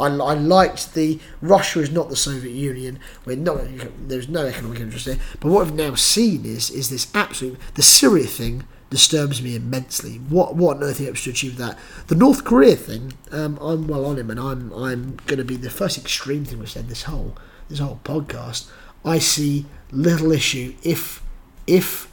I, 0.00 0.06
I 0.06 0.34
liked 0.34 0.94
the 0.94 1.18
Russia 1.40 1.80
is 1.80 1.90
not 1.90 2.08
the 2.08 2.16
Soviet 2.16 2.52
Union. 2.54 2.98
We're 3.24 3.36
not. 3.36 3.60
There's 4.08 4.28
no 4.28 4.46
economic 4.46 4.80
interest 4.80 5.06
there. 5.06 5.18
But 5.40 5.50
what 5.50 5.66
I've 5.66 5.74
now 5.74 5.94
seen 5.94 6.44
is 6.44 6.70
is 6.70 6.90
this 6.90 7.14
absolute 7.14 7.58
the 7.74 7.82
Syria 7.82 8.26
thing 8.26 8.64
disturbs 8.90 9.40
me 9.40 9.54
immensely. 9.54 10.16
What 10.16 10.56
what 10.56 10.78
on 10.78 10.82
earth 10.82 10.96
are 10.96 11.02
he 11.02 11.06
hopes 11.06 11.24
to 11.24 11.30
achieve 11.30 11.56
that? 11.58 11.78
The 12.08 12.14
North 12.16 12.44
Korea 12.44 12.76
thing, 12.76 13.12
um, 13.30 13.56
I'm 13.60 13.86
well 13.86 14.04
on 14.06 14.18
him, 14.18 14.30
and 14.30 14.40
I'm 14.40 14.72
I'm 14.72 15.16
going 15.26 15.38
to 15.38 15.44
be 15.44 15.56
the 15.56 15.70
first 15.70 15.96
extreme 15.96 16.44
thing 16.44 16.58
we've 16.58 16.70
said 16.70 16.88
this 16.88 17.04
whole 17.04 17.36
this 17.68 17.78
whole 17.78 18.00
podcast. 18.04 18.68
I 19.04 19.18
see 19.18 19.66
little 19.92 20.32
issue 20.32 20.74
if 20.82 21.22
if 21.66 22.10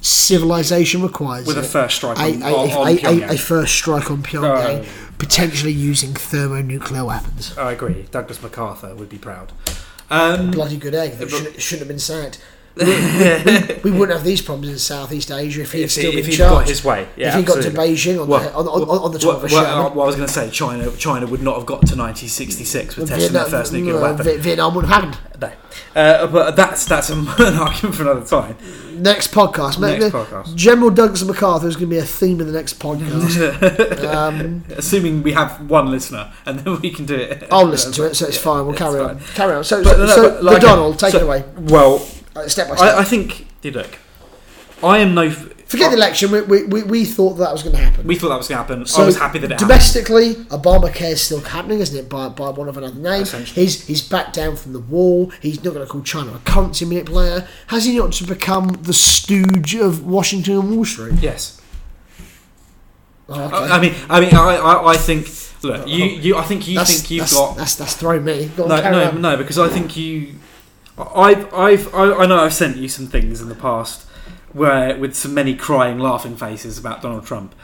civilization 0.00 1.02
requires 1.02 1.46
With 1.46 1.58
a 1.58 1.62
first 1.62 1.96
strike 1.96 2.18
a, 2.18 2.22
on, 2.22 2.42
a, 2.42 2.54
on, 2.54 2.70
on 2.70 2.88
a, 2.88 3.22
a, 3.22 3.34
a 3.34 3.38
first 3.38 3.74
strike 3.74 4.10
on 4.10 4.22
Pyongyang, 4.22 4.84
Oh. 4.84 5.05
Potentially 5.18 5.72
using 5.72 6.14
thermonuclear 6.14 7.04
weapons. 7.04 7.56
I 7.56 7.72
agree. 7.72 8.06
Douglas 8.10 8.42
MacArthur 8.42 8.94
would 8.94 9.08
be 9.08 9.18
proud. 9.18 9.52
Um, 10.10 10.50
Bloody 10.50 10.76
good 10.76 10.94
egg 10.94 11.12
that 11.18 11.30
shouldn't 11.60 11.80
have 11.80 11.88
been 11.88 11.98
sacked. 11.98 12.40
we, 12.84 12.84
we- 12.84 13.80
we 13.84 13.90
wouldn't 13.90 14.16
have 14.18 14.24
these 14.24 14.42
problems 14.42 14.68
in 14.68 14.78
Southeast 14.78 15.30
Asia 15.30 15.62
if 15.62 15.72
he 15.72 15.78
had 15.80 15.84
if, 15.86 15.92
still 15.92 16.10
he, 16.10 16.16
been 16.18 16.26
he'd 16.30 16.36
charged. 16.36 16.52
got 16.60 16.68
his 16.68 16.84
way, 16.84 17.08
yeah, 17.16 17.28
if 17.28 17.34
he 17.36 17.42
got 17.42 17.62
to. 17.62 17.70
Beijing 17.70 18.20
on, 18.20 18.28
Well, 18.28 18.40
the, 18.40 18.52
on, 18.52 18.66
on, 18.66 18.82
on 19.04 19.12
the 19.12 19.18
top 19.18 19.36
well, 19.36 19.44
of 19.44 19.52
a 19.52 19.54
well, 19.54 19.90
well, 19.94 20.02
I 20.02 20.06
was 20.06 20.16
going 20.16 20.26
to 20.26 20.32
say 20.32 20.50
China. 20.50 20.90
China 20.96 21.26
would 21.26 21.42
not 21.42 21.56
have 21.56 21.66
got 21.66 21.86
to 21.86 21.96
1966 21.96 22.96
with 22.96 23.08
testing 23.08 23.32
their 23.32 23.44
first 23.46 23.72
nuclear 23.72 23.96
uh, 23.96 24.00
weapon. 24.16 24.40
Vietnam 24.40 24.74
would 24.74 24.84
have 24.84 24.94
happened. 25.04 25.18
No. 25.40 25.52
Uh, 25.94 26.26
but 26.26 26.56
that's 26.56 26.84
that's 26.86 27.08
an 27.10 27.26
argument 27.38 27.94
for 27.94 28.02
another 28.02 28.24
time. 28.26 28.56
Next 29.02 29.30
podcast. 29.32 29.78
Next 29.78 30.02
mate, 30.04 30.12
podcast. 30.12 30.54
General 30.54 30.90
Douglas 30.90 31.22
MacArthur 31.24 31.68
is 31.68 31.76
going 31.76 31.88
to 31.88 31.94
be 31.94 31.98
a 31.98 32.04
theme 32.04 32.40
in 32.40 32.46
the 32.46 32.52
next 32.52 32.78
podcast. 32.78 34.04
um, 34.14 34.64
Assuming 34.76 35.22
we 35.22 35.32
have 35.32 35.68
one 35.70 35.90
listener, 35.90 36.32
and 36.46 36.60
then 36.60 36.80
we 36.80 36.90
can 36.90 37.06
do 37.06 37.14
it. 37.14 37.46
I'll 37.50 37.64
listen 37.66 37.92
to 37.92 38.04
it, 38.04 38.14
so 38.16 38.26
it's 38.26 38.36
Yeah, 38.36 38.42
fine. 38.42 38.66
We'll 38.66 38.74
carry 38.76 39.00
on. 39.00 39.20
Carry 39.34 39.54
on. 39.54 39.64
So, 39.64 39.82
But, 39.84 39.96
so, 39.96 40.06
no, 40.06 40.06
so 40.36 40.40
like, 40.42 40.60
the 40.60 40.66
Donald, 40.66 40.98
take 40.98 41.12
so- 41.12 41.18
it 41.18 41.22
away. 41.24 41.44
Well, 41.58 42.06
Uh, 42.36 42.48
step 42.48 42.68
by 42.68 42.76
step. 42.76 42.94
I, 42.94 43.00
I 43.00 43.04
think. 43.04 43.46
Look, 43.64 43.98
I 44.82 44.98
am 44.98 45.14
no. 45.14 45.30
Forget 45.30 45.90
the 45.90 45.96
election. 45.96 46.30
We, 46.30 46.42
we, 46.42 46.62
we, 46.64 46.82
we 46.84 47.04
thought 47.04 47.32
that 47.34 47.50
was 47.50 47.64
going 47.64 47.74
to 47.74 47.82
happen. 47.82 48.06
We 48.06 48.14
thought 48.14 48.28
that 48.28 48.36
was 48.36 48.46
going 48.46 48.58
to 48.58 48.62
happen. 48.62 48.86
So 48.86 49.02
I 49.02 49.06
was 49.06 49.18
happy 49.18 49.40
that 49.40 49.46
it 49.46 49.50
happened. 49.54 49.68
domestically, 49.68 50.34
Obamacare 50.44 51.10
is 51.10 51.22
still 51.22 51.40
happening, 51.40 51.80
isn't 51.80 51.98
it? 51.98 52.08
By, 52.08 52.28
by 52.28 52.50
one 52.50 52.68
of 52.68 52.76
another 52.76 52.94
name. 52.94 53.24
He's 53.24 53.84
he's 53.84 54.08
backed 54.08 54.34
down 54.36 54.54
from 54.54 54.74
the 54.74 54.78
wall. 54.78 55.32
He's 55.42 55.64
not 55.64 55.74
going 55.74 55.84
to 55.84 55.90
call 55.92 56.02
China 56.02 56.34
a 56.34 56.38
currency 56.38 56.84
manipulator. 56.84 57.48
Has 57.66 57.84
he 57.84 57.98
not 57.98 58.12
to 58.12 58.24
become 58.24 58.68
the 58.82 58.92
stooge 58.92 59.74
of 59.74 60.06
Washington 60.06 60.60
and 60.60 60.70
Wall 60.76 60.84
Street? 60.84 61.14
Yes. 61.20 61.60
Oh, 63.28 63.42
okay. 63.42 63.56
I 63.56 63.76
I 63.76 63.80
mean, 63.80 63.94
I 64.08 64.20
mean, 64.20 64.34
I, 64.34 64.56
I, 64.56 64.92
I 64.92 64.96
think. 64.96 65.26
Look, 65.64 65.88
you, 65.88 66.04
you. 66.04 66.36
I 66.36 66.44
think 66.44 66.68
you 66.68 66.76
that's, 66.76 66.94
think 66.94 67.10
you've 67.10 67.20
that's, 67.22 67.34
got. 67.34 67.56
that's 67.56 67.74
that's 67.74 67.96
thrown 67.96 68.24
me. 68.24 68.46
Go 68.56 68.68
No, 68.68 68.80
no, 68.88 69.10
no, 69.10 69.36
because 69.36 69.58
I 69.58 69.68
think 69.68 69.96
you. 69.96 70.34
I've, 70.98 71.52
I've, 71.52 71.94
I, 71.94 72.12
I 72.12 72.26
know 72.26 72.38
I've 72.38 72.54
sent 72.54 72.76
you 72.76 72.88
some 72.88 73.06
things 73.06 73.40
in 73.40 73.48
the 73.48 73.54
past 73.54 74.06
where 74.52 74.96
with 74.96 75.14
so 75.14 75.28
many 75.28 75.54
crying, 75.54 75.98
laughing 75.98 76.36
faces 76.36 76.78
about 76.78 77.02
Donald 77.02 77.26
Trump, 77.26 77.54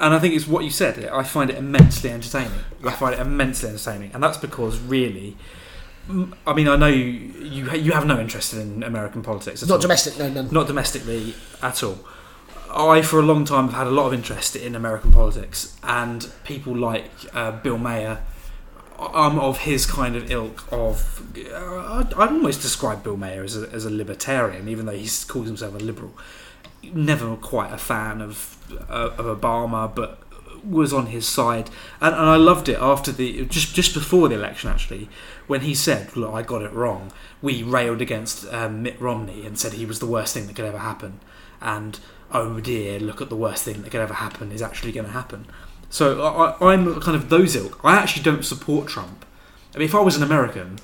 and 0.00 0.14
I 0.14 0.18
think 0.18 0.34
it's 0.34 0.46
what 0.46 0.64
you 0.64 0.70
said. 0.70 1.04
I 1.06 1.22
find 1.22 1.50
it 1.50 1.56
immensely 1.56 2.10
entertaining. 2.10 2.60
I 2.84 2.92
find 2.92 3.14
it 3.14 3.20
immensely 3.20 3.68
entertaining, 3.68 4.12
and 4.14 4.22
that's 4.22 4.38
because 4.38 4.80
really, 4.80 5.36
I 6.46 6.54
mean, 6.54 6.68
I 6.68 6.76
know 6.76 6.86
you, 6.86 7.04
you, 7.04 7.70
you 7.72 7.92
have 7.92 8.06
no 8.06 8.18
interest 8.18 8.54
in 8.54 8.82
American 8.82 9.22
politics. 9.22 9.62
Not 9.62 9.74
all. 9.74 9.78
domestic. 9.78 10.18
No, 10.18 10.30
no. 10.30 10.42
not 10.42 10.66
domestically 10.66 11.34
at 11.62 11.82
all. 11.82 11.98
I, 12.70 13.02
for 13.02 13.18
a 13.18 13.22
long 13.22 13.44
time, 13.44 13.66
have 13.66 13.74
had 13.74 13.86
a 13.86 13.90
lot 13.90 14.06
of 14.06 14.14
interest 14.14 14.54
in 14.56 14.74
American 14.74 15.12
politics, 15.12 15.76
and 15.82 16.30
people 16.44 16.74
like 16.74 17.10
uh, 17.34 17.52
Bill 17.52 17.78
Maher. 17.78 18.20
I'm 18.98 19.38
of 19.38 19.58
his 19.58 19.86
kind 19.86 20.16
of 20.16 20.30
ilk. 20.30 20.64
Of 20.72 21.22
uh, 21.36 21.98
I'd, 21.98 22.14
I'd 22.14 22.32
almost 22.32 22.62
describe 22.62 23.02
Bill 23.04 23.16
Maher 23.16 23.44
as 23.44 23.56
a, 23.56 23.70
as 23.70 23.84
a 23.84 23.90
libertarian, 23.90 24.68
even 24.68 24.86
though 24.86 24.92
he 24.96 25.08
calls 25.26 25.46
himself 25.46 25.74
a 25.74 25.78
liberal. 25.78 26.12
never 26.82 27.36
quite 27.36 27.72
a 27.72 27.78
fan 27.78 28.20
of 28.20 28.56
uh, 28.88 29.10
of 29.16 29.40
Obama, 29.40 29.92
but 29.94 30.22
was 30.64 30.92
on 30.92 31.06
his 31.06 31.26
side, 31.26 31.70
and, 32.00 32.14
and 32.14 32.24
I 32.24 32.36
loved 32.36 32.68
it 32.68 32.78
after 32.78 33.12
the 33.12 33.44
just 33.46 33.74
just 33.74 33.94
before 33.94 34.28
the 34.28 34.34
election 34.34 34.70
actually, 34.70 35.08
when 35.46 35.62
he 35.62 35.74
said, 35.74 36.16
"Look, 36.16 36.34
I 36.34 36.42
got 36.42 36.62
it 36.62 36.72
wrong." 36.72 37.12
We 37.40 37.62
railed 37.62 38.00
against 38.00 38.52
um, 38.52 38.82
Mitt 38.82 39.00
Romney 39.00 39.46
and 39.46 39.58
said 39.58 39.74
he 39.74 39.86
was 39.86 40.00
the 40.00 40.06
worst 40.06 40.34
thing 40.34 40.46
that 40.46 40.56
could 40.56 40.64
ever 40.64 40.78
happen, 40.78 41.20
and 41.60 41.98
oh 42.32 42.60
dear, 42.60 42.98
look 42.98 43.20
at 43.20 43.28
the 43.28 43.36
worst 43.36 43.64
thing 43.64 43.82
that 43.82 43.90
could 43.90 44.00
ever 44.00 44.14
happen 44.14 44.52
is 44.52 44.62
actually 44.62 44.92
going 44.92 45.06
to 45.06 45.12
happen. 45.12 45.46
So 45.90 46.22
I, 46.22 46.72
I'm 46.72 47.00
kind 47.00 47.16
of 47.16 47.28
those 47.30 47.56
ilk. 47.56 47.80
I 47.84 47.96
actually 47.96 48.22
don't 48.22 48.44
support 48.44 48.88
Trump. 48.88 49.24
I 49.74 49.78
mean, 49.78 49.86
if 49.86 49.94
I 49.94 50.00
was 50.00 50.16
an 50.16 50.22
American, 50.22 50.78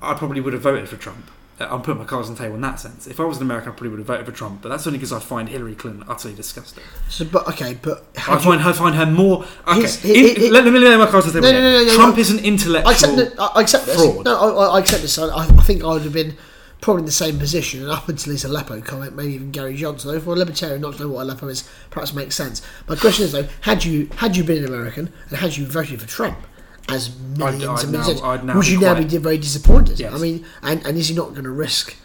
I 0.00 0.14
probably 0.14 0.40
would 0.40 0.52
have 0.52 0.62
voted 0.62 0.88
for 0.88 0.96
Trump. 0.96 1.30
Uh, 1.60 1.68
I'm 1.70 1.82
putting 1.82 1.98
my 2.00 2.06
cards 2.06 2.28
on 2.28 2.34
the 2.34 2.40
table 2.42 2.54
in 2.56 2.60
that 2.62 2.80
sense. 2.80 3.06
If 3.06 3.20
I 3.20 3.24
was 3.24 3.36
an 3.36 3.42
American, 3.44 3.70
I 3.70 3.72
probably 3.72 3.90
would 3.90 3.98
have 3.98 4.06
voted 4.06 4.26
for 4.26 4.32
Trump, 4.32 4.62
but 4.62 4.68
that's 4.70 4.86
only 4.86 4.98
because 4.98 5.12
I 5.12 5.20
find 5.20 5.48
Hillary 5.48 5.74
Clinton 5.74 6.04
utterly 6.08 6.34
disgusting. 6.34 6.82
So, 7.08 7.24
but 7.26 7.46
okay, 7.48 7.78
but 7.80 8.04
I 8.16 8.26
do 8.26 8.32
you- 8.32 8.38
find 8.40 8.60
her 8.62 8.72
find 8.72 8.94
her 8.94 9.06
more. 9.06 9.44
Okay, 9.68 9.80
He's- 9.80 10.02
he- 10.02 10.30
in- 10.34 10.40
he- 10.40 10.50
let, 10.50 10.64
let 10.64 10.72
me 10.72 10.80
lay 10.80 10.96
my 10.96 11.06
cards 11.06 11.26
on 11.26 11.32
the 11.34 11.40
table. 11.40 11.52
No, 11.52 11.60
no, 11.60 11.70
no, 11.72 11.78
no, 11.78 11.84
no, 11.90 11.94
Trump 11.94 12.16
no. 12.16 12.20
is 12.20 12.30
an 12.30 12.38
intellectual. 12.44 12.88
I 12.88 12.92
accept, 12.92 13.16
that- 13.16 13.40
I 13.40 13.46
I 13.46 13.60
accept 13.60 13.86
this. 13.86 13.96
fraud. 13.96 14.24
No, 14.24 14.58
I, 14.58 14.76
I 14.76 14.78
accept 14.80 15.02
this. 15.02 15.18
I 15.18 15.28
I 15.28 15.46
think 15.62 15.84
I 15.84 15.88
would 15.88 16.02
have 16.02 16.12
been 16.12 16.36
probably 16.82 17.00
in 17.00 17.06
the 17.06 17.12
same 17.12 17.38
position, 17.38 17.80
and 17.80 17.90
up 17.90 18.08
until 18.10 18.32
his 18.32 18.44
Aleppo 18.44 18.78
comment, 18.82 19.16
maybe 19.16 19.32
even 19.32 19.50
Gary 19.50 19.74
Johnson. 19.76 20.12
Though 20.12 20.20
for 20.20 20.34
a 20.34 20.36
libertarian 20.36 20.82
not 20.82 20.96
to 20.96 21.02
know 21.04 21.08
what 21.08 21.22
Aleppo 21.22 21.48
is, 21.48 21.66
perhaps 21.88 22.12
makes 22.12 22.36
sense. 22.36 22.60
My 22.86 22.96
question 22.96 23.24
is 23.24 23.32
though, 23.32 23.48
had 23.62 23.84
you 23.84 24.10
had 24.16 24.36
you 24.36 24.44
been 24.44 24.58
an 24.58 24.68
American 24.68 25.10
and 25.30 25.38
had 25.38 25.56
you 25.56 25.64
voted 25.64 26.02
for 26.02 26.06
Trump, 26.06 26.46
as 26.90 27.16
millions 27.38 27.64
I'd 27.64 27.84
and 27.84 27.92
millions, 27.92 28.20
I'd 28.20 28.44
now 28.44 28.56
would 28.56 28.68
you 28.68 28.80
now 28.80 28.94
be 28.94 29.04
very 29.04 29.38
disappointed? 29.38 29.98
Yes. 29.98 30.12
I 30.12 30.18
mean, 30.18 30.44
and, 30.62 30.84
and 30.84 30.98
is 30.98 31.08
he 31.08 31.14
not 31.14 31.30
going 31.30 31.44
to 31.44 31.50
risk? 31.50 31.96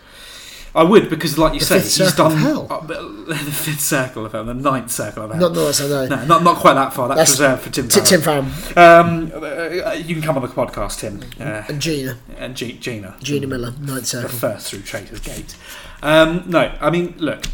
I 0.76 0.84
would 0.84 1.10
because, 1.10 1.38
like 1.38 1.54
you 1.54 1.60
The 1.60 1.66
say, 1.66 2.04
he's 2.04 2.16
done 2.16 2.38
hell. 2.38 2.68
uh, 2.70 2.80
the 2.88 3.36
fifth 3.36 3.82
circle 3.82 4.26
of 4.26 4.32
hell, 4.34 4.44
the 4.46 4.54
ninth 4.54 4.92
circle 4.92 5.24
of 5.24 5.32
hell. 5.32 5.40
Not 5.40 5.54
not 5.56 5.82
I 5.82 5.88
know. 5.88 6.06
no, 6.08 6.26
not 6.26 6.44
not 6.44 6.58
quite 6.58 6.76
that 6.76 6.94
far. 6.94 7.08
That's, 7.08 7.36
That's- 7.38 7.60
reserved 7.60 7.62
for 7.64 7.70
Tim. 7.72 7.88
T- 7.88 8.02
Tim 8.02 8.22
Farron. 8.22 8.46
Um, 8.76 9.32
uh, 9.36 9.94
you 9.94 10.14
can 10.14 10.22
come 10.24 10.36
on 10.38 10.44
the 10.44 10.50
podcast, 10.50 11.00
Tim, 11.00 11.22
uh, 11.40 11.64
and 11.68 11.82
Gina, 11.82 12.18
and 12.38 12.56
G- 12.56 12.74
Gina. 12.74 13.16
Gina 13.24 13.48
Miller, 13.48 13.72
Ninth 13.80 14.02
the 14.02 14.06
Circle. 14.06 14.30
first 14.30 14.70
through 14.70 14.82
Traitors 14.82 15.20
Gate. 15.20 15.56
Um, 16.04 16.44
no, 16.48 16.76
I 16.80 16.90
mean, 16.92 17.16
look, 17.18 17.46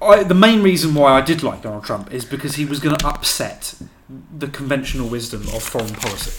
I, 0.00 0.22
the 0.22 0.34
main 0.34 0.62
reason 0.62 0.94
why 0.94 1.12
I 1.12 1.20
did 1.20 1.42
like 1.42 1.62
Donald 1.62 1.84
Trump 1.84 2.12
is 2.12 2.24
because 2.24 2.54
he 2.54 2.64
was 2.64 2.80
going 2.80 2.96
to 2.96 3.06
upset 3.06 3.74
the 4.38 4.46
conventional 4.48 5.08
wisdom 5.08 5.42
of 5.54 5.62
foreign 5.62 5.92
policy. 5.94 6.30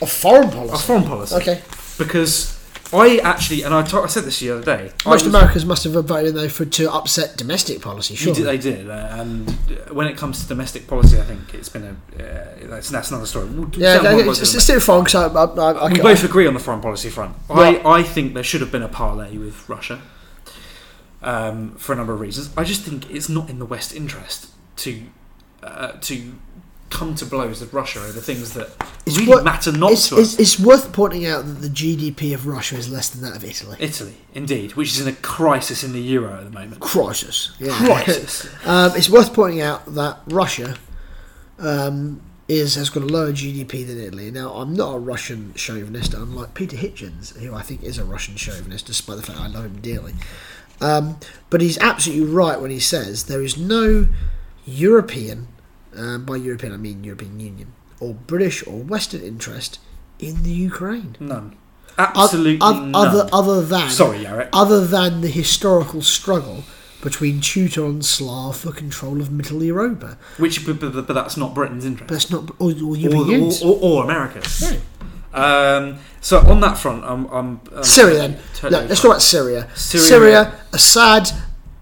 Of 0.00 0.10
foreign 0.10 0.50
policy. 0.50 0.74
Of 0.74 0.82
foreign 0.84 1.04
policy. 1.04 1.34
Okay. 1.36 1.62
Because 1.98 2.55
I 2.92 3.18
actually, 3.18 3.62
and 3.62 3.74
I, 3.74 3.84
said 4.06 4.24
this 4.24 4.40
the 4.40 4.50
other 4.50 4.64
day. 4.64 4.92
Most 5.04 5.24
was- 5.24 5.34
Americans 5.34 5.64
must 5.64 5.84
have 5.84 5.92
voted 5.92 6.34
though 6.34 6.48
for 6.48 6.64
to 6.64 6.92
upset 6.92 7.36
domestic 7.36 7.80
policy. 7.82 8.14
Sure. 8.14 8.34
did, 8.34 8.44
they 8.46 8.58
did, 8.58 8.88
uh, 8.88 9.08
and 9.10 9.50
when 9.90 10.06
it 10.06 10.16
comes 10.16 10.42
to 10.42 10.48
domestic 10.48 10.86
policy, 10.86 11.18
I 11.18 11.24
think 11.24 11.54
it's 11.54 11.68
been 11.68 11.84
a 11.84 12.22
uh, 12.22 12.46
that's, 12.68 12.90
that's 12.90 13.10
another 13.10 13.26
story. 13.26 13.46
We'll 13.46 13.70
Yeah, 13.76 13.94
tell 13.94 14.02
more 14.02 14.12
okay, 14.12 14.22
about 14.22 14.30
it's, 14.32 14.40
it's 14.42 14.54
it. 14.54 14.60
still 14.60 14.80
foreign 14.80 15.04
because 15.04 15.36
I, 15.36 15.42
I, 15.42 15.72
I, 15.86 15.92
we 15.92 16.00
both 16.00 16.24
agree 16.24 16.46
on 16.46 16.54
the 16.54 16.60
foreign 16.60 16.80
policy 16.80 17.10
front. 17.10 17.36
I, 17.50 17.80
I 17.84 18.02
think 18.02 18.34
there 18.34 18.44
should 18.44 18.60
have 18.60 18.72
been 18.72 18.82
a 18.82 18.88
parley 18.88 19.38
with 19.38 19.68
Russia 19.68 20.00
um, 21.22 21.74
for 21.76 21.92
a 21.92 21.96
number 21.96 22.12
of 22.12 22.20
reasons. 22.20 22.50
I 22.56 22.64
just 22.64 22.82
think 22.82 23.10
it's 23.10 23.28
not 23.28 23.50
in 23.50 23.58
the 23.58 23.66
West 23.66 23.94
interest 23.94 24.50
to 24.76 25.02
uh, 25.62 25.92
to 25.92 26.34
come 26.90 27.14
to 27.16 27.26
blows 27.26 27.60
with 27.60 27.72
Russia 27.72 27.98
over 28.00 28.20
things 28.20 28.54
that 28.54 28.70
It's 29.04 29.16
really 29.18 29.28
what- 29.28 29.44
matter 29.44 29.72
not 29.72 29.92
it's, 29.92 30.08
to 30.10 30.18
it's, 30.18 30.34
us. 30.34 30.40
it's 30.40 30.58
worth 30.60 30.92
pointing 30.92 31.26
out 31.26 31.44
that 31.44 31.60
the 31.60 31.68
GDP 31.68 32.32
of 32.32 32.46
Russia 32.46 32.76
is 32.76 32.90
less 32.90 33.08
than 33.08 33.22
that 33.22 33.36
of 33.36 33.44
Italy. 33.44 33.76
Italy, 33.80 34.14
indeed, 34.34 34.74
which 34.74 34.90
is 34.90 35.00
in 35.00 35.08
a 35.12 35.16
crisis 35.16 35.82
in 35.82 35.92
the 35.92 36.00
euro 36.00 36.38
at 36.38 36.44
the 36.44 36.50
moment. 36.50 36.80
Crisis. 36.80 37.52
Yeah. 37.58 37.76
Crisis. 37.76 38.46
um, 38.66 38.92
it's 38.94 39.10
worth 39.10 39.34
pointing 39.34 39.60
out 39.60 39.94
that 39.94 40.20
Russia 40.28 40.76
um, 41.58 42.20
is 42.48 42.76
has 42.76 42.90
got 42.90 43.02
a 43.02 43.06
lower 43.06 43.32
GDP 43.32 43.86
than 43.86 44.00
Italy. 44.00 44.30
Now, 44.30 44.52
I'm 44.52 44.72
not 44.74 44.94
a 44.94 44.98
Russian 44.98 45.52
chauvinist, 45.54 46.14
unlike 46.14 46.54
Peter 46.54 46.76
Hitchens, 46.76 47.36
who 47.38 47.54
I 47.54 47.62
think 47.62 47.82
is 47.82 47.98
a 47.98 48.04
Russian 48.04 48.36
chauvinist, 48.36 48.86
despite 48.86 49.16
the 49.16 49.22
fact 49.24 49.40
I 49.40 49.48
love 49.48 49.64
him 49.64 49.80
dearly. 49.80 50.14
Um, 50.80 51.18
but 51.50 51.60
he's 51.60 51.78
absolutely 51.78 52.26
right 52.32 52.60
when 52.60 52.70
he 52.70 52.78
says 52.78 53.24
there 53.24 53.42
is 53.42 53.56
no 53.56 54.06
European, 54.66 55.48
um, 55.96 56.24
by 56.24 56.36
European 56.36 56.72
I 56.72 56.76
mean 56.76 57.04
European 57.04 57.40
Union, 57.40 57.72
or 58.00 58.14
British 58.14 58.66
or 58.66 58.78
Western 58.82 59.22
interest 59.22 59.78
in 60.18 60.42
the 60.42 60.50
Ukraine. 60.50 61.16
None. 61.20 61.56
Absolutely 61.98 62.58
oth- 62.60 62.74
none. 62.76 62.94
Other, 62.94 63.28
other 63.32 63.62
than 63.62 63.88
Sorry, 63.90 64.18
Yarek. 64.18 64.50
other 64.52 64.86
than 64.86 65.20
the 65.22 65.28
historical 65.28 66.02
struggle 66.02 66.64
between 67.00 67.40
Teuton 67.40 67.86
and 67.86 68.04
Slav 68.04 68.56
for 68.56 68.72
control 68.72 69.20
of 69.20 69.30
Middle 69.30 69.62
Europa. 69.62 70.18
Which, 70.38 70.66
but, 70.66 70.80
but, 70.80 70.92
but 71.06 71.12
that's 71.14 71.36
not 71.36 71.54
Britain's 71.54 71.84
interest. 71.84 72.08
But 72.08 72.14
that's 72.14 72.30
not 72.30 72.50
or, 72.58 72.70
or 72.70 72.72
or, 72.72 72.96
Europeans. 72.96 73.62
or, 73.62 73.76
or, 73.76 74.00
or 74.00 74.04
America. 74.04 74.42
No. 74.60 74.80
Um, 75.32 75.98
so 76.20 76.38
on 76.40 76.60
that 76.60 76.78
front, 76.78 77.04
I'm, 77.04 77.26
I'm, 77.26 77.60
I'm 77.74 77.84
Syria 77.84 78.16
then. 78.18 78.38
totally 78.54 78.82
no, 78.82 78.88
let's 78.88 79.00
talk 79.02 79.10
about 79.10 79.22
Syria. 79.22 79.68
Syria- 79.74 80.06
Syria. 80.06 80.60
Assad 80.72 81.30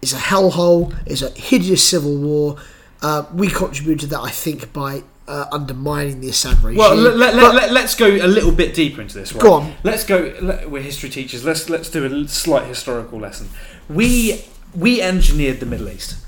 is 0.03 0.13
a 0.13 0.17
hellhole. 0.17 0.93
Is 1.07 1.23
a 1.23 1.31
hideous 1.31 1.89
civil 1.89 2.17
war. 2.17 2.57
Uh, 3.03 3.25
we 3.35 3.49
contributed 3.49 4.01
to 4.01 4.07
that, 4.09 4.21
I 4.21 4.31
think, 4.31 4.73
by 4.73 5.03
uh, 5.29 5.47
undermining 5.53 6.21
the 6.21 6.29
Assad 6.29 6.63
regime. 6.63 6.79
Well, 6.79 6.95
let, 6.95 7.17
let, 7.17 7.35
But- 7.35 7.55
let, 7.55 7.73
let, 7.73 7.85
us 7.85 7.95
go 7.95 8.09
a 8.09 8.27
little 8.27 8.53
bit 8.53 8.75
deeper 8.75 9.01
into 9.03 9.19
this. 9.19 9.33
Right? 9.33 9.43
Go 9.43 9.53
on. 9.55 9.75
Let's 9.83 10.05
go. 10.05 10.35
Let, 10.41 10.71
we're 10.71 10.83
history 10.83 11.11
teachers. 11.11 11.45
Let's 11.45 11.69
let's 11.69 11.91
do 11.91 12.05
a 12.05 12.29
slight 12.29 12.67
historical 12.67 13.19
lesson. 13.19 13.49
We 13.89 14.45
we 14.75 15.03
engineered 15.03 15.61
the 15.61 15.67
Middle 15.67 15.89
East 15.89 16.25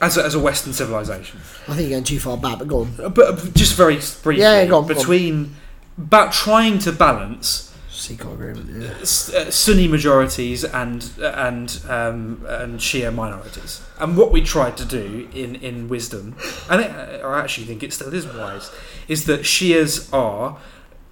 as 0.00 0.16
a, 0.16 0.24
as 0.24 0.34
a 0.34 0.40
Western 0.40 0.72
civilization, 0.72 1.40
I 1.66 1.74
think 1.74 1.90
you're 1.90 1.96
going 1.96 2.04
too 2.04 2.20
far 2.20 2.36
back, 2.36 2.58
but 2.58 2.68
go 2.68 2.80
on. 2.82 2.94
Uh, 2.98 3.08
but 3.08 3.54
just 3.54 3.74
very 3.74 3.94
briefly. 3.94 4.40
Yeah, 4.40 4.64
go 4.66 4.78
on, 4.78 4.86
go 4.86 4.94
on. 4.94 4.98
between 4.98 5.56
about 5.96 6.32
trying 6.32 6.78
to 6.80 6.92
balance 6.92 7.67
Secret 7.98 8.32
agreement. 8.32 8.70
Yeah. 8.70 8.90
Uh, 9.00 9.50
Sunni 9.50 9.88
majorities 9.88 10.64
and 10.64 11.10
and 11.18 11.80
um, 11.88 12.44
and 12.48 12.78
Shia 12.78 13.12
minorities. 13.12 13.82
And 13.98 14.16
what 14.16 14.30
we 14.30 14.40
tried 14.40 14.76
to 14.76 14.84
do 14.84 15.28
in, 15.34 15.56
in 15.56 15.88
wisdom, 15.88 16.36
and 16.70 16.80
it, 16.80 16.90
I 17.24 17.40
actually 17.40 17.66
think 17.66 17.82
it 17.82 17.92
still 17.92 18.14
is 18.14 18.26
wise, 18.26 18.70
is 19.08 19.24
that 19.26 19.40
Shias 19.40 20.12
are, 20.12 20.58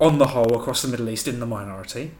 on 0.00 0.18
the 0.18 0.28
whole, 0.28 0.54
across 0.54 0.82
the 0.82 0.88
Middle 0.88 1.08
East, 1.08 1.26
in 1.26 1.40
the 1.40 1.46
minority. 1.46 2.12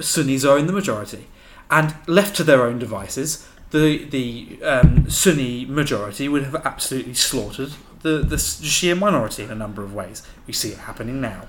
Sunnis 0.00 0.44
are 0.44 0.58
in 0.58 0.66
the 0.66 0.72
majority, 0.72 1.28
and 1.70 1.94
left 2.08 2.34
to 2.36 2.44
their 2.44 2.62
own 2.62 2.80
devices, 2.80 3.46
the 3.70 4.04
the 4.06 4.58
um, 4.64 5.08
Sunni 5.08 5.66
majority 5.66 6.28
would 6.28 6.42
have 6.42 6.56
absolutely 6.66 7.14
slaughtered 7.14 7.72
the 8.02 8.18
the 8.18 8.36
Shia 8.36 8.98
minority 8.98 9.44
in 9.44 9.50
a 9.52 9.54
number 9.54 9.84
of 9.84 9.94
ways. 9.94 10.22
We 10.48 10.52
see 10.52 10.70
it 10.70 10.78
happening 10.78 11.20
now. 11.20 11.46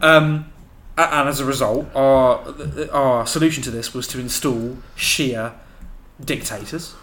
Um, 0.00 0.52
and 0.96 1.28
as 1.28 1.40
a 1.40 1.44
result, 1.44 1.86
our 1.94 2.54
our 2.92 3.26
solution 3.26 3.62
to 3.64 3.70
this 3.70 3.92
was 3.92 4.06
to 4.08 4.20
install 4.20 4.78
Shia 4.96 5.52
dictators. 6.24 6.94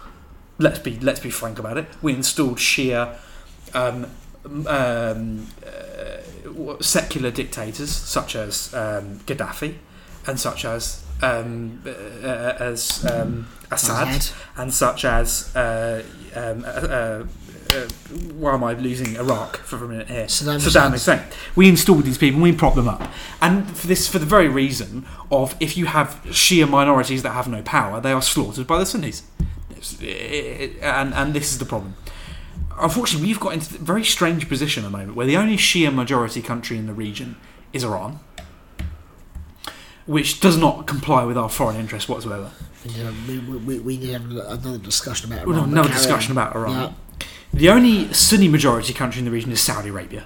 Let's 0.58 0.78
be 0.78 0.98
let's 1.00 1.20
be 1.20 1.30
frank 1.30 1.58
about 1.58 1.78
it. 1.78 1.86
We 2.02 2.12
installed 2.14 2.58
Shia 2.58 3.16
um, 3.74 4.06
um, 4.66 5.46
uh, 5.64 6.76
secular 6.80 7.30
dictators 7.30 7.90
such 7.90 8.36
as 8.36 8.72
um, 8.74 9.20
Gaddafi 9.26 9.74
and 10.26 10.38
such 10.38 10.64
as 10.64 11.04
um, 11.22 11.82
uh, 11.86 11.90
uh, 11.90 12.56
as 12.60 13.04
um, 13.10 13.48
Assad 13.70 14.08
Assad. 14.08 14.36
and 14.56 14.74
such 14.74 15.04
as 15.04 15.54
uh, 15.56 16.02
um, 16.34 16.64
uh, 16.66 17.24
uh, 17.74 17.88
why 18.34 18.54
am 18.54 18.62
I 18.64 18.72
losing 18.74 19.16
Iraq 19.16 19.56
for 19.58 19.76
a 19.84 19.88
minute 19.88 20.08
here? 20.08 20.24
Saddam 20.26 20.56
Saddam 20.60 20.92
Hussein. 20.92 21.22
We 21.56 21.68
installed 21.68 22.04
these 22.04 22.18
people 22.18 22.40
we 22.40 22.52
propped 22.52 22.76
them 22.76 22.88
up, 22.88 23.02
and 23.42 23.68
for 23.76 23.86
this 23.86 24.08
for 24.08 24.18
the 24.18 24.26
very 24.26 24.48
reason 24.48 25.06
of 25.30 25.54
if 25.60 25.76
you 25.76 25.86
have 25.86 26.20
Shia 26.26 26.68
minorities 26.68 27.22
that 27.22 27.30
have 27.32 27.48
no 27.48 27.62
power, 27.62 28.00
they 28.00 28.12
are 28.12 28.22
slaughtered 28.22 28.66
by 28.66 28.78
the 28.78 28.86
Sunnis, 28.86 29.22
it- 30.00 30.78
and 30.82 31.12
and 31.14 31.34
this 31.34 31.52
is 31.52 31.58
the 31.58 31.66
problem. 31.66 31.94
Unfortunately, 32.78 33.28
we've 33.28 33.38
got 33.40 33.52
into 33.52 33.74
a 33.74 33.78
very 33.78 34.04
strange 34.04 34.48
position 34.48 34.84
at 34.84 34.90
the 34.90 34.96
moment 34.98 35.14
where 35.16 35.26
the 35.26 35.36
only 35.36 35.56
Shia 35.56 35.94
majority 35.94 36.42
country 36.42 36.76
in 36.76 36.86
the 36.86 36.92
region 36.94 37.36
is 37.72 37.84
Iran, 37.84 38.18
which 40.06 40.40
does 40.40 40.56
not 40.58 40.86
comply 40.86 41.24
with 41.24 41.38
our 41.38 41.48
foreign 41.48 41.76
interests 41.76 42.08
whatsoever. 42.08 42.50
Yeah, 42.84 43.12
we, 43.26 43.38
we, 43.38 43.78
we 43.78 43.96
need 43.96 44.14
another 44.14 44.76
discussion 44.78 45.32
about 45.32 45.46
Iran, 45.46 45.56
no, 45.56 45.80
another 45.82 45.88
discussion 45.94 46.36
on. 46.36 46.42
about 46.44 46.56
Iran. 46.56 46.72
Yeah. 46.72 46.92
The 47.54 47.68
only 47.70 48.12
Sunni 48.12 48.48
majority 48.48 48.92
country 48.92 49.20
in 49.20 49.24
the 49.24 49.30
region 49.30 49.52
is 49.52 49.60
Saudi 49.60 49.88
Arabia, 49.88 50.24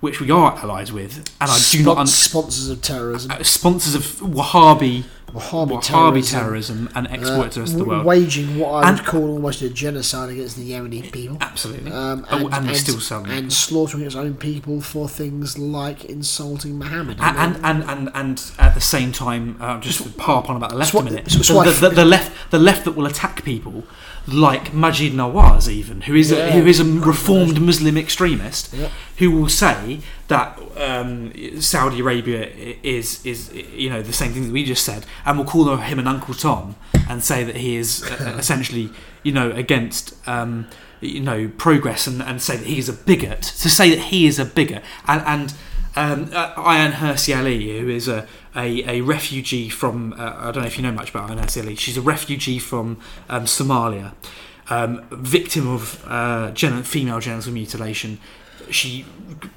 which 0.00 0.18
we 0.20 0.30
are 0.30 0.56
allies 0.58 0.90
with, 0.92 1.18
and 1.40 1.50
I 1.50 1.58
do 1.70 1.82
not 1.84 1.98
un- 1.98 2.06
sponsors 2.06 2.70
of 2.70 2.80
terrorism. 2.80 3.30
uh, 3.30 3.42
sponsors 3.42 3.94
of 3.94 4.02
Wahhabi 4.20 5.04
Wahhabi, 5.30 5.68
Wahhabi 5.80 5.82
terrorism, 5.86 6.40
terrorism 6.40 6.90
and 6.96 7.06
export 7.08 7.46
it 7.46 7.52
to 7.52 7.54
the 7.56 7.60
rest 7.60 7.72
of 7.74 7.78
the 7.78 7.84
world. 7.84 8.04
waging 8.04 8.58
what 8.58 8.82
I 8.84 8.88
And- 8.88 8.98
would 8.98 9.06
call 9.06 9.28
almost 9.30 9.62
a 9.62 9.68
genocide 9.68 10.30
against 10.30 10.56
the 10.56 10.68
Yemeni 10.72 11.12
people. 11.12 11.36
Absolutely. 11.40 11.92
Um, 11.92 12.26
Oh, 12.32 12.48
and 12.50 12.68
they 12.68 12.74
still 12.74 12.96
them. 12.98 13.30
and 13.30 13.52
slaughtering 13.52 14.02
its 14.04 14.16
own 14.16 14.34
people 14.34 14.80
for 14.80 15.08
things 15.08 15.56
like 15.58 16.04
insulting 16.06 16.78
Muhammad. 16.78 17.18
and, 17.20 17.36
and, 17.38 17.56
and, 17.64 17.88
and, 17.90 18.10
and 18.14 18.42
at 18.58 18.74
the 18.74 18.80
same 18.80 19.12
time, 19.12 19.56
uh, 19.60 19.78
just 19.78 20.02
to 20.02 20.20
harp 20.22 20.48
on 20.50 20.56
about 20.56 20.70
the 20.70 20.76
left 20.76 20.94
what- 20.94 21.02
a 21.02 21.10
minute. 21.10 21.26
the, 21.26 21.38
the, 21.38 21.88
the, 21.88 21.94
the 21.94 22.04
left, 22.04 22.50
the 22.50 22.58
left 22.58 22.84
that 22.86 22.92
will 22.96 23.06
attack 23.06 23.44
people 23.44 23.84
like 24.26 24.72
Maajid 24.72 25.12
Nawaz, 25.12 25.68
even 25.68 26.02
who 26.02 26.14
is 26.14 26.30
a, 26.32 26.36
Yeah. 26.36 26.50
who 26.52 26.66
is 26.66 26.80
a 26.80 26.84
reformed 26.84 27.60
Muslim 27.60 27.96
extremist, 27.96 28.72
Yeah. 28.72 28.88
who 29.18 29.30
will 29.30 29.48
say 29.48 30.00
that 30.28 30.58
um, 30.76 31.32
Saudi 31.60 32.00
Arabia 32.00 32.48
is 32.82 33.24
is 33.24 33.50
you 33.76 33.90
know 33.90 34.02
the 34.02 34.12
same 34.12 34.32
thing 34.32 34.44
that 34.44 34.52
we 34.52 34.64
just 34.64 34.84
said, 34.84 35.04
and 35.24 35.38
will 35.38 35.44
call 35.44 35.76
him 35.76 35.98
an 35.98 36.06
Uncle 36.06 36.34
Tom 36.34 36.76
and 37.08 37.22
say 37.24 37.44
that 37.44 37.56
he 37.56 37.76
is 37.76 38.02
uh, 38.04 38.34
essentially 38.38 38.90
you 39.22 39.32
know 39.32 39.50
against. 39.52 40.14
Um, 40.28 40.66
you 41.02 41.18
know 41.20 41.48
progress 41.56 42.06
and, 42.06 42.20
and 42.20 42.42
say 42.42 42.58
that 42.58 42.66
he 42.66 42.78
is 42.78 42.86
a 42.86 42.92
bigot 42.92 43.40
to 43.40 43.70
say 43.70 43.88
that 43.88 44.02
he 44.12 44.26
is 44.26 44.38
a 44.38 44.44
bigot 44.44 44.82
and, 45.08 45.22
and 45.22 45.54
um, 45.96 46.30
uh, 46.34 46.52
Ayaan 46.56 46.92
Hirsi 46.92 47.34
Ali, 47.34 47.78
who 47.80 47.88
is 47.88 48.06
a, 48.06 48.26
a, 48.54 48.98
a 48.98 49.00
refugee 49.02 49.68
from, 49.68 50.12
uh, 50.14 50.34
I 50.38 50.50
don't 50.50 50.62
know 50.62 50.66
if 50.66 50.76
you 50.76 50.82
know 50.82 50.92
much 50.92 51.10
about 51.10 51.30
Hirsi 51.30 51.62
Ali, 51.62 51.76
she's 51.76 51.96
a 51.96 52.00
refugee 52.02 52.58
from 52.58 52.98
um, 53.28 53.44
Somalia, 53.44 54.12
um, 54.68 55.04
victim 55.10 55.68
of 55.68 56.04
uh, 56.06 56.50
gen- 56.52 56.82
female 56.82 57.20
genital 57.20 57.52
mutilation. 57.52 58.18
She 58.70 59.04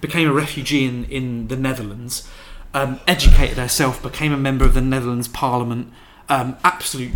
became 0.01 0.27
a 0.27 0.33
refugee 0.33 0.85
in, 0.85 1.05
in 1.05 1.47
the 1.47 1.55
Netherlands, 1.55 2.27
um, 2.73 2.99
educated 3.07 3.57
herself, 3.57 4.01
became 4.01 4.31
a 4.31 4.37
member 4.37 4.65
of 4.65 4.73
the 4.73 4.81
Netherlands 4.81 5.27
Parliament, 5.27 5.91
um, 6.29 6.57
absolute 6.63 7.11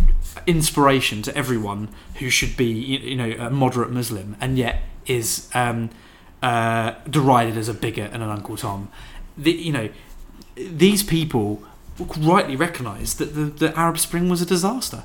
inspiration 0.46 1.22
to 1.22 1.36
everyone 1.36 1.88
who 2.16 2.30
should 2.30 2.56
be, 2.56 2.66
you, 2.66 2.98
you 2.98 3.16
know, 3.16 3.46
a 3.46 3.50
moderate 3.50 3.90
Muslim, 3.90 4.36
and 4.40 4.58
yet 4.58 4.82
is 5.06 5.48
um, 5.54 5.90
uh, 6.42 6.94
derided 7.08 7.56
as 7.56 7.68
a 7.68 7.74
bigot 7.74 8.12
and 8.12 8.22
an 8.22 8.28
Uncle 8.28 8.56
Tom. 8.56 8.90
The, 9.36 9.52
you 9.52 9.72
know, 9.72 9.88
these 10.58 11.02
people 11.02 11.62
rightly 12.18 12.56
recognise 12.56 13.14
that 13.14 13.34
the, 13.34 13.44
the 13.44 13.78
Arab 13.78 13.98
Spring 13.98 14.28
was 14.28 14.42
a 14.42 14.46
disaster. 14.46 15.04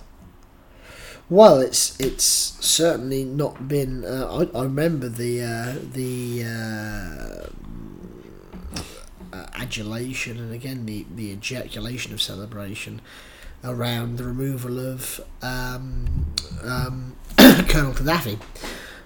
Well, 1.30 1.60
it's 1.60 2.00
it's 2.00 2.26
certainly 2.26 3.24
not 3.24 3.68
been. 3.68 4.04
Uh, 4.06 4.48
I, 4.54 4.60
I 4.60 4.64
remember 4.64 5.10
the 5.10 5.42
uh, 5.42 5.76
the 5.94 6.44
uh, 6.46 7.48
uh, 9.34 9.46
adulation 9.56 10.38
and 10.38 10.54
again 10.54 10.86
the 10.86 11.06
the 11.16 11.32
ejaculation 11.32 12.14
of 12.14 12.22
celebration 12.22 13.02
around 13.64 14.18
the 14.18 14.26
removal 14.26 14.80
of 14.80 15.22
um, 15.42 16.26
um, 16.64 17.16
Colonel 17.38 17.94
Gaddafi. 17.94 18.40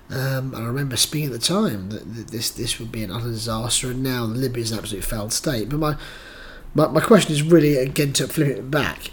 Um, 0.09 0.53
and 0.53 0.63
I 0.63 0.67
remember 0.67 0.95
speaking 0.95 1.27
at 1.27 1.33
the 1.33 1.45
time 1.45 1.89
that, 1.89 2.15
that 2.15 2.27
this 2.29 2.49
this 2.49 2.79
would 2.79 2.91
be 2.91 3.03
an 3.03 3.11
utter 3.11 3.25
disaster, 3.25 3.91
and 3.91 4.01
now 4.01 4.23
Libya 4.23 4.63
is 4.63 4.71
an 4.71 4.79
absolute 4.79 5.03
failed 5.03 5.33
state. 5.33 5.69
But 5.69 5.79
my, 5.79 5.97
my 6.73 6.87
my 6.87 7.01
question 7.01 7.31
is 7.31 7.43
really 7.43 7.77
again 7.77 8.13
to 8.13 8.27
flip 8.27 8.47
it 8.47 8.69
back, 8.71 9.11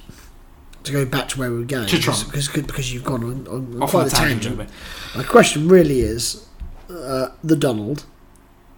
to 0.84 0.92
go 0.92 1.04
back 1.04 1.28
to 1.30 1.38
where 1.38 1.50
we 1.50 1.58
were 1.58 1.64
going, 1.64 1.86
To 1.88 1.96
because, 1.96 2.20
Trump. 2.20 2.32
because 2.32 2.48
because 2.48 2.92
you've 2.92 3.04
gone 3.04 3.24
on, 3.24 3.46
on 3.48 3.82
Off 3.82 3.90
quite 3.90 4.00
on 4.02 4.06
a 4.06 4.10
the 4.10 4.16
tangent, 4.16 4.42
tangent. 4.42 4.54
a 4.54 4.58
little 4.58 4.64
bit. 4.64 5.16
My 5.16 5.22
question 5.24 5.68
really 5.68 6.00
is, 6.00 6.46
uh, 6.90 7.28
the 7.42 7.56
Donald 7.56 8.04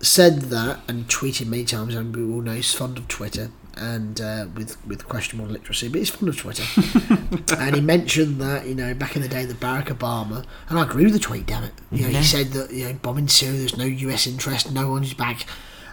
said 0.01 0.43
that 0.43 0.81
and 0.89 1.09
tweeted 1.09 1.47
many 1.47 1.65
times, 1.65 1.95
and 1.95 2.15
we 2.15 2.23
all 2.23 2.43
know 2.43 2.53
he's 2.53 2.73
fond 2.75 2.99
of 2.99 3.09
Twitter 3.09 3.51
and 3.79 4.21
uh, 4.23 4.47
with 4.55 4.77
with 4.87 5.07
questionable 5.09 5.51
literacy, 5.51 5.89
but 5.89 5.99
he's 5.99 6.11
fond 6.11 6.29
of 6.29 6.37
Twitter. 6.37 6.63
and 7.59 7.75
he 7.75 7.81
mentioned 7.81 8.41
that 8.41 8.67
you 8.67 8.75
know 8.75 8.95
back 8.95 9.17
in 9.17 9.23
the 9.23 9.29
day 9.29 9.45
that 9.45 9.59
Barack 9.61 9.87
Obama, 9.89 10.45
and 10.69 10.79
I 10.79 10.83
agree 10.83 11.05
with 11.05 11.13
the 11.15 11.19
tweet. 11.19 11.47
Damn 11.47 11.65
it, 11.65 11.73
you 11.91 12.03
know 12.03 12.09
Yeah. 12.09 12.19
he 12.21 12.25
said 12.25 12.49
that 12.53 12.73
you 12.73 12.85
know 12.85 12.93
bombing 13.03 13.29
Syria, 13.29 13.59
there's 13.59 13.77
no 13.77 13.85
U.S. 13.85 14.27
interest, 14.27 14.71
no 14.73 14.89
one's 14.91 15.13
back, 15.15 15.47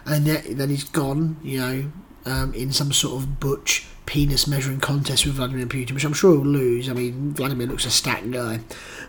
and 0.06 0.26
yet, 0.26 0.44
then 0.50 0.68
he's 0.70 0.84
gone, 0.84 1.36
you 1.42 1.58
know, 1.58 1.92
um, 2.26 2.52
in 2.54 2.72
some 2.72 2.92
sort 2.92 3.22
of 3.22 3.40
butch 3.40 3.86
penis 4.06 4.46
measuring 4.46 4.80
contest 4.80 5.24
with 5.24 5.34
Vladimir 5.36 5.66
Putin, 5.66 5.92
which 5.92 6.04
I'm 6.04 6.12
sure 6.12 6.32
he'll 6.34 6.44
lose. 6.44 6.88
I 6.88 6.92
mean, 6.92 7.32
Vladimir 7.32 7.66
looks 7.66 7.86
a 7.86 7.90
stacked 7.90 8.30
guy, 8.30 8.60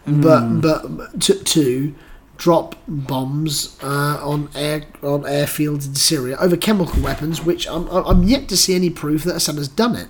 but 0.06 0.62
but 0.62 1.22
to, 1.22 1.34
to 1.44 1.96
drop 2.38 2.76
bombs 2.88 3.78
uh, 3.82 4.20
on 4.22 4.50
air 4.56 4.84
on 5.02 5.22
airfields 5.24 5.88
in 5.88 5.96
Syria 5.96 6.38
over 6.40 6.58
chemical 6.58 7.02
weapons, 7.02 7.42
which 7.44 7.68
I'm 7.68 7.88
I'm 7.90 8.24
yet 8.24 8.48
to 8.50 8.58
see 8.58 8.76
any 8.76 8.90
proof 8.90 9.24
that 9.24 9.36
Assad 9.36 9.56
has 9.56 9.68
done 9.68 9.96
it. 9.96 10.08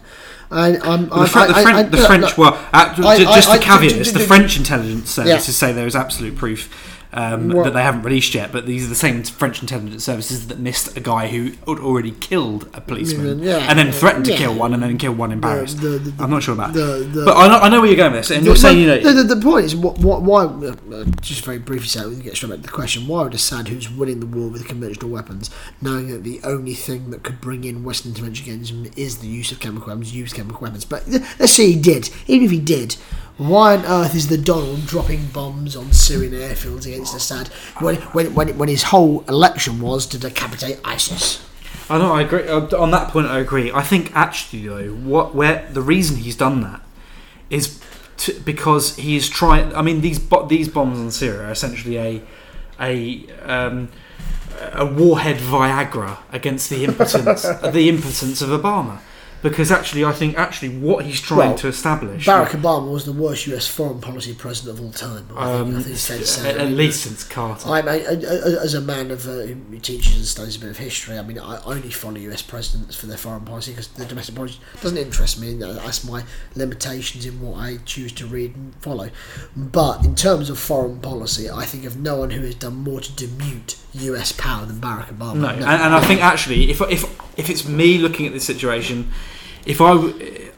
I, 0.51 0.77
I'm, 0.77 1.09
The, 1.09 1.15
I, 1.15 1.25
the, 1.25 1.53
I- 1.55 1.79
I- 1.79 1.83
the 1.83 1.97
French, 1.97 2.21
look, 2.25 2.37
well, 2.37 2.53
uh, 2.71 2.93
I- 3.03 3.17
j- 3.17 3.25
I- 3.25 3.35
just 3.35 3.51
to 3.51 3.57
caveat 3.59 4.05
the 4.13 4.19
French 4.19 4.57
intelligence 4.57 5.09
services 5.09 5.47
Yeah. 5.47 5.53
say 5.69 5.73
there 5.73 5.87
is 5.87 5.95
absolute 5.95 6.35
proof 6.35 6.94
um, 7.15 7.49
that 7.49 7.73
they 7.73 7.81
haven't 7.81 8.03
released 8.03 8.35
yet, 8.35 8.51
but 8.51 8.65
these 8.65 8.85
are 8.85 8.89
the 8.89 8.95
same 8.95 9.23
French 9.23 9.61
intelligence 9.61 10.03
services 10.03 10.47
that 10.47 10.59
missed 10.59 10.95
a 10.97 10.99
guy 10.99 11.27
who 11.29 11.51
had 11.67 11.79
already 11.79 12.11
killed 12.11 12.69
a 12.73 12.81
policeman 12.81 13.39
Yeah, 13.39 13.65
and 13.69 13.79
then 13.79 13.91
threatened 13.91 14.25
to 14.25 14.31
yeah. 14.31 14.37
kill 14.37 14.53
one 14.55 14.73
and 14.73 14.83
then 14.83 14.97
killed 14.97 15.17
one 15.17 15.31
in 15.31 15.39
Paris. 15.41 15.73
the- 15.75 15.97
the- 15.99 16.23
I'm 16.23 16.29
not 16.29 16.43
sure 16.43 16.53
about 16.53 16.73
the- 16.73 17.07
the- 17.11 17.25
But 17.25 17.37
I 17.37 17.47
know, 17.47 17.59
I 17.59 17.69
know 17.69 17.79
where 17.79 17.87
you're 17.87 17.95
going 17.97 18.11
with 18.11 18.27
this, 18.27 18.31
and 18.35 18.45
you're 18.45 18.53
The- 18.55 18.59
saying, 18.59 18.79
you 18.79 18.87
know, 18.87 18.99
the, 18.99 19.23
the, 19.23 19.35
the 19.35 19.41
point 19.41 19.65
is, 19.65 19.75
what, 19.75 19.97
what, 19.99 20.21
why? 20.23 20.43
Uh, 20.43 21.05
just 21.21 21.43
very 21.45 21.57
briefly, 21.59 21.87
so 21.87 22.09
we 22.09 22.15
can 22.15 22.23
get 22.23 22.35
straight 22.35 22.49
back 22.49 22.57
to 22.59 22.63
the 22.63 22.69
question: 22.69 23.07
Why 23.07 23.23
would 23.23 23.33
Assad, 23.33 23.69
who's 23.69 23.89
winning 23.89 24.19
the 24.19 24.25
war 24.25 24.49
with 24.49 24.67
conventional 24.67 25.09
weapons, 25.09 25.49
knowing 25.81 26.09
that 26.09 26.23
the 26.23 26.39
only 26.43 26.73
thing 26.73 27.11
that 27.11 27.23
could 27.23 27.39
bring 27.41 27.63
in 27.63 27.83
Western 27.83 28.11
intervention 28.11 28.45
against 28.45 28.71
him 28.71 28.85
is 28.95 29.17
the 29.17 29.27
use 29.27 29.51
of 29.51 29.59
chemical 29.59 29.87
weapons, 29.87 30.13
use 30.13 30.33
chemical 30.33 30.59
weapons? 30.61 30.83
But 30.85 31.03
uh, 31.13 31.19
let's 31.39 31.53
say 31.53 31.71
he 31.71 31.79
did. 31.79 32.09
Even 32.27 32.45
if 32.45 32.51
he 32.51 32.59
did, 32.59 32.97
why 33.37 33.75
on 33.75 33.85
earth 33.85 34.15
is 34.15 34.27
the 34.27 34.37
Donald 34.37 34.85
dropping 34.85 35.27
bombs 35.27 35.75
on 35.75 35.91
Syrian 35.91 36.33
airfields 36.33 36.85
against 36.85 37.15
Assad 37.15 37.47
when 37.79 37.95
when 37.95 38.33
when, 38.33 38.57
when 38.57 38.69
his 38.69 38.83
whole 38.83 39.21
election 39.27 39.81
was 39.81 40.05
to 40.07 40.17
decapitate 40.17 40.79
ISIS? 40.85 41.45
I 41.89 41.97
know. 41.97 42.13
I 42.13 42.21
agree. 42.21 42.47
Uh, 42.47 42.67
on 42.77 42.91
that 42.91 43.09
point, 43.09 43.27
I 43.27 43.39
agree. 43.39 43.71
I 43.71 43.83
think 43.83 44.15
actually, 44.15 44.67
though, 44.67 44.89
what 44.89 45.35
where 45.35 45.67
the 45.71 45.81
reason 45.81 46.17
he's 46.17 46.35
done 46.35 46.61
that 46.61 46.81
is 47.49 47.79
to, 48.17 48.33
because 48.39 48.95
he 48.95 49.15
is 49.15 49.29
trying. 49.29 49.75
I 49.75 49.81
mean, 49.81 50.01
these 50.01 50.17
bo- 50.17 50.47
these 50.47 50.69
bombs 50.69 50.97
on 50.97 51.11
Syria 51.11 51.47
are 51.47 51.51
essentially 51.51 51.97
a 51.97 52.21
a 52.79 53.27
um, 53.43 53.89
a 54.73 54.85
warhead 54.85 55.37
Viagra 55.37 56.17
against 56.31 56.69
the 56.69 56.85
impotence 56.85 57.41
the 57.73 57.89
impotence 57.89 58.41
of 58.41 58.49
Obama. 58.49 58.99
Because 59.45 59.71
actually, 59.71 60.03
I 60.03 60.11
think 60.11 60.39
actually 60.39 60.69
what 60.69 61.05
he's 61.05 61.21
trying 61.21 61.49
Well, 61.49 61.57
to 61.59 61.67
establish, 61.67 62.25
Barack 62.25 62.47
Obama 62.47 62.91
was 62.91 63.05
the 63.05 63.13
worst 63.13 63.45
U.S. 63.45 63.67
foreign 63.67 64.01
policy 64.01 64.33
president 64.33 64.79
of 64.79 64.83
all 64.83 64.91
time. 64.91 65.27
I 65.37 65.45
think, 65.45 65.67
um, 65.67 65.77
I 65.77 65.81
think 65.81 65.93
it's 65.93 66.07
fair 66.07 66.17
to 66.17 66.25
say. 66.25 66.49
at, 66.49 66.57
at 66.57 66.71
least 66.71 67.03
since 67.03 67.23
Carter. 67.23 67.69
I, 67.69 67.81
I, 67.81 67.97
as 67.99 68.73
a 68.73 68.81
man 68.81 69.11
of 69.11 69.27
uh, 69.27 69.43
who 69.43 69.77
teaches 69.77 70.15
and 70.15 70.25
studies 70.25 70.55
a 70.55 70.59
bit 70.61 70.69
of 70.71 70.79
history, 70.79 71.19
I 71.19 71.21
mean, 71.21 71.37
I 71.37 71.61
only 71.63 71.91
follow 71.91 72.17
US 72.17 72.41
presidents 72.41 72.95
for 72.95 73.05
their 73.05 73.17
foreign 73.17 73.45
policy 73.45 73.71
because 73.71 73.87
the 73.89 74.05
domestic 74.05 74.33
policy 74.33 74.59
doesn't 74.81 74.97
interest 74.97 75.39
me. 75.39 75.53
That's 75.53 76.03
my 76.03 76.23
limitations 76.55 77.27
in 77.27 77.39
what 77.39 77.59
I 77.59 77.77
choose 77.85 78.13
to 78.13 78.25
read 78.25 78.55
and 78.55 78.73
follow. 78.81 79.11
But 79.55 80.03
in 80.03 80.15
terms 80.15 80.49
of 80.49 80.57
foreign 80.57 81.01
policy, 81.01 81.51
I 81.51 81.65
think 81.65 81.85
of 81.85 81.97
no 81.97 82.15
one 82.15 82.31
who 82.31 82.41
has 82.41 82.55
done 82.55 82.77
more 82.77 82.99
to 82.99 83.11
demute 83.11 83.77
US 83.93 84.31
power 84.31 84.65
than 84.65 84.77
Barack 84.77 85.15
Obama. 85.15 85.35
No, 85.35 85.49
and, 85.49 85.63
and 85.63 85.93
I 85.93 86.01
think 86.01 86.23
actually, 86.23 86.71
if 86.71 86.81
if 86.81 87.03
if 87.37 87.51
it's 87.51 87.67
me 87.67 87.99
looking 87.99 88.25
at 88.25 88.33
this 88.33 88.43
situation, 88.43 89.11
if 89.65 89.81
I, 89.81 89.93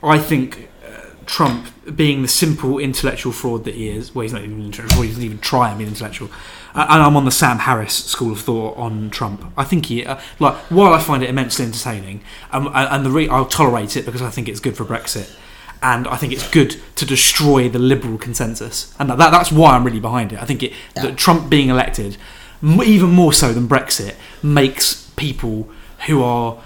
I 0.04 0.20
think 0.20 0.70
uh, 0.86 1.02
Trump 1.26 1.68
being 1.96 2.22
the 2.22 2.28
simple 2.28 2.80
intellectual 2.80 3.32
fraud 3.32 3.64
that 3.66 3.76
he 3.76 3.90
is, 3.90 4.14
well, 4.14 4.24
he's 4.24 4.34
not 4.34 4.44
even 4.44 4.64
intellectual, 4.64 5.02
he 5.04 5.10
doesn't 5.10 5.24
even 5.24 5.40
try 5.40 5.70
and 5.70 5.80
be 5.80 5.86
intellectual. 5.86 6.30
Uh, 6.76 6.86
and 6.90 7.02
I'm 7.02 7.16
on 7.16 7.26
the 7.26 7.32
Sam 7.32 7.60
Harris 7.60 7.94
school 8.06 8.32
of 8.34 8.42
thought 8.42 8.78
on 8.78 9.10
Trump. 9.10 9.46
I 9.58 9.64
think 9.64 9.88
he, 9.88 10.06
uh, 10.06 10.20
like, 10.40 10.56
while 10.70 10.94
I 10.94 11.00
find 11.00 11.24
it 11.24 11.30
immensely 11.30 11.66
entertaining, 11.66 12.22
um, 12.52 12.70
and, 12.74 13.06
the 13.06 13.10
re- 13.10 13.30
I'll 13.30 13.46
tolerate 13.46 13.96
it 13.98 14.06
because 14.06 14.22
I 14.22 14.30
think 14.30 14.48
it's 14.48 14.60
good 14.60 14.76
for 14.78 14.86
Brexit. 14.86 15.36
And 15.82 16.08
I 16.08 16.18
think 16.18 16.34
it's 16.34 16.50
good 16.50 16.76
to 16.96 17.06
destroy 17.06 17.70
the 17.70 17.78
liberal 17.80 18.18
consensus, 18.18 18.96
and 19.00 19.10
that, 19.12 19.18
that's 19.18 19.52
why 19.52 19.76
I'm 19.76 19.84
really 19.84 20.00
behind 20.00 20.34
it. 20.34 20.42
I 20.42 20.46
think 20.46 20.64
it, 20.64 20.74
Yeah. 20.96 21.04
that 21.04 21.18
Trump 21.18 21.50
being 21.52 21.70
elected, 21.70 22.18
even 22.64 23.12
more 23.12 23.32
so 23.32 23.54
than 23.54 23.68
Brexit, 23.68 24.16
makes 24.42 25.10
people 25.16 25.70
who 26.08 26.24
are, 26.24 26.58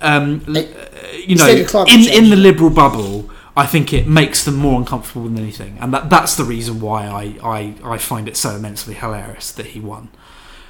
um, 0.00 0.44
uh, 0.48 0.60
you 1.26 1.36
know, 1.36 1.46
instead 1.46 1.60
of 1.60 1.66
climate 1.68 1.92
in 1.94 2.24
in 2.24 2.30
the 2.30 2.36
liberal 2.36 2.70
bubble. 2.70 3.30
I 3.56 3.66
think 3.66 3.92
it 3.92 4.06
makes 4.06 4.44
them 4.44 4.54
more 4.54 4.78
uncomfortable 4.78 5.24
than 5.24 5.36
anything, 5.36 5.78
and 5.80 5.92
that, 5.92 6.08
that's 6.08 6.36
the 6.36 6.44
reason 6.44 6.78
why 6.80 7.06
I, 7.08 7.34
I, 7.42 7.74
I 7.94 7.98
find 7.98 8.28
it 8.28 8.36
so 8.36 8.50
immensely 8.54 8.94
hilarious 8.94 9.50
that 9.50 9.66
he 9.66 9.80
won. 9.80 10.10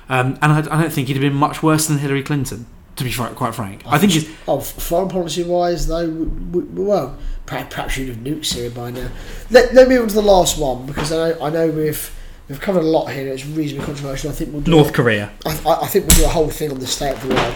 Um, 0.08 0.38
and 0.40 0.52
I, 0.52 0.58
I 0.60 0.80
don't 0.80 0.90
think 0.90 1.08
he'd 1.08 1.12
have 1.12 1.20
been 1.20 1.34
much 1.34 1.62
worse 1.62 1.86
than 1.86 1.98
Hillary 1.98 2.22
Clinton, 2.22 2.64
to 2.96 3.04
be 3.04 3.12
quite 3.12 3.54
frank. 3.54 3.82
I 3.86 3.98
think 3.98 4.12
he's 4.12 4.30
Oh, 4.48 4.60
foreign 4.60 5.10
policy 5.10 5.42
wise, 5.44 5.86
though, 5.86 6.06
w- 6.06 6.30
w- 6.30 6.82
well, 6.82 7.18
perhaps, 7.44 7.98
you'd 7.98 8.08
have 8.08 8.16
nuked 8.24 8.46
Syria 8.46 8.70
by 8.70 8.90
now. 8.90 9.10
Let, 9.50 9.74
let 9.74 9.86
me 9.86 9.96
move 9.96 10.04
on 10.04 10.08
to 10.08 10.14
the 10.14 10.22
last 10.22 10.56
one 10.58 10.86
because 10.86 11.12
I 11.12 11.16
know, 11.32 11.42
I 11.44 11.50
know 11.50 11.70
we've 11.70 12.10
we've 12.48 12.58
covered 12.60 12.84
a 12.84 12.86
lot 12.86 13.08
here. 13.08 13.28
It's 13.28 13.44
reasonably 13.44 13.84
controversial. 13.84 14.30
I 14.30 14.32
think 14.32 14.50
we'll 14.50 14.62
do 14.62 14.70
North 14.70 14.94
Korea. 14.94 15.30
I, 15.44 15.50
I- 15.66 15.80
I 15.82 15.86
think 15.88 16.06
we'll 16.06 16.16
do 16.16 16.24
a 16.24 16.28
whole 16.28 16.48
thing 16.48 16.70
on 16.70 16.78
the 16.78 16.86
state 16.86 17.12
of 17.16 17.28
the 17.28 17.34
world. 17.34 17.54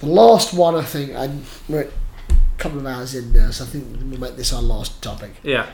The 0.00 0.06
last 0.06 0.52
one, 0.52 0.74
I 0.74 0.82
think, 0.82 1.12
and 1.14 1.44
we're 1.68 1.82
a 1.82 2.58
couple 2.58 2.78
of 2.78 2.86
hours 2.86 3.14
in 3.14 3.32
now, 3.32 3.50
so 3.50 3.64
I 3.64 3.66
think 3.66 3.84
we'll 4.10 4.20
make 4.20 4.36
this 4.36 4.52
our 4.52 4.62
last 4.62 5.02
topic. 5.02 5.32
Yeah. 5.42 5.66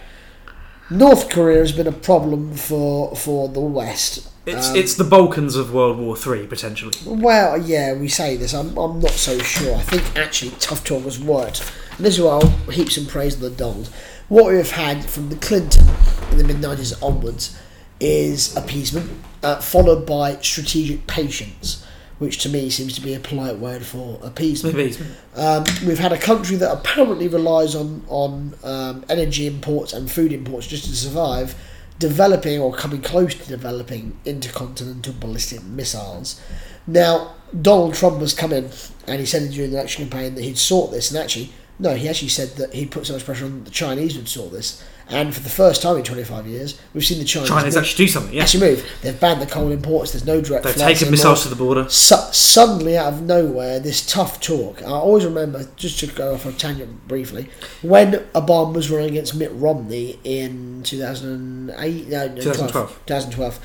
North 0.90 1.30
Korea 1.30 1.58
has 1.58 1.72
been 1.72 1.86
a 1.86 1.92
problem 1.92 2.54
for 2.54 3.16
for 3.16 3.48
the 3.48 3.60
West. 3.60 4.28
It's 4.44 4.68
Um, 4.70 4.76
it's 4.76 4.94
the 4.96 5.04
Balkans 5.04 5.56
of 5.56 5.72
World 5.72 5.98
War 5.98 6.16
Three 6.16 6.46
potentially. 6.46 6.92
Well, 7.06 7.56
yeah, 7.56 7.94
we 7.94 8.08
say 8.08 8.36
this. 8.36 8.52
I'm, 8.52 8.76
I'm 8.76 9.00
not 9.00 9.12
so 9.12 9.38
sure. 9.38 9.74
I 9.76 9.82
think 9.82 10.16
actually 10.18 10.50
tough 10.58 10.84
talk 10.84 11.04
has 11.04 11.18
worked. 11.18 11.60
And 11.96 12.04
this 12.04 12.18
is 12.18 12.20
why 12.22 12.32
I'll 12.32 12.46
heap 12.70 12.90
some 12.90 13.06
praise 13.06 13.36
on 13.36 13.40
the 13.40 13.50
Donald. 13.50 13.88
What 14.28 14.52
we've 14.52 14.70
had 14.70 15.04
from 15.04 15.28
the 15.30 15.36
Clinton 15.36 15.86
in 16.30 16.38
the 16.38 16.44
mid 16.44 16.56
90s 16.56 17.00
onwards 17.02 17.58
is 18.00 18.54
appeasement, 18.56 19.10
uh, 19.42 19.60
followed 19.60 20.04
by 20.06 20.36
strategic 20.36 21.06
patience, 21.06 21.86
which 22.18 22.38
to 22.38 22.48
me 22.48 22.70
seems 22.70 22.94
to 22.94 23.00
be 23.00 23.14
a 23.14 23.20
polite 23.20 23.58
word 23.58 23.84
for 23.84 24.18
appeasement. 24.22 24.76
Maybe. 24.76 24.96
Um, 25.34 25.64
we've 25.86 25.98
had 25.98 26.12
a 26.12 26.18
country 26.18 26.56
that 26.56 26.72
apparently 26.72 27.28
relies 27.28 27.74
on 27.74 28.04
on 28.08 28.54
um, 28.62 29.04
energy 29.08 29.46
imports 29.46 29.92
and 29.92 30.10
food 30.10 30.32
imports 30.32 30.66
just 30.66 30.84
to 30.84 30.94
survive, 30.94 31.54
developing 31.98 32.60
or 32.60 32.72
coming 32.72 33.02
close 33.02 33.34
to 33.34 33.48
developing 33.48 34.18
intercontinental 34.24 35.14
ballistic 35.20 35.62
missiles. 35.64 36.40
Now, 36.86 37.34
Donald 37.60 37.94
Trump 37.94 38.20
has 38.20 38.34
come 38.34 38.52
in 38.52 38.70
and 39.06 39.20
he 39.20 39.26
said 39.26 39.50
during 39.50 39.70
the 39.70 39.76
election 39.76 40.08
campaign 40.08 40.34
that 40.34 40.42
he'd 40.42 40.58
sort 40.58 40.90
this, 40.90 41.10
and 41.10 41.18
actually, 41.18 41.52
no, 41.78 41.94
he 41.94 42.08
actually 42.08 42.28
said 42.28 42.50
that 42.56 42.72
he'd 42.72 42.90
put 42.90 43.06
so 43.06 43.14
much 43.14 43.24
pressure 43.24 43.44
on 43.44 43.64
the 43.64 43.70
Chinese 43.70 44.16
would 44.16 44.28
sort 44.28 44.52
this. 44.52 44.82
And 45.12 45.34
for 45.34 45.40
the 45.40 45.50
first 45.50 45.82
time 45.82 45.96
in 45.98 46.02
25 46.04 46.46
years, 46.46 46.80
we've 46.94 47.04
seen 47.04 47.18
the 47.18 47.24
Chinese 47.24 47.48
China's 47.50 47.74
move- 47.74 47.84
actually 47.84 48.06
do 48.06 48.12
something. 48.12 48.34
Yeah. 48.34 48.42
actually 48.42 48.70
move. 48.70 48.90
They've 49.02 49.18
banned 49.20 49.42
the 49.42 49.46
coal 49.46 49.70
imports. 49.70 50.12
There's 50.12 50.24
no 50.24 50.40
direct. 50.40 50.64
They've 50.64 50.74
flights 50.74 51.00
taken 51.00 51.12
anymore 51.14 51.32
missiles 51.32 51.42
to 51.42 51.48
the 51.50 51.56
border. 51.56 51.86
su- 51.88 52.16
suddenly 52.32 52.96
out 52.96 53.12
of 53.12 53.22
nowhere, 53.22 53.78
this 53.78 54.04
tough 54.06 54.40
talk. 54.40 54.82
I 54.82 54.86
always 54.86 55.24
remember, 55.24 55.68
just 55.76 55.98
to 56.00 56.06
go 56.06 56.34
off 56.34 56.46
a 56.46 56.52
tangent 56.52 57.06
briefly, 57.08 57.48
when 57.82 58.12
Obama 58.34 58.72
was 58.74 58.90
running 58.90 59.10
against 59.10 59.34
Mitt 59.34 59.52
Romney 59.54 60.18
in 60.24 60.82
2008, 60.84 62.08
no, 62.08 62.28
no, 62.28 62.34
2012. 62.36 63.00
2012. 63.06 63.58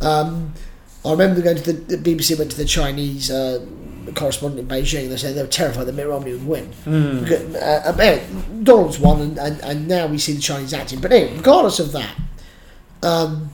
Um, 0.00 0.54
I 1.04 1.10
remember 1.10 1.42
going 1.42 1.56
to 1.56 1.72
the, 1.72 1.96
the 1.96 2.14
BBC, 2.16 2.38
went 2.38 2.52
to 2.52 2.56
the 2.56 2.64
Chinese 2.64 3.28
uh, 3.30 3.64
correspondent 4.14 4.60
in 4.60 4.68
Beijing, 4.68 5.08
they 5.08 5.16
said 5.16 5.34
they 5.34 5.42
were 5.42 5.48
terrified 5.48 5.84
that 5.84 5.94
Mitt 5.94 6.08
Romney 6.08 6.32
would 6.32 6.46
win. 6.46 6.72
Because, 7.22 7.54
uh, 7.54 7.96
anyway, 7.98 8.26
Donald's 8.62 8.98
won, 8.98 9.20
and, 9.20 9.38
and, 9.38 9.60
and 9.60 9.88
now 9.88 10.06
we 10.06 10.18
see 10.18 10.32
the 10.32 10.40
Chinese 10.40 10.74
acting. 10.74 11.00
But 11.00 11.12
anyway, 11.12 11.36
regardless 11.36 11.78
of 11.78 11.92
that, 11.92 12.16
um, 13.02 13.50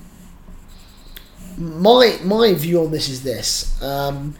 my 1.56 2.18
my 2.22 2.54
view 2.54 2.84
on 2.84 2.90
this 2.90 3.08
is 3.08 3.22
this. 3.22 3.82
Um, 3.82 4.34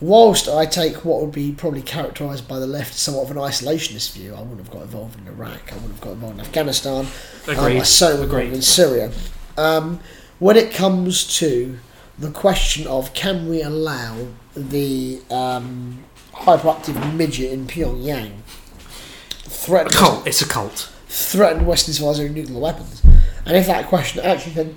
whilst 0.00 0.48
I 0.48 0.66
take 0.66 1.04
what 1.04 1.20
would 1.20 1.32
be 1.32 1.52
probably 1.52 1.82
characterised 1.82 2.46
by 2.48 2.58
the 2.58 2.66
left 2.66 2.90
as 2.90 3.00
somewhat 3.00 3.24
of 3.24 3.30
an 3.30 3.36
isolationist 3.36 4.12
view, 4.12 4.34
I 4.34 4.40
wouldn't 4.40 4.58
have 4.58 4.70
got 4.70 4.82
involved 4.82 5.18
in 5.18 5.26
Iraq, 5.26 5.72
I 5.72 5.76
wouldn't 5.76 5.92
have 5.92 6.00
got 6.00 6.12
involved 6.12 6.38
in 6.38 6.44
Afghanistan, 6.44 7.06
um, 7.48 7.58
I 7.58 7.82
certainly 7.82 8.26
would 8.26 8.34
have 8.34 8.50
got 8.50 8.54
in 8.54 8.62
Syria. 8.62 9.12
Um, 9.56 10.00
when 10.38 10.56
it 10.56 10.72
comes 10.72 11.38
to 11.38 11.78
the 12.18 12.30
question 12.30 12.86
of 12.86 13.12
can 13.14 13.48
we 13.48 13.62
allow 13.62 14.28
the 14.56 15.20
um, 15.30 16.04
hyperactive 16.32 17.14
midget 17.14 17.52
in 17.52 17.66
Pyongyang 17.66 18.32
threaten 19.42 19.46
A 19.46 19.50
threaten 19.50 19.90
cult. 19.92 20.26
It's 20.26 20.42
a 20.42 20.46
cult. 20.48 20.90
threaten 21.08 21.66
Western 21.66 21.94
civilization 21.94 22.34
with 22.34 22.44
nuclear 22.44 22.60
weapons? 22.60 23.02
And 23.46 23.56
if 23.56 23.66
that 23.66 23.86
question 23.88 24.24
actually 24.24 24.52
then 24.54 24.76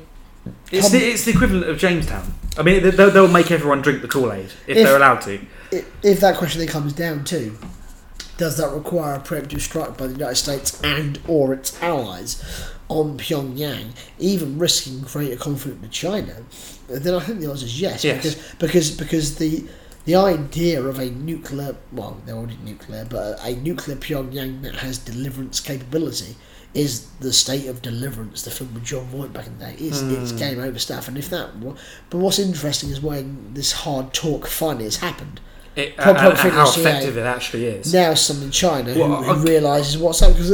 It's 0.71 0.89
the, 0.91 0.97
it's 0.99 1.25
the 1.25 1.31
equivalent 1.31 1.69
of 1.69 1.77
Jonestown. 1.77 2.31
I 2.57 2.63
mean, 2.63 2.81
they- 2.83 2.89
they'll, 2.91 3.11
they'll 3.11 3.27
make 3.27 3.51
everyone 3.51 3.81
drink 3.81 4.01
the 4.01 4.07
Kool 4.07 4.31
Aid 4.31 4.45
if, 4.45 4.77
If- 4.77 4.87
they're 4.87 4.97
allowed 4.97 5.21
to. 5.21 5.39
i- 5.73 5.85
if 6.03 6.19
that 6.21 6.37
question 6.37 6.59
then 6.59 6.67
comes 6.69 6.93
down 6.93 7.23
to 7.25 7.57
does 8.37 8.57
that 8.57 8.69
require 8.71 9.15
a 9.15 9.19
preemptive 9.19 9.61
strike 9.61 9.97
by 9.97 10.05
the 10.07 10.13
United 10.13 10.35
States 10.35 10.79
and 10.83 11.19
or 11.27 11.53
its 11.53 11.81
allies 11.81 12.41
on 12.89 13.17
Pyongyang, 13.17 13.91
even 14.19 14.57
risking 14.57 15.01
greater 15.01 15.35
conflict 15.35 15.81
with 15.81 15.91
China, 15.91 16.35
then 16.87 17.13
I 17.13 17.19
think 17.19 17.39
the 17.39 17.49
answer 17.49 17.65
is 17.65 17.81
yes. 17.81 18.03
Yes. 18.03 18.17
Because 18.17 18.55
because 18.59 18.91
because 18.91 19.35
the 19.37 19.65
the 20.05 20.15
idea 20.15 20.81
of 20.81 20.99
a 20.99 21.09
nuclear 21.09 21.75
well, 21.91 22.21
they're 22.25 22.35
already 22.35 22.57
nuclear, 22.63 23.05
but 23.09 23.39
a 23.43 23.55
nuclear 23.55 23.97
Pyongyang 23.97 24.61
that 24.61 24.75
has 24.77 24.97
deliverance 24.97 25.59
capability 25.59 26.35
is 26.73 27.07
the 27.19 27.33
state 27.33 27.65
of 27.67 27.81
deliverance. 27.81 28.43
The 28.43 28.51
film 28.51 28.73
with 28.73 28.83
Jon 28.85 29.05
Voight 29.05 29.33
back 29.33 29.47
in 29.47 29.57
the 29.57 29.65
day. 29.65 29.75
It's, 29.79 30.01
it's 30.01 30.31
Hmm. 30.31 30.37
game 30.37 30.59
over 30.59 30.77
stuff. 30.79 31.07
And 31.07 31.17
if 31.17 31.29
that, 31.29 31.59
but 31.61 32.17
what's 32.17 32.39
interesting 32.39 32.89
is 32.89 33.01
when 33.01 33.53
this 33.53 33.71
hard 33.71 34.13
talk 34.13 34.47
finally 34.47 34.83
has 34.85 34.97
happened. 34.97 35.39
It, 35.77 35.95
Prob- 35.95 36.17
and, 36.17 36.27
and 36.27 36.37
how 36.37 36.67
effective 36.67 37.17
it 37.17 37.25
actually 37.25 37.65
is. 37.67 37.93
Now 37.93 38.15
some 38.15 38.41
in 38.41 38.49
China 38.49 38.93
who, 38.93 38.99
Well, 38.99 39.21
who 39.23 39.31
I- 39.31 39.43
realises 39.43 39.95
what's 39.97 40.21
up 40.23 40.33
because, 40.33 40.49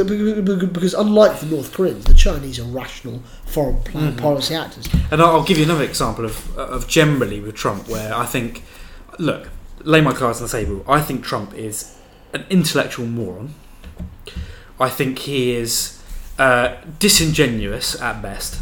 because 0.68 0.92
unlike 0.94 1.40
the 1.40 1.46
North 1.46 1.72
Koreans, 1.72 2.04
the 2.04 2.12
Chinese 2.14 2.58
are 2.60 2.64
rational 2.64 3.22
foreign 3.46 3.76
Mm-hmm. 3.76 4.18
policy 4.18 4.54
actors. 4.54 4.86
And 5.10 5.22
I'll 5.22 5.36
I'll 5.36 5.44
give 5.44 5.56
you 5.58 5.64
another 5.64 5.84
example 5.84 6.24
of 6.26 6.36
of 6.58 6.86
generally 6.88 7.40
with 7.40 7.54
Trump, 7.54 7.88
where 7.88 8.14
I 8.14 8.26
think, 8.26 8.62
look, 9.18 9.48
lay 9.82 10.00
my 10.02 10.12
cards 10.12 10.40
on 10.42 10.46
the 10.46 10.52
table. 10.52 10.84
I 10.86 11.00
think 11.00 11.24
Trump 11.24 11.54
is 11.54 11.96
an 12.34 12.44
intellectual 12.50 13.06
moron. 13.06 13.54
I 14.78 14.90
think 14.90 15.20
he 15.20 15.52
is 15.54 16.02
uh, 16.38 16.74
disingenuous 16.98 17.98
at 18.00 18.20
best. 18.20 18.60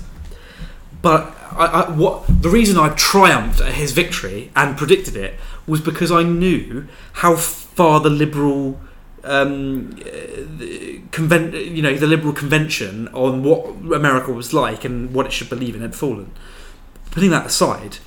But 1.00 1.34
I, 1.52 1.66
I, 1.66 1.90
what 1.90 2.24
the 2.42 2.48
reason 2.48 2.76
I 2.78 2.90
triumphed 2.90 3.60
at 3.60 3.72
his 3.72 3.90
victory 3.92 4.50
and 4.54 4.76
predicted 4.76 5.16
it 5.16 5.34
was 5.66 5.80
because 5.80 6.10
I 6.10 6.22
knew 6.22 6.88
how 7.14 7.36
far 7.36 8.00
the 8.00 8.10
liberal 8.10 8.80
um, 9.24 9.96
uh, 10.04 10.42
you 11.54 11.82
know, 11.82 11.96
the 11.96 12.06
liberal 12.06 12.32
convention 12.32 13.08
on 13.08 13.42
what 13.42 13.66
America 13.94 14.32
was 14.32 14.52
like 14.52 14.84
and 14.84 15.14
what 15.14 15.26
it 15.26 15.32
should 15.32 15.48
believe 15.48 15.74
in 15.74 15.80
had 15.80 15.94
fallen. 15.94 16.32
Putting 17.10 17.30
that 17.30 17.46
aside, 17.46 17.98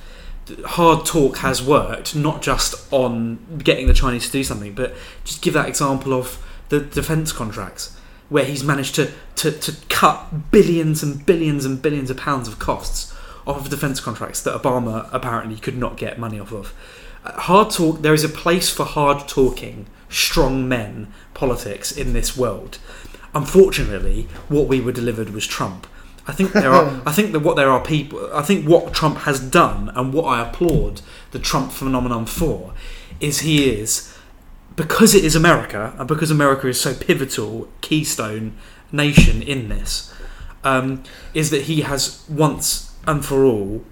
hard 0.64 1.06
talk 1.06 1.38
has 1.38 1.62
worked, 1.62 2.14
not 2.14 2.42
just 2.42 2.92
on 2.92 3.60
getting 3.62 3.86
the 3.86 3.94
Chinese 3.94 4.26
to 4.26 4.32
do 4.32 4.44
something, 4.44 4.74
but 4.74 4.94
just 5.24 5.42
give 5.42 5.54
that 5.54 5.68
example 5.68 6.12
of 6.12 6.44
the 6.68 6.80
defence 6.80 7.32
contracts, 7.32 7.96
where 8.28 8.44
he's 8.44 8.64
managed 8.64 8.94
to, 8.96 9.12
to, 9.36 9.52
to 9.52 9.74
cut 9.88 10.50
billions 10.50 11.02
and 11.02 11.24
billions 11.24 11.64
and 11.64 11.80
billions 11.80 12.10
of 12.10 12.16
pounds 12.16 12.48
of 12.48 12.58
costs 12.58 13.14
off 13.46 13.58
of 13.58 13.70
defence 13.70 14.00
contracts 14.00 14.42
that 14.42 14.60
Obama 14.60 15.08
apparently 15.12 15.56
could 15.56 15.76
not 15.76 15.96
get 15.96 16.18
money 16.18 16.40
off 16.40 16.52
of. 16.52 16.74
Hard 17.34 17.70
talk, 17.70 18.02
there 18.02 18.14
is 18.14 18.24
a 18.24 18.28
place 18.28 18.70
for 18.70 18.84
hard 18.84 19.28
talking, 19.28 19.86
strong 20.08 20.68
men 20.68 21.12
politics 21.34 21.92
in 21.92 22.12
this 22.12 22.36
world. 22.36 22.78
Unfortunately, 23.34 24.28
what 24.48 24.66
we 24.66 24.80
were 24.80 24.92
delivered 24.92 25.30
was 25.30 25.46
Trump. 25.46 25.86
I 26.26 26.32
think 26.32 26.52
there 26.52 26.72
are. 26.72 27.02
I 27.06 27.12
think 27.12 27.32
that 27.32 27.40
what 27.40 27.56
there 27.56 27.70
are 27.70 27.82
people. 27.82 28.34
I 28.34 28.42
think 28.42 28.66
what 28.66 28.92
Trump 28.92 29.18
has 29.18 29.40
done 29.40 29.90
and 29.94 30.12
what 30.12 30.24
I 30.24 30.46
applaud 30.46 31.02
the 31.30 31.38
Trump 31.38 31.72
phenomenon 31.72 32.26
for 32.26 32.72
is 33.20 33.40
he 33.40 33.70
is 33.70 34.12
because 34.74 35.14
it 35.14 35.24
is 35.24 35.34
America 35.34 35.94
and 35.98 36.06
because 36.06 36.30
America 36.30 36.68
is 36.68 36.80
so 36.80 36.94
pivotal, 36.94 37.68
keystone 37.80 38.56
nation 38.92 39.42
in 39.42 39.68
this, 39.68 40.12
um, 40.64 41.02
is 41.32 41.50
that 41.50 41.62
he 41.62 41.80
has 41.82 42.24
once 42.28 42.94
and 43.06 43.24
for 43.24 43.44
all 43.44 43.84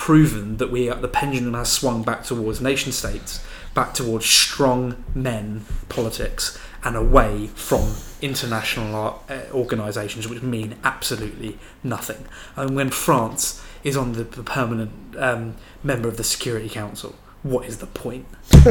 proven 0.00 0.56
that 0.56 0.70
we 0.70 0.88
the 0.88 1.06
pendulum 1.06 1.52
has 1.52 1.70
swung 1.70 2.02
back 2.02 2.24
towards 2.24 2.58
nation 2.58 2.90
states, 2.90 3.44
back 3.74 3.92
towards 3.92 4.24
strong 4.24 5.04
men 5.14 5.62
politics, 5.90 6.58
and 6.82 6.96
away 6.96 7.48
from 7.48 7.94
international 8.22 9.22
uh, 9.28 9.40
organisations 9.52 10.26
which 10.26 10.40
mean 10.40 10.74
absolutely 10.84 11.58
nothing. 11.84 12.24
And 12.56 12.74
when 12.74 12.88
France 12.88 13.62
is 13.84 13.94
on 13.94 14.14
the 14.14 14.24
permanent 14.24 14.90
um, 15.18 15.54
member 15.84 16.08
of 16.08 16.16
the 16.16 16.24
Security 16.24 16.70
Council. 16.70 17.14
What 17.42 17.66
is 17.66 17.78
the 17.78 17.86
point? 17.86 18.26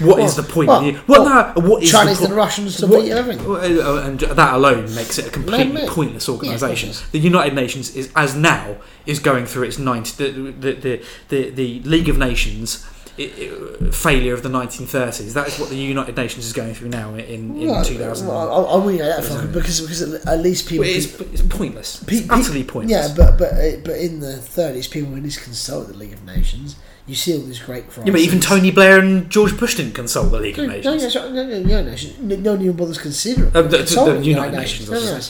What 0.00 0.20
is 0.20 0.36
the 0.36 0.42
point? 0.48 0.68
well, 0.68 0.82
well, 1.06 1.24
well, 1.24 1.52
no, 1.56 1.68
what 1.68 1.82
is 1.82 1.90
Chinese 1.90 2.20
the 2.20 2.26
and? 2.26 2.34
Russians 2.36 2.76
to 2.78 2.86
What- 2.86 3.02
beat 3.02 3.12
everything. 3.12 3.46
well, 3.48 3.98
uh, 3.98 4.02
and 4.06 4.20
that 4.20 4.54
alone 4.54 4.94
makes 4.94 5.18
it 5.18 5.26
a 5.26 5.30
completely 5.30 5.72
Mate, 5.72 5.88
pointless 5.88 6.28
organisation. 6.28 6.88
Yeah, 6.88 6.94
of 6.94 6.98
course 7.00 7.10
the 7.10 7.18
United 7.18 7.54
Nations 7.54 7.94
is, 7.96 8.10
as 8.14 8.34
now, 8.34 8.76
is 9.06 9.18
going 9.18 9.46
through 9.46 9.64
its 9.64 9.78
90, 9.78 10.24
the, 10.24 10.30
the, 10.52 10.72
the, 10.72 11.02
the, 11.28 11.50
the 11.50 11.80
League 11.80 12.08
of 12.08 12.16
Nations 12.18 12.86
i 13.18 13.22
i 13.24 13.90
failure 13.90 14.32
of 14.32 14.44
the 14.44 14.48
1930s. 14.48 15.32
That 15.34 15.48
is 15.48 15.58
what 15.58 15.70
the 15.70 15.76
United 15.76 16.16
Nations 16.16 16.46
is 16.46 16.52
going 16.52 16.72
through 16.74 16.90
now 16.90 17.14
in, 17.14 17.56
in 17.60 17.68
Well, 17.68 17.84
2000. 17.84 18.28
well, 18.28 18.38
I, 18.68 18.74
I 18.74 18.76
wouldn't 18.76 18.98
go 19.02 19.06
that 19.06 19.24
far 19.24 19.44
because 19.48 19.80
because 19.80 20.02
at 20.24 20.38
least 20.40 20.68
people. 20.68 20.84
Well, 20.86 20.94
it's, 20.96 21.20
it's 21.20 21.42
pointless. 21.42 22.02
Pe- 22.04 22.18
It's 22.18 22.26
pe- 22.28 22.32
utterly 22.34 22.62
pointless. 22.62 23.08
Yeah, 23.08 23.14
but 23.16 23.36
but 23.36 23.52
uh, 23.54 23.78
but 23.84 23.96
in 23.96 24.20
the 24.20 24.36
thirties, 24.36 24.86
people 24.86 25.16
at 25.16 25.22
least 25.24 25.42
consult 25.42 25.88
the 25.88 25.94
League 25.94 26.12
of 26.12 26.24
Nations. 26.24 26.76
You 27.08 27.14
see 27.14 27.32
all 27.34 27.42
these 27.42 27.58
great 27.58 27.84
crises. 27.88 28.04
Yeah, 28.06 28.12
but 28.12 28.20
even 28.20 28.38
Tony 28.38 28.70
Blair 28.70 28.98
and 29.00 29.30
George 29.30 29.58
Bush 29.58 29.76
didn't 29.76 29.94
consult 29.94 30.30
the 30.30 30.38
League 30.38 30.58
of 30.58 30.68
Nations. 30.68 31.14
no, 31.14 31.30
no, 31.30 31.46
no, 31.46 31.58
no, 31.62 31.82
Nations. 31.82 32.18
No, 32.20 32.36
no 32.36 32.50
one 32.52 32.60
even 32.62 32.76
bothers 32.76 32.98
considering. 32.98 33.48
Uh, 33.56 33.62
the- 33.62 33.78
the- 33.78 34.18
the 34.18 34.24
United 34.24 34.56
Nations, 34.56 34.90
No, 34.90 35.00
no, 35.00 35.06
no. 35.18 35.20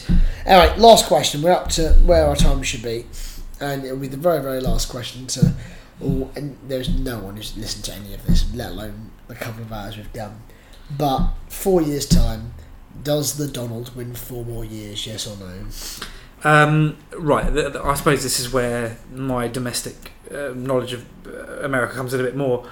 All 0.52 0.58
right, 0.58 0.78
last 0.78 1.06
question. 1.06 1.40
We're 1.40 1.52
up 1.52 1.68
to 1.70 1.90
where 2.04 2.26
our 2.26 2.34
time 2.34 2.62
should 2.64 2.82
be, 2.82 3.06
and 3.60 3.84
it'll 3.84 3.96
be 3.96 4.08
the 4.08 4.16
very, 4.16 4.42
very 4.42 4.60
last 4.60 4.88
question. 4.88 5.26
To, 5.28 5.54
all, 6.02 6.30
and 6.34 6.56
there's 6.66 6.88
no 6.88 7.18
one 7.20 7.36
who's 7.36 7.56
listened 7.56 7.84
to 7.84 7.94
any 7.94 8.12
of 8.12 8.26
this, 8.26 8.44
let 8.54 8.70
alone 8.72 9.10
the 9.28 9.36
couple 9.36 9.62
of 9.62 9.72
hours 9.72 9.96
we've 9.96 10.12
done. 10.12 10.42
But 10.96 11.28
four 11.48 11.80
years' 11.80 12.06
time, 12.06 12.54
does 13.04 13.36
the 13.36 13.46
Donald 13.46 13.94
win 13.94 14.14
four 14.14 14.44
more 14.44 14.64
years? 14.64 15.06
Yes 15.06 15.26
or 15.28 15.36
no? 15.38 15.52
Um, 16.44 16.96
right, 17.16 17.46
I 17.46 17.94
suppose 17.94 18.22
this 18.22 18.38
is 18.38 18.52
where 18.52 18.98
my 19.12 19.48
domestic 19.48 20.12
uh, 20.32 20.52
knowledge 20.54 20.92
of 20.92 21.04
uh, 21.26 21.64
America 21.64 21.94
comes 21.94 22.14
in 22.14 22.20
a 22.20 22.22
bit 22.22 22.36
more. 22.36 22.66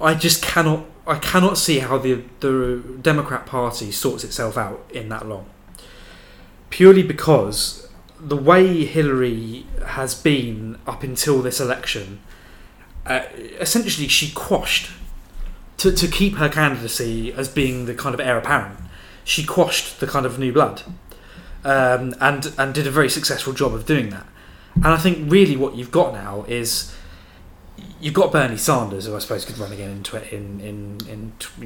I 0.00 0.14
just 0.14 0.42
cannot, 0.42 0.86
I 1.06 1.18
cannot 1.18 1.58
see 1.58 1.80
how 1.80 1.98
the 1.98 2.22
the 2.38 2.82
Democrat 3.02 3.46
Party 3.46 3.90
sorts 3.90 4.22
itself 4.22 4.56
out 4.56 4.88
in 4.94 5.08
that 5.08 5.26
long. 5.26 5.46
Purely 6.70 7.02
because 7.02 7.88
the 8.20 8.36
way 8.36 8.84
Hillary 8.84 9.66
has 9.86 10.14
been 10.14 10.78
up 10.86 11.02
until 11.02 11.42
this 11.42 11.60
election, 11.60 12.20
uh, 13.04 13.22
essentially 13.58 14.06
she 14.06 14.30
quashed 14.30 14.90
to 15.78 15.90
to 15.90 16.06
keep 16.06 16.36
her 16.36 16.48
candidacy 16.48 17.32
as 17.32 17.48
being 17.48 17.86
the 17.86 17.94
kind 17.94 18.14
of 18.14 18.20
heir 18.20 18.38
apparent. 18.38 18.78
She 19.24 19.44
quashed 19.44 19.98
the 19.98 20.06
kind 20.06 20.24
of 20.24 20.38
new 20.38 20.52
blood 20.52 20.82
um, 21.68 22.14
and 22.20 22.52
and 22.56 22.74
did 22.74 22.86
a 22.86 22.90
very 22.90 23.10
successful 23.10 23.52
job 23.52 23.74
of 23.74 23.84
doing 23.86 24.10
that. 24.10 24.26
And 24.76 24.86
I 24.86 24.96
think 24.96 25.30
really 25.30 25.56
what 25.56 25.74
you've 25.74 25.90
got 25.90 26.14
now 26.14 26.44
is 26.48 26.94
you've 28.00 28.14
got 28.14 28.32
Bernie 28.32 28.56
Sanders, 28.56 29.06
who 29.06 29.14
I 29.14 29.18
suppose 29.18 29.44
could 29.44 29.58
run 29.58 29.72
again 29.72 29.90
in 29.90 30.02
tw- 30.02 30.32
in 30.32 30.60
in 30.60 30.98
in 31.08 31.32
tw- 31.38 31.58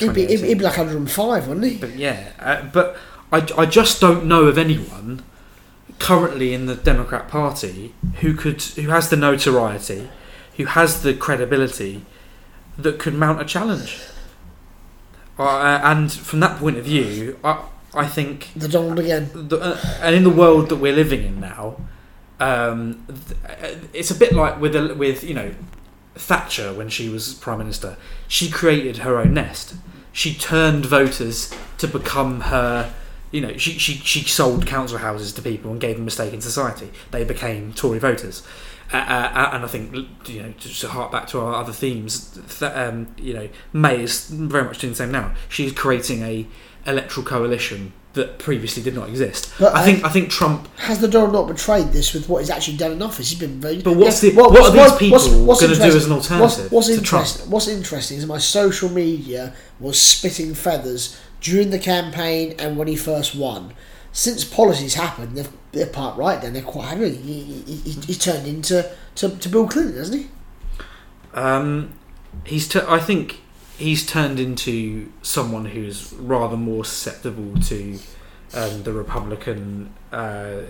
He'd 0.00 0.14
be, 0.14 0.26
he'd 0.26 0.58
be 0.58 0.64
like 0.64 0.76
105, 0.76 1.48
wouldn't 1.48 1.66
he? 1.66 1.76
But 1.78 1.96
yeah, 1.96 2.32
uh, 2.38 2.62
but 2.72 2.96
I, 3.32 3.46
I 3.58 3.66
just 3.66 4.00
don't 4.00 4.24
know 4.26 4.44
of 4.44 4.56
anyone 4.56 5.24
currently 5.98 6.54
in 6.54 6.64
the 6.66 6.74
Democrat 6.74 7.28
Party 7.28 7.94
who 8.20 8.34
could 8.34 8.62
who 8.62 8.88
has 8.88 9.10
the 9.10 9.16
notoriety, 9.16 10.08
who 10.56 10.64
has 10.64 11.02
the 11.02 11.12
credibility 11.12 12.06
that 12.78 12.98
could 12.98 13.14
mount 13.14 13.40
a 13.40 13.44
challenge. 13.44 14.00
Uh, 15.38 15.80
and 15.82 16.12
from 16.12 16.40
that 16.40 16.58
point 16.58 16.76
of 16.78 16.84
view, 16.84 17.38
I 17.44 17.62
I 17.94 18.06
think 18.06 18.48
The 18.54 18.68
Donald 18.68 18.98
again. 18.98 19.30
the, 19.34 19.58
uh, 19.58 19.80
and 20.00 20.14
in 20.14 20.22
the 20.24 20.30
world 20.30 20.68
that 20.68 20.76
we're 20.76 20.92
living 20.94 21.24
in 21.24 21.40
now, 21.40 21.76
um, 22.38 23.04
th- 23.08 23.38
uh, 23.74 23.76
it's 23.92 24.10
a 24.10 24.14
bit 24.14 24.32
like 24.32 24.60
with 24.60 24.74
with 24.96 25.24
you 25.24 25.34
know 25.34 25.52
Thatcher 26.14 26.72
when 26.72 26.88
she 26.88 27.08
was 27.08 27.34
prime 27.34 27.58
minister. 27.58 27.96
She 28.28 28.50
created 28.50 28.98
her 28.98 29.18
own 29.18 29.34
nest. 29.34 29.74
She 30.12 30.34
turned 30.34 30.86
voters 30.86 31.52
to 31.78 31.86
become 31.88 32.42
her. 32.42 32.92
You 33.32 33.40
know, 33.42 33.56
she, 33.56 33.78
she, 33.78 33.92
she 33.94 34.24
sold 34.24 34.66
council 34.66 34.98
houses 34.98 35.32
to 35.34 35.42
people 35.42 35.70
and 35.70 35.80
gave 35.80 35.96
them 35.96 36.08
a 36.08 36.10
stake 36.10 36.32
in 36.34 36.40
society. 36.40 36.90
They 37.12 37.22
became 37.22 37.72
Tory 37.72 38.00
voters. 38.00 38.42
Uh, 38.92 38.96
uh, 38.96 39.50
and 39.52 39.64
I 39.64 39.68
think, 39.68 39.94
you 40.28 40.42
know, 40.42 40.52
just 40.58 40.80
to 40.80 40.88
hark 40.88 41.12
back 41.12 41.28
to 41.28 41.38
our 41.38 41.54
other 41.54 41.72
themes, 41.72 42.36
th- 42.58 42.72
um, 42.72 43.14
you 43.16 43.32
know, 43.34 43.48
May 43.72 44.02
is 44.02 44.26
very 44.30 44.64
much 44.64 44.78
doing 44.78 44.94
the 44.94 44.96
same 44.96 45.12
now. 45.12 45.32
She's 45.48 45.70
creating 45.72 46.22
a 46.22 46.44
electoral 46.86 47.24
coalition 47.26 47.92
that 48.14 48.40
previously 48.40 48.82
did 48.82 48.92
not 48.94 49.08
exist. 49.08 49.52
But 49.60 49.74
I 49.74 49.84
think 49.84 50.04
I 50.04 50.08
think 50.08 50.30
Trump. 50.30 50.68
Has 50.78 51.00
the 51.00 51.06
Donald 51.06 51.32
not 51.32 51.46
betrayed 51.46 51.88
this 51.88 52.12
with 52.12 52.28
what 52.28 52.40
he's 52.40 52.50
actually 52.50 52.76
done 52.76 52.92
in 52.92 53.02
office? 53.02 53.30
He's 53.30 53.38
been 53.38 53.60
very. 53.60 53.80
But 53.82 53.96
what's 53.96 54.22
Yeah, 54.22 54.30
the 54.30 54.36
what, 54.36 54.60
are 54.60 54.70
these 54.72 54.98
people 54.98 55.18
going 55.18 55.58
to 55.58 55.66
do 55.66 55.72
interesting- 55.74 55.96
as 55.96 56.06
an 56.06 56.12
alternative 56.12 56.72
What's, 56.72 56.88
what's, 56.88 57.02
Trump? 57.08 57.28
what's 57.48 57.68
interesting 57.68 58.18
is 58.18 58.26
my 58.26 58.38
social 58.38 58.88
media 58.88 59.54
was 59.78 60.00
spitting 60.00 60.54
feathers 60.54 61.20
during 61.40 61.70
the 61.70 61.78
campaign 61.78 62.54
and 62.58 62.76
when 62.76 62.88
he 62.88 62.96
first 62.96 63.34
won. 63.36 63.72
Since 64.12 64.42
policies 64.44 64.94
happened, 64.94 65.36
they're, 65.36 65.46
they're 65.70 65.86
part 65.86 66.18
right. 66.18 66.42
Then 66.42 66.52
they're 66.52 66.62
quite 66.62 66.88
happy. 66.88 67.14
He, 67.14 67.42
he, 67.44 67.76
he, 67.76 67.90
he 68.00 68.14
turned 68.14 68.44
into 68.48 68.90
to, 69.14 69.28
to 69.28 69.48
Bill 69.48 69.68
Clinton, 69.68 69.96
hasn't 69.96 70.22
he? 70.22 70.28
Um, 71.32 71.92
he's. 72.44 72.66
T- 72.66 72.80
I 72.88 72.98
think 72.98 73.40
he's 73.80 74.04
turned 74.04 74.38
into 74.38 75.10
someone 75.22 75.64
who's 75.64 76.12
rather 76.12 76.56
more 76.56 76.84
susceptible 76.84 77.58
to 77.62 77.98
um, 78.54 78.82
the 78.82 78.92
Republican, 78.92 79.92
uh, 80.12 80.60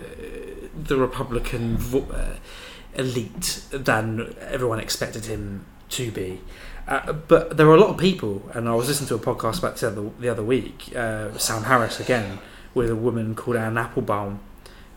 the 0.74 0.96
Republican 0.96 1.76
vo- 1.76 2.06
uh, 2.12 2.36
elite 2.94 3.64
than 3.70 4.34
everyone 4.40 4.78
expected 4.78 5.26
him 5.26 5.66
to 5.90 6.10
be. 6.12 6.40
Uh, 6.86 7.12
but 7.12 7.56
there 7.56 7.68
are 7.68 7.74
a 7.74 7.80
lot 7.80 7.90
of 7.90 7.98
people, 7.98 8.48
and 8.54 8.68
I 8.68 8.74
was 8.74 8.88
listening 8.88 9.08
to 9.08 9.14
a 9.16 9.18
podcast 9.18 9.58
about 9.58 9.76
the 9.76 9.88
other, 9.88 10.10
the 10.18 10.28
other 10.28 10.42
week. 10.44 10.94
Uh, 10.94 11.36
Sam 11.36 11.64
Harris 11.64 12.00
again 12.00 12.38
with 12.74 12.90
a 12.90 12.96
woman 12.96 13.34
called 13.34 13.56
Anne 13.56 13.76
Applebaum, 13.76 14.40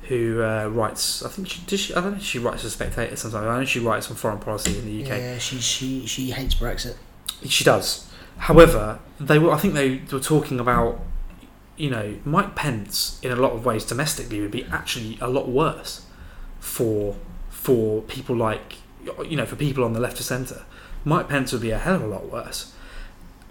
who 0.03 0.43
uh, 0.43 0.67
writes. 0.67 1.23
I 1.23 1.29
think 1.29 1.49
she, 1.49 1.77
she. 1.77 1.93
I 1.93 2.01
don't 2.01 2.13
know. 2.13 2.19
She 2.19 2.39
writes 2.39 2.63
for 2.63 2.69
Spectator 2.69 3.15
sometimes. 3.15 3.47
I 3.47 3.59
know 3.59 3.65
she 3.65 3.79
writes 3.79 4.09
on 4.09 4.15
foreign 4.15 4.39
policy 4.39 4.77
in 4.77 4.85
the 4.85 5.03
UK. 5.03 5.09
Yeah, 5.19 5.37
she 5.37 5.59
she 5.59 6.05
she 6.05 6.31
hates 6.31 6.55
Brexit. 6.55 6.95
She 7.47 7.63
does. 7.63 8.09
However, 8.37 8.99
they 9.19 9.39
were. 9.39 9.51
I 9.51 9.57
think 9.57 9.73
they 9.73 10.01
were 10.11 10.19
talking 10.19 10.59
about, 10.59 10.99
you 11.77 11.89
know, 11.89 12.17
Mike 12.25 12.55
Pence 12.55 13.19
in 13.23 13.31
a 13.31 13.35
lot 13.35 13.53
of 13.53 13.65
ways 13.65 13.85
domestically 13.85 14.41
would 14.41 14.51
be 14.51 14.65
actually 14.65 15.17
a 15.21 15.27
lot 15.27 15.47
worse 15.47 16.05
for 16.59 17.15
for 17.49 18.01
people 18.03 18.35
like 18.35 18.77
you 19.25 19.37
know 19.37 19.45
for 19.45 19.55
people 19.55 19.83
on 19.83 19.93
the 19.93 19.99
left 19.99 20.19
of 20.19 20.25
centre. 20.25 20.63
Mike 21.05 21.27
Pence 21.27 21.51
would 21.51 21.61
be 21.61 21.71
a 21.71 21.77
hell 21.77 21.95
of 21.95 22.03
a 22.03 22.07
lot 22.07 22.31
worse 22.31 22.73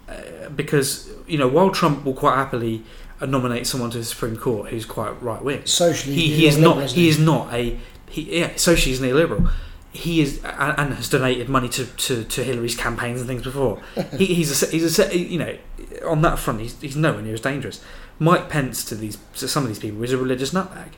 uh, 0.09 0.49
because 0.49 1.09
you 1.27 1.37
know 1.37 1.47
while 1.47 1.69
Trump 1.69 2.03
will 2.03 2.13
quite 2.13 2.35
happily 2.35 2.83
nominate 3.21 3.65
someone 3.65 3.89
to 3.91 3.97
the 3.97 4.03
Supreme 4.03 4.35
Court 4.35 4.69
who's 4.69 4.85
quite 4.85 5.21
right 5.21 5.41
wing, 5.43 5.65
Socially, 5.65 6.15
he, 6.15 6.35
he 6.35 6.47
is 6.47 6.57
not 6.57 6.91
he 6.91 7.07
is 7.07 7.19
not 7.19 7.53
a 7.53 7.79
he 8.09 8.39
yeah 8.39 8.51
socially 8.55 8.91
he's 8.91 9.01
neoliberal 9.01 9.51
he 9.93 10.21
is 10.21 10.43
and, 10.43 10.93
has 10.95 11.07
donated 11.07 11.47
money 11.47 11.69
to, 11.69 11.85
to, 11.85 12.23
to 12.23 12.43
Hillary's 12.43 12.75
campaigns 12.75 13.21
and 13.21 13.27
things 13.27 13.43
before. 13.43 13.81
He, 14.17 14.25
he's 14.25 14.63
a 14.63 14.65
he's 14.67 14.99
a 14.99 15.17
you 15.17 15.37
know 15.37 15.57
on 16.05 16.21
that 16.23 16.39
front 16.39 16.61
he's, 16.61 16.79
he's 16.81 16.97
nowhere 16.97 17.21
near 17.21 17.35
as 17.35 17.41
dangerous. 17.41 17.83
Mike 18.19 18.49
Pence 18.49 18.83
to 18.85 18.95
these 18.95 19.17
to 19.35 19.47
some 19.47 19.63
of 19.63 19.69
these 19.69 19.79
people 19.79 20.03
is 20.03 20.11
a 20.11 20.17
religious 20.17 20.51
nutbag. 20.51 20.93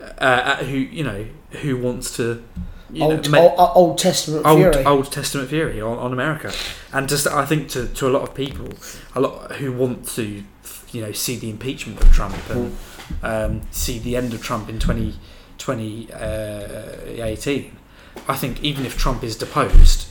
Uh, 0.00 0.24
uh, 0.24 0.56
who 0.64 0.76
you 0.76 1.04
know 1.04 1.26
who 1.62 1.76
wants 1.76 2.16
to 2.16 2.42
you 2.90 3.00
know, 3.00 3.10
Old, 3.10 3.30
make- 3.30 3.40
old, 3.42 3.70
Old 3.74 3.98
Testament 3.98 4.46
old 4.46 4.58
fury. 4.58 4.84
Old 4.86 5.12
Testament 5.12 5.50
theory 5.50 5.80
on, 5.80 5.98
on 5.98 6.12
America, 6.12 6.52
and 6.92 7.08
just 7.08 7.26
I 7.26 7.44
think 7.44 7.68
to, 7.70 7.86
to 7.86 8.06
a 8.06 8.10
lot 8.10 8.22
of 8.22 8.34
people, 8.34 8.70
a 9.14 9.20
lot 9.20 9.56
who 9.56 9.72
want 9.72 10.08
to 10.10 10.42
you 10.92 11.02
know 11.02 11.12
see 11.12 11.36
the 11.36 11.50
impeachment 11.50 12.00
of 12.00 12.10
Trump 12.12 12.34
and 12.48 12.76
um, 13.22 13.62
see 13.70 13.98
the 13.98 14.16
end 14.16 14.32
of 14.32 14.42
Trump 14.42 14.68
in 14.68 14.78
20, 14.78 15.14
2018, 15.58 17.76
I 18.26 18.36
think 18.36 18.62
even 18.62 18.86
if 18.86 18.96
Trump 18.96 19.22
is 19.22 19.36
deposed, 19.36 20.08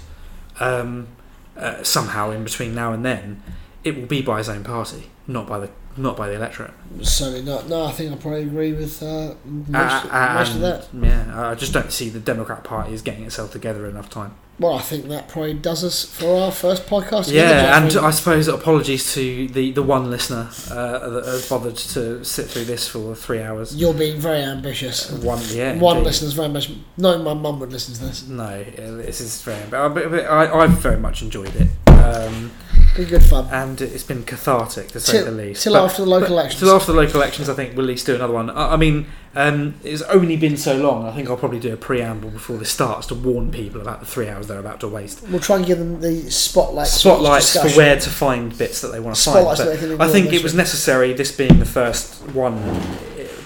um, 0.59 1.07
uh, 1.55 1.81
somehow 1.83 2.29
in 2.31 2.43
between 2.43 2.75
now 2.75 2.93
and 2.93 3.03
then, 3.03 3.41
it 3.83 3.95
will 3.95 4.05
be 4.05 4.21
by 4.21 4.37
his 4.39 4.49
own 4.49 4.63
party, 4.63 5.09
not 5.27 5.47
by 5.47 5.59
the 5.59 5.69
not 5.97 6.15
by 6.17 6.27
the 6.29 6.35
electorate. 6.35 6.71
Certainly 7.01 7.43
not. 7.43 7.67
No, 7.67 7.85
I 7.85 7.91
think 7.91 8.11
I 8.11 8.15
probably 8.15 8.43
agree 8.43 8.73
with 8.73 9.01
uh, 9.03 9.33
most, 9.45 10.05
Uh, 10.11 10.33
most 10.35 10.55
of 10.55 10.61
that. 10.61 10.87
Yeah, 10.93 11.49
I 11.51 11.55
just 11.55 11.73
don't 11.73 11.91
see 11.91 12.09
the 12.09 12.19
Democrat 12.19 12.63
Party 12.63 12.93
is 12.93 13.01
getting 13.01 13.23
itself 13.25 13.51
together 13.51 13.85
enough 13.87 14.09
time. 14.09 14.35
Well, 14.59 14.73
I 14.73 14.81
think 14.81 15.07
that 15.09 15.27
probably 15.29 15.53
does 15.53 15.83
us 15.83 16.03
for 16.03 16.45
our 16.45 16.51
first 16.51 16.87
podcast. 16.87 17.31
Yeah, 17.31 17.77
and 17.77 17.95
I 17.97 18.09
suppose 18.09 18.47
apologies 18.47 19.13
to 19.13 19.47
the, 19.49 19.71
the 19.71 19.83
one 19.83 20.09
listener 20.09 20.49
uh, 20.71 21.09
that 21.09 21.25
has 21.25 21.47
bothered 21.47 21.75
to 21.75 22.23
sit 22.25 22.47
through 22.47 22.65
this 22.65 22.87
for 22.87 23.13
three 23.13 23.39
hours. 23.43 23.75
you're 23.75 23.93
being 23.93 24.19
very 24.19 24.41
ambitious. 24.41 25.11
One, 25.11 25.39
yeah, 25.49 25.77
One 25.77 25.97
indeed. 25.97 26.07
listener's 26.07 26.33
very 26.33 26.49
much. 26.49 26.71
No, 26.97 27.19
my 27.19 27.35
mum 27.35 27.59
would 27.59 27.71
listen 27.71 27.93
to 27.95 28.05
this. 28.05 28.27
No, 28.27 28.43
uh, 28.45 28.63
this 28.97 29.21
is 29.21 29.43
very. 29.43 29.63
But, 29.69 29.89
but 29.93 30.25
I, 30.25 30.51
I've 30.61 30.71
very 30.79 30.97
much 30.99 31.21
enjoyed 31.21 31.53
it, 31.55 31.69
um, 31.91 32.51
Be 32.97 33.05
good 33.05 33.23
fun. 33.23 33.47
and 33.51 33.79
it's 33.79 34.03
been 34.03 34.23
cathartic 34.23 34.87
to 34.89 34.99
say 34.99 35.13
Till, 35.19 35.25
the 35.25 35.31
least. 35.31 35.63
till 35.63 35.73
But- 35.73 35.85
after 35.85 36.01
the 36.03 36.09
local 36.09 36.33
elections. 36.33 36.59
Till 36.59 36.71
after 36.75 36.91
the 36.91 36.97
local 36.97 37.21
elections, 37.21 37.47
I 37.47 37.53
think 37.53 37.77
we'll 37.77 37.85
at 37.85 37.89
least 37.89 38.05
do 38.07 38.15
another 38.15 38.33
one. 38.33 38.49
I, 38.49 38.73
I 38.73 38.75
mean, 38.75 39.05
um, 39.35 39.75
it's 39.83 40.01
only 40.03 40.35
been 40.35 40.57
so 40.57 40.75
long. 40.75 41.05
I 41.05 41.11
think 41.11 41.29
I'll 41.29 41.37
probably 41.37 41.59
do 41.59 41.71
a 41.71 41.77
preamble 41.77 42.31
before 42.31 42.57
this 42.57 42.71
starts 42.71 43.05
to 43.07 43.15
warn 43.15 43.51
people 43.51 43.79
about 43.79 43.99
the 43.99 44.07
three 44.07 44.27
hours 44.27 44.47
they're 44.47 44.59
about 44.59 44.79
to 44.79 44.87
waste. 44.87 45.21
we'll 45.29 45.39
try 45.39 45.57
and 45.57 45.65
give 45.65 45.77
them 45.77 46.01
the 46.01 46.29
spotlight. 46.31 46.87
spotlights 46.87 47.55
for 47.55 47.69
where 47.77 47.99
to 47.99 48.09
find 48.09 48.57
bits 48.57 48.81
that 48.81 48.87
they 48.89 48.99
want 48.99 49.15
to 49.15 49.21
find. 49.21 49.35
Spotlights 49.35 49.59
But 49.59 49.65
that 49.65 49.79
they 49.79 49.87
can 49.95 50.01
I 50.01 50.07
think 50.11 50.33
it 50.33 50.41
was 50.43 50.53
necessary, 50.55 51.13
this 51.13 51.31
being 51.31 51.59
the 51.59 51.65
first 51.65 52.23
one, 52.31 52.57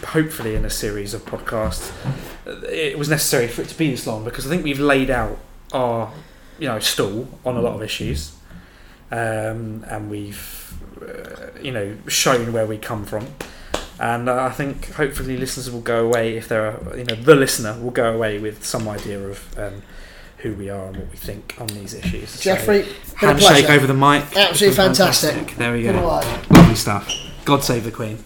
hopefully 0.08 0.56
in 0.56 0.66
a 0.66 0.70
series 0.70 1.14
of 1.14 1.26
podcasts, 1.26 1.92
it 2.70 2.98
was 2.98 3.10
necessary 3.10 3.48
for 3.48 3.62
it 3.62 3.68
to 3.70 3.78
be 3.78 3.92
this 3.92 4.08
long 4.08 4.24
because 4.24 4.46
I 4.48 4.50
think 4.50 4.64
we've 4.64 4.80
laid 4.80 5.10
out 5.10 5.38
our, 5.74 6.12
you 6.60 6.68
know, 6.68 6.80
stall 6.80 7.28
on 7.46 7.58
a 7.58 7.62
lot 7.62 7.76
of 7.76 7.84
issues, 7.84 8.34
um, 9.12 9.86
and 9.88 10.10
we've, 10.10 10.74
uh, 11.02 11.60
you 11.62 11.72
know, 11.72 11.98
shown 12.08 12.54
where 12.54 12.66
we 12.66 12.78
come 12.78 13.06
from. 13.06 13.28
And 14.00 14.30
uh, 14.30 14.44
I 14.44 14.50
think 14.50 14.94
hopefully 14.94 15.38
listeners 15.38 15.70
will 15.70 15.82
go 15.82 16.06
away 16.06 16.36
if 16.36 16.48
there 16.48 16.66
are, 16.66 16.98
you 16.98 17.04
know, 17.04 17.16
the 17.16 17.36
listener 17.36 17.80
will 17.80 17.92
go 17.92 18.14
away 18.14 18.40
with 18.40 18.66
some 18.66 18.88
idea 18.88 19.20
of 19.20 19.60
um, 19.60 19.84
who 20.38 20.54
we 20.54 20.70
are 20.70 20.88
and 20.88 20.98
what 20.98 21.12
we 21.12 21.18
think 21.18 21.56
on 21.60 21.68
these 21.68 21.94
issues. 21.94 22.40
Jeffrey, 22.40 22.82
a 22.82 23.18
handshake 23.18 23.70
over 23.70 23.86
the 23.86 23.94
mic. 23.94 24.24
Absolutely 24.36 24.68
It's 24.68 24.76
fantastic. 24.78 25.56
There 25.56 25.74
we 25.74 25.84
go. 25.84 25.92
Lovely 26.50 26.76
stuff. 26.76 27.14
God 27.46 27.64
save 27.64 27.84
the 27.84 27.92
Queen. 27.92 28.18